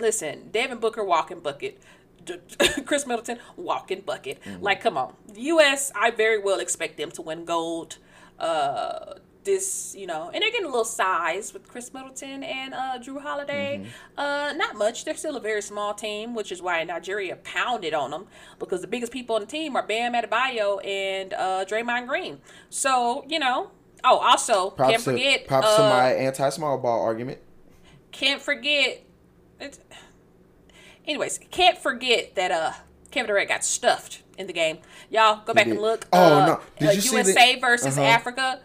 listen, 0.00 0.48
Devin 0.50 0.78
Booker 0.78 1.04
walking 1.04 1.40
bucket. 1.40 1.80
Khris 2.84 3.06
Middleton 3.06 3.38
walking 3.56 4.00
bucket. 4.02 4.42
Mm-hmm. 4.42 4.62
Like, 4.62 4.80
come 4.82 4.98
on. 4.98 5.14
The 5.32 5.40
U.S. 5.42 5.92
I 5.94 6.10
very 6.10 6.38
well 6.38 6.60
expect 6.60 6.96
them 6.98 7.10
to 7.12 7.22
win 7.22 7.44
gold. 7.44 7.98
Uh, 8.38 9.14
this, 9.48 9.94
you 9.96 10.06
know, 10.06 10.30
and 10.32 10.42
they're 10.42 10.50
getting 10.50 10.66
a 10.66 10.68
little 10.68 10.84
size 10.84 11.52
with 11.54 11.66
Khris 11.68 11.92
Middleton 11.94 12.44
and 12.44 12.74
uh, 12.74 12.98
Jrue 13.00 13.20
Holiday. 13.22 13.78
Mm-hmm. 13.82 14.20
Uh, 14.20 14.52
not 14.52 14.76
much. 14.76 15.04
They're 15.04 15.16
still 15.16 15.36
a 15.36 15.40
very 15.40 15.62
small 15.62 15.94
team, 15.94 16.34
which 16.34 16.52
is 16.52 16.60
why 16.60 16.84
Nigeria 16.84 17.36
pounded 17.36 17.94
on 17.94 18.10
them 18.10 18.26
because 18.58 18.82
the 18.82 18.86
biggest 18.86 19.10
people 19.10 19.34
on 19.36 19.40
the 19.42 19.46
team 19.46 19.74
are 19.76 19.82
Bam 19.86 20.12
Adebayo 20.12 20.84
and 20.86 21.32
uh, 21.32 21.64
Draymond 21.64 22.06
Green. 22.06 22.40
So, 22.70 23.24
you 23.28 23.38
know. 23.38 23.70
Oh, 24.04 24.18
also, 24.18 24.70
Props 24.70 24.90
can't 24.92 25.02
to 25.04 25.10
forget. 25.12 25.46
props 25.48 25.66
uh, 25.66 25.76
to 25.76 25.82
my 25.82 26.12
anti-small 26.12 26.78
ball 26.78 27.02
argument. 27.02 27.38
can't 28.12 28.40
forget. 28.40 29.02
It's, 29.58 29.80
anyways, 31.06 31.40
can't 31.50 31.76
forget 31.78 32.34
that 32.36 32.50
uh 32.52 32.72
Kevin 33.10 33.28
Durant 33.28 33.48
got 33.48 33.64
stuffed 33.64 34.22
in 34.36 34.46
the 34.46 34.52
game. 34.52 34.78
Y'all 35.10 35.42
go 35.44 35.52
back 35.54 35.66
and 35.66 35.80
look. 35.80 36.06
Oh, 36.12 36.40
uh, 36.42 36.46
no. 36.46 36.60
Did 36.78 36.88
uh, 36.88 36.92
you 36.92 37.00
see 37.00 37.16
USA 37.16 37.54
the- 37.54 37.60
versus 37.60 37.98
Uh-huh. 37.98 38.06
Africa. 38.06 38.60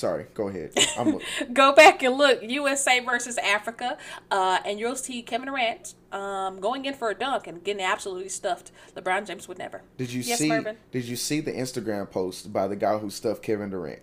Sorry. 0.00 0.24
Go 0.32 0.48
ahead. 0.48 0.72
I'm. 0.96 1.18
Go 1.52 1.74
back 1.74 2.02
and 2.02 2.16
look. 2.16 2.42
USA 2.42 3.00
versus 3.00 3.36
Africa, 3.36 3.98
uh, 4.30 4.58
and 4.64 4.80
you'll 4.80 4.96
see 4.96 5.20
Kevin 5.20 5.48
Durant 5.48 5.92
um, 6.10 6.58
going 6.58 6.86
in 6.86 6.94
for 6.94 7.10
a 7.10 7.14
dunk 7.14 7.46
and 7.46 7.62
getting 7.62 7.82
absolutely 7.84 8.30
stuffed. 8.30 8.72
LeBron 8.96 9.26
James 9.26 9.46
would 9.46 9.58
never. 9.58 9.82
Did 9.98 10.10
you 10.10 10.22
yes, 10.22 10.38
see? 10.38 10.48
Mervin? 10.48 10.78
Did 10.90 11.04
you 11.04 11.16
see 11.16 11.40
the 11.40 11.52
Instagram 11.52 12.10
post 12.10 12.50
by 12.50 12.66
the 12.66 12.76
guy 12.76 12.96
who 12.96 13.10
stuffed 13.10 13.42
Kevin 13.42 13.68
Durant? 13.68 14.00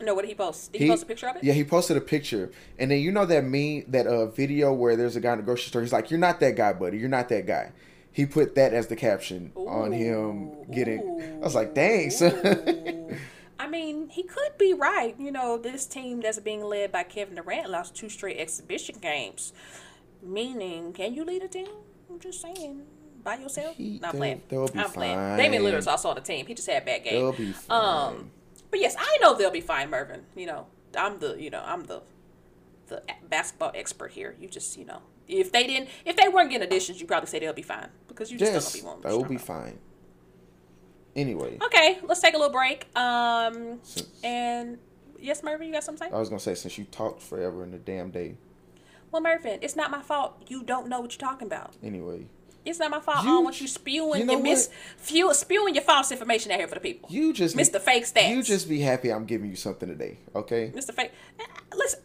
No, 0.00 0.14
what 0.14 0.22
did 0.22 0.30
he 0.30 0.34
post? 0.34 0.72
Did 0.72 0.82
he, 0.82 0.88
post 0.88 1.04
a 1.04 1.06
picture 1.06 1.28
of 1.28 1.36
it? 1.36 1.44
Yeah, 1.44 1.52
he 1.52 1.62
posted 1.62 1.96
a 1.96 2.00
picture, 2.00 2.50
and 2.76 2.90
then 2.90 2.98
you 2.98 3.12
know 3.12 3.24
that 3.24 3.44
me 3.44 3.84
that 3.86 4.08
uh 4.08 4.26
video 4.26 4.72
where 4.72 4.96
there's 4.96 5.14
a 5.14 5.20
guy 5.20 5.34
in 5.34 5.38
the 5.38 5.44
grocery 5.44 5.68
store. 5.68 5.82
He's 5.82 5.92
like, 5.92 6.10
"You're 6.10 6.18
not 6.18 6.40
that 6.40 6.56
guy, 6.56 6.72
buddy. 6.72 6.98
You're 6.98 7.08
not 7.08 7.28
that 7.28 7.46
guy." 7.46 7.70
He 8.10 8.26
put 8.26 8.56
that 8.56 8.74
as 8.74 8.88
the 8.88 8.96
caption 8.96 9.52
on 9.54 9.92
him 9.92 10.50
getting. 10.72 11.38
I 11.40 11.44
was 11.44 11.54
like, 11.54 11.72
"Dang, 11.72 12.10
son." 12.10 13.16
I 13.64 13.66
mean, 13.66 14.10
he 14.10 14.22
could 14.22 14.58
be 14.58 14.74
right. 14.74 15.14
You 15.18 15.32
know, 15.32 15.56
this 15.56 15.86
team 15.86 16.20
that's 16.20 16.38
being 16.38 16.62
led 16.62 16.92
by 16.92 17.02
Kevin 17.02 17.36
Durant 17.36 17.70
lost 17.70 17.96
two 17.96 18.10
straight 18.10 18.36
exhibition 18.38 18.96
games. 19.00 19.54
Meaning, 20.22 20.92
can 20.92 21.14
you 21.14 21.24
lead 21.24 21.42
a 21.42 21.48
team? 21.48 21.68
I'm 22.10 22.20
just 22.20 22.42
saying. 22.42 22.82
By 23.22 23.36
yourself? 23.36 23.76
He- 23.76 23.98
Not 24.02 24.16
playing. 24.16 24.42
they'll 24.48 24.68
be 24.68 24.78
I'm 24.78 24.90
playing. 24.90 25.16
fine. 25.16 25.38
Damian 25.38 25.62
Lillard's 25.62 25.86
also 25.86 26.10
on 26.10 26.14
the 26.16 26.20
team. 26.20 26.44
He 26.44 26.52
just 26.52 26.68
had 26.68 26.82
a 26.82 26.84
bad 26.84 27.04
game. 27.04 27.14
They'll 27.14 27.32
be 27.32 27.52
fine. 27.52 28.10
Um, 28.10 28.30
but 28.70 28.80
yes, 28.80 28.96
I 28.98 29.18
know 29.22 29.34
they'll 29.34 29.50
be 29.50 29.62
fine, 29.62 29.88
Mervin. 29.88 30.24
You 30.36 30.44
know, 30.44 30.66
I'm 30.94 31.18
the, 31.18 31.34
you 31.40 31.48
know, 31.48 31.62
I'm 31.64 31.84
the, 31.84 32.02
the 32.88 33.02
basketball 33.30 33.72
expert 33.74 34.10
here. 34.12 34.36
You 34.38 34.48
just, 34.48 34.76
you 34.76 34.84
know, 34.84 35.00
if 35.26 35.52
they 35.52 35.66
didn't, 35.66 35.88
if 36.04 36.16
they 36.16 36.28
weren't 36.28 36.50
getting 36.50 36.66
additions, 36.66 37.00
you 37.00 37.06
probably 37.06 37.28
say 37.28 37.38
they'll 37.38 37.54
be 37.54 37.62
fine 37.62 37.88
because 38.08 38.30
you 38.30 38.36
just 38.36 38.52
yes, 38.52 38.72
don't 38.74 38.84
know 38.84 38.90
what 38.90 39.02
that 39.04 39.16
will 39.16 39.24
be 39.24 39.38
fine. 39.38 39.78
Anyway, 41.16 41.58
Okay, 41.64 41.98
let's 42.02 42.20
take 42.20 42.34
a 42.34 42.38
little 42.38 42.52
break. 42.52 42.86
Um, 42.96 43.78
since, 43.82 44.08
and 44.24 44.78
yes, 45.20 45.42
Mervin, 45.42 45.68
you 45.68 45.72
got 45.72 45.84
something? 45.84 46.12
I 46.12 46.18
was 46.18 46.28
gonna 46.28 46.40
say 46.40 46.54
since 46.54 46.76
you 46.76 46.84
talked 46.84 47.22
forever 47.22 47.62
in 47.62 47.70
the 47.70 47.78
damn 47.78 48.10
day. 48.10 48.36
Well, 49.12 49.22
Mervin, 49.22 49.60
it's 49.62 49.76
not 49.76 49.90
my 49.92 50.02
fault. 50.02 50.42
You 50.48 50.64
don't 50.64 50.88
know 50.88 51.00
what 51.00 51.12
you're 51.12 51.28
talking 51.30 51.46
about. 51.46 51.74
Anyway, 51.84 52.26
It's 52.64 52.80
not 52.80 52.90
my 52.90 52.98
fault. 52.98 53.24
You- 53.24 53.30
on 53.38 53.44
what 53.44 53.60
you 53.60 53.68
spewing 53.68 54.20
you 54.22 54.26
know 54.26 54.34
and 54.34 54.42
mis 54.42 54.70
few, 54.96 55.32
spewing 55.34 55.74
your 55.76 55.84
false 55.84 56.10
information 56.10 56.50
out 56.50 56.58
here 56.58 56.66
for 56.66 56.74
the 56.74 56.80
people. 56.80 57.08
you 57.12 57.32
just 57.32 57.56
Mr. 57.56 57.80
Fake 57.80 58.04
Stats. 58.06 58.30
You 58.30 58.42
just 58.42 58.68
be 58.68 58.80
happy 58.80 59.12
I'm 59.12 59.24
giving 59.26 59.48
you 59.50 59.56
something 59.56 59.88
today, 59.88 60.18
okay? 60.34 60.72
Mr. 60.74 60.92
Fake. 60.92 61.12
eh, 61.38 61.44
Listen, 61.76 62.00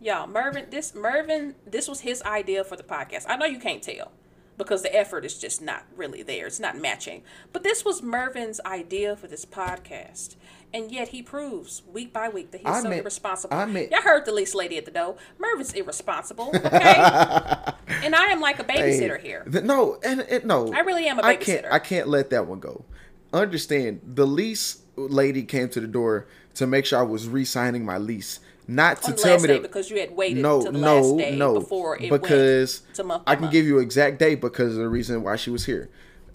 Y'all, 0.00 0.26
Mervin, 0.28 0.66
this 0.70 0.94
Mervin, 0.94 1.54
this 1.66 1.88
was 1.88 2.00
his 2.00 2.22
idea 2.22 2.62
for 2.62 2.76
the 2.76 2.82
podcast. 2.84 3.24
I 3.28 3.36
know 3.36 3.46
you 3.46 3.58
can't 3.58 3.82
tell 3.82 4.12
because 4.58 4.82
the 4.82 4.94
effort 4.94 5.24
is 5.24 5.38
just 5.38 5.62
not 5.62 5.84
really 5.96 6.22
there. 6.22 6.46
It's 6.46 6.60
not 6.60 6.76
matching. 6.76 7.22
But 7.52 7.62
this 7.62 7.84
was 7.84 8.02
Mervin's 8.02 8.60
idea 8.66 9.16
for 9.16 9.26
this 9.28 9.44
podcast. 9.46 10.36
And 10.74 10.92
yet 10.92 11.08
he 11.08 11.22
proves 11.22 11.80
week 11.90 12.12
by 12.12 12.28
week 12.28 12.50
that 12.50 12.58
he's 12.58 12.66
I 12.66 12.82
so 12.82 12.90
meant- 12.90 13.00
irresponsible. 13.00 13.56
I 13.56 13.64
meant- 13.64 13.90
Y'all 13.90 14.02
heard 14.02 14.26
the 14.26 14.32
least 14.32 14.54
lady 14.54 14.76
at 14.76 14.84
the 14.84 14.90
door. 14.90 15.16
Mervin's 15.38 15.72
irresponsible, 15.72 16.50
okay? 16.54 16.96
and 18.04 18.14
I 18.14 18.26
am 18.26 18.40
like 18.42 18.58
a 18.58 18.64
babysitter 18.64 19.18
here. 19.18 19.46
th- 19.50 19.64
no, 19.64 19.98
and 20.04 20.20
it, 20.28 20.44
no. 20.44 20.70
I 20.74 20.80
really 20.80 21.06
am 21.06 21.18
a 21.20 21.22
I 21.22 21.36
can't. 21.36 21.64
I 21.70 21.78
can't 21.78 22.08
let 22.08 22.28
that 22.30 22.46
one 22.46 22.60
go. 22.60 22.84
Understand? 23.32 24.00
The 24.04 24.26
lease 24.26 24.82
lady 24.96 25.42
came 25.44 25.68
to 25.70 25.80
the 25.80 25.86
door 25.86 26.26
to 26.54 26.66
make 26.66 26.84
sure 26.86 26.98
I 26.98 27.02
was 27.02 27.28
re-signing 27.28 27.84
my 27.84 27.98
lease, 27.98 28.40
not 28.68 29.02
to 29.02 29.14
tell 29.14 29.40
me 29.40 29.48
to. 29.48 29.60
because 29.60 29.90
you 29.90 29.98
had 29.98 30.14
waited 30.14 30.42
no, 30.42 30.60
no, 30.60 31.00
last 31.00 31.16
day 31.16 31.36
no. 31.36 31.58
because 31.58 32.82
went 32.82 32.94
to 32.94 33.04
month 33.04 33.22
I 33.26 33.34
can 33.34 33.42
month. 33.42 33.52
give 33.52 33.64
you 33.64 33.78
exact 33.78 34.18
date 34.18 34.42
because 34.42 34.74
of 34.74 34.82
the 34.82 34.88
reason 34.88 35.22
why 35.22 35.36
she 35.36 35.50
was 35.50 35.64
here. 35.64 35.88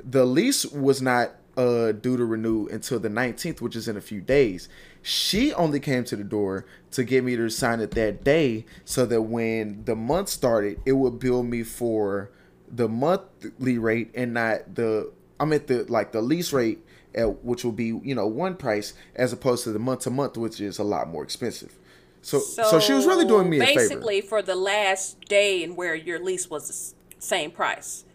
The 0.03 0.25
lease 0.25 0.65
was 0.65 1.01
not 1.01 1.35
uh, 1.55 1.91
due 1.91 2.17
to 2.17 2.25
renew 2.25 2.67
until 2.67 2.99
the 2.99 3.09
19th, 3.09 3.61
which 3.61 3.75
is 3.75 3.87
in 3.87 3.95
a 3.95 4.01
few 4.01 4.19
days. 4.19 4.67
She 5.03 5.53
only 5.53 5.79
came 5.79 6.03
to 6.05 6.15
the 6.15 6.23
door 6.23 6.65
to 6.91 7.03
get 7.03 7.23
me 7.23 7.35
to 7.35 7.49
sign 7.49 7.79
it 7.79 7.91
that 7.91 8.23
day, 8.23 8.65
so 8.83 9.05
that 9.05 9.21
when 9.21 9.85
the 9.85 9.95
month 9.95 10.29
started, 10.29 10.81
it 10.85 10.93
would 10.93 11.19
bill 11.19 11.43
me 11.43 11.61
for 11.61 12.31
the 12.67 12.89
monthly 12.89 13.77
rate 13.77 14.09
and 14.15 14.33
not 14.33 14.73
the 14.73 15.11
I'm 15.39 15.53
at 15.53 15.67
the 15.67 15.83
like 15.83 16.11
the 16.11 16.21
lease 16.21 16.51
rate 16.51 16.83
at 17.13 17.43
which 17.43 17.63
will 17.63 17.71
be 17.71 17.87
you 18.03 18.15
know 18.15 18.25
one 18.25 18.55
price 18.55 18.93
as 19.15 19.31
opposed 19.31 19.63
to 19.65 19.71
the 19.71 19.79
month 19.79 20.01
to 20.01 20.09
month, 20.09 20.37
which 20.37 20.59
is 20.59 20.79
a 20.79 20.83
lot 20.83 21.07
more 21.07 21.23
expensive. 21.23 21.77
So, 22.23 22.39
so 22.39 22.79
she 22.79 22.93
was 22.93 23.05
really 23.05 23.25
doing 23.25 23.49
me 23.49 23.59
a 23.59 23.65
favor. 23.65 23.79
basically 23.81 24.21
for 24.21 24.41
the 24.41 24.55
last 24.55 25.19
day 25.25 25.61
and 25.61 25.75
where 25.75 25.93
your 25.93 26.23
lease 26.23 26.49
was 26.49 26.95
the 26.95 27.21
same 27.21 27.51
price. 27.51 28.05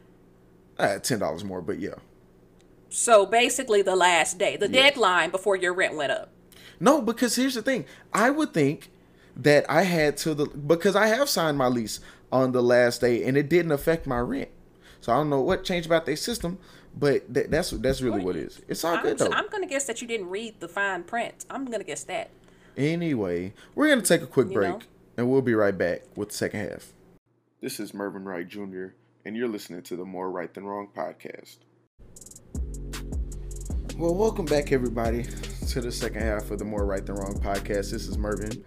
Uh, 0.78 0.98
ten 0.98 1.18
dollars 1.18 1.44
more, 1.44 1.60
but 1.60 1.78
yeah. 1.78 1.94
So 2.89 3.26
basically 3.26 3.82
the 3.82 3.97
last 3.97 4.39
day, 4.39 4.56
the 4.56 4.68
deadline 4.68 5.30
before 5.30 5.56
your 5.56 5.74
rent 5.74 5.94
went 5.94 6.10
up. 6.10 6.30
No, 6.80 7.02
because 7.02 7.36
here's 7.36 7.55
the 7.55 7.62
thing. 7.62 7.85
I 8.14 8.30
would 8.30 8.55
think 8.55 8.90
that 9.36 9.68
I 9.68 9.82
had 9.82 10.16
to 10.18 10.35
the 10.35 10.47
because 10.47 10.97
I 10.97 11.09
have 11.09 11.28
signed 11.28 11.59
my 11.59 11.68
lease 11.68 12.01
on 12.32 12.52
the 12.52 12.62
last 12.62 13.02
day 13.02 13.24
and 13.24 13.36
it 13.36 13.51
didn't 13.51 13.72
affect 13.72 14.06
my 14.06 14.20
rent. 14.20 14.48
So 15.01 15.12
I 15.12 15.16
don't 15.16 15.28
know 15.28 15.43
what 15.43 15.64
changed 15.64 15.86
about 15.86 16.06
their 16.06 16.16
system, 16.16 16.59
but 16.97 17.32
that, 17.32 17.51
that's 17.51 17.70
that's 17.70 18.01
really 18.01 18.24
what 18.24 18.36
it 18.36 18.47
is. 18.47 18.62
It's 18.68 18.85
all 18.85 18.97
I'm, 18.97 19.02
good 19.02 19.18
though. 19.18 19.30
I'm 19.32 19.48
gonna 19.48 19.66
guess 19.66 19.85
that 19.85 20.01
you 20.01 20.09
didn't 20.09 20.30
read 20.30 20.60
the 20.60 20.68
fine 20.68 21.02
print. 21.05 21.44
I'm 21.51 21.66
gonna 21.66 21.85
guess 21.85 22.05
that. 22.05 22.30
Anyway, 22.79 23.53
we're 23.75 23.89
gonna 23.89 24.01
take 24.01 24.23
a 24.23 24.27
quick 24.27 24.47
You 24.51 24.55
break 24.55 24.71
know? 24.71 24.81
and 25.17 25.29
we'll 25.29 25.43
be 25.43 25.53
right 25.53 25.77
back 25.77 26.03
with 26.17 26.29
the 26.29 26.35
second 26.37 26.61
half. 26.71 26.93
This 27.61 27.81
is 27.81 27.93
Mervin 27.93 28.25
Wright 28.25 28.47
Jr. 28.47 28.91
and 29.25 29.37
you're 29.37 29.49
listening 29.49 29.83
to 29.83 29.97
the 29.97 30.05
More 30.05 30.31
Right 30.31 30.55
Than 30.55 30.65
Wrong 30.65 30.87
podcast. 30.97 31.57
Well, 33.97 34.15
welcome 34.15 34.45
back, 34.45 34.71
everybody, 34.71 35.25
to 35.71 35.81
the 35.81 35.91
second 35.91 36.23
half 36.23 36.53
of 36.53 36.61
the 36.61 36.65
More 36.65 36.87
Right 36.87 37.05
Than 37.05 37.17
Wrong 37.17 37.35
podcast. 37.35 37.91
This 37.91 38.07
is 38.07 38.17
Mervin 38.17 38.65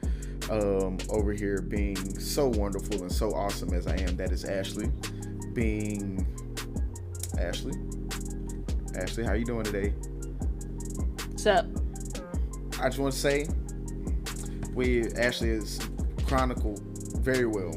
um, 0.49 0.97
over 1.09 1.31
here 1.31 1.61
being 1.61 1.95
so 2.19 2.49
wonderful 2.49 2.99
and 3.03 3.11
so 3.11 3.31
awesome 3.33 3.73
as 3.73 3.87
I 3.87 3.95
am. 3.95 4.17
That 4.17 4.33
is 4.33 4.43
Ashley 4.43 4.91
being 5.53 6.27
Ashley. 7.39 7.75
Ashley, 8.93 9.23
how 9.23 9.31
you 9.35 9.45
doing 9.45 9.63
today? 9.63 9.93
What's 11.29 11.45
up? 11.47 11.65
I 12.81 12.89
just 12.89 12.99
want 12.99 13.13
to 13.13 13.19
say 13.19 13.47
we 14.73 15.11
Ashley 15.13 15.49
has 15.49 15.79
chronicled 16.25 16.81
very 17.17 17.45
well 17.45 17.73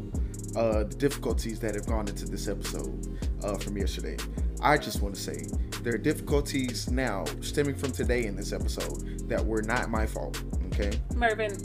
uh, 0.56 0.84
the 0.84 0.94
difficulties 0.96 1.58
that 1.60 1.74
have 1.74 1.86
gone 1.86 2.08
into 2.08 2.26
this 2.26 2.48
episode 2.48 3.18
uh, 3.42 3.56
from 3.58 3.76
yesterday. 3.76 4.16
I 4.62 4.78
just 4.78 5.02
want 5.02 5.14
to 5.14 5.20
say 5.20 5.46
there 5.82 5.94
are 5.94 5.98
difficulties 5.98 6.90
now 6.90 7.24
stemming 7.40 7.74
from 7.74 7.90
today 7.92 8.26
in 8.26 8.36
this 8.36 8.52
episode 8.52 9.28
that 9.28 9.44
were 9.44 9.62
not 9.62 9.90
my 9.90 10.06
fault. 10.06 10.42
Okay. 10.66 10.98
Mervin, 11.14 11.56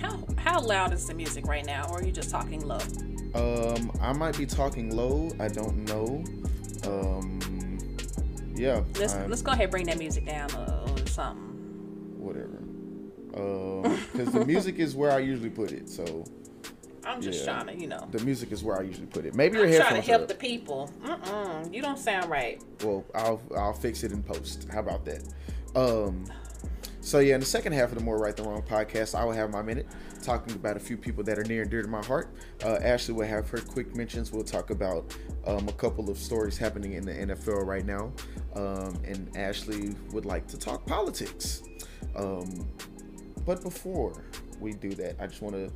how 0.00 0.18
how 0.36 0.60
loud 0.60 0.92
is 0.92 1.06
the 1.06 1.14
music 1.14 1.46
right 1.46 1.66
now, 1.66 1.86
or 1.90 1.98
are 1.98 2.04
you 2.04 2.12
just 2.12 2.30
talking 2.30 2.66
low? 2.66 2.78
Um, 3.34 3.90
I 4.00 4.12
might 4.12 4.38
be 4.38 4.46
talking 4.46 4.94
low. 4.96 5.30
I 5.38 5.48
don't 5.48 5.84
know. 5.88 6.24
Um, 6.86 7.38
yeah. 8.54 8.82
Let's 8.98 9.14
I'm- 9.14 9.28
let's 9.28 9.42
go 9.42 9.52
ahead 9.52 9.64
and 9.64 9.70
bring 9.70 9.86
that 9.86 9.98
music 9.98 10.24
down 10.26 10.50
uh, 10.52 10.86
or 10.88 11.06
something. 11.06 11.44
whatever. 12.18 12.57
Because 14.12 14.32
the 14.32 14.44
music 14.44 14.78
is 14.78 14.94
where 14.96 15.10
I 15.12 15.18
usually 15.18 15.50
put 15.50 15.72
it. 15.72 15.88
So 15.88 16.24
I'm 17.04 17.20
just 17.22 17.44
Yeah. 17.44 17.52
trying 17.62 17.66
to, 17.76 17.80
you 17.80 17.86
know. 17.88 18.06
the 18.10 18.22
music 18.24 18.52
is 18.52 18.62
where 18.62 18.78
I 18.78 18.82
usually 18.82 19.06
put 19.06 19.24
it. 19.24 19.34
Maybe 19.34 19.56
your 19.58 19.66
I'm 19.66 19.74
trying 19.74 20.02
to 20.02 20.06
help 20.10 20.28
the 20.28 20.34
people. 20.34 20.90
Mm-mm, 21.04 21.72
you 21.72 21.80
don't 21.82 21.98
sound 21.98 22.28
right. 22.30 22.62
Well, 22.84 23.04
I'll 23.14 23.40
I'll 23.56 23.72
fix 23.72 24.02
it 24.04 24.12
in 24.12 24.22
post. 24.22 24.66
How 24.70 24.80
about 24.80 25.04
that? 25.06 25.22
Um, 25.74 26.24
so 27.00 27.20
yeah, 27.20 27.34
in 27.34 27.40
the 27.40 27.46
second 27.46 27.72
half 27.72 27.90
of 27.90 27.98
the 27.98 28.04
More 28.04 28.18
Right 28.18 28.36
Than 28.36 28.46
Wrong 28.46 28.62
podcast, 28.62 29.14
I 29.14 29.24
will 29.24 29.32
have 29.32 29.50
my 29.50 29.62
minute 29.62 29.86
talking 30.22 30.54
about 30.54 30.76
a 30.76 30.80
few 30.80 30.96
people 30.96 31.22
that 31.24 31.38
are 31.38 31.44
near 31.44 31.62
and 31.62 31.70
dear 31.70 31.80
to 31.82 31.88
my 31.88 32.04
heart. 32.04 32.28
Uh, 32.64 32.74
Ashley 32.82 33.14
will 33.14 33.26
have 33.26 33.48
her 33.48 33.58
quick 33.58 33.94
mentions. 33.96 34.30
We'll 34.32 34.44
talk 34.44 34.68
about 34.70 35.14
um, 35.46 35.68
a 35.68 35.72
couple 35.72 36.10
of 36.10 36.18
stories 36.18 36.58
happening 36.58 36.94
in 36.94 37.04
the 37.06 37.12
NFL 37.14 37.64
right 37.64 37.86
now, 37.86 38.12
um, 38.54 38.98
and 39.06 39.30
Ashley 39.36 39.94
would 40.12 40.26
like 40.26 40.46
to 40.48 40.58
talk 40.58 40.84
politics. 40.84 41.62
Um, 42.16 42.68
but 43.48 43.62
before 43.62 44.12
we 44.60 44.74
do 44.74 44.90
that, 44.90 45.16
I 45.18 45.26
just 45.26 45.40
want 45.40 45.56
to 45.56 45.72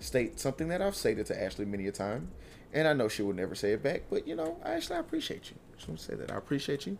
state 0.00 0.40
something 0.40 0.68
that 0.68 0.80
I've 0.80 0.96
stated 0.96 1.26
to 1.26 1.40
Ashley 1.40 1.66
many 1.66 1.86
a 1.86 1.92
time, 1.92 2.28
and 2.72 2.88
I 2.88 2.94
know 2.94 3.08
she 3.08 3.20
would 3.20 3.36
never 3.36 3.54
say 3.54 3.72
it 3.72 3.82
back. 3.82 4.04
But 4.08 4.26
you 4.26 4.34
know, 4.34 4.56
Ashley, 4.64 4.96
I 4.96 5.00
appreciate 5.00 5.50
you. 5.50 5.56
Just 5.76 5.86
want 5.86 6.00
to 6.00 6.04
say 6.06 6.14
that 6.14 6.32
I 6.32 6.36
appreciate 6.38 6.86
you. 6.86 6.96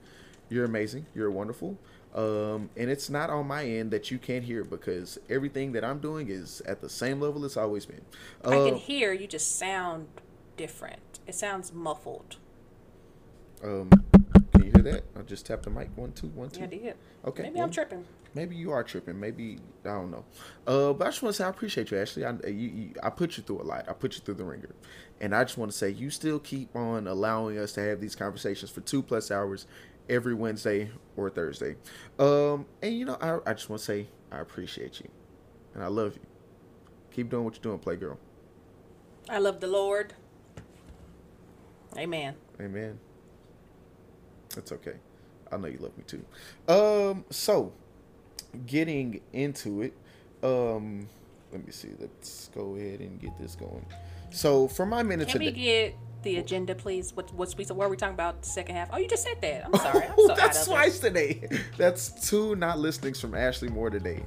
You're 0.50 0.66
amazing. 0.66 1.06
You're 1.14 1.30
wonderful. 1.30 1.78
Um, 2.14 2.68
and 2.76 2.90
it's 2.90 3.08
not 3.08 3.30
on 3.30 3.46
my 3.46 3.64
end 3.64 3.92
that 3.92 4.10
you 4.10 4.18
can't 4.18 4.44
hear 4.44 4.62
because 4.62 5.18
everything 5.30 5.72
that 5.72 5.84
I'm 5.86 6.00
doing 6.00 6.28
is 6.28 6.60
at 6.66 6.82
the 6.82 6.90
same 6.90 7.18
level 7.18 7.42
it's 7.46 7.56
always 7.56 7.86
been. 7.86 8.02
I 8.44 8.50
can 8.50 8.74
Uh, 8.74 8.76
hear 8.76 9.14
you 9.14 9.26
just 9.26 9.56
sound 9.56 10.06
different. 10.58 11.18
It 11.26 11.34
sounds 11.34 11.72
muffled. 11.72 12.36
um, 13.64 13.88
can 14.52 14.64
you 14.66 14.70
hear 14.74 14.82
that? 14.82 15.04
I 15.18 15.22
just 15.22 15.46
tapped 15.46 15.62
the 15.62 15.70
mic. 15.70 15.88
One, 15.96 16.12
two, 16.12 16.26
one, 16.28 16.50
two. 16.50 16.60
Yeah, 16.60 16.66
I 16.66 16.68
did. 16.68 16.94
Okay. 17.24 17.42
Maybe 17.44 17.58
I'm 17.58 17.70
tripping. 17.70 18.04
Maybe 18.34 18.56
you 18.56 18.72
are 18.72 18.82
tripping. 18.82 19.18
Maybe 19.18 19.58
I 19.84 19.88
don't 19.88 20.10
know. 20.10 20.24
Uh, 20.66 20.92
but 20.92 21.06
I 21.06 21.10
just 21.10 21.22
want 21.22 21.34
to 21.34 21.42
say 21.42 21.44
I 21.44 21.48
appreciate 21.48 21.90
you, 21.90 21.98
Ashley. 21.98 22.24
I 22.24 22.32
you, 22.46 22.52
you, 22.52 22.90
I 23.02 23.10
put 23.10 23.36
you 23.36 23.44
through 23.44 23.62
a 23.62 23.64
lot. 23.64 23.88
I 23.88 23.92
put 23.92 24.14
you 24.16 24.22
through 24.22 24.34
the 24.34 24.44
ringer, 24.44 24.74
and 25.20 25.34
I 25.34 25.44
just 25.44 25.56
want 25.56 25.70
to 25.70 25.76
say 25.76 25.90
you 25.90 26.10
still 26.10 26.40
keep 26.40 26.74
on 26.74 27.06
allowing 27.06 27.58
us 27.58 27.72
to 27.74 27.80
have 27.80 28.00
these 28.00 28.16
conversations 28.16 28.70
for 28.70 28.80
two 28.80 29.02
plus 29.02 29.30
hours 29.30 29.66
every 30.08 30.34
Wednesday 30.34 30.90
or 31.16 31.30
Thursday. 31.30 31.76
Um, 32.18 32.66
and 32.82 32.98
you 32.98 33.04
know, 33.04 33.16
I 33.20 33.50
I 33.50 33.54
just 33.54 33.70
want 33.70 33.80
to 33.80 33.84
say 33.84 34.08
I 34.32 34.40
appreciate 34.40 35.00
you, 35.00 35.08
and 35.74 35.82
I 35.84 35.86
love 35.86 36.14
you. 36.16 36.26
Keep 37.12 37.30
doing 37.30 37.44
what 37.44 37.54
you're 37.54 37.62
doing, 37.62 37.78
Playgirl. 37.78 38.16
I 39.28 39.38
love 39.38 39.60
the 39.60 39.68
Lord. 39.68 40.12
Amen. 41.96 42.34
Amen. 42.60 42.98
That's 44.54 44.72
okay. 44.72 44.94
I 45.52 45.56
know 45.56 45.68
you 45.68 45.78
love 45.78 45.96
me 45.96 46.04
too. 46.06 46.24
Um, 46.66 47.24
so 47.30 47.72
getting 48.66 49.20
into 49.32 49.82
it, 49.82 49.94
um, 50.42 51.08
let 51.52 51.64
me 51.64 51.72
see. 51.72 51.90
Let's 51.98 52.50
go 52.54 52.76
ahead 52.76 53.00
and 53.00 53.20
get 53.20 53.38
this 53.38 53.54
going. 53.54 53.86
So 54.30 54.66
for 54.66 54.84
my 54.84 55.02
minute 55.02 55.28
Can 55.28 55.38
we 55.38 55.52
get 55.52 55.94
the 56.22 56.38
agenda, 56.38 56.74
please? 56.74 57.14
What 57.14 57.32
what's 57.34 57.56
we 57.56 57.64
what 57.66 57.86
are 57.86 57.88
we 57.88 57.96
talking 57.96 58.14
about? 58.14 58.42
The 58.42 58.48
second 58.48 58.74
half. 58.74 58.88
Oh, 58.92 58.98
you 58.98 59.06
just 59.06 59.22
said 59.22 59.40
that. 59.42 59.66
I'm 59.66 59.74
sorry. 59.78 60.06
I'm 60.06 60.16
so 60.16 60.34
that's 60.34 60.66
twice 60.66 60.98
today. 60.98 61.48
That's 61.76 62.28
two 62.28 62.56
not 62.56 62.78
listings 62.78 63.20
from 63.20 63.34
Ashley 63.34 63.68
Moore 63.68 63.90
today. 63.90 64.24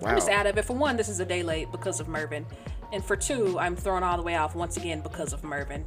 Wow. 0.00 0.10
I'm 0.10 0.16
just 0.16 0.28
out 0.28 0.46
of 0.46 0.58
it. 0.58 0.64
For 0.64 0.74
one, 0.74 0.96
this 0.96 1.08
is 1.08 1.20
a 1.20 1.24
day 1.24 1.42
late 1.42 1.72
because 1.72 2.00
of 2.00 2.08
Mervin, 2.08 2.44
and 2.92 3.02
for 3.02 3.16
two, 3.16 3.58
I'm 3.58 3.74
thrown 3.74 4.02
all 4.02 4.18
the 4.18 4.22
way 4.22 4.36
off 4.36 4.54
once 4.54 4.76
again 4.76 5.00
because 5.00 5.32
of 5.32 5.42
Mervin. 5.42 5.84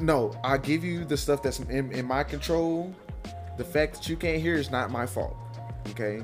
No, 0.00 0.38
I 0.42 0.58
give 0.58 0.84
you 0.84 1.04
the 1.04 1.16
stuff 1.16 1.42
that's 1.42 1.60
in, 1.60 1.92
in 1.92 2.04
my 2.04 2.24
control. 2.24 2.94
The 3.56 3.64
fact 3.64 3.94
that 3.94 4.08
you 4.08 4.16
can't 4.16 4.40
hear 4.40 4.56
is 4.56 4.70
not 4.70 4.90
my 4.90 5.06
fault. 5.06 5.36
Okay. 5.90 6.22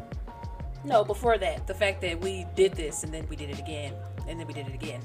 No, 0.84 1.05
before 1.05 1.38
that, 1.38 1.66
the 1.66 1.74
fact 1.74 2.00
that 2.02 2.20
we 2.20 2.46
did 2.55 2.72
this 2.72 3.05
and 3.05 3.12
then 3.12 3.26
we 3.28 3.36
did 3.36 3.50
it 3.50 3.59
again 3.59 3.92
and 4.28 4.38
then 4.38 4.46
we 4.46 4.52
did 4.52 4.68
it 4.68 4.74
again. 4.74 5.00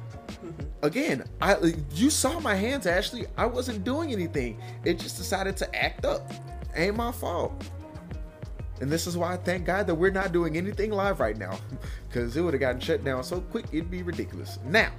again, 0.82 1.24
I 1.42 1.74
you 1.94 2.10
saw 2.10 2.40
my 2.40 2.56
hands, 2.56 2.86
Ashley. 2.86 3.26
I 3.38 3.46
wasn't 3.46 3.84
doing 3.84 4.12
anything. 4.12 4.62
It 4.84 5.00
just 5.00 5.18
decided 5.18 5.58
to 5.58 5.76
act 5.76 6.06
up. 6.06 6.32
Ain't 6.76 6.96
my 6.96 7.12
fault. 7.12 7.54
And 8.82 8.92
this 8.92 9.08
is 9.08 9.16
why 9.16 9.34
I 9.34 9.38
thank 9.38 9.66
God 9.66 9.88
that 9.88 9.96
we're 9.96 10.12
not 10.12 10.34
doing 10.34 10.58
anything 10.58 10.92
live 10.92 11.20
right 11.20 11.38
now. 11.38 11.58
Because 12.10 12.38
it 12.38 12.42
would 12.42 12.54
have 12.54 12.62
gotten 12.62 12.80
shut 12.80 13.04
down 13.04 13.24
so 13.24 13.42
quick, 13.42 13.66
it'd 13.72 13.90
be 13.90 14.04
ridiculous. 14.04 14.60
Now, 14.66 14.92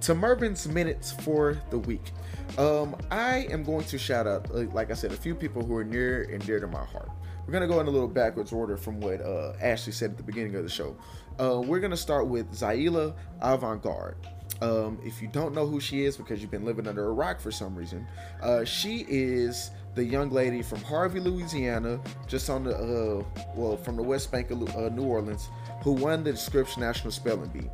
to 0.00 0.12
Mervin's 0.12 0.66
minutes 0.66 1.12
for 1.12 1.56
the 1.70 1.78
week. 1.78 2.10
Um, 2.58 2.96
I 3.12 3.46
am 3.50 3.62
going 3.62 3.84
to 3.84 3.96
shout 3.96 4.26
out, 4.26 4.52
like 4.74 4.90
I 4.90 4.94
said, 4.94 5.12
a 5.12 5.16
few 5.16 5.36
people 5.36 5.64
who 5.64 5.76
are 5.76 5.84
near 5.84 6.24
and 6.24 6.44
dear 6.44 6.58
to 6.58 6.66
my 6.66 6.84
heart. 6.84 7.10
We're 7.48 7.52
gonna 7.52 7.66
go 7.66 7.80
in 7.80 7.86
a 7.86 7.90
little 7.90 8.08
backwards 8.08 8.52
order 8.52 8.76
from 8.76 9.00
what 9.00 9.22
uh, 9.22 9.54
Ashley 9.58 9.94
said 9.94 10.10
at 10.10 10.16
the 10.18 10.22
beginning 10.22 10.54
of 10.56 10.64
the 10.64 10.68
show. 10.68 10.94
Uh, 11.40 11.62
we're 11.64 11.80
gonna 11.80 11.96
start 11.96 12.26
with 12.26 12.52
Zaila 12.52 13.14
Avant-Garde. 13.40 14.18
Um, 14.60 14.98
if 15.02 15.22
you 15.22 15.28
don't 15.28 15.54
know 15.54 15.66
who 15.66 15.80
she 15.80 16.04
is 16.04 16.18
because 16.18 16.42
you've 16.42 16.50
been 16.50 16.66
living 16.66 16.86
under 16.86 17.06
a 17.06 17.12
rock 17.12 17.40
for 17.40 17.50
some 17.50 17.74
reason, 17.74 18.06
uh, 18.42 18.66
she 18.66 19.06
is 19.08 19.70
the 19.94 20.04
young 20.04 20.28
lady 20.28 20.60
from 20.60 20.82
Harvey, 20.82 21.20
Louisiana, 21.20 21.98
just 22.26 22.50
on 22.50 22.64
the 22.64 22.76
uh, 22.76 23.42
well 23.54 23.78
from 23.78 23.96
the 23.96 24.02
West 24.02 24.30
Bank 24.30 24.50
of 24.50 24.76
uh, 24.76 24.90
New 24.90 25.04
Orleans, 25.04 25.48
who 25.82 25.92
won 25.92 26.22
the 26.22 26.36
Scripps 26.36 26.76
National 26.76 27.10
Spelling 27.10 27.48
Bee. 27.48 27.70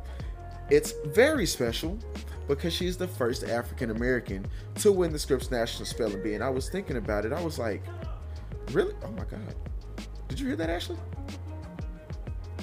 It's 0.69 0.93
very 1.07 1.45
special 1.45 1.99
because 2.47 2.71
she's 2.71 2.95
the 2.95 3.09
first 3.09 3.43
African 3.43 3.91
American 3.91 4.45
to 4.75 4.93
win 4.93 5.11
the 5.11 5.19
Scripps 5.19 5.51
National 5.51 5.85
Spelling 5.85 6.23
Bee. 6.23 6.35
And 6.35 6.43
I 6.45 6.49
was 6.49 6.69
thinking 6.69 6.95
about 6.95 7.25
it, 7.25 7.33
I 7.33 7.43
was 7.43 7.59
like, 7.59 7.83
really? 8.71 8.93
Oh 9.03 9.11
my 9.11 9.23
God. 9.25 9.55
Did 10.27 10.39
you 10.39 10.47
hear 10.47 10.55
that, 10.57 10.69
Ashley? 10.69 10.97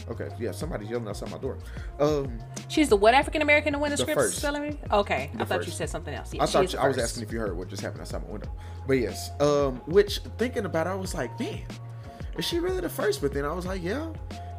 Okay, 0.09 0.29
yeah, 0.39 0.51
somebody's 0.51 0.91
yelling 0.91 1.07
outside 1.09 1.31
my 1.31 1.39
door. 1.39 1.59
Um, 2.01 2.39
She's 2.69 2.89
the 2.89 2.97
what 2.97 3.15
African 3.15 3.41
American 3.43 3.73
to 3.75 3.79
win 3.79 3.91
the, 3.93 4.05
The 4.05 4.15
first. 4.15 4.39
spelling 4.39 4.73
bee? 4.73 4.79
Okay, 4.91 5.31
I 5.35 5.39
The 5.39 5.47
thought 5.47 5.65
you 5.65 5.73
said 5.73 5.89
something 5.89 6.13
else. 6.13 6.35
Yeah, 6.35 6.43
I 6.43 6.47
thought 6.47 6.73
you, 6.73 6.79
I 6.79 6.89
was 6.89 6.99
asking 6.99 7.23
if 7.23 7.33
you 7.33 7.39
heard 7.39 7.57
what 7.57 7.69
just 7.69 7.83
happened 7.83 8.01
outside 8.01 8.23
my 8.25 8.31
window. 8.33 8.51
But 8.87 8.95
yes, 8.95 9.31
um, 9.41 9.77
which 9.87 10.19
thinking 10.39 10.65
about 10.65 10.87
it, 10.87 10.91
I 10.91 10.95
was 10.95 11.15
like, 11.15 11.39
man, 11.39 11.63
is 12.37 12.45
she 12.45 12.59
really 12.59 12.81
the 12.81 12.89
first? 12.89 13.21
But 13.21 13.33
then 13.33 13.45
I 13.45 13.53
was 13.53 13.65
like, 13.65 13.83
yeah, 13.83 14.13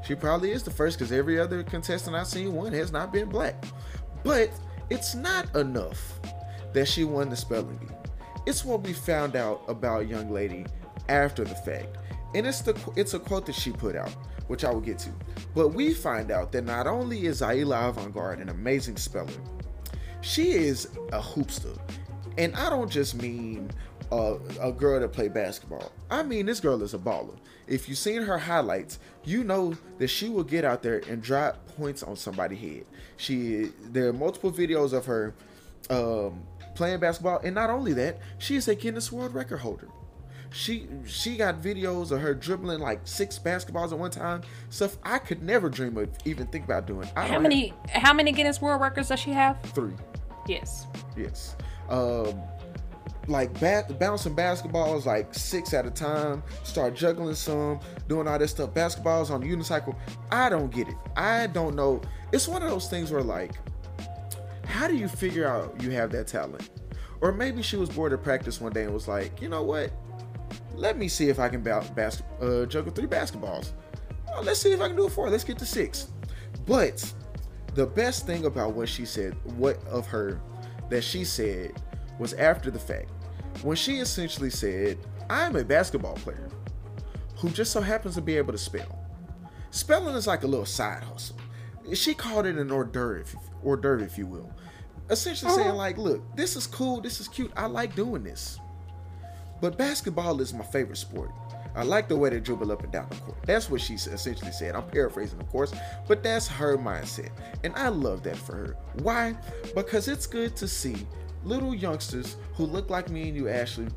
she 0.06 0.16
probably 0.16 0.52
is 0.52 0.64
the 0.64 0.72
first 0.72 0.98
because 0.98 1.12
every 1.12 1.40
other 1.40 1.62
contestant 1.64 2.16
I've 2.16 2.28
seen 2.28 2.54
won 2.54 2.72
has 2.74 2.92
not 2.92 3.12
been 3.12 3.28
black. 3.28 3.66
But 4.24 4.50
it's 4.90 5.14
not 5.14 5.54
enough 5.56 6.20
that 6.72 6.88
she 6.88 7.04
won 7.04 7.30
the 7.30 7.36
spelling 7.36 7.76
bee. 7.78 7.88
It's 8.46 8.64
what 8.64 8.82
we 8.84 8.94
found 8.94 9.36
out 9.36 9.64
about 9.68 10.08
young 10.08 10.32
lady 10.32 10.66
after 11.10 11.44
the 11.44 11.56
fact, 11.56 11.98
and 12.36 12.48
it's 12.48 12.62
the 12.62 12.78
it's 12.96 13.14
a 13.14 13.20
quote 13.20 13.46
that 13.46 13.56
she 13.56 13.72
put 13.72 13.96
out, 13.96 14.12
which 14.48 14.64
I 14.64 14.72
will 14.72 14.82
get 14.82 15.00
to. 15.00 15.10
But 15.56 15.70
we 15.70 15.94
find 15.94 16.32
out 16.32 16.52
that 16.52 16.66
not 16.66 16.88
only 16.88 17.26
is 17.26 17.42
Zaila 17.42 17.90
Avant-Garde 17.90 18.40
an 18.40 18.50
amazing 18.50 18.98
speller, 18.98 19.32
she 20.22 20.52
is 20.52 20.86
a 21.12 21.20
hoopster. 21.20 21.78
And 22.38 22.56
I 22.56 22.70
don't 22.70 22.90
just 22.90 23.22
mean 23.22 23.70
uh, 24.12 24.38
a 24.60 24.72
girl 24.72 25.00
that 25.00 25.10
play 25.10 25.28
basketball. 25.28 25.92
I 26.10 26.24
mean 26.24 26.46
this 26.46 26.60
girl 26.60 26.82
is 26.82 26.94
a 26.94 26.98
baller. 26.98 27.36
If 27.68 27.88
you've 27.88 27.98
seen 27.98 28.22
her 28.22 28.38
highlights, 28.38 29.00
you 29.24 29.44
know 29.44 29.76
that 30.00 30.08
she 30.08 30.30
will 30.30 30.44
get 30.44 30.66
out 30.66 30.84
there 30.84 31.02
and 31.10 31.22
drop 31.22 31.66
points 31.78 32.04
on 32.04 32.16
somebody's 32.16 32.60
head. 32.60 32.86
She 33.18 33.72
there 33.84 34.08
are 34.08 34.14
multiple 34.14 34.52
videos 34.52 34.94
of 34.94 35.06
her 35.06 35.34
um, 35.90 36.44
playing 36.76 37.00
basketball, 37.00 37.40
and 37.44 37.56
not 37.56 37.70
only 37.70 37.94
that, 37.94 38.20
she 38.38 38.56
is 38.56 38.68
a 38.68 38.76
Guinness 38.76 39.12
World 39.12 39.34
Record 39.34 39.60
holder. 39.60 39.88
She 40.54 40.88
she 41.06 41.36
got 41.36 41.62
videos 41.62 42.12
of 42.12 42.22
her 42.22 42.36
dribbling 42.36 42.80
like 42.80 43.02
six 43.06 43.40
basketballs 43.40 43.92
at 43.92 43.98
one 43.98 44.12
time. 44.12 44.44
Stuff 44.70 44.98
I 45.04 45.18
could 45.18 45.42
never 45.42 45.68
dream 45.68 45.98
of 45.98 46.10
even 46.26 46.46
think 46.48 46.66
about 46.66 46.86
doing. 46.86 47.10
I 47.16 47.28
How 47.28 47.40
many 47.40 47.74
how 47.88 48.14
many 48.14 48.32
Guinness 48.32 48.62
World 48.62 48.80
Records 48.80 49.10
does 49.10 49.20
she 49.20 49.32
have? 49.32 49.58
have 49.58 49.72
three. 49.74 49.94
Yes. 50.48 50.86
Yes. 51.18 51.56
Um, 51.90 52.40
like 53.28 53.58
bat- 53.60 54.00
bouncing 54.00 54.36
basketballs 54.36 55.06
like 55.06 55.34
six 55.34 55.74
at 55.74 55.88
a 55.88 55.92
time. 55.92 56.44
Start 56.64 56.94
juggling 56.94 57.36
some, 57.36 57.80
doing 58.08 58.28
all 58.28 58.38
this 58.38 58.52
stuff. 58.52 58.74
Basketballs 58.74 59.32
on 59.32 59.42
the 59.42 59.48
unicycle. 59.48 59.96
I 60.32 60.50
don't 60.50 60.70
get 60.70 60.88
it. 60.88 60.96
I 61.16 61.48
don't 61.48 61.76
know. 61.76 62.02
It's 62.32 62.48
one 62.48 62.62
of 62.62 62.70
those 62.70 62.90
things 62.90 63.12
where 63.12 63.24
like, 63.24 63.54
how 64.66 64.88
do 64.88 64.96
you 64.96 65.08
figure 65.08 65.48
out 65.48 65.82
you 65.82 65.92
have 65.92 66.12
that 66.12 66.28
talent? 66.28 66.70
Or 67.22 67.32
maybe 67.32 67.62
she 67.62 67.78
was 67.78 67.90
bored 67.90 68.12
at 68.14 68.22
practice 68.22 68.60
one 68.60 68.74
day 68.74 68.84
and 68.84 68.94
was 68.94 69.08
like, 69.08 69.42
you 69.42 69.48
know 69.48 69.64
what? 69.64 69.92
Let 70.76 70.98
me 70.98 71.08
see 71.08 71.30
if 71.30 71.40
I 71.40 71.50
can 71.50 71.62
ba- 71.62 71.86
bas- 71.96 72.24
uh, 72.42 72.66
juggle 72.66 72.92
three 72.92 73.08
basketballs. 73.08 73.72
Uh, 74.34 74.42
let's 74.42 74.60
see 74.60 74.72
if 74.72 74.82
I 74.82 74.88
can 74.88 74.96
do 74.96 75.08
it 75.08 75.12
four. 75.12 75.30
Let's 75.30 75.44
get 75.44 75.58
to 75.60 75.66
six. 75.66 76.08
But 76.66 77.14
the 77.76 77.86
best 77.86 78.26
thing 78.26 78.46
about 78.46 78.74
what 78.74 78.90
she 78.90 79.06
said, 79.06 79.36
what 79.58 79.84
of 79.88 80.08
her 80.08 80.40
that 80.90 81.04
she 81.04 81.24
said 81.24 81.82
was 82.20 82.34
after 82.34 82.72
the 82.72 82.80
fact. 82.80 83.10
When 83.62 83.76
she 83.76 84.00
essentially 84.00 84.50
said, 84.50 84.98
I'm 85.30 85.56
a 85.56 85.64
basketball 85.64 86.16
player 86.16 86.50
who 87.38 87.50
just 87.50 87.72
so 87.72 87.82
happens 87.82 88.16
to 88.16 88.22
be 88.22 88.38
able 88.38 88.54
to 88.54 88.58
spell. 88.58 89.00
Spelling 89.72 90.16
is 90.16 90.28
like 90.28 90.44
a 90.44 90.48
little 90.48 90.66
side 90.66 91.04
hustle. 91.04 91.38
She 91.94 92.14
called 92.14 92.46
it 92.46 92.56
an 92.58 92.72
hors 92.72 92.86
d'oeuvre, 92.86 93.38
hors 93.64 93.78
d'oeuvre, 93.78 94.04
if 94.04 94.18
you 94.18 94.26
will. 94.26 94.50
Essentially 95.10 95.52
saying, 95.52 95.76
like, 95.76 95.98
look, 95.98 96.24
this 96.36 96.56
is 96.56 96.66
cool, 96.66 97.02
this 97.02 97.20
is 97.20 97.28
cute, 97.28 97.52
I 97.58 97.66
like 97.66 97.96
doing 97.96 98.24
this. 98.24 98.60
But 99.64 99.78
basketball 99.78 100.42
is 100.42 100.54
my 100.54 100.66
favorite 100.66 100.98
sport. 100.98 101.32
I 101.74 101.84
like 101.84 102.10
the 102.10 102.18
way 102.18 102.30
they 102.30 102.42
dribble 102.42 102.70
up 102.74 102.84
and 102.84 102.92
down 102.92 103.08
the 103.10 103.16
court. 103.16 103.38
That's 103.46 103.70
what 103.70 103.80
she 103.80 103.94
essentially 103.94 104.52
said. 104.52 104.76
I'm 104.76 104.84
paraphrasing, 104.84 105.40
of 105.40 105.48
course, 105.48 105.74
but 106.06 106.22
that's 106.22 106.50
her 106.50 106.78
mindset. 106.78 107.30
And 107.64 107.74
I 107.78 107.88
love 107.88 108.24
that 108.24 108.36
for 108.36 108.56
her. 108.58 108.78
Why? 109.04 109.38
Because 109.74 110.10
it's 110.10 110.28
good 110.28 110.58
to 110.58 110.68
see 110.68 111.08
little 111.46 111.74
youngsters 111.74 112.36
who 112.56 112.66
look 112.66 112.90
like 112.90 113.10
me 113.10 113.30
and 113.30 113.38
you, 113.38 113.48
Ashley, 113.48 113.88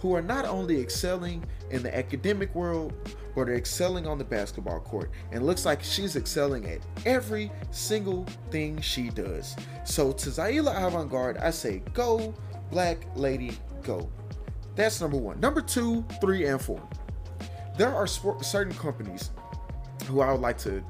who 0.00 0.12
are 0.16 0.22
not 0.22 0.44
only 0.44 0.80
excelling 0.80 1.44
in 1.70 1.84
the 1.84 1.96
academic 1.96 2.52
world, 2.52 2.92
but 3.36 3.48
are 3.48 3.54
excelling 3.54 4.08
on 4.08 4.18
the 4.18 4.24
basketball 4.24 4.80
court. 4.80 5.12
And 5.30 5.46
looks 5.46 5.64
like 5.64 5.84
she's 5.84 6.16
excelling 6.16 6.66
at 6.66 6.80
every 7.06 7.52
single 7.70 8.26
thing 8.50 8.80
she 8.80 9.08
does. 9.08 9.54
So 9.84 10.10
to 10.10 10.30
Zaila 10.30 10.84
Avant-Garde, 10.84 11.38
I 11.38 11.50
say, 11.50 11.78
go, 11.94 12.34
black 12.72 13.06
lady, 13.14 13.56
go. 13.84 14.10
That's 14.74 15.00
number 15.00 15.16
one. 15.16 15.38
Number 15.40 15.60
two, 15.60 16.04
three, 16.20 16.46
and 16.46 16.60
four. 16.60 16.80
There 17.76 17.94
are 17.94 18.06
sport, 18.06 18.44
certain 18.44 18.74
companies 18.74 19.30
who 20.06 20.20
I 20.20 20.32
would 20.32 20.40
like 20.40 20.58
to 20.58 20.82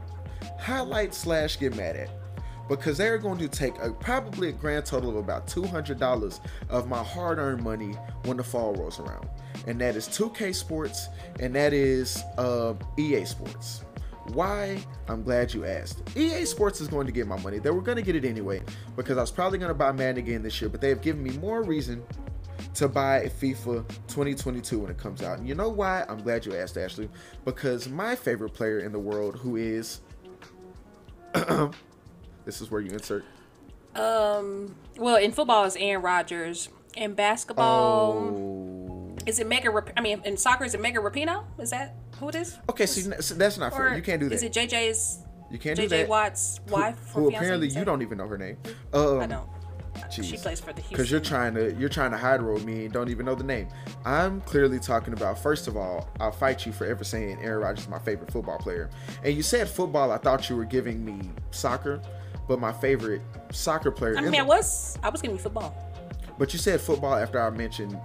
highlight 0.58 1.14
slash 1.14 1.58
get 1.58 1.76
mad 1.76 1.96
at 1.96 2.10
because 2.68 2.96
they're 2.96 3.18
going 3.18 3.38
to 3.38 3.48
take 3.48 3.78
a, 3.80 3.92
probably 3.92 4.48
a 4.48 4.52
grand 4.52 4.86
total 4.86 5.10
of 5.10 5.16
about 5.16 5.46
$200 5.46 6.40
of 6.70 6.88
my 6.88 7.02
hard-earned 7.02 7.62
money 7.62 7.92
when 8.24 8.36
the 8.36 8.44
fall 8.44 8.74
rolls 8.74 8.98
around. 9.00 9.28
And 9.66 9.80
that 9.80 9.96
is 9.96 10.08
2k 10.08 10.54
sports 10.54 11.08
and 11.40 11.54
that 11.54 11.72
is 11.72 12.22
uh, 12.38 12.74
ea 12.98 13.24
sports. 13.24 13.84
Why? 14.28 14.78
I'm 15.08 15.22
glad 15.22 15.52
you 15.52 15.64
asked. 15.64 16.02
Ea 16.16 16.44
sports 16.44 16.80
is 16.80 16.88
going 16.88 17.06
to 17.06 17.12
get 17.12 17.26
my 17.26 17.38
money. 17.40 17.58
They 17.58 17.70
were 17.70 17.82
going 17.82 17.96
to 17.96 18.02
get 18.02 18.14
it 18.14 18.24
anyway 18.24 18.62
because 18.96 19.18
i 19.18 19.20
was 19.20 19.30
probably 19.30 19.58
going 19.58 19.68
to 19.68 19.74
buy 19.74 19.92
madden 19.92 20.18
again 20.18 20.42
this 20.42 20.60
year 20.60 20.70
but 20.70 20.80
they 20.80 20.88
have 20.88 21.02
given 21.02 21.22
me 21.22 21.30
more 21.38 21.62
reason 21.62 22.02
to 22.74 22.88
buy 22.88 23.30
FIFA 23.40 23.86
2022 24.08 24.78
when 24.78 24.90
it 24.90 24.98
comes 24.98 25.22
out. 25.22 25.38
And 25.38 25.46
you 25.48 25.54
know 25.54 25.68
why? 25.68 26.04
I'm 26.08 26.22
glad 26.22 26.46
you 26.46 26.56
asked, 26.56 26.76
Ashley. 26.78 27.08
Because 27.44 27.88
my 27.88 28.14
favorite 28.16 28.54
player 28.54 28.80
in 28.80 28.92
the 28.92 28.98
world, 28.98 29.36
who 29.36 29.56
is. 29.56 30.00
this 32.44 32.60
is 32.60 32.70
where 32.70 32.80
you 32.80 32.90
insert. 32.90 33.24
Um. 33.94 34.74
Well, 34.96 35.16
in 35.16 35.32
football, 35.32 35.64
it's 35.64 35.76
Aaron 35.76 36.02
Rodgers. 36.02 36.68
In 36.94 37.14
basketball, 37.14 38.12
Oh. 38.12 39.16
is 39.26 39.38
it 39.38 39.46
Mega? 39.46 39.70
Rap- 39.70 39.92
I 39.96 40.02
mean, 40.02 40.20
in 40.26 40.36
soccer, 40.36 40.64
is 40.64 40.74
it 40.74 40.80
Mega 40.82 40.98
Rapinoe? 40.98 41.44
Is 41.58 41.70
that 41.70 41.94
who 42.18 42.28
it 42.28 42.34
is? 42.34 42.58
Okay, 42.68 42.84
see, 42.84 43.00
so 43.20 43.34
that's 43.34 43.56
not 43.56 43.72
fair. 43.72 43.96
You 43.96 44.02
can't 44.02 44.20
do 44.20 44.28
that. 44.28 44.34
Is 44.34 44.42
it 44.42 44.52
JJ's? 44.52 45.20
you 45.50 45.58
can't 45.58 45.76
do 45.76 45.84
JJ 45.86 45.88
that. 45.88 46.08
Watt's 46.08 46.60
wife? 46.68 46.98
Who, 47.14 47.30
fiancé, 47.30 47.36
apparently 47.36 47.68
you 47.68 47.78
you 47.78 47.84
don't 47.86 48.02
even 48.02 48.18
know 48.18 48.26
her 48.28 48.36
name. 48.36 48.58
Um, 48.92 49.20
I 49.20 49.26
don't. 49.26 49.48
She 50.10 50.36
plays 50.36 50.60
for 50.60 50.72
the 50.72 50.80
Houston. 50.80 50.88
because 50.90 51.10
you're 51.10 51.20
trying 51.20 51.54
to 51.54 51.74
you're 51.74 51.88
trying 51.88 52.10
to 52.10 52.16
hide 52.18 52.42
roll 52.42 52.58
me 52.60 52.84
and 52.84 52.92
don't 52.92 53.08
even 53.08 53.24
know 53.26 53.34
the 53.34 53.44
name. 53.44 53.68
I'm 54.04 54.40
clearly 54.42 54.78
talking 54.78 55.12
about. 55.14 55.38
First 55.38 55.68
of 55.68 55.76
all, 55.76 56.08
I'll 56.20 56.32
fight 56.32 56.66
you 56.66 56.72
for 56.72 56.84
ever 56.86 57.04
saying 57.04 57.38
Aaron 57.42 57.62
Rodgers 57.64 57.84
is 57.84 57.90
my 57.90 57.98
favorite 57.98 58.30
football 58.30 58.58
player. 58.58 58.90
And 59.24 59.34
you 59.34 59.42
said 59.42 59.68
football. 59.68 60.10
I 60.12 60.18
thought 60.18 60.48
you 60.50 60.56
were 60.56 60.64
giving 60.64 61.04
me 61.04 61.30
soccer, 61.50 62.00
but 62.48 62.58
my 62.60 62.72
favorite 62.72 63.22
soccer 63.52 63.90
player. 63.90 64.16
I 64.18 64.20
mean, 64.22 64.32
the- 64.32 64.38
I 64.38 64.42
was. 64.42 64.98
I 65.02 65.08
was 65.08 65.22
giving 65.22 65.36
you 65.36 65.42
football. 65.42 65.74
But 66.38 66.52
you 66.52 66.58
said 66.58 66.80
football 66.80 67.14
after 67.14 67.40
I 67.40 67.50
mentioned. 67.50 67.98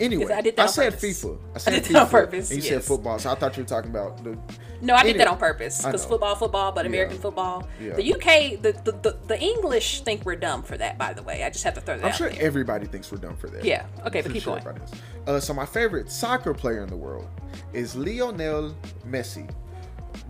Anyway, 0.00 0.26
Yes, 0.28 0.38
I 0.38 0.40
did 0.42 0.56
that 0.56 0.62
on 0.62 0.68
said 0.68 0.92
purpose. 0.92 1.24
FIFA. 1.24 1.38
I 1.38 1.42
I 1.54 1.58
said 1.58 1.70
did 1.74 1.82
FIFA, 1.84 1.92
that 1.92 2.02
on 2.02 2.08
purpose, 2.10 2.50
And 2.50 2.62
you 2.62 2.68
said 2.68 2.84
football, 2.84 3.18
so 3.18 3.30
I 3.30 3.34
thought 3.34 3.56
you 3.56 3.62
were 3.64 3.68
talking 3.68 3.90
about 3.90 4.22
the. 4.22 4.38
No, 4.80 4.94
I 4.94 5.02
did 5.02 5.18
that 5.18 5.26
on 5.26 5.38
purpose 5.38 5.84
because 5.84 6.04
football, 6.04 6.34
football, 6.36 6.72
but 6.72 6.86
American 6.86 7.16
Yeah. 7.16 7.22
football. 7.22 7.68
Yeah. 7.80 7.94
The 7.94 8.14
UK, 8.14 8.62
the, 8.62 8.72
the 8.84 8.92
the 8.92 9.16
the 9.26 9.40
English 9.40 10.02
think 10.02 10.24
we're 10.24 10.36
dumb 10.36 10.62
for 10.62 10.76
that. 10.76 10.96
By 10.98 11.12
the 11.12 11.22
way, 11.22 11.42
I 11.42 11.50
just 11.50 11.64
have 11.64 11.74
to 11.74 11.80
throw 11.80 11.96
that 11.96 12.04
out. 12.04 12.10
I'm 12.12 12.16
sure 12.16 12.30
there. 12.30 12.42
everybody 12.42 12.86
thinks 12.86 13.10
we're 13.10 13.18
dumb 13.18 13.36
for 13.36 13.48
that. 13.48 13.64
Yeah. 13.64 13.86
Okay, 14.06 14.20
but 14.22 14.28
For 14.28 14.32
keep 14.32 14.42
sure 14.42 14.60
going. 14.60 14.80
Uh, 15.26 15.40
so 15.40 15.52
my 15.52 15.66
favorite 15.66 16.10
soccer 16.10 16.54
player 16.54 16.82
in 16.82 16.88
the 16.88 16.96
world 16.96 17.26
is 17.72 17.96
Lionel 17.96 18.74
Messi, 19.06 19.50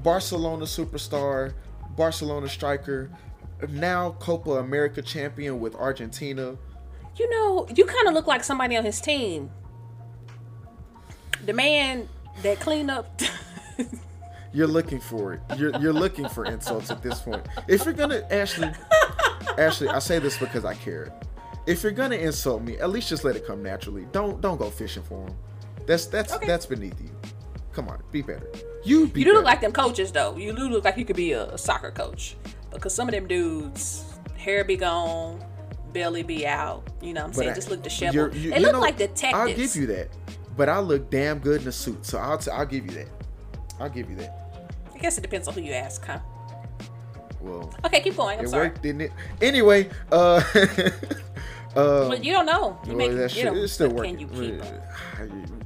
Barcelona 0.02 0.64
superstar, 0.64 1.52
Barcelona 1.96 2.48
striker, 2.48 3.10
now 3.68 4.12
Copa 4.18 4.52
America 4.52 5.02
champion 5.02 5.60
with 5.60 5.74
Argentina. 5.74 6.56
You 7.16 7.28
know, 7.30 7.66
you 7.74 7.84
kind 7.84 8.08
of 8.08 8.14
look 8.14 8.26
like 8.26 8.44
somebody 8.44 8.76
on 8.76 8.84
his 8.84 9.00
team. 9.00 9.50
The 11.44 11.52
man 11.52 12.08
that 12.42 12.60
cleaned 12.60 12.90
up. 12.90 13.20
You're 14.52 14.66
looking 14.66 15.00
for 15.00 15.34
it. 15.34 15.40
You're 15.56 15.76
you're 15.78 15.92
looking 15.92 16.28
for 16.28 16.44
insults 16.44 16.90
at 16.90 17.02
this 17.02 17.20
point. 17.20 17.46
If 17.68 17.84
you're 17.84 17.94
gonna 17.94 18.22
Ashley, 18.30 18.70
Ashley, 19.58 19.88
I 19.88 19.98
say 19.98 20.18
this 20.18 20.38
because 20.38 20.64
I 20.64 20.74
care. 20.74 21.12
If 21.66 21.82
you're 21.82 21.92
gonna 21.92 22.16
insult 22.16 22.62
me, 22.62 22.78
at 22.78 22.90
least 22.90 23.08
just 23.08 23.24
let 23.24 23.36
it 23.36 23.46
come 23.46 23.62
naturally. 23.62 24.06
Don't 24.12 24.40
don't 24.40 24.56
go 24.58 24.70
fishing 24.70 25.02
for 25.02 25.26
them. 25.26 25.36
That's 25.86 26.06
that's 26.06 26.32
Okay. 26.32 26.46
that's 26.46 26.66
beneath 26.66 26.98
you. 27.00 27.10
Come 27.72 27.88
on, 27.88 28.02
be 28.10 28.22
better. 28.22 28.50
You 28.84 29.06
be 29.08 29.20
you 29.20 29.24
do 29.26 29.30
better. 29.32 29.36
look 29.36 29.44
like 29.44 29.60
them 29.60 29.72
coaches 29.72 30.12
though. 30.12 30.36
You 30.36 30.52
do 30.54 30.68
look 30.68 30.84
like 30.84 30.96
you 30.96 31.04
could 31.04 31.16
be 31.16 31.32
a, 31.32 31.44
a 31.50 31.58
soccer 31.58 31.90
coach 31.90 32.36
because 32.72 32.94
some 32.94 33.06
of 33.08 33.12
them 33.12 33.26
dudes 33.26 34.04
hair 34.36 34.64
be 34.64 34.76
gone, 34.76 35.44
belly 35.92 36.22
be 36.22 36.46
out. 36.46 36.88
You 37.02 37.12
know 37.12 37.20
what 37.22 37.26
I'm 37.28 37.32
saying? 37.34 37.50
I- 37.50 37.54
Just 37.54 37.68
look 37.70 37.78
you're- 37.80 37.84
disheveled. 37.84 38.34
you- 38.34 38.50
they 38.50 38.56
you 38.56 38.62
look 38.62 38.72
know, 38.72 38.80
like 38.80 38.96
detectives. 38.96 39.34
I'll 39.34 39.54
give 39.54 39.76
you 39.76 39.86
that, 39.88 40.08
but 40.56 40.68
I 40.70 40.78
look 40.80 41.10
damn 41.10 41.38
good 41.38 41.62
in 41.62 41.68
a 41.68 41.72
suit, 41.72 42.04
so 42.06 42.18
I'll 42.18 42.38
t- 42.38 42.50
I'll 42.50 42.64
give 42.66 42.86
you 42.86 42.92
that. 42.92 43.08
I'll 43.80 43.88
give 43.88 44.08
you 44.10 44.16
that. 44.16 44.62
I 44.94 44.98
guess 44.98 45.16
it 45.18 45.20
depends 45.22 45.46
on 45.48 45.54
who 45.54 45.60
you 45.60 45.72
ask, 45.72 46.04
huh? 46.04 46.18
Well, 47.40 47.72
Okay, 47.84 48.00
keep 48.00 48.16
going. 48.16 48.38
I'm 48.40 48.44
it 48.46 48.48
sorry. 48.48 48.68
worked, 48.68 48.82
didn't 48.82 49.02
it? 49.02 49.12
Anyway, 49.40 49.88
uh, 50.10 50.42
uh, 51.76 52.08
But 52.08 52.24
you 52.24 52.32
don't 52.32 52.46
know. 52.46 52.78
You 52.84 52.96
well, 52.96 52.96
make 52.96 53.12
that's 53.12 53.36
you 53.36 53.44
know, 53.44 53.54
it's 53.54 53.72
still 53.72 53.90
working. 53.90 54.18
You 54.18 54.26
keep 54.26 54.62
'em? 54.62 54.80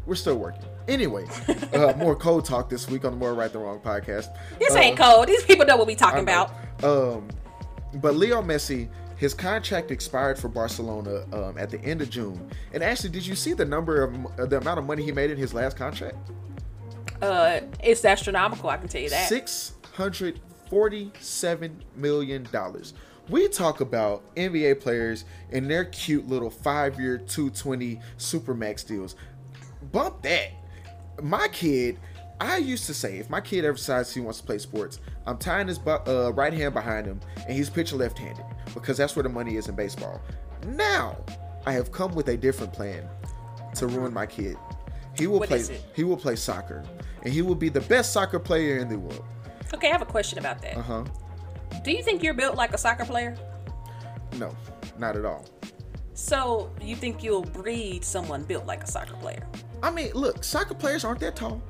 We're 0.07 0.15
still 0.17 0.37
working. 0.37 0.63
Anyway, 0.89 1.25
uh, 1.75 1.95
more 1.97 2.17
cold 2.17 2.45
talk 2.45 2.69
this 2.69 2.89
week 2.89 3.05
on 3.05 3.13
the 3.13 3.17
More 3.17 3.35
Right 3.35 3.53
Than 3.53 3.63
Wrong 3.63 3.79
podcast. 3.81 4.29
This 4.59 4.75
Uh, 4.75 4.79
ain't 4.79 4.99
cold. 4.99 5.29
These 5.29 5.45
people 5.45 5.65
know 5.65 5.77
what 5.77 5.87
we 5.87 5.93
I 5.95 5.97
talking 5.97 6.21
about. 6.21 6.51
Um, 6.83 7.29
but 7.95 8.17
Leo 8.17 8.43
Messi, 8.43 8.89
his 9.17 9.33
contract 9.33 9.91
expired 9.93 10.39
for 10.39 10.49
Barcelona 10.49 11.25
um, 11.33 11.57
at 11.57 11.71
the 11.71 11.81
end 11.83 12.03
of 12.03 12.11
June. 12.11 12.51
And 12.75 12.83
actually, 12.83 13.11
did 13.11 13.25
you 13.25 13.37
see 13.37 13.53
the 13.55 13.65
number 13.65 14.03
of 14.03 14.27
uh, 14.39 14.47
the 14.47 14.59
amount 14.59 14.79
of 14.81 14.85
money 14.85 15.03
he 15.05 15.13
made 15.13 15.31
in 15.31 15.37
his 15.39 15.55
last 15.55 15.77
contract? 15.77 16.17
Uh, 17.23 17.61
it's 17.83 18.05
astronomical. 18.05 18.69
I 18.69 18.77
can 18.77 18.89
tell 18.89 19.01
you 19.01 19.11
that. 19.11 19.29
Six 19.29 19.75
hundred 19.93 20.41
forty-seven 20.69 21.83
million 21.97 22.43
dollars. 22.51 22.95
We 23.29 23.47
talk 23.49 23.81
about 23.81 24.23
NBA 24.35 24.81
players 24.81 25.25
and 25.53 25.71
their 25.71 25.85
cute 25.85 26.27
little 26.27 26.51
five-year, 26.51 27.19
two 27.19 27.51
twenty 27.51 28.01
supermax 28.19 28.87
deals. 28.87 29.15
Bump 29.93 30.23
that. 30.23 30.49
My 31.23 31.47
kid, 31.49 32.01
I 32.41 32.57
used 32.57 32.87
to 32.87 32.95
say, 32.95 33.19
if 33.19 33.31
my 33.31 33.41
kid 33.41 33.65
ever 33.65 33.77
decides 33.77 34.13
he 34.13 34.21
wants 34.21 34.41
to 34.41 34.47
play 34.47 34.59
sports, 34.59 34.99
I'm 35.27 35.39
tying 35.39 35.69
his 35.69 35.79
uh, 35.87 36.33
right 36.35 36.53
hand 36.53 36.75
behind 36.75 37.07
him 37.07 37.21
and 37.47 37.57
he's 37.57 37.71
pitching 37.71 37.99
left-handed 37.99 38.45
because 38.75 38.97
that's 38.97 39.15
where 39.15 39.23
the 39.23 39.29
money 39.29 39.57
is 39.57 39.69
in 39.69 39.77
baseball. 39.77 40.21
Now, 40.67 41.19
I 41.67 41.73
have 41.73 41.93
come 41.93 42.15
with 42.15 42.29
a 42.29 42.37
different 42.37 42.73
plan 42.73 43.09
to 43.77 43.87
ruin 43.87 44.13
my 44.13 44.27
kid. 44.27 44.57
He 45.19 45.27
will 45.27 45.41
What 45.41 45.49
play. 45.49 45.63
He 45.95 46.05
will 46.05 46.17
play 46.17 46.37
soccer, 46.37 46.85
and 47.23 47.33
he 47.33 47.43
will 47.43 47.55
be 47.55 47.69
the 47.69 47.81
best 47.83 48.13
soccer 48.13 48.39
player 48.39 48.79
in 48.79 48.89
the 48.89 48.99
world. 48.99 49.25
Okay, 49.75 49.89
I 49.89 49.93
have 49.93 50.03
a 50.03 50.07
question 50.07 50.39
about 50.39 50.61
that. 50.63 50.77
Uh 50.77 50.83
huh. 50.83 51.05
Do 51.85 51.93
you 51.93 52.03
think 52.03 52.23
you're 52.23 52.35
built 52.35 52.57
like 52.57 52.73
a 52.75 52.79
soccer 52.79 53.05
player? 53.05 53.37
No, 54.39 54.55
not 54.99 55.17
at 55.17 55.25
all. 55.25 55.45
So 56.15 56.71
you 56.81 56.95
think 56.97 57.23
you'll 57.23 57.43
breed 57.43 58.05
someone 58.05 58.45
built 58.45 58.67
like 58.67 58.83
a 58.83 58.87
soccer 58.87 59.15
player? 59.17 59.47
I 59.83 59.91
mean, 59.91 60.13
look, 60.15 60.45
soccer 60.45 60.75
players 60.75 61.05
aren't 61.05 61.21
that 61.21 61.37
tall. 61.37 61.61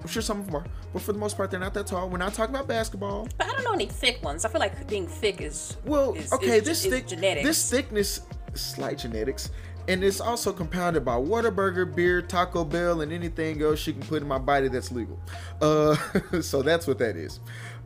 I'm 0.00 0.08
sure 0.08 0.20
some 0.20 0.40
of 0.40 0.46
them 0.46 0.56
are, 0.56 0.64
but 0.92 1.00
for 1.00 1.14
the 1.14 1.18
most 1.18 1.36
part, 1.36 1.50
they're 1.50 1.58
not 1.58 1.72
that 1.74 1.86
tall. 1.86 2.10
We're 2.10 2.18
not 2.18 2.34
talking 2.34 2.54
about 2.54 2.68
basketball. 2.68 3.26
But 3.38 3.46
I 3.48 3.52
don't 3.52 3.64
know 3.64 3.72
any 3.72 3.86
thick 3.86 4.22
ones. 4.22 4.44
I 4.44 4.50
feel 4.50 4.60
like 4.60 4.86
being 4.86 5.06
thick 5.06 5.40
is 5.40 5.78
Well, 5.86 6.12
is, 6.12 6.30
okay, 6.30 6.58
is, 6.58 6.64
this 6.64 6.84
is 6.84 6.92
thick, 6.92 7.06
genetics. 7.06 7.46
this 7.46 7.70
thickness, 7.70 8.20
is 8.52 8.60
slight 8.60 8.98
genetics, 8.98 9.50
and 9.88 10.02
it's 10.02 10.20
also 10.20 10.52
compounded 10.52 11.04
by 11.04 11.16
Whataburger, 11.16 11.94
beer, 11.94 12.22
Taco 12.22 12.64
Bell, 12.64 13.00
and 13.00 13.12
anything 13.12 13.62
else 13.62 13.86
you 13.86 13.92
can 13.92 14.02
put 14.02 14.22
in 14.22 14.28
my 14.28 14.38
body 14.38 14.68
that's 14.68 14.90
legal. 14.90 15.18
Uh, 15.60 15.96
so 16.40 16.62
that's 16.62 16.86
what 16.86 16.98
that 16.98 17.16
is. 17.16 17.40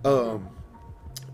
Um, 0.04 0.48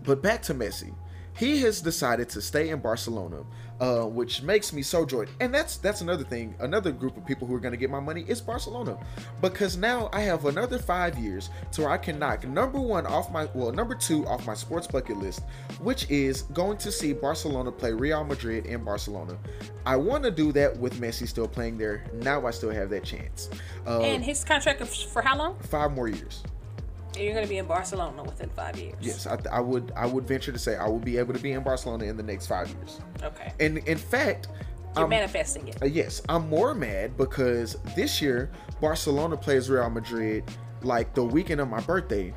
but 0.03 0.21
back 0.21 0.41
to 0.43 0.53
Messi. 0.53 0.93
He 1.37 1.61
has 1.61 1.81
decided 1.81 2.29
to 2.29 2.41
stay 2.41 2.69
in 2.69 2.79
Barcelona, 2.79 3.43
uh, 3.79 4.03
which 4.03 4.41
makes 4.41 4.71
me 4.71 4.81
so 4.81 5.05
joyed. 5.05 5.29
And 5.39 5.53
that's 5.53 5.77
that's 5.77 6.01
another 6.01 6.23
thing. 6.23 6.55
Another 6.59 6.91
group 6.91 7.17
of 7.17 7.25
people 7.25 7.47
who 7.47 7.55
are 7.55 7.59
going 7.59 7.73
to 7.73 7.77
get 7.77 7.89
my 7.89 7.99
money 7.99 8.25
is 8.27 8.41
Barcelona, 8.41 8.97
because 9.41 9.77
now 9.77 10.09
I 10.13 10.21
have 10.21 10.45
another 10.45 10.79
five 10.79 11.17
years 11.17 11.49
to 11.73 11.81
where 11.81 11.91
I 11.91 11.97
can 11.97 12.19
knock 12.19 12.47
number 12.47 12.79
one 12.79 13.05
off 13.05 13.31
my 13.31 13.47
well 13.53 13.71
number 13.71 13.95
two 13.95 14.25
off 14.27 14.45
my 14.45 14.53
sports 14.53 14.87
bucket 14.87 15.17
list, 15.17 15.41
which 15.81 16.09
is 16.09 16.43
going 16.53 16.77
to 16.77 16.91
see 16.91 17.13
Barcelona 17.13 17.71
play 17.71 17.91
Real 17.91 18.23
Madrid 18.23 18.65
in 18.65 18.83
Barcelona. 18.83 19.37
I 19.85 19.95
want 19.95 20.23
to 20.23 20.31
do 20.31 20.51
that 20.53 20.75
with 20.77 20.99
Messi 20.99 21.27
still 21.27 21.47
playing 21.47 21.77
there. 21.77 22.05
Now 22.13 22.45
I 22.47 22.51
still 22.51 22.71
have 22.71 22.89
that 22.89 23.03
chance. 23.03 23.49
Uh, 23.85 24.01
and 24.01 24.23
his 24.23 24.43
contract 24.43 24.81
is 24.81 25.01
for 25.01 25.21
how 25.21 25.37
long? 25.37 25.57
five 25.59 25.91
more 25.91 26.07
years. 26.07 26.43
And 27.15 27.23
You're 27.23 27.33
going 27.33 27.45
to 27.45 27.49
be 27.49 27.57
in 27.57 27.65
Barcelona 27.65 28.23
within 28.23 28.49
five 28.49 28.77
years. 28.77 28.95
Yes, 29.01 29.25
I, 29.27 29.37
I 29.51 29.59
would. 29.59 29.91
I 29.95 30.05
would 30.05 30.27
venture 30.27 30.51
to 30.51 30.59
say 30.59 30.75
I 30.75 30.87
will 30.87 30.99
be 30.99 31.17
able 31.17 31.33
to 31.33 31.39
be 31.39 31.51
in 31.53 31.63
Barcelona 31.63 32.05
in 32.05 32.17
the 32.17 32.23
next 32.23 32.47
five 32.47 32.69
years. 32.69 32.99
Okay. 33.23 33.53
And 33.59 33.77
in 33.79 33.97
fact, 33.97 34.47
You're 34.95 35.01
I'm- 35.01 35.09
manifesting 35.09 35.67
it. 35.67 35.81
uh, 35.81 35.85
yes, 35.85 36.21
I'm 36.29 36.49
more 36.49 36.73
mad 36.73 37.17
because 37.17 37.77
this 37.95 38.21
year 38.21 38.51
Barcelona 38.81 39.37
plays 39.37 39.69
Real 39.69 39.89
Madrid 39.89 40.43
like 40.81 41.13
the 41.13 41.23
weekend 41.23 41.61
of 41.61 41.69
my 41.69 41.79
birthday, 41.81 42.33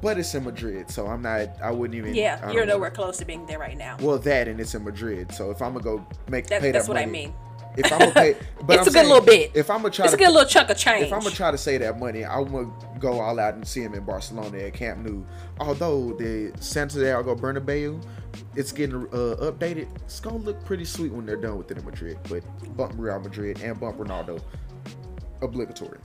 but 0.00 0.18
it's 0.18 0.34
in 0.34 0.44
Madrid, 0.44 0.90
so 0.90 1.06
I'm 1.06 1.22
not. 1.22 1.48
I 1.62 1.70
wouldn't 1.70 1.96
even. 1.98 2.14
Yeah, 2.14 2.50
you're 2.52 2.64
know. 2.66 2.74
nowhere 2.74 2.90
close 2.90 3.16
to 3.18 3.24
being 3.24 3.46
there 3.46 3.58
right 3.58 3.76
now. 3.76 3.96
Well, 4.00 4.18
that 4.18 4.48
and 4.48 4.60
it's 4.60 4.74
in 4.74 4.84
Madrid, 4.84 5.32
so 5.32 5.50
if 5.50 5.60
I'm 5.60 5.72
gonna 5.72 5.84
go 5.84 6.06
make 6.28 6.46
That- 6.46 6.62
that's 6.62 6.86
that 6.86 6.88
what 6.92 7.00
I 7.00 7.06
mean. 7.06 7.34
If 7.76 7.92
I'm 7.92 7.98
gonna 7.98 8.12
pay, 8.12 8.36
but 8.64 8.78
It's 8.78 8.80
I'm 8.80 8.80
a 8.80 8.84
good 8.84 8.92
saying, 8.92 9.08
little 9.08 9.24
bit. 9.24 9.50
If 9.54 9.70
I'm 9.70 9.78
gonna 9.78 9.90
try 9.90 10.04
It's 10.04 10.14
to 10.14 10.16
a 10.16 10.24
good 10.26 10.32
little 10.32 10.48
chunk 10.48 10.70
of 10.70 10.76
change. 10.76 11.06
if 11.06 11.12
I'm 11.12 11.20
gonna 11.20 11.34
try 11.34 11.50
to 11.50 11.58
say 11.58 11.76
that 11.78 11.98
money, 11.98 12.24
I 12.24 12.38
want 12.38 12.80
to 12.80 12.98
go 13.00 13.20
all 13.20 13.38
out 13.40 13.54
and 13.54 13.66
see 13.66 13.80
him 13.82 13.94
in 13.94 14.04
Barcelona 14.04 14.58
at 14.58 14.74
Camp 14.74 15.04
Nou. 15.04 15.24
Although 15.58 16.12
the 16.12 16.52
Santiago 16.60 17.34
Bernabeu, 17.34 18.00
it's 18.54 18.70
getting 18.72 18.96
uh, 19.08 19.36
updated. 19.50 19.88
It's 19.96 20.20
gonna 20.20 20.36
look 20.36 20.64
pretty 20.64 20.84
sweet 20.84 21.12
when 21.12 21.26
they're 21.26 21.36
done 21.36 21.58
with 21.58 21.70
it 21.70 21.78
in 21.78 21.84
Madrid. 21.84 22.18
But 22.28 22.42
bump 22.76 22.94
Real 22.96 23.18
Madrid 23.18 23.60
and 23.60 23.78
bump 23.80 23.98
Ronaldo, 23.98 24.40
obligatory. 25.42 25.98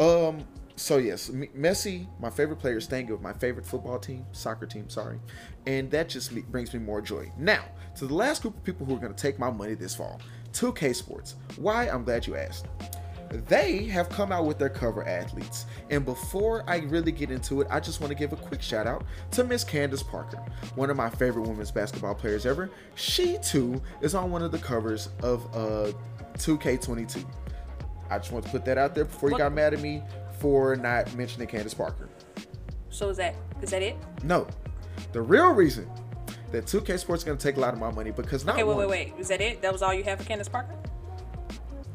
Um. 0.00 0.44
So 0.76 0.96
yes, 0.96 1.28
Messi, 1.30 2.08
my 2.18 2.30
favorite 2.30 2.56
player, 2.58 2.78
is 2.78 2.84
staying 2.84 3.06
with 3.06 3.20
my 3.20 3.32
favorite 3.32 3.64
football 3.64 3.96
team, 4.00 4.26
soccer 4.32 4.66
team. 4.66 4.88
Sorry, 4.88 5.20
and 5.68 5.88
that 5.92 6.08
just 6.08 6.34
brings 6.50 6.74
me 6.74 6.80
more 6.80 7.00
joy. 7.00 7.30
Now 7.38 7.62
to 7.98 8.08
the 8.08 8.14
last 8.14 8.42
group 8.42 8.56
of 8.56 8.64
people 8.64 8.84
who 8.84 8.96
are 8.96 8.98
gonna 8.98 9.14
take 9.14 9.38
my 9.38 9.52
money 9.52 9.74
this 9.74 9.94
fall, 9.94 10.20
2K 10.54 10.94
Sports. 10.94 11.34
Why? 11.56 11.88
I'm 11.88 12.04
glad 12.04 12.26
you 12.26 12.36
asked 12.36 12.66
they 13.48 13.84
have 13.86 14.08
come 14.08 14.30
out 14.32 14.46
with 14.46 14.58
their 14.58 14.68
cover 14.68 15.04
athletes. 15.06 15.66
And 15.90 16.04
before 16.04 16.62
I 16.68 16.78
really 16.78 17.12
get 17.12 17.30
into 17.30 17.60
it, 17.62 17.66
I 17.70 17.80
just 17.80 18.00
want 18.00 18.10
to 18.10 18.14
give 18.14 18.32
a 18.32 18.36
quick 18.36 18.62
shout 18.62 18.86
out 18.86 19.04
to 19.32 19.44
Miss 19.44 19.64
Candace 19.64 20.02
Parker, 20.02 20.38
one 20.76 20.90
of 20.90 20.96
my 20.96 21.10
favorite 21.10 21.42
women's 21.48 21.70
basketball 21.72 22.14
players 22.14 22.46
ever. 22.46 22.70
She 22.94 23.38
too 23.38 23.82
is 24.00 24.14
on 24.14 24.30
one 24.30 24.42
of 24.42 24.52
the 24.52 24.58
covers 24.58 25.08
of 25.22 25.44
uh 25.54 25.92
2K22. 26.34 27.24
I 28.10 28.18
just 28.18 28.32
want 28.32 28.44
to 28.44 28.50
put 28.50 28.64
that 28.66 28.78
out 28.78 28.94
there 28.94 29.04
before 29.04 29.30
you 29.30 29.34
What- 29.34 29.38
got 29.38 29.52
mad 29.52 29.74
at 29.74 29.80
me 29.80 30.02
for 30.38 30.76
not 30.76 31.14
mentioning 31.14 31.48
Candace 31.48 31.74
Parker. 31.74 32.08
so 32.90 33.08
is 33.08 33.16
that 33.16 33.34
is 33.62 33.70
that 33.70 33.82
it? 33.82 33.96
No, 34.22 34.46
the 35.12 35.22
real 35.22 35.50
reason 35.52 35.90
that 36.54 36.66
2K 36.66 36.98
Sports 36.98 37.20
is 37.20 37.24
going 37.24 37.36
to 37.38 37.42
take 37.42 37.56
a 37.56 37.60
lot 37.60 37.72
of 37.74 37.80
my 37.80 37.90
money 37.90 38.10
because 38.10 38.44
not 38.44 38.54
Okay, 38.54 38.64
wait, 38.64 38.76
one, 38.76 38.88
wait, 38.88 39.12
wait. 39.12 39.20
Is 39.20 39.28
that 39.28 39.40
it? 39.40 39.60
That 39.62 39.72
was 39.72 39.82
all 39.82 39.92
you 39.94 40.04
have 40.04 40.18
for 40.20 40.24
Candace 40.24 40.48
Parker? 40.48 40.74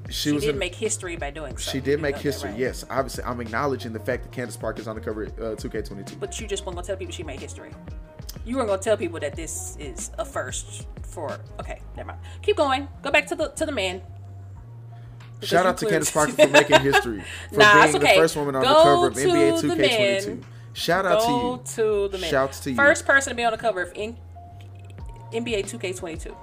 she, 0.08 0.14
She 0.14 0.32
was 0.32 0.44
did 0.44 0.52
in, 0.56 0.60
make 0.60 0.74
history 0.76 1.16
by 1.16 1.30
doing 1.32 1.56
so. 1.58 1.72
she 1.72 1.80
did 1.80 2.02
make 2.02 2.18
history. 2.18 2.50
right? 2.52 2.60
Yes, 2.60 2.84
obviously 2.90 3.24
I'm 3.26 3.40
acknowledging 3.42 3.94
the 3.94 4.00
fact 4.00 4.24
that 4.24 4.32
Candace 4.32 4.58
Parker 4.58 4.82
is 4.82 4.88
on 4.88 4.96
the 4.96 5.02
cover 5.02 5.24
of 5.24 5.40
uh, 5.40 5.44
2K22. 5.56 6.20
But 6.20 6.40
you 6.40 6.48
just 6.48 6.66
weren't 6.66 6.76
gonna 6.78 6.88
tell 6.88 6.96
people 6.98 7.14
she 7.14 7.24
made 7.24 7.40
history. 7.40 7.72
You 8.46 8.56
weren't 8.58 8.70
gonna 8.70 8.82
tell 8.82 8.98
people 8.98 9.20
that 9.20 9.36
this 9.36 9.76
is 9.80 10.12
a 10.18 10.26
first 10.26 10.88
for. 11.04 11.40
Okay, 11.60 11.80
never 11.96 12.08
mind. 12.10 12.20
Keep 12.42 12.58
going. 12.58 12.88
Go 13.04 13.12
back 13.12 13.28
to 13.28 13.36
the 13.36 13.50
to 13.50 13.66
the 13.66 13.72
man. 13.72 14.02
Because 15.36 15.50
Shout 15.50 15.66
out 15.66 15.78
to 15.78 15.86
Candace 15.86 16.12
Parker 16.12 16.32
for 16.34 16.48
making 16.60 16.82
history, 16.82 17.24
for 17.52 17.60
Nah, 17.60 17.84
being 17.86 17.96
okay. 17.98 18.16
the 18.16 18.20
first 18.22 18.36
woman 18.36 18.56
on 18.56 18.62
the 18.62 18.68
cover 18.68 19.08
of 19.08 19.14
NBA 19.14 19.62
2K22. 19.62 20.44
Shout 20.74 21.06
out 21.06 21.20
Go 21.22 21.58
to 21.58 21.76
to 21.76 21.82
you. 21.82 22.08
the 22.10 22.18
man. 22.18 22.30
Shouts 22.30 22.60
to 22.62 22.70
you. 22.72 22.76
First 22.76 23.06
person 23.06 23.32
to 23.32 23.36
be 23.36 23.44
on 23.44 23.52
the 23.52 23.58
cover 23.58 23.82
of 23.84 23.92
in, 23.96 24.18
NBA 25.34 25.66
2K22. 25.70 26.36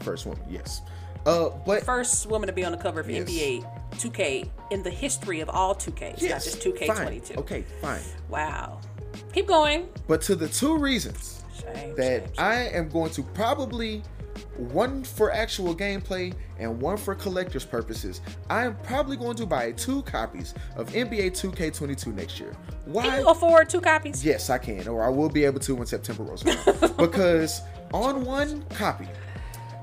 First 0.00 0.26
woman, 0.26 0.42
yes. 0.48 0.82
Uh, 1.24 1.50
but 1.66 1.82
First 1.82 2.26
woman 2.26 2.46
to 2.46 2.52
be 2.52 2.64
on 2.64 2.72
the 2.72 2.78
cover 2.78 3.00
of 3.00 3.10
Yes. 3.10 3.28
NBA 3.28 3.66
2K 3.96 4.48
in 4.70 4.82
the 4.82 4.90
history 4.90 5.40
of 5.40 5.48
all 5.48 5.74
2Ks, 5.74 6.20
yes, 6.20 6.30
not 6.30 6.42
just 6.42 6.60
2K22. 6.60 7.26
Fine. 7.26 7.38
Okay, 7.38 7.64
fine. 7.80 8.00
Wow. 8.28 8.80
Keep 9.32 9.46
going. 9.46 9.88
But 10.06 10.22
to 10.22 10.36
the 10.36 10.48
two 10.48 10.76
reasons 10.78 11.42
Shame, 11.58 11.94
that 11.96 12.04
shame, 12.04 12.26
shame. 12.26 12.32
I 12.38 12.54
am 12.68 12.88
going 12.88 13.10
to 13.12 13.22
probably 13.22 14.02
one 14.56 15.02
for 15.02 15.32
actual 15.32 15.74
gameplay 15.74 16.34
and 16.58 16.80
one 16.80 16.96
for 16.96 17.14
collector's 17.14 17.64
purposes. 17.64 18.20
I 18.50 18.64
am 18.64 18.76
probably 18.82 19.16
going 19.16 19.36
to 19.36 19.46
buy 19.46 19.72
two 19.72 20.02
copies 20.02 20.54
of 20.76 20.88
NBA 20.90 21.32
2K22 21.32 22.14
next 22.14 22.38
year. 22.40 22.52
Why? 22.84 23.06
Can 23.06 23.20
you 23.20 23.28
afford 23.28 23.68
two 23.68 23.80
copies? 23.80 24.24
Yes, 24.24 24.50
I 24.50 24.58
can, 24.58 24.86
or 24.88 25.02
I 25.04 25.08
will 25.08 25.28
be 25.28 25.44
able 25.44 25.60
to 25.60 25.74
when 25.74 25.86
September 25.86 26.22
rolls 26.22 26.44
around. 26.44 26.96
because 26.96 27.62
on 27.92 28.24
one 28.24 28.62
copy 28.70 29.08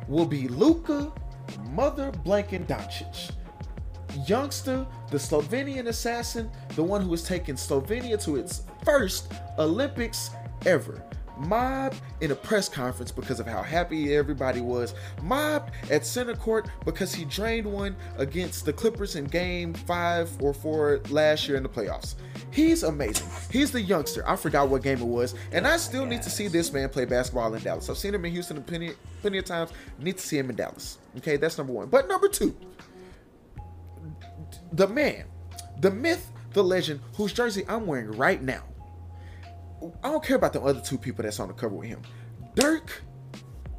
will 0.08 0.26
be 0.26 0.48
Luka 0.48 1.12
Mother 1.72 2.12
Blanken 2.12 2.66
Doncic. 2.66 3.32
Youngster, 4.28 4.86
the 5.10 5.18
Slovenian 5.18 5.88
assassin, 5.88 6.50
the 6.76 6.84
one 6.84 7.02
who 7.02 7.12
has 7.12 7.24
taken 7.24 7.56
Slovenia 7.56 8.22
to 8.24 8.36
its 8.36 8.64
first 8.84 9.32
Olympics 9.58 10.30
ever. 10.66 11.04
Mobbed 11.38 12.02
in 12.22 12.32
a 12.32 12.36
press 12.36 12.70
conference 12.70 13.12
because 13.12 13.40
of 13.40 13.48
how 13.48 13.62
happy 13.62 14.16
everybody 14.16 14.62
was, 14.62 14.96
mobbed 15.22 15.72
at 15.90 16.06
center 16.06 16.36
court 16.36 16.68
because 16.86 17.14
he 17.14 17.26
drained 17.26 17.66
one 17.66 17.96
against 18.18 18.66
the 18.66 18.74
Clippers 18.74 19.16
in 19.16 19.26
game 19.26 19.74
five 19.74 20.30
or 20.42 20.54
four 20.54 21.02
last 21.10 21.48
year 21.48 21.58
in 21.58 21.64
the 21.64 21.70
playoffs. 21.70 22.16
He's 22.52 22.84
amazing. 22.84 23.28
He's 23.52 23.72
the 23.72 23.82
youngster. 23.82 24.28
I 24.28 24.36
forgot 24.36 24.70
what 24.70 24.84
game 24.84 25.00
it 25.00 25.06
was, 25.06 25.36
and 25.52 25.68
I 25.68 25.78
still 25.78 26.06
need 26.06 26.22
to 26.24 26.30
see 26.30 26.48
this 26.48 26.72
man 26.72 26.90
play 26.90 27.06
basketball 27.06 27.54
in 27.54 27.64
Dallas. 27.64 27.90
I've 27.90 27.98
seen 27.98 28.14
him 28.14 28.26
in 28.26 28.32
Houston 28.32 28.62
plenty, 28.64 28.92
plenty 29.22 29.38
of 29.38 29.46
times. 29.46 29.72
Need 30.00 30.18
to 30.18 30.24
see 30.24 30.38
him 30.38 30.50
in 30.50 30.56
Dallas. 30.56 30.98
Okay, 31.18 31.38
that's 31.38 31.58
number 31.58 31.74
one. 31.74 31.90
But 31.90 32.08
number 32.08 32.28
two, 32.28 32.56
the 34.72 34.88
man, 34.88 35.26
the 35.80 35.92
myth, 35.92 36.32
the 36.52 36.64
legend, 36.64 37.02
whose 37.16 37.34
jersey 37.34 37.64
I'm 37.68 37.88
wearing 37.88 38.12
right 38.12 38.42
now. 38.42 38.64
I 40.04 40.12
don't 40.12 40.24
care 40.24 40.36
about 40.36 40.54
the 40.54 40.62
other 40.62 40.82
two 40.82 40.98
people 40.98 41.24
that's 41.24 41.40
on 41.40 41.48
the 41.48 41.54
cover 41.54 41.76
with 41.76 41.90
him. 41.90 42.02
Dirk 42.56 43.02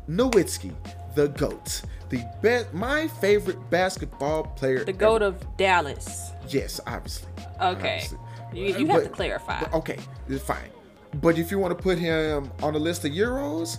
Nowitzki, 0.08 0.74
the 1.14 1.28
GOAT. 1.28 1.82
The 2.10 2.22
best 2.42 2.72
my 2.72 3.08
favorite 3.08 3.58
basketball 3.70 4.44
player. 4.44 4.84
The 4.84 4.92
goat 4.92 5.22
of 5.22 5.44
Dallas. 5.56 6.30
Yes, 6.48 6.80
obviously. 6.86 7.28
Okay. 7.60 8.02
Obviously. 8.02 8.18
You, 8.52 8.66
you 8.78 8.86
have 8.88 9.04
to 9.04 9.08
clarify. 9.08 9.60
but 9.60 9.72
okay, 9.74 9.98
it's 10.28 10.44
fine. 10.44 10.70
But 11.20 11.38
if 11.38 11.50
you 11.50 11.58
want 11.58 11.76
to 11.76 11.82
put 11.82 11.98
him 11.98 12.50
on 12.62 12.74
the 12.74 12.78
list 12.78 13.04
of 13.04 13.12
Euros, 13.12 13.78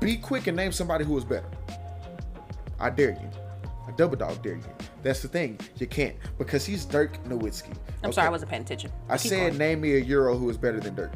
be 0.00 0.16
quick 0.16 0.46
and 0.46 0.56
name 0.56 0.72
somebody 0.72 1.04
who 1.04 1.16
is 1.16 1.24
better. 1.24 1.48
I 2.78 2.90
dare 2.90 3.10
you. 3.12 3.30
I 3.86 3.92
double 3.92 4.16
dog 4.16 4.42
dare 4.42 4.56
you. 4.56 4.64
That's 5.02 5.20
the 5.20 5.28
thing. 5.28 5.58
You 5.76 5.86
can't 5.86 6.16
because 6.38 6.64
he's 6.64 6.84
Dirk 6.84 7.22
Nowitzki. 7.24 7.70
I'm 8.02 8.06
Okay? 8.06 8.12
sorry, 8.12 8.28
I 8.28 8.30
wasn't 8.30 8.50
paying 8.50 8.62
attention. 8.62 8.92
I 9.08 9.16
Keep 9.18 9.28
said 9.30 9.38
going. 9.48 9.58
name 9.58 9.80
me 9.80 9.94
a 9.96 9.98
Euro 10.00 10.36
who 10.36 10.48
is 10.48 10.56
better 10.56 10.78
than 10.80 10.94
Dirk. 10.94 11.12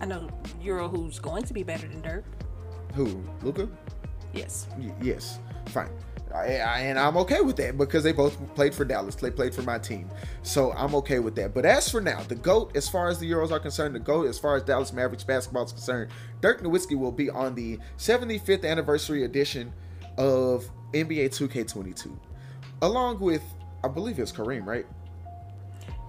I 0.00 0.06
know 0.06 0.28
Euro 0.60 0.88
who's 0.88 1.18
going 1.18 1.44
to 1.44 1.54
be 1.54 1.62
better 1.62 1.86
than 1.88 2.00
Dirk. 2.02 2.24
Who? 2.94 3.22
Luka? 3.42 3.68
Yes. 4.32 4.66
Y- 4.78 4.92
yes. 5.00 5.38
Fine. 5.66 5.90
I, 6.34 6.56
I, 6.58 6.78
and 6.80 6.98
I'm 6.98 7.16
okay 7.18 7.40
with 7.42 7.54
that 7.58 7.78
because 7.78 8.02
they 8.02 8.10
both 8.10 8.36
played 8.56 8.74
for 8.74 8.84
Dallas. 8.84 9.14
They 9.14 9.30
played 9.30 9.54
for 9.54 9.62
my 9.62 9.78
team. 9.78 10.10
So 10.42 10.72
I'm 10.72 10.92
okay 10.96 11.20
with 11.20 11.36
that. 11.36 11.54
But 11.54 11.64
as 11.64 11.88
for 11.88 12.00
now, 12.00 12.22
the 12.24 12.34
GOAT, 12.34 12.76
as 12.76 12.88
far 12.88 13.06
as 13.06 13.20
the 13.20 13.30
Euros 13.30 13.52
are 13.52 13.60
concerned, 13.60 13.94
the 13.94 14.00
GOAT, 14.00 14.26
as 14.26 14.36
far 14.36 14.56
as 14.56 14.64
Dallas 14.64 14.92
Mavericks 14.92 15.22
basketball 15.22 15.64
is 15.64 15.70
concerned, 15.72 16.10
Dirk 16.40 16.60
Nowitzki 16.60 16.98
will 16.98 17.12
be 17.12 17.30
on 17.30 17.54
the 17.54 17.78
75th 17.98 18.64
anniversary 18.68 19.22
edition 19.22 19.72
of 20.18 20.68
NBA 20.92 21.30
2K22. 21.30 22.16
Along 22.82 23.18
with, 23.20 23.42
I 23.82 23.88
believe 23.88 24.18
it's 24.18 24.32
Kareem, 24.32 24.66
right? 24.66 24.86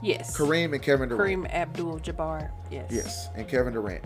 Yes. 0.01 0.37
Kareem 0.37 0.73
and 0.73 0.81
Kevin 0.81 1.09
Durant. 1.09 1.43
Kareem 1.43 1.51
Abdul-Jabbar. 1.51 2.51
Yes. 2.69 2.91
Yes, 2.91 3.29
and 3.35 3.47
Kevin 3.47 3.73
Durant, 3.73 4.03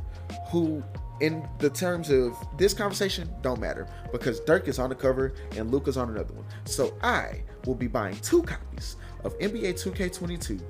who, 0.47 0.83
in 1.19 1.47
the 1.57 1.69
terms 1.69 2.09
of 2.09 2.37
this 2.57 2.73
conversation, 2.73 3.29
don't 3.41 3.59
matter 3.59 3.87
because 4.11 4.39
Dirk 4.41 4.67
is 4.67 4.79
on 4.79 4.89
the 4.89 4.95
cover 4.95 5.33
and 5.57 5.71
Luka's 5.71 5.97
on 5.97 6.09
another 6.09 6.33
one. 6.33 6.45
So 6.65 6.93
I 7.01 7.43
will 7.65 7.75
be 7.75 7.87
buying 7.87 8.15
two 8.17 8.43
copies 8.43 8.95
of 9.23 9.37
NBA 9.39 9.73
2K22 9.83 10.61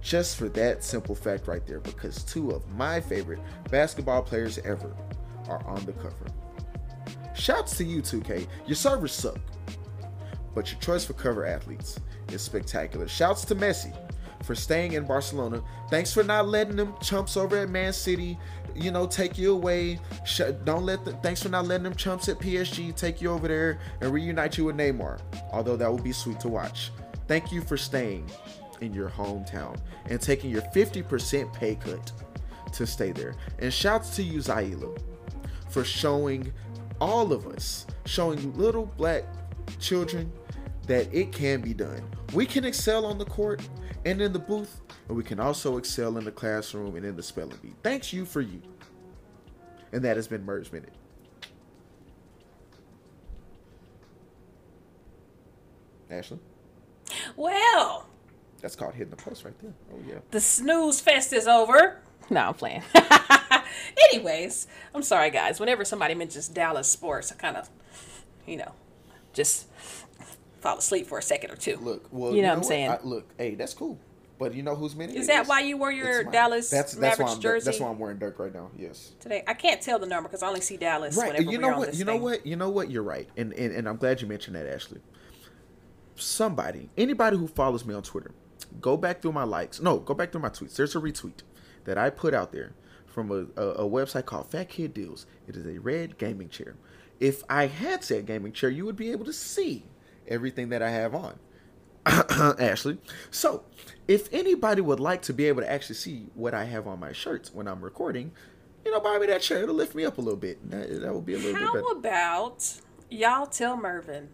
just 0.00 0.36
for 0.36 0.48
that 0.48 0.82
simple 0.82 1.14
fact 1.14 1.46
right 1.46 1.64
there 1.66 1.80
because 1.80 2.24
two 2.24 2.50
of 2.50 2.66
my 2.70 3.00
favorite 3.00 3.38
basketball 3.70 4.22
players 4.22 4.58
ever 4.64 4.96
are 5.48 5.64
on 5.66 5.84
the 5.84 5.92
cover. 5.92 6.26
Shouts 7.34 7.76
to 7.78 7.84
you, 7.84 8.02
2K. 8.02 8.46
Your 8.66 8.76
servers 8.76 9.12
suck, 9.12 9.38
but 10.54 10.70
your 10.70 10.80
choice 10.80 11.04
for 11.04 11.14
cover 11.14 11.46
athletes 11.46 11.98
is 12.32 12.42
spectacular. 12.42 13.08
Shouts 13.08 13.44
to 13.46 13.54
Messi 13.54 13.96
for 14.42 14.54
staying 14.54 14.92
in 14.92 15.04
Barcelona. 15.04 15.62
Thanks 15.90 16.12
for 16.12 16.22
not 16.22 16.48
letting 16.48 16.76
them 16.76 16.94
chumps 17.02 17.36
over 17.36 17.58
at 17.58 17.68
Man 17.68 17.92
City, 17.92 18.38
you 18.74 18.90
know, 18.90 19.06
take 19.06 19.36
you 19.36 19.52
away. 19.52 19.98
Don't 20.64 20.84
let 20.84 21.04
the, 21.04 21.12
thanks 21.22 21.42
for 21.42 21.50
not 21.50 21.66
letting 21.66 21.84
them 21.84 21.94
chumps 21.94 22.28
at 22.28 22.38
PSG 22.38 22.94
take 22.96 23.20
you 23.20 23.30
over 23.30 23.48
there 23.48 23.78
and 24.00 24.12
reunite 24.12 24.56
you 24.56 24.64
with 24.64 24.76
Neymar. 24.76 25.20
Although 25.52 25.76
that 25.76 25.92
would 25.92 26.04
be 26.04 26.12
sweet 26.12 26.40
to 26.40 26.48
watch. 26.48 26.90
Thank 27.28 27.52
you 27.52 27.60
for 27.60 27.76
staying 27.76 28.30
in 28.80 28.94
your 28.94 29.10
hometown 29.10 29.78
and 30.06 30.20
taking 30.20 30.50
your 30.50 30.62
50% 30.62 31.52
pay 31.52 31.74
cut 31.74 32.12
to 32.72 32.86
stay 32.86 33.12
there. 33.12 33.34
And 33.58 33.72
shouts 33.72 34.16
to 34.16 34.22
you, 34.22 34.38
Zaila, 34.38 34.98
for 35.68 35.84
showing 35.84 36.52
all 37.00 37.32
of 37.32 37.46
us, 37.46 37.86
showing 38.06 38.56
little 38.56 38.86
black 38.96 39.24
children 39.78 40.30
that 40.86 41.12
it 41.14 41.32
can 41.32 41.60
be 41.60 41.72
done. 41.72 42.02
We 42.32 42.46
can 42.46 42.64
excel 42.64 43.06
on 43.06 43.18
the 43.18 43.24
court 43.24 43.66
and 44.04 44.20
in 44.20 44.32
the 44.32 44.38
booth, 44.38 44.80
and 45.08 45.16
we 45.16 45.22
can 45.22 45.38
also 45.40 45.76
excel 45.76 46.16
in 46.18 46.24
the 46.24 46.32
classroom 46.32 46.96
and 46.96 47.04
in 47.04 47.16
the 47.16 47.22
spelling 47.22 47.58
bee. 47.62 47.74
Thanks 47.82 48.12
you 48.12 48.24
for 48.24 48.40
you. 48.40 48.60
And 49.92 50.02
that 50.04 50.16
has 50.16 50.28
been 50.28 50.44
Merge 50.44 50.70
Minute. 50.72 50.92
Ashley, 56.10 56.38
Well, 57.36 58.06
that's 58.60 58.74
called 58.74 58.94
hitting 58.94 59.10
the 59.10 59.16
post 59.16 59.44
right 59.44 59.56
there. 59.60 59.72
Oh 59.92 59.98
yeah. 60.08 60.16
the 60.32 60.40
snooze 60.40 61.00
fest 61.00 61.32
is 61.32 61.46
over. 61.46 62.00
No, 62.30 62.48
I'm 62.48 62.54
playing. 62.54 62.82
Anyways, 64.10 64.66
I'm 64.94 65.02
sorry, 65.02 65.30
guys. 65.30 65.60
Whenever 65.60 65.84
somebody 65.84 66.14
mentions 66.14 66.48
Dallas 66.48 66.88
sports, 66.88 67.32
I 67.32 67.36
kind 67.36 67.56
of, 67.56 67.68
you 68.46 68.56
know, 68.56 68.72
just 69.32 69.66
fall 70.60 70.78
asleep 70.78 71.06
for 71.06 71.18
a 71.18 71.22
second 71.22 71.50
or 71.50 71.56
two. 71.56 71.76
Look, 71.76 72.06
well, 72.10 72.34
You 72.34 72.42
know 72.42 72.48
what 72.48 72.52
I'm 72.54 72.58
what? 72.60 72.66
saying? 72.68 72.90
I- 72.90 72.98
look, 73.02 73.30
hey, 73.38 73.54
that's 73.54 73.74
cool. 73.74 73.98
But 74.38 74.54
you 74.54 74.62
know 74.62 74.74
whose 74.74 74.96
minute? 74.96 75.16
Is 75.16 75.26
that 75.26 75.46
why 75.46 75.60
you 75.60 75.76
wore 75.76 75.92
your. 75.92 76.24
Dallas 76.24 76.70
That's 76.70 76.92
that's 76.92 76.96
why 76.96 77.08
Mavericks 77.10 77.32
I'm 77.34 77.40
jersey 77.42 77.64
that's 77.66 77.78
why 77.78 77.88
I'm 77.90 77.98
wearing 77.98 78.16
Dirk 78.16 78.38
right 78.38 78.54
now. 78.54 78.70
Yes. 78.74 79.12
today? 79.20 79.44
I 79.46 79.52
can't 79.52 79.82
tell 79.82 79.98
the 79.98 80.06
number 80.06 80.30
because 80.30 80.42
I 80.42 80.48
only 80.48 80.62
see 80.62 80.78
Dallas 80.78 81.14
Right. 81.14 81.26
whenever 81.34 81.42
You 81.52 81.58
we're 81.60 81.70
know 81.70 81.78
what? 81.78 81.94
You 81.94 82.04
know 82.06 82.12
thing. 82.12 82.22
what? 82.22 82.46
You 82.46 82.56
know 82.56 82.70
what? 82.70 82.90
You're 82.90 83.02
right. 83.02 83.28
And, 83.36 83.52
and 83.52 83.74
and 83.74 83.86
I'm 83.86 83.96
glad 83.98 84.22
you 84.22 84.26
mentioned 84.26 84.56
that, 84.56 84.66
Ashley. 84.66 85.00
Somebody, 86.16 86.88
anybody 86.98 87.36
who 87.36 87.48
follows 87.48 87.84
me 87.84 87.94
on 87.94 88.02
Twitter, 88.02 88.30
go 88.80 88.96
back 88.96 89.20
through 89.22 89.32
my 89.32 89.44
likes. 89.44 89.80
No, 89.80 89.98
go 89.98 90.14
back 90.14 90.32
through 90.32 90.40
my 90.42 90.48
tweets. 90.48 90.74
There's 90.76 90.94
a 90.96 91.00
retweet 91.00 91.42
that 91.84 91.96
I 91.98 92.08
put 92.10 92.32
out 92.32 92.50
there 92.52 92.72
from 93.10 93.30
a, 93.30 93.60
a, 93.60 93.68
a 93.84 93.88
website 93.88 94.26
called 94.26 94.50
Fat 94.50 94.68
Kid 94.68 94.94
Deals. 94.94 95.26
It 95.46 95.56
is 95.56 95.66
a 95.66 95.78
red 95.78 96.18
gaming 96.18 96.48
chair. 96.48 96.76
If 97.18 97.42
I 97.50 97.66
had 97.66 98.02
said 98.02 98.26
gaming 98.26 98.52
chair, 98.52 98.70
you 98.70 98.86
would 98.86 98.96
be 98.96 99.12
able 99.12 99.24
to 99.26 99.32
see 99.32 99.84
everything 100.26 100.70
that 100.70 100.82
I 100.82 100.90
have 100.90 101.14
on. 101.14 101.38
Ashley. 102.06 102.98
So, 103.30 103.64
if 104.08 104.32
anybody 104.32 104.80
would 104.80 105.00
like 105.00 105.20
to 105.22 105.34
be 105.34 105.46
able 105.46 105.60
to 105.60 105.70
actually 105.70 105.96
see 105.96 106.28
what 106.34 106.54
I 106.54 106.64
have 106.64 106.86
on 106.86 106.98
my 106.98 107.12
shirts 107.12 107.52
when 107.52 107.68
I'm 107.68 107.82
recording, 107.82 108.32
you 108.84 108.90
know, 108.90 109.00
buy 109.00 109.18
me 109.18 109.26
that 109.26 109.42
chair. 109.42 109.62
It'll 109.62 109.74
lift 109.74 109.94
me 109.94 110.04
up 110.04 110.16
a 110.16 110.20
little 110.20 110.38
bit. 110.38 110.70
That, 110.70 111.02
that 111.02 111.14
would 111.14 111.26
be 111.26 111.34
a 111.34 111.38
little 111.38 111.54
How 111.54 111.74
bit 111.74 111.84
better. 111.84 111.98
about 111.98 112.80
y'all 113.10 113.46
tell 113.46 113.76
Mervin 113.76 114.28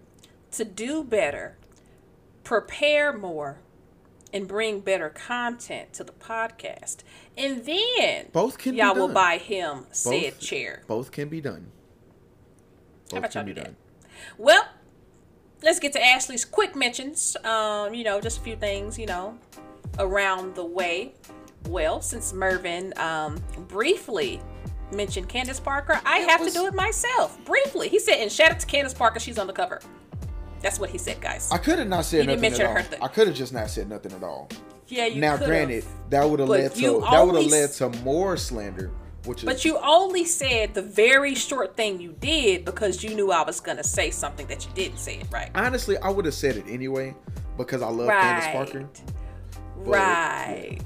to 0.52 0.64
do 0.64 1.02
better, 1.02 1.58
prepare 2.44 3.12
more, 3.12 3.58
and 4.36 4.46
bring 4.46 4.80
better 4.80 5.08
content 5.08 5.92
to 5.94 6.04
the 6.04 6.12
podcast, 6.12 6.98
and 7.38 7.64
then 7.64 8.26
Both 8.32 8.58
can 8.58 8.72
be 8.72 8.78
y'all 8.78 8.94
will 8.94 9.08
buy 9.08 9.38
him 9.38 9.86
said 9.92 10.38
chair. 10.38 10.82
Both 10.86 11.10
can 11.10 11.28
be 11.28 11.40
done. 11.40 11.68
How 13.10 13.18
about 13.18 13.34
y'all 13.34 13.44
do 13.44 13.54
that? 13.54 13.64
done. 13.64 13.76
Well, 14.36 14.64
let's 15.62 15.78
get 15.78 15.92
to 15.94 16.04
Ashley's 16.04 16.44
quick 16.44 16.74
mentions. 16.76 17.36
Um, 17.44 17.94
you 17.94 18.04
know, 18.04 18.20
just 18.20 18.38
a 18.38 18.40
few 18.42 18.56
things, 18.56 18.98
you 18.98 19.06
know, 19.06 19.38
around 19.98 20.54
the 20.54 20.64
way. 20.64 21.14
Well, 21.68 22.00
since 22.00 22.32
Mervin 22.32 22.92
um, 22.96 23.38
briefly 23.68 24.40
mentioned 24.92 25.28
Candace 25.28 25.60
Parker, 25.60 26.00
I 26.04 26.20
It 26.20 26.28
have 26.30 26.40
was- 26.40 26.52
to 26.52 26.58
do 26.60 26.66
it 26.66 26.74
myself. 26.74 27.42
Briefly. 27.44 27.88
He 27.88 27.98
said, 27.98 28.18
and 28.20 28.30
shout 28.30 28.50
out 28.52 28.60
to 28.60 28.66
Candace 28.66 28.94
Parker, 28.94 29.18
she's 29.18 29.38
on 29.38 29.46
the 29.46 29.52
cover. 29.52 29.80
That's 30.62 30.78
what 30.80 30.90
he 30.90 30.98
said, 30.98 31.20
guys. 31.20 31.50
I 31.52 31.58
could 31.58 31.78
have 31.78 31.88
not 31.88 32.04
said 32.04 32.20
You 32.24 32.36
didn't 32.36 32.42
nothing 32.42 32.60
at 32.60 32.66
all. 32.66 32.74
her. 32.98 33.04
I 33.04 33.08
could 33.08 33.26
have 33.28 33.36
just 33.36 33.52
not 33.52 33.70
said 33.70 33.88
nothing 33.88 34.12
at 34.12 34.22
all. 34.22 34.48
yeah, 34.88 35.06
you 35.06 35.20
now, 35.20 35.32
could've. 35.34 35.48
granted, 35.48 35.84
that 36.10 36.28
would 36.28 36.40
have 36.40 36.48
led 36.48 36.74
to 36.74 36.80
you 36.80 37.00
that 37.10 37.26
would 37.26 37.34
have 37.36 37.50
led 37.50 37.72
to 37.72 37.88
more 38.02 38.36
slander, 38.36 38.90
which 39.24 39.38
is 39.40 39.44
But 39.44 39.64
you 39.64 39.78
only 39.78 40.24
said 40.24 40.74
the 40.74 40.82
very 40.82 41.34
short 41.34 41.76
thing 41.76 42.00
you 42.00 42.12
did 42.20 42.64
because 42.64 43.02
you 43.04 43.14
knew 43.14 43.30
I 43.32 43.42
was 43.42 43.60
going 43.60 43.76
to 43.76 43.84
say 43.84 44.10
something 44.10 44.46
that 44.48 44.64
you 44.66 44.70
didn't 44.74 44.98
say 44.98 45.16
it 45.18 45.26
right. 45.30 45.50
honestly, 45.54 45.96
I 45.98 46.10
would 46.10 46.24
have 46.24 46.34
said 46.34 46.56
it 46.56 46.64
anyway 46.68 47.14
because 47.56 47.82
I 47.82 47.88
love 47.88 48.08
Candace 48.08 48.46
Parker. 48.52 48.88
Right. 49.76 50.78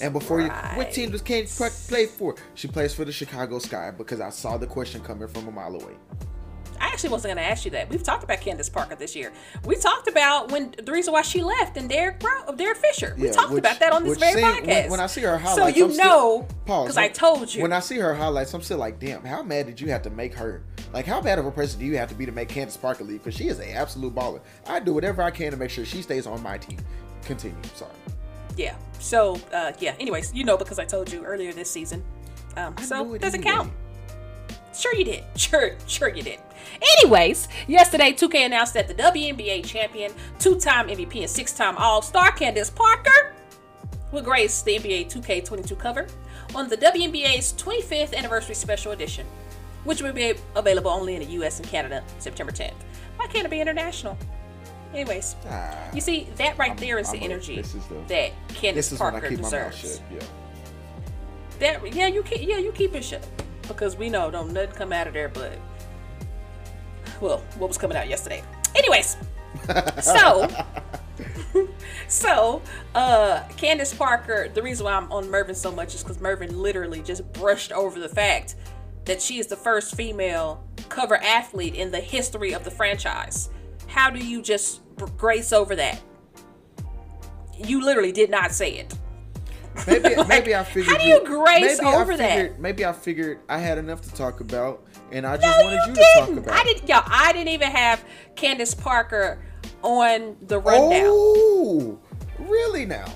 And 0.00 0.12
before 0.12 0.40
you, 0.40 0.48
Right. 0.48 0.76
what 0.76 0.90
team 0.92 1.10
does 1.10 1.22
Candace 1.22 1.56
Parker 1.56 1.74
play 1.88 2.06
for? 2.06 2.34
She 2.54 2.66
plays 2.66 2.92
for 2.94 3.04
the 3.04 3.12
Chicago 3.12 3.58
Sky 3.58 3.92
because 3.96 4.20
I 4.20 4.30
saw 4.30 4.56
the 4.56 4.66
question 4.66 5.00
coming 5.02 5.28
from 5.28 5.46
a 5.48 5.50
mile 5.52 5.74
away. 5.74 5.94
I 6.80 6.86
actually 6.88 7.10
wasn't 7.10 7.34
going 7.34 7.44
to 7.44 7.50
ask 7.50 7.64
you 7.64 7.70
that. 7.72 7.88
We've 7.88 8.02
talked 8.02 8.24
about 8.24 8.40
Candace 8.40 8.68
Parker 8.68 8.94
this 8.94 9.14
year. 9.16 9.32
We 9.64 9.76
talked 9.76 10.08
about 10.08 10.50
when 10.52 10.74
the 10.82 10.92
reason 10.92 11.12
why 11.12 11.22
she 11.22 11.42
left 11.42 11.76
and 11.76 11.88
Derek 11.88 12.18
Bro, 12.20 12.54
Derek 12.56 12.76
Fisher. 12.78 13.14
We 13.18 13.26
Yeah, 13.26 13.32
talked 13.32 13.50
which- 13.52 13.60
about 13.60 13.80
that 13.80 13.92
on 13.92 14.04
this 14.04 14.18
very 14.18 14.42
podcast. 14.42 14.66
When, 14.82 14.90
when 14.92 15.00
I 15.00 15.06
see 15.06 15.20
her 15.22 15.38
highlights, 15.38 15.56
so 15.56 15.66
you 15.78 15.90
I'm 15.90 15.96
know, 15.96 16.46
because 16.64 16.96
I 16.96 17.08
told 17.08 17.52
you. 17.54 17.62
When 17.62 17.72
I 17.72 17.80
see 17.80 17.98
her 17.98 18.14
highlights, 18.14 18.52
I'm 18.54 18.62
still 18.62 18.78
like, 18.78 18.98
damn, 18.98 19.24
how 19.24 19.42
mad 19.42 19.66
did 19.66 19.80
you 19.80 19.90
have 19.90 20.02
to 20.02 20.10
make 20.10 20.34
her? 20.34 20.62
Like, 20.92 21.06
how 21.06 21.20
bad 21.20 21.38
of 21.38 21.46
a 21.46 21.50
person 21.50 21.80
do 21.80 21.86
you 21.86 21.96
have 21.96 22.08
to 22.10 22.14
be 22.14 22.26
to 22.26 22.32
make 22.32 22.48
Candace 22.48 22.76
Parker 22.76 23.04
leave? 23.04 23.22
Because 23.24 23.34
she 23.34 23.48
is 23.48 23.58
an 23.58 23.70
absolute 23.70 24.14
baller. 24.14 24.40
I 24.66 24.78
do 24.80 24.92
whatever 24.92 25.22
I 25.22 25.30
can 25.30 25.50
to 25.52 25.56
make 25.56 25.70
sure 25.70 25.84
she 25.84 26.02
stays 26.02 26.26
on 26.26 26.42
my 26.42 26.58
team. 26.58 26.78
Continue. 27.24 27.56
Sorry. 27.74 27.90
Yeah. 28.56 28.74
So 28.98 29.40
uh, 29.52 29.72
yeah. 29.78 29.94
Anyways, 29.98 30.34
you 30.34 30.44
know 30.44 30.56
because 30.58 30.78
I 30.78 30.84
told 30.84 31.10
you 31.10 31.24
earlier 31.24 31.52
this 31.52 31.70
season. 31.70 32.04
Um, 32.56 32.76
so 32.78 33.16
doesn't 33.16 33.40
anyway. 33.40 33.56
count. 33.56 33.72
Sure 34.74 34.94
you 34.94 35.04
did. 35.04 35.24
Sure, 35.36 35.72
sure 35.86 36.08
you 36.08 36.22
did. 36.22 36.38
Anyways, 36.98 37.48
yesterday 37.68 38.12
2K 38.12 38.46
announced 38.46 38.74
that 38.74 38.88
the 38.88 38.94
WNBA 38.94 39.64
champion, 39.64 40.12
two-time 40.38 40.88
MVP 40.88 41.20
and 41.20 41.30
six-time 41.30 41.76
All-Star 41.76 42.32
Candace 42.32 42.70
Parker 42.70 43.32
will 44.12 44.22
grace 44.22 44.62
the 44.62 44.78
NBA 44.78 45.12
2K22 45.12 45.78
cover 45.78 46.06
on 46.54 46.68
the 46.68 46.76
WNBA's 46.76 47.52
25th 47.54 48.14
anniversary 48.14 48.54
special 48.54 48.92
edition, 48.92 49.26
which 49.84 50.02
will 50.02 50.12
be 50.12 50.34
available 50.56 50.90
only 50.90 51.14
in 51.16 51.20
the 51.22 51.28
US 51.42 51.58
and 51.60 51.68
Canada 51.68 52.02
September 52.18 52.52
10th. 52.52 52.74
Why 53.16 53.26
can't 53.26 53.46
it 53.46 53.50
be 53.50 53.60
international? 53.60 54.16
Anyways, 54.94 55.36
Ah, 55.48 55.74
you 55.94 56.00
see 56.02 56.28
that 56.36 56.58
right 56.58 56.70
I'm- 56.70 56.76
there 56.76 56.98
is 56.98 57.10
the 57.10 57.16
I'm 57.16 57.22
a- 57.22 57.26
energy 57.26 57.58
is 57.58 57.72
the- 57.72 57.78
that 58.08 58.30
Candace 58.48 58.90
this 58.90 58.92
is 58.92 59.00
when 59.00 59.08
I 59.08 59.10
Parker 59.12 59.28
keep 59.28 59.38
my 59.40 59.50
mouth 59.50 59.72
deserves. 59.72 59.98
shut. 59.98 60.02
Yeah. 60.12 60.26
That 61.80 61.94
yeah, 61.94 62.06
you 62.08 62.22
keep 62.22 62.46
yeah 62.46 62.58
you 62.58 62.72
keep 62.72 62.94
it 62.94 63.02
shut 63.04 63.26
because 63.68 63.96
we 63.96 64.08
know 64.08 64.30
don't 64.30 64.52
nothing 64.52 64.72
come 64.72 64.92
out 64.92 65.06
of 65.06 65.14
there 65.14 65.28
but 65.28 65.58
well 67.20 67.42
what 67.58 67.68
was 67.68 67.78
coming 67.78 67.96
out 67.96 68.08
yesterday. 68.08 68.42
Anyways, 68.74 69.16
so 70.02 70.48
so 72.08 72.62
uh 72.94 73.42
Candace 73.56 73.94
Parker. 73.94 74.48
The 74.52 74.62
reason 74.62 74.84
why 74.84 74.92
I'm 74.94 75.10
on 75.12 75.30
Mervin 75.30 75.54
so 75.54 75.70
much 75.72 75.94
is 75.94 76.02
because 76.02 76.20
Mervin 76.20 76.60
literally 76.60 77.02
just 77.02 77.30
brushed 77.32 77.72
over 77.72 77.98
the 77.98 78.08
fact 78.08 78.56
that 79.04 79.20
she 79.20 79.38
is 79.38 79.46
the 79.46 79.56
first 79.56 79.94
female 79.94 80.64
cover 80.88 81.16
athlete 81.16 81.74
in 81.74 81.90
the 81.90 82.00
history 82.00 82.52
of 82.52 82.64
the 82.64 82.70
franchise. 82.70 83.50
How 83.86 84.10
do 84.10 84.18
you 84.24 84.42
just 84.42 84.80
grace 85.16 85.52
over 85.52 85.74
that? 85.76 86.00
You 87.56 87.84
literally 87.84 88.12
did 88.12 88.30
not 88.30 88.52
say 88.52 88.74
it. 88.74 88.94
Maybe 89.86 90.14
Like, 90.16 90.28
maybe 90.28 90.54
I 90.54 90.64
figured. 90.64 90.86
how 90.86 90.98
do 91.02 91.08
you 91.08 91.24
grace 91.24 91.80
maybe 91.80 91.94
over 91.96 92.12
I 92.12 92.16
that? 92.16 92.30
figured, 92.36 92.60
Maybe 92.60 92.84
I 92.84 92.92
figured 92.92 93.40
I 93.48 93.58
had 93.58 93.78
enough 93.78 94.02
to 94.02 94.12
talk 94.14 94.40
about, 94.40 94.84
and 95.10 95.26
I 95.26 95.36
just 95.36 95.58
No, 95.58 95.64
wanted 95.64 95.80
you, 95.86 95.88
you, 95.88 95.94
to 95.94 96.20
talk 96.20 96.28
about. 96.30 96.54
I 96.60 96.64
didn't. 96.64 96.88
Y'all, 96.88 97.02
I 97.06 97.32
didn't 97.32 97.48
even 97.48 97.70
have 97.70 98.04
Candace 98.36 98.74
Parker 98.74 99.38
on 99.82 100.36
the 100.42 100.58
rundown. 100.58 101.04
Oh, 101.06 101.98
really 102.38 102.84
now? 102.86 103.06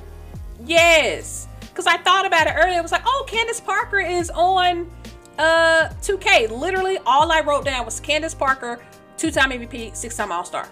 Yes, 0.65 1.47
because 1.61 1.87
I 1.87 1.99
thought 1.99 2.27
about 2.27 2.47
it 2.47 2.55
earlier. 2.57 2.79
I 2.79 2.81
was 2.81 2.93
like, 2.93 3.03
oh, 3.05 3.25
Candace 3.29 3.61
Parker 3.61 3.99
is 4.01 4.31
on 4.31 4.91
uh 5.39 5.89
2K. 6.01 6.51
Literally, 6.51 6.99
all 7.07 7.31
I 7.31 7.41
wrote 7.41 7.65
down 7.67 7.85
was 7.85 8.01
Candace 8.01 8.35
Parker, 8.35 8.81
two-time 9.19 9.51
MVP, 9.51 9.95
six-time 9.95 10.33
All-Star. 10.33 10.67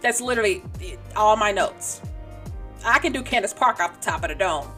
That's 0.00 0.20
literally 0.20 0.62
all 1.16 1.36
my 1.36 1.50
notes. 1.50 2.00
I 2.84 2.98
can 2.98 3.12
do 3.12 3.22
Candace 3.22 3.52
Park 3.54 3.80
off 3.80 3.98
the 3.98 4.04
top 4.04 4.22
of 4.22 4.28
the 4.28 4.34
dome. 4.34 4.68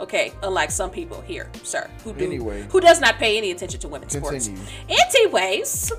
Okay, 0.00 0.32
unlike 0.42 0.70
some 0.72 0.90
people 0.90 1.20
here, 1.20 1.48
sir, 1.62 1.88
who 2.02 2.12
do 2.12 2.24
Anyway. 2.24 2.66
who 2.70 2.80
does 2.80 3.00
not 3.00 3.16
pay 3.16 3.38
any 3.38 3.52
attention 3.52 3.78
to 3.80 3.88
women's 3.88 4.12
Continue. 4.14 4.40
sports. 4.56 4.72
Anyways, 5.14 5.92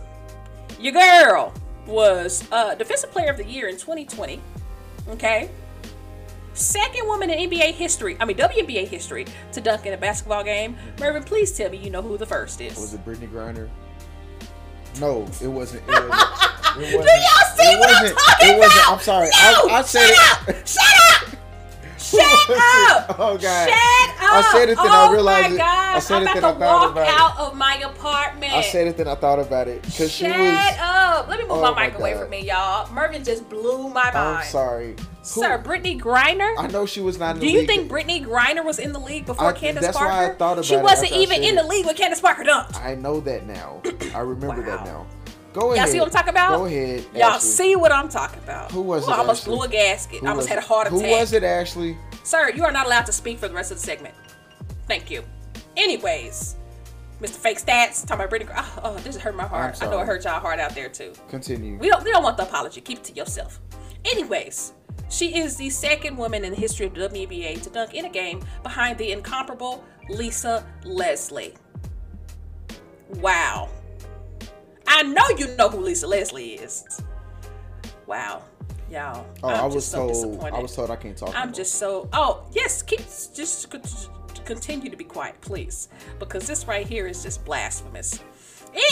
your 0.79 0.91
girl 0.93 1.53
was 1.87 2.43
uh, 2.51 2.75
defensive 2.75 3.11
player 3.11 3.29
of 3.31 3.37
the 3.37 3.45
year 3.45 3.67
in 3.69 3.75
2020. 3.77 4.41
Okay, 5.09 5.49
second 6.53 7.07
woman 7.07 7.29
in 7.29 7.49
NBA 7.49 7.71
history, 7.73 8.17
I 8.19 8.25
mean 8.25 8.35
WNBA 8.37 8.87
history, 8.87 9.25
to 9.53 9.61
dunk 9.61 9.85
in 9.85 9.93
a 9.93 9.97
basketball 9.97 10.43
game. 10.43 10.75
Mervin, 10.99 11.23
please 11.23 11.51
tell 11.55 11.69
me 11.69 11.77
you 11.77 11.89
know 11.89 12.01
who 12.01 12.17
the 12.17 12.25
first 12.25 12.59
is. 12.59 12.75
Was 12.75 12.93
it 12.93 13.05
Brittney 13.05 13.29
Griner? 13.31 13.69
No, 14.99 15.23
it 15.41 15.47
wasn't. 15.47 15.83
It 15.83 15.87
wasn't. 16.09 16.13
It 16.77 16.97
wasn't. 16.97 17.03
Do 17.03 17.11
y'all 17.11 17.55
see 17.55 17.63
it 17.63 17.79
what 17.79 17.89
I'm 17.89 18.15
talking 18.15 18.49
It 18.49 18.57
wasn't. 18.59 18.81
about? 18.83 18.93
I'm 18.93 18.99
sorry. 18.99 19.27
No, 19.27 19.69
I, 19.69 19.77
I 19.77 19.81
said 19.83 20.07
shut 20.07 20.49
it. 20.49 20.55
up! 20.57 20.67
Shut 20.67 20.83
up! 21.33 21.39
Shut 22.11 22.21
up! 22.49 23.15
Oh 23.19 23.37
God. 23.41 23.69
Shut 23.69 23.69
up! 23.69 24.33
I 24.35 24.49
said 24.51 24.69
it, 24.69 24.77
then 24.77 24.87
oh 24.87 25.09
I 25.09 25.11
realized 25.13 25.49
my 25.49 25.55
it. 25.55 25.57
God. 25.57 25.95
I 25.95 25.99
said 25.99 26.15
I'm 26.15 26.21
it, 26.21 26.23
about 26.25 26.33
then 26.33 26.41
to 26.41 26.47
I 26.47 26.51
thought 26.67 26.81
walk 26.81 26.91
about 26.91 27.07
it. 27.07 27.13
out 27.21 27.37
of 27.51 27.55
my 27.57 27.75
apartment. 27.77 28.53
I 28.53 28.61
said 28.61 28.87
it, 28.87 28.97
then 28.97 29.07
I 29.07 29.15
thought 29.15 29.39
about 29.39 29.67
it 29.67 29.81
because 29.83 30.11
she 30.11 30.25
Shut 30.25 30.37
was. 30.39 30.77
up! 30.79 31.27
Let 31.27 31.39
me 31.39 31.45
move 31.45 31.57
Oh 31.57 31.61
my 31.61 31.71
my 31.71 31.87
mic 31.87 31.97
away 31.99 32.13
from 32.17 32.29
me, 32.29 32.41
y'all. 32.45 32.91
Mervin 32.93 33.23
just 33.23 33.49
blew 33.49 33.89
my 33.89 34.05
mind. 34.05 34.17
I'm 34.17 34.43
sorry. 34.45 34.95
Who- 34.97 35.41
Sir, 35.41 35.57
Brittney 35.57 35.99
Griner. 35.99 36.53
I 36.59 36.67
know 36.67 36.85
she 36.85 37.01
was 37.01 37.17
not 37.17 37.35
in 37.35 37.39
the 37.39 37.45
league. 37.45 37.51
Do 37.53 37.61
you 37.61 37.67
league. 37.67 37.89
think 37.89 37.91
Brittney 37.91 38.23
Griner 38.25 38.63
was 38.63 38.77
in 38.77 38.91
the 38.93 38.99
league 38.99 39.25
before 39.25 39.47
I- 39.47 39.53
Candace 39.53 39.83
that's 39.85 39.97
Parker? 39.97 40.11
why 40.13 40.29
I 40.29 40.35
thought 40.35 40.63
she 40.63 40.75
about 40.75 40.81
it 40.81 40.83
wasn't 40.83 41.11
even 41.13 41.43
in 41.43 41.55
the 41.55 41.63
league 41.63 41.85
when 41.85 41.95
Candace 41.95 42.21
Parker 42.21 42.43
dunked. 42.43 42.79
I 42.79 42.93
know 42.95 43.19
that 43.21 43.47
now. 43.47 43.81
I 44.13 44.19
remember 44.19 44.63
that 44.63 44.85
now. 44.85 45.07
Go 45.55 45.71
ahead. 45.71 45.85
Y'all 45.85 45.91
see 45.93 45.99
what 45.99 46.07
I'm 46.07 46.11
talking 46.11 46.29
about? 46.31 46.57
Go 46.57 46.65
ahead. 46.65 47.05
Y'all 47.13 47.23
Ashley. 47.23 47.49
see 47.49 47.75
what 47.77 47.91
I'm 47.93 48.09
talking 48.09 48.39
about? 48.39 48.73
Who 48.73 48.81
was 48.81 49.07
Ooh, 49.07 49.11
it, 49.11 49.13
I 49.13 49.17
almost 49.19 49.43
Ashley? 49.43 49.55
blew 49.55 49.63
a 49.63 49.69
gasket. 49.69 50.19
Who 50.19 50.27
I 50.27 50.29
almost 50.31 50.49
had 50.49 50.57
a 50.57 50.61
heart 50.61 50.87
attack. 50.87 50.99
Who 50.99 51.09
was 51.09 51.31
it, 51.31 51.43
Ashley? 51.43 51.97
Sir, 52.23 52.49
you 52.49 52.65
are 52.65 52.73
not 52.73 52.87
allowed 52.87 53.05
to 53.05 53.13
speak 53.13 53.39
for 53.39 53.47
the 53.47 53.53
rest 53.53 53.71
of 53.71 53.77
the 53.77 53.83
segment. 53.83 54.13
Thank 54.85 55.09
you. 55.09 55.23
Anyways, 55.77 56.57
Mr. 57.21 57.37
Fake 57.37 57.57
Stats 57.57 58.05
talking 58.05 58.25
about 58.25 58.29
Brittney. 58.29 58.53
Oh, 58.53 58.79
oh, 58.83 58.97
this 58.97 59.15
hurt 59.15 59.33
my 59.33 59.47
heart. 59.47 59.81
I 59.81 59.85
know 59.85 60.01
it 60.01 60.05
hurt 60.05 60.25
y'all 60.25 60.41
heart 60.41 60.59
out 60.59 60.75
there 60.75 60.89
too. 60.89 61.13
Continue. 61.29 61.77
We 61.77 61.87
don't 61.87 62.03
we 62.03 62.11
don't 62.11 62.23
want 62.23 62.35
the 62.35 62.43
apology. 62.43 62.81
Keep 62.81 62.97
it 62.97 63.03
to 63.05 63.13
yourself. 63.13 63.61
Anyways, 64.03 64.73
she 65.09 65.37
is 65.37 65.55
the 65.55 65.69
second 65.69 66.17
woman 66.17 66.43
in 66.43 66.51
the 66.51 66.59
history 66.59 66.87
of 66.87 66.93
the 66.93 67.07
WNBA 67.07 67.61
to 67.61 67.69
dunk 67.69 67.93
in 67.93 68.03
a 68.03 68.09
game 68.09 68.41
behind 68.61 68.97
the 68.97 69.13
incomparable 69.13 69.85
Lisa 70.09 70.65
Leslie. 70.83 71.53
Wow. 73.21 73.69
I 74.87 75.03
know 75.03 75.27
you 75.37 75.55
know 75.55 75.69
who 75.69 75.79
Lisa 75.79 76.07
Leslie 76.07 76.53
is. 76.53 77.01
Wow. 78.05 78.43
Y'all. 78.89 79.25
Oh, 79.43 79.49
I'm 79.49 79.63
I 79.63 79.65
was 79.65 79.85
so 79.85 79.97
told. 79.97 80.09
disappointed. 80.09 80.53
I 80.53 80.59
was 80.59 80.75
told 80.75 80.91
I 80.91 80.95
can't 80.95 81.17
talk. 81.17 81.33
I'm 81.35 81.51
just 81.51 81.75
so. 81.75 82.07
Oh 82.13 82.45
yes, 82.51 82.81
keep 82.81 82.99
just 82.99 83.67
continue 84.45 84.89
to 84.91 84.97
be 84.97 85.03
quiet, 85.03 85.39
please, 85.41 85.89
because 86.19 86.45
this 86.45 86.67
right 86.67 86.87
here 86.87 87.07
is 87.07 87.23
just 87.23 87.43
blasphemous. 87.45 88.19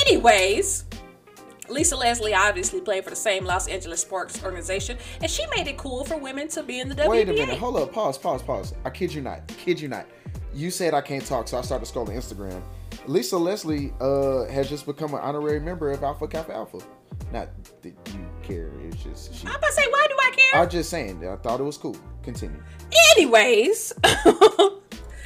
Anyways, 0.07 0.85
Lisa 1.69 1.95
Leslie 1.95 2.33
obviously 2.33 2.81
played 2.81 3.03
for 3.03 3.11
the 3.11 3.15
same 3.15 3.45
Los 3.45 3.67
Angeles 3.67 4.01
Sparks 4.01 4.43
organization, 4.43 4.97
and 5.21 5.29
she 5.29 5.45
made 5.55 5.67
it 5.67 5.77
cool 5.77 6.03
for 6.03 6.17
women 6.17 6.47
to 6.49 6.63
be 6.63 6.79
in 6.79 6.89
the 6.89 6.95
WNBA. 6.95 7.07
Wait 7.07 7.29
a 7.29 7.33
minute. 7.33 7.57
Hold 7.59 7.77
up. 7.77 7.93
Pause. 7.93 8.17
Pause. 8.17 8.41
Pause. 8.41 8.73
I 8.83 8.89
kid 8.89 9.13
you 9.13 9.21
not. 9.21 9.47
Kid 9.47 9.79
you 9.79 9.87
not. 9.87 10.07
You 10.53 10.71
said 10.71 10.93
I 10.93 11.01
can't 11.01 11.25
talk, 11.25 11.47
so 11.47 11.57
I 11.57 11.61
started 11.61 11.87
scrolling 11.87 12.15
Instagram. 12.15 12.61
Lisa 13.07 13.37
Leslie 13.37 13.93
uh, 13.99 14.45
has 14.45 14.69
just 14.69 14.85
become 14.85 15.13
an 15.13 15.19
honorary 15.19 15.59
member 15.59 15.91
of 15.91 16.03
Alpha 16.03 16.27
Kappa 16.27 16.53
Alpha. 16.53 16.79
Not 17.31 17.49
that 17.81 17.93
you 18.13 18.25
care. 18.41 18.71
It's 18.81 19.03
just 19.03 19.33
she. 19.33 19.47
I'm 19.47 19.55
about 19.55 19.67
to 19.67 19.73
say, 19.73 19.83
why 19.89 20.07
do 20.07 20.15
I 20.19 20.31
care? 20.35 20.61
I'm 20.61 20.69
just 20.69 20.89
saying. 20.89 21.19
that 21.21 21.31
I 21.31 21.35
thought 21.37 21.59
it 21.59 21.63
was 21.63 21.77
cool. 21.77 21.97
Continue. 22.21 22.61
Anyways, 23.15 23.93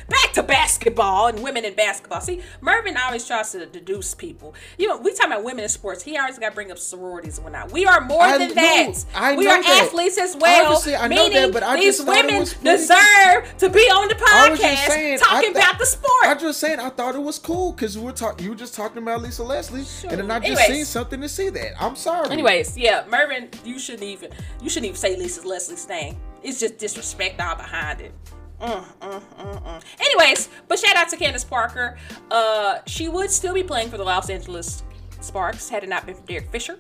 back 0.09 0.33
to 0.33 0.43
basketball 0.43 1.27
and 1.27 1.41
women 1.43 1.65
in 1.65 1.73
basketball. 1.73 2.21
See, 2.21 2.41
Mervin 2.61 2.95
always 2.97 3.25
tries 3.27 3.51
to 3.51 3.65
deduce 3.65 4.13
people. 4.15 4.53
You 4.77 4.87
know, 4.87 4.97
we 4.97 5.13
talking 5.13 5.31
about 5.33 5.43
women 5.43 5.63
in 5.63 5.69
sports. 5.69 6.03
He 6.03 6.17
always 6.17 6.37
got 6.39 6.49
to 6.49 6.55
bring 6.55 6.71
up 6.71 6.77
sororities 6.77 7.37
and 7.37 7.43
whatnot. 7.45 7.71
We 7.71 7.85
are 7.85 8.01
more 8.01 8.21
I 8.23 8.37
than 8.37 8.49
know- 8.49 8.53
that. 8.55 9.05
I 9.15 9.35
we 9.35 9.47
are 9.47 9.61
that. 9.61 9.83
athletes 9.87 10.17
as 10.17 10.35
well. 10.37 10.65
Obviously, 10.67 10.95
I 10.95 11.07
know 11.07 11.29
that, 11.29 11.51
but 11.51 11.63
I 11.63 11.75
these 11.77 11.97
just 11.97 12.07
women 12.07 12.43
deserve 12.63 13.57
to 13.57 13.69
be 13.69 13.79
on 13.81 14.07
the 14.07 14.15
podcast 14.15 14.87
saying. 14.87 15.19
talking 15.19 15.53
th- 15.53 15.63
about 15.63 15.79
the 15.79 15.85
sport. 15.85 16.11
I'm 16.23 16.39
just 16.39 16.59
saying. 16.59 16.79
I 16.79 16.89
thought 16.89 17.15
it 17.15 17.21
was 17.21 17.39
cool 17.39 17.71
because 17.73 17.97
we're 17.97 18.11
talking. 18.11 18.45
You 18.45 18.51
were 18.51 18.57
just 18.57 18.75
talking 18.75 19.01
about 19.01 19.21
Lisa 19.21 19.43
Leslie, 19.43 19.85
and 20.09 20.19
then 20.19 20.31
I 20.31 20.39
just 20.39 20.49
Anyways. 20.61 20.67
seen 20.67 20.85
something 20.85 21.21
to 21.21 21.29
see 21.29 21.49
that. 21.49 21.81
I'm 21.81 21.95
sorry. 21.95 22.29
Anyways, 22.29 22.77
yeah, 22.77 23.03
Mervin, 23.09 23.49
you 23.65 23.79
shouldn't 23.79 24.03
even 24.03 24.31
you 24.61 24.69
shouldn't 24.69 24.85
even 24.87 24.97
say 24.97 25.15
Lisa 25.17 25.47
Leslie's 25.47 25.87
name. 25.87 26.17
It's 26.43 26.59
just 26.59 26.77
disrespect 26.77 27.41
all 27.41 27.55
behind 27.55 28.01
it. 28.01 28.13
Mm, 28.61 28.83
mm, 29.01 29.21
mm, 29.21 29.63
mm. 29.63 29.83
Anyways, 29.99 30.49
but 30.67 30.79
shout 30.79 30.95
out 30.95 31.09
to 31.09 31.17
Candace 31.17 31.43
Parker. 31.43 31.97
Uh, 32.31 32.79
she 32.87 33.07
would 33.07 33.29
still 33.29 33.53
be 33.53 33.63
playing 33.63 33.89
for 33.89 33.97
the 33.97 34.03
Los 34.03 34.29
Angeles 34.29 34.83
Sparks 35.21 35.69
had 35.69 35.83
it 35.83 35.89
not 35.89 36.05
been 36.05 36.15
for 36.15 36.25
Derek 36.25 36.49
Fisher. 36.49 36.79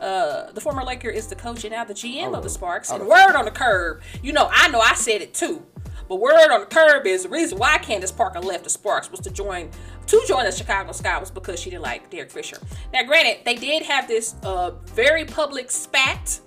Uh, 0.00 0.52
the 0.52 0.60
former 0.60 0.84
Laker 0.84 1.08
is 1.08 1.26
the 1.26 1.34
coach 1.34 1.64
and 1.64 1.72
now 1.72 1.84
the 1.84 1.94
GM 1.94 2.36
of 2.36 2.42
the 2.42 2.50
Sparks. 2.50 2.90
And 2.90 3.06
word 3.06 3.34
on 3.34 3.44
the 3.44 3.50
curb, 3.50 4.02
you 4.22 4.32
know, 4.32 4.48
I 4.52 4.68
know 4.68 4.80
I 4.80 4.94
said 4.94 5.22
it 5.22 5.34
too. 5.34 5.64
But 6.08 6.16
word 6.20 6.50
on 6.50 6.60
the 6.60 6.66
curb 6.66 7.06
is 7.06 7.24
the 7.24 7.28
reason 7.28 7.58
why 7.58 7.78
Candace 7.78 8.12
Parker 8.12 8.40
left 8.40 8.64
the 8.64 8.70
Sparks 8.70 9.10
was 9.10 9.20
to 9.20 9.30
join 9.30 9.70
to 10.06 10.24
join 10.26 10.44
the 10.44 10.52
Chicago 10.52 10.92
Sky 10.92 11.18
was 11.18 11.30
because 11.30 11.60
she 11.60 11.68
didn't 11.68 11.82
like 11.82 12.08
Derek 12.08 12.30
Fisher. 12.30 12.58
Now, 12.94 13.02
granted, 13.02 13.44
they 13.44 13.56
did 13.56 13.82
have 13.82 14.08
this 14.08 14.36
uh, 14.42 14.70
very 14.86 15.26
public 15.26 15.70
spat 15.70 16.40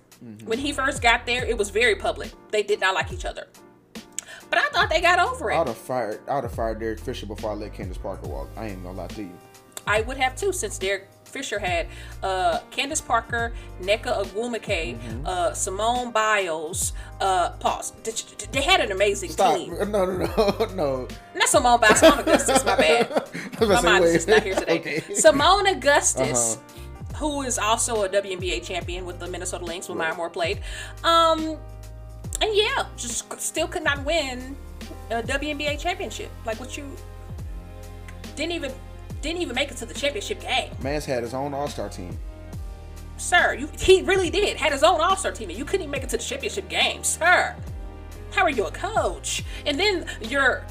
when 0.45 0.57
he 0.57 0.71
first 0.71 1.01
got 1.01 1.25
there. 1.27 1.45
It 1.45 1.57
was 1.57 1.69
very 1.69 1.95
public. 1.95 2.31
They 2.49 2.63
did 2.63 2.79
not 2.79 2.95
like 2.95 3.11
each 3.11 3.25
other. 3.25 3.47
But 4.51 4.59
I 4.59 4.67
thought 4.69 4.89
they 4.91 5.01
got 5.01 5.17
over 5.17 5.49
it. 5.49 5.55
I'd 5.57 5.67
have 5.67 5.77
fired. 5.77 6.19
I'd 6.29 6.43
have 6.43 6.53
fired 6.53 6.79
Derek 6.79 6.99
Fisher 6.99 7.25
before 7.25 7.49
I 7.51 7.53
let 7.55 7.73
Candace 7.73 7.97
Parker 7.97 8.27
walk. 8.27 8.49
I 8.55 8.67
ain't 8.67 8.83
gonna 8.83 8.95
lie 8.97 9.07
to 9.07 9.23
you. 9.23 9.31
I 9.87 10.01
would 10.01 10.17
have 10.17 10.35
too, 10.35 10.53
since 10.53 10.77
Derek 10.77 11.07
Fisher 11.23 11.57
had 11.57 11.87
uh, 12.21 12.59
Candace 12.69 13.01
Parker, 13.01 13.53
Nneka 13.81 14.23
Ogwumike, 14.25 14.99
Mm-hmm. 14.99 15.25
uh, 15.25 15.53
Simone 15.53 16.11
Biles. 16.11 16.93
Uh, 17.19 17.51
pause. 17.51 17.93
They- 18.51 18.61
had 18.61 18.81
an 18.81 18.91
amazing 18.91 19.31
Stop. 19.31 19.55
team. 19.55 19.73
No, 19.89 20.05
no, 20.05 20.17
no, 20.17 20.65
no. 20.75 21.07
Not 21.33 21.47
Simone 21.47 21.79
Biles, 21.79 21.99
Seimone 22.01 22.19
Augustus. 22.19 22.63
My 22.65 22.75
bad. 22.75 23.09
My 23.59 23.65
about 23.65 23.69
to 23.69 23.77
say, 23.77 23.81
mind 23.83 24.05
is 24.05 24.13
just 24.13 24.27
not 24.27 24.43
here 24.43 24.55
today. 24.55 24.79
Okay. 24.79 24.99
Seimone 25.13 25.71
Augustus, 25.77 26.57
Uh-huh. 26.57 27.15
who 27.17 27.41
is 27.43 27.57
also 27.57 28.03
a 28.03 28.09
WNBA 28.09 28.61
champion 28.63 29.05
with 29.05 29.19
the 29.19 29.27
Minnesota 29.27 29.65
Lynx, 29.65 29.87
with 29.89 29.97
Maya 29.97 30.13
Moore 30.13 30.29
played. 30.29 30.59
Um, 31.03 31.57
and 32.41 32.49
yeah, 32.53 32.85
just 32.97 33.39
still 33.39 33.67
could 33.67 33.83
not 33.83 34.03
win 34.03 34.55
a 35.09 35.21
WNBA 35.21 35.79
championship. 35.79 36.29
Like 36.45 36.59
what 36.59 36.77
you 36.77 36.85
didn't 38.35 38.53
even 38.53 38.71
didn't 39.21 39.41
even 39.41 39.55
make 39.55 39.71
it 39.71 39.77
to 39.77 39.85
the 39.85 39.93
championship 39.93 40.41
game. 40.41 40.71
Man's 40.81 41.05
had 41.05 41.23
his 41.23 41.33
own 41.33 41.53
All 41.53 41.67
Star 41.67 41.89
team. 41.89 42.17
Sir, 43.17 43.53
you, 43.53 43.69
he 43.77 44.01
really 44.01 44.31
did. 44.31 44.57
Had 44.57 44.71
his 44.71 44.83
own 44.83 44.99
All 44.99 45.15
Star 45.15 45.31
team, 45.31 45.49
and 45.49 45.57
you 45.57 45.65
couldn't 45.65 45.81
even 45.81 45.91
make 45.91 46.03
it 46.03 46.09
to 46.09 46.17
the 46.17 46.23
championship 46.23 46.67
game, 46.69 47.03
sir. 47.03 47.55
How 48.31 48.43
are 48.43 48.49
you 48.49 48.65
a 48.65 48.71
coach? 48.71 49.43
And 49.65 49.79
then 49.79 50.07
your 50.21 50.65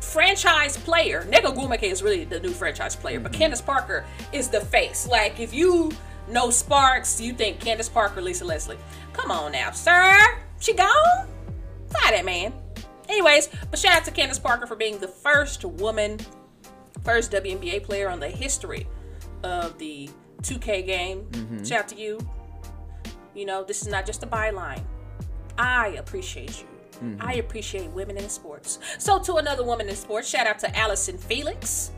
franchise 0.00 0.76
player, 0.76 1.24
Nneka 1.30 1.54
Ogwumike 1.54 1.84
is 1.84 2.02
really 2.02 2.24
the 2.24 2.40
new 2.40 2.50
franchise 2.50 2.96
player, 2.96 3.20
but 3.20 3.30
mm-hmm. 3.32 3.40
Candace 3.40 3.60
Parker 3.60 4.04
is 4.32 4.48
the 4.48 4.60
face. 4.60 5.06
Like, 5.06 5.38
if 5.38 5.54
you 5.54 5.92
know 6.28 6.50
Sparks, 6.50 7.20
you 7.20 7.32
think 7.34 7.60
Candace 7.60 7.88
Parker, 7.88 8.20
Lisa 8.20 8.44
Leslie. 8.44 8.78
Come 9.12 9.30
on 9.30 9.52
now, 9.52 9.70
sir. 9.70 10.16
She 10.62 10.74
gone? 10.74 11.26
Fire 11.88 12.12
that 12.12 12.24
man. 12.24 12.52
Anyways, 13.08 13.48
but 13.68 13.80
shout 13.80 13.96
out 13.96 14.04
to 14.04 14.12
Candace 14.12 14.38
Parker 14.38 14.64
for 14.64 14.76
being 14.76 14.96
the 15.00 15.08
first 15.08 15.64
woman, 15.64 16.20
first 17.02 17.32
WNBA 17.32 17.82
player 17.82 18.08
on 18.08 18.20
the 18.20 18.28
history 18.28 18.86
of 19.42 19.76
the 19.78 20.08
2K 20.42 20.86
game. 20.86 21.26
Mm-hmm. 21.32 21.64
Shout 21.64 21.80
out 21.80 21.88
to 21.88 21.96
you. 21.96 22.20
You 23.34 23.44
know, 23.44 23.64
this 23.64 23.82
is 23.82 23.88
not 23.88 24.06
just 24.06 24.22
a 24.22 24.26
byline. 24.26 24.84
I 25.58 25.96
appreciate 25.98 26.60
you. 26.60 26.68
Mm-hmm. 27.00 27.20
I 27.20 27.34
appreciate 27.34 27.90
women 27.90 28.16
in 28.16 28.28
sports. 28.28 28.78
So, 28.98 29.18
to 29.18 29.34
another 29.38 29.64
woman 29.64 29.88
in 29.88 29.96
sports, 29.96 30.28
shout 30.28 30.46
out 30.46 30.60
to 30.60 30.78
Allyson 30.78 31.18
Felix. 31.18 31.90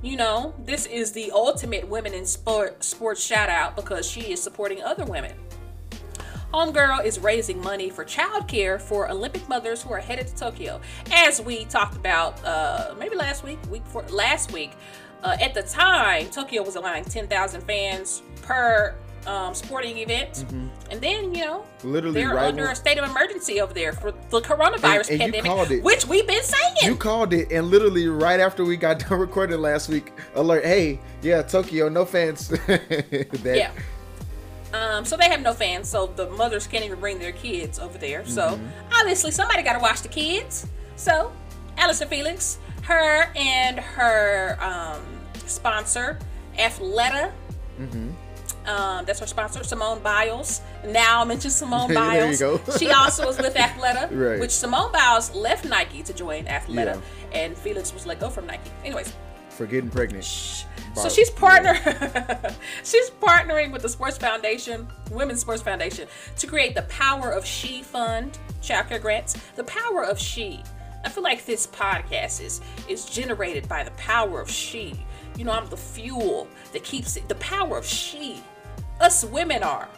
You 0.00 0.16
know, 0.16 0.54
this 0.64 0.86
is 0.86 1.10
the 1.10 1.32
ultimate 1.32 1.88
women 1.88 2.14
in 2.14 2.24
sport 2.24 2.84
sports 2.84 3.20
shout 3.20 3.48
out 3.48 3.74
because 3.74 4.08
she 4.08 4.32
is 4.32 4.40
supporting 4.40 4.80
other 4.80 5.04
women. 5.04 5.32
Homegirl 6.60 7.04
is 7.04 7.18
raising 7.18 7.60
money 7.60 7.90
for 7.90 8.02
childcare 8.02 8.80
for 8.80 9.10
Olympic 9.10 9.46
mothers 9.46 9.82
who 9.82 9.92
are 9.92 9.98
headed 9.98 10.26
to 10.28 10.34
Tokyo. 10.34 10.80
As 11.12 11.38
we 11.42 11.66
talked 11.66 11.96
about, 11.96 12.42
uh, 12.46 12.94
maybe 12.98 13.14
last 13.14 13.44
week, 13.44 13.58
week 13.70 13.82
for 13.84 14.02
last 14.04 14.52
week. 14.52 14.72
Uh, 15.22 15.36
at 15.38 15.52
the 15.52 15.62
time, 15.62 16.26
Tokyo 16.30 16.62
was 16.62 16.76
allowing 16.76 17.04
10,000 17.04 17.60
fans 17.60 18.22
per 18.40 18.94
um, 19.26 19.54
sporting 19.54 19.98
event, 19.98 20.46
and 20.90 21.00
then 21.00 21.34
you 21.34 21.44
know 21.44 21.64
Mm-hmm. 21.80 21.92
Literally 21.92 22.20
they're 22.22 22.34
right 22.34 22.46
under 22.46 22.62
when- 22.62 22.72
a 22.72 22.76
state 22.76 22.96
of 22.96 23.10
emergency 23.10 23.60
over 23.60 23.74
there 23.74 23.92
for 23.92 24.12
the 24.30 24.40
coronavirus 24.40 25.10
And- 25.10 25.20
and 25.20 25.34
you 25.34 25.42
pandemic, 25.42 25.44
called 25.44 25.70
it. 25.72 25.82
which 25.82 26.06
we've 26.06 26.26
been 26.26 26.42
saying. 26.42 26.74
You 26.84 26.96
called 26.96 27.34
it, 27.34 27.50
and 27.52 27.66
literally 27.68 28.06
right 28.08 28.40
after 28.40 28.64
we 28.64 28.76
got 28.78 28.98
done 29.08 29.18
recording 29.18 29.60
last 29.60 29.88
week, 29.90 30.10
alert! 30.36 30.64
Hey, 30.64 31.00
yeah, 31.22 31.42
Tokyo, 31.42 31.88
no 31.90 32.04
fans. 32.06 32.48
that, 32.66 33.42
Yeah. 33.44 33.72
Um, 34.76 35.04
so 35.04 35.16
they 35.16 35.28
have 35.28 35.40
no 35.40 35.52
fans, 35.54 35.88
so 35.88 36.06
the 36.16 36.28
mothers 36.30 36.66
can't 36.66 36.84
even 36.84 37.00
bring 37.00 37.18
their 37.18 37.32
kids 37.32 37.78
over 37.78 37.96
there. 37.98 38.24
So 38.26 38.42
Mm-hmm. 38.50 38.66
obviously 39.00 39.30
somebody 39.30 39.62
got 39.62 39.72
to 39.74 39.78
watch 39.80 40.02
the 40.02 40.08
kids. 40.08 40.66
So 40.96 41.32
Allyson 41.78 42.08
Felix, 42.08 42.58
her 42.82 43.30
and 43.36 43.78
her 43.80 44.56
um, 44.60 45.02
sponsor, 45.46 46.18
Athleta. 46.58 47.32
Mm-hmm. 47.80 48.10
Um, 48.68 49.04
that's 49.04 49.20
her 49.20 49.26
sponsor, 49.26 49.62
Simone 49.62 50.00
Biles. 50.00 50.60
Now 50.86 51.22
I 51.22 51.24
mentioned 51.24 51.52
Simone 51.52 51.94
Biles. 52.00 52.38
she 52.78 52.90
also 52.90 53.26
was 53.26 53.38
with 53.38 53.54
Athleta, 53.54 54.08
Right. 54.10 54.40
which 54.40 54.50
Simone 54.50 54.90
Biles 54.92 55.32
left 55.34 55.64
Nike 55.64 56.02
to 56.02 56.12
join 56.12 56.44
Athleta, 56.46 56.74
Yeah. 56.96 57.00
and 57.32 57.56
Felix 57.56 57.94
was 57.94 58.06
let 58.06 58.18
go 58.18 58.28
from 58.28 58.46
Nike. 58.46 58.70
Anyways, 58.84 59.12
for 59.50 59.66
getting 59.66 59.88
pregnant. 59.90 60.24
So 61.02 61.08
she's 61.08 61.30
partner 61.30 61.74
she's 62.84 63.10
partnering 63.10 63.72
with 63.72 63.82
the 63.82 63.88
Sports 63.88 64.18
Foundation, 64.18 64.88
Women's 65.10 65.40
Sports 65.40 65.62
Foundation, 65.62 66.08
to 66.38 66.46
create 66.46 66.74
the 66.74 66.82
Power 66.82 67.30
of 67.30 67.44
She 67.44 67.82
Fund, 67.82 68.38
childcare 68.62 69.00
grants. 69.00 69.34
The 69.56 69.64
Power 69.64 70.04
of 70.04 70.18
She. 70.18 70.62
I 71.04 71.08
feel 71.08 71.22
like 71.22 71.46
this 71.46 71.68
podcast 71.68 72.42
is 72.42 72.60
is 72.88 73.04
generated 73.04 73.68
by 73.68 73.84
the 73.84 73.92
power 73.92 74.40
of 74.40 74.50
she. 74.50 74.94
You 75.36 75.44
know, 75.44 75.52
I'm 75.52 75.68
the 75.68 75.76
fuel 75.76 76.48
that 76.72 76.82
keeps 76.82 77.16
it. 77.16 77.28
The 77.28 77.36
power 77.36 77.78
of 77.78 77.86
she. 77.86 78.42
Us 79.00 79.24
women 79.24 79.62
are. 79.62 79.88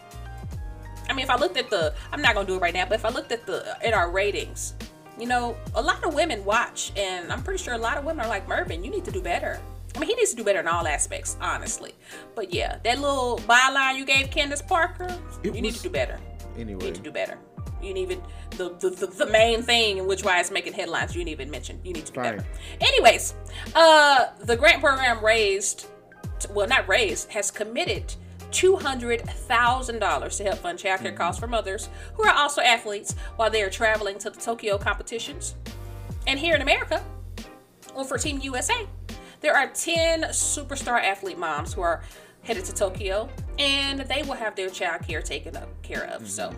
I 1.09 1.13
mean, 1.13 1.23
if 1.23 1.31
I 1.31 1.37
looked 1.37 1.57
at 1.57 1.71
the, 1.71 1.95
I'm 2.11 2.21
not 2.21 2.35
gonna 2.35 2.45
do 2.45 2.57
it 2.57 2.61
right 2.61 2.73
now, 2.73 2.85
but 2.85 2.93
if 2.93 3.05
I 3.05 3.09
looked 3.09 3.31
at 3.31 3.47
the 3.47 3.75
in 3.83 3.95
our 3.95 4.11
ratings, 4.11 4.75
you 5.17 5.25
know, 5.25 5.57
a 5.73 5.81
lot 5.81 6.03
of 6.03 6.13
women 6.13 6.45
watch, 6.45 6.91
and 6.95 7.31
I'm 7.31 7.41
pretty 7.41 7.63
sure 7.63 7.73
a 7.73 7.77
lot 7.77 7.97
of 7.97 8.05
women 8.05 8.25
are 8.25 8.29
like 8.29 8.47
Mervin. 8.47 8.83
You 8.83 8.91
need 8.91 9.05
to 9.05 9.11
do 9.11 9.21
better. 9.21 9.59
I 9.99 10.01
mean, 10.01 10.11
he 10.11 10.15
needs 10.15 10.29
to 10.29 10.37
do 10.37 10.45
better 10.45 10.61
in 10.61 10.67
all 10.67 10.87
aspects, 10.87 11.35
honestly. 11.41 11.93
But 12.33 12.53
yeah, 12.53 12.77
that 12.85 12.99
little 12.99 13.37
byline 13.39 13.97
you 13.97 14.05
gave 14.05 14.31
Candace 14.31 14.61
Parker, 14.61 15.13
It 15.43 15.53
you 15.53 15.61
need 15.61 15.73
to 15.75 15.83
do 15.83 15.89
better. 15.89 16.17
You 16.55 16.61
Anyway, 16.61 16.85
need 16.85 16.95
to 16.95 17.01
do 17.01 17.11
better. 17.11 17.37
You 17.81 17.93
need 17.93 18.03
even 18.03 18.21
the, 18.51 18.69
the 18.79 18.91
the, 18.91 19.07
the 19.07 19.25
main 19.25 19.61
thing 19.61 19.97
in 19.97 20.07
which 20.07 20.23
why 20.23 20.39
it's 20.39 20.51
making 20.51 20.71
headlines. 20.71 21.13
You 21.13 21.19
didn't 21.19 21.31
even 21.33 21.51
mention. 21.51 21.81
You 21.83 21.91
need 21.91 22.05
to 22.05 22.13
do 22.13 22.21
Fine. 22.21 22.37
better. 22.37 22.47
Anyways, 22.79 23.33
uh, 23.75 24.27
the 24.39 24.55
grant 24.55 24.79
program 24.81 25.21
raised, 25.23 25.87
well, 26.51 26.65
not 26.67 26.87
raised, 26.87 27.29
has 27.31 27.51
committed 27.51 28.13
two 28.51 28.77
hundred 28.77 29.21
thousand 29.29 29.99
dollars 29.99 30.37
to 30.37 30.43
help 30.45 30.59
fund 30.59 30.79
childcare 30.79 31.13
costs 31.15 31.41
for 31.41 31.47
mothers 31.47 31.89
who 32.13 32.23
are 32.23 32.33
also 32.33 32.61
athletes 32.61 33.15
while 33.35 33.49
they 33.49 33.63
are 33.63 33.69
traveling 33.69 34.17
to 34.19 34.29
the 34.29 34.39
Tokyo 34.39 34.77
competitions. 34.77 35.55
And 36.25 36.39
here 36.39 36.55
in 36.55 36.61
America, 36.61 37.03
well, 37.93 38.05
for 38.05 38.17
Team 38.17 38.39
USA, 38.41 38.87
there 39.41 39.55
are 39.55 39.67
10 39.67 40.23
superstar 40.23 41.01
athlete 41.01 41.37
moms 41.37 41.73
who 41.73 41.81
are 41.81 42.01
headed 42.43 42.65
to 42.65 42.73
Tokyo, 42.73 43.29
and 43.57 43.99
they 44.01 44.23
will 44.23 44.33
have 44.33 44.55
their 44.55 44.69
child 44.69 45.01
care 45.07 45.21
taken 45.21 45.55
up 45.55 45.69
care 45.81 46.05
of. 46.05 46.29
So, 46.29 46.53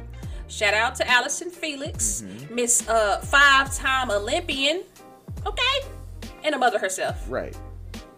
shout 0.47 0.73
out 0.73 0.95
to 0.95 1.09
Allyson 1.09 1.49
Felix, 1.49 2.23
Miss 2.49 2.87
uh, 2.87 3.19
five-time 3.19 4.11
Olympian, 4.11 4.83
okay, 5.45 5.87
and 6.43 6.55
a 6.55 6.57
mother 6.57 6.79
herself. 6.79 7.25
right. 7.29 7.55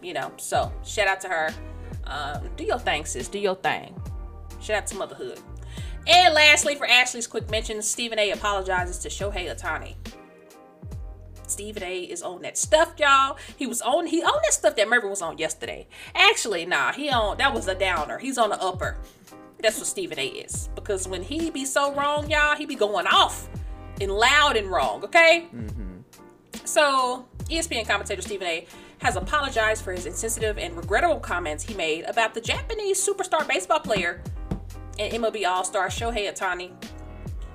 You 0.02 0.12
know, 0.12 0.32
so 0.36 0.70
shout 0.84 1.08
out 1.08 1.20
to 1.22 1.28
her. 1.28 1.50
Um, 2.04 2.50
do 2.56 2.64
your 2.64 2.78
thing, 2.78 3.06
sis. 3.06 3.26
Do 3.28 3.38
your 3.38 3.54
thing. 3.54 3.98
Shout 4.60 4.76
out 4.76 4.86
to 4.88 4.96
motherhood. 4.96 5.40
And 6.06 6.34
lastly, 6.34 6.74
for 6.74 6.86
Ashley's 6.86 7.26
quick 7.26 7.48
mention, 7.50 7.80
Stephen 7.80 8.18
A. 8.18 8.30
apologizes 8.32 8.98
to 8.98 9.08
Shohei 9.08 9.54
Ohtani. 9.54 9.94
Stephen 11.54 11.84
A. 11.84 12.00
is 12.00 12.20
on 12.20 12.42
that 12.42 12.58
stuff, 12.58 12.94
y'all. 12.98 13.38
He 13.56 13.66
was 13.66 13.80
on 13.80 14.06
he 14.06 14.22
on 14.22 14.40
that 14.42 14.52
stuff 14.52 14.74
that 14.74 14.88
Mervin 14.88 15.08
was 15.08 15.22
on 15.22 15.38
yesterday. 15.38 15.86
Actually, 16.16 16.66
nah, 16.66 16.92
he 16.92 17.08
on 17.10 17.38
that 17.38 17.54
was 17.54 17.68
a 17.68 17.76
downer. 17.76 18.18
He's 18.18 18.36
on 18.38 18.50
the 18.50 18.60
upper. 18.60 18.96
That's 19.60 19.78
what 19.78 19.86
Stephen 19.86 20.18
A. 20.18 20.26
is. 20.26 20.68
Because 20.74 21.06
when 21.06 21.22
he 21.22 21.50
be 21.50 21.64
so 21.64 21.94
wrong, 21.94 22.28
y'all, 22.28 22.56
he 22.56 22.66
be 22.66 22.74
going 22.74 23.06
off 23.06 23.48
and 24.00 24.10
loud 24.10 24.56
and 24.56 24.68
wrong, 24.68 25.04
okay? 25.04 25.46
Mm-hmm. 25.54 26.00
So, 26.64 27.26
E 27.48 27.58
ESPN 27.60 27.86
commentator 27.86 28.20
Stephen 28.20 28.48
A. 28.48 28.66
has 28.98 29.14
apologized 29.14 29.84
for 29.84 29.92
his 29.92 30.06
insensitive 30.06 30.58
and 30.58 30.76
regrettable 30.76 31.20
comments 31.20 31.62
he 31.62 31.74
made 31.74 32.04
about 32.04 32.34
the 32.34 32.40
Japanese 32.40 33.00
superstar 33.06 33.46
baseball 33.46 33.80
player 33.80 34.22
and 34.98 35.12
MLB 35.12 35.46
All 35.46 35.64
Star 35.64 35.86
Shohei 35.86 36.30
Ohtani. 36.30 36.72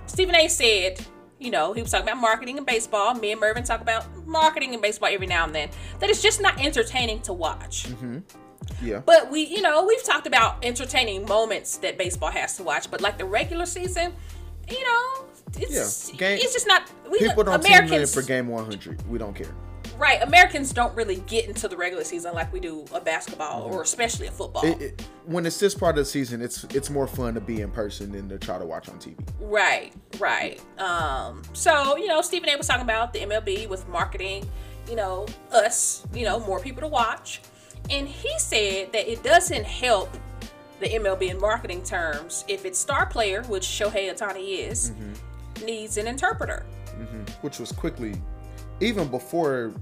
Stephen 0.06 0.36
A. 0.36 0.48
said, 0.48 1.06
you 1.40 1.52
know, 1.52 1.74
he 1.74 1.82
was 1.82 1.92
talking 1.92 2.08
about 2.08 2.20
marketing 2.22 2.58
and 2.58 2.66
baseball. 2.66 3.14
Me 3.16 3.32
and 3.32 3.40
Mervin 3.40 3.64
talk 3.64 3.82
about 3.82 4.06
marketing 4.28 4.74
and 4.74 4.82
baseball 4.82 5.10
every 5.12 5.28
now 5.28 5.46
and 5.46 5.56
then. 5.56 5.70
That 6.00 6.10
it's 6.10 6.22
just 6.22 6.42
not 6.42 6.60
entertaining 6.64 7.22
to 7.24 7.34
watch. 7.34 7.86
Mm-hmm. 7.88 8.20
Yeah. 8.84 9.02
But 9.06 9.32
we, 9.32 9.42
you 9.46 9.62
know, 9.62 9.86
we've 9.86 10.04
talked 10.04 10.28
about 10.28 10.64
entertaining 10.64 11.26
moments 11.26 11.78
that 11.78 11.98
baseball 11.98 12.32
has 12.32 12.58
to 12.58 12.64
watch. 12.64 12.92
But 12.92 13.02
like 13.02 13.18
the 13.18 13.26
regular 13.26 13.66
season, 13.66 14.14
you 14.70 14.84
know, 14.84 15.26
it's 15.58 16.12
Yeah, 16.12 16.18
game- 16.18 16.40
it's 16.42 16.54
just 16.54 16.68
not. 16.68 16.90
We, 17.10 17.20
People 17.20 17.44
don't 17.44 17.64
tune 17.64 17.94
in 17.94 18.06
for 18.08 18.22
game 18.22 18.48
100. 18.48 19.08
We 19.10 19.18
don't 19.18 19.34
care. 19.34 19.54
Right, 20.00 20.24
Americans 20.24 20.72
don't 20.72 20.96
really 20.96 21.18
get 21.28 21.50
into 21.50 21.68
the 21.68 21.76
regular 21.76 22.06
season 22.06 22.34
like 22.34 22.54
we 22.54 22.62
do 22.62 22.86
a 22.94 23.02
basketball 23.02 23.64
or 23.64 23.82
especially 23.82 24.28
a 24.28 24.32
football. 24.32 24.66
It, 24.66 24.82
it, 24.82 25.06
when 25.26 25.46
it's 25.46 25.60
this 25.60 25.76
part 25.76 25.98
of 25.98 26.06
the 26.06 26.10
season, 26.10 26.42
it's 26.42 26.64
it's 26.74 26.90
more 26.90 27.06
fun 27.06 27.34
to 27.34 27.42
be 27.42 27.60
in 27.60 27.70
person 27.70 28.14
than 28.14 28.30
to 28.30 28.38
try 28.38 28.58
to 28.58 28.66
watch 28.66 28.88
on 28.88 28.98
TV. 28.98 29.18
right, 29.42 29.92
right. 30.18 30.62
Um, 30.80 31.42
so 31.52 31.98
you 31.98 32.08
know, 32.08 32.22
Stephen 32.22 32.48
A. 32.48 32.56
was 32.56 32.66
talking 32.66 32.84
about 32.84 33.12
the 33.12 33.20
MLB 33.20 33.68
with 33.68 33.86
marketing, 33.90 34.50
you 34.90 34.96
know, 34.96 35.28
us, 35.52 36.08
you 36.14 36.24
know, 36.24 36.40
more 36.40 36.62
people 36.62 36.80
to 36.80 36.88
watch, 36.88 37.42
and 37.90 38.08
he 38.08 38.40
said 38.40 38.94
that 38.94 39.12
it 39.12 39.22
doesn't 39.22 39.66
help 39.66 40.16
the 40.80 40.88
MLB 40.88 41.30
in 41.30 41.42
marketing 41.42 41.84
terms 41.84 42.46
if 42.48 42.64
its 42.64 42.80
star 42.80 43.06
player, 43.06 43.44
which 43.44 43.64
Shohei 43.64 44.14
Ohtani 44.14 44.60
is, 44.60 44.94
needs 45.66 45.98
an 45.98 46.08
interpreter. 46.08 46.66
which 47.42 47.60
was 47.60 47.74
quickly, 47.74 48.14
even 48.82 49.08
before 49.08 49.74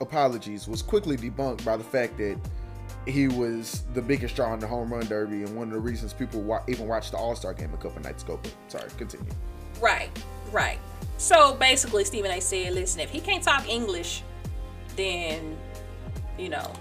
apologies, 0.00 0.68
was 0.68 0.82
quickly 0.82 1.16
debunked 1.16 1.64
by 1.64 1.76
the 1.76 1.84
fact 1.84 2.16
that 2.18 2.38
he 3.06 3.28
was 3.28 3.84
the 3.94 4.02
biggest 4.02 4.34
draw 4.36 4.52
in 4.52 4.60
the 4.60 4.66
home 4.66 4.92
run 4.92 5.06
derby 5.06 5.42
and 5.44 5.56
one 5.56 5.68
of 5.68 5.74
the 5.74 5.78
reasons 5.80 6.12
people 6.12 6.40
wa- 6.42 6.62
even 6.68 6.88
watched 6.88 7.12
the 7.12 7.16
All 7.16 7.34
Star 7.36 7.54
game 7.54 7.72
a 7.72 7.76
couple 7.76 8.00
nights 8.02 8.22
ago. 8.22 8.38
But 8.42 8.54
sorry, 8.68 8.90
continue. 8.98 9.30
Right, 9.80 10.10
right. 10.52 10.78
So 11.18 11.54
basically, 11.54 12.04
Stephen 12.04 12.30
A. 12.30 12.40
said, 12.40 12.74
listen, 12.74 13.00
if 13.00 13.10
he 13.10 13.20
can't 13.20 13.42
talk 13.42 13.68
English, 13.68 14.22
then, 14.96 15.56
you 16.38 16.48
know, 16.48 16.72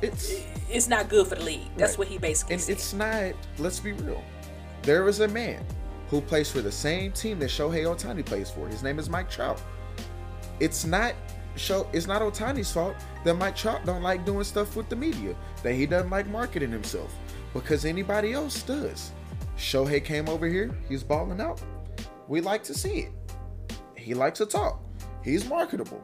It's 0.00 0.32
it's 0.70 0.88
not 0.88 1.08
good 1.08 1.26
for 1.26 1.34
the 1.34 1.42
league. 1.44 1.60
That's 1.76 1.92
Right. 1.92 1.98
what 1.98 2.08
he 2.08 2.18
basically 2.18 2.54
and 2.54 2.62
said. 2.62 2.72
it's 2.72 2.92
not. 2.94 3.32
Let's 3.58 3.80
be 3.80 3.92
real. 3.92 4.22
There 4.82 5.08
is 5.08 5.20
a 5.20 5.28
man 5.28 5.64
who 6.08 6.20
plays 6.20 6.50
for 6.50 6.60
the 6.62 6.72
same 6.72 7.12
team 7.12 7.38
that 7.40 7.50
Shohei 7.50 7.84
Ohtani 7.84 8.24
plays 8.24 8.50
for. 8.50 8.68
His 8.68 8.82
name 8.82 8.98
is 8.98 9.08
Mike 9.10 9.30
Trout. 9.30 9.60
It's 10.64 10.86
not 10.86 11.14
show 11.56 11.86
it's 11.92 12.06
not 12.06 12.22
Ohtani's 12.22 12.72
fault 12.72 12.96
that 13.22 13.34
Mike 13.34 13.54
Trout 13.54 13.84
don't 13.84 14.02
like 14.02 14.24
doing 14.24 14.44
stuff 14.44 14.76
with 14.76 14.88
the 14.88 14.96
media, 14.96 15.36
that 15.62 15.74
he 15.74 15.84
doesn't 15.84 16.08
like 16.08 16.26
marketing 16.28 16.72
himself, 16.72 17.14
because 17.52 17.84
anybody 17.84 18.32
else 18.32 18.62
does. 18.62 19.12
Shohei 19.58 20.02
came 20.02 20.26
over 20.26 20.46
here, 20.46 20.74
he's 20.88 21.02
balling 21.02 21.38
out. 21.38 21.60
We 22.28 22.40
like 22.40 22.64
to 22.64 22.72
see 22.72 23.00
it. 23.00 23.12
He 23.94 24.14
likes 24.14 24.38
to 24.38 24.46
talk. 24.46 24.80
He's 25.22 25.46
marketable. 25.46 26.02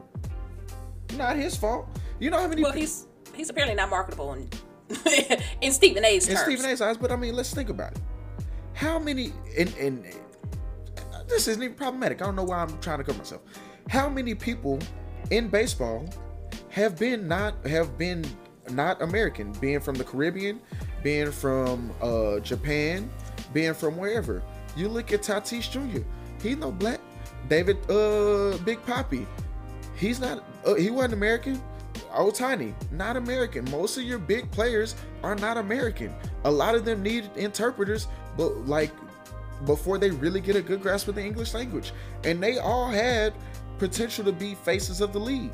Not 1.17 1.37
his 1.37 1.57
fault. 1.57 1.87
You 2.19 2.29
know 2.29 2.37
how 2.37 2.47
many 2.47 2.61
Well, 2.61 2.71
he's 2.71 3.07
he's 3.33 3.49
apparently 3.49 3.75
not 3.75 3.89
marketable 3.89 4.33
in 4.33 4.47
in 5.61 5.71
Stephen 5.71 6.05
A's 6.05 6.27
in 6.27 6.35
terms. 6.35 6.45
Stephen 6.45 6.69
A's 6.69 6.81
eyes, 6.81 6.97
but 6.97 7.11
I 7.11 7.15
mean, 7.15 7.33
let's 7.33 7.51
think 7.51 7.69
about 7.69 7.93
it. 7.93 7.99
How 8.73 8.99
many 8.99 9.33
and 9.57 9.73
and 9.79 10.05
this 11.27 11.47
isn't 11.47 11.63
even 11.63 11.75
problematic. 11.75 12.21
I 12.21 12.25
don't 12.25 12.35
know 12.35 12.43
why 12.43 12.59
I'm 12.59 12.77
trying 12.79 12.99
to 12.99 13.03
cover 13.03 13.17
myself. 13.17 13.41
How 13.89 14.09
many 14.09 14.35
people 14.35 14.79
in 15.29 15.47
baseball 15.47 16.07
have 16.69 16.97
been 16.97 17.27
not 17.27 17.53
have 17.65 17.97
been 17.97 18.25
not 18.69 19.01
American, 19.01 19.51
being 19.53 19.79
from 19.79 19.95
the 19.95 20.03
Caribbean, 20.03 20.61
being 21.03 21.31
from 21.31 21.91
uh, 22.01 22.39
Japan, 22.39 23.09
being 23.53 23.73
from 23.73 23.97
wherever. 23.97 24.41
You 24.75 24.87
look 24.87 25.11
at 25.11 25.21
Tatis 25.21 25.69
Jr. 25.69 26.03
He's 26.41 26.57
no 26.57 26.71
black. 26.71 26.99
David 27.49 27.77
uh, 27.89 28.57
Big 28.63 28.81
Papi. 28.85 29.25
He's 29.95 30.19
not. 30.19 30.43
Uh, 30.65 30.75
he 30.75 30.89
wasn't 30.89 31.13
American. 31.13 31.61
Ohtani, 32.11 32.73
not 32.91 33.15
American. 33.15 33.69
Most 33.71 33.97
of 33.97 34.03
your 34.03 34.19
big 34.19 34.51
players 34.51 34.95
are 35.23 35.35
not 35.35 35.57
American. 35.57 36.13
A 36.43 36.51
lot 36.51 36.75
of 36.75 36.83
them 36.83 37.01
need 37.01 37.29
interpreters, 37.35 38.07
but 38.35 38.53
like 38.67 38.91
before 39.65 39.97
they 39.97 40.11
really 40.11 40.41
get 40.41 40.55
a 40.55 40.61
good 40.61 40.81
grasp 40.81 41.07
of 41.07 41.15
the 41.15 41.23
English 41.23 41.53
language. 41.53 41.93
And 42.23 42.41
they 42.43 42.57
all 42.57 42.89
had 42.89 43.33
potential 43.81 44.23
to 44.23 44.31
be 44.31 44.53
faces 44.53 45.01
of 45.01 45.11
the 45.11 45.19
league. 45.19 45.51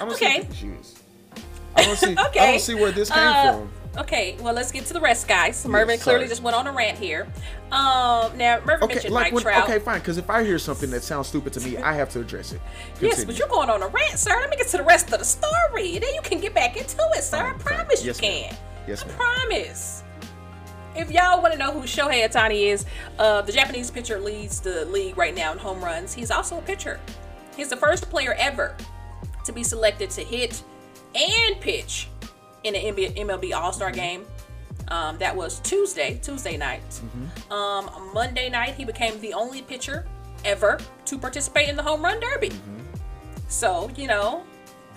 I 0.00 0.06
don't 0.06 0.14
Okay. 0.14 0.48
see. 0.52 0.70
I 1.76 1.82
don't 1.84 1.98
see. 1.98 2.16
I 2.16 2.26
Okay. 2.28 2.50
don't 2.52 2.60
see 2.60 2.74
where 2.74 2.90
this 2.90 3.10
came 3.10 3.18
Uh, 3.22 3.52
from. 3.52 3.70
Okay, 3.98 4.36
well, 4.40 4.54
let's 4.54 4.70
get 4.72 4.86
to 4.86 4.92
the 4.94 5.00
rest, 5.00 5.26
guys. 5.28 5.66
Mervin 5.66 5.98
clearly 5.98 6.28
just 6.28 6.42
went 6.42 6.56
on 6.56 6.66
a 6.66 6.72
rant 6.72 6.96
here. 6.98 7.26
Um, 7.72 8.36
now 8.38 8.60
Mervin 8.64 8.84
Okay, 8.84 8.94
mentioned 8.94 9.12
like 9.14 9.24
Mike 9.26 9.32
when, 9.34 9.42
Trout. 9.42 9.64
okay, 9.64 9.78
fine. 9.80 9.98
Because 9.98 10.16
if 10.18 10.30
I 10.30 10.44
hear 10.44 10.58
something 10.58 10.90
that 10.92 11.02
sounds 11.02 11.26
stupid 11.28 11.52
to 11.54 11.60
me, 11.60 11.76
I 11.76 11.92
have 11.94 12.08
to 12.10 12.20
address 12.20 12.52
it. 12.52 12.60
Yes, 13.02 13.24
but 13.24 13.38
you're 13.38 13.48
going 13.48 13.68
on 13.68 13.82
a 13.82 13.88
rant, 13.88 14.18
sir. 14.18 14.30
Let 14.40 14.48
me 14.50 14.56
get 14.56 14.68
to 14.68 14.78
the 14.78 14.82
rest 14.84 15.12
of 15.12 15.18
the 15.18 15.24
story. 15.24 15.98
Then 15.98 16.14
you 16.14 16.20
can 16.22 16.40
get 16.40 16.54
back 16.54 16.76
into 16.76 16.96
it, 17.16 17.22
sir. 17.22 17.38
I 17.38 17.40
Fine, 17.50 17.58
fine. 17.58 17.74
promise 17.76 18.04
Yes, 18.04 18.20
you 18.22 18.28
ma'am. 18.28 18.48
can. 18.50 18.56
Yes, 18.86 19.00
sir. 19.00 19.06
I 19.06 19.08
ma'am. 19.08 19.18
promise. 19.18 20.02
If 20.96 21.10
y'all 21.10 21.40
want 21.40 21.52
to 21.52 21.58
know 21.58 21.72
who 21.72 21.80
Shohei 21.82 22.28
Ohtani 22.28 22.72
is, 22.72 22.84
uh, 23.18 23.42
the 23.42 23.52
Japanese 23.52 23.90
pitcher 23.90 24.18
leads 24.18 24.60
the 24.60 24.84
league 24.86 25.16
right 25.16 25.34
now 25.34 25.52
in 25.52 25.58
home 25.58 25.82
runs. 25.82 26.12
He's 26.14 26.30
also 26.30 26.58
a 26.58 26.62
pitcher. 26.62 26.98
He's 27.56 27.68
the 27.68 27.76
first 27.76 28.08
player 28.10 28.34
ever 28.38 28.76
to 29.44 29.52
be 29.52 29.62
selected 29.62 30.10
to 30.10 30.22
hit 30.22 30.62
and 31.14 31.60
pitch 31.60 32.08
in 32.64 32.74
an 32.74 32.94
MLB 32.94 33.52
All 33.54 33.72
Star 33.72 33.90
game. 33.90 34.26
Um, 34.88 35.18
that 35.18 35.34
was 35.34 35.60
Tuesday, 35.60 36.18
Tuesday 36.22 36.56
night. 36.56 36.82
Um, 37.50 37.90
Monday 38.14 38.48
night, 38.48 38.74
he 38.74 38.84
became 38.84 39.20
the 39.20 39.34
only 39.34 39.62
pitcher 39.62 40.06
ever 40.44 40.78
to 41.04 41.18
participate 41.18 41.68
in 41.68 41.76
the 41.76 41.82
home 41.82 42.02
run 42.02 42.20
derby. 42.20 42.52
So 43.48 43.90
you 43.96 44.06
know, 44.06 44.44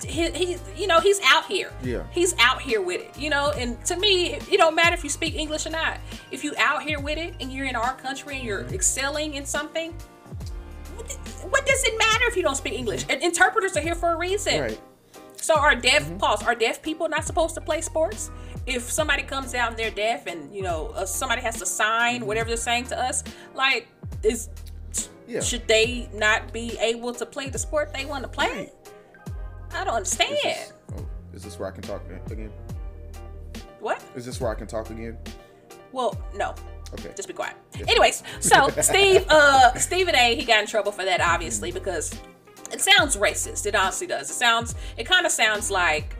he, 0.02 0.30
he 0.30 0.56
you 0.76 0.86
know 0.86 1.00
he's 1.00 1.20
out 1.24 1.46
here. 1.46 1.72
Yeah. 1.82 2.02
he's 2.10 2.34
out 2.38 2.60
here 2.60 2.80
with 2.82 3.00
it. 3.00 3.16
You 3.18 3.30
know, 3.30 3.50
and 3.56 3.82
to 3.86 3.96
me, 3.96 4.34
it, 4.34 4.52
it 4.52 4.56
don't 4.58 4.74
matter 4.74 4.94
if 4.94 5.02
you 5.04 5.10
speak 5.10 5.34
English 5.34 5.66
or 5.66 5.70
not. 5.70 5.98
If 6.30 6.44
you 6.44 6.54
out 6.58 6.82
here 6.82 7.00
with 7.00 7.18
it 7.18 7.34
and 7.40 7.52
you're 7.52 7.66
in 7.66 7.76
our 7.76 7.94
country 7.96 8.36
and 8.36 8.44
you're 8.44 8.62
excelling 8.66 9.34
in 9.34 9.44
something, 9.46 9.92
what, 11.48 11.66
does 11.66 11.84
it 11.84 11.98
matter 11.98 12.24
if 12.26 12.36
you 12.36 12.42
don't 12.42 12.56
speak 12.56 12.74
English? 12.74 13.04
And 13.08 13.22
interpreters 13.22 13.76
are 13.76 13.80
here 13.80 13.94
for 13.94 14.12
a 14.14 14.16
reason. 14.16 14.60
Right. 14.60 14.80
So 15.36 15.56
are 15.58 15.74
deaf 15.74 16.04
Mm-hmm. 16.04 16.18
pause? 16.18 16.42
Are 16.44 16.54
deaf 16.54 16.82
people 16.82 17.08
not 17.08 17.24
supposed 17.24 17.54
to 17.56 17.60
play 17.60 17.80
sports? 17.80 18.30
If 18.66 18.82
somebody 18.90 19.24
comes 19.24 19.54
out 19.54 19.70
and 19.70 19.76
they're 19.78 19.90
deaf, 19.90 20.26
and 20.28 20.54
you 20.54 20.62
know 20.62 20.88
uh, 20.94 21.04
somebody 21.04 21.42
has 21.42 21.58
to 21.58 21.66
sign 21.66 22.18
Mm-hmm. 22.18 22.26
whatever 22.26 22.48
they're 22.48 22.56
saying 22.56 22.86
to 22.86 22.98
us, 22.98 23.24
like 23.54 23.88
is 24.22 24.48
Yeah. 25.26 25.40
should 25.40 25.66
they 25.66 26.08
not 26.14 26.52
be 26.52 26.78
able 26.78 27.12
to 27.14 27.26
play 27.26 27.48
the 27.48 27.58
sport 27.58 27.92
they 27.92 28.04
want 28.04 28.22
to 28.22 28.28
play? 28.28 28.70
I 29.74 29.84
don't 29.84 29.94
understand. 29.94 30.32
Is 30.32 30.42
this, 30.42 30.72
oh, 30.96 31.06
is 31.34 31.42
this 31.42 31.58
where 31.58 31.68
I 31.68 31.72
can 31.72 31.82
talk 31.82 32.02
again? 32.30 32.52
What? 33.80 34.02
Is 34.14 34.24
this 34.24 34.40
where 34.40 34.50
I 34.50 34.54
can 34.54 34.66
talk 34.66 34.90
again? 34.90 35.18
Well, 35.92 36.16
no. 36.34 36.54
Okay. 36.94 37.12
Just 37.16 37.26
be 37.26 37.34
quiet. 37.34 37.56
Anyways, 37.88 38.22
so 38.40 38.68
Steve, 38.80 39.24
uh, 39.28 39.74
Stephen 39.74 40.14
A. 40.14 40.34
He 40.36 40.44
got 40.44 40.60
in 40.60 40.66
trouble 40.66 40.92
for 40.92 41.04
that, 41.04 41.20
obviously, 41.20 41.72
because 41.72 42.14
it 42.70 42.80
sounds 42.80 43.16
racist. 43.16 43.66
It 43.66 43.74
honestly 43.74 44.06
does. 44.06 44.30
It 44.30 44.34
sounds. 44.34 44.74
It 44.96 45.04
kind 45.04 45.24
of 45.24 45.32
sounds 45.32 45.70
like 45.70 46.16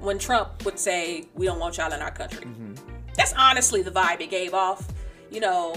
when 0.00 0.18
Trump 0.18 0.64
would 0.64 0.78
say, 0.78 1.26
"We 1.34 1.46
don't 1.46 1.60
want 1.60 1.76
y'all 1.76 1.92
in 1.92 2.02
our 2.02 2.10
country." 2.10 2.44
Mm-hmm. 2.44 2.74
That's 3.14 3.32
honestly 3.34 3.82
the 3.82 3.90
vibe 3.90 4.20
it 4.20 4.30
gave 4.30 4.52
off. 4.52 4.86
You 5.30 5.40
know, 5.40 5.74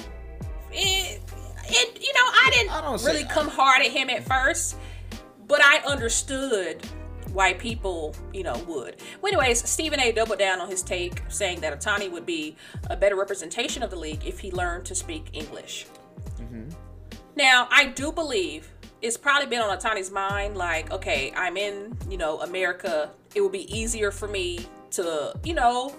it, 0.71 1.21
it 1.65 2.01
you 2.01 2.13
know, 2.13 2.25
I 2.25 2.49
didn't 2.51 2.71
I 2.71 2.95
really 3.05 3.23
come 3.25 3.47
hard 3.47 3.81
at 3.81 3.91
him 3.91 4.09
at 4.09 4.23
first, 4.23 4.77
but 5.47 5.61
I 5.63 5.77
understood 5.87 6.85
why 7.33 7.53
people, 7.53 8.15
you 8.33 8.43
know, 8.43 8.57
would. 8.67 8.97
Well, 9.21 9.33
anyways, 9.33 9.67
Stephen 9.69 9.99
A. 9.99 10.11
doubled 10.11 10.39
down 10.39 10.59
on 10.59 10.69
his 10.69 10.81
take, 10.81 11.21
saying 11.29 11.61
that 11.61 11.79
Ohtani 11.79 12.11
would 12.11 12.25
be 12.25 12.55
a 12.89 12.95
better 12.95 13.15
representation 13.15 13.83
of 13.83 13.89
the 13.89 13.95
league 13.95 14.25
if 14.25 14.39
he 14.39 14.51
learned 14.51 14.85
to 14.85 14.95
speak 14.95 15.29
English. 15.33 15.85
Mm-hmm. 16.39 16.69
Now, 17.35 17.67
I 17.71 17.85
do 17.85 18.11
believe 18.11 18.69
it's 19.01 19.17
probably 19.17 19.47
been 19.47 19.61
on 19.61 19.77
Ohtani's 19.77 20.11
mind, 20.11 20.57
like, 20.57 20.91
okay, 20.91 21.31
I'm 21.35 21.55
in, 21.55 21.97
you 22.09 22.17
know, 22.17 22.41
America. 22.41 23.11
It 23.35 23.41
would 23.41 23.51
be 23.51 23.73
easier 23.73 24.11
for 24.11 24.27
me 24.27 24.59
to, 24.91 25.33
you 25.43 25.53
know, 25.53 25.95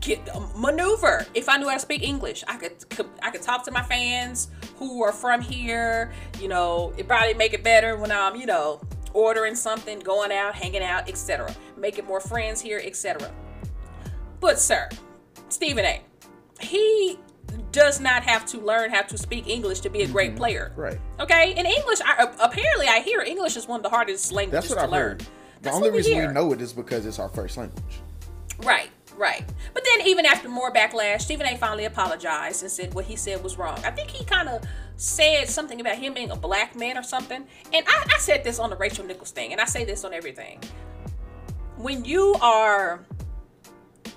get 0.00 0.34
um, 0.34 0.50
maneuver 0.56 1.26
if 1.34 1.48
I 1.48 1.56
knew 1.58 1.68
how 1.68 1.74
to 1.74 1.80
speak 1.80 2.02
English. 2.02 2.44
I 2.48 2.56
could, 2.56 2.88
could 2.90 3.08
I 3.22 3.30
could 3.30 3.42
talk 3.42 3.64
to 3.64 3.70
my 3.70 3.82
fans 3.82 4.48
who 4.76 5.02
are 5.02 5.12
from 5.12 5.40
here. 5.40 6.12
You 6.40 6.48
know, 6.48 6.92
it 6.96 7.06
probably 7.06 7.34
make 7.34 7.52
it 7.52 7.62
better 7.62 7.96
when 7.96 8.10
I'm, 8.10 8.36
you 8.36 8.46
know, 8.46 8.80
ordering 9.14 9.54
something, 9.54 9.98
going 10.00 10.32
out, 10.32 10.54
hanging 10.54 10.82
out, 10.82 11.08
etc. 11.08 11.54
Making 11.76 12.06
more 12.06 12.20
friends 12.20 12.60
here, 12.60 12.80
etc. 12.84 13.32
But 14.40 14.58
sir, 14.58 14.88
Stephen 15.48 15.84
A. 15.84 16.00
He 16.60 17.18
does 17.72 18.00
not 18.00 18.22
have 18.24 18.44
to 18.46 18.58
learn 18.58 18.90
how 18.90 19.02
to 19.02 19.18
speak 19.18 19.46
English 19.46 19.80
to 19.80 19.90
be 19.90 20.00
a 20.00 20.04
mm-hmm. 20.04 20.12
great 20.12 20.36
player. 20.36 20.72
Right. 20.76 20.98
Okay. 21.20 21.52
In 21.52 21.66
English, 21.66 22.00
I, 22.04 22.28
apparently, 22.40 22.88
I 22.88 23.00
hear 23.00 23.20
English 23.20 23.56
is 23.56 23.68
one 23.68 23.80
of 23.80 23.82
the 23.82 23.90
hardest 23.90 24.32
languages 24.32 24.68
That's 24.68 24.70
what 24.70 24.76
to 24.76 24.84
I've 24.84 24.90
learn. 24.90 25.08
heard. 25.10 25.20
The 25.20 25.26
That's 25.62 25.76
only 25.76 25.90
we 25.90 25.98
reason 25.98 26.26
we 26.26 26.32
know 26.32 26.52
it 26.52 26.60
is 26.60 26.72
because 26.72 27.04
it's 27.06 27.18
our 27.18 27.28
first 27.28 27.56
language. 27.56 28.00
Right, 28.62 28.90
right. 29.16 29.44
But 29.74 29.84
then 29.84 30.06
even 30.06 30.26
after 30.26 30.48
more 30.48 30.72
backlash, 30.72 31.22
Stephen 31.22 31.46
A. 31.46 31.56
finally 31.56 31.84
apologized 31.84 32.62
and 32.62 32.70
said 32.70 32.94
what 32.94 33.04
he 33.04 33.16
said 33.16 33.42
was 33.42 33.58
wrong. 33.58 33.78
I 33.84 33.90
think 33.90 34.10
he 34.10 34.24
kind 34.24 34.48
of 34.48 34.62
said 34.98 35.48
something 35.48 35.80
about 35.80 35.96
him 35.96 36.12
being 36.12 36.30
a 36.30 36.36
black 36.36 36.76
man 36.76 36.98
or 36.98 37.02
something. 37.02 37.46
And 37.72 37.86
I, 37.88 38.06
I 38.14 38.18
said 38.18 38.44
this 38.44 38.58
on 38.58 38.68
the 38.68 38.76
Rachel 38.76 39.04
Nichols 39.06 39.30
thing, 39.30 39.52
and 39.52 39.60
I 39.60 39.64
say 39.64 39.84
this 39.84 40.04
on 40.04 40.12
everything. 40.12 40.60
When 41.76 42.04
you 42.04 42.34
are 42.42 43.00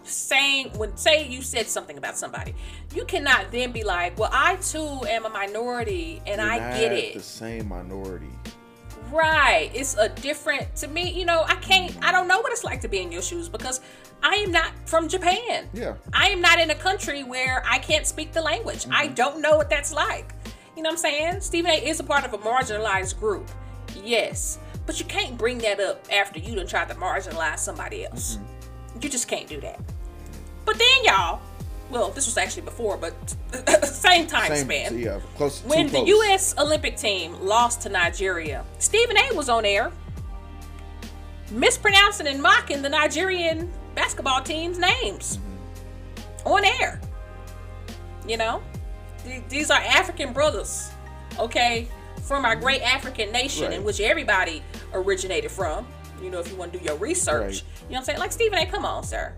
saying 0.04 0.72
when 0.78 0.98
say 0.98 1.28
you 1.28 1.42
said 1.42 1.68
something 1.68 1.98
about 1.98 2.18
somebody, 2.18 2.56
you 2.94 3.06
cannot 3.06 3.52
then 3.52 3.72
be 3.72 3.84
like, 3.84 4.18
Well, 4.18 4.32
I 4.34 4.56
too 4.58 5.06
am 5.08 5.26
a 5.26 5.30
minority 5.30 6.22
and 6.26 6.42
I 6.42 6.58
We're 6.58 6.78
get 6.80 6.92
it. 6.92 7.14
The 7.14 7.20
same 7.22 7.70
minority. 7.70 8.26
Right. 9.12 9.70
It's 9.74 9.96
a 9.98 10.10
different 10.10 10.76
to 10.78 10.88
me, 10.88 11.12
you 11.12 11.26
know, 11.26 11.44
I 11.46 11.56
can't 11.56 11.96
I 12.04 12.12
don't 12.12 12.28
know 12.28 12.40
what 12.42 12.52
it's 12.52 12.64
like 12.64 12.82
to 12.82 12.88
be 12.88 13.00
in 13.00 13.12
your 13.12 13.22
shoes 13.22 13.48
because 13.48 13.80
I 14.24 14.36
am 14.36 14.52
not 14.52 14.72
from 14.86 15.08
Japan. 15.08 15.70
Yeah. 15.74 15.94
I 16.14 16.30
am 16.30 16.42
not 16.42 16.60
in 16.60 16.72
a 16.72 16.76
country 16.76 17.24
where 17.24 17.64
I 17.70 17.78
can't 17.80 18.06
speak 18.08 18.32
the 18.34 18.42
language. 18.42 18.88
I 18.90 19.06
Mm-hmm. 19.06 19.14
don't 19.14 19.42
know 19.42 19.56
what 19.56 19.70
that's 19.70 19.94
like. 19.94 20.34
You 20.76 20.84
know 20.84 20.90
what 20.90 20.94
I'm 20.94 20.98
saying? 20.98 21.42
Stephen 21.42 21.72
A 21.72 21.76
is 21.76 22.00
a 22.00 22.04
part 22.04 22.26
of 22.26 22.34
a 22.34 22.38
marginalized 22.38 23.20
group. 23.20 23.50
Yes. 23.96 24.60
But 24.86 25.00
you 25.00 25.06
can't 25.06 25.38
bring 25.38 25.60
that 25.60 25.80
up 25.80 26.06
after 26.12 26.40
you 26.40 26.56
done 26.56 26.68
tried 26.68 26.90
to 26.90 26.96
marginalize 26.96 27.60
somebody 27.60 28.06
else. 28.06 28.38
Mm-hmm. 28.38 29.00
You 29.04 29.10
just 29.10 29.28
can't 29.28 29.48
do 29.48 29.60
that. 29.62 29.80
But 30.66 30.78
then 30.78 31.04
y'all, 31.04 31.42
well, 31.90 32.10
this 32.12 32.26
was 32.26 32.38
actually 32.38 32.64
before, 32.64 32.98
but 32.98 33.14
same 33.86 34.28
time 34.28 34.56
Same. 34.56 34.66
span 34.66 35.00
Yeah. 35.00 35.20
Close. 35.36 35.62
when 35.64 35.88
the 35.88 36.00
close. 36.00 36.08
U.S. 36.08 36.56
Olympic 36.58 36.96
team 36.98 37.40
lost 37.42 37.82
to 37.82 37.90
Nigeria, 37.90 38.64
Stephen 38.80 39.18
A. 39.18 39.36
was 39.36 39.50
on 39.50 39.66
air 39.66 39.92
mispronouncing 41.52 42.28
and 42.28 42.42
mocking 42.42 42.82
the 42.82 42.90
Nigerian 42.90 43.72
basketball 43.94 44.42
team's 44.42 44.80
names 44.80 45.40
on 46.46 46.64
air. 46.64 47.00
You 48.28 48.38
know, 48.38 48.62
these 49.50 49.70
are 49.72 49.80
African 49.80 50.34
brothers, 50.34 50.92
okay, 51.40 51.88
from 52.24 52.46
our 52.46 52.56
great 52.56 52.82
African 52.82 53.32
nation 53.32 53.72
in 53.72 53.84
which 53.84 54.00
everybody 54.00 54.64
originated 54.94 55.52
from. 55.52 55.88
You 56.22 56.30
know, 56.30 56.40
if 56.40 56.50
you 56.50 56.56
want 56.56 56.72
to 56.74 56.80
do 56.80 56.86
your 56.86 56.98
research, 56.98 57.32
Right. 57.42 57.54
you 57.54 57.62
know 57.62 57.88
what 57.90 57.98
I'm 58.00 58.04
saying? 58.06 58.20
Like 58.20 58.32
Stephen 58.32 58.60
A. 58.60 58.66
Come 58.66 58.86
on, 58.86 59.04
sir. 59.04 59.34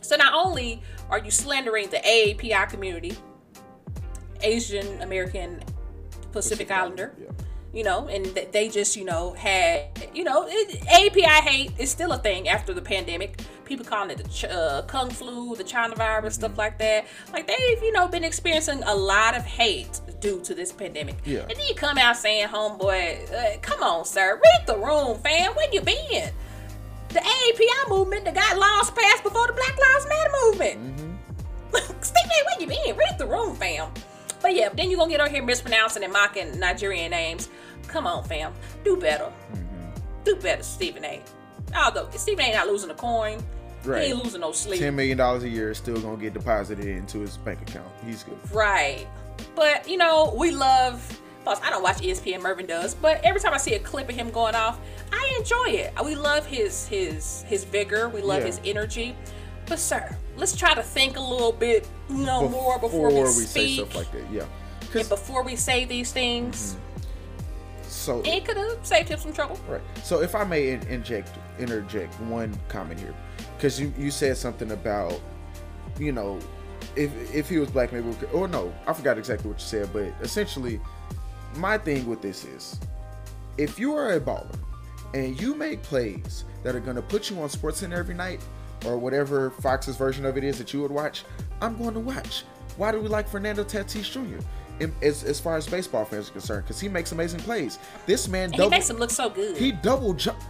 So 0.00 0.16
not 0.16 0.32
only 0.34 0.82
are 1.10 1.18
you 1.18 1.30
slandering 1.30 1.90
the 1.90 1.98
AAPI 1.98 2.68
community, 2.70 3.16
Asian 4.42 5.02
American 5.02 5.62
Pacific 6.32 6.70
Islander. 6.70 7.14
Yeah. 7.20 7.28
You 7.72 7.84
know, 7.84 8.08
and 8.08 8.24
th- 8.34 8.50
they 8.50 8.68
just, 8.68 8.96
you 8.96 9.04
know, 9.04 9.32
had, 9.34 9.84
you 10.12 10.24
know, 10.24 10.44
it, 10.48 10.82
API 10.88 11.22
hate 11.48 11.70
is 11.78 11.88
still 11.88 12.10
a 12.10 12.18
thing 12.18 12.48
after 12.48 12.74
the 12.74 12.82
pandemic. 12.82 13.40
People 13.64 13.84
calling 13.86 14.10
it 14.10 14.16
the 14.18 14.28
ch- 14.28 14.44
uh, 14.46 14.82
Kung 14.88 15.08
flu, 15.08 15.54
the 15.54 15.62
China 15.62 15.94
virus, 15.94 16.34
Mm-hmm. 16.34 16.40
stuff 16.46 16.58
like 16.58 16.78
that. 16.78 17.06
Like 17.32 17.46
they've, 17.46 17.80
you 17.80 17.92
know, 17.92 18.08
been 18.08 18.24
experiencing 18.24 18.82
a 18.84 18.94
lot 18.94 19.36
of 19.36 19.44
hate 19.44 20.00
due 20.20 20.40
to 20.40 20.52
this 20.52 20.72
pandemic. 20.72 21.18
Yeah. 21.24 21.42
And 21.42 21.50
then 21.50 21.66
you 21.68 21.76
come 21.76 21.96
out 21.96 22.16
saying, 22.16 22.48
homeboy, 22.48 23.32
uh, 23.32 23.58
come 23.62 23.84
on, 23.84 24.04
sir, 24.04 24.40
read 24.42 24.66
the 24.66 24.76
room, 24.76 25.18
fam. 25.20 25.52
Where 25.54 25.72
you 25.72 25.80
been? 25.80 26.30
The 27.10 27.20
AAPI 27.20 27.88
movement 27.88 28.24
that 28.24 28.34
got 28.34 28.58
laws 28.58 28.90
passed 28.90 29.22
before 29.22 29.46
the 29.46 29.52
Black 29.52 29.78
Lives 29.78 30.06
Matter 30.08 30.30
movement. 30.44 30.96
Mm-hmm. 30.96 31.10
Where 31.72 32.60
you 32.60 32.66
been? 32.66 32.96
Read 32.96 33.16
the 33.18 33.26
room, 33.26 33.54
fam. 33.54 33.90
But 34.40 34.54
yeah, 34.54 34.68
then 34.70 34.90
you're 34.90 34.98
gonna 34.98 35.10
get 35.10 35.20
on 35.20 35.30
here 35.30 35.42
mispronouncing 35.42 36.02
and 36.04 36.12
mocking 36.12 36.58
Nigerian 36.58 37.10
names. 37.10 37.48
Come 37.88 38.06
on, 38.06 38.24
fam. 38.24 38.52
Do 38.84 38.96
better. 38.96 39.24
Mm-hmm. 39.52 40.00
Do 40.24 40.36
better, 40.36 40.62
Stephen 40.62 41.04
A. 41.04 41.22
Although 41.76 42.08
Stephen 42.16 42.44
A. 42.46 42.52
not 42.52 42.66
losing 42.66 42.90
a 42.90 42.94
coin. 42.94 43.42
Right. 43.84 44.04
He 44.04 44.10
ain't 44.10 44.22
losing 44.22 44.42
no 44.42 44.52
sleep. 44.52 44.80
Ten 44.80 44.94
million 44.96 45.16
dollars 45.16 45.42
a 45.44 45.48
year 45.48 45.70
is 45.70 45.78
still 45.78 46.00
gonna 46.00 46.16
get 46.16 46.34
deposited 46.34 46.84
into 46.86 47.20
his 47.20 47.36
bank 47.38 47.62
account. 47.62 47.88
He's 48.04 48.22
good. 48.22 48.38
Right. 48.52 49.06
But 49.54 49.88
you 49.88 49.96
know, 49.96 50.34
we 50.36 50.50
love 50.50 51.20
plus 51.44 51.60
I 51.62 51.70
don't 51.70 51.82
watch 51.82 51.96
ESPN 51.98 52.42
Mervin 52.42 52.66
does, 52.66 52.94
but 52.94 53.20
every 53.24 53.40
time 53.40 53.54
I 53.54 53.56
see 53.56 53.74
a 53.74 53.78
clip 53.78 54.08
of 54.10 54.14
him 54.14 54.30
going 54.30 54.54
off, 54.54 54.78
I 55.12 55.34
enjoy 55.38 55.68
it. 55.78 55.94
We 56.04 56.14
love 56.14 56.44
his 56.46 56.86
his 56.86 57.42
his 57.48 57.64
vigor, 57.64 58.08
we 58.10 58.20
love 58.20 58.40
Yeah. 58.40 58.46
his 58.46 58.60
energy. 58.64 59.16
But 59.66 59.78
sir, 59.78 60.14
let's 60.36 60.56
try 60.56 60.74
to 60.74 60.82
think 60.82 61.16
a 61.16 61.20
little 61.20 61.52
bit, 61.52 61.86
you 62.08 62.24
know, 62.24 62.48
more 62.48 62.78
before, 62.78 63.08
we, 63.08 63.26
say 63.26 63.66
speak 63.66 63.74
stuff 63.76 63.94
like 63.94 64.12
that. 64.12 64.30
Yeah. 64.32 64.44
and 64.98 65.08
before 65.08 65.42
we 65.42 65.56
say 65.56 65.84
these 65.84 66.12
things. 66.12 66.74
Mm-hmm. 66.74 67.82
so 67.88 68.22
It 68.24 68.44
could 68.44 68.56
have 68.56 68.78
saved 68.84 69.08
him 69.08 69.18
some 69.18 69.32
trouble. 69.32 69.58
Right. 69.68 69.82
So 70.02 70.22
if 70.22 70.34
I 70.34 70.44
may 70.44 70.70
in- 70.70 70.86
inject 70.88 71.30
interject 71.58 72.18
one 72.22 72.58
comment 72.68 72.98
here, 73.00 73.14
because 73.56 73.78
you 73.80 73.92
you 73.98 74.10
said 74.10 74.36
something 74.36 74.70
about, 74.72 75.20
you 75.98 76.12
know, 76.12 76.38
if 76.96 77.10
if 77.34 77.48
he 77.48 77.58
was 77.58 77.70
black, 77.70 77.92
maybe 77.92 78.08
we 78.08 78.14
could, 78.14 78.30
or 78.30 78.48
no, 78.48 78.72
I 78.86 78.92
forgot 78.92 79.18
exactly 79.18 79.50
what 79.50 79.60
you 79.60 79.66
said, 79.66 79.92
but 79.92 80.12
essentially, 80.22 80.80
my 81.56 81.76
thing 81.78 82.06
with 82.06 82.22
this 82.22 82.44
is, 82.44 82.80
if 83.58 83.78
you 83.78 83.94
are 83.94 84.12
a 84.14 84.20
baller 84.20 84.58
and 85.12 85.38
you 85.40 85.54
make 85.54 85.82
plays 85.82 86.44
that 86.62 86.74
are 86.74 86.80
gonna 86.80 87.02
put 87.02 87.30
you 87.30 87.40
on 87.42 87.48
SportsCenter 87.48 87.98
every 87.98 88.14
night, 88.14 88.40
or 88.86 88.98
whatever 88.98 89.50
Fox's 89.50 89.96
version 89.96 90.24
of 90.26 90.36
it 90.36 90.44
is 90.44 90.58
that 90.58 90.72
you 90.72 90.80
would 90.82 90.90
watch, 90.90 91.24
I'm 91.60 91.76
going 91.76 91.94
to 91.94 92.00
watch. 92.00 92.44
Why 92.76 92.92
do 92.92 93.00
we 93.00 93.08
like 93.08 93.28
Fernando 93.28 93.64
Tatis 93.64 94.10
Jr. 94.10 94.44
as, 95.02 95.24
as 95.24 95.38
far 95.40 95.56
as 95.56 95.66
baseball 95.66 96.04
fans 96.04 96.28
are 96.30 96.32
concerned? 96.32 96.64
Because 96.64 96.80
he 96.80 96.88
makes 96.88 97.12
amazing 97.12 97.40
plays. 97.40 97.78
This 98.06 98.28
man 98.28 98.44
And 98.52 98.62
he 98.62 98.68
makes 98.68 98.88
him 98.88 98.96
look 98.96 99.10
so 99.10 99.28
good. 99.28 99.56
he 99.56 99.72
double 99.72 100.14
jumped. 100.14 100.44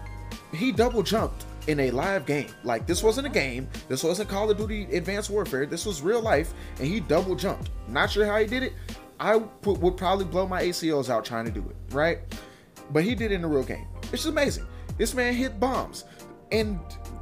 He 0.53 0.73
double 0.73 1.03
jumped 1.03 1.45
in 1.67 1.81
a 1.81 1.91
live 1.91 2.27
game. 2.27 2.49
Like 2.65 2.87
this 2.87 3.03
wasn't 3.03 3.27
a 3.27 3.31
game. 3.31 3.69
This 3.89 4.03
wasn't 4.05 4.29
Call 4.29 4.51
of 4.51 4.59
Duty 4.59 4.85
Advanced 4.97 5.31
Warfare. 5.31 5.67
This 5.67 5.87
was 5.87 6.03
real 6.03 6.21
life, 6.21 6.53
and 6.79 6.87
he 6.87 7.01
double 7.01 7.35
jumped. 7.37 7.71
Not 7.89 8.11
sure 8.11 8.27
how 8.27 8.39
he 8.39 8.47
did 8.47 8.63
it. 8.63 8.73
I 9.19 9.37
would 9.37 9.97
probably 9.97 10.25
blow 10.25 10.47
my 10.47 10.63
ACLs 10.63 11.11
out 11.11 11.25
trying 11.25 11.45
to 11.45 11.51
do 11.51 11.61
it, 11.69 11.95
right? 11.95 12.19
But 12.91 13.05
he 13.05 13.15
did 13.15 13.33
it 13.33 13.37
in 13.37 13.45
a 13.45 13.49
real 13.49 13.63
game. 13.63 13.87
It's 14.05 14.11
just 14.11 14.27
amazing. 14.27 14.67
This 14.97 15.15
man 15.15 15.35
hit 15.35 15.61
bombs 15.61 16.05
and 16.53 16.81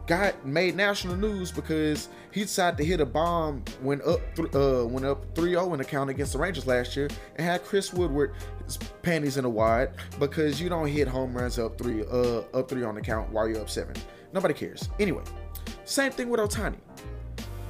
got 0.09 0.45
made 0.45 0.75
national 0.75 1.15
news 1.17 1.53
because 1.53 2.09
he 2.33 2.41
decided 2.41 2.79
to 2.79 2.85
hit 2.85 3.01
a 3.01 3.07
bomb 3.07 3.63
when 3.83 4.01
up 4.03 4.21
th- 4.35 4.53
uh 4.55 4.83
when 4.85 5.05
up 5.05 5.33
3-0 5.35 5.73
in 5.73 5.79
the 5.79 5.85
count 5.85 6.09
against 6.09 6.33
the 6.33 6.39
Rangers 6.39 6.67
last 6.67 6.97
year 6.97 7.09
and 7.37 7.47
had 7.47 7.63
Chris 7.63 7.93
Woodward 7.93 8.33
panties 9.03 9.37
in 9.37 9.45
a 9.45 9.49
wad 9.49 9.91
because 10.19 10.61
you 10.61 10.71
don't 10.71 10.89
hit 10.89 11.07
home 11.07 11.37
runs 11.37 11.59
up 11.59 11.79
three 11.79 12.03
uh 12.11 12.41
up 12.55 12.69
three 12.69 12.83
on 12.83 12.95
the 12.95 13.01
count 13.03 13.31
while 13.31 13.47
you're 13.47 13.61
up 13.61 13.71
seven. 13.71 13.95
Nobody 14.33 14.55
cares. 14.55 14.89
Anyway, 14.99 15.23
same 15.85 16.11
thing 16.11 16.31
with 16.31 16.41
Ohtani. 16.41 16.79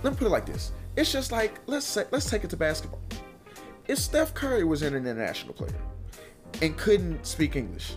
Let 0.02 0.12
me 0.12 0.16
put 0.16 0.26
it 0.26 0.30
like 0.30 0.46
this. 0.46 0.72
It's 0.96 1.12
just 1.12 1.32
like 1.32 1.58
let's 1.66 1.86
say 1.86 2.04
let's 2.12 2.30
take 2.30 2.44
it 2.44 2.50
to 2.50 2.56
basketball. 2.56 3.00
If 3.88 3.98
Steph 3.98 4.32
Curry 4.32 4.64
was 4.64 4.82
an 4.82 4.94
international 4.94 5.54
player 5.54 5.74
and 6.62 6.76
couldn't 6.76 7.26
speak 7.26 7.56
English, 7.56 7.96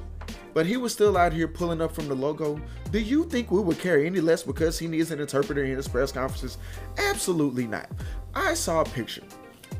but 0.53 0.65
he 0.65 0.77
was 0.77 0.93
still 0.93 1.17
out 1.17 1.33
here 1.33 1.47
pulling 1.47 1.81
up 1.81 1.93
from 1.93 2.07
the 2.07 2.15
logo, 2.15 2.59
do 2.91 2.99
you 2.99 3.25
think 3.25 3.51
we 3.51 3.61
would 3.61 3.79
care 3.79 4.03
any 4.03 4.19
less 4.19 4.43
because 4.43 4.77
he 4.77 4.87
needs 4.87 5.11
an 5.11 5.19
interpreter 5.19 5.63
in 5.63 5.75
his 5.75 5.87
press 5.87 6.11
conferences? 6.11 6.57
Absolutely 6.97 7.67
not. 7.67 7.89
I 8.35 8.53
saw 8.53 8.81
a 8.81 8.85
picture 8.85 9.23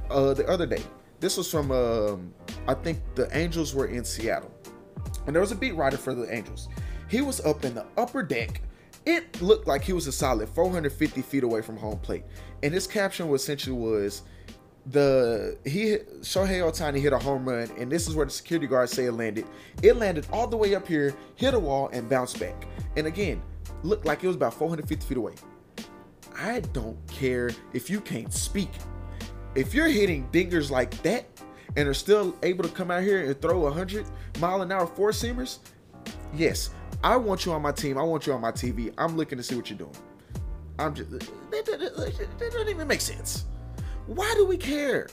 uh, 0.09 0.33
the 0.33 0.47
other 0.47 0.65
day. 0.65 0.83
This 1.19 1.37
was 1.37 1.49
from, 1.49 1.71
um, 1.71 2.33
I 2.67 2.73
think 2.73 2.99
the 3.15 3.35
Angels 3.37 3.75
were 3.75 3.87
in 3.87 4.03
Seattle. 4.03 4.51
And 5.27 5.35
there 5.35 5.41
was 5.41 5.51
a 5.51 5.55
beat 5.55 5.75
writer 5.75 5.97
for 5.97 6.15
the 6.15 6.33
Angels. 6.33 6.67
He 7.09 7.21
was 7.21 7.41
up 7.41 7.63
in 7.65 7.75
the 7.75 7.85
upper 7.97 8.23
deck. 8.23 8.61
It 9.05 9.41
looked 9.41 9.67
like 9.67 9.83
he 9.83 9.93
was 9.93 10.07
a 10.07 10.11
solid 10.11 10.49
450 10.49 11.21
feet 11.21 11.43
away 11.43 11.61
from 11.61 11.77
home 11.77 11.99
plate. 11.99 12.23
And 12.63 12.73
his 12.73 12.87
caption 12.87 13.27
was 13.27 13.43
essentially 13.43 13.75
was 13.75 14.23
the 14.87 15.57
he 15.63 15.97
Shohei 16.21 16.59
Ohtani 16.59 16.99
hit 16.99 17.13
a 17.13 17.19
home 17.19 17.47
run, 17.47 17.69
and 17.77 17.91
this 17.91 18.07
is 18.07 18.15
where 18.15 18.25
the 18.25 18.31
security 18.31 18.67
guard 18.67 18.89
say 18.89 19.05
it 19.05 19.11
landed. 19.11 19.45
It 19.83 19.97
landed 19.97 20.27
all 20.31 20.47
the 20.47 20.57
way 20.57 20.75
up 20.75 20.87
here, 20.87 21.13
hit 21.35 21.53
a 21.53 21.59
wall, 21.59 21.89
and 21.93 22.09
bounced 22.09 22.39
back. 22.39 22.67
And 22.95 23.07
again, 23.07 23.41
looked 23.83 24.05
like 24.05 24.23
it 24.23 24.27
was 24.27 24.35
about 24.35 24.53
450 24.53 25.05
feet 25.05 25.17
away. 25.17 25.33
I 26.37 26.61
don't 26.73 26.97
care 27.07 27.51
if 27.73 27.89
you 27.89 28.01
can't 28.01 28.33
speak. 28.33 28.69
If 29.53 29.73
you're 29.73 29.87
hitting 29.87 30.27
dingers 30.31 30.71
like 30.71 31.01
that 31.03 31.25
and 31.75 31.87
are 31.87 31.93
still 31.93 32.35
able 32.41 32.63
to 32.63 32.69
come 32.69 32.89
out 32.89 33.03
here 33.03 33.25
and 33.25 33.39
throw 33.41 33.59
100 33.59 34.05
mile 34.39 34.61
an 34.61 34.71
hour 34.71 34.87
four 34.87 35.11
seamers, 35.11 35.59
yes, 36.33 36.71
I 37.03 37.17
want 37.17 37.45
you 37.45 37.51
on 37.51 37.61
my 37.61 37.71
team. 37.71 37.97
I 37.97 38.03
want 38.03 38.25
you 38.25 38.33
on 38.33 38.41
my 38.41 38.51
TV. 38.51 38.93
I'm 38.97 39.17
looking 39.17 39.37
to 39.37 39.43
see 39.43 39.55
what 39.55 39.69
you're 39.69 39.77
doing. 39.79 39.95
I'm 40.79 40.95
just 40.95 41.11
that, 41.11 42.39
doesn't 42.39 42.69
even 42.69 42.87
make 42.87 43.01
sense. 43.01 43.45
Why 44.07 44.33
do 44.35 44.45
we 44.45 44.57
care? 44.57 45.07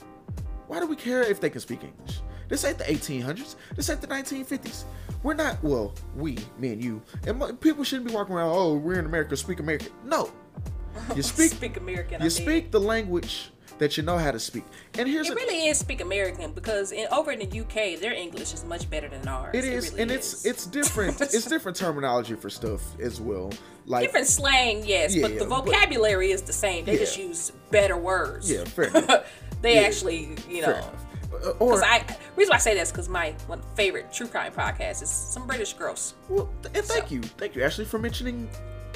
Why 0.67 0.79
do 0.79 0.87
we 0.87 0.95
care 0.95 1.21
if 1.21 1.39
they 1.39 1.49
can 1.49 1.61
speak 1.61 1.83
English? 1.83 2.21
This 2.47 2.65
ain't 2.65 2.77
the 2.77 2.83
1800s. 2.83 3.55
This 3.75 3.89
ain't 3.89 4.01
the 4.01 4.07
1950s. 4.07 4.83
We're 5.23 5.35
not. 5.35 5.61
Well, 5.63 5.93
we, 6.15 6.37
me 6.57 6.73
and 6.73 6.83
you, 6.83 7.01
and 7.27 7.59
people 7.61 7.83
shouldn't 7.83 8.07
be 8.07 8.13
walking 8.13 8.35
around. 8.35 8.49
Oh, 8.49 8.75
we're 8.75 8.99
in 8.99 9.05
America. 9.05 9.35
Speak 9.37 9.59
American. 9.59 9.89
No, 10.03 10.31
you 11.15 11.21
speak. 11.21 11.51
Speak 11.51 11.77
American. 11.77 12.21
I 12.21 12.25
you 12.25 12.29
did. 12.29 12.43
speak 12.43 12.71
the 12.71 12.79
language 12.79 13.51
that 13.79 13.97
you 13.97 14.03
know 14.03 14.17
how 14.17 14.31
to 14.31 14.39
speak. 14.39 14.63
And 14.97 15.07
here's 15.09 15.27
It 15.29 15.33
a, 15.33 15.35
really 15.35 15.67
is 15.67 15.77
speak 15.79 16.01
American 16.01 16.51
because 16.51 16.91
in, 16.91 17.07
over 17.11 17.31
in 17.31 17.39
the 17.39 17.59
UK, 17.61 17.99
their 17.99 18.13
English 18.13 18.53
is 18.53 18.63
much 18.65 18.89
better 18.89 19.07
than 19.09 19.27
ours. 19.27 19.55
it 19.55 19.65
is, 19.65 19.89
really 19.91 20.01
and 20.03 20.11
it's 20.11 20.33
is. 20.33 20.45
it's 20.45 20.65
different. 20.67 21.19
it's 21.21 21.45
different 21.45 21.77
terminology 21.77 22.35
for 22.35 22.49
stuff 22.49 22.81
as 22.99 23.19
well. 23.19 23.51
Like 23.85 24.05
different 24.05 24.27
slang, 24.27 24.85
yes, 24.85 25.15
Yeah, 25.15 25.23
but 25.23 25.39
the 25.39 25.45
but- 25.45 25.65
vocabulary 25.65 26.31
is 26.31 26.41
the 26.43 26.53
same. 26.53 26.85
They 26.85 26.97
just 26.97 27.17
use 27.17 27.51
better 27.71 27.97
words. 27.97 28.51
Yeah, 28.51 28.63
fair 28.65 28.89
they 29.61 29.75
Yeah, 29.75 29.81
actually, 29.87 30.35
you 30.49 30.61
know. 30.61 30.69
enough. 30.75 31.05
Uh, 31.31 31.49
or 31.59 31.75
Because 31.75 31.83
I 31.83 32.17
reason 32.35 32.49
why 32.51 32.55
I 32.55 32.59
say 32.59 32.73
that 32.75 32.81
is 32.81 32.91
because 32.91 33.07
my 33.07 33.31
one 33.47 33.61
favorite 33.75 34.11
true 34.11 34.27
crime 34.27 34.51
podcast 34.51 35.01
is 35.03 35.09
some 35.09 35.45
British 35.47 35.73
girls. 35.73 36.15
well, 36.27 36.49
and 36.73 36.83
thank 36.85 37.11
you, 37.11 37.21
thank 37.21 37.55
you, 37.55 37.63
Ashley, 37.63 37.85
for 37.85 37.99
mentioning 37.99 38.49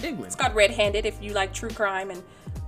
England. 0.03 0.25
It's 0.27 0.35
called 0.35 0.55
Red 0.55 0.71
Handed. 0.71 1.05
If 1.05 1.21
you 1.21 1.31
like 1.33 1.53
true 1.53 1.69
crime 1.69 2.09
and 2.11 2.21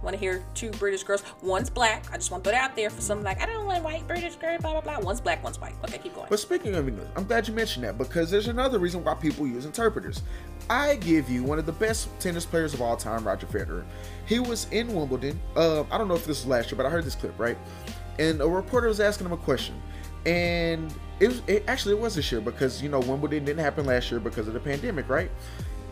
want 0.05 0.13
to 0.15 0.19
hear 0.19 0.43
two 0.53 0.69
British 0.71 1.03
girls, 1.03 1.23
one's 1.41 1.69
black. 1.69 2.05
I 2.11 2.15
just 2.15 2.31
want 2.31 2.43
to 2.43 2.49
put 2.49 2.55
it 2.55 2.61
out 2.61 2.75
there 2.75 2.89
for 2.89 3.01
some 3.01 3.23
like 3.23 3.41
I 3.41 3.45
don't 3.45 3.65
want 3.65 3.83
white 3.83 4.07
British 4.07 4.35
girl, 4.35 4.57
blah 4.59 4.79
blah 4.79 4.81
blah. 4.81 4.99
One's 4.99 5.19
black, 5.19 5.43
one's 5.43 5.59
white. 5.59 5.75
Okay, 5.83 5.97
keep 5.97 6.15
going. 6.15 6.27
But 6.29 6.39
speaking 6.39 6.75
of 6.75 6.87
English, 6.87 7.07
I'm 7.15 7.25
glad 7.25 7.47
you 7.47 7.53
mentioned 7.53 7.83
that 7.83 7.97
because 7.97 8.31
there's 8.31 8.47
another 8.47 8.79
reason 8.79 9.03
why 9.03 9.15
people 9.15 9.45
use 9.47 9.65
interpreters. 9.65 10.21
I 10.69 10.95
give 10.95 11.29
you 11.29 11.43
one 11.43 11.59
of 11.59 11.65
the 11.65 11.73
best 11.73 12.07
tennis 12.19 12.45
players 12.45 12.73
of 12.73 12.81
all 12.81 12.95
time, 12.95 13.25
Roger 13.25 13.47
Federer. 13.47 13.83
He 14.25 14.39
was 14.39 14.67
in 14.71 14.93
Wimbledon. 14.93 15.39
Uh, 15.55 15.83
I 15.91 15.97
don't 15.97 16.07
know 16.07 16.15
if 16.15 16.25
this 16.25 16.43
was 16.43 16.47
last 16.47 16.71
year, 16.71 16.77
but 16.77 16.85
I 16.85 16.89
heard 16.89 17.03
this 17.03 17.15
clip 17.15 17.37
right, 17.37 17.57
and 18.19 18.41
a 18.41 18.47
reporter 18.47 18.87
was 18.87 18.99
asking 18.99 19.27
him 19.27 19.33
a 19.33 19.37
question, 19.37 19.81
and 20.25 20.93
it 21.19 21.27
was 21.27 21.41
it, 21.47 21.63
actually 21.67 21.95
it 21.95 21.99
was 21.99 22.15
this 22.15 22.31
year 22.31 22.41
because 22.41 22.81
you 22.81 22.89
know 22.89 22.99
Wimbledon 22.99 23.45
didn't 23.45 23.63
happen 23.63 23.85
last 23.85 24.11
year 24.11 24.19
because 24.19 24.47
of 24.47 24.53
the 24.53 24.59
pandemic, 24.59 25.09
right? 25.09 25.31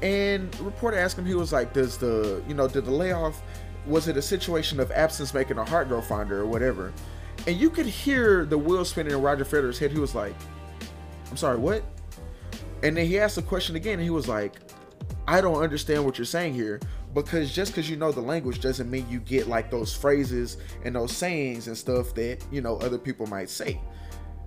And 0.01 0.53
reporter 0.59 0.97
asked 0.97 1.17
him, 1.17 1.25
he 1.25 1.33
was 1.33 1.53
like, 1.53 1.71
"Does 1.73 1.97
the 1.97 2.43
you 2.47 2.53
know 2.53 2.67
did 2.67 2.85
the 2.85 2.91
layoff 2.91 3.41
was 3.85 4.07
it 4.07 4.17
a 4.17 4.21
situation 4.21 4.79
of 4.79 4.91
absence 4.91 5.33
making 5.33 5.57
a 5.57 5.65
heart 5.65 5.87
grow 5.87 6.01
fonder 6.01 6.41
or 6.41 6.45
whatever?" 6.45 6.93
And 7.47 7.57
you 7.57 7.69
could 7.69 7.85
hear 7.85 8.45
the 8.45 8.57
wheel 8.57 8.85
spinning 8.85 9.13
in 9.13 9.21
Roger 9.21 9.43
Federer's 9.43 9.77
head. 9.77 9.91
He 9.91 9.99
was 9.99 10.15
like, 10.15 10.35
I'm 11.29 11.37
sorry, 11.37 11.57
what? 11.57 11.83
And 12.83 12.95
then 12.95 13.05
he 13.05 13.19
asked 13.19 13.35
the 13.35 13.41
question 13.41 13.75
again, 13.75 13.93
and 13.93 14.03
he 14.03 14.09
was 14.09 14.27
like, 14.27 14.59
I 15.27 15.41
don't 15.41 15.61
understand 15.61 16.05
what 16.05 16.17
you're 16.17 16.25
saying 16.25 16.53
here 16.53 16.79
because 17.13 17.53
just 17.53 17.71
because 17.71 17.89
you 17.89 17.95
know 17.95 18.11
the 18.11 18.21
language 18.21 18.59
doesn't 18.59 18.89
mean 18.89 19.05
you 19.09 19.19
get 19.19 19.47
like 19.47 19.69
those 19.69 19.95
phrases 19.95 20.57
and 20.83 20.95
those 20.95 21.15
sayings 21.15 21.67
and 21.67 21.77
stuff 21.77 22.13
that 22.15 22.43
you 22.51 22.61
know 22.61 22.77
other 22.77 22.97
people 22.97 23.27
might 23.27 23.49
say. 23.49 23.79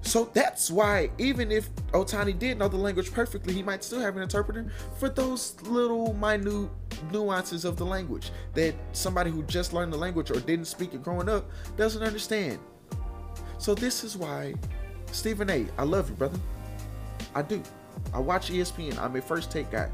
So 0.07 0.31
that's 0.33 0.71
why 0.71 1.11
even 1.19 1.51
if 1.51 1.69
Ohtani 1.87 2.39
did 2.39 2.59
know 2.59 2.69
the 2.69 2.77
language 2.77 3.13
perfectly, 3.13 3.53
he 3.53 3.63
might 3.63 3.83
still 3.83 3.99
have 3.99 4.15
an 4.17 4.23
interpreter 4.23 4.71
for 4.99 5.09
those 5.09 5.61
little 5.63 6.15
minute 6.15 6.71
nuances 7.11 7.65
of 7.65 7.77
the 7.77 7.85
language 7.85 8.31
that 8.55 8.77
somebody 8.93 9.33
who 9.33 9.43
just 9.43 9.73
learned 9.73 9.93
the 9.93 9.97
language 9.97 10.31
or 10.31 10.39
didn't 10.39 10.67
speak 10.67 10.95
it 10.95 11.03
growing 11.03 11.29
up 11.29 11.51
doesn't 11.77 12.05
understand. 12.05 12.61
So 13.59 13.75
this 13.75 14.05
is 14.05 14.17
why, 14.17 14.55
Stephen 15.11 15.51
A. 15.51 15.67
I 15.77 15.83
love 15.83 16.09
you, 16.09 16.15
brother. 16.15 16.39
I 17.35 17.43
do. 17.43 17.61
I 18.15 18.21
watch 18.21 18.49
ESPN. 18.51 18.99
I'm 18.99 19.17
a 19.17 19.21
first 19.21 19.51
take 19.51 19.73
guy. 19.73 19.91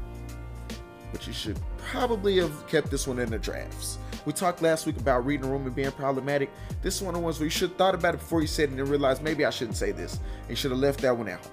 But 1.13 1.25
you 1.27 1.31
should 1.31 1.57
probably 1.77 2.37
have 2.39 2.67
kept 2.67 2.89
this 2.91 3.07
one 3.07 3.19
in 3.19 3.29
the 3.29 3.37
drafts. 3.37 3.99
We 4.25 4.33
talked 4.33 4.61
last 4.61 4.85
week 4.85 4.97
about 4.97 5.25
reading 5.25 5.49
room 5.49 5.65
and 5.65 5.75
being 5.75 5.91
problematic. 5.91 6.49
This 6.81 6.95
is 6.97 7.01
one 7.03 7.13
of 7.13 7.21
the 7.21 7.23
ones 7.23 7.39
where 7.39 7.45
you 7.45 7.49
should 7.51 7.69
have 7.69 7.77
thought 7.77 7.93
about 7.95 8.15
it 8.15 8.19
before 8.19 8.41
you 8.41 8.47
said 8.47 8.63
it 8.63 8.69
and 8.71 8.79
then 8.79 8.89
realized 8.89 9.21
maybe 9.21 9.45
I 9.45 9.49
shouldn't 9.49 9.77
say 9.77 9.91
this. 9.91 10.19
You 10.49 10.55
should 10.55 10.71
have 10.71 10.79
left 10.79 11.01
that 11.01 11.15
one 11.15 11.29
out. 11.29 11.47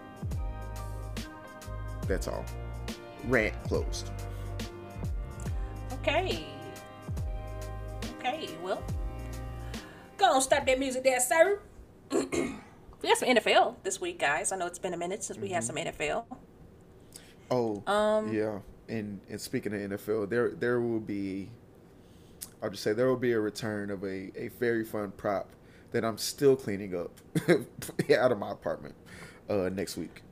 That's 2.09 2.27
all. 2.27 2.45
Rant 3.27 3.55
closed. 3.65 4.11
Okay. 6.01 6.47
Okay, 8.19 8.49
well. 8.62 8.82
Go 10.16 10.27
on, 10.32 10.41
stop 10.43 10.66
that 10.66 10.78
music 10.78 11.05
there, 11.05 11.20
sir. 11.20 11.61
we 12.11 12.28
got 13.03 13.16
some 13.19 13.28
NFL 13.28 13.77
this 13.82 14.01
week, 14.01 14.19
guys. 14.19 14.53
I 14.53 14.57
know 14.57 14.66
it's 14.66 14.78
been 14.78 14.95
a 14.95 14.99
minute 14.99 15.23
since 15.23 15.39
we 15.39 15.49
had 15.51 15.65
some 15.65 15.77
NFL. 15.77 16.24
Oh, 17.51 17.82
Um, 17.87 18.32
yeah. 18.32 18.59
And 18.91 19.21
and 19.31 19.41
speaking 19.41 19.73
of 19.73 19.81
NFL, 19.81 20.29
there 20.29 20.51
there 20.51 20.81
will 20.81 21.01
be, 21.01 21.49
I'll 22.62 22.71
just 22.71 22.83
say 22.83 22.93
there 22.93 23.07
will 23.09 23.17
be 23.17 23.33
a 23.33 23.41
return 23.41 23.91
of 23.91 24.03
a 24.03 24.31
a 24.37 24.49
very 24.59 24.85
fun 24.85 25.12
prop 25.17 25.49
that 25.93 26.05
I'm 26.05 26.19
still 26.19 26.57
cleaning 26.57 26.95
up 26.97 27.12
out 28.19 28.33
of 28.33 28.39
my 28.39 28.51
apartment 28.51 28.95
uh, 29.49 29.71
next 29.73 29.97
week. 29.97 30.23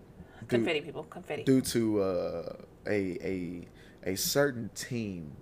Due- 0.41 0.47
Confetti, 0.59 0.81
people, 0.81 1.05
confetti. 1.05 1.45
due 1.45 1.61
to 1.61 2.03
uh, 2.03 2.53
a 2.89 3.19
a 3.23 3.69
a 4.13 4.17
certain 4.17 4.71
team 4.75 5.33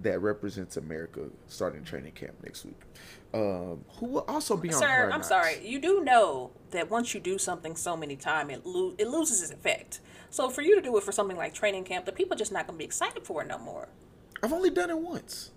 that 0.00 0.20
represents 0.20 0.76
America 0.76 1.20
starting 1.46 1.84
training 1.84 2.12
camp 2.12 2.34
next 2.42 2.64
week. 2.64 2.80
Um, 3.34 3.84
who 3.98 4.06
will 4.06 4.24
also 4.26 4.56
be 4.56 4.68
on 4.72 4.74
Sir, 4.80 5.10
I'm 5.12 5.22
sorry. 5.22 5.64
You 5.66 5.78
do 5.80 6.02
know 6.02 6.50
that 6.72 6.90
once 6.90 7.14
you 7.14 7.20
do 7.20 7.38
something 7.38 7.76
so 7.76 7.96
many 7.96 8.16
times, 8.16 8.52
it 8.52 8.66
lo- 8.66 8.94
it 8.98 9.06
loses 9.08 9.42
its 9.42 9.52
effect. 9.52 10.00
So 10.32 10.48
for 10.48 10.62
you 10.62 10.74
to 10.74 10.80
do 10.80 10.96
it 10.96 11.04
for 11.04 11.12
something 11.12 11.36
like 11.36 11.52
training 11.52 11.84
camp, 11.84 12.06
the 12.06 12.12
people 12.12 12.36
just 12.36 12.52
not 12.52 12.66
gonna 12.66 12.78
be 12.78 12.84
excited 12.84 13.24
for 13.24 13.42
it 13.42 13.48
no 13.48 13.58
more. 13.58 13.88
I've 14.42 14.52
only 14.52 14.70
done 14.70 14.88
it 14.88 14.96
once. 14.96 15.50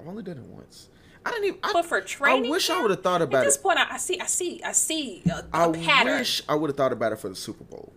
I've 0.00 0.08
only 0.08 0.24
done 0.24 0.38
it 0.38 0.44
once. 0.44 0.88
I 1.24 1.30
didn't 1.30 1.44
even. 1.44 1.60
I, 1.62 1.72
But 1.72 1.86
for 1.86 2.00
training, 2.00 2.46
I 2.46 2.50
wish 2.50 2.68
I 2.68 2.82
would 2.82 2.90
have 2.90 3.02
thought 3.04 3.22
about 3.22 3.38
it. 3.38 3.40
At 3.42 3.44
this 3.44 3.56
it. 3.56 3.62
point, 3.62 3.78
I, 3.78 3.94
I 3.94 3.96
see, 3.98 4.18
I 4.20 4.26
see, 4.26 4.60
I 4.64 4.72
see 4.72 5.22
a, 5.30 5.44
I 5.52 5.66
a 5.66 5.72
pattern. 5.72 6.14
I 6.14 6.18
wish 6.18 6.42
I 6.48 6.56
would 6.56 6.70
have 6.70 6.76
thought 6.76 6.92
about 6.92 7.12
it 7.12 7.20
for 7.20 7.28
the 7.28 7.36
Super 7.36 7.62
Bowl. 7.62 7.92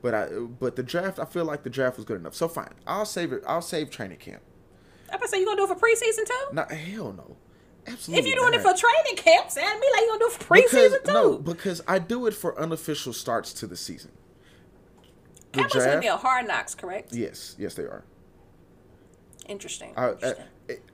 But 0.00 0.14
I 0.14 0.28
but 0.28 0.76
the 0.76 0.82
draft 0.82 1.18
I 1.18 1.26
feel 1.26 1.44
like 1.44 1.64
the 1.64 1.70
draft 1.70 1.96
was 1.96 2.06
good 2.06 2.18
enough. 2.18 2.34
So 2.34 2.48
fine. 2.48 2.72
I'll 2.86 3.04
save 3.04 3.32
it. 3.34 3.42
I'll 3.46 3.60
save 3.60 3.90
training 3.90 4.18
camp. 4.18 4.40
I'm 5.12 5.18
gonna 5.18 5.28
say 5.28 5.38
you 5.38 5.44
gonna 5.44 5.58
do 5.58 5.64
it 5.64 5.68
for 5.68 5.86
preseason 5.86 6.26
too. 6.26 6.54
Not 6.54 6.72
hell 6.72 7.12
no. 7.12 7.36
Absolutely. 7.86 8.20
if 8.20 8.26
you're 8.26 8.42
doing 8.42 8.54
it 8.54 8.62
for 8.62 8.74
training 8.74 9.16
camp, 9.16 9.50
sound 9.50 9.80
me 9.80 9.86
like 9.92 10.00
you 10.00 10.08
gonna 10.08 10.18
do 10.18 10.26
it 10.26 10.32
for 10.32 10.54
because, 10.54 10.92
preseason 10.92 11.04
too. 11.04 11.12
No, 11.12 11.38
because 11.38 11.82
I 11.86 11.98
do 11.98 12.26
it 12.26 12.32
for 12.32 12.58
unofficial 12.58 13.12
starts 13.12 13.52
to 13.54 13.66
the 13.66 13.76
season. 13.76 14.12
The 15.58 15.68
Cowboys 15.68 15.84
gonna 15.86 16.00
be 16.00 16.08
on 16.08 16.18
hard 16.18 16.48
knocks, 16.48 16.74
correct? 16.74 17.12
Yes, 17.12 17.56
yes 17.58 17.74
they 17.74 17.84
are. 17.84 18.04
Interesting. 19.48 19.94
I, 19.96 20.10
I. 20.22 20.34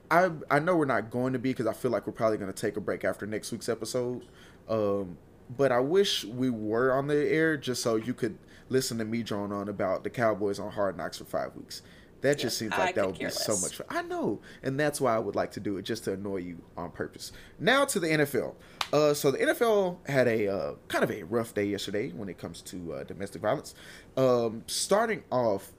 I 0.09 0.29
I 0.49 0.59
know 0.59 0.77
we're 0.77 0.85
not 0.85 1.09
going 1.09 1.33
to 1.33 1.39
be 1.39 1.49
because 1.49 1.67
I 1.67 1.73
feel 1.73 1.91
like 1.91 2.07
we're 2.07 2.13
probably 2.13 2.37
going 2.37 2.51
to 2.51 2.55
take 2.57 2.77
a 2.77 2.81
break 2.81 3.03
after 3.03 3.25
next 3.25 3.51
week's 3.51 3.67
episode. 3.67 4.23
Um, 4.69 5.17
but 5.57 5.71
I 5.71 5.79
wish 5.79 6.23
we 6.23 6.49
were 6.49 6.93
on 6.93 7.07
the 7.07 7.27
air 7.29 7.57
just 7.57 7.81
so 7.81 7.95
you 7.95 8.13
could 8.13 8.37
listen 8.69 8.97
to 8.99 9.05
me 9.05 9.23
drone 9.23 9.51
on 9.51 9.67
about 9.69 10.03
the 10.03 10.09
Cowboys 10.09 10.59
on 10.59 10.71
Hard 10.71 10.97
Knocks 10.97 11.17
for 11.17 11.25
five 11.25 11.55
weeks. 11.55 11.81
That 12.25 12.39
just 12.39 12.57
seems 12.57 12.73
I 12.73 12.77
like 12.77 12.95
that 12.95 13.05
would 13.05 13.15
be 13.15 13.19
care 13.19 13.29
so 13.29 13.55
much 13.57 13.75
fun. 13.75 13.87
I 13.89 14.01
know, 14.01 14.41
and 14.63 14.79
that's 14.79 14.99
why 14.99 15.15
I 15.15 15.19
would 15.19 15.35
like 15.35 15.51
to 15.51 15.59
do 15.59 15.77
it 15.77 15.83
just 15.83 16.05
to 16.05 16.13
annoy 16.13 16.37
you 16.37 16.61
on 16.75 16.91
purpose. 16.91 17.31
Now 17.59 17.85
to 17.85 17.99
the 17.99 18.07
NFL. 18.07 18.55
Uh, 18.91 19.13
so 19.13 19.31
the 19.31 19.37
NFL 19.37 20.07
had 20.07 20.27
a 20.27 20.47
uh, 20.47 20.73
kind 20.87 21.03
of 21.03 21.11
a 21.11 21.23
rough 21.23 21.53
day 21.53 21.65
yesterday 21.65 22.09
when 22.09 22.27
it 22.27 22.37
comes 22.37 22.61
to 22.63 22.93
uh, 22.93 23.03
domestic 23.03 23.41
violence. 23.41 23.75
Um, 24.17 24.63
starting 24.65 25.23
off 25.31 25.71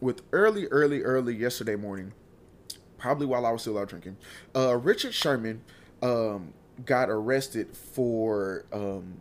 with 0.00 0.22
early, 0.32 0.66
early, 0.66 1.02
early 1.02 1.34
yesterday 1.34 1.76
morning 1.76 2.12
probably 2.98 3.26
while 3.26 3.44
I 3.44 3.50
was 3.50 3.60
still 3.60 3.78
out 3.78 3.88
drinking. 3.88 4.16
Uh, 4.56 4.76
Richard 4.76 5.12
Sherman 5.12 5.62
um, 6.02 6.54
got 6.86 7.10
arrested 7.10 7.76
for 7.76 8.64
um, 8.72 9.20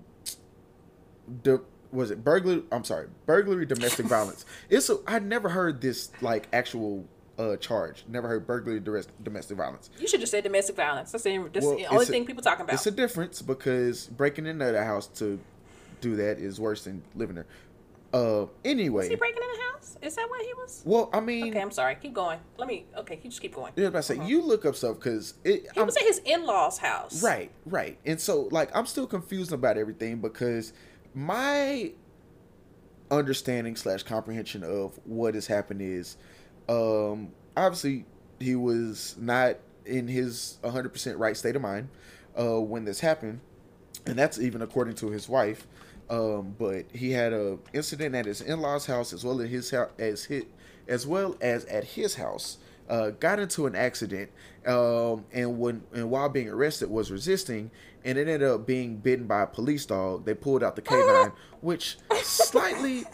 the 1.44 1.62
was 1.94 2.12
it 2.12 2.24
burglary? 2.24 2.64
I'm 2.72 2.84
sorry, 2.84 3.08
burglary, 3.26 3.66
domestic 3.66 4.06
violence. 4.08 4.46
It's 4.70 4.90
a, 4.90 4.98
I 5.08 5.20
never 5.20 5.50
heard 5.50 5.80
this 5.82 6.12
like 6.22 6.48
actual 6.52 7.06
uh, 7.40 7.56
charge. 7.58 8.04
Never 8.08 8.28
heard 8.28 8.46
burglary, 8.48 8.80
domestic 8.80 9.58
violence. 9.58 9.90
you 10.00 10.08
should 10.08 10.20
just 10.20 10.32
say 10.32 10.42
domestic 10.42 10.76
violence. 10.76 11.12
That's 11.12 11.24
the, 11.24 11.38
that's 11.54 11.66
Well, 11.66 11.78
the 11.78 11.86
only 11.88 12.04
a- 12.06 12.08
thing 12.08 12.26
people 12.26 12.44
talking 12.44 12.64
about. 12.64 12.74
It's 12.74 12.86
a 12.88 12.92
difference 12.92 13.42
because 13.42 14.08
breaking 14.08 14.46
into 14.48 14.72
the 14.72 14.84
house 14.84 15.08
to 15.20 15.40
do 16.02 16.16
that 16.18 16.38
is 16.40 16.60
worse 16.60 16.84
than 16.84 17.02
living 17.16 17.36
there. 17.36 17.46
Uh, 18.14 18.46
anyway, 18.64 19.06
Is 19.06 19.10
he 19.10 19.16
breaking 19.16 19.42
in 19.42 19.58
the 19.58 19.64
house? 19.72 19.98
Is 20.04 20.16
that 20.16 20.30
what 20.30 20.46
he 20.46 20.54
was? 20.54 20.84
well, 20.86 21.10
I 21.12 21.20
mean, 21.20 21.50
Okay, 21.50 21.60
I'm 21.62 21.72
sorry. 21.72 21.96
Keep 21.96 22.14
going. 22.14 22.40
Let 22.58 22.68
me. 22.68 22.86
Okay, 22.98 23.20
you 23.24 23.30
just 23.30 23.42
keep 23.42 23.56
going. 23.56 23.74
yeah, 23.76 23.86
I 23.86 23.90
was 23.90 24.08
about 24.08 24.20
to 24.20 24.24
say 24.24 24.30
you 24.30 24.44
look 24.44 24.66
up 24.66 24.76
stuff 24.76 24.98
because 25.00 25.34
it. 25.44 25.64
He 25.74 25.80
I'm- 25.80 25.88
was 25.88 25.98
at 25.98 26.04
his 26.04 26.20
in-laws' 26.26 26.78
house. 26.78 27.24
Right, 27.24 27.50
right. 27.66 27.98
And 28.06 28.22
so 28.22 28.50
like 28.52 28.70
I'm 28.76 28.86
still 28.86 29.08
confused 29.08 29.52
about 29.52 29.78
everything 29.80 30.18
because 30.20 30.74
my 31.14 31.92
understanding 33.12 33.76
slash 33.76 34.04
comprehension 34.04 34.64
of 34.64 35.00
what 35.06 35.36
has 35.36 35.48
happened 35.48 35.82
is 35.82 36.18
um 36.68 37.30
obviously 37.56 38.06
he 38.40 38.56
was 38.56 39.16
not 39.20 39.58
in 39.86 40.08
his 40.08 40.58
100% 40.64 41.20
right 41.20 41.38
state 41.38 41.56
of 41.56 41.62
mind 41.62 41.90
uh 42.38 42.60
when 42.60 42.86
this 42.86 43.00
happened. 43.00 43.40
And 44.06 44.18
that's 44.18 44.40
even 44.40 44.62
according 44.62 44.96
to 44.96 45.12
his 45.12 45.30
wife. 45.30 45.68
Um 46.10 46.56
but 46.58 46.86
he 46.94 47.12
had 47.12 47.34
a 47.34 47.58
incident 47.74 48.16
at 48.16 48.26
his 48.26 48.42
in-laws 48.42 48.86
house 48.86 49.14
as 49.14 49.24
well 49.24 49.42
as 49.42 49.50
his 49.50 49.70
house 49.72 49.92
as 50.00 50.26
hit 50.26 50.48
as 50.88 51.06
well 51.08 51.36
as 51.42 51.66
at 51.66 51.84
his 51.84 52.16
house 52.16 52.58
uh, 52.90 53.12
got 53.12 53.40
into 53.40 53.66
an 53.66 53.76
accident 53.76 54.30
um, 54.66 55.26
and 55.32 55.58
when 55.60 55.84
and 55.94 56.10
while 56.10 56.30
being 56.30 56.50
arrested 56.50 56.90
was 56.90 57.12
resisting 57.12 57.72
and 58.06 58.18
it 58.18 58.28
ended 58.28 58.44
up 58.50 58.66
being 58.68 58.98
bitten 58.98 59.28
by 59.28 59.42
a 59.44 59.48
police 59.48 59.86
dog. 59.86 60.26
They 60.26 60.34
pulled 60.34 60.64
out 60.64 60.76
the 60.76 60.82
canine 60.82 61.32
which 61.62 61.98
slightly 62.24 63.06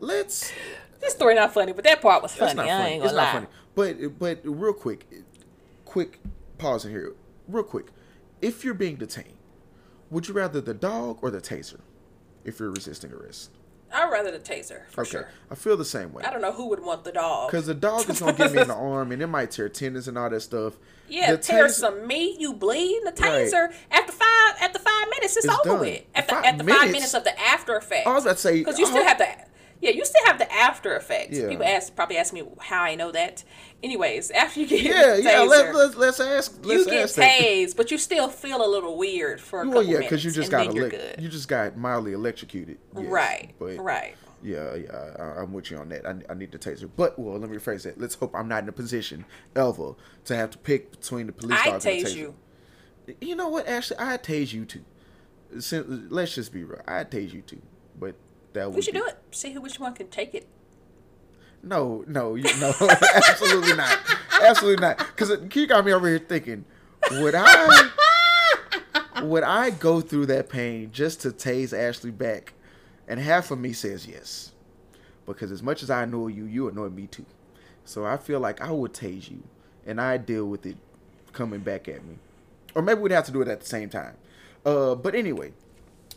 let's 0.00 0.52
This 1.00 1.14
story 1.14 1.34
not 1.34 1.52
funny, 1.54 1.72
but 1.72 1.84
that 1.84 2.00
part 2.02 2.22
was 2.22 2.34
funny. 2.34 2.54
not 2.54 2.66
I 2.66 2.68
funny. 2.68 2.90
ain't 2.94 3.04
it's 3.04 3.12
gonna 3.12 3.24
not 3.24 3.34
lie. 3.34 3.46
funny. 3.84 4.08
But 4.10 4.18
but 4.18 4.40
real 4.44 4.72
quick 4.72 5.06
quick 5.84 6.20
pause 6.58 6.84
in 6.84 6.90
here. 6.90 7.14
Real 7.48 7.64
quick 7.64 7.86
if 8.42 8.64
you're 8.64 8.74
being 8.74 8.96
detained 8.96 9.32
would 10.10 10.28
you 10.28 10.34
rather 10.34 10.60
the 10.60 10.74
dog 10.74 11.18
or 11.22 11.30
the 11.30 11.40
taser 11.40 11.80
if 12.44 12.60
you're 12.60 12.70
resisting 12.70 13.12
arrest 13.12 13.50
I'd 13.96 14.10
rather 14.10 14.30
the 14.30 14.38
taser 14.38 14.86
for 14.90 15.00
okay 15.02 15.10
sure. 15.10 15.28
i 15.50 15.54
feel 15.54 15.76
the 15.76 15.84
same 15.84 16.12
way 16.12 16.22
I 16.24 16.30
don't 16.30 16.42
know 16.42 16.52
who 16.52 16.68
would 16.68 16.82
want 16.82 17.04
the 17.04 17.12
dog. 17.12 17.50
because 17.50 17.66
the 17.66 17.74
dog 17.74 18.08
is 18.10 18.20
gonna 18.20 18.32
get 18.34 18.52
me 18.52 18.60
in 18.62 18.68
the 18.68 18.74
arm 18.74 19.12
and 19.12 19.22
it 19.22 19.26
might 19.26 19.50
tear 19.50 19.68
tendons 19.68 20.06
and 20.08 20.16
all 20.18 20.28
that 20.30 20.40
stuff 20.40 20.74
Yeah, 21.08 21.32
The 21.32 21.38
tear 21.38 21.66
taser- 21.66 21.70
some 21.70 22.06
meat, 22.06 22.40
you 22.40 22.52
bleed. 22.52 23.00
The 23.04 23.12
Right. 23.22 23.46
taser 23.46 23.72
after 23.90 24.12
five 24.12 24.54
after 24.60 24.78
five 24.80 25.08
minutes, 25.10 25.36
it's, 25.36 25.46
It's 25.46 25.54
over 25.54 25.68
done. 25.70 25.80
with. 25.80 26.02
After, 26.14 26.34
Five 26.34 26.44
after 26.44 26.58
five 26.58 26.66
minutes? 26.66 26.92
minutes 26.92 27.14
of 27.14 27.24
the 27.24 27.40
after 27.40 27.76
effect. 27.76 28.06
I 28.06 28.12
was 28.12 28.24
about 28.24 28.36
to 28.36 28.42
say, 28.42 28.58
because 28.58 28.78
you 28.78 28.86
still 28.86 28.98
uh-huh. 29.02 29.08
have 29.08 29.18
the 29.18 29.28
yeah, 29.80 29.90
you 29.90 30.04
still 30.04 30.24
have 30.26 30.38
the 30.38 30.50
after 30.52 30.96
effects. 30.96 31.38
Yeah. 31.38 31.48
People 31.48 31.64
ask 31.64 31.94
probably 31.94 32.16
ask 32.16 32.32
me 32.32 32.42
how 32.60 32.82
I 32.82 32.94
know 32.94 33.12
that. 33.12 33.44
Anyways, 33.82 34.30
after 34.30 34.60
you 34.60 34.66
get 34.66 34.82
yeah 34.82 34.92
the 35.16 35.22
yeah 35.22 35.30
taser, 35.40 35.48
let, 35.48 35.74
let, 35.74 35.96
let's 35.96 36.20
ask 36.20 36.58
let's 36.64 36.86
you 36.86 36.90
get 36.90 37.04
ask 37.04 37.14
that. 37.16 37.40
tased, 37.40 37.76
but 37.76 37.90
you 37.90 37.98
still 37.98 38.28
feel 38.28 38.64
a 38.64 38.68
little 38.68 38.96
weird 38.96 39.40
for 39.40 39.60
a 39.60 39.64
well 39.64 39.82
couple 39.82 39.92
yeah 39.92 39.98
because 39.98 40.24
you 40.24 40.30
just 40.30 40.50
got 40.50 40.66
elec- 40.68 41.20
you 41.20 41.28
just 41.28 41.48
got 41.48 41.76
mildly 41.76 42.12
electrocuted 42.12 42.78
yes, 42.96 43.06
right, 43.06 43.52
but 43.58 43.76
right. 43.78 44.14
Yeah, 44.42 44.74
yeah, 44.76 45.14
I, 45.18 45.40
I'm 45.40 45.52
with 45.52 45.70
you 45.70 45.78
on 45.78 45.88
that. 45.88 46.06
I, 46.06 46.14
I 46.30 46.34
need 46.34 46.52
the 46.52 46.58
taser, 46.58 46.88
but 46.94 47.18
well, 47.18 47.38
let 47.38 47.50
me 47.50 47.56
rephrase 47.56 47.86
it. 47.86 47.98
Let's 47.98 48.14
hope 48.14 48.34
I'm 48.34 48.46
not 48.46 48.62
in 48.62 48.68
a 48.68 48.72
position 48.72 49.24
ever 49.56 49.94
to 50.26 50.36
have 50.36 50.50
to 50.50 50.58
pick 50.58 50.92
between 50.92 51.26
the 51.26 51.32
police 51.32 51.58
I 51.58 51.64
dog 51.64 51.74
and 51.74 51.82
the 51.82 51.88
tase 51.88 52.02
taser. 52.04 52.16
you. 52.16 52.34
You 53.20 53.34
know 53.34 53.48
what? 53.48 53.66
Actually, 53.66 54.00
I 54.00 54.18
tase 54.18 54.52
you 54.52 54.64
too. 54.64 54.84
Let's 55.50 56.34
just 56.34 56.52
be 56.52 56.64
real. 56.64 56.80
I 56.86 57.04
tase 57.04 57.32
you 57.32 57.40
too, 57.42 57.62
that 58.56 58.66
would 58.66 58.76
We 58.76 58.82
should 58.82 58.94
be- 58.94 59.00
do 59.00 59.06
it. 59.06 59.16
See 59.30 59.52
who 59.52 59.60
which 59.60 59.78
one 59.80 59.94
can 59.94 60.08
take 60.08 60.34
it. 60.34 60.46
No, 61.62 62.04
no, 62.06 62.34
you, 62.36 62.44
no, 62.60 62.72
absolutely 63.28 63.74
not, 63.74 63.98
absolutely 64.42 64.80
not. 64.80 64.98
Because 64.98 65.32
you 65.54 65.66
got 65.66 65.84
me 65.84 65.92
over 65.92 66.06
here 66.08 66.18
thinking, 66.20 66.64
would 67.12 67.34
I, 67.36 67.90
would 69.22 69.42
I 69.42 69.70
go 69.70 70.00
through 70.00 70.26
that 70.26 70.48
pain 70.48 70.90
just 70.92 71.22
to 71.22 71.30
tase 71.30 71.76
Ashley 71.76 72.10
back? 72.12 72.52
And 73.08 73.18
half 73.18 73.50
of 73.50 73.58
me 73.58 73.72
says 73.72 74.06
yes, 74.06 74.52
because 75.26 75.50
as 75.50 75.62
much 75.62 75.82
as 75.82 75.90
I 75.90 76.02
annoy 76.04 76.28
you, 76.28 76.44
you 76.44 76.68
annoy 76.68 76.88
me 76.90 77.06
too. 77.08 77.26
So 77.84 78.04
I 78.04 78.16
feel 78.16 78.38
like 78.40 78.60
I 78.60 78.70
would 78.70 78.92
tase 78.92 79.28
you, 79.30 79.42
and 79.86 80.00
I 80.00 80.18
deal 80.18 80.46
with 80.46 80.66
it 80.66 80.76
coming 81.32 81.60
back 81.60 81.88
at 81.88 82.04
me, 82.04 82.18
or 82.76 82.82
maybe 82.82 83.00
we'd 83.00 83.12
have 83.12 83.26
to 83.26 83.32
do 83.32 83.42
it 83.42 83.48
at 83.48 83.60
the 83.60 83.66
same 83.66 83.88
time. 83.88 84.14
Uh, 84.64 84.94
but 84.94 85.14
anyway, 85.16 85.52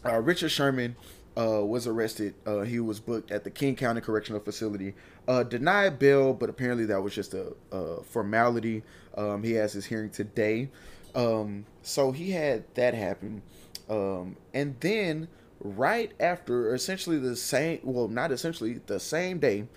uh, 0.06 0.20
Richard 0.20 0.50
Sherman 0.50 0.96
uh, 1.40 1.64
was 1.64 1.88
arrested. 1.88 2.34
Uh, 2.46 2.62
he 2.62 2.80
was 2.80 3.00
booked 3.00 3.32
at 3.32 3.44
the 3.44 3.50
King 3.50 3.76
County 3.76 4.02
Correctional 4.02 4.42
Facility. 4.42 4.94
Uh, 5.28 5.44
denied 5.44 5.98
bail, 5.98 6.34
but 6.34 6.50
apparently 6.50 6.86
that 6.86 7.02
was 7.02 7.16
just 7.16 7.34
a, 7.34 7.54
a 7.72 8.04
formality. 8.04 8.84
Um, 9.16 9.44
he 9.44 9.54
has 9.54 9.72
his 9.74 9.86
hearing 9.86 10.10
today. 10.10 10.70
Um, 11.16 11.66
so 11.82 12.12
he 12.12 12.32
had 12.32 12.64
that 12.76 12.94
happen. 12.94 13.42
Um, 13.90 14.36
and 14.54 14.76
then 14.82 15.30
right 15.62 16.12
after, 16.20 16.74
essentially 16.76 17.18
the 17.18 17.36
same, 17.36 17.80
well, 17.84 18.08
not 18.08 18.32
essentially 18.32 18.82
the 18.86 19.00
same 19.00 19.40
day, 19.40 19.68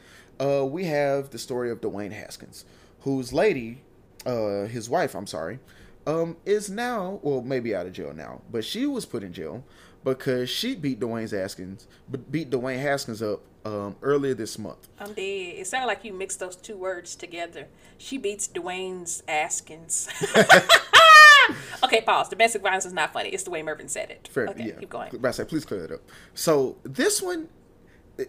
uh, 0.41 0.67
we 0.67 0.85
have 0.85 1.31
the 1.31 1.39
story 1.39 1.71
of 1.71 1.81
Dwayne 1.81 2.13
Haskins, 2.13 2.65
whose 3.01 3.33
lady, 3.33 3.83
uh, 4.27 4.65
his 4.65 4.91
wife, 4.91 5.15
I'm 5.15 5.27
sorry, 5.27 5.61
um, 6.07 6.37
is 6.45 6.69
now, 6.69 7.21
well, 7.23 7.43
maybe 7.43 7.75
out 7.75 7.87
of 7.87 7.93
jail 7.93 8.13
now, 8.13 8.43
but 8.51 8.65
she 8.65 8.87
was 8.87 9.07
put 9.07 9.23
in 9.23 9.33
jail 9.33 9.65
because 10.05 10.51
she 10.51 10.75
beat 10.75 11.01
Dwayne 11.01 11.31
Haskins, 11.31 11.87
beat 12.31 12.51
Dwayne 12.51 12.81
Haskins 12.81 13.23
up 13.23 13.41
um, 13.65 13.97
earlier 14.03 14.35
this 14.35 14.59
month. 14.59 14.89
I'm 14.99 15.13
dead. 15.13 15.21
It 15.21 15.67
sounded 15.67 15.87
like 15.87 16.05
you 16.05 16.13
mixed 16.13 16.41
those 16.41 16.57
two 16.57 16.77
words 16.77 17.15
together. 17.15 17.69
She 17.99 18.19
beats 18.19 18.49
Dwayne's 18.49 19.23
Askins. 19.29 20.09
okay, 21.85 22.01
pause. 22.01 22.29
Domestic 22.29 22.63
violence 22.63 22.85
is 22.85 22.93
not 22.93 23.13
funny. 23.13 23.31
It's 23.31 23.45
the 23.45 23.51
way 23.51 23.63
Mervin 23.63 23.89
said 23.89 24.11
it. 24.11 24.29
Fair, 24.33 24.49
okay, 24.49 24.69
yeah. 24.69 24.73
keep 24.75 24.91
going. 24.91 25.11
I 25.25 25.31
say, 25.31 25.45
please 25.45 25.65
clear 25.65 25.83
that 25.83 25.93
up. 25.93 26.01
So 26.35 26.77
this 26.83 27.23
one, 27.23 27.49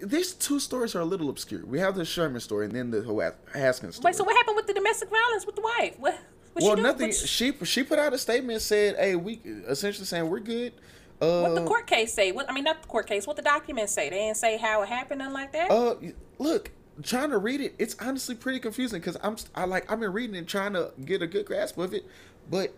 these 0.01 0.33
two 0.33 0.59
stories 0.59 0.95
are 0.95 1.01
a 1.01 1.05
little 1.05 1.29
obscure. 1.29 1.65
We 1.65 1.79
have 1.79 1.95
the 1.95 2.05
Sherman 2.05 2.41
story 2.41 2.65
and 2.65 2.75
then 2.75 2.91
the 2.91 3.33
Haskins 3.53 3.95
story. 3.95 4.09
Wait, 4.09 4.15
so 4.15 4.23
what 4.23 4.35
happened 4.35 4.55
with 4.55 4.67
the 4.67 4.73
domestic 4.73 5.09
violence 5.09 5.45
with 5.45 5.55
the 5.55 5.61
wife? 5.61 5.95
What? 5.99 6.19
what 6.53 6.63
well, 6.63 6.75
she 6.75 6.81
nothing. 6.81 7.11
She 7.11 7.53
she 7.65 7.83
put 7.83 7.99
out 7.99 8.13
a 8.13 8.17
statement 8.17 8.53
and 8.53 8.61
said, 8.61 8.95
"Hey, 8.95 9.15
we 9.15 9.41
essentially 9.67 10.05
saying 10.05 10.29
we're 10.29 10.39
good." 10.39 10.73
Uh, 11.21 11.41
what 11.41 11.55
the 11.55 11.65
court 11.65 11.87
case 11.87 12.13
say? 12.13 12.31
What 12.31 12.49
I 12.49 12.53
mean, 12.53 12.63
not 12.63 12.81
the 12.81 12.87
court 12.87 13.07
case. 13.07 13.25
What 13.25 13.35
the 13.35 13.41
documents 13.41 13.93
say? 13.93 14.09
They 14.09 14.17
didn't 14.17 14.37
say 14.37 14.57
how 14.57 14.81
it 14.81 14.89
happened, 14.89 15.19
nothing 15.19 15.33
like 15.33 15.51
that. 15.53 15.71
Uh, 15.71 15.95
look, 16.37 16.71
trying 17.01 17.29
to 17.29 17.37
read 17.37 17.61
it, 17.61 17.75
it's 17.79 17.95
honestly 17.99 18.35
pretty 18.35 18.59
confusing 18.59 18.99
because 18.99 19.17
I'm 19.23 19.37
I 19.55 19.65
like 19.65 19.91
I've 19.91 19.99
been 19.99 20.13
reading 20.13 20.35
and 20.35 20.47
trying 20.47 20.73
to 20.73 20.91
get 21.05 21.21
a 21.21 21.27
good 21.27 21.45
grasp 21.45 21.77
of 21.77 21.93
it, 21.93 22.05
but 22.49 22.73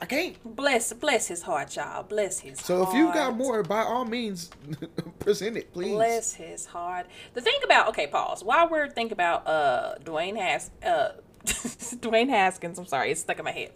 I 0.00 0.06
can't. 0.06 0.36
Bless, 0.56 0.92
bless 0.92 1.26
his 1.26 1.42
heart, 1.42 1.74
y'all. 1.74 2.04
Bless 2.04 2.40
his. 2.40 2.60
So 2.60 2.84
heart. 2.84 2.94
if 2.94 2.98
you 2.98 3.12
got 3.12 3.36
more, 3.36 3.62
by 3.62 3.82
all 3.82 4.04
means, 4.04 4.50
present 5.18 5.56
it, 5.56 5.72
please. 5.72 5.94
Bless 5.94 6.34
his 6.34 6.66
heart. 6.66 7.06
The 7.34 7.40
thing 7.40 7.58
about 7.64 7.88
okay, 7.88 8.06
pause. 8.06 8.44
While 8.44 8.68
we're 8.68 8.88
thinking 8.88 9.12
about 9.12 9.46
uh 9.46 9.94
Dwayne 10.04 10.36
Has 10.36 10.70
uh 10.84 11.10
Dwayne 11.44 12.28
Haskins, 12.28 12.78
I'm 12.78 12.86
sorry, 12.86 13.10
it's 13.10 13.20
stuck 13.20 13.38
in 13.38 13.44
my 13.44 13.52
head. 13.52 13.72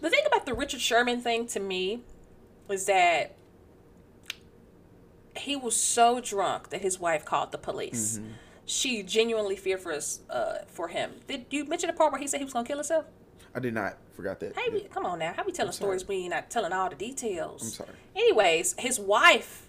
The 0.00 0.10
thing 0.10 0.22
about 0.26 0.46
the 0.46 0.54
Richard 0.54 0.80
Sherman 0.80 1.20
thing 1.20 1.46
to 1.48 1.60
me 1.60 2.02
was 2.70 2.86
that 2.86 3.36
he 5.36 5.56
was 5.56 5.76
so 5.76 6.20
drunk 6.20 6.70
that 6.70 6.80
his 6.80 7.00
wife 7.00 7.24
called 7.24 7.50
the 7.50 7.58
police. 7.58 8.18
Mm-hmm. 8.18 8.30
She 8.64 9.02
genuinely 9.02 9.56
feared 9.56 9.80
for 9.80 9.92
us, 9.92 10.20
uh, 10.30 10.58
for 10.68 10.86
him. 10.86 11.10
Did 11.26 11.46
you 11.50 11.64
mention 11.64 11.88
the 11.88 11.92
part 11.92 12.12
where 12.12 12.20
he 12.20 12.28
said 12.28 12.38
he 12.38 12.44
was 12.44 12.52
gonna 12.52 12.66
kill 12.66 12.78
himself? 12.78 13.06
I 13.52 13.58
did 13.58 13.74
not. 13.74 13.98
Forgot 14.14 14.38
that. 14.40 14.56
Hey, 14.56 14.68
yeah. 14.72 14.88
come 14.94 15.04
on 15.04 15.18
now. 15.18 15.32
How 15.36 15.42
we 15.44 15.50
telling 15.50 15.72
stories 15.72 16.06
when 16.06 16.20
you're 16.20 16.30
not 16.30 16.48
telling 16.48 16.72
all 16.72 16.88
the 16.88 16.94
details? 16.94 17.62
I'm 17.62 17.86
sorry. 17.86 17.98
Anyways, 18.14 18.76
his 18.78 19.00
wife 19.00 19.66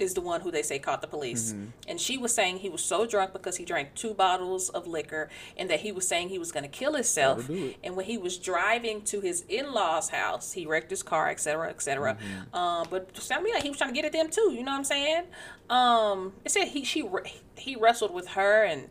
is 0.00 0.14
the 0.14 0.20
one 0.20 0.40
who 0.40 0.50
they 0.50 0.62
say 0.62 0.78
caught 0.78 1.00
the 1.00 1.06
police. 1.06 1.52
Mm-hmm. 1.52 1.64
And 1.88 2.00
she 2.00 2.18
was 2.18 2.34
saying 2.34 2.58
he 2.58 2.68
was 2.68 2.82
so 2.82 3.06
drunk 3.06 3.32
because 3.32 3.56
he 3.56 3.64
drank 3.64 3.94
two 3.94 4.14
bottles 4.14 4.68
of 4.70 4.86
liquor 4.86 5.28
and 5.56 5.68
that 5.70 5.80
he 5.80 5.92
was 5.92 6.06
saying 6.06 6.28
he 6.28 6.38
was 6.38 6.52
going 6.52 6.64
to 6.64 6.68
kill 6.68 6.94
himself. 6.94 7.48
And 7.82 7.96
when 7.96 8.06
he 8.06 8.18
was 8.18 8.38
driving 8.38 9.02
to 9.02 9.20
his 9.20 9.44
in 9.48 9.72
law's 9.72 10.10
house, 10.10 10.52
he 10.52 10.66
wrecked 10.66 10.90
his 10.90 11.02
car, 11.02 11.30
etc., 11.30 11.68
etc. 11.68 12.14
Mm-hmm. 12.14 12.56
Um, 12.56 12.86
but 12.90 13.16
sounded 13.16 13.52
like 13.52 13.62
he 13.62 13.68
was 13.70 13.78
trying 13.78 13.90
to 13.90 13.94
get 13.94 14.04
at 14.04 14.12
them 14.12 14.30
too. 14.30 14.52
You 14.52 14.62
know 14.62 14.72
what 14.72 14.78
I'm 14.78 14.84
saying? 14.84 15.24
Um, 15.68 16.32
it 16.44 16.50
said 16.50 16.68
he 16.68 16.84
she 16.84 17.08
he 17.56 17.76
wrestled 17.76 18.12
with 18.12 18.28
her 18.28 18.64
and 18.64 18.88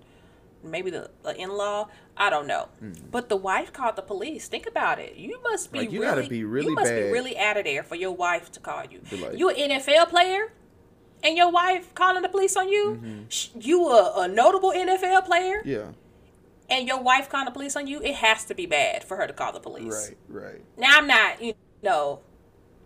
maybe 0.64 0.90
the, 0.90 1.10
the 1.24 1.36
in-law 1.38 1.88
i 2.18 2.30
don't 2.30 2.48
know 2.48 2.68
mm. 2.84 2.96
but 3.12 3.30
the 3.30 3.36
wife 3.36 3.72
called 3.72 3.96
the 3.96 4.02
police 4.02 4.48
think 4.48 4.68
about 4.68 5.00
it 5.00 5.16
you 5.16 5.42
must 5.42 5.72
be 5.72 5.80
like 5.80 5.92
you 5.92 6.02
really 6.02 6.16
gotta 6.16 6.30
be 6.30 6.44
really 6.44 6.68
you 6.68 6.76
must 6.76 6.92
bad. 6.92 7.04
be 7.04 7.12
really 7.12 7.38
out 7.38 7.58
of 7.58 7.64
there 7.64 7.84
for 7.84 7.96
your 7.96 8.12
wife 8.12 8.52
to 8.52 8.60
call 8.60 8.84
you 8.86 9.02
like, 9.18 9.38
you 9.38 9.50
an 9.50 9.80
nfl 9.80 10.08
player 10.10 10.52
and 11.24 11.38
your 11.38 11.52
wife 11.52 11.94
calling 11.94 12.22
the 12.22 12.30
police 12.30 12.56
on 12.56 12.70
you 12.70 13.00
mm-hmm. 13.02 13.60
you 13.60 13.88
a, 13.90 14.22
a 14.22 14.28
notable 14.28 14.72
nfl 14.72 15.26
player? 15.26 15.62
Yeah. 15.66 15.88
And 16.70 16.88
your 16.88 17.02
wife 17.02 17.30
calling 17.30 17.46
the 17.46 17.52
police 17.52 17.76
on 17.76 17.88
you 17.88 18.02
it 18.02 18.16
has 18.16 18.46
to 18.46 18.56
be 18.56 18.66
bad 18.66 19.04
for 19.04 19.18
her 19.18 19.28
to 19.28 19.34
call 19.34 19.52
the 19.52 19.60
police. 19.60 20.14
Right 20.30 20.44
right. 20.44 20.62
Now 20.78 20.98
i'm 20.98 21.08
not 21.08 21.42
you 21.42 21.54
know 21.84 22.20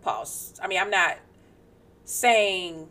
pause. 0.02 0.60
I 0.62 0.68
mean 0.68 0.80
i'm 0.80 0.90
not 0.90 1.18
saying 2.06 2.90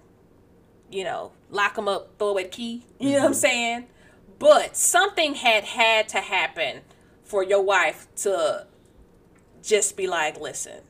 you 0.90 1.04
know 1.04 1.32
lock 1.50 1.74
them 1.74 1.88
up 1.88 2.18
throw 2.18 2.28
away 2.28 2.44
the 2.44 2.48
key 2.48 2.86
you 2.98 3.06
mm-hmm. 3.06 3.12
know 3.12 3.18
what 3.20 3.26
i'm 3.26 3.34
saying? 3.34 3.86
But 4.38 4.76
something 4.76 5.34
had 5.34 5.62
had 5.62 6.08
to 6.08 6.18
happen 6.18 6.80
for 7.22 7.44
your 7.44 7.62
wife 7.62 8.08
to 8.16 8.66
just 9.62 9.96
be 9.96 10.06
like, 10.06 10.40
listen, 10.40 10.80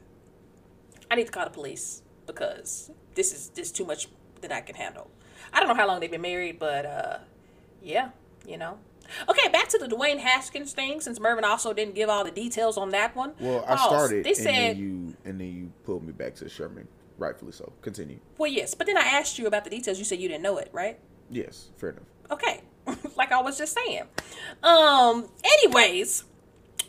I 1.10 1.14
need 1.14 1.26
to 1.26 1.32
call 1.32 1.44
the 1.44 1.50
police 1.50 2.02
because 2.26 2.90
this 3.14 3.32
is 3.32 3.50
this 3.50 3.66
is 3.66 3.72
too 3.72 3.84
much 3.84 4.08
that 4.42 4.52
I 4.52 4.60
can 4.60 4.74
handle. 4.74 5.10
I 5.52 5.58
don't 5.60 5.68
know 5.68 5.74
how 5.74 5.86
long 5.86 6.00
they've 6.00 6.10
been 6.10 6.20
married, 6.22 6.58
but 6.58 6.86
uh, 6.86 7.18
yeah, 7.82 8.10
you 8.46 8.56
know. 8.56 8.78
Okay, 9.28 9.48
back 9.48 9.68
to 9.68 9.78
the 9.78 9.86
Dwayne 9.88 10.18
Haskins 10.18 10.72
thing. 10.72 11.00
Since 11.00 11.20
Mervin 11.20 11.44
also 11.44 11.72
didn't 11.72 11.94
give 11.94 12.08
all 12.08 12.24
the 12.24 12.30
details 12.30 12.78
on 12.78 12.90
that 12.90 13.14
one. 13.14 13.32
Well, 13.40 13.64
I 13.66 13.76
started, 13.76 14.24
they 14.24 14.30
and 14.30 14.36
said, 14.38 14.46
then 14.46 14.76
you 14.78 15.16
and 15.24 15.40
then 15.40 15.54
you 15.54 15.72
pulled 15.84 16.04
me 16.04 16.12
back 16.12 16.34
to 16.36 16.48
Sherman, 16.48 16.88
rightfully 17.18 17.52
so. 17.52 17.72
Continue. 17.82 18.18
Well, 18.38 18.50
yes, 18.50 18.74
but 18.74 18.86
then 18.86 18.96
I 18.96 19.02
asked 19.02 19.38
you 19.38 19.46
about 19.46 19.64
the 19.64 19.70
details. 19.70 19.98
You 19.98 20.04
said 20.04 20.18
you 20.20 20.28
didn't 20.28 20.42
know 20.42 20.58
it, 20.58 20.70
right? 20.72 20.98
Yes, 21.30 21.70
fair 21.76 21.90
enough. 21.90 22.04
Okay, 22.30 22.62
like 23.16 23.32
I 23.32 23.42
was 23.42 23.58
just 23.58 23.76
saying. 23.76 24.04
Um. 24.62 25.28
Anyways, 25.44 26.24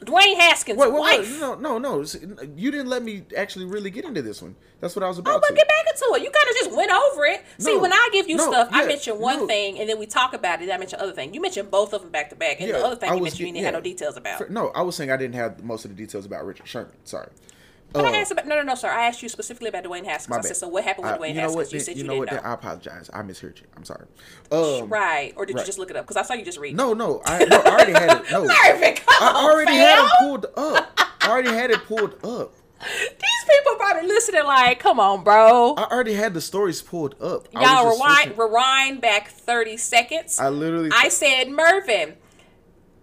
Dwayne 0.04 0.36
Haskins' 0.36 0.78
wait, 0.78 0.92
wait, 0.92 1.00
wife. 1.00 1.32
Wait, 1.32 1.40
no, 1.40 1.56
no, 1.56 1.78
no. 1.78 2.06
You 2.56 2.72
didn't 2.72 2.88
let 2.88 3.04
me 3.04 3.24
actually 3.36 3.66
really 3.66 3.90
get 3.90 4.06
into 4.06 4.22
this 4.22 4.42
one. 4.42 4.56
That's 4.80 4.96
what 4.96 5.04
I 5.04 5.08
was 5.08 5.18
oh, 5.18 5.22
about. 5.22 5.36
Oh, 5.36 5.40
but 5.40 5.50
to. 5.50 5.54
get 5.56 5.68
back 5.68 5.86
into 5.88 6.16
it. 6.16 6.24
You 6.24 6.30
kind 6.30 6.50
of 6.50 6.56
just 6.56 6.76
went 6.76 6.92
over 6.92 7.26
it. 7.26 7.44
No, 7.60 7.66
See, 7.66 7.78
when 7.78 7.94
I 7.94 8.10
give 8.12 8.30
you 8.30 8.38
no, 8.38 8.48
stuff, 8.48 8.70
yeah, 8.72 8.80
I 8.80 8.86
mention 8.86 9.20
one 9.20 9.40
no. 9.40 9.48
thing, 9.48 9.80
and 9.80 9.90
then 9.90 10.00
we 10.00 10.06
talk 10.06 10.34
about 10.34 10.60
it. 10.62 10.64
And 10.64 10.74
I 10.74 10.78
mention 10.78 11.00
other 11.00 11.14
thing. 11.14 11.34
You 11.34 11.42
mentioned 11.42 11.72
both 11.72 11.94
of 11.94 12.02
them 12.02 12.12
back 12.12 12.30
to 12.30 12.36
back, 12.36 12.60
and 12.60 12.70
Yeah, 12.70 12.80
the 12.80 12.86
other 12.86 12.96
thing 12.96 13.10
I 13.10 13.16
you 13.16 13.22
was 13.22 13.32
mentioned 13.32 13.40
you 13.40 13.54
didn't 13.54 13.66
have 13.66 13.74
yeah. 13.74 13.80
no 13.80 13.84
details 13.84 14.18
about. 14.18 14.50
No, 14.50 14.70
I 14.70 14.82
was 14.82 14.96
saying 14.96 15.12
I 15.12 15.18
didn't 15.18 15.36
have 15.36 15.64
most 15.64 15.86
of 15.86 15.92
the 15.92 15.98
details 15.98 16.26
about 16.26 16.46
Richard 16.46 16.68
Sherman. 16.68 16.92
Sorry. 17.04 17.30
But 17.94 18.06
Uh, 18.06 18.10
I 18.10 18.18
asked 18.18 18.32
about 18.32 18.48
no, 18.48 18.56
no, 18.56 18.64
no, 18.64 18.76
sir. 18.76 18.90
I 18.90 19.06
asked 19.06 19.22
you 19.22 19.30
specifically 19.30 19.70
about 19.70 19.84
Dwayne 19.84 20.06
Haskins. 20.06 20.36
I 20.38 20.42
said, 20.42 20.58
so 20.58 20.68
what 20.68 20.84
happened 20.84 21.06
with 21.06 21.14
I- 21.14 21.18
Dwayne 21.20 21.28
you 21.30 21.34
know 21.36 21.42
Haskins? 21.42 21.56
what? 21.56 21.74
You 21.74 21.80
said 21.80 21.98
you 21.98 22.04
know 22.04 22.14
didn't 22.14 22.32
what? 22.32 22.44
know. 22.44 22.50
I 22.50 22.54
apologize. 22.54 23.10
I 23.14 23.22
misheard 23.22 23.60
you. 23.60 23.68
I'm 23.78 23.86
sorry. 23.86 24.06
Um, 24.52 24.90
right, 24.90 25.34
or 25.36 25.46
did 25.46 25.56
right. 25.56 25.62
you 25.62 25.66
just 25.66 25.78
look 25.80 25.90
it 25.90 25.96
up? 25.96 26.06
Because 26.06 26.18
I 26.18 26.24
saw 26.24 26.34
you 26.34 26.44
just 26.44 26.58
read. 26.60 26.76
No, 26.76 26.94
no. 26.94 27.22
I, 27.26 27.46
no, 27.46 27.58
I 27.58 27.70
already 27.70 27.94
had 27.94 28.22
it. 28.22 28.32
No. 28.32 28.46
I 28.50 29.32
on, 29.36 29.36
already 29.46 29.72
fam. 29.72 29.78
had 29.78 30.06
it 30.06 30.12
pulled 30.20 30.46
up. 30.58 31.00
I 31.22 31.30
already 31.30 31.50
had 31.50 31.72
it 31.72 31.84
pulled 31.86 32.14
up. 32.26 32.54
These 32.82 33.46
people 33.50 33.76
probably 33.78 34.08
listening 34.08 34.44
like, 34.44 34.80
come 34.80 35.00
on, 35.00 35.24
bro. 35.24 35.76
I 35.78 35.84
already 35.86 36.14
had 36.16 36.34
the 36.34 36.42
stories 36.42 36.82
pulled 36.82 37.16
up. 37.22 37.48
Y'all 37.54 37.90
rewind, 37.92 38.38
rewind 38.38 39.00
back 39.02 39.30
30 39.30 39.78
seconds. 39.78 40.40
I 40.40 40.50
literally. 40.50 40.90
I 40.94 41.08
said, 41.08 41.50
Mervin, 41.50 42.16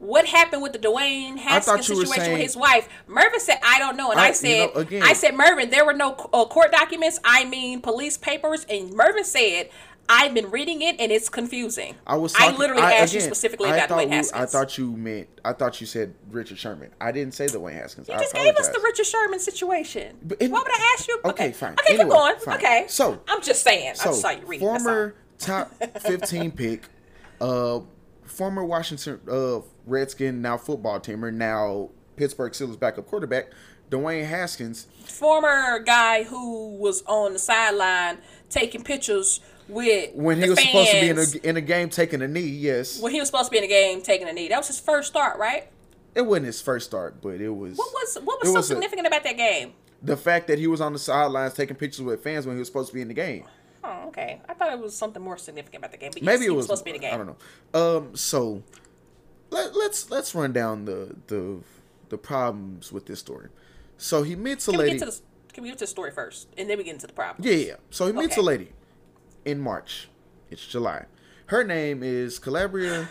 what 0.01 0.27
happened 0.27 0.63
with 0.63 0.73
the 0.73 0.79
Dwayne 0.79 1.37
Haskins 1.39 1.87
situation 1.87 2.13
saying- 2.15 2.33
with 2.33 2.41
his 2.43 2.57
wife? 2.57 2.89
Mervin 3.07 3.39
said, 3.39 3.59
I 3.63 3.79
don't 3.79 3.97
know. 3.97 4.11
And 4.11 4.19
I, 4.19 4.25
I- 4.25 4.29
you 4.29 4.35
said, 4.35 4.75
know, 4.75 4.81
again- 4.81 5.03
I 5.03 5.13
said, 5.13 5.35
Mervin, 5.37 5.71
there 5.71 5.85
were 5.87 5.93
no 5.95 6.13
uh, 6.33 6.45
court 6.47 6.73
documents. 6.73 7.21
I 7.25 7.45
mean, 7.45 7.81
police 7.81 8.17
papers. 8.17 8.67
And 8.69 8.93
Mervin 8.93 9.25
said, 9.25 9.71
I've 10.13 10.35
been 10.35 10.51
reading 10.51 10.83
it 10.83 10.97
and 10.99 11.13
it's 11.13 11.29
confusing. 11.29 11.95
I 12.05 12.17
was. 12.17 12.35
I 12.35 12.47
Talking, 12.47 12.59
literally 12.59 12.83
asked 12.83 13.15
you 13.15 13.21
specifically 13.21 13.71
I 13.71 13.77
about 13.77 13.91
Dwayne 13.97 14.07
we- 14.09 14.17
Haskins. 14.17 14.43
I 14.43 14.47
thought 14.47 14.77
you 14.77 14.91
meant. 14.97 15.29
I 15.45 15.53
thought 15.53 15.81
you 15.81 15.87
said 15.87 16.15
Richard 16.33 16.59
Sherman. 16.59 16.91
I 17.01 17.13
didn't 17.13 17.35
say 17.35 17.47
the 17.47 17.61
Wayne 17.61 17.77
Haskins. 17.77 18.09
you 18.09 18.15
I 18.15 18.19
just 18.19 18.35
gave 18.35 18.57
us 18.57 18.69
the. 18.71 18.81
Richard 18.83 19.07
Sherman 19.07 19.39
situation. 19.39 20.17
Why 20.27 20.37
would 20.49 20.53
I 20.73 20.95
ask 20.99 21.07
you? 21.07 21.21
Okay, 21.27 21.53
fine. 21.53 21.75
Okay, 21.75 21.83
keep 21.93 22.01
Anyway, 22.01 22.17
going. 22.17 22.37
fine. 22.41 22.57
Okay. 22.57 22.85
So- 22.89 23.21
I'm 23.29 23.41
just 23.41 23.63
saying. 23.63 23.91
I 23.91 23.93
So 23.93 24.05
just 24.11 24.23
saw 24.23 24.31
you 24.31 24.45
reading. 24.47 24.67
former 24.67 25.15
top 25.39 25.71
fifteen 26.01 26.51
pick, 26.57 26.83
uh, 27.41 27.79
former 28.25 28.65
Washington 28.65 29.21
uh 29.31 29.61
Redskin, 29.87 30.41
now 30.43 30.57
football 30.57 31.01
teamer, 31.01 31.33
now 31.33 31.91
Pittsburgh 32.17 32.53
Steelers 32.53 32.79
backup 32.79 33.07
quarterback, 33.07 33.51
Dwayne 33.91 34.27
Haskins. 34.27 34.87
former 35.05 35.79
guy 35.81 36.23
who 36.25 36.77
was 36.77 37.03
on 37.07 37.33
the 37.33 37.39
sideline 37.39 38.19
taking 38.49 38.83
pictures 38.83 39.41
with 39.69 40.15
When 40.15 40.41
he 40.43 40.49
was 40.49 40.61
supposed 40.61 40.91
to 40.91 41.01
be 41.01 41.09
in 41.09 41.17
fans 41.17 41.35
a 41.37 41.49
in 41.49 41.57
a 41.57 41.61
game 41.61 41.89
taking 41.91 42.23
a 42.23 42.29
knee, 42.29 42.41
yes, 42.41 43.01
when 43.01 43.13
he 43.13 43.21
was 43.21 43.29
supposed 43.29 43.47
to 43.47 43.51
be 43.51 43.59
in 43.59 43.63
the 43.63 43.69
game 43.69 44.03
taking 44.03 44.29
a 44.29 44.33
knee. 44.33 44.49
That 44.49 44.59
was 44.59 44.67
his 44.69 44.81
first 44.81 45.09
start, 45.09 45.39
right? 45.39 45.69
it 46.13 46.23
wasn't 46.23 46.47
his 46.47 46.61
first 46.61 46.87
start, 46.87 47.23
but 47.23 47.41
it 47.41 47.51
was. 47.51 47.77
What 47.77 47.93
was 47.93 48.19
what 48.25 48.41
was 48.43 48.53
so 48.53 48.59
a- 48.59 48.63
significant 48.63 49.07
about 49.07 49.23
that 49.25 49.37
game? 49.37 49.73
the 50.03 50.17
fact 50.17 50.47
that 50.49 50.59
he 50.59 50.67
was 50.67 50.81
on 50.81 50.93
the 50.95 50.99
sidelines 50.99 51.53
taking 51.53 51.77
pictures 51.77 52.01
with 52.03 52.23
fans 52.23 52.47
when 52.47 52.57
he 52.57 52.59
was 52.59 52.69
supposed 52.69 52.89
to 52.89 52.95
be 52.95 53.03
in 53.03 53.09
the 53.09 53.15
game. 53.15 53.45
Oh, 53.85 54.09
okay. 54.09 54.41
I 54.49 54.55
thought 54.55 54.73
it 54.73 54.79
was 54.79 54.97
something 54.97 55.23
more 55.23 55.37
significant 55.37 55.83
about 55.83 55.93
the 55.93 55.99
game. 55.99 56.11
But 56.13 56.23
Maybe 56.23 56.33
yes, 56.33 56.41
it 56.41 56.45
he 56.45 56.57
was, 56.57 56.65
supposed 56.67 56.81
to 56.81 56.85
be 56.85 56.91
in 56.91 56.97
the 56.97 57.01
game. 57.01 57.15
I 57.15 57.17
don't 57.19 57.27
know. 57.75 57.97
Um, 57.99 58.17
so 58.17 58.63
let, 59.51 59.75
let's 59.77 60.11
let's 60.11 60.35
run 60.35 60.53
down 60.53 60.85
the 60.87 61.17
the 61.29 61.59
the 62.09 62.19
problems 62.19 62.93
with 62.93 63.07
this 63.07 63.19
story. 63.21 63.49
So 63.99 64.23
he 64.23 64.35
meets 64.37 64.67
a 64.69 64.71
Can 64.73 64.79
we 64.79 64.85
lady. 64.87 64.99
get 64.99 65.05
to 65.07 65.11
the 65.13 65.21
Can 65.53 65.63
we 65.63 65.69
get 65.71 65.79
to 65.79 65.85
the 65.85 65.89
story 65.89 66.11
first, 66.11 66.49
and 66.57 66.69
then 66.71 66.79
we 66.79 66.85
get 66.85 66.95
into 66.95 67.07
the 67.07 67.13
problem? 67.13 67.47
yeah, 67.47 67.55
yeah. 67.55 67.75
So 67.91 68.07
he 68.07 68.13
meets 68.13 68.33
Okay. 68.33 68.41
a 68.41 68.45
lady 68.45 68.69
in 69.45 69.61
March. 69.61 70.09
It's 70.51 70.67
July. 70.67 71.05
Her 71.47 71.65
name 71.65 72.03
is 72.05 72.39
Kalabrya 72.39 73.09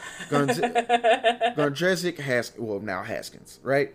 Gondrezick 1.56 2.18
Haskins. 2.20 2.60
Well, 2.66 2.80
now 2.80 3.04
Haskins, 3.04 3.60
right? 3.64 3.94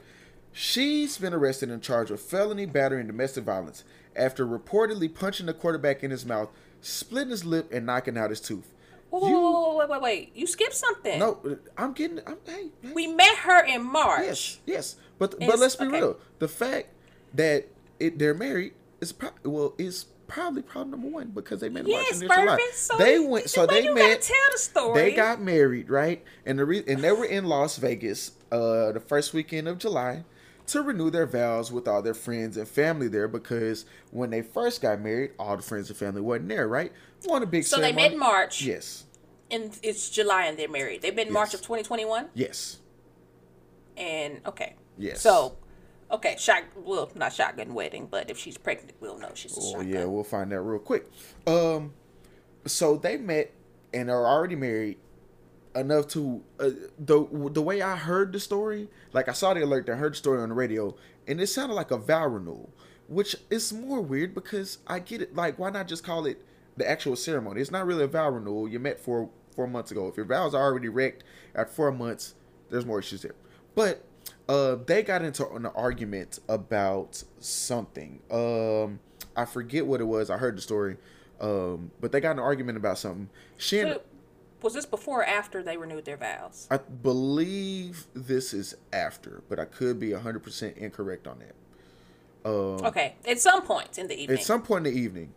She's 0.53 1.19
been 1.19 1.35
arrested 1.35 1.71
and 1.71 1.83
charged 1.83 2.11
with 2.11 2.21
felony 2.21 2.67
battery 2.67 3.01
and 3.01 3.09
domestic 3.09 3.45
violence 3.45 3.85
after 4.15 4.47
reportedly 4.47 5.13
punching 5.13 5.47
the 5.47 5.55
quarterback 5.55 6.05
in 6.05 6.11
his 6.11 6.25
mouth, 6.25 6.51
splitting 6.81 7.31
his 7.31 7.45
lip, 7.45 7.73
and 7.73 7.85
knocking 7.87 8.17
out 8.17 8.31
his 8.31 8.41
tooth. 8.41 8.73
Whoa, 9.21 9.29
You- 9.29 9.35
whoa, 9.41 9.51
whoa, 9.51 9.77
wait, 9.79 9.89
wait, 9.89 10.03
wait. 10.03 10.33
You 10.35 10.47
skipped 10.47 10.75
something. 10.75 11.19
No, 11.19 11.59
I'm 11.77 11.93
getting. 11.93 12.21
I'm, 12.27 12.37
hey, 12.47 12.71
hey. 12.83 12.93
We 12.93 13.07
met 13.07 13.37
her 13.39 13.65
in 13.65 13.83
March. 13.85 14.25
Yes, 14.25 14.59
yes, 14.67 14.97
but 15.19 15.39
but 15.39 15.59
let's 15.59 15.77
be 15.77 15.87
okay. 15.87 15.99
real. 16.01 16.17
The 16.39 16.49
fact 16.49 16.89
that 17.35 17.69
it 18.01 18.19
they're 18.19 18.35
married 18.35 18.73
is 19.01 19.13
pro- 19.13 19.31
well 19.45 19.75
is 19.79 20.07
probably 20.27 20.63
problem 20.63 20.91
number 20.93 21.09
one 21.09 21.29
because 21.29 21.61
they 21.61 21.69
met 21.69 21.85
in 21.85 21.93
March 21.93 22.07
Yes, 22.11 22.21
and 22.23 22.31
July. 22.31 22.71
So 22.75 22.97
they 22.97 23.19
went, 23.19 23.51
so 23.51 23.67
they 23.67 23.93
met. 23.93 24.23
tell 24.23 24.37
the 24.53 24.59
story. 24.59 25.01
They 25.01 25.13
got 25.15 25.41
married, 25.41 25.91
right? 25.91 26.25
And 26.47 26.59
the 26.59 26.65
re- 26.65 26.85
and 26.89 27.03
they 27.05 27.13
were 27.13 27.27
in 27.27 27.45
Las 27.45 27.77
Vegas 27.77 28.33
uh 28.51 28.93
the 28.93 29.01
first 29.01 29.33
weekend 29.35 29.69
of 29.69 29.79
July 29.79 30.25
to 30.67 30.81
renew 30.81 31.11
their 31.11 31.27
vows 31.27 31.71
with 31.71 31.87
all 31.87 32.01
their 32.01 32.15
friends 32.15 32.57
and 32.57 32.67
family 32.67 33.07
there 33.07 33.29
because 33.29 33.85
when 34.11 34.31
they 34.31 34.41
first 34.41 34.81
got 34.81 34.99
married, 35.01 35.33
all 35.39 35.57
the 35.57 35.63
friends 35.63 35.91
and 35.91 35.97
family 35.99 36.23
wasn't 36.23 36.49
there, 36.49 36.67
right? 36.67 36.91
One 37.27 37.43
a 37.43 37.47
big 37.47 37.65
So 37.65 37.81
they 37.81 37.93
met 37.93 38.13
in 38.13 38.19
March. 38.19 38.63
Yes, 38.63 39.05
And 39.51 39.77
it's 39.83 40.11
July 40.11 40.45
and 40.47 40.59
they're 40.59 40.69
married. 40.69 41.03
They've 41.03 41.15
been 41.17 41.33
March 41.33 41.55
of 41.55 41.61
2021. 41.61 42.29
yes, 42.35 42.79
And 43.97 44.41
okay. 44.47 44.75
yes. 44.99 45.21
So, 45.21 45.57
okay, 46.11 46.37
shot. 46.39 46.65
Well, 46.77 47.11
not 47.15 47.33
shotgun 47.33 47.75
wedding, 47.75 48.09
but 48.11 48.31
if 48.31 48.39
she's 48.39 48.59
pregnant, 48.59 48.93
we'll 49.01 49.19
know 49.19 49.31
she's 49.35 49.57
a 49.57 49.61
Oh 49.61 49.71
shotgun. 49.73 49.89
yeah, 49.89 50.05
we'll 50.05 50.25
find 50.25 50.53
out 50.53 50.67
real 50.67 50.79
quick. 50.81 51.11
Um, 51.47 51.93
so 52.67 52.97
they 52.97 53.17
met 53.17 53.53
and 53.93 54.11
are 54.11 54.27
already 54.27 54.57
married 54.57 54.99
enough 55.77 56.09
to 56.09 56.43
uh, 56.61 56.71
the 56.99 57.27
the 57.53 57.63
way 57.63 57.83
I 57.83 57.97
heard 57.97 58.33
the 58.33 58.41
story. 58.41 58.89
Like 59.13 59.29
I 59.29 59.33
saw 59.33 59.55
the 59.55 59.63
alert, 59.65 59.89
I 59.89 59.95
heard 59.95 60.13
the 60.13 60.17
story 60.17 60.41
on 60.41 60.49
the 60.49 60.55
radio, 60.55 60.95
and 61.29 61.41
it 61.41 61.47
sounded 61.49 61.75
like 61.75 61.91
a 61.91 61.99
vow 61.99 62.27
renewal, 62.27 62.71
which 63.09 63.37
is 63.51 63.73
more 63.73 64.01
weird 64.01 64.35
because 64.35 64.79
I 64.87 64.99
get 64.99 65.21
it. 65.23 65.35
Like, 65.37 65.59
why 65.59 65.71
not 65.71 65.87
just 65.89 66.03
call 66.05 66.27
it 66.27 66.43
the 66.77 66.89
actual 66.89 67.17
ceremony? 67.17 67.61
It's 67.61 67.71
not 67.71 67.87
really 67.87 68.05
a 68.05 68.09
vow 68.09 68.31
renewal. 68.31 68.69
You 68.69 68.79
met 68.79 69.01
four 69.01 69.31
four 69.55 69.67
months 69.67 69.91
ago. 69.91 70.09
If 70.09 70.17
your 70.17 70.27
vows 70.27 70.55
are 70.55 70.63
already 70.63 70.89
wrecked 70.89 71.25
at 71.55 71.71
four 71.71 71.93
months, 71.93 72.35
there's 72.71 72.85
more 72.85 72.99
issues 72.99 73.23
there. 73.23 73.35
But 73.75 74.05
uh, 74.49 74.77
they 74.87 75.03
got 75.03 75.23
into 75.23 75.49
an 75.51 75.67
argument 75.67 76.41
about 76.49 77.23
something. 77.39 78.21
Um, 78.31 79.01
I 79.37 79.45
forget 79.45 79.87
what 79.87 80.01
it 80.01 80.05
was. 80.05 80.31
I 80.31 80.37
heard 80.37 80.57
the 80.57 80.63
story. 80.63 80.97
Um, 81.41 81.91
but 82.01 82.13
they 82.13 82.21
got 82.21 82.33
an 82.33 82.39
argument 82.39 82.79
about 82.79 82.99
something. 82.99 83.29
She 83.57 83.81
So, 83.81 84.03
was 84.63 84.75
this 84.75 84.87
before 84.87 85.21
or 85.21 85.25
after 85.25 85.63
they 85.63 85.77
renewed 85.77 86.05
their 86.05 86.17
vows? 86.17 86.67
I 86.71 86.79
believe 86.79 88.07
this 88.15 88.55
is 88.55 88.77
after, 88.93 89.43
but 89.49 89.59
I 89.59 89.65
could 89.65 89.99
be 89.99 90.11
100% 90.11 90.77
incorrect 90.77 91.27
on 91.27 91.41
that. 91.41 91.55
Um, 92.45 92.85
Okay, 92.85 93.15
at 93.27 93.41
some 93.41 93.63
point 93.63 93.99
in 93.99 94.07
the 94.07 94.15
evening. 94.21 94.39
At 94.39 94.45
some 94.45 94.63
point 94.63 94.87
in 94.87 94.95
the 94.95 95.01
evening. 95.01 95.33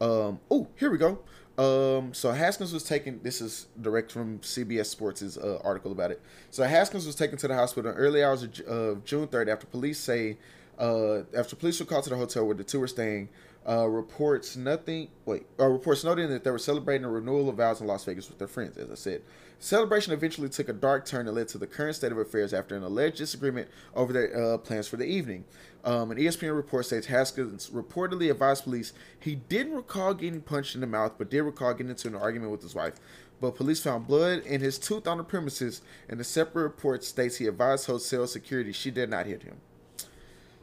Um, 0.00 0.40
oh, 0.50 0.68
here 0.76 0.90
we 0.90 0.98
go. 0.98 1.18
Um, 1.56 2.12
so 2.12 2.32
Haskins 2.32 2.72
was 2.72 2.82
taken. 2.82 3.20
This 3.22 3.40
is 3.40 3.68
direct 3.80 4.10
from 4.10 4.40
CBS 4.40 4.86
Sports' 4.86 5.36
uh, 5.36 5.60
article 5.62 5.92
about 5.92 6.10
it. 6.10 6.20
So 6.50 6.64
Haskins 6.64 7.06
was 7.06 7.14
taken 7.14 7.38
to 7.38 7.48
the 7.48 7.54
hospital 7.54 7.92
in 7.92 7.96
early 7.96 8.24
hours 8.24 8.42
of, 8.42 8.58
of 8.60 9.04
June 9.04 9.28
3rd 9.28 9.48
after 9.48 9.66
police 9.66 9.98
say, 9.98 10.36
uh, 10.78 11.20
after 11.36 11.54
police 11.54 11.78
were 11.78 11.86
called 11.86 12.04
to 12.04 12.10
the 12.10 12.16
hotel 12.16 12.44
where 12.44 12.56
the 12.56 12.64
two 12.64 12.80
were 12.80 12.88
staying. 12.88 13.28
Uh, 13.66 13.86
reports 13.86 14.56
nothing. 14.56 15.08
Wait, 15.24 15.46
uh, 15.58 15.66
reports 15.66 16.04
noting 16.04 16.28
that 16.28 16.44
they 16.44 16.50
were 16.50 16.58
celebrating 16.58 17.04
a 17.04 17.10
renewal 17.10 17.48
of 17.48 17.56
vows 17.56 17.80
in 17.80 17.86
Las 17.86 18.04
Vegas 18.04 18.28
with 18.28 18.38
their 18.38 18.48
friends. 18.48 18.76
As 18.76 18.90
I 18.90 18.94
said, 18.94 19.22
celebration 19.64 20.12
eventually 20.12 20.48
took 20.48 20.68
a 20.68 20.72
dark 20.72 21.06
turn 21.06 21.24
that 21.26 21.32
led 21.32 21.48
to 21.48 21.58
the 21.58 21.66
current 21.66 21.96
state 21.96 22.12
of 22.12 22.18
affairs 22.18 22.52
after 22.52 22.76
an 22.76 22.82
alleged 22.82 23.16
disagreement 23.16 23.68
over 23.94 24.12
their 24.12 24.54
uh, 24.54 24.58
plans 24.58 24.86
for 24.86 24.96
the 24.98 25.04
evening. 25.06 25.44
Um, 25.84 26.10
an 26.10 26.18
ESPN 26.18 26.54
report 26.54 26.86
states 26.86 27.06
Haskins 27.06 27.70
reportedly 27.70 28.30
advised 28.30 28.64
police 28.64 28.92
he 29.18 29.34
didn't 29.36 29.72
recall 29.74 30.12
getting 30.14 30.40
punched 30.42 30.74
in 30.74 30.80
the 30.82 30.86
mouth, 30.86 31.14
but 31.16 31.30
did 31.30 31.42
recall 31.42 31.72
getting 31.72 31.90
into 31.90 32.08
an 32.08 32.14
argument 32.14 32.52
with 32.52 32.62
his 32.62 32.74
wife. 32.74 32.94
But 33.40 33.56
police 33.56 33.82
found 33.82 34.06
blood 34.06 34.42
in 34.46 34.60
his 34.60 34.78
tooth 34.78 35.06
on 35.06 35.18
the 35.18 35.24
premises, 35.24 35.82
and 36.08 36.20
a 36.20 36.24
separate 36.24 36.62
report 36.62 37.02
states 37.04 37.36
he 37.36 37.46
advised 37.46 37.86
hotel 37.86 38.26
security 38.26 38.72
she 38.72 38.90
did 38.90 39.10
not 39.10 39.26
hit 39.26 39.42
him. 39.42 39.56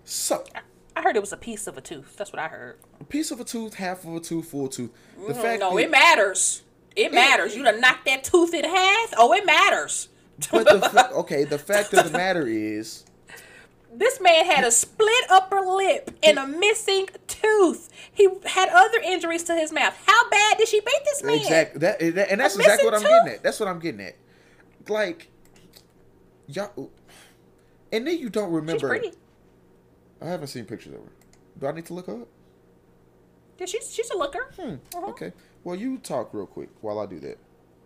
So, 0.06 0.44
I 0.96 1.02
heard 1.02 1.16
it 1.16 1.22
was 1.22 1.34
a 1.34 1.38
piece 1.38 1.68
of 1.68 1.78
a 1.78 1.82
tooth. 1.82 2.16
That's 2.18 2.32
what 2.32 2.40
I 2.40 2.48
heard. 2.48 2.78
a 3.00 3.04
piece 3.04 3.32
of 3.32 3.40
a 3.40 3.44
tooth, 3.44 3.76
half 3.76 4.04
of 4.06 4.16
a 4.16 4.20
tooth, 4.20 4.50
full 4.50 4.68
tooth. 4.68 4.92
The 5.28 5.34
Mm, 5.34 5.42
fact 5.42 5.60
no, 5.60 5.76
that- 5.76 5.84
it 5.84 5.92
matters. 5.92 6.64
It 6.96 7.14
matters. 7.14 7.56
You 7.56 7.64
done 7.64 7.80
knocked 7.82 8.06
that 8.06 8.24
tooth 8.24 8.54
in 8.54 8.64
half. 8.66 9.14
Oh, 9.18 9.34
it 9.34 9.46
matters. 9.46 10.10
but 10.52 10.66
the 10.68 10.82
fa- 10.90 11.12
okay, 11.14 11.44
the 11.46 11.58
fact 11.60 11.94
of 11.94 12.12
the 12.12 12.18
matter 12.18 12.46
is, 12.48 13.06
This 13.94 14.20
man 14.20 14.46
had 14.46 14.64
a 14.64 14.72
split 14.72 15.26
upper 15.30 15.62
lip 15.62 16.12
and 16.24 16.38
a 16.38 16.48
missing 16.48 17.08
tooth. 17.28 17.90
He 18.12 18.28
had 18.46 18.70
other 18.70 19.00
injuries 19.04 19.44
to 19.44 19.56
his 19.56 19.72
mouth. 19.72 19.94
How 20.06 20.30
bad 20.30 20.58
did 20.58 20.68
she 20.68 20.80
beat 20.82 21.00
this 21.06 21.24
man? 21.24 21.38
Exactly. 21.38 21.80
That, 21.80 22.00
that- 22.00 22.32
and 22.32 22.42
that's 22.42 22.56
exactly 22.56 22.86
what 22.86 22.94
I'm 22.96 23.02
missing 23.04 23.18
getting 23.26 23.34
at. 23.36 23.44
That's 23.44 23.60
what 23.60 23.70
I'm 23.70 23.80
getting 23.80 24.02
at. 24.02 24.16
Like, 24.90 25.30
y'all, 26.48 26.90
and 27.94 28.06
then 28.08 28.18
you 28.18 28.30
don't 28.30 28.52
remember 28.52 28.80
She's 28.80 29.02
pretty. 29.02 29.18
I 30.22 30.26
haven't 30.26 30.48
seen 30.48 30.66
pictures 30.66 30.94
of 30.94 31.00
her. 31.02 31.12
Do 31.60 31.68
I 31.68 31.72
need 31.72 31.86
to 31.88 31.94
look 31.94 32.08
her 32.08 32.22
up? 32.22 32.28
Yeah, 33.60 33.66
she's 33.68 33.94
she's 33.94 34.10
a 34.10 34.18
looker. 34.18 34.52
Hmm. 34.60 34.76
Uh-huh. 34.96 35.08
Okay. 35.12 35.34
Well, 35.64 35.76
you 35.76 35.98
talk 35.98 36.34
real 36.34 36.46
quick 36.48 36.70
while 36.82 37.00
I 37.00 37.06
do 37.06 37.20
that. 37.20 37.38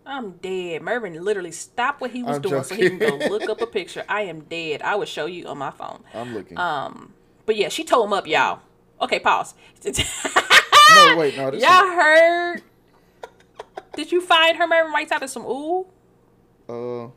I'm 0.06 0.32
dead. 0.32 0.82
Mervin 0.82 1.22
literally 1.24 1.50
stopped 1.52 2.00
what 2.00 2.12
he 2.12 2.22
was 2.22 2.36
I'm 2.36 2.42
doing 2.42 2.62
so 2.62 2.74
he 2.76 2.88
can 2.88 2.98
go 2.98 3.16
look 3.16 3.48
up 3.48 3.60
a 3.60 3.66
picture. 3.78 4.04
I 4.08 4.22
am 4.22 4.42
dead. 4.42 4.80
I 4.82 4.94
would 4.94 5.08
show 5.08 5.26
you 5.26 5.46
on 5.46 5.58
my 5.58 5.70
phone. 5.72 6.04
I'm 6.14 6.32
looking. 6.32 6.56
Um, 6.56 7.12
but 7.44 7.56
yeah, 7.56 7.68
she 7.68 7.82
told 7.84 8.06
him 8.06 8.12
up, 8.12 8.26
y'all. 8.26 8.60
Okay, 9.00 9.18
pause. 9.18 9.54
no, 9.84 11.16
wait, 11.18 11.36
no. 11.36 11.50
This 11.50 11.62
y'all 11.62 11.70
heard? 11.70 12.62
Did 13.96 14.12
you 14.12 14.20
find 14.20 14.56
her 14.56 14.66
Mervin 14.66 14.92
right 14.92 15.08
typing 15.08 15.28
some 15.28 15.44
ooh? 15.44 15.86
uh, 16.68 17.08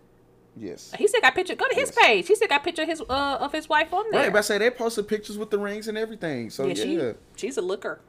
yes. 0.58 0.94
He 0.98 1.08
said 1.08 1.22
got 1.22 1.36
picture. 1.36 1.56
Go 1.56 1.68
to 1.68 1.76
his 1.76 1.92
Yes. 1.96 2.06
page. 2.06 2.28
He 2.28 2.36
said 2.36 2.50
got 2.50 2.64
picture 2.64 2.82
of 2.84 2.88
his 2.88 3.02
uh 3.02 3.38
of 3.40 3.52
his 3.52 3.70
wife 3.70 3.94
on 3.94 4.06
there. 4.12 4.24
Right, 4.24 4.32
but 4.34 4.40
I 4.40 4.42
say 4.42 4.58
they 4.58 4.70
posted 4.72 5.08
pictures 5.08 5.38
with 5.38 5.52
the 5.52 5.60
rings 5.60 5.88
and 5.88 5.98
everything. 5.98 6.50
So 6.50 6.66
yeah, 6.68 6.84
yeah, 6.84 7.12
she 7.36 7.48
she's 7.48 7.58
a 7.58 7.62
looker. 7.62 8.02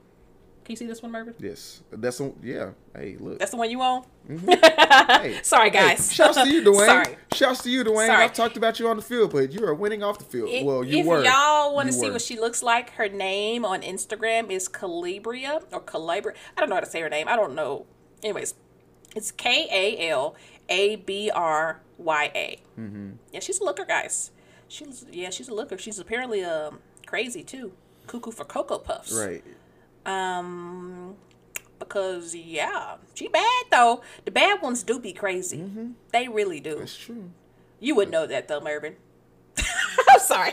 Can 0.71 0.75
you 0.75 0.77
see 0.77 0.87
this 0.87 1.03
one, 1.03 1.11
Mervin? 1.11 1.35
yes, 1.41 1.81
that's 1.91 2.21
a, 2.21 2.31
yeah. 2.45 2.71
Hey, 2.95 3.17
look. 3.19 3.41
That's 3.41 3.51
the 3.51 3.57
one 3.57 3.73
you 3.73 3.83
own. 3.83 4.05
hey, 4.49 5.41
Sorry, 5.43 5.69
hey, 5.69 5.71
guys. 5.97 6.13
shouts 6.13 6.41
to 6.41 6.49
you, 6.49 6.63
Dwayne. 6.65 6.87
Sorry. 6.87 7.17
Shouts 7.35 7.63
to 7.65 7.71
you, 7.71 7.83
Dwayne. 7.83 8.07
Sorry. 8.07 8.23
I've 8.25 8.33
talked 8.35 8.57
about 8.57 8.79
you 8.79 8.87
on 8.87 8.95
the 8.95 9.03
field, 9.03 9.33
but 9.33 9.51
you 9.53 9.65
are 9.67 9.75
winning 9.75 10.05
off 10.05 10.19
the 10.21 10.25
field. 10.25 10.49
If- 10.49 10.65
well, 10.65 10.85
you 10.85 10.99
if 10.99 11.07
were. 11.07 11.19
If 11.19 11.25
y'all 11.25 11.75
want 11.75 11.89
to 11.89 11.93
see 11.93 12.07
were. 12.07 12.13
what 12.13 12.23
she 12.23 12.39
looks 12.39 12.63
like, 12.63 12.91
her 12.91 13.09
name 13.09 13.65
on 13.65 13.83
Instagram 13.83 14.49
is 14.49 14.69
Calibria 14.69 15.61
or 15.73 15.81
Calabria. 15.81 16.37
I 16.57 16.61
don't 16.61 16.69
know 16.69 16.77
how 16.77 16.81
to 16.83 16.87
say 16.87 17.01
her 17.01 17.09
name. 17.09 17.27
I 17.27 17.35
don't 17.35 17.57
know. 17.57 17.87
Anyways, 18.23 18.55
it's 19.17 19.33
K 19.33 19.67
A 19.73 20.09
L 20.09 20.37
A 20.69 20.95
B 20.95 21.33
R 21.35 21.81
Y 21.99 22.31
A. 22.33 22.61
Mm-hmm. 22.79 23.11
Yeah, 23.33 23.41
she's 23.41 23.59
a 23.59 23.65
looker, 23.65 23.85
guys. 23.85 24.31
She's 24.69 25.05
yeah, 25.11 25.31
she's 25.31 25.49
a 25.49 25.55
looker. 25.55 25.77
She's 25.79 25.99
apparently 25.99 26.45
um 26.45 26.79
crazy 27.07 27.43
too. 27.43 27.73
Cuckoo 28.07 28.31
for 28.31 28.45
cocoa 28.45 28.79
puffs. 28.79 29.13
right. 29.13 29.43
Um, 30.07 31.17
because 31.79 32.35
yeah, 32.35 32.97
she 33.15 33.29
bad 33.29 33.65
though. 33.71 34.03
The 34.25 34.31
bad 34.31 34.63
ones 34.63 34.83
do 34.83 35.01
be 35.01 35.13
crazy. 35.13 35.65
They 36.13 36.29
really 36.29 36.61
do. 36.61 36.79
It's 36.79 36.97
true. 36.97 37.31
You 37.81 37.95
would 37.97 38.11
know 38.11 38.27
that 38.27 38.49
though, 38.49 38.61
Mervin. 38.61 38.97
I'm 40.09 40.19
sorry. 40.21 40.53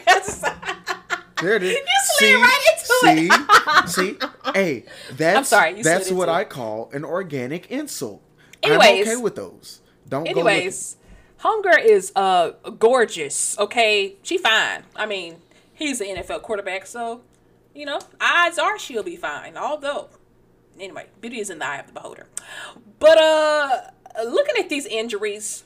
There 1.41 1.55
it 1.55 1.63
is. 1.63 1.77
You 1.87 1.93
slid 2.17 2.35
right 2.35 2.67
into 2.73 3.85
see, 3.85 4.11
see, 4.11 4.17
hey, 4.55 4.85
that's 5.11 5.49
sorry, 5.49 5.77
you 5.77 5.83
slid 5.83 5.85
that's 5.85 6.11
what 6.11 6.29
I 6.29 6.43
call 6.43 6.89
an 6.93 7.05
organic 7.05 7.69
insult. 7.69 8.23
I'm 8.63 8.71
Anyways. 8.71 9.07
okay 9.07 9.15
with 9.17 9.35
those. 9.35 9.81
Don't 10.09 10.27
Anyways, 10.27 10.97
Hunger 11.37 11.77
is 11.77 12.11
uh 12.15 12.51
gorgeous. 12.79 13.57
Okay, 13.59 14.15
she 14.23 14.37
fine. 14.39 14.83
I 14.95 15.05
mean, 15.05 15.37
he's 15.73 16.01
an 16.01 16.07
NFL 16.07 16.41
quarterback, 16.41 16.87
so 16.87 17.21
you 17.77 17.85
know, 17.85 17.99
odds 18.19 18.57
are 18.57 18.79
she'll 18.79 19.03
be 19.03 19.15
fine. 19.15 19.55
Although, 19.55 20.09
anyway, 20.79 21.05
beauty 21.21 21.39
is 21.39 21.49
in 21.49 21.59
the 21.59 21.67
eye 21.67 21.77
of 21.77 21.87
the 21.87 21.93
beholder. 21.93 22.25
But 22.99 23.17
uh, 23.19 23.81
looking 24.25 24.55
at 24.57 24.69
these 24.69 24.87
injuries 24.87 25.63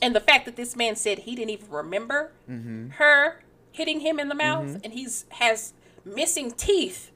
and 0.00 0.16
the 0.16 0.20
fact 0.20 0.46
that 0.46 0.56
this 0.56 0.74
man 0.74 0.96
said 0.96 1.20
he 1.20 1.36
didn't 1.36 1.50
even 1.50 1.70
remember 1.70 2.32
mm-hmm. 2.50 2.88
her 2.90 3.42
hitting 3.70 4.00
him 4.00 4.18
in 4.18 4.28
the 4.28 4.34
mouth, 4.34 4.66
mm-hmm. 4.66 4.80
and 4.84 4.92
he's 4.94 5.26
has 5.30 5.74
missing 6.04 6.50
teeth. 6.50 7.10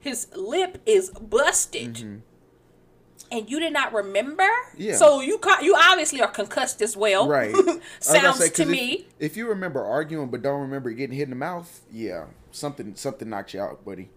His 0.00 0.26
lip 0.36 0.82
is 0.84 1.10
busted. 1.10 1.94
Mm-hmm. 1.94 2.16
And 3.30 3.50
you 3.50 3.58
did 3.58 3.72
not 3.72 3.92
remember? 3.92 4.46
Yeah. 4.76 4.96
So 4.96 5.20
you 5.20 5.38
ca- 5.38 5.60
you 5.60 5.74
obviously 5.76 6.20
are 6.20 6.30
concussed 6.30 6.80
as 6.80 6.96
well. 6.96 7.26
look 7.26 7.36
at 7.36 7.48
it. 7.50 7.66
Right. 7.66 7.82
Sounds 8.00 8.38
say, 8.38 8.48
to 8.50 8.62
if- 8.62 8.68
me. 8.68 9.06
If, 9.18 9.36
you 9.36 9.48
remember 9.48 9.82
arguing 9.84 10.28
but 10.28 10.42
don't 10.42 10.60
remember 10.60 10.90
getting 10.92 11.16
hit 11.16 11.24
in 11.24 11.30
the 11.30 11.36
mouth, 11.36 11.80
yeah, 11.92 12.26
something 12.52 12.94
something 12.94 13.28
knocked 13.28 13.54
you 13.54 13.60
out, 13.60 13.84
buddy. 13.84 14.10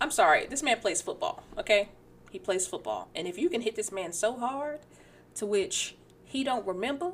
I'm 0.00 0.10
sorry. 0.10 0.46
This 0.46 0.62
man 0.62 0.78
plays 0.80 1.00
football. 1.00 1.44
Okay, 1.56 1.88
he 2.30 2.38
plays 2.38 2.66
football, 2.66 3.08
and 3.14 3.26
if 3.28 3.38
you 3.38 3.48
can 3.48 3.60
hit 3.60 3.76
this 3.76 3.92
man 3.92 4.12
so 4.12 4.36
hard, 4.36 4.80
to 5.36 5.46
which 5.46 5.94
he 6.24 6.42
don't 6.42 6.66
remember, 6.66 7.12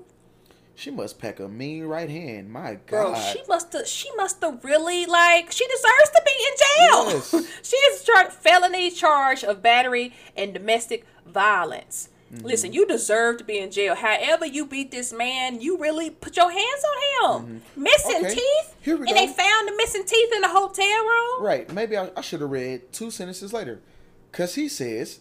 She 0.74 0.90
must 0.90 1.18
pack 1.18 1.38
a 1.38 1.48
mean 1.48 1.84
right 1.84 2.08
hand. 2.08 2.50
My 2.50 2.78
God, 2.86 3.12
Bro, 3.12 3.20
she 3.32 3.42
must 3.46 3.72
have. 3.74 3.86
She 3.86 4.10
must 4.16 4.40
have 4.40 4.64
really 4.64 5.04
like. 5.06 5.52
She 5.52 5.66
deserves 5.66 6.10
to 6.14 6.22
be 6.24 6.32
in 6.48 6.54
jail. 6.64 7.04
Yes. 7.10 7.52
she 7.62 7.76
is 7.76 8.02
charged 8.04 8.32
felony 8.32 8.90
charge 8.90 9.44
of 9.44 9.60
battery 9.62 10.14
and 10.34 10.54
domestic 10.54 11.06
violence. 11.26 12.08
Mm-hmm. 12.32 12.46
Listen, 12.46 12.72
you 12.72 12.86
deserve 12.86 13.36
to 13.38 13.44
be 13.44 13.58
in 13.58 13.70
jail. 13.70 13.94
However, 13.94 14.46
you 14.46 14.64
beat 14.64 14.90
this 14.90 15.12
man, 15.12 15.60
you 15.60 15.76
really 15.76 16.08
put 16.08 16.36
your 16.36 16.50
hands 16.50 16.82
on 17.22 17.42
him. 17.42 17.62
Missing 17.76 18.12
Mm-hmm. 18.12 18.24
Okay, 18.26 18.34
teeth, 18.34 18.76
here 18.80 18.96
we 18.96 19.06
and 19.08 19.16
they 19.16 19.26
found 19.26 19.68
the 19.68 19.74
missing 19.76 20.04
teeth 20.06 20.30
in 20.34 20.40
the 20.40 20.48
hotel 20.48 20.86
room. 20.86 21.44
Right. 21.44 21.72
Maybe 21.72 21.96
I, 21.96 22.10
I 22.16 22.20
should 22.22 22.40
have 22.40 22.50
read 22.50 22.92
two 22.92 23.10
sentences 23.10 23.52
later. 23.52 23.80
Because 24.30 24.54
he 24.54 24.68
says, 24.68 25.20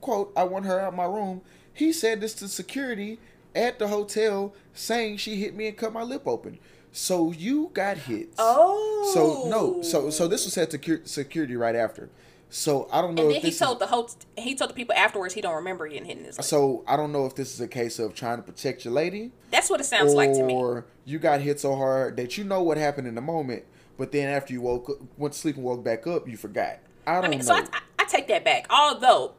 quote, 0.00 0.32
I 0.36 0.44
want 0.44 0.66
her 0.66 0.80
out 0.80 0.94
my 0.94 1.06
room. 1.06 1.42
He 1.72 1.92
said 1.92 2.20
this 2.20 2.34
to 2.34 2.46
security 2.48 3.18
at 3.54 3.78
the 3.80 3.88
hotel 3.88 4.54
saying 4.72 5.16
she 5.16 5.36
hit 5.36 5.54
me 5.56 5.66
and 5.66 5.76
cut 5.76 5.92
my 5.92 6.02
lip 6.02 6.22
open. 6.26 6.58
So 6.92 7.32
you 7.32 7.70
got 7.74 7.96
hit. 7.96 8.28
Oh, 8.38 9.10
So 9.12 9.48
no, 9.48 9.82
so 9.82 10.10
so 10.10 10.28
this 10.28 10.44
was 10.44 10.54
said 10.54 10.70
to 10.70 11.00
security 11.04 11.56
right 11.56 11.74
after. 11.74 12.08
So 12.56 12.88
I 12.92 13.00
don't 13.00 13.16
know 13.16 13.22
And 13.22 13.32
if 13.32 13.42
then 13.42 13.50
he 13.50 13.58
told 13.58 13.78
is, 13.78 13.80
the 13.80 13.86
whole. 13.88 14.08
He 14.38 14.54
told 14.54 14.70
the 14.70 14.74
people 14.74 14.94
afterwards 14.94 15.34
he 15.34 15.40
don't 15.40 15.56
remember 15.56 15.88
getting 15.88 16.04
hit 16.04 16.18
in 16.18 16.24
his. 16.24 16.38
lip. 16.38 16.44
so 16.44 16.84
I 16.86 16.96
don't 16.96 17.10
know 17.10 17.26
if 17.26 17.34
this 17.34 17.52
is 17.52 17.60
a 17.60 17.66
case 17.66 17.98
of 17.98 18.14
trying 18.14 18.36
to 18.36 18.44
protect 18.44 18.84
your 18.84 18.94
lady 18.94 19.32
That's 19.50 19.68
what 19.68 19.80
it 19.80 19.84
sounds 19.84 20.12
or 20.12 20.16
like 20.16 20.32
to 20.34 20.44
me. 20.44 20.54
Or 20.54 20.86
you 21.04 21.18
got 21.18 21.40
hit 21.40 21.58
so 21.58 21.74
hard 21.74 22.16
that 22.16 22.38
you 22.38 22.44
know 22.44 22.62
what 22.62 22.76
happened 22.76 23.08
in 23.08 23.16
the 23.16 23.20
moment, 23.20 23.64
but 23.98 24.12
then 24.12 24.28
after 24.28 24.52
you 24.52 24.60
woke 24.60 24.88
up, 24.88 24.96
went 25.18 25.34
to 25.34 25.40
sleep 25.40 25.56
and 25.56 25.64
woke 25.64 25.82
back 25.82 26.06
up, 26.06 26.28
you 26.28 26.36
forgot. 26.36 26.78
I 27.08 27.14
don't 27.16 27.24
I 27.24 27.28
mean, 27.28 27.40
know. 27.40 27.44
so 27.44 27.54
I, 27.54 27.58
I, 27.72 27.80
I 27.98 28.04
take 28.04 28.28
that 28.28 28.44
back. 28.44 28.66
Although 28.70 29.32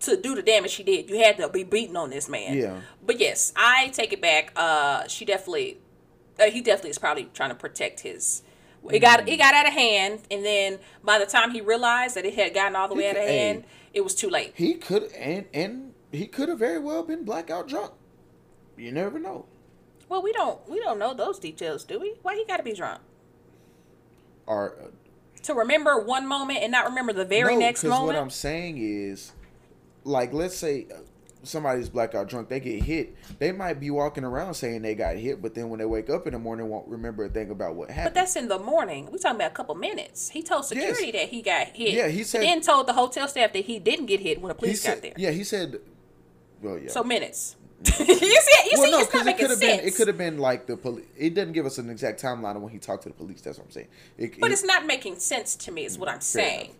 to 0.00 0.20
do 0.20 0.34
the 0.34 0.42
damage 0.42 0.72
she 0.72 0.82
did, 0.82 1.08
you 1.08 1.18
had 1.18 1.36
to 1.36 1.48
be 1.48 1.62
beaten 1.62 1.96
on 1.96 2.10
this 2.10 2.28
man. 2.28 2.56
Yeah. 2.56 2.80
But 3.04 3.20
yes, 3.20 3.52
I 3.54 3.88
take 3.94 4.12
it 4.12 4.20
back. 4.20 4.50
Uh, 4.56 5.06
she 5.06 5.24
definitely, 5.24 5.78
uh, 6.40 6.50
he 6.50 6.62
definitely 6.62 6.90
is 6.90 6.98
probably 6.98 7.28
trying 7.32 7.50
to 7.50 7.54
protect 7.54 8.00
his. 8.00 8.42
It 8.90 9.00
got 9.00 9.20
Mm. 9.20 9.28
it 9.28 9.36
got 9.38 9.54
out 9.54 9.66
of 9.66 9.72
hand, 9.72 10.20
and 10.30 10.44
then 10.44 10.78
by 11.02 11.18
the 11.18 11.26
time 11.26 11.50
he 11.50 11.60
realized 11.60 12.14
that 12.16 12.24
it 12.24 12.34
had 12.34 12.54
gotten 12.54 12.76
all 12.76 12.88
the 12.88 12.94
He 12.94 13.00
way 13.00 13.08
out 13.10 13.16
of 13.16 13.22
could- 13.22 13.28
hey. 13.30 13.38
hand, 13.48 13.64
it 13.92 14.02
was 14.02 14.14
too 14.14 14.28
late. 14.30 14.52
he 14.56 14.74
could 14.74 15.04
and 15.14 15.46
and 15.52 15.94
he 16.12 16.26
could 16.26 16.48
have 16.48 16.58
very 16.58 16.78
well 16.78 17.02
been 17.02 17.24
blackout 17.24 17.66
drunk. 17.68 17.92
You 18.76 18.92
never 18.92 19.18
know. 19.18 19.46
Well, 20.08 20.22
we 20.22 20.32
don't 20.32 20.68
we 20.68 20.78
don't 20.80 20.98
know 20.98 21.14
those 21.14 21.38
details, 21.40 21.82
do 21.84 21.98
we? 21.98 22.14
Why 22.22 22.36
he 22.36 22.44
got 22.44 22.58
to 22.58 22.62
be 22.62 22.72
drunk 22.74 23.00
Or 24.46 24.76
uh, 24.80 25.42
to 25.42 25.54
remember 25.54 25.98
one 26.00 26.26
moment 26.26 26.60
and 26.60 26.70
not 26.70 26.86
remember 26.86 27.12
the 27.12 27.24
very 27.24 27.54
no, 27.54 27.60
next 27.60 27.82
moment? 27.84 28.06
what 28.06 28.16
I'm 28.16 28.30
saying 28.30 28.78
is, 28.78 29.32
like, 30.04 30.32
let's 30.32 30.56
say 30.56 30.86
uh, 30.94 30.98
somebody's 31.46 31.88
blackout 31.88 32.28
drunk, 32.28 32.48
they 32.48 32.60
get 32.60 32.82
hit. 32.82 33.16
They 33.38 33.52
might 33.52 33.80
be 33.80 33.90
walking 33.90 34.24
around 34.24 34.54
saying 34.54 34.82
they 34.82 34.94
got 34.94 35.16
hit, 35.16 35.40
but 35.40 35.54
then 35.54 35.68
when 35.70 35.78
they 35.78 35.84
wake 35.86 36.10
up 36.10 36.26
in 36.26 36.32
the 36.32 36.38
morning, 36.38 36.68
won't 36.68 36.88
remember 36.88 37.24
a 37.24 37.28
thing 37.28 37.50
about 37.50 37.74
what 37.74 37.90
happened. 37.90 38.14
But 38.14 38.20
that's 38.20 38.36
in 38.36 38.48
the 38.48 38.58
morning. 38.58 39.08
We 39.10 39.18
talking 39.18 39.36
about 39.36 39.52
a 39.52 39.54
couple 39.54 39.74
minutes. 39.74 40.28
He 40.30 40.42
told 40.42 40.64
security 40.64 41.10
that 41.12 41.28
he 41.28 41.42
got 41.42 41.68
hit. 41.68 41.92
Yeah, 41.94 42.08
he 42.08 42.24
said- 42.24 42.42
then 42.42 42.60
told 42.60 42.86
the 42.86 42.92
hotel 42.92 43.26
staff 43.28 43.52
that 43.52 43.64
he 43.64 43.78
didn't 43.78 44.06
get 44.06 44.20
hit 44.20 44.40
when 44.40 44.48
the 44.48 44.54
police 44.54 44.82
said, 44.82 44.94
got 44.96 45.02
there. 45.02 45.12
yeah, 45.16 45.30
he 45.30 45.44
said, 45.44 45.76
well, 46.62 46.78
yeah. 46.78 46.90
So 46.90 47.02
minutes. 47.04 47.56
Mm. 47.82 47.98
you 47.98 48.14
see, 48.16 48.24
you 48.24 48.40
see, 48.40 48.72
well, 48.78 48.90
no, 48.90 48.98
it's 49.00 49.12
not 49.12 49.12
because 49.12 49.20
it 49.20 49.24
making 49.26 49.38
could 49.40 49.50
have 49.50 49.58
sense. 49.58 49.80
been. 49.82 49.88
It 49.88 49.94
could 49.96 50.08
have 50.08 50.16
been 50.18 50.38
like 50.38 50.66
the 50.66 50.76
police. 50.78 51.04
It 51.16 51.34
doesn't 51.34 51.52
give 51.52 51.66
us 51.66 51.76
an 51.78 51.90
exact 51.90 52.22
timeline 52.22 52.56
of 52.56 52.62
when 52.62 52.72
he 52.72 52.78
talked 52.78 53.02
to 53.02 53.10
the 53.10 53.14
police. 53.14 53.42
That's 53.42 53.58
what 53.58 53.66
I'm 53.66 53.70
saying. 53.70 53.88
It, 54.16 54.40
but 54.40 54.50
it- 54.50 54.54
it's 54.54 54.64
not 54.64 54.86
making 54.86 55.18
sense 55.18 55.54
to 55.56 55.70
me. 55.72 55.84
Is 55.84 55.98
what 55.98 56.08
I'm 56.08 56.22
saying. 56.22 56.70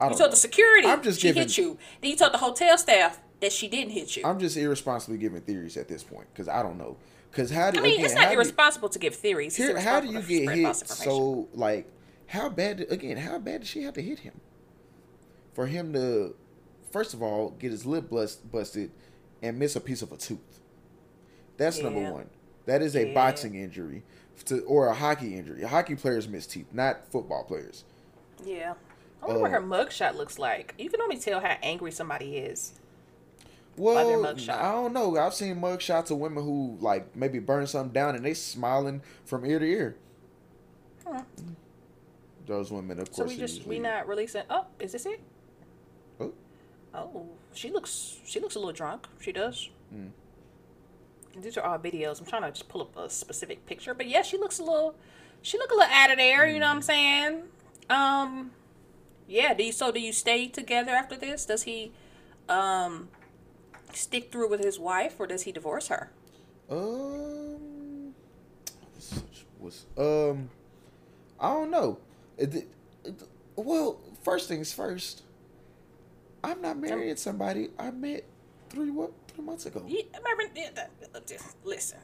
I 0.00 0.04
You 0.06 0.10
told 0.12 0.20
know. 0.20 0.28
the 0.30 0.36
security 0.36 0.88
I'm 0.88 1.02
just 1.02 1.20
she 1.20 1.28
giving- 1.28 1.42
hit 1.42 1.58
you. 1.58 1.76
Then 2.00 2.10
you 2.12 2.16
told 2.16 2.32
the 2.32 2.38
hotel 2.38 2.78
staff 2.78 3.20
that 3.40 3.52
she 3.52 3.68
didn't 3.68 3.90
hit 3.92 4.16
you. 4.16 4.22
I'm 4.24 4.38
just 4.38 4.56
irresponsibly 4.56 5.18
giving 5.18 5.40
theories 5.40 5.76
at 5.76 5.88
this 5.88 6.02
point 6.02 6.26
because 6.32 6.48
I 6.48 6.62
don't 6.62 6.78
know. 6.78 6.96
Because 7.30 7.50
how 7.50 7.70
do 7.70 7.78
I 7.78 7.82
mean, 7.82 7.94
again, 7.94 8.04
it's 8.06 8.14
not 8.14 8.32
irresponsible 8.32 8.88
to 8.88 8.98
give 8.98 9.14
theories. 9.14 9.54
Here, 9.56 9.78
how 9.78 10.00
do 10.00 10.08
you 10.08 10.20
get 10.20 10.50
hit? 10.50 10.76
So, 10.76 11.48
like, 11.54 11.86
how 12.26 12.48
bad? 12.48 12.86
Again, 12.90 13.16
how 13.16 13.38
bad 13.38 13.60
did 13.60 13.68
she 13.68 13.82
have 13.82 13.94
to 13.94 14.02
hit 14.02 14.20
him? 14.20 14.40
For 15.54 15.66
him 15.66 15.92
to, 15.92 16.34
first 16.90 17.14
of 17.14 17.22
all, 17.22 17.50
get 17.50 17.70
his 17.70 17.86
lip 17.86 18.10
bust, 18.10 18.50
busted 18.50 18.90
and 19.42 19.58
miss 19.58 19.76
a 19.76 19.80
piece 19.80 20.02
of 20.02 20.10
a 20.12 20.16
tooth. 20.16 20.60
That's 21.56 21.80
number 21.80 22.10
one. 22.10 22.28
That 22.66 22.82
is 22.82 22.94
a 22.96 23.08
Yeah. 23.08 23.14
boxing 23.14 23.54
injury, 23.54 24.02
to, 24.46 24.60
or 24.62 24.88
a 24.88 24.94
hockey 24.94 25.36
injury. 25.36 25.62
Hockey 25.62 25.94
players 25.94 26.26
miss 26.28 26.46
teeth, 26.46 26.66
not 26.72 27.10
football 27.10 27.44
players. 27.44 27.84
yeah. 28.44 28.74
I 29.22 29.26
wonder 29.26 29.40
what 29.42 29.50
Uh, 29.50 29.54
her 29.54 29.60
mugshot 29.60 30.14
looks 30.16 30.38
like. 30.38 30.74
You 30.78 30.88
can 30.88 31.02
only 31.02 31.18
tell 31.18 31.40
how 31.40 31.54
angry 31.62 31.92
somebody 31.92 32.38
is. 32.38 32.72
Well. 33.80 34.24
I 34.50 34.72
don't 34.72 34.92
know. 34.92 35.16
I've 35.16 35.34
seen 35.34 35.58
mug 35.58 35.80
shots 35.80 36.10
of 36.10 36.18
women 36.18 36.44
who 36.44 36.76
like 36.80 37.16
maybe 37.16 37.38
burn 37.38 37.66
something 37.66 37.92
down 37.92 38.14
and 38.14 38.24
they 38.24 38.34
smiling 38.34 39.02
from 39.24 39.44
ear 39.46 39.58
to 39.58 39.64
ear. 39.66 39.96
Huh. 41.06 41.22
Those 42.46 42.70
women, 42.70 42.98
of 43.00 43.08
So 43.08 43.22
course, 43.22 43.30
we 43.30 43.36
just 43.36 43.56
usually- 43.58 43.76
we 43.76 43.82
not 43.82 44.06
releasing. 44.08 44.42
Oh, 44.50 44.66
is 44.78 44.92
this 44.92 45.06
it? 45.06 45.20
Oh. 46.20 46.32
Oh, 46.94 47.26
she 47.54 47.70
looks 47.70 48.18
she 48.24 48.38
looks 48.40 48.54
a 48.54 48.58
little 48.58 48.72
drunk. 48.72 49.06
She 49.20 49.32
does. 49.32 49.70
Mm. 49.94 50.10
These 51.40 51.56
are 51.56 51.62
all 51.64 51.78
videos. 51.78 52.20
I'm 52.20 52.26
trying 52.26 52.42
to 52.42 52.50
just 52.50 52.68
pull 52.68 52.82
up 52.82 52.96
a 52.96 53.08
specific 53.08 53.64
picture, 53.66 53.94
but 53.94 54.06
yeah, 54.08 54.22
she 54.22 54.36
looks 54.36 54.58
a 54.58 54.64
little. 54.64 54.94
She 55.42 55.56
look 55.58 55.70
a 55.70 55.74
little 55.74 55.90
out 55.92 56.10
of 56.10 56.18
there. 56.18 56.46
You 56.48 56.58
know 56.58 56.66
what 56.68 56.74
I'm 56.76 56.82
saying? 56.82 57.42
Um, 57.88 58.50
yeah. 59.28 59.54
Do 59.54 59.64
you 59.64 59.72
so 59.72 59.90
do 59.92 60.00
you 60.00 60.12
stay 60.12 60.48
together 60.48 60.90
after 60.90 61.16
this? 61.16 61.46
Does 61.46 61.62
he, 61.62 61.92
um, 62.48 63.08
stick 63.96 64.30
through 64.32 64.48
with 64.48 64.62
his 64.64 64.78
wife 64.78 65.16
or 65.18 65.26
does 65.26 65.42
he 65.42 65.52
divorce 65.52 65.88
her? 65.88 66.10
Um, 66.70 68.14
was 69.58 69.86
um, 69.98 70.50
I 71.38 71.48
don't 71.52 71.70
know. 71.70 71.98
It, 72.38 72.54
it- 72.54 72.68
it- 73.04 73.22
well, 73.56 73.98
first 74.22 74.48
things 74.48 74.72
first. 74.72 75.22
I'm 76.42 76.62
not 76.62 76.78
marrying 76.78 77.16
somebody 77.16 77.68
I 77.78 77.90
met 77.90 78.24
three 78.70 78.90
what 78.90 79.12
three 79.28 79.44
months 79.44 79.66
ago. 79.66 79.84
Yeah, 79.86 80.02
remember, 80.16 80.52
yeah, 80.54 80.70
that- 80.74 80.90
listen. 81.64 81.98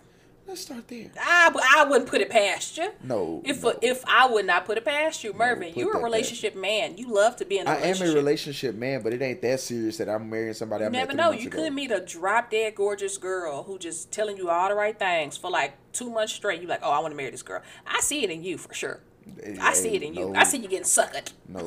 Let's 0.47 0.61
start 0.61 0.87
there. 0.87 1.11
I, 1.21 1.51
I 1.77 1.85
wouldn't 1.85 2.09
put 2.09 2.21
it 2.21 2.31
past 2.31 2.77
you. 2.79 2.93
No, 3.03 3.43
If 3.45 3.65
no. 3.65 3.75
if 3.83 4.05
I 4.07 4.29
would 4.29 4.47
not 4.47 4.65
put 4.65 4.79
it 4.79 4.85
past 4.85 5.25
you, 5.25 5.33
Mervin, 5.33 5.73
put 5.73 5.77
you're 5.81 5.97
a 5.99 6.03
relationship 6.03 6.55
man. 6.55 6.97
You 6.97 7.13
love 7.13 7.35
to 7.39 7.45
be 7.45 7.59
in 7.59 7.67
a 7.67 7.71
I 7.71 7.75
relationship. 7.77 8.03
I 8.03 8.07
am 8.07 8.13
a 8.13 8.15
relationship 8.17 8.75
man, 8.77 9.03
but 9.03 9.13
it 9.13 9.21
ain't 9.23 9.43
that 9.43 9.59
serious 9.61 9.97
that 9.99 10.09
I'm 10.09 10.31
marrying 10.31 10.55
somebody 10.55 10.85
I 10.85 10.87
You 10.87 10.93
met 10.93 10.99
never 10.99 11.15
know. 11.15 11.33
You 11.33 11.49
ago. 11.49 11.59
could 11.65 11.73
meet 11.73 11.91
a 11.91 12.01
drop 12.01 12.51
dead 12.53 12.77
gorgeous 12.77 13.19
girl 13.19 13.65
who 13.65 13.77
just 13.79 14.13
telling 14.13 14.37
you 14.37 14.49
all 14.49 14.69
the 14.69 14.77
right 14.77 14.97
things 14.97 15.37
for 15.37 15.51
like 15.51 15.75
two 15.93 16.11
months 16.11 16.33
straight. 16.35 16.61
You're 16.61 16.71
like, 16.71 16.81
oh, 16.85 16.93
I 16.93 17.01
want 17.01 17.11
to 17.13 17.17
marry 17.17 17.31
this 17.31 17.43
girl. 17.43 17.63
I 17.87 17.99
see 18.01 18.23
it 18.23 18.31
in 18.31 18.45
you 18.45 18.57
for 18.57 18.73
sure. 18.73 19.01
I 19.61 19.73
see 19.75 19.97
it 19.97 20.03
in 20.05 20.15
you. 20.15 20.33
I 20.37 20.45
see 20.45 20.59
you 20.59 20.69
getting 20.69 20.85
suckered. 20.85 21.33
No, 21.49 21.61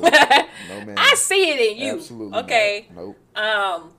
man. 0.86 0.94
I 0.96 1.12
see 1.16 1.50
it 1.50 1.72
in 1.72 1.78
you. 1.78 1.92
Absolutely. 1.96 2.38
Okay. 2.38 2.86
not. 2.96 3.04
Nope. 3.04 3.16
Um, 3.36 3.92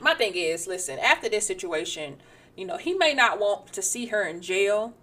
my 0.00 0.14
thing 0.14 0.34
is, 0.36 0.68
listen, 0.68 1.00
after 1.00 1.28
this 1.28 1.44
situation, 1.44 2.18
you 2.56 2.66
know, 2.66 2.76
he 2.76 2.94
may 2.94 3.14
not 3.14 3.38
want 3.40 3.72
to 3.72 3.82
see 3.82 4.06
her 4.06 4.22
in 4.26 4.40
jail 4.42 4.94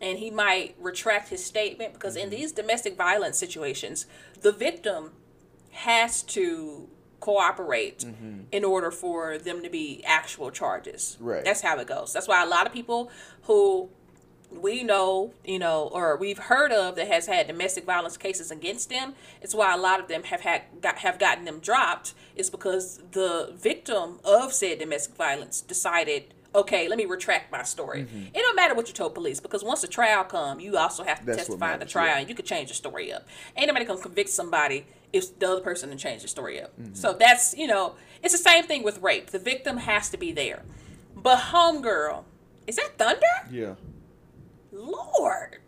and 0.00 0.18
he 0.18 0.30
might 0.30 0.76
retract 0.78 1.28
his 1.28 1.44
statement 1.44 1.92
because 1.94 2.14
Mm-hmm. 2.16 2.24
in 2.24 2.30
these 2.30 2.52
domestic 2.52 2.96
violence 2.96 3.38
situations, 3.38 4.06
the 4.42 4.52
victim 4.52 5.12
has 5.72 6.22
to 6.22 6.88
cooperate 7.20 8.04
in 8.52 8.64
order 8.64 8.90
for 8.90 9.38
them 9.38 9.62
to 9.62 9.68
be 9.68 10.02
actual 10.04 10.50
charges. 10.50 11.16
Mm-hmm. 11.16 11.24
Right. 11.26 11.44
That's 11.44 11.60
how 11.62 11.78
it 11.78 11.86
goes. 11.88 12.12
That's 12.12 12.28
why 12.28 12.42
a 12.42 12.46
lot 12.46 12.66
of 12.66 12.72
people 12.72 13.10
who 13.42 13.90
we 14.50 14.82
know, 14.82 15.34
you 15.44 15.58
know, 15.58 15.90
or 15.92 16.16
we've 16.16 16.38
heard 16.38 16.72
of 16.72 16.94
that 16.96 17.08
has 17.08 17.26
had 17.26 17.46
domestic 17.48 17.84
violence 17.84 18.16
cases 18.16 18.50
against 18.50 18.88
them. 18.88 19.14
It's 19.42 19.54
why 19.54 19.74
a 19.74 19.76
lot 19.76 20.00
of 20.00 20.08
them 20.08 20.22
have 20.24 20.40
had 20.40 20.62
got, 20.80 20.98
have 20.98 21.18
gotten 21.18 21.44
them 21.44 21.58
dropped. 21.58 22.14
Is 22.36 22.48
because 22.50 23.00
the 23.12 23.52
victim 23.54 24.20
of 24.24 24.52
said 24.52 24.78
domestic 24.78 25.16
violence 25.16 25.60
decided, 25.60 26.32
okay, 26.54 26.88
let 26.88 26.98
me 26.98 27.04
retract 27.04 27.52
my 27.52 27.62
story. 27.62 28.02
Mm-hmm. 28.02 28.26
It 28.34 28.34
don't 28.34 28.56
matter 28.56 28.74
what 28.74 28.88
you 28.88 28.94
told 28.94 29.14
police 29.14 29.40
because 29.40 29.62
once 29.62 29.82
the 29.82 29.88
trial 29.88 30.24
come, 30.24 30.60
you 30.60 30.76
also 30.76 31.04
have 31.04 31.20
to 31.20 31.26
That's 31.26 31.38
testify 31.38 31.74
in 31.74 31.80
the 31.80 31.86
trial, 31.86 32.14
yeah. 32.14 32.18
and 32.20 32.28
you 32.28 32.34
could 32.34 32.46
change 32.46 32.68
the 32.68 32.74
story 32.74 33.12
up. 33.12 33.26
Ain't 33.56 33.68
nobody 33.68 33.84
gonna 33.84 34.00
convict 34.00 34.30
somebody 34.30 34.86
if 35.12 35.38
the 35.38 35.50
other 35.50 35.60
person 35.60 35.88
didn't 35.90 36.00
change 36.00 36.22
the 36.22 36.28
story 36.28 36.60
up. 36.60 36.78
Mm-hmm. 36.80 36.94
So 36.94 37.12
that's 37.12 37.56
you 37.56 37.66
know, 37.66 37.94
it's 38.22 38.32
the 38.32 38.38
same 38.38 38.64
thing 38.64 38.82
with 38.82 39.00
rape. 39.02 39.30
The 39.30 39.38
victim 39.38 39.78
has 39.78 40.10
to 40.10 40.16
be 40.16 40.32
there. 40.32 40.62
But 41.14 41.38
homegirl, 41.38 42.24
is 42.66 42.76
that 42.76 42.96
thunder? 42.98 43.26
Yeah. 43.50 43.74
Lord. 44.72 45.58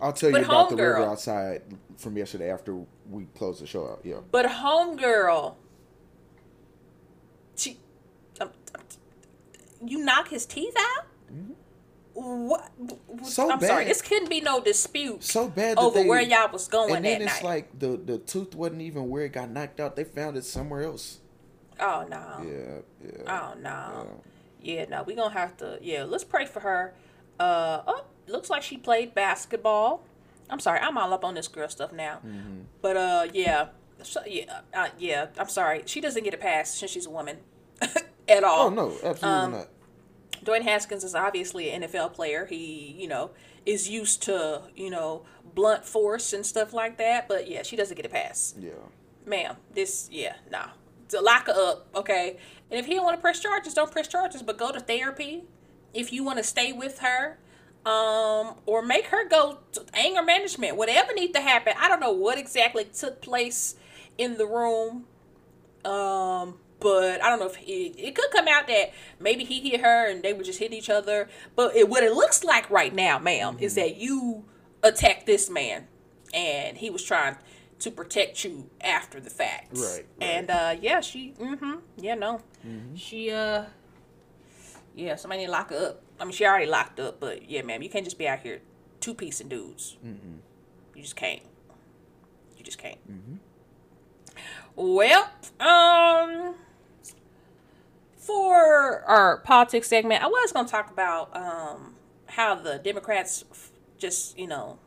I'll 0.00 0.12
tell 0.12 0.30
you 0.30 0.36
But 0.36 0.44
about 0.44 0.70
the 0.70 0.76
river 0.76 1.04
outside 1.04 1.62
from 1.96 2.16
yesterday 2.16 2.50
after 2.50 2.84
we 3.10 3.24
closed 3.36 3.62
the 3.62 3.66
show 3.66 3.88
out. 3.88 4.00
Yeah. 4.04 4.16
But 4.30 4.46
homegirl, 4.46 5.54
she, 7.56 7.78
um, 8.40 8.50
um, 8.74 8.80
you 9.84 9.98
knock 10.04 10.28
his 10.28 10.46
teeth 10.46 10.74
out. 10.78 11.04
What? 12.14 12.70
Mm-hmm. 12.82 13.24
So 13.24 13.50
I'm 13.50 13.60
sorry. 13.60 13.84
bad. 13.84 13.90
This 13.90 14.02
couldn't 14.02 14.28
be 14.28 14.40
no 14.40 14.60
dispute 14.60 15.22
So 15.22 15.48
bad 15.48 15.78
over 15.78 16.02
they- 16.02 16.08
where 16.08 16.20
y'all 16.20 16.50
was 16.50 16.66
going 16.66 16.96
and 16.96 17.04
then 17.04 17.20
that 17.20 17.24
it's 17.26 17.42
night. 17.42 17.48
like 17.48 17.78
the 17.78 17.96
the 17.96 18.18
tooth 18.18 18.54
wasn't 18.56 18.82
even 18.82 19.08
where 19.08 19.24
it 19.24 19.32
got 19.32 19.50
knocked 19.50 19.78
out. 19.78 19.94
They 19.94 20.02
found 20.04 20.36
it 20.36 20.44
somewhere 20.44 20.82
else. 20.82 21.18
oh 21.78 22.04
no. 22.08 22.44
Yeah. 22.44 22.78
Yeah. 23.24 23.52
Oh 23.54 23.58
no. 23.60 24.20
Yeah, 24.60 24.86
no. 24.88 25.04
We 25.04 25.14
gonna 25.14 25.32
have 25.32 25.56
to. 25.58 25.78
Yeah, 25.80 26.02
let's 26.04 26.24
pray 26.24 26.44
for 26.46 26.58
her. 26.60 26.94
Uh, 27.38 27.82
oh, 27.86 28.04
looks 28.26 28.50
like 28.50 28.62
she 28.64 28.76
played 28.76 29.14
basketball. 29.14 30.02
I'm 30.50 30.58
sorry, 30.58 30.80
I'm 30.80 30.98
all 30.98 31.12
up 31.12 31.24
on 31.24 31.34
this 31.34 31.46
girl 31.46 31.68
stuff 31.68 31.92
now. 31.92 32.16
Mm-hmm. 32.26 32.62
But 32.82 32.96
uh, 32.96 33.26
yeah, 33.32 33.68
so, 34.02 34.22
yeah, 34.26 34.62
uh, 34.74 34.88
yeah. 34.98 35.26
I'm 35.38 35.48
sorry, 35.48 35.82
she 35.86 36.00
doesn't 36.00 36.24
get 36.24 36.34
a 36.34 36.38
pass 36.38 36.74
since 36.74 36.90
she's 36.90 37.06
a 37.06 37.10
woman 37.10 37.36
at 38.28 38.44
all. 38.44 38.66
Oh 38.66 38.70
no, 38.70 38.88
absolutely 39.02 39.28
Um, 39.28 39.50
not. 39.52 39.68
Dwayne 40.44 40.62
Haskins 40.62 41.04
is 41.04 41.14
obviously 41.14 41.70
an 41.70 41.82
NFL 41.82 42.14
player. 42.14 42.46
He, 42.46 42.94
you 42.98 43.08
know, 43.08 43.30
is 43.66 43.88
used 43.88 44.22
to, 44.24 44.62
you 44.76 44.88
know, 44.90 45.22
blunt 45.54 45.84
force 45.84 46.32
and 46.32 46.46
stuff 46.46 46.72
like 46.72 46.96
that. 46.98 47.28
But 47.28 47.48
yeah, 47.50 47.62
she 47.62 47.76
doesn't 47.76 47.96
get 47.96 48.06
a 48.06 48.08
pass. 48.08 48.54
Yeah. 48.58 48.70
Ma'am, 49.26 49.56
this, 49.74 50.08
yeah, 50.10 50.34
nah. 50.50 50.68
To 51.10 51.20
lock 51.20 51.46
her 51.46 51.54
up, 51.54 51.88
okay? 51.94 52.36
And 52.70 52.78
if 52.78 52.86
he 52.86 52.94
don't 52.94 53.04
want 53.04 53.16
to 53.16 53.20
press 53.20 53.40
charges, 53.40 53.74
don't 53.74 53.90
press 53.90 54.08
charges, 54.08 54.42
but 54.42 54.58
go 54.58 54.72
to 54.72 54.80
therapy. 54.80 55.44
If 55.92 56.12
you 56.12 56.22
want 56.22 56.38
to 56.38 56.44
stay 56.44 56.72
with 56.72 56.98
her, 57.00 57.38
um, 57.86 58.56
or 58.66 58.82
make 58.82 59.06
her 59.06 59.26
go 59.28 59.58
to 59.72 59.84
anger 59.94 60.22
management, 60.22 60.76
whatever 60.76 61.14
needs 61.14 61.32
to 61.32 61.40
happen. 61.40 61.72
I 61.78 61.88
don't 61.88 62.00
know 62.00 62.12
what 62.12 62.38
exactly 62.38 62.84
took 62.84 63.22
place 63.22 63.76
in 64.18 64.36
the 64.36 64.46
room. 64.46 65.06
Um, 65.84 66.58
but 66.80 67.22
I 67.22 67.28
don't 67.28 67.40
know 67.40 67.46
if 67.46 67.58
it, 67.60 67.98
it 67.98 68.14
could 68.14 68.30
come 68.30 68.46
out 68.48 68.66
that 68.68 68.92
maybe 69.18 69.44
he 69.44 69.68
hit 69.70 69.80
her 69.80 70.08
and 70.10 70.22
they 70.22 70.32
were 70.32 70.42
just 70.44 70.58
hitting 70.58 70.78
each 70.78 70.90
other. 70.90 71.28
But 71.56 71.74
it, 71.76 71.88
what 71.88 72.02
it 72.04 72.12
looks 72.12 72.44
like 72.44 72.70
right 72.70 72.94
now, 72.94 73.18
madam 73.18 73.56
is 73.60 73.76
Mm-hmm. 73.76 73.80
that 73.88 73.96
you 73.96 74.44
attacked 74.82 75.26
this 75.26 75.50
man 75.50 75.86
and 76.32 76.76
he 76.78 76.88
was 76.90 77.02
trying 77.02 77.36
to 77.80 77.90
protect 77.90 78.44
you 78.44 78.70
after 78.80 79.18
the 79.20 79.30
fact. 79.30 79.76
Right, 79.76 79.82
right. 79.92 80.06
And 80.20 80.50
uh 80.50 80.76
yeah, 80.80 81.00
she 81.00 81.34
mm-hmm. 81.38 81.74
Yeah, 81.96 82.14
no. 82.14 82.40
She 82.94 83.30
uh 83.30 83.64
yeah, 84.94 85.16
somebody 85.16 85.40
need 85.42 85.46
to 85.46 85.52
lock 85.52 85.70
her 85.70 85.88
up. 85.88 86.02
I 86.20 86.24
mean 86.24 86.32
she 86.32 86.44
already 86.44 86.66
locked 86.66 86.98
up, 87.00 87.20
but 87.20 87.48
yeah, 87.48 87.62
ma'am, 87.62 87.82
you 87.82 87.88
can't 87.88 88.04
just 88.04 88.18
be 88.18 88.28
out 88.28 88.40
here 88.40 88.60
two 89.00 89.14
piecing 89.14 89.48
dudes. 89.48 89.96
You 90.02 91.02
just 91.02 91.16
can't. 91.16 91.42
You 92.56 92.64
just 92.64 92.78
can't. 92.78 92.98
Mm-hmm. 93.10 93.34
Well, 94.74 95.30
um, 95.60 96.54
for 98.28 99.02
our 99.06 99.38
politics 99.38 99.88
segment, 99.88 100.22
I 100.22 100.26
was 100.26 100.52
going 100.52 100.66
to 100.66 100.70
talk 100.70 100.90
about 100.90 101.34
um 101.34 101.94
how 102.26 102.54
the 102.54 102.78
Democrats 102.78 103.44
just 103.96 104.38
you 104.38 104.46
know 104.46 104.78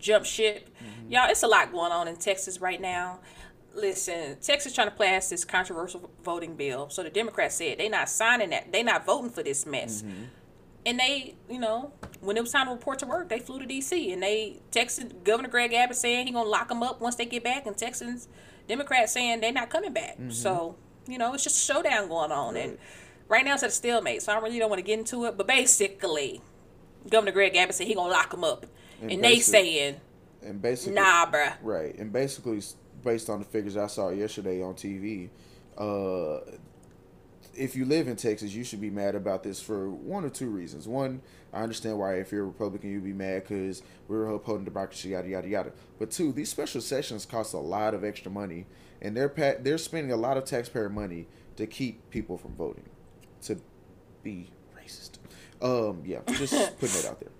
jump 0.00 0.24
ship. 0.24 0.68
Mm-hmm. 0.82 1.12
Y'all, 1.12 1.30
it's 1.30 1.44
a 1.44 1.46
lot 1.46 1.70
going 1.70 1.92
on 1.92 2.08
in 2.08 2.16
Texas 2.16 2.60
right 2.60 2.80
now. 2.80 3.20
Listen, 3.72 4.36
Texas 4.42 4.74
trying 4.74 4.90
to 4.90 4.96
pass 4.96 5.30
this 5.30 5.44
controversial 5.44 6.10
voting 6.24 6.56
bill. 6.56 6.90
So 6.90 7.04
the 7.04 7.10
Democrats 7.10 7.54
said 7.54 7.78
they're 7.78 7.88
not 7.88 8.08
signing 8.08 8.50
that. 8.50 8.72
they're 8.72 8.82
not 8.82 9.06
voting 9.06 9.30
for 9.30 9.44
this 9.44 9.64
mess. 9.64 10.02
Mm-hmm. 10.02 10.24
And 10.86 10.98
they, 10.98 11.36
you 11.48 11.60
know, 11.60 11.92
when 12.20 12.36
it 12.36 12.40
was 12.40 12.50
time 12.50 12.66
to 12.66 12.72
report 12.72 12.98
to 13.00 13.06
work, 13.06 13.28
they 13.28 13.38
flew 13.38 13.60
to 13.60 13.66
D.C. 13.66 14.12
and 14.12 14.22
they 14.22 14.60
texted 14.72 15.22
Governor 15.22 15.48
Greg 15.48 15.72
Abbott 15.72 15.96
saying 15.96 16.26
he 16.26 16.32
gonna 16.32 16.48
lock 16.48 16.68
them 16.68 16.82
up 16.82 17.00
once 17.00 17.14
they 17.14 17.26
get 17.26 17.44
back, 17.44 17.64
and 17.66 17.76
Texans 17.76 18.26
Democrats 18.66 19.12
saying 19.12 19.40
they're 19.40 19.52
not 19.52 19.70
coming 19.70 19.92
back. 19.92 20.14
Mm-hmm. 20.14 20.30
So 20.30 20.76
you 21.08 21.18
know, 21.18 21.34
it's 21.34 21.44
just 21.44 21.56
a 21.56 21.72
showdown 21.72 22.08
going 22.08 22.30
on, 22.30 22.56
and 22.56 22.78
right 23.28 23.44
now 23.44 23.54
it's 23.54 23.62
at 23.62 23.70
a 23.70 23.72
stalemate. 23.72 24.22
So 24.22 24.32
I 24.32 24.38
really 24.38 24.58
don't 24.58 24.70
want 24.70 24.78
to 24.78 24.86
get 24.86 24.98
into 24.98 25.24
it, 25.24 25.36
but 25.36 25.46
basically, 25.46 26.40
Governor 27.08 27.32
Greg 27.32 27.56
Abbott 27.56 27.74
said 27.74 27.86
he 27.86 27.94
gonna 27.94 28.12
lock 28.12 28.30
them 28.30 28.44
up, 28.44 28.66
and, 29.00 29.10
And 29.10 29.24
they 29.24 29.40
saying 29.40 29.96
And 30.42 30.60
basically, 30.60 30.94
nah, 30.94 31.26
bruh. 31.26 31.54
Right, 31.62 31.96
and 31.98 32.12
basically, 32.12 32.62
based 33.02 33.30
on 33.30 33.38
the 33.38 33.44
figures 33.44 33.76
I 33.76 33.86
saw 33.86 34.10
yesterday 34.10 34.62
on 34.62 34.74
TV, 34.74 35.30
uh, 35.76 36.40
if 37.54 37.74
you 37.74 37.84
live 37.84 38.06
in 38.06 38.16
Texas, 38.16 38.54
you 38.54 38.62
should 38.62 38.80
be 38.80 38.90
mad 38.90 39.14
about 39.14 39.42
this 39.42 39.60
for 39.60 39.90
one 39.90 40.24
or 40.24 40.30
two 40.30 40.48
reasons. 40.48 40.86
One, 40.86 41.20
I 41.52 41.62
understand 41.62 41.98
why 41.98 42.14
if 42.14 42.30
you're 42.30 42.44
a 42.44 42.46
Republican, 42.46 42.90
you'd 42.90 43.04
be 43.04 43.12
mad 43.12 43.44
because 43.44 43.82
we're 44.06 44.26
upholding 44.32 44.64
democracy, 44.64 45.10
yada 45.10 45.28
yada 45.28 45.48
yada. 45.48 45.72
But 45.98 46.10
two, 46.10 46.32
these 46.32 46.50
special 46.50 46.80
sessions 46.80 47.26
cost 47.26 47.54
a 47.54 47.58
lot 47.58 47.94
of 47.94 48.04
extra 48.04 48.30
money, 48.30 48.66
and 49.02 49.16
they're 49.16 49.28
pa- 49.28 49.54
they're 49.60 49.78
spending 49.78 50.12
a 50.12 50.16
lot 50.16 50.36
of 50.36 50.44
taxpayer 50.44 50.88
money 50.88 51.26
to 51.56 51.66
keep 51.66 52.08
people 52.10 52.36
from 52.38 52.54
voting, 52.54 52.88
to 53.42 53.60
be 54.22 54.50
racist. 54.76 55.18
Um, 55.60 56.02
yeah, 56.04 56.20
just 56.26 56.52
putting 56.80 56.96
it 57.00 57.06
out 57.06 57.20
there. 57.20 57.30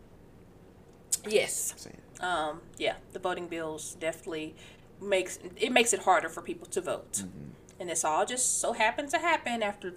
Yes. 1.28 1.75
Um, 2.20 2.61
yeah, 2.78 2.95
the 3.12 3.19
voting 3.19 3.47
bills 3.47 3.97
definitely 4.01 4.55
makes 5.01 5.39
it 5.57 5.70
makes 5.73 5.93
it 5.93 6.01
harder 6.01 6.28
for 6.28 6.43
people 6.43 6.67
to 6.69 6.81
vote, 6.81 7.12
Mm-hmm. 7.12 7.51
and 7.81 7.89
this 7.91 8.05
all 8.05 8.27
just 8.27 8.61
so 8.61 8.73
happened 8.73 9.11
to 9.11 9.19
happen 9.19 9.62
after 9.62 9.95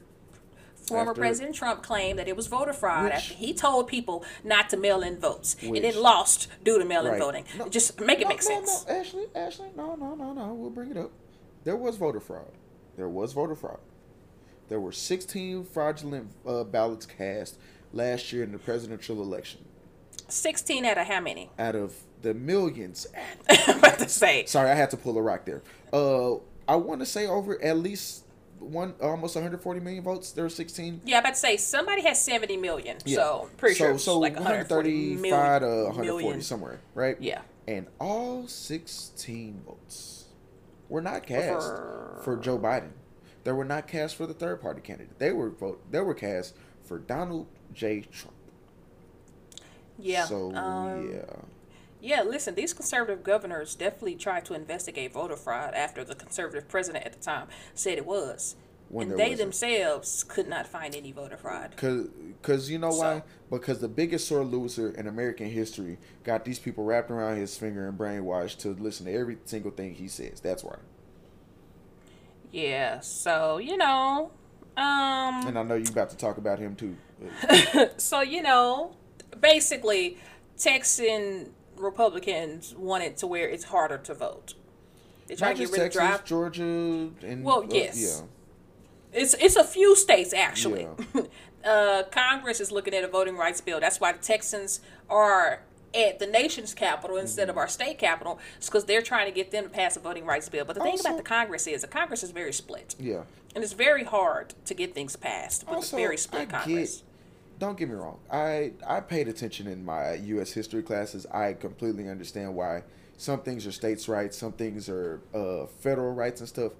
former 0.88 1.12
After- 1.12 1.22
President 1.22 1.56
Trump 1.56 1.82
claimed 1.84 2.20
that 2.20 2.28
it 2.28 2.36
was 2.36 2.46
voter 2.48 2.74
fraud 2.74 3.06
Which- 3.06 3.14
after 3.14 3.34
he 3.34 3.54
told 3.54 3.88
people 3.88 4.24
not 4.44 4.70
to 4.70 4.78
mail 4.78 5.02
in 5.02 5.20
votes, 5.20 5.56
and 5.62 5.72
Which- 5.72 5.82
then 5.82 6.00
lost 6.00 6.48
due 6.64 6.78
to 6.78 6.86
mail 6.86 7.06
in 7.08 7.14
Right. 7.14 7.20
voting. 7.22 7.46
No, 7.58 7.70
just 7.70 8.00
make 8.00 8.20
it 8.20 8.24
no, 8.24 8.30
make 8.30 8.42
no, 8.42 8.48
sense. 8.48 8.86
No, 8.88 8.96
Ashley, 8.96 9.26
Ashley, 9.36 9.70
no, 9.76 9.96
no, 9.96 10.14
no, 10.16 10.34
no. 10.34 10.54
We'll 10.54 10.70
bring 10.70 10.92
it 10.92 10.98
up. 10.98 11.12
There 11.64 11.76
was 11.76 11.98
voter 11.98 12.20
fraud. 12.20 12.52
There 12.98 13.10
was 13.10 13.34
voter 13.34 13.56
fraud. 13.56 13.80
There 14.70 14.80
were 14.80 14.92
16 14.92 15.66
fraudulent 15.66 16.32
uh, 16.46 16.64
ballots 16.64 17.06
cast 17.06 17.58
last 17.94 18.32
year 18.32 18.44
in 18.44 18.52
the 18.52 18.58
presidential 18.58 19.22
election. 19.22 19.66
Sixteen 20.28 20.86
out 20.86 20.98
of 20.98 21.08
how 21.08 21.20
many? 21.20 21.50
Out 21.60 21.76
of 21.76 21.94
the 22.22 22.34
millions, 22.34 23.06
I'm 23.50 23.78
about 23.80 24.00
to 24.00 24.08
say. 24.08 24.46
sorry, 24.46 24.70
I 24.72 24.76
had 24.76 24.90
to 24.92 24.98
pull 24.98 25.18
a 25.18 25.22
rock 25.22 25.46
there. 25.46 25.62
Uh, 25.92 26.36
I 26.68 26.76
want 26.76 27.02
to 27.02 27.06
say 27.06 27.28
over 27.28 27.62
at 27.62 27.78
least 27.78 28.24
one, 28.60 28.94
almost 29.02 29.36
140 29.36 29.80
million 29.82 30.04
votes. 30.04 30.32
There 30.32 30.46
were 30.46 30.50
16. 30.50 31.02
Yeah, 31.04 31.18
I'm 31.18 31.24
about 31.24 31.34
to 31.34 31.40
say 31.40 31.58
somebody 31.58 32.04
has 32.04 32.22
seventy 32.22 32.56
million. 32.56 32.98
Yeah. 33.04 33.16
So 33.18 33.50
pretty 33.58 33.76
so, 33.76 33.84
sure 33.86 33.92
it's 33.92 34.04
so 34.04 34.20
like 34.20 34.36
140 34.36 35.16
135 35.16 35.62
to 35.62 35.68
million. 35.68 35.86
140 35.98 36.42
somewhere, 36.42 36.80
right? 36.96 37.18
Yeah. 37.20 37.42
And 37.68 37.88
all 38.00 38.48
16 38.48 39.62
votes 39.66 40.21
were 40.92 41.02
not 41.02 41.26
cast 41.26 41.68
For- 41.68 42.20
for 42.24 42.38
Joe 42.38 42.60
Biden. 42.60 42.92
They 43.44 43.54
were 43.54 43.66
not 43.66 43.88
cast 43.88 44.16
for 44.16 44.28
the 44.28 44.34
third 44.34 44.62
party 44.62 44.82
candidate. 44.82 45.18
They 45.18 45.32
were 45.32 45.50
vote. 45.50 45.82
They 45.90 46.02
were 46.02 46.14
cast 46.14 46.54
for 46.84 47.00
Donald 47.00 47.48
J. 47.74 48.02
Trump. 48.02 48.36
Yeah. 49.98 50.26
So 50.26 50.54
um, 50.54 51.12
yeah. 51.12 51.24
Yeah, 52.04 52.24
listen, 52.24 52.56
these 52.56 52.74
conservative 52.74 53.24
governors 53.24 53.76
definitely 53.76 54.16
tried 54.16 54.44
to 54.46 54.56
investigate 54.56 55.14
voter 55.14 55.36
fraud 55.36 55.74
after 55.76 56.04
the 56.04 56.16
conservative 56.16 56.68
president 56.68 57.06
at 57.06 57.14
the 57.14 57.20
time 57.20 57.48
said 57.76 57.98
it 57.98 58.06
was. 58.06 58.56
When 58.92 59.10
and 59.12 59.18
they 59.18 59.36
themselves 59.36 60.26
could 60.26 60.50
not 60.50 60.68
find 60.68 60.94
any 60.94 61.14
voter 61.14 61.38
fraud. 61.38 61.76
Cause, 61.78 62.10
cause 62.42 62.70
you 62.70 62.78
know 62.78 62.90
why? 62.90 63.20
So- 63.20 63.24
Because 63.50 63.80
the 63.80 63.88
biggest 63.88 64.28
sore 64.28 64.44
loser 64.44 64.90
in 64.92 65.08
American 65.08 65.50
history 65.50 65.98
got 66.26 66.44
these 66.44 66.60
people 66.60 66.84
wrapped 66.84 67.10
around 67.10 67.38
his 67.38 67.56
finger 67.58 67.88
and 67.88 67.98
brainwashed 67.98 68.58
to 68.60 68.70
listen 68.74 69.06
to 69.06 69.14
every 69.14 69.38
single 69.46 69.72
thing 69.72 69.94
he 69.94 70.10
says. 70.10 70.42
That's 70.42 70.62
why. 70.64 70.76
Yeah, 72.52 73.00
so, 73.00 73.58
you 73.60 73.78
know, 73.78 74.32
um 74.78 75.48
And 75.48 75.58
I 75.58 75.64
know 75.64 75.76
you're 75.76 75.90
about 75.92 76.10
to 76.10 76.18
talk 76.18 76.38
about 76.38 76.60
him 76.60 76.76
too. 76.76 76.98
so 77.98 78.22
you 78.22 78.42
know, 78.42 78.96
basically 79.40 80.18
Texan 80.58 81.54
Republicans 81.78 82.76
want 82.76 83.04
it 83.04 83.18
to 83.18 83.28
where 83.28 83.48
it's 83.48 83.64
harder 83.66 83.98
to 84.00 84.14
vote. 84.14 84.56
They 85.28 85.36
try 85.36 85.50
Not 85.50 85.58
to 85.58 85.64
get 85.64 85.72
rid 85.72 85.78
Texas, 85.80 86.02
of 86.02 86.08
drive 86.10 86.26
Georgia, 86.26 86.64
and 86.64 87.44
Well, 87.46 87.64
uh, 87.64 87.68
yes. 87.72 87.98
yeah. 88.22 88.28
It's 89.14 89.34
it's 89.36 89.56
a 89.56 89.64
few 89.64 89.96
states 89.96 90.34
actually. 90.34 90.88
uh, 91.66 92.04
Congress 92.12 92.60
is 92.60 92.72
looking 92.72 92.94
at 92.94 93.04
a 93.04 93.08
voting 93.08 93.38
rights 93.38 93.62
bill. 93.62 93.80
That's 93.80 94.00
why 94.00 94.12
the 94.14 94.20
Texans 94.20 94.80
are 95.10 95.62
at 95.94 96.20
the 96.20 96.28
nation's 96.28 96.74
capital 96.74 97.18
instead 97.18 97.44
Mm-hmm. 97.44 97.50
of 97.52 97.58
our 97.58 97.68
state 97.68 97.98
capital. 98.00 98.40
It's 98.58 98.68
because 98.68 98.86
they're 98.86 99.02
trying 99.02 99.26
to 99.26 99.32
get 99.34 99.52
them 99.52 99.66
to 99.66 99.70
pass 99.70 99.98
a 99.98 100.00
voting 100.00 100.26
rights 100.26 100.48
bill. 100.48 100.64
But 100.64 100.76
the 100.76 100.82
thing 100.82 101.00
about 101.00 101.18
the 101.18 101.24
Congress 101.24 101.68
is 101.68 101.82
the 101.82 101.88
Congress 101.88 102.24
is 102.24 102.32
very 102.32 102.54
split, 102.54 102.96
Yeah. 102.98 103.24
and 103.56 103.64
it's 103.64 103.74
very 103.74 104.06
hard 104.06 104.54
to 104.66 104.74
get 104.74 104.94
things 104.96 105.16
passed 105.18 105.66
with 105.68 105.76
Also, 105.76 105.98
a 105.98 106.00
very 106.00 106.18
split 106.18 106.44
I 106.44 106.46
Congress. 106.46 106.98
get. 106.98 107.04
Don't 107.60 107.78
get 107.78 107.90
me 107.90 107.96
wrong. 107.96 108.20
I 108.32 108.72
I 108.88 109.02
paid 109.02 109.28
attention 109.28 109.68
in 109.68 109.84
my 109.84 110.14
U.S. 110.14 110.52
history 110.54 110.82
classes. 110.82 111.26
I 111.28 111.54
completely 111.54 112.08
understand 112.10 112.56
why 112.56 112.84
some 113.18 113.42
things 113.42 113.68
are 113.68 113.72
states' 113.74 114.08
rights, 114.08 114.38
some 114.38 114.54
things 114.54 114.88
are 114.90 115.20
uh, 115.36 115.66
federal 115.82 116.14
rights 116.14 116.40
and 116.40 116.48
stuff. 116.50 116.72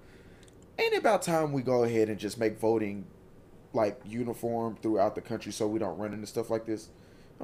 Ain't 0.78 0.94
it 0.94 0.98
about 0.98 1.22
time 1.22 1.52
we 1.52 1.62
go 1.62 1.84
ahead 1.84 2.08
and 2.08 2.18
just 2.18 2.38
make 2.38 2.58
voting 2.58 3.06
like 3.72 4.00
uniform 4.06 4.76
throughout 4.82 5.14
the 5.14 5.20
country 5.20 5.52
so 5.52 5.66
we 5.66 5.78
don't 5.78 5.96
run 5.98 6.12
into 6.12 6.26
stuff 6.26 6.50
like 6.50 6.66
this? 6.66 6.88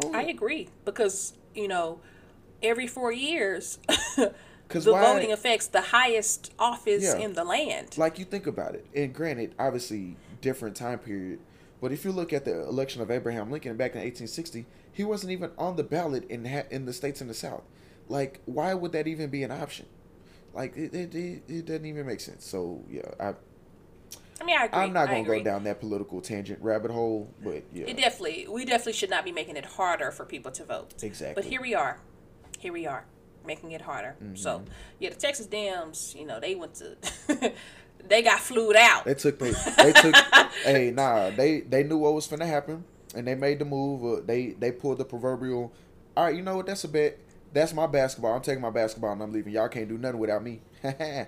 Oh, 0.02 0.12
I 0.15 0.23
agree 0.23 0.68
because 0.84 1.32
you 1.55 1.68
know 1.68 2.00
every 2.62 2.86
four 2.86 3.12
years 3.12 3.78
the 4.16 4.32
why- 4.68 5.00
voting 5.15 5.32
affects 5.32 5.66
the 5.68 5.81
highest 5.81 6.52
office 6.58 7.02
Yeah. 7.02 7.16
in 7.18 7.32
the 7.34 7.44
land. 7.44 7.97
like 7.98 8.18
you 8.18 8.24
think 8.24 8.47
about 8.47 8.74
it 8.74 8.86
and 8.94 9.12
granted 9.15 9.55
obviously 9.58 10.16
different 10.40 10.76
time 10.76 10.98
period 10.98 11.39
but 11.81 11.90
if 11.92 12.05
you 12.05 12.12
look 12.12 12.32
at 12.32 12.44
the 12.44 12.62
election 12.68 13.00
of 13.02 13.10
abraham 13.10 13.50
lincoln 13.50 13.76
back 13.76 13.92
in 13.92 13.98
1860 14.00 14.66
he 14.92 15.05
wasn't 15.05 15.31
even 15.32 15.50
on 15.57 15.76
the 15.76 15.82
ballot 15.84 16.24
in 16.28 16.44
ha- 16.44 16.65
in 16.70 16.84
the 16.84 16.92
states 16.92 17.20
in 17.20 17.26
the 17.28 17.34
south 17.34 17.62
like 18.08 18.40
why 18.44 18.74
would 18.74 18.92
that 18.92 19.07
even 19.08 19.31
be 19.31 19.42
an 19.42 19.50
option 19.50 19.86
like 20.55 20.77
it, 20.77 20.94
it, 20.94 21.15
it, 21.15 21.43
it 21.49 21.67
doesn't 21.67 21.86
even 21.86 22.07
make 22.07 22.20
sense 22.20 22.44
so 22.44 22.83
yeah 22.91 23.02
i 23.20 23.35
I 24.41 24.44
mean, 24.44 24.57
I 24.57 24.65
agree. 24.67 24.78
I'm 24.81 24.93
not 24.93 25.07
gonna 25.09 25.20
agree. 25.23 25.39
go 25.39 25.44
down 25.44 25.65
that 25.65 25.81
political 25.81 26.20
tangent 26.20 26.62
rabbit 26.62 26.93
hole, 26.93 27.28
but 27.43 27.65
yeah, 27.75 27.86
It 27.86 27.97
definitely, 27.97 28.47
we 28.49 28.65
definitely 28.65 28.93
should 28.93 29.10
not 29.10 29.25
be 29.25 29.33
making 29.33 29.57
it 29.57 29.65
harder 29.65 30.12
for 30.12 30.25
people 30.25 30.52
to 30.52 30.65
vote. 30.65 30.94
Exactly. 31.02 31.35
But 31.43 31.51
here 31.51 31.60
we 31.60 31.75
are. 31.75 31.99
Here 32.57 32.73
we 32.73 32.86
are, 32.86 33.05
making 33.44 33.73
it 33.73 33.81
harder. 33.81 34.15
So, 34.35 34.59
Mm-hmm. 34.60 34.65
yeah, 35.01 35.10
the 35.10 35.17
Texas 35.17 35.49
Dems, 35.49 36.15
you 36.15 36.25
know, 36.25 36.39
they 36.39 36.55
went 36.55 36.75
to, 36.77 36.97
they 38.09 38.23
got 38.23 38.39
flued 38.39 38.77
out. 38.77 39.05
they 39.07 39.15
took 39.15 39.41
they, 39.41 39.51
they 39.77 39.93
took 39.93 40.15
hey 40.62 40.93
nah 40.93 41.31
they 41.31 41.60
they 41.62 41.83
knew 41.83 41.99
what 41.99 42.15
was 42.15 42.28
finna 42.28 42.47
happen 42.47 42.85
and 43.17 43.27
they 43.27 43.35
made 43.35 43.59
the 43.59 43.65
move. 43.65 44.05
Uh, 44.05 44.23
they 44.25 44.51
they 44.51 44.70
pulled 44.70 44.99
the 44.99 45.05
proverbial. 45.05 45.73
All 46.17 46.25
right, 46.27 46.36
you 46.36 46.43
know 46.43 46.55
what? 46.57 46.67
That's 46.67 46.85
a 46.85 46.89
bet. 46.89 47.18
That's 47.52 47.73
my 47.73 47.86
basketball. 47.86 48.35
I'm 48.35 48.43
taking 48.43 48.60
my 48.62 48.70
basketball 48.70 49.12
and 49.12 49.23
I'm 49.23 49.33
leaving. 49.33 49.52
Y'all 49.52 49.68
can't 49.68 49.89
do 49.89 49.97
nothing 49.99 50.18
without 50.20 50.43
me. 50.43 50.60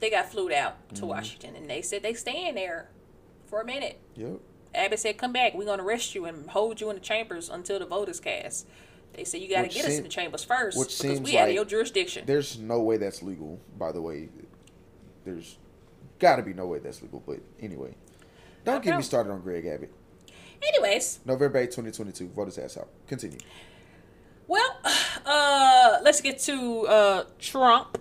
They 0.00 0.08
got 0.08 0.30
flued 0.32 0.52
out 0.52 0.76
Mm-hmm. 0.88 0.96
to 0.96 1.06
Washington, 1.06 1.56
and 1.56 1.68
they 1.68 1.82
said 1.82 2.02
they 2.02 2.14
staying 2.14 2.54
there 2.54 2.88
for 3.44 3.60
a 3.60 3.64
minute. 3.66 4.00
Yep. 4.16 4.40
Abbott 4.74 4.98
said, 4.98 5.18
"Come 5.18 5.32
back. 5.34 5.52
We're 5.54 5.66
gonna 5.66 5.82
arrest 5.84 6.14
you 6.14 6.24
and 6.24 6.48
hold 6.48 6.80
you 6.80 6.88
in 6.88 6.96
the 6.96 7.02
chambers 7.02 7.50
until 7.50 7.78
the 7.78 7.84
vote 7.84 8.08
is 8.08 8.18
cast." 8.18 8.66
They 9.12 9.24
said, 9.24 9.42
"You 9.42 9.50
got 9.50 9.60
to 9.62 9.68
get 9.68 9.84
us 9.84 9.98
in 9.98 10.02
the 10.04 10.08
chambers 10.08 10.42
first 10.42 10.78
which 10.78 10.86
because 10.98 11.16
seems 11.18 11.20
we 11.30 11.36
out 11.36 11.48
of 11.50 11.54
your 11.54 11.66
jurisdiction." 11.66 12.24
There's 12.24 12.58
no 12.58 12.80
way 12.80 12.96
that's 12.96 13.22
legal. 13.22 13.60
By 13.76 13.92
the 13.92 14.00
way, 14.00 14.30
there's 15.26 15.58
got 16.18 16.36
to 16.36 16.42
be 16.42 16.54
no 16.54 16.66
way 16.66 16.78
that's 16.78 17.02
legal. 17.02 17.22
But 17.26 17.40
anyway, 17.60 17.94
don't 18.64 18.82
get 18.82 18.96
me 18.96 19.02
started 19.02 19.30
on 19.30 19.42
Greg 19.42 19.66
Abbott. 19.66 19.92
Anyways, 20.62 21.20
November 21.26 21.58
8, 21.58 21.66
2022. 21.72 22.28
Vote 22.28 22.46
his 22.46 22.56
ass 22.58 22.78
out. 22.78 22.88
Continue. 23.06 23.38
Uh, 25.80 25.98
let's 26.02 26.20
get 26.20 26.38
to 26.40 26.86
uh, 26.86 27.24
Trump. 27.38 27.98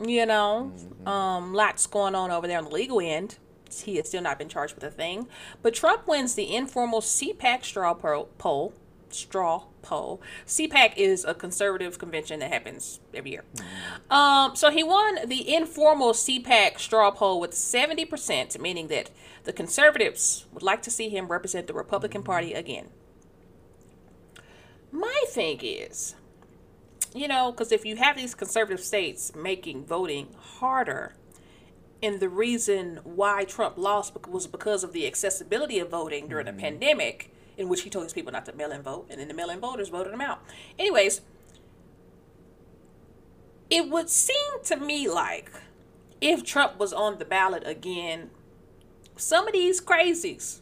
You 0.00 0.26
know, 0.26 0.72
um, 1.06 1.52
lots 1.54 1.86
going 1.88 2.14
on 2.14 2.30
over 2.30 2.46
there 2.46 2.58
on 2.58 2.64
the 2.64 2.70
legal 2.70 3.00
end. 3.00 3.38
He 3.82 3.96
has 3.96 4.08
still 4.08 4.22
not 4.22 4.38
been 4.38 4.48
charged 4.48 4.74
with 4.74 4.84
a 4.84 4.90
thing, 4.90 5.26
but 5.60 5.74
Trump 5.74 6.06
wins 6.06 6.34
the 6.34 6.54
informal 6.54 7.00
CPAC 7.00 7.64
straw 7.64 7.94
po- 7.94 8.28
poll. 8.38 8.72
Straw 9.10 9.64
poll. 9.82 10.20
CPAC 10.46 10.92
is 10.96 11.24
a 11.24 11.34
conservative 11.34 11.98
convention 11.98 12.40
that 12.40 12.52
happens 12.52 13.00
every 13.12 13.32
year. 13.32 13.44
Um, 14.10 14.54
so 14.54 14.70
he 14.70 14.84
won 14.84 15.26
the 15.26 15.54
informal 15.54 16.12
CPAC 16.12 16.78
straw 16.78 17.10
poll 17.10 17.40
with 17.40 17.52
70%, 17.52 18.60
meaning 18.60 18.88
that 18.88 19.10
the 19.44 19.52
conservatives 19.52 20.46
would 20.52 20.62
like 20.62 20.82
to 20.82 20.90
see 20.90 21.08
him 21.08 21.28
represent 21.28 21.66
the 21.66 21.74
Republican 21.74 22.22
Party 22.22 22.52
again. 22.52 22.90
My 24.92 25.24
thing 25.28 25.60
is, 25.62 26.14
you 27.14 27.28
know, 27.28 27.52
because 27.52 27.72
if 27.72 27.84
you 27.84 27.96
have 27.96 28.16
these 28.16 28.34
conservative 28.34 28.84
states 28.84 29.34
making 29.34 29.84
voting 29.84 30.28
harder, 30.38 31.14
and 32.02 32.20
the 32.20 32.28
reason 32.28 33.00
why 33.02 33.44
Trump 33.44 33.76
lost 33.76 34.14
was 34.28 34.46
because 34.46 34.84
of 34.84 34.92
the 34.92 35.06
accessibility 35.06 35.78
of 35.78 35.90
voting 35.90 36.28
during 36.28 36.46
the 36.46 36.52
mm-hmm. 36.52 36.60
pandemic, 36.60 37.32
in 37.56 37.68
which 37.68 37.82
he 37.82 37.90
told 37.90 38.04
his 38.04 38.12
people 38.12 38.32
not 38.32 38.44
to 38.46 38.54
mail 38.54 38.70
in 38.70 38.82
vote, 38.82 39.06
and 39.10 39.20
then 39.20 39.28
the 39.28 39.34
mail 39.34 39.50
in 39.50 39.58
voters 39.58 39.88
voted 39.88 40.12
him 40.12 40.20
out. 40.20 40.40
Anyways, 40.78 41.20
it 43.68 43.88
would 43.88 44.08
seem 44.08 44.62
to 44.64 44.76
me 44.76 45.08
like 45.08 45.50
if 46.20 46.44
Trump 46.44 46.78
was 46.78 46.92
on 46.92 47.18
the 47.18 47.24
ballot 47.24 47.62
again, 47.66 48.30
some 49.16 49.46
of 49.46 49.52
these 49.52 49.80
crazies 49.80 50.60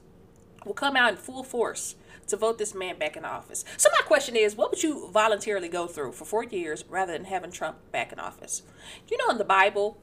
will 0.64 0.74
come 0.74 0.96
out 0.96 1.10
in 1.10 1.16
full 1.16 1.44
force 1.44 1.96
to 2.26 2.36
vote 2.36 2.58
this 2.58 2.74
man 2.74 2.98
back 2.98 3.16
in 3.16 3.24
office. 3.24 3.64
So 3.76 3.88
my 3.92 4.04
question 4.06 4.36
is, 4.36 4.56
what 4.56 4.70
would 4.70 4.82
you 4.82 5.08
voluntarily 5.12 5.68
go 5.68 5.86
through 5.86 6.12
for 6.12 6.24
four 6.24 6.44
years 6.44 6.84
rather 6.88 7.12
than 7.12 7.24
having 7.24 7.50
Trump 7.52 7.76
back 7.92 8.12
in 8.12 8.18
office? 8.18 8.62
You 9.08 9.16
know, 9.18 9.30
in 9.30 9.38
the 9.38 9.44
Bible, 9.44 9.98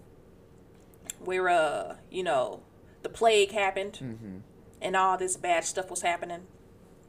where 1.19 1.49
uh, 1.49 1.95
you 2.09 2.23
know, 2.23 2.61
the 3.01 3.09
plague 3.09 3.51
happened 3.51 3.99
and 4.81 4.95
all 4.95 5.17
this 5.17 5.37
bad 5.37 5.63
stuff 5.63 5.89
was 5.89 6.01
happening. 6.01 6.41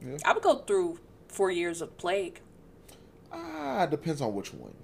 Yeah. 0.05 0.17
I 0.25 0.33
would 0.33 0.43
go 0.43 0.57
through 0.59 0.99
four 1.29 1.51
years 1.51 1.81
of 1.81 1.97
plague. 1.97 2.41
Ah, 3.33 3.87
depends 3.87 4.21
on 4.21 4.35
which 4.35 4.53
one. 4.55 4.75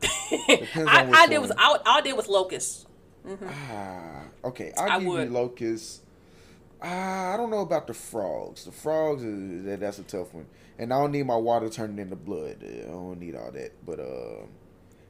Depends 0.48 0.90
I, 0.90 1.02
on 1.02 1.08
which 1.08 1.16
I 1.18 1.26
did 1.28 1.38
one. 1.38 1.48
with 1.48 1.58
I, 1.58 1.78
I 1.86 2.00
did 2.00 2.16
with 2.16 2.28
locusts. 2.28 2.86
Ah, 3.46 4.22
okay. 4.44 4.72
I'll 4.76 4.90
I 4.90 4.98
give 4.98 5.08
would. 5.08 5.28
you 5.28 5.34
locusts. 5.34 6.00
I 6.84 7.36
don't 7.36 7.50
know 7.50 7.60
about 7.60 7.86
the 7.86 7.94
frogs. 7.94 8.64
The 8.64 8.72
frogs 8.72 9.22
is, 9.22 9.78
that's 9.80 9.98
a 9.98 10.02
tough 10.02 10.34
one. 10.34 10.46
And 10.78 10.92
I 10.92 10.98
don't 11.00 11.12
need 11.12 11.24
my 11.26 11.36
water 11.36 11.68
turning 11.70 11.98
into 11.98 12.16
blood. 12.16 12.58
I 12.62 12.86
don't 12.86 13.18
need 13.20 13.34
all 13.36 13.50
that. 13.52 13.72
But 13.86 14.00
uh, 14.00 14.44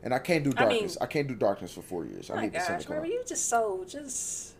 and 0.03 0.15
I 0.15 0.19
can't 0.19 0.44
do 0.44 0.53
I 0.57 0.67
mean- 0.67 0.70
darkness. 0.70 0.99
I, 1.01 1.07
can't 1.07 1.27
do 1.27 1.35
darkness 1.35 1.73
for 1.73 1.83
four 1.83 2.05
years. 2.05 2.31
I 2.31 2.36
my 2.36 2.43
need 2.43 2.53
the 2.53 2.59
gosh. 2.59 2.89
Murray, 2.89 2.99
out. 3.01 3.07
you 3.09 3.25
just 3.27 3.49
so 3.49 3.85
just. 3.89 4.53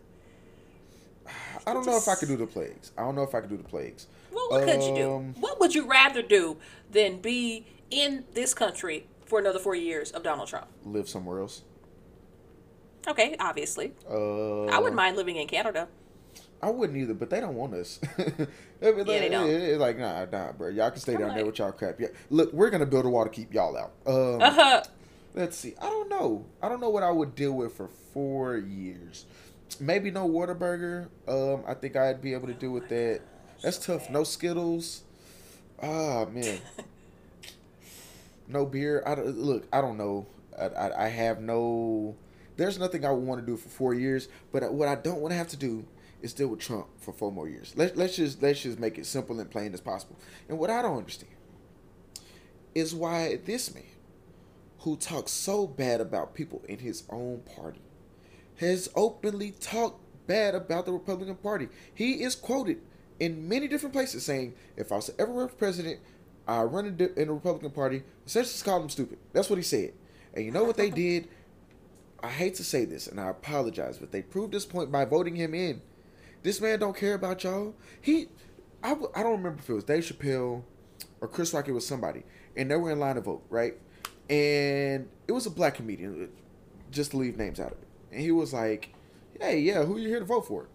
I 1.65 1.73
don't 1.73 1.85
know 1.85 1.97
if 1.97 2.07
I 2.07 2.15
could 2.15 2.27
do 2.27 2.37
the 2.37 2.45
plagues. 2.47 2.91
I 2.97 3.01
don't 3.01 3.15
know 3.15 3.23
if 3.23 3.33
I 3.33 3.41
could 3.41 3.49
do 3.49 3.57
the 3.57 3.63
plagues. 3.63 4.07
Well, 4.31 4.49
what 4.49 4.65
could 4.65 4.83
you 4.83 4.95
do? 4.95 5.13
Um, 5.15 5.33
What 5.39 5.59
would 5.59 5.73
you 5.73 5.85
rather 5.87 6.21
do 6.21 6.57
than 6.91 7.19
be 7.19 7.65
in 7.89 8.25
this 8.33 8.53
country 8.53 9.07
for 9.25 9.39
another 9.39 9.57
four 9.59 9.75
years 9.75 10.11
of 10.11 10.21
Donald 10.21 10.49
Trump? 10.49 10.67
Live 10.83 11.07
somewhere 11.09 11.39
else. 11.39 11.63
Okay, 13.07 13.35
obviously. 13.39 13.93
Uh, 14.09 14.65
I 14.65 14.77
wouldn't 14.77 14.95
mind 14.95 15.15
living 15.17 15.37
in 15.37 15.47
Canada. 15.47 15.87
I 16.65 16.69
wouldn't 16.69 16.97
either, 16.97 17.13
but 17.13 17.29
they 17.29 17.39
don't 17.39 17.53
want 17.53 17.75
us. 17.75 17.99
yeah, 18.17 18.25
they 18.81 19.29
don't. 19.29 19.47
It's 19.47 19.77
like 19.77 19.99
nah, 19.99 20.25
nah, 20.25 20.51
bro. 20.51 20.69
Y'all 20.69 20.89
can 20.89 20.99
stay 20.99 21.13
I'm 21.13 21.19
down 21.21 21.35
there 21.35 21.45
with 21.45 21.59
y'all 21.59 21.71
crap. 21.71 21.99
Yeah, 21.99 22.07
look, 22.31 22.51
we're 22.53 22.71
gonna 22.71 22.87
build 22.87 23.05
a 23.05 23.09
wall 23.09 23.23
to 23.23 23.29
keep 23.29 23.53
y'all 23.53 23.77
out. 23.77 23.91
Um, 24.07 24.41
Uh-huh. 24.41 24.83
Let's 25.35 25.57
see. 25.57 25.75
I 25.79 25.89
don't 25.89 26.09
know. 26.09 26.45
I 26.63 26.69
don't 26.69 26.81
know 26.81 26.89
what 26.89 27.03
I 27.03 27.11
would 27.11 27.35
deal 27.35 27.51
with 27.51 27.73
for 27.73 27.87
four 27.87 28.57
years. 28.57 29.25
Maybe 29.79 30.09
no 30.09 30.27
Whataburger. 30.27 31.09
Um, 31.27 31.63
I 31.67 31.75
think 31.75 31.95
I'd 31.95 32.19
be 32.19 32.33
able 32.33 32.47
to 32.47 32.53
deal 32.53 32.71
with 32.71 32.89
that. 32.89 33.21
That's 33.61 33.77
tough. 33.77 34.09
No 34.09 34.23
Skittles. 34.23 35.03
Ah 35.83 36.25
man. 36.31 36.57
no 38.47 38.65
beer. 38.65 39.03
I 39.05 39.13
don't, 39.13 39.37
look. 39.37 39.67
I 39.71 39.81
don't 39.81 39.97
know. 39.99 40.25
I, 40.59 40.65
I, 40.65 41.05
I 41.05 41.07
have 41.09 41.41
no. 41.41 42.15
There's 42.57 42.79
nothing 42.79 43.05
I 43.05 43.11
would 43.11 43.23
want 43.23 43.39
to 43.39 43.45
do 43.45 43.55
for 43.55 43.69
four 43.69 43.93
years. 43.93 44.29
But 44.51 44.73
what 44.73 44.87
I 44.87 44.95
don't 44.95 45.19
want 45.19 45.31
to 45.31 45.37
have 45.37 45.49
to 45.49 45.57
do 45.57 45.85
is 46.21 46.31
still 46.31 46.47
with 46.47 46.59
Trump 46.59 46.87
for 46.99 47.13
four 47.13 47.31
more 47.31 47.47
years. 47.47 47.73
Let, 47.75 47.97
let's 47.97 48.15
just 48.15 48.41
let's 48.41 48.61
just 48.61 48.79
make 48.79 48.97
it 48.97 49.05
simple 49.05 49.39
and 49.39 49.49
plain 49.49 49.73
as 49.73 49.81
possible. 49.81 50.17
And 50.49 50.57
what 50.57 50.69
I 50.69 50.81
don't 50.81 50.97
understand 50.97 51.33
is 52.73 52.93
why 52.93 53.39
this 53.45 53.73
man 53.73 53.83
who 54.79 54.97
talks 54.97 55.31
so 55.31 55.65
bad 55.65 56.01
about 56.01 56.35
people 56.35 56.61
in 56.67 56.79
his 56.79 57.03
own 57.09 57.41
party 57.55 57.81
has 58.57 58.89
openly 58.95 59.51
talked 59.51 59.99
bad 60.27 60.55
about 60.55 60.85
the 60.85 60.91
Republican 60.91 61.35
Party. 61.35 61.67
He 61.93 62.23
is 62.23 62.35
quoted 62.35 62.81
in 63.19 63.47
many 63.47 63.67
different 63.67 63.93
places 63.93 64.25
saying, 64.25 64.53
if 64.75 64.91
I 64.91 64.95
was 64.95 65.09
ever 65.17 65.31
run 65.31 65.47
for 65.47 65.55
president, 65.55 65.99
I 66.47 66.61
run 66.63 66.85
in 66.85 66.97
the, 66.97 67.19
in 67.19 67.27
the 67.27 67.33
Republican 67.33 67.71
Party. 67.71 68.03
Essentially, 68.25 68.63
called 68.63 68.83
him 68.83 68.89
stupid. 68.89 69.17
That's 69.33 69.49
what 69.49 69.57
he 69.57 69.63
said. 69.63 69.93
And 70.33 70.45
you 70.45 70.51
know 70.51 70.63
what 70.63 70.77
they 70.77 70.89
did? 70.91 71.27
I 72.21 72.29
hate 72.29 72.55
to 72.55 72.63
say 72.63 72.85
this, 72.85 73.07
and 73.07 73.19
I 73.19 73.29
apologize, 73.29 73.97
but 73.97 74.11
they 74.11 74.21
proved 74.21 74.53
this 74.53 74.65
point 74.65 74.91
by 74.91 75.05
voting 75.05 75.35
him 75.35 75.53
in. 75.53 75.81
This 76.45 76.61
man 76.61 76.77
don't 76.77 76.95
care 76.95 77.15
about 77.15 77.43
y'all. 77.43 77.73
He, 77.99 78.27
I, 78.83 78.91
I 79.15 79.23
don't 79.23 79.37
remember 79.37 79.57
if 79.57 79.67
it 79.67 79.73
was 79.73 79.83
Dave 79.83 80.03
Chappelle 80.03 80.61
or 81.19 81.27
Chris 81.27 81.51
Rock. 81.55 81.67
It 81.67 81.71
was 81.71 81.87
somebody, 81.87 82.21
and 82.55 82.69
they 82.69 82.75
were 82.75 82.91
in 82.91 82.99
line 82.99 83.15
to 83.15 83.21
vote, 83.21 83.43
right? 83.49 83.73
And 84.29 85.09
it 85.27 85.31
was 85.31 85.47
a 85.47 85.49
black 85.49 85.73
comedian, 85.73 86.29
just 86.91 87.11
to 87.11 87.17
leave 87.17 87.35
names 87.35 87.59
out 87.59 87.71
of 87.71 87.79
it. 87.79 87.87
And 88.11 88.21
he 88.21 88.29
was 88.29 88.53
like, 88.53 88.93
"Hey, 89.41 89.57
yeah, 89.57 89.85
who 89.85 89.97
you 89.97 90.07
here 90.07 90.19
to 90.19 90.25
vote 90.25 90.45
for?" 90.45 90.67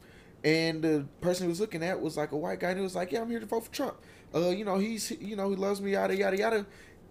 And 0.42 0.82
the 0.82 1.06
person 1.20 1.44
he 1.44 1.48
was 1.48 1.60
looking 1.60 1.84
at 1.84 2.00
was 2.00 2.16
like 2.16 2.32
a 2.32 2.36
white 2.36 2.58
guy, 2.58 2.70
and 2.70 2.78
he 2.78 2.82
was 2.82 2.96
like, 2.96 3.12
"Yeah, 3.12 3.20
I'm 3.20 3.30
here 3.30 3.38
to 3.38 3.46
vote 3.46 3.66
for 3.66 3.72
Trump. 3.72 3.94
Uh, 4.34 4.48
you 4.48 4.64
know, 4.64 4.78
he's, 4.78 5.12
you 5.20 5.36
know, 5.36 5.50
he 5.50 5.54
loves 5.54 5.80
me, 5.80 5.92
yada 5.92 6.16
yada 6.16 6.36
yada." 6.36 6.66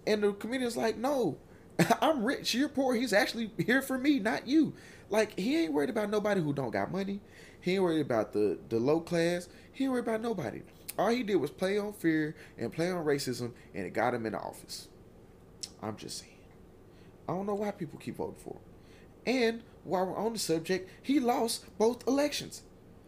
And 0.06 0.22
the 0.22 0.34
comedian's 0.34 0.76
like, 0.76 0.98
"No, 0.98 1.38
I'm 2.02 2.26
rich. 2.26 2.54
You're 2.54 2.68
poor. 2.68 2.94
He's 2.94 3.14
actually 3.14 3.52
here 3.58 3.82
for 3.82 3.98
me, 3.98 4.20
not 4.20 4.50
you. 4.50 4.74
Like 5.10 5.40
he 5.40 5.64
ain't 5.64 5.72
worried 5.72 5.90
about 5.90 6.10
nobody 6.10 6.42
who 6.42 6.54
don't 6.54 6.72
got 6.72 6.92
money. 6.92 7.22
He 7.62 7.74
ain't 7.74 7.84
worried 7.84 8.02
about 8.02 8.34
the 8.34 8.60
the 8.70 8.80
low 8.80 9.00
class. 9.00 9.50
He 9.72 9.86
ain't 9.86 9.94
worried 9.94 10.08
about 10.08 10.22
nobody. 10.22 10.62
All 10.98 11.10
he 11.10 11.24
did 11.24 11.36
was 11.36 11.52
play 11.52 11.78
on 11.78 11.94
fear 11.94 12.36
and 12.58 12.74
play 12.74 12.92
on 12.92 13.06
racism, 13.06 13.54
and 13.74 13.86
it 13.86 13.94
got 13.94 14.14
him 14.14 14.26
in 14.26 14.36
office. 14.36 14.90
I'm 15.82 15.96
just 15.96 16.20
saying. 16.20 16.34
I 17.28 17.34
don't 17.34 17.46
know 17.46 17.56
why 17.56 17.72
people 17.72 18.00
keep 18.00 18.18
voting 18.18 18.36
for 18.44 18.56
him. 18.56 18.62
And 19.26 19.64
while 19.84 20.08
we're 20.08 20.18
on 20.18 20.34
the 20.34 20.40
subject, 20.40 20.90
he 21.02 21.20
lost 21.20 21.66
both 21.78 22.06
elections. 22.08 22.64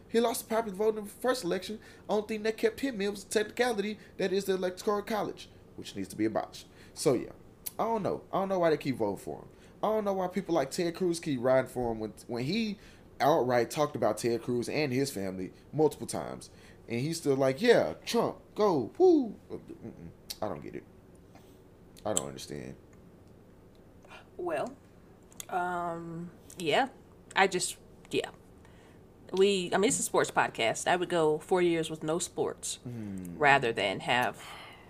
He 0.07 0.19
lost 0.19 0.47
the 0.47 0.55
popular 0.55 0.77
vote 0.77 0.97
in 0.97 1.05
the 1.05 1.09
first 1.09 1.43
election. 1.43 1.80
Only 2.07 2.27
thing 2.27 2.43
that 2.43 2.57
kept 2.57 2.81
him 2.81 3.01
in 3.01 3.11
was 3.11 3.23
the 3.23 3.31
technicality 3.31 3.97
that 4.17 4.33
is 4.33 4.45
the 4.45 4.53
electoral 4.53 5.01
college, 5.01 5.49
which 5.75 5.95
needs 5.95 6.09
to 6.09 6.15
be 6.15 6.25
abolished. 6.25 6.67
So 6.93 7.13
yeah, 7.13 7.31
I 7.80 7.83
don't 7.83 8.03
know. 8.03 8.21
I 8.31 8.39
don't 8.39 8.49
know 8.49 8.59
why 8.59 8.69
they 8.69 8.77
keep 8.77 8.97
voting 8.97 9.17
for 9.17 9.39
him. 9.39 9.47
I 9.83 9.88
don't 9.88 10.05
know 10.05 10.13
why 10.13 10.27
people 10.27 10.53
like 10.53 10.69
Ted 10.69 10.95
Cruz 10.95 11.19
keep 11.19 11.39
riding 11.41 11.69
for 11.69 11.91
him 11.91 11.99
when 11.99 12.13
when 12.27 12.43
he 12.43 12.77
outright 13.22 13.72
talked 13.72 13.95
about 13.95 14.17
Ted 14.17 14.41
Cruz 14.43 14.67
and 14.67 14.91
his 14.91 15.11
family 15.11 15.51
multiple 15.72 16.08
times, 16.08 16.50
and 16.90 17.00
he's 17.00 17.17
still 17.17 17.35
like, 17.35 17.61
yeah, 17.61 17.93
Trump, 18.06 18.38
go, 18.56 18.91
woo. 18.98 19.35
I 20.41 20.48
don't 20.48 20.64
get 20.64 20.75
it. 20.75 20.83
I 22.06 22.14
don't 22.14 22.27
understand. 22.27 22.75
Well, 24.38 24.74
um, 25.50 26.32
yeah. 26.58 26.88
I 27.35 27.48
just, 27.48 27.77
yeah. 28.09 28.30
we 29.32 29.69
I 29.74 29.77
mean 29.77 29.90
it's 29.90 30.00
a 30.00 30.03
sports 30.03 30.32
podcast. 30.32 30.88
I 30.88 30.95
would 30.95 31.09
go 31.09 31.38
four 31.40 31.61
years 31.61 31.90
with 31.90 32.03
no 32.03 32.19
sports 32.19 32.80
rather 33.38 33.72
than 33.72 34.01
have 34.01 34.41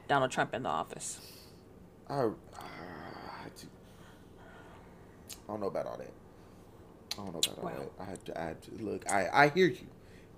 Donald 0.07 0.31
Trump 0.31 0.53
in 0.53 0.63
the 0.63 0.69
office. 0.69 1.19
I, 2.09 2.23
uh, 2.23 2.29
I 2.57 3.49
don't 5.47 5.61
know 5.61 5.67
about 5.67 5.85
all 5.85 5.97
that. 5.97 6.11
I 7.21 7.31
don't 7.31 7.33
know 7.47 7.53
about 7.63 7.77
all 7.77 7.91
that. 7.97 8.01
I 8.35 8.43
had 8.45 8.61
to, 8.61 8.71
to 8.71 8.83
look. 8.83 9.11
I, 9.11 9.27
I 9.45 9.49
hear 9.49 9.67
you. 9.67 9.87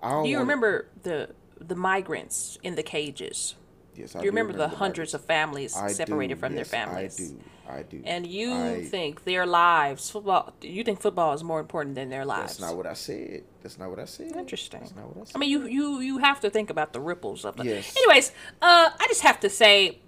I 0.02 0.10
don't 0.10 0.24
Do 0.24 0.30
you 0.30 0.36
wanna- 0.36 0.44
remember 0.44 0.86
the 1.02 1.30
the 1.60 1.74
migrants 1.76 2.58
in 2.62 2.74
the 2.74 2.82
cages? 2.82 3.54
Yes, 3.96 4.16
I 4.16 4.18
Do 4.18 4.24
you 4.24 4.30
remember, 4.32 4.52
the 4.52 4.58
migrants. 4.58 4.78
hundreds 4.78 5.14
of 5.14 5.24
families 5.24 5.76
I 5.76 5.92
separated 5.92 6.34
do, 6.34 6.40
from 6.40 6.56
yes, 6.56 6.68
their 6.68 6.80
families? 6.86 7.20
I 7.20 7.24
do. 7.24 7.40
I 7.78 7.82
do. 7.84 8.02
And 8.04 8.26
you 8.26 8.52
I- 8.52 8.84
think 8.84 9.22
their 9.24 9.46
lives, 9.46 10.10
football? 10.10 10.52
You 10.60 10.82
think 10.84 11.00
football 11.00 11.32
is 11.32 11.44
more 11.44 11.60
important 11.60 11.94
than 11.94 12.08
their 12.10 12.24
lives? 12.24 12.58
That's 12.58 12.60
not 12.60 12.76
what 12.76 12.86
I 12.86 12.94
said. 12.94 13.44
That's 13.62 13.78
not 13.78 13.88
what 13.90 14.00
I 14.00 14.04
said. 14.04 14.32
Interesting. 14.36 14.80
That's 14.80 14.94
not 14.96 15.06
what 15.06 15.22
I 15.22 15.24
said. 15.26 15.36
I 15.36 15.38
mean, 15.38 15.48
you 15.50 15.66
you 15.66 16.00
you 16.00 16.18
have 16.18 16.40
to 16.40 16.50
think 16.50 16.70
about 16.70 16.92
the 16.92 17.00
ripples 17.00 17.44
of 17.44 17.56
the. 17.56 17.64
Yes. 17.64 17.94
Anyways, 17.96 18.30
uh, 18.60 18.90
I 18.98 19.06
just 19.08 19.22
have 19.22 19.38
to 19.40 19.48
say, 19.48 20.00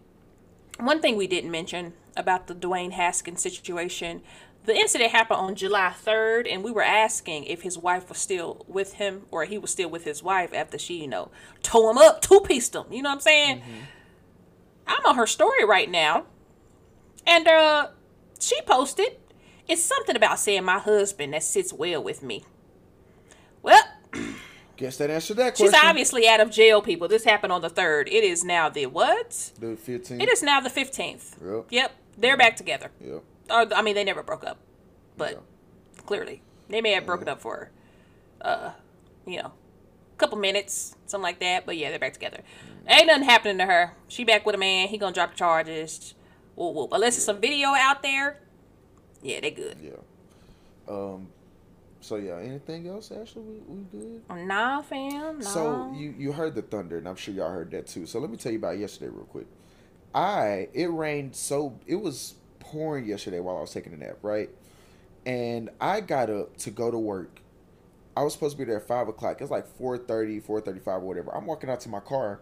one 0.81 1.01
thing 1.01 1.17
we 1.17 1.27
didn't 1.29 1.51
mention 1.51 1.95
about 2.17 2.49
the 2.49 2.55
Dwayne 2.55 2.91
Haskins 2.93 3.41
situation. 3.41 4.21
The 4.67 4.75
incident 4.77 5.13
happened 5.13 5.39
on 5.39 5.55
July 5.55 5.95
3rd, 6.05 6.53
and 6.53 6.65
we 6.65 6.73
were 6.73 6.83
asking 6.83 7.45
if 7.45 7.63
his 7.63 7.79
wife 7.79 8.09
was 8.09 8.19
still 8.19 8.65
with 8.67 8.95
him 8.95 9.23
or 9.31 9.45
he 9.45 9.59
was 9.59 9.71
still 9.71 9.89
with 9.89 10.03
his 10.05 10.25
wife 10.25 10.53
after 10.53 10.77
she, 10.77 11.01
you 11.03 11.07
know, 11.07 11.31
tore 11.63 11.93
him 11.93 11.99
up, 11.99 12.21
two 12.21 12.41
pieced 12.41 12.75
him. 12.75 12.85
You 12.91 13.03
know 13.03 13.11
what 13.11 13.15
I'm 13.17 13.21
saying? 13.21 13.63
I'm 14.89 15.07
on 15.07 15.15
her 15.17 15.27
story 15.27 15.65
right 15.65 15.89
now, 15.89 16.25
and 17.27 17.47
uh, 17.47 17.89
she 18.41 18.61
posted, 18.63 19.17
"It's 19.69 19.83
something 19.83 20.17
about 20.17 20.39
saying 20.41 20.65
my 20.65 20.79
husband 20.79 21.33
that 21.35 21.43
sits 21.45 21.73
well 21.73 22.03
with 22.03 22.23
me." 22.23 22.45
Well, 23.63 23.83
Guess 24.77 24.99
that 24.99 25.11
answered 25.11 25.39
that 25.39 25.55
question. 25.57 25.73
She's 25.73 25.85
obviously 25.85 26.29
out 26.29 26.41
of 26.41 26.51
jail, 26.51 26.83
people. 26.83 27.09
This 27.09 27.25
happened 27.25 27.53
on 27.53 27.63
the 27.63 27.71
third. 27.71 28.09
It 28.09 28.25
is 28.25 28.45
now 28.45 28.69
the 28.69 28.87
what? 28.87 29.53
The 29.59 29.75
15. 29.77 30.21
It 30.21 30.29
is 30.29 30.43
now 30.43 30.61
the 30.61 30.71
fifteenth. 30.71 31.37
Yep. 31.43 31.67
Yep, 31.71 31.93
they're 32.19 32.37
back 32.37 32.57
together. 32.57 32.91
Yep. 33.01 33.23
Or 33.51 33.67
I 33.75 33.83
mean, 33.83 33.95
they 33.95 34.05
never 34.05 34.23
broke 34.23 34.45
up, 34.45 34.59
but 35.17 35.33
Yeah. 35.33 35.39
clearly 36.05 36.43
they 36.69 36.81
may 36.81 36.93
have 36.93 37.07
broken 37.07 37.29
up 37.29 37.41
for, 37.41 37.71
uh, 38.41 38.73
you 39.27 39.41
know, 39.43 39.53
a 40.13 40.17
couple 40.19 40.39
minutes, 40.39 40.97
something 41.07 41.23
like 41.23 41.39
that. 41.41 41.67
But 41.67 41.77
yeah, 41.77 41.91
they're 41.91 41.99
back 41.99 42.13
together. 42.13 42.41
Ain't 42.89 43.07
nothing 43.07 43.25
happening 43.25 43.59
to 43.59 43.67
her. 43.67 43.93
She 44.09 44.25
back 44.25 44.47
with 44.47 44.55
a 44.55 44.59
man. 44.59 44.89
He 44.89 44.99
gonna 44.99 45.13
drop 45.15 45.33
the 45.33 45.37
charges. 45.37 46.15
Whoop, 46.55 46.75
whoop. 46.75 46.91
Unless 46.93 47.17
there's 47.17 47.25
some 47.25 47.41
video 47.41 47.69
out 47.69 48.03
there. 48.03 48.39
Yeah, 49.23 49.41
they 49.41 49.51
good. 49.51 49.77
Yeah. 49.83 49.93
Um. 50.89 51.29
So 52.01 52.17
yeah. 52.17 52.39
Anything 52.39 52.89
else, 52.89 53.11
Ashley? 53.11 53.43
We, 53.43 53.55
we 53.67 53.83
good? 53.85 54.47
Nah, 54.47 54.83
fam. 54.83 55.39
Nah. 55.39 55.45
So 55.45 55.93
you 55.95 56.15
you 56.17 56.33
heard 56.33 56.55
the 56.55 56.63
thunder, 56.63 56.99
and 56.99 57.09
I'm 57.09 57.17
sure 57.17 57.35
y'all 57.35 57.51
heard 57.51 57.71
that 57.73 57.87
too. 57.87 58.07
So 58.07 58.19
let 58.19 58.31
me 58.31 58.37
tell 58.37 58.53
you 58.53 58.59
about 58.59 58.79
yesterday 58.79 59.11
real 59.13 59.25
quick. 59.25 59.47
I 60.15 60.69
it 60.73 60.87
rained 60.91 61.37
so 61.37 61.79
it 61.87 61.97
was 61.97 62.35
pouring 62.67 63.07
yesterday 63.07 63.41
while 63.41 63.57
I 63.57 63.61
was 63.61 63.73
taking 63.73 63.93
a 63.93 63.97
nap, 63.97 64.19
right? 64.23 64.51
And 65.25 65.71
I 65.81 66.01
got 66.01 66.31
up 66.31 66.57
to 66.59 66.71
go 66.71 66.91
to 66.91 66.99
work. 66.99 67.41
I 68.17 68.23
was 68.23 68.33
supposed 68.33 68.53
to 68.53 68.59
be 68.59 68.65
there 68.65 68.79
at 68.79 68.87
five 68.87 69.09
o'clock. 69.09 69.41
It's 69.41 69.51
like 69.51 69.67
4.30, 69.79 70.43
4.35 70.43 70.87
or 70.87 71.01
whatever. 71.01 71.35
I'm 71.35 71.47
walking 71.47 71.71
out 71.71 71.81
to 71.81 71.89
my 71.89 72.01
car, 72.01 72.41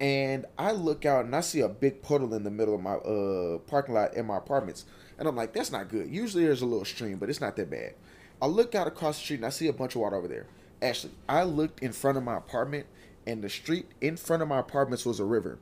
and 0.00 0.44
I 0.58 0.72
look 0.72 1.06
out 1.06 1.24
and 1.24 1.34
I 1.34 1.40
see 1.40 1.60
a 1.60 1.68
big 1.68 2.02
puddle 2.02 2.34
in 2.34 2.44
the 2.44 2.50
middle 2.50 2.74
of 2.74 2.80
my 2.80 2.94
uh 2.94 3.58
parking 3.58 3.94
lot 3.94 4.14
in 4.14 4.26
my 4.26 4.36
apartments, 4.36 4.84
and 5.18 5.28
I'm 5.28 5.36
like, 5.36 5.52
that's 5.52 5.72
not 5.72 5.88
good. 5.88 6.08
Usually 6.08 6.44
there's 6.44 6.62
a 6.62 6.66
little 6.66 6.84
stream, 6.84 7.18
but 7.18 7.30
it's 7.30 7.40
not 7.40 7.56
that 7.56 7.70
bad. 7.70 7.94
I 8.40 8.46
look 8.46 8.74
out 8.74 8.86
across 8.86 9.18
the 9.18 9.24
street 9.24 9.36
and 9.36 9.46
I 9.46 9.50
see 9.50 9.68
a 9.68 9.72
bunch 9.72 9.94
of 9.94 10.02
water 10.02 10.16
over 10.16 10.28
there. 10.28 10.46
Actually, 10.80 11.14
I 11.28 11.42
looked 11.42 11.82
in 11.82 11.92
front 11.92 12.18
of 12.18 12.24
my 12.24 12.36
apartment, 12.36 12.86
and 13.26 13.42
the 13.42 13.48
street 13.48 13.86
in 14.00 14.16
front 14.16 14.42
of 14.42 14.48
my 14.48 14.58
apartments 14.58 15.04
was 15.04 15.20
a 15.20 15.24
river. 15.24 15.58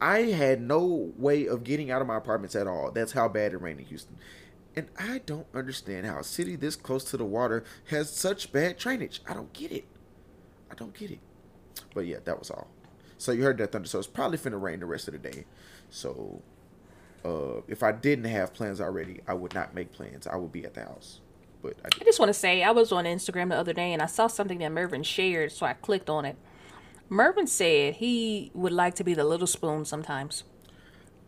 I 0.00 0.22
had 0.22 0.60
no 0.60 1.12
way 1.16 1.46
of 1.46 1.64
getting 1.64 1.90
out 1.90 2.00
of 2.00 2.06
my 2.06 2.16
apartments 2.16 2.54
at 2.54 2.66
all. 2.66 2.90
That's 2.92 3.12
how 3.12 3.28
bad 3.28 3.52
it 3.52 3.60
rained 3.60 3.80
in 3.80 3.86
Houston. 3.86 4.16
And 4.76 4.88
I 4.98 5.18
don't 5.26 5.46
understand 5.52 6.06
how 6.06 6.18
a 6.20 6.24
city 6.24 6.54
this 6.54 6.76
close 6.76 7.04
to 7.04 7.16
the 7.16 7.24
water 7.24 7.64
has 7.90 8.10
such 8.10 8.52
bad 8.52 8.78
drainage. 8.78 9.22
I 9.28 9.34
don't 9.34 9.52
get 9.52 9.72
it. 9.72 9.86
I 10.70 10.74
don't 10.74 10.94
get 10.94 11.10
it. 11.10 11.18
But 11.94 12.06
yeah, 12.06 12.18
that 12.24 12.38
was 12.38 12.50
all. 12.50 12.68
So 13.16 13.32
you 13.32 13.42
heard 13.42 13.58
that 13.58 13.72
thunder. 13.72 13.88
So 13.88 13.98
it's 13.98 14.06
probably 14.06 14.38
finna 14.38 14.60
rain 14.60 14.78
the 14.78 14.86
rest 14.86 15.08
of 15.08 15.12
the 15.12 15.30
day. 15.30 15.46
So 15.90 16.42
uh, 17.24 17.62
if 17.66 17.82
I 17.82 17.90
didn't 17.90 18.26
have 18.26 18.54
plans 18.54 18.80
already, 18.80 19.20
I 19.26 19.34
would 19.34 19.54
not 19.54 19.74
make 19.74 19.90
plans. 19.92 20.26
I 20.28 20.36
would 20.36 20.52
be 20.52 20.64
at 20.64 20.74
the 20.74 20.82
house. 20.82 21.20
But 21.60 21.74
I 21.84 21.88
I 22.00 22.04
just 22.04 22.20
want 22.20 22.28
to 22.28 22.34
say 22.34 22.62
I 22.62 22.70
was 22.70 22.92
on 22.92 23.04
Instagram 23.04 23.48
the 23.48 23.56
other 23.56 23.72
day 23.72 23.92
and 23.92 24.00
I 24.00 24.06
saw 24.06 24.28
something 24.28 24.58
that 24.58 24.70
Mervin 24.70 25.02
shared, 25.02 25.50
so 25.50 25.66
I 25.66 25.72
clicked 25.72 26.08
on 26.08 26.24
it. 26.24 26.36
Mervin 27.08 27.46
said 27.46 27.94
he 27.94 28.50
would 28.54 28.72
like 28.72 28.94
to 28.96 29.04
be 29.04 29.14
the 29.14 29.24
little 29.24 29.46
spoon 29.46 29.84
sometimes. 29.84 30.44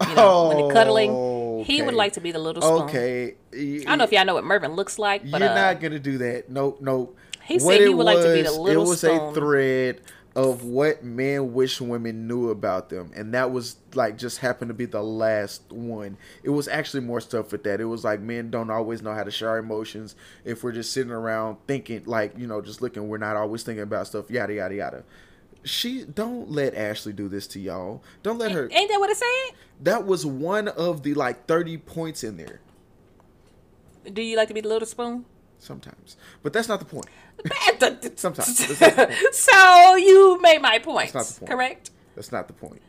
You 0.07 0.15
know, 0.15 0.49
when 0.49 0.57
they're 0.57 0.73
cuddling, 0.73 1.65
he 1.65 1.83
would 1.83 1.95
like 1.95 2.15
to 2.15 2.21
be 2.21 2.33
the 2.33 2.39
little 2.39 2.63
spoon. 2.63 2.83
Okay. 2.89 3.35
I 3.53 3.85
don't 3.85 3.99
know 3.99 4.05
if 4.05 4.13
y'all 4.13 4.25
know 4.25 4.35
what 4.35 4.45
Mervin 4.45 4.73
looks 4.73 4.99
like, 4.99 5.31
but 5.31 5.41
You're 5.41 5.51
uh, 5.51 5.55
not 5.55 5.81
gonna 5.81 5.99
do 5.99 6.19
that. 6.19 6.49
No, 6.49 6.77
no. 6.81 7.15
He 7.45 7.59
said 7.59 7.81
he 7.81 7.89
would 7.89 8.07
like 8.07 8.19
to 8.19 8.33
be 8.33 8.43
the 8.43 8.53
little 8.53 8.87
spoon. 8.87 9.11
It 9.11 9.19
was 9.19 9.29
spoon. 9.29 9.31
a 9.31 9.35
thread 9.35 10.01
of 10.37 10.65
what 10.65 11.03
men 11.05 11.53
wish 11.53 11.81
women 11.81 12.29
knew 12.29 12.51
about 12.51 12.89
them, 12.89 13.11
and 13.15 13.35
that 13.35 13.51
was 13.51 13.77
like 13.95 14.17
just 14.17 14.39
happened 14.39 14.69
to 14.69 14.75
be 14.75 14.87
the 14.87 15.03
last 15.03 15.71
one. 15.71 16.17
It 16.43 16.51
was 16.51 16.69
actually 16.69 17.01
more 17.01 17.21
stuff 17.21 17.53
with 17.53 17.65
that. 17.65 17.81
It 17.81 17.87
was 17.87 18.05
like 18.05 18.21
men 18.21 18.51
don't 18.51 18.71
always 18.71 19.03
know 19.03 19.13
how 19.13 19.25
to 19.25 19.31
share 19.31 19.59
emotions. 19.59 20.15
If 20.45 20.63
we're 20.63 20.73
just 20.73 20.93
sitting 20.93 21.13
around 21.13 21.59
thinking, 21.67 22.05
like 22.07 22.39
you 22.39 22.47
know, 22.47 22.63
just 22.63 22.81
looking, 22.81 23.09
we're 23.09 23.19
not 23.19 23.37
always 23.37 23.65
thinking 23.65 23.83
about 23.83 24.07
stuff. 24.07 24.31
Yada 24.31 24.55
yada 24.55 24.75
yada. 24.75 25.05
She 25.65 26.05
don't 26.05 26.51
let 26.51 26.75
Ashley 26.75 27.13
do 27.13 27.29
this 27.29 27.47
to 27.49 27.61
y'all. 27.61 28.03
Don't 28.23 28.39
let 28.39 28.53
her. 28.53 28.69
ain't 28.73 28.91
that 28.91 28.99
what 28.99 29.11
it 29.11 29.17
said? 29.17 29.57
That 29.83 30.07
was 30.07 30.25
one 30.25 30.69
of 30.69 31.03
the 31.03 31.15
like 31.15 31.47
thirty 31.47 31.77
points 31.77 32.25
in 32.25 32.37
there. 32.37 32.61
Do 34.11 34.23
you 34.23 34.37
like 34.37 34.49
to 34.49 34.55
be 34.55 34.61
the 34.61 34.69
little 34.69 34.87
spoon? 34.87 35.27
Sometimes, 35.59 36.17
but 36.43 36.55
that's 36.55 36.69
not 36.69 36.79
the 36.79 36.87
point. 36.87 37.07
Sometimes. 38.19 38.67
The 38.67 38.91
point. 38.97 39.13
so 39.35 39.97
you 39.97 40.41
made 40.41 40.63
my 40.63 40.79
point. 40.79 41.13
That's 41.13 41.15
not 41.15 41.27
the 41.27 41.41
point. 41.41 41.51
Correct. 41.51 41.91
That's 42.15 42.33
not 42.33 42.47
the 42.47 42.55
point. 42.55 42.81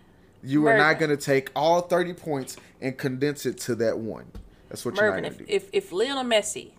You 0.44 0.66
are 0.68 0.78
not 0.78 0.98
going 0.98 1.12
to 1.12 1.18
take 1.18 1.52
all 1.56 1.82
30 1.82 2.14
points 2.14 2.58
and 2.80 2.98
condense 2.98 3.46
it 3.46 3.58
to 3.60 3.76
that 3.76 4.00
one. 4.00 4.26
That's 4.70 4.84
what 4.86 4.96
Mervin, 4.96 5.06
you're 5.06 5.16
not 5.16 5.22
going 5.22 5.34
to 5.34 5.46
do. 5.46 5.46
if 5.48 5.70
if 5.74 5.92
Lionel 5.92 6.24
Messi 6.24 6.72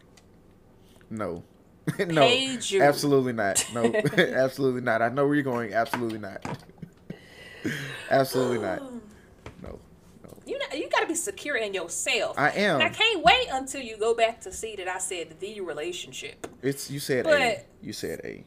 no. 1.13 1.45
no. 2.07 2.27
you- 2.27 2.83
Absolutely 2.83 3.33
not. 3.33 3.65
No. 3.75 3.85
absolutely 4.19 4.81
not. 4.83 5.03
I 5.03 5.09
know 5.09 5.27
where 5.27 5.35
you're 5.35 5.45
going. 5.45 5.73
Absolutely 5.75 6.19
not. 6.19 6.59
absolutely 8.11 8.59
not. 8.59 8.83
No. 9.63 9.79
No. 10.25 10.37
You 10.47 10.59
know, 10.59 10.67
you 10.75 10.89
got 10.89 11.01
to 11.01 11.07
be 11.07 11.15
secure 11.15 11.57
in 11.57 11.73
yourself. 11.75 12.39
I 12.39 12.51
am. 12.51 12.81
And 12.81 12.85
I 12.85 12.89
can't 12.89 13.23
wait 13.25 13.47
until 13.51 13.81
you 13.81 13.97
go 13.97 14.15
back 14.15 14.41
to 14.43 14.53
see 14.53 14.75
that 14.77 14.89
I 14.89 14.99
said 14.99 15.39
the 15.41 15.61
relationship. 15.61 16.47
It's 16.63 16.91
you 16.91 16.99
said 16.99 17.27
A. 17.27 17.65
You 17.81 17.93
said 17.93 18.21
A. 18.25 18.45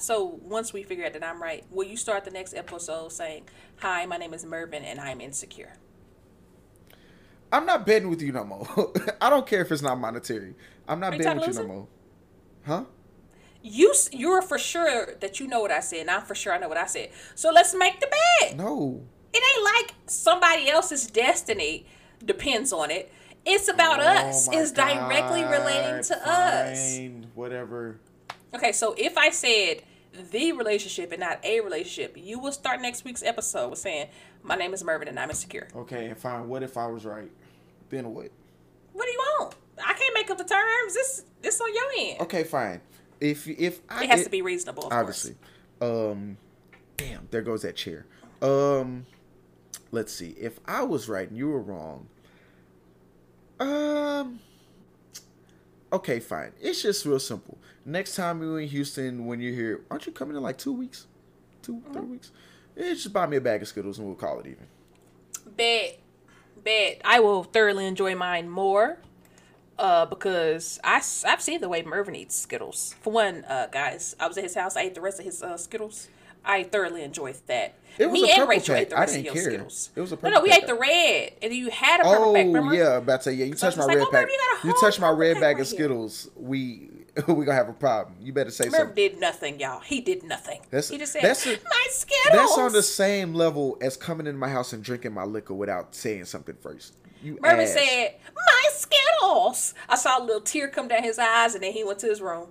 So 0.00 0.40
once 0.42 0.72
we 0.72 0.82
figure 0.82 1.04
out 1.04 1.12
that 1.12 1.22
I'm 1.24 1.40
right, 1.42 1.64
will 1.70 1.86
you 1.86 1.96
start 1.96 2.24
the 2.24 2.30
next 2.30 2.54
episode 2.54 3.12
saying, 3.12 3.44
"Hi, 3.76 4.06
my 4.06 4.16
name 4.16 4.32
is 4.34 4.44
Mervin, 4.44 4.82
and 4.82 4.98
I'm 4.98 5.20
insecure." 5.20 5.72
I'm 7.52 7.66
not 7.66 7.84
betting 7.84 8.08
with 8.08 8.22
you 8.22 8.32
no 8.32 8.44
more. 8.44 8.66
I 9.20 9.28
don't 9.28 9.46
care 9.46 9.60
if 9.60 9.70
it's 9.72 9.82
not 9.82 9.98
monetary. 9.98 10.54
I'm 10.90 10.98
not 10.98 11.16
betting 11.16 11.38
with 11.38 11.48
you 11.48 11.54
no 11.54 11.66
more. 11.66 11.88
Huh? 12.66 12.84
You 13.62 13.94
you're 14.10 14.42
for 14.42 14.58
sure 14.58 15.14
that 15.20 15.38
you 15.38 15.46
know 15.46 15.60
what 15.60 15.70
I 15.70 15.80
said, 15.80 16.00
and 16.00 16.10
I'm 16.10 16.22
for 16.22 16.34
sure 16.34 16.52
I 16.52 16.58
know 16.58 16.68
what 16.68 16.78
I 16.78 16.86
said. 16.86 17.10
So 17.34 17.50
let's 17.52 17.74
make 17.74 18.00
the 18.00 18.08
bet. 18.40 18.56
No. 18.56 19.02
It 19.32 19.42
ain't 19.42 19.64
like 19.64 19.94
somebody 20.06 20.68
else's 20.68 21.06
destiny 21.06 21.86
depends 22.24 22.72
on 22.72 22.90
it. 22.90 23.12
It's 23.46 23.68
about 23.68 24.00
oh 24.00 24.02
us. 24.02 24.48
Oh 24.48 24.52
my 24.52 24.58
It's 24.60 24.72
directly 24.72 25.44
relating 25.44 25.96
God, 25.96 26.04
to 26.04 26.28
us. 26.28 26.98
Whatever. 27.34 28.00
Okay, 28.52 28.72
so 28.72 28.94
if 28.98 29.16
I 29.16 29.30
said 29.30 29.82
the 30.32 30.52
relationship 30.52 31.12
and 31.12 31.20
not 31.20 31.44
a 31.44 31.60
relationship, 31.60 32.16
you 32.16 32.40
will 32.40 32.52
start 32.52 32.80
next 32.80 33.04
week's 33.04 33.22
episode 33.22 33.68
with 33.68 33.78
saying, 33.78 34.08
"My 34.42 34.56
name 34.56 34.74
is 34.74 34.82
Mervin, 34.82 35.06
and 35.06 35.20
I'm 35.20 35.30
insecure." 35.30 35.68
Okay, 35.76 36.06
and 36.06 36.18
fine. 36.18 36.48
What 36.48 36.64
if 36.64 36.76
I 36.76 36.86
was 36.86 37.04
right? 37.04 37.30
Then 37.90 38.12
what? 38.12 38.30
What 38.92 39.04
do 39.04 39.12
you 39.12 39.18
want? 39.38 39.54
I 39.84 39.94
can't 39.94 40.14
make 40.14 40.30
up 40.30 40.38
the 40.38 40.44
terms. 40.44 40.94
This 40.94 41.24
this 41.42 41.60
on 41.60 41.74
your 41.74 41.84
end. 41.98 42.20
Okay, 42.20 42.44
fine. 42.44 42.80
If 43.20 43.46
if 43.48 43.80
I 43.88 44.04
It 44.04 44.10
has 44.10 44.24
to 44.24 44.30
be 44.30 44.42
reasonable, 44.42 44.86
of 44.86 44.92
obviously. 44.92 45.36
Um, 45.80 46.36
damn, 46.96 47.28
there 47.30 47.42
goes 47.42 47.62
that 47.62 47.76
chair. 47.76 48.06
Um, 48.42 49.06
let's 49.90 50.12
see. 50.12 50.34
If 50.38 50.60
I 50.66 50.82
was 50.82 51.08
right 51.08 51.28
and 51.28 51.36
you 51.36 51.48
were 51.48 51.60
wrong, 51.60 52.08
um, 53.58 54.40
okay, 55.92 56.20
fine. 56.20 56.52
It's 56.60 56.82
just 56.82 57.04
real 57.04 57.18
simple. 57.18 57.58
Next 57.84 58.14
time 58.14 58.42
you're 58.42 58.60
in 58.60 58.68
Houston, 58.68 59.26
when 59.26 59.40
you're 59.40 59.54
here, 59.54 59.80
aren't 59.90 60.06
you 60.06 60.12
coming 60.12 60.36
in 60.36 60.42
like 60.42 60.58
two 60.58 60.72
weeks, 60.72 61.06
two 61.62 61.82
three 61.92 62.02
weeks? 62.02 62.30
Yeah, 62.76 62.90
just 62.94 63.12
buy 63.12 63.26
me 63.26 63.36
a 63.36 63.40
bag 63.40 63.62
of 63.62 63.68
Skittles 63.68 63.98
and 63.98 64.06
we'll 64.06 64.16
call 64.16 64.40
it 64.40 64.46
even. 64.46 64.66
Bet, 65.56 65.98
bet. 66.62 67.00
I 67.04 67.20
will 67.20 67.44
thoroughly 67.44 67.86
enjoy 67.86 68.14
mine 68.14 68.48
more. 68.48 68.98
Uh, 69.80 70.04
because 70.04 70.78
I've 70.84 71.40
seen 71.40 71.60
the 71.62 71.68
way 71.70 71.82
Mervin 71.82 72.14
eats 72.14 72.36
Skittles. 72.36 72.94
For 73.00 73.10
one, 73.12 73.44
uh, 73.48 73.68
guys, 73.72 74.14
I 74.20 74.28
was 74.28 74.36
at 74.36 74.44
his 74.44 74.54
house. 74.54 74.76
I 74.76 74.82
ate 74.82 74.94
the 74.94 75.00
rest 75.00 75.18
of 75.18 75.24
his 75.24 75.42
uh, 75.42 75.56
Skittles. 75.56 76.08
I 76.44 76.64
thoroughly 76.64 77.02
enjoyed 77.02 77.36
that. 77.46 77.74
It 77.98 78.06
was 78.10 78.20
Me 78.20 78.30
a 78.30 78.34
and 78.40 78.48
Rachel 78.48 78.74
pack. 78.74 78.82
ate 78.82 78.90
the 78.90 78.98
I 78.98 79.06
didn't 79.06 79.18
of 79.20 79.24
your 79.24 79.34
care. 79.34 79.42
Skittles. 79.44 79.90
It 79.96 80.00
was 80.00 80.12
a 80.12 80.16
purple 80.16 80.30
no, 80.30 80.36
no, 80.36 80.42
we 80.42 80.50
pack. 80.50 80.62
ate 80.62 80.66
the 80.66 80.74
red, 80.74 81.32
and 81.42 81.52
you 81.54 81.70
had 81.70 82.00
a 82.00 82.04
purple 82.04 82.34
pack. 82.34 82.44
Oh 82.46 82.52
Remember? 82.52 82.74
yeah, 82.74 82.96
about 82.98 83.16
to 83.18 83.22
say 83.24 83.32
yeah. 83.34 83.44
You 83.46 83.56
So 83.56 83.66
touched 83.66 83.78
my 83.78 83.84
like, 83.84 83.96
red 83.96 84.06
oh, 84.06 84.10
pack. 84.10 84.28
You 84.64 84.70
You 84.70 84.76
touched 84.80 85.00
my 85.00 85.10
red 85.10 85.34
bag 85.40 85.56
right 85.56 85.60
of. 85.62 85.66
Skittles. 85.66 86.30
We 86.36 86.90
we 87.26 87.44
gonna 87.44 87.54
have 87.54 87.68
a 87.68 87.72
problem. 87.74 88.16
You 88.22 88.32
better 88.32 88.50
say 88.50 88.64
something. 88.64 88.78
Merv 88.80 88.88
something. 88.88 89.10
did 89.10 89.20
nothing, 89.20 89.60
y'all. 89.60 89.80
He 89.80 90.00
did 90.00 90.22
nothing. 90.22 90.60
That's- 90.70 90.88
he 90.88 90.96
just 90.98 91.12
said, 91.12 91.22
that's 91.22 91.46
a- 91.46 91.50
"My 91.50 91.86
Skittles." 91.90 92.32
That's 92.32 92.58
on 92.58 92.72
the 92.72 92.82
same 92.82 93.34
level 93.34 93.76
as 93.82 93.96
coming 93.96 94.26
into 94.26 94.38
my 94.38 94.48
house 94.50 94.72
and 94.72 94.82
drinking 94.84 95.12
my 95.12 95.24
liquor 95.24 95.54
without 95.54 95.94
saying 95.94 96.24
something 96.26 96.56
first. 96.60 96.94
You 97.22 97.38
Mervin 97.40 97.60
ass. 97.60 97.72
said, 97.74 98.14
"My 98.34 98.70
Skittles." 98.72 99.74
I 99.88 99.96
saw 99.96 100.18
a 100.18 100.22
little 100.24 100.40
tear 100.40 100.68
come 100.68 100.88
down 100.88 101.02
his 101.02 101.18
eyes, 101.18 101.54
and 101.54 101.62
then 101.62 101.72
he 101.72 101.84
went 101.84 101.98
to 102.00 102.06
his 102.06 102.20
room. 102.20 102.48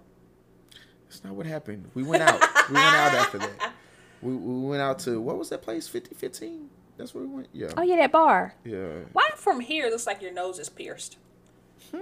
That's 1.07 1.23
not 1.23 1.33
what 1.33 1.45
happened. 1.45 1.89
We 1.95 2.03
went 2.03 2.21
out. 2.23 2.39
we 2.69 2.75
went 2.75 2.85
out 2.95 3.13
after 3.13 3.37
that. 3.39 3.73
We, 4.21 4.35
we 4.35 4.67
went 4.67 4.81
out 4.81 4.99
to 4.99 5.21
what 5.21 5.37
was 5.37 5.47
that 5.47 5.61
place? 5.61 5.87
Fifty 5.87 6.13
fifteen. 6.13 6.69
That's 6.97 7.15
where 7.15 7.23
we 7.23 7.29
went. 7.33 7.47
Yeah. 7.53 7.69
Oh 7.77 7.81
yeah, 7.83 7.95
that 7.95 8.11
bar. 8.11 8.53
Yeah. 8.65 8.89
Why 9.13 9.29
from 9.37 9.61
here 9.61 9.85
it 9.85 9.91
looks 9.91 10.05
like 10.05 10.21
your 10.21 10.33
nose 10.33 10.59
is 10.59 10.67
pierced? 10.67 11.15
Hmm? 11.95 12.01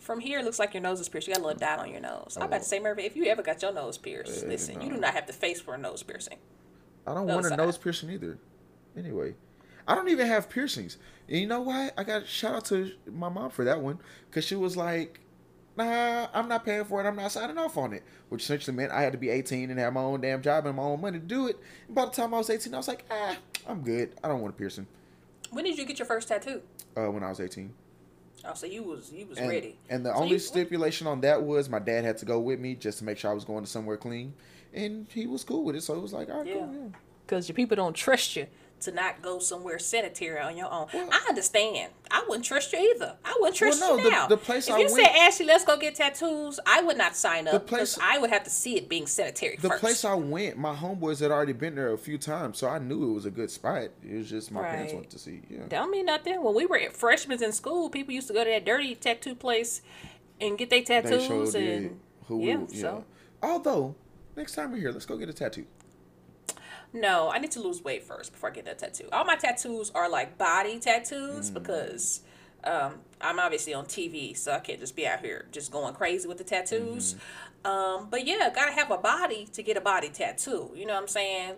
From 0.00 0.18
here 0.18 0.40
it 0.40 0.44
looks 0.44 0.58
like 0.58 0.74
your 0.74 0.82
nose 0.82 0.98
is 0.98 1.08
pierced. 1.08 1.28
You 1.28 1.34
got 1.34 1.40
a 1.42 1.46
little 1.46 1.60
dot 1.60 1.78
on 1.78 1.92
your 1.92 2.00
nose. 2.00 2.36
I'm 2.36 2.46
about 2.48 2.62
to 2.62 2.66
say, 2.68 2.80
Mervin, 2.80 3.04
if 3.04 3.14
you 3.14 3.26
ever 3.26 3.40
got 3.40 3.62
your 3.62 3.72
nose 3.72 3.98
pierced, 3.98 4.42
Uh, 4.42 4.48
listen, 4.48 4.80
you 4.80 4.90
do 4.90 4.96
not 4.98 5.14
have 5.14 5.28
the 5.28 5.32
face 5.32 5.60
for 5.60 5.74
a 5.74 5.78
nose 5.78 6.02
piercing. 6.02 6.38
I 7.06 7.14
don't 7.14 7.26
No 7.28 7.34
want 7.34 7.46
a 7.46 7.50
side. 7.50 7.58
nose 7.58 7.78
piercing 7.78 8.10
either. 8.10 8.36
Anyway, 8.96 9.36
I 9.86 9.94
don't 9.94 10.08
even 10.08 10.26
have 10.26 10.48
piercings. 10.48 10.96
And 11.28 11.38
you 11.38 11.46
know 11.46 11.60
why? 11.60 11.90
I 11.96 12.04
got 12.04 12.26
shout 12.26 12.54
out 12.54 12.64
to 12.66 12.92
my 13.10 13.28
mom 13.28 13.50
for 13.50 13.64
that 13.64 13.80
one 13.80 13.98
because 14.28 14.44
she 14.44 14.54
was 14.54 14.76
like, 14.76 15.20
"Nah, 15.76 16.28
I'm 16.32 16.48
not 16.48 16.64
paying 16.64 16.84
for 16.84 17.02
it. 17.02 17.06
I'm 17.08 17.16
not 17.16 17.32
signing 17.32 17.58
off 17.58 17.76
on 17.76 17.92
it." 17.92 18.02
Which 18.28 18.42
essentially 18.42 18.76
meant 18.76 18.92
I 18.92 19.02
had 19.02 19.12
to 19.12 19.18
be 19.18 19.30
18 19.30 19.70
and 19.70 19.78
have 19.78 19.92
my 19.92 20.00
own 20.02 20.20
damn 20.20 20.42
job 20.42 20.66
and 20.66 20.76
my 20.76 20.82
own 20.82 21.00
money 21.00 21.18
to 21.18 21.24
do 21.24 21.46
it. 21.48 21.58
And 21.86 21.94
by 21.94 22.04
the 22.04 22.10
time 22.10 22.34
I 22.34 22.38
was 22.38 22.50
18, 22.50 22.74
I 22.74 22.76
was 22.76 22.88
like, 22.88 23.04
"Ah, 23.10 23.36
I'm 23.66 23.82
good. 23.82 24.14
I 24.22 24.28
don't 24.28 24.40
want 24.40 24.54
a 24.54 24.56
piercing." 24.56 24.86
When 25.50 25.64
did 25.64 25.76
you 25.78 25.84
get 25.84 25.98
your 25.98 26.06
first 26.06 26.28
tattoo? 26.28 26.62
Uh, 26.96 27.10
when 27.10 27.22
I 27.22 27.28
was 27.28 27.40
18. 27.40 27.72
Oh, 28.44 28.54
so 28.54 28.66
you 28.66 28.82
was 28.82 29.12
you 29.12 29.26
was 29.26 29.38
And, 29.38 29.48
ready. 29.48 29.78
and 29.88 30.04
the 30.04 30.10
So 30.12 30.16
only 30.20 30.32
you- 30.32 30.38
stipulation 30.40 31.06
on 31.06 31.20
that 31.20 31.42
was 31.42 31.68
my 31.68 31.78
dad 31.78 32.04
had 32.04 32.18
to 32.18 32.24
go 32.24 32.40
with 32.40 32.58
me 32.58 32.74
just 32.74 32.98
to 32.98 33.04
make 33.04 33.16
sure 33.18 33.30
I 33.30 33.34
was 33.34 33.44
going 33.44 33.62
to 33.64 33.70
somewhere 33.70 33.96
clean, 33.96 34.34
and 34.74 35.06
he 35.12 35.26
was 35.26 35.44
cool 35.44 35.62
with 35.64 35.76
it. 35.76 35.82
So 35.82 35.94
it 35.94 36.00
was 36.00 36.12
like, 36.12 36.28
"All 36.28 36.38
right, 36.38 36.46
Yeah. 36.46 36.54
cool." 36.54 36.72
Yeah. 36.74 36.98
because 37.24 37.48
your 37.48 37.54
people 37.54 37.76
don't 37.76 37.94
trust 37.94 38.34
you 38.36 38.46
to 38.82 38.92
not 38.92 39.22
go 39.22 39.38
somewhere 39.38 39.78
sanitary 39.78 40.38
on 40.40 40.56
your 40.56 40.70
own. 40.72 40.86
Well- 40.92 41.08
I 41.12 41.24
understand. 41.28 41.92
I 42.10 42.24
wouldn't 42.28 42.44
trust 42.44 42.72
you 42.72 42.78
either. 42.94 43.16
I 43.24 43.36
wouldn't 43.40 43.56
trust 43.56 43.80
Well, 43.80 43.96
no, 43.96 43.96
you 43.98 44.04
the- 44.04 44.10
now. 44.10 44.26
the 44.26 44.36
place 44.36 44.68
if 44.68 44.74
I 44.74 44.78
you 44.78 44.84
went- 44.92 45.06
said 45.06 45.16
Ashley, 45.16 45.46
let's 45.46 45.64
go 45.64 45.76
get 45.76 45.94
tattoos, 45.94 46.60
I 46.66 46.82
would 46.82 46.98
not 46.98 47.16
sign 47.16 47.46
up 47.48 47.52
The 47.54 47.58
because 47.60 47.94
place- 47.94 48.06
I 48.10 48.18
would 48.18 48.30
have 48.30 48.44
to 48.44 48.50
see 48.50 48.76
it 48.76 48.88
being 48.88 49.06
sanitary 49.06 49.56
The 49.56 49.68
first. 49.68 49.80
place 49.80 50.04
I 50.04 50.14
went, 50.14 50.56
my 50.58 50.74
homeboys 50.74 51.20
had 51.20 51.30
already 51.30 51.52
been 51.54 51.74
there 51.74 51.92
a 51.92 51.98
few 51.98 52.18
times, 52.18 52.58
so 52.58 52.68
I 52.68 52.78
knew 52.78 53.10
it 53.10 53.14
was 53.14 53.24
a 53.26 53.30
good 53.30 53.50
spot. 53.50 53.84
It 54.04 54.16
was 54.18 54.28
just 54.28 54.50
my 54.52 54.62
parents 54.62 54.92
Right. 54.92 54.94
wanted 54.96 55.10
to 55.10 55.18
see. 55.18 55.40
Yeah. 55.48 55.60
Don't 55.68 55.90
mean 55.90 56.06
nothing. 56.06 56.42
When 56.42 56.54
we 56.54 56.66
were 56.66 56.80
freshmen 56.92 57.42
in 57.42 57.52
school, 57.52 57.88
people 57.88 58.12
used 58.12 58.26
to 58.28 58.34
go 58.34 58.44
to 58.44 58.50
that 58.50 58.64
dirty 58.64 58.94
tattoo 58.94 59.34
place 59.34 59.80
and 60.40 60.58
get 60.58 60.70
their 60.70 60.80
They 60.80 61.00
tattoos 61.00 61.26
showed 61.26 61.54
it. 61.54 61.76
and 61.78 62.00
Who 62.28 62.38
we- 62.38 62.48
yeah, 62.48 62.58
yeah. 62.68 62.80
so 62.80 63.04
Although, 63.42 63.94
next 64.36 64.54
time 64.54 64.70
we're 64.70 64.78
here, 64.78 64.92
let's 64.92 65.06
go 65.06 65.16
get 65.16 65.28
a 65.28 65.32
tattoo. 65.32 65.66
No, 66.92 67.30
I 67.30 67.38
need 67.38 67.50
to 67.52 67.60
lose 67.60 67.82
weight 67.82 68.02
first 68.04 68.32
before 68.32 68.50
I 68.50 68.52
get 68.52 68.64
that 68.66 68.78
tattoo. 68.78 69.08
All 69.12 69.24
my 69.24 69.36
tattoos 69.36 69.90
are 69.94 70.08
like 70.10 70.36
body 70.36 70.78
tattoos 70.78 71.50
Mm. 71.50 71.54
because 71.54 72.20
um, 72.64 73.00
I'm 73.20 73.38
obviously 73.38 73.74
on 73.74 73.86
TV, 73.86 74.36
so 74.36 74.52
I 74.52 74.60
can't 74.60 74.78
just 74.78 74.94
be 74.94 75.06
out 75.06 75.20
here 75.20 75.46
just 75.52 75.72
going 75.72 75.94
crazy 75.94 76.28
with 76.28 76.38
the 76.38 76.44
tattoos. 76.44 77.14
Mm-hmm. 77.14 77.66
Um, 77.66 78.08
but 78.10 78.26
yeah, 78.26 78.50
gotta 78.54 78.72
have 78.72 78.90
a 78.90 78.98
body 78.98 79.46
to 79.52 79.62
get 79.62 79.76
a 79.76 79.80
body 79.80 80.08
tattoo. 80.10 80.70
You 80.74 80.86
know 80.86 80.94
what 80.94 81.02
I'm 81.02 81.08
saying? 81.08 81.54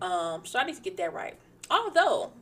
Mm. 0.00 0.06
Um, 0.06 0.46
so 0.46 0.58
I 0.58 0.64
need 0.64 0.76
to 0.76 0.82
get 0.82 0.96
that 0.98 1.12
right. 1.12 1.36
Although 1.70 2.32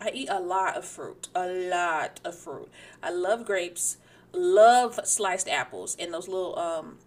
I 0.00 0.10
eat 0.14 0.28
a 0.30 0.40
lot 0.40 0.76
of 0.76 0.84
fruit, 0.84 1.28
a 1.34 1.46
lot 1.46 2.20
of 2.24 2.34
fruit. 2.36 2.68
I 3.02 3.10
love 3.10 3.44
grapes, 3.44 3.98
love 4.32 4.98
sliced 5.04 5.48
apples, 5.48 5.96
and 5.98 6.12
those 6.14 6.28
little 6.28 6.58
um, 6.58 6.98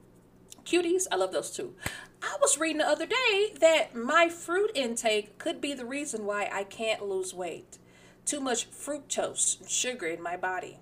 cuties. 0.65 1.07
I 1.11 1.15
love 1.15 1.31
those 1.31 1.51
too. 1.51 1.73
I 2.21 2.37
was 2.41 2.57
reading 2.57 2.79
the 2.79 2.87
other 2.87 3.05
day 3.05 3.53
that 3.61 3.95
my 3.95 4.29
fruit 4.29 4.71
intake 4.75 5.37
could 5.37 5.61
be 5.61 5.73
the 5.73 5.85
reason 5.85 6.25
why 6.25 6.49
I 6.51 6.63
can't 6.65 7.07
lose 7.07 7.33
weight. 7.33 7.77
Too 8.25 8.39
much 8.39 8.69
fructose, 8.69 9.67
sugar 9.69 10.07
in 10.07 10.21
my 10.21 10.35
body. 10.37 10.79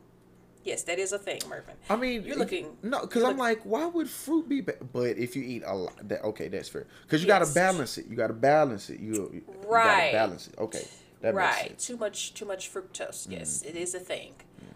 Yes, 0.63 0.83
that 0.83 0.99
is 0.99 1.13
a 1.13 1.17
thing, 1.19 1.39
Mervin. 1.47 1.75
I 1.89 1.95
mean, 1.95 2.23
You're 2.23 2.35
looking- 2.35 2.75
no, 2.83 3.01
because 3.01 3.23
I'm 3.23 3.37
like, 3.37 3.61
why 3.63 3.85
would 3.85 4.09
fruit 4.09 4.49
be? 4.49 4.59
Ba- 4.61 4.75
but 4.91 5.17
if 5.17 5.35
you 5.35 5.43
eat 5.43 5.63
a 5.65 5.73
lot, 5.73 6.07
that 6.09 6.23
okay, 6.25 6.49
that's 6.49 6.67
fair. 6.67 6.87
Because 7.03 7.21
you 7.21 7.27
got 7.27 7.45
to 7.45 7.53
balance 7.53 7.97
it. 7.97 8.07
You 8.07 8.17
got 8.17 8.27
to 8.27 8.33
balance 8.33 8.89
it. 8.89 8.99
You, 8.99 9.13
you 9.33 9.43
Right. 9.65 10.11
got 10.11 10.21
to 10.23 10.27
balance 10.27 10.47
it. 10.47 10.55
Okay, 10.59 10.85
that 11.21 11.33
right 11.33 11.77
too 11.79 11.95
much 11.97 12.33
too 12.35 12.45
much 12.45 12.71
fructose 12.71 13.25
yes 13.29 13.63
Mm. 13.63 13.69
it 13.69 13.75
is 13.75 13.95
a 13.95 13.99
thing 13.99 14.33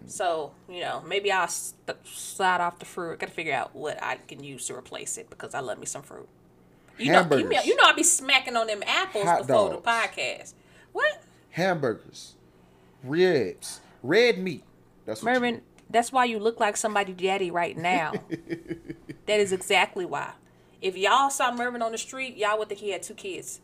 so 0.07 0.53
you 0.67 0.79
know 0.79 1.03
maybe 1.07 1.31
i'll 1.31 1.47
slide 1.47 2.59
off 2.59 2.79
the 2.79 2.85
fruit 2.85 3.19
gotta 3.19 3.31
figure 3.31 3.53
out 3.53 3.75
what 3.75 4.01
i 4.01 4.15
can 4.15 4.43
use 4.43 4.65
to 4.65 4.73
replace 4.75 5.17
it 5.19 5.29
because 5.29 5.53
i 5.53 5.59
love 5.59 5.77
me 5.77 5.85
some 5.85 6.01
fruit 6.01 6.27
you 6.97 7.11
Hamburgers. 7.11 7.49
know- 7.49 7.61
you 7.63 7.75
know 7.75 7.83
i 7.85 7.93
be 7.93 8.03
smacking 8.03 8.55
on 8.55 8.67
them 8.67 8.81
apples 8.85 9.25
Hot 9.25 9.47
before 9.47 9.69
dogs. 9.71 9.83
the 9.83 9.89
podcast 9.89 10.53
what 10.91 11.23
Hamburgers, 11.51 12.35
ribs, 13.03 13.81
red 14.03 14.37
meat. 14.37 14.63
That's 15.05 15.21
what 15.23 15.33
mervin 15.33 15.61
that's 15.89 16.11
why 16.11 16.23
you 16.25 16.39
look 16.39 16.59
like 16.59 16.77
somebody 16.77 17.11
daddy 17.13 17.51
right 17.51 17.75
now 17.77 18.13
that 19.25 19.39
is 19.39 19.51
exactly 19.51 20.05
why 20.05 20.31
if 20.81 20.95
y'all 20.97 21.29
saw 21.29 21.53
mervin 21.53 21.81
on 21.81 21.91
the 21.91 21.97
street 21.97 22.37
y'all 22.37 22.57
would 22.57 22.69
think 22.69 22.79
he 22.79 22.91
had 22.91 23.03
two 23.03 23.13
kids 23.13 23.59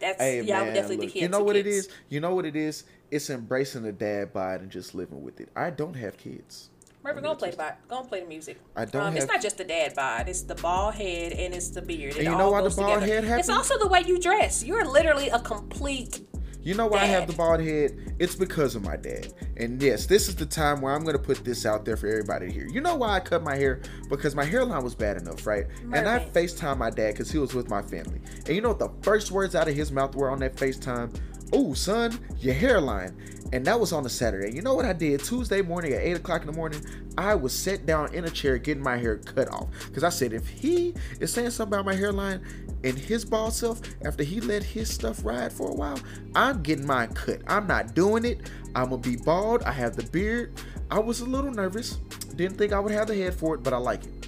that's 0.00 0.20
Hey 0.20 0.38
y'all 0.42 0.58
man, 0.58 0.66
would 0.66 0.74
definitely 0.74 0.96
look, 0.96 1.00
think 1.02 1.12
he 1.12 1.20
had 1.20 1.24
you 1.26 1.30
know 1.30 1.38
two 1.38 1.44
what 1.44 1.56
kids. 1.56 1.66
it 1.66 1.70
is? 1.70 1.88
You 2.08 2.20
know 2.20 2.34
what 2.34 2.44
it 2.44 2.54
is? 2.56 2.84
It's 3.10 3.30
embracing 3.30 3.82
the 3.82 3.92
dad 3.92 4.32
bod 4.32 4.60
and 4.60 4.70
just 4.70 4.94
living 4.94 5.22
with 5.22 5.40
it. 5.40 5.48
I 5.56 5.70
don't 5.70 5.94
have 5.94 6.16
kids. 6.18 6.70
Mervin, 7.02 7.22
go 7.22 7.34
play 7.34 7.50
the. 7.50 7.74
Go 7.88 8.00
and 8.00 8.08
play 8.08 8.20
the 8.20 8.26
music. 8.26 8.60
I 8.76 8.84
don't 8.84 9.02
Um, 9.02 9.16
it's 9.16 9.26
not 9.26 9.40
just 9.40 9.58
the 9.58 9.64
dad 9.64 9.94
bod. 9.94 10.28
It's 10.28 10.42
the 10.42 10.54
bald 10.56 10.94
head 10.94 11.32
and 11.32 11.54
it's 11.54 11.68
the 11.70 11.82
beard. 11.82 12.14
It 12.14 12.18
And 12.18 12.24
you 12.26 12.36
know 12.36 12.50
why 12.50 12.62
the 12.62 12.70
bald 12.70 13.00
together. 13.00 13.26
head 13.26 13.38
It's 13.38 13.48
also 13.48 13.78
the 13.78 13.86
way 13.86 14.02
you 14.06 14.18
dress. 14.18 14.64
You're 14.64 14.84
literally 14.84 15.28
a 15.28 15.38
complete. 15.38 16.20
You 16.60 16.74
know 16.74 16.86
why 16.86 17.02
I 17.02 17.06
have 17.06 17.28
the 17.28 17.32
bald 17.32 17.60
head? 17.60 18.14
It's 18.18 18.34
because 18.34 18.74
of 18.74 18.82
my 18.82 18.96
dad. 18.96 19.32
And 19.56 19.80
yes, 19.80 20.06
this 20.06 20.28
is 20.28 20.34
the 20.34 20.44
time 20.44 20.80
where 20.80 20.92
I'm 20.92 21.04
gonna 21.04 21.18
put 21.18 21.44
this 21.44 21.64
out 21.64 21.84
there 21.84 21.96
for 21.96 22.08
everybody 22.08 22.48
to 22.48 22.52
hear. 22.52 22.66
You 22.66 22.80
know 22.80 22.96
why 22.96 23.14
I 23.14 23.20
cut 23.20 23.42
my 23.42 23.56
hair? 23.56 23.80
Because 24.10 24.34
my 24.34 24.44
hairline 24.44 24.82
was 24.82 24.94
bad 24.94 25.16
enough, 25.16 25.46
right? 25.46 25.66
And 25.92 26.08
I. 26.08 26.18
FaceTime 26.18 26.76
my 26.76 26.90
dad 26.90 27.12
because 27.12 27.30
he 27.30 27.38
was 27.38 27.54
with 27.54 27.70
my 27.70 27.80
family. 27.80 28.20
And 28.46 28.54
you 28.54 28.60
know 28.60 28.70
what 28.70 28.80
the 28.80 28.90
first 29.02 29.30
words 29.30 29.54
out 29.54 29.68
of 29.68 29.74
his 29.74 29.92
mouth 29.92 30.14
were 30.14 30.30
on 30.30 30.40
that 30.40 30.56
FaceTime? 30.56 31.16
Oh, 31.52 31.72
son, 31.72 32.18
your 32.38 32.54
hairline. 32.54 33.16
And 33.52 33.64
that 33.66 33.80
was 33.80 33.92
on 33.92 34.04
a 34.04 34.08
Saturday. 34.08 34.54
You 34.54 34.62
know 34.62 34.74
what 34.74 34.84
I 34.84 34.92
did? 34.92 35.24
Tuesday 35.24 35.62
morning 35.62 35.92
at 35.94 36.02
8 36.02 36.16
o'clock 36.18 36.42
in 36.42 36.46
the 36.46 36.52
morning, 36.52 36.84
I 37.16 37.34
was 37.34 37.52
set 37.52 37.86
down 37.86 38.14
in 38.14 38.24
a 38.24 38.30
chair 38.30 38.58
getting 38.58 38.82
my 38.82 38.96
hair 38.96 39.16
cut 39.16 39.48
off. 39.50 39.68
Because 39.86 40.04
I 40.04 40.10
said, 40.10 40.32
if 40.32 40.46
he 40.48 40.94
is 41.20 41.32
saying 41.32 41.50
something 41.50 41.74
about 41.74 41.86
my 41.86 41.94
hairline 41.94 42.42
and 42.84 42.98
his 42.98 43.24
bald 43.24 43.54
self, 43.54 43.80
after 44.04 44.22
he 44.22 44.40
let 44.40 44.62
his 44.62 44.92
stuff 44.92 45.24
ride 45.24 45.52
for 45.52 45.70
a 45.70 45.74
while, 45.74 45.98
I'm 46.34 46.62
getting 46.62 46.86
mine 46.86 47.14
cut. 47.14 47.40
I'm 47.46 47.66
not 47.66 47.94
doing 47.94 48.24
it. 48.24 48.50
I'm 48.74 48.90
going 48.90 49.02
to 49.02 49.08
be 49.08 49.16
bald. 49.16 49.62
I 49.62 49.72
have 49.72 49.96
the 49.96 50.04
beard. 50.04 50.60
I 50.90 50.98
was 50.98 51.20
a 51.20 51.26
little 51.26 51.50
nervous. 51.50 51.96
Didn't 52.36 52.58
think 52.58 52.72
I 52.72 52.80
would 52.80 52.92
have 52.92 53.08
the 53.08 53.14
head 53.14 53.34
for 53.34 53.54
it, 53.54 53.62
but 53.62 53.72
I 53.72 53.78
like 53.78 54.04
it. 54.04 54.18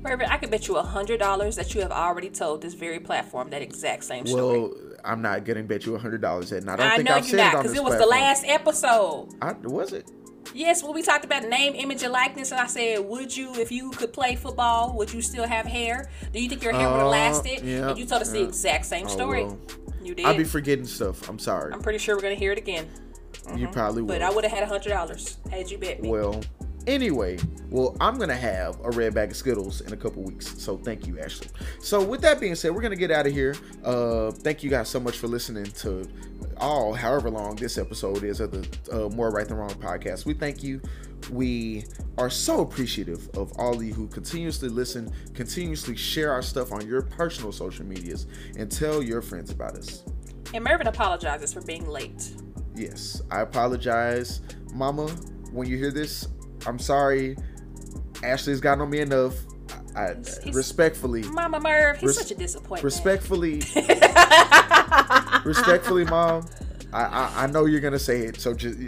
Mervin, 0.00 0.28
I 0.30 0.38
could 0.38 0.50
bet 0.50 0.68
you 0.68 0.76
a 0.76 0.82
hundred 0.82 1.18
dollars 1.18 1.56
that 1.56 1.74
you 1.74 1.80
have 1.80 1.90
already 1.90 2.30
told 2.30 2.62
this 2.62 2.74
very 2.74 3.00
platform 3.00 3.50
that 3.50 3.62
exact 3.62 4.04
same 4.04 4.26
story. 4.26 4.60
Well, 4.60 4.87
I'm 5.08 5.22
not 5.22 5.44
to 5.44 5.62
bet 5.64 5.86
you 5.86 5.92
$100 5.92 6.52
and 6.52 6.70
I 6.70 6.76
don't 6.76 6.86
I 6.86 6.96
think 6.96 7.08
know 7.08 7.14
I've 7.16 7.26
you're 7.28 7.38
said 7.38 7.44
not 7.44 7.54
it 7.54 7.56
because 7.62 7.76
it 7.76 7.82
was 7.82 7.94
platform. 7.96 8.00
the 8.00 8.06
last 8.06 8.44
episode. 8.46 9.28
I, 9.42 9.52
was 9.64 9.92
it? 9.92 10.10
Yes, 10.54 10.82
when 10.82 10.94
we 10.94 11.02
talked 11.02 11.24
about 11.24 11.42
name, 11.44 11.74
image, 11.74 12.02
and 12.02 12.12
likeness, 12.12 12.52
and 12.52 12.60
I 12.60 12.66
said, 12.66 13.00
would 13.00 13.36
you, 13.36 13.54
if 13.56 13.70
you 13.70 13.90
could 13.90 14.12
play 14.12 14.34
football, 14.34 14.94
would 14.96 15.12
you 15.12 15.20
still 15.20 15.46
have 15.46 15.66
hair? 15.66 16.08
Do 16.32 16.40
you 16.42 16.48
think 16.48 16.62
your 16.62 16.72
hair 16.72 16.88
would 16.88 16.96
have 16.98 17.06
Uh, 17.06 17.10
lasted? 17.10 17.60
yeah, 17.62 17.90
and 17.90 17.98
you 17.98 18.06
told 18.06 18.22
us 18.22 18.30
the 18.30 18.42
exact 18.44 18.86
same 18.86 19.06
Oh, 19.06 19.10
story. 19.10 19.44
well. 19.44 19.58
You 20.02 20.14
did. 20.14 20.24
I'll 20.26 20.36
be 20.36 20.44
forgetting 20.44 20.86
stuff. 20.86 21.28
I'm 21.28 21.38
sorry. 21.38 21.72
I'm 21.72 21.82
pretty 21.82 21.98
sure 21.98 22.16
we're 22.16 22.22
gonna 22.22 22.34
hear 22.34 22.52
it 22.52 22.58
again. 22.58 22.86
You 23.56 23.68
probably 23.68 24.00
will. 24.02 24.08
But 24.08 24.22
I 24.22 24.30
would 24.30 24.44
have 24.44 24.52
had 24.52 24.62
a 24.62 24.66
hundred 24.66 24.90
dollars 24.90 25.36
had 25.50 25.70
you 25.70 25.76
bet 25.76 26.00
me. 26.02 26.08
Well, 26.08 26.40
anyway, 26.88 27.38
well, 27.70 27.96
I'm 28.00 28.18
gonna 28.18 28.34
have 28.34 28.80
a 28.82 28.90
red 28.90 29.14
bag 29.14 29.30
of 29.30 29.36
Skittles 29.36 29.82
in 29.82 29.92
a 29.92 29.96
couple 29.96 30.22
weeks. 30.22 30.60
So 30.60 30.76
thank 30.78 31.06
you, 31.06 31.20
Ashley. 31.20 31.48
So 31.80 32.02
with 32.02 32.22
that 32.22 32.40
being 32.40 32.54
said, 32.54 32.74
we're 32.74 32.80
gonna 32.80 32.96
get 32.96 33.10
out 33.10 33.26
of 33.26 33.32
here. 33.32 33.54
Uh, 33.84 34.30
thank 34.30 34.62
you 34.62 34.70
guys 34.70 34.88
so 34.88 34.98
much 34.98 35.18
for 35.18 35.28
listening 35.28 35.66
to 35.66 36.08
all, 36.56 36.94
however 36.94 37.30
long 37.30 37.54
this 37.56 37.78
episode 37.78 38.24
is 38.24 38.40
of 38.40 38.50
the 38.50 38.66
uh, 38.90 39.08
More 39.10 39.30
Right 39.30 39.46
Than 39.46 39.58
Wrong 39.58 39.70
podcast. 39.70 40.24
We 40.24 40.34
thank 40.34 40.62
you. 40.62 40.80
We 41.30 41.84
are 42.16 42.30
so 42.30 42.60
appreciative 42.60 43.28
of 43.36 43.52
all 43.58 43.76
of 43.76 43.82
you 43.82 43.92
who 43.92 44.08
continuously 44.08 44.68
listen, 44.68 45.12
continuously 45.34 45.94
share 45.94 46.32
our 46.32 46.42
stuff 46.42 46.72
on 46.72 46.86
your 46.86 47.02
personal 47.02 47.52
social 47.52 47.84
medias, 47.84 48.26
and 48.56 48.70
tell 48.70 49.02
your 49.02 49.20
friends 49.20 49.50
about 49.50 49.74
us. 49.74 50.04
And 50.54 50.64
Mervin 50.64 50.86
apologizes 50.86 51.52
for 51.52 51.60
being 51.60 51.86
late. 51.86 52.32
Yes, 52.74 53.20
I 53.30 53.40
apologize, 53.42 54.40
Mama. 54.72 55.08
When 55.52 55.68
you 55.68 55.76
hear 55.76 55.90
this, 55.90 56.28
I'm 56.66 56.78
sorry. 56.78 57.36
Ashley's 58.22 58.60
gotten 58.60 58.82
on 58.82 58.90
me 58.90 59.00
enough. 59.00 59.34
I, 59.96 60.00
I 60.00 60.14
He's- 60.14 60.38
he's- 60.42 60.56
respectfully, 60.56 61.22
Mama 61.22 61.60
Merv, 61.60 61.98
he's 61.98 62.08
Res- 62.08 62.18
such 62.18 62.30
a 62.30 62.34
disappointment. 62.34 62.84
respectfully, 62.84 63.62
respectfully, 65.44 66.04
mom. 66.04 66.46
I, 66.92 67.02
I 67.04 67.32
I 67.44 67.46
know 67.48 67.66
you're 67.66 67.80
gonna 67.80 67.98
say 67.98 68.20
it, 68.20 68.40
so 68.40 68.54
just 68.54 68.78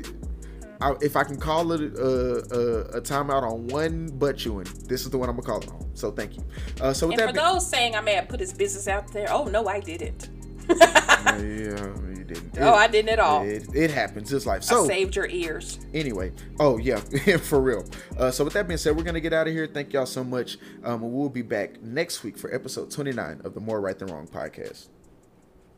I, 0.80 0.94
if 1.02 1.14
I 1.16 1.24
can 1.24 1.36
call 1.38 1.72
it 1.72 1.80
a, 1.98 2.06
a, 2.06 2.80
a 2.98 3.00
timeout 3.02 3.42
on 3.42 3.66
one 3.68 4.06
butt 4.18 4.38
chewing, 4.38 4.66
this 4.86 5.02
is 5.02 5.10
the 5.10 5.18
one 5.18 5.28
I'm 5.28 5.36
gonna 5.36 5.46
call 5.46 5.60
it 5.60 5.68
on. 5.68 5.90
So 5.94 6.10
thank 6.10 6.36
you. 6.36 6.44
Uh, 6.80 6.92
so 6.94 7.06
with 7.08 7.14
And 7.14 7.20
that, 7.20 7.26
for 7.28 7.32
be- 7.34 7.38
those 7.38 7.68
saying 7.68 7.94
I 7.96 8.00
may 8.00 8.14
have 8.14 8.28
put 8.28 8.40
his 8.40 8.52
business 8.54 8.88
out 8.88 9.12
there, 9.12 9.26
oh 9.30 9.44
no, 9.44 9.66
I 9.68 9.80
didn't. 9.80 10.30
Yeah, 10.68 11.86
you 12.08 12.24
didn't. 12.26 12.58
Oh, 12.58 12.74
I 12.74 12.86
didn't 12.88 13.10
at 13.10 13.18
all. 13.18 13.42
It, 13.44 13.68
it 13.74 13.90
happens. 13.90 14.32
It's 14.32 14.46
life. 14.46 14.62
I 14.62 14.64
So 14.64 14.86
saved 14.86 15.16
your 15.16 15.28
ears. 15.28 15.78
anyway 15.94 16.32
oh 16.58 16.76
yeah 16.78 16.96
for 17.38 17.60
real 17.60 17.84
uh, 18.18 18.30
so 18.30 18.44
with 18.44 18.52
that 18.52 18.68
being 18.68 18.78
said 18.78 18.96
we're 18.96 19.02
gonna 19.02 19.20
get 19.20 19.32
out 19.32 19.46
of 19.46 19.52
here 19.52 19.66
thank 19.66 19.92
y'all 19.92 20.06
so 20.06 20.22
much 20.22 20.58
um, 20.84 21.00
we'll 21.12 21.28
be 21.28 21.42
back 21.42 21.82
next 21.82 22.22
week 22.22 22.36
for 22.38 22.52
episode 22.54 22.90
29 22.90 23.40
of 23.44 23.54
the 23.54 23.60
more 23.60 23.80
right 23.80 23.98
than 23.98 24.08
wrong 24.08 24.26
podcast 24.26 24.88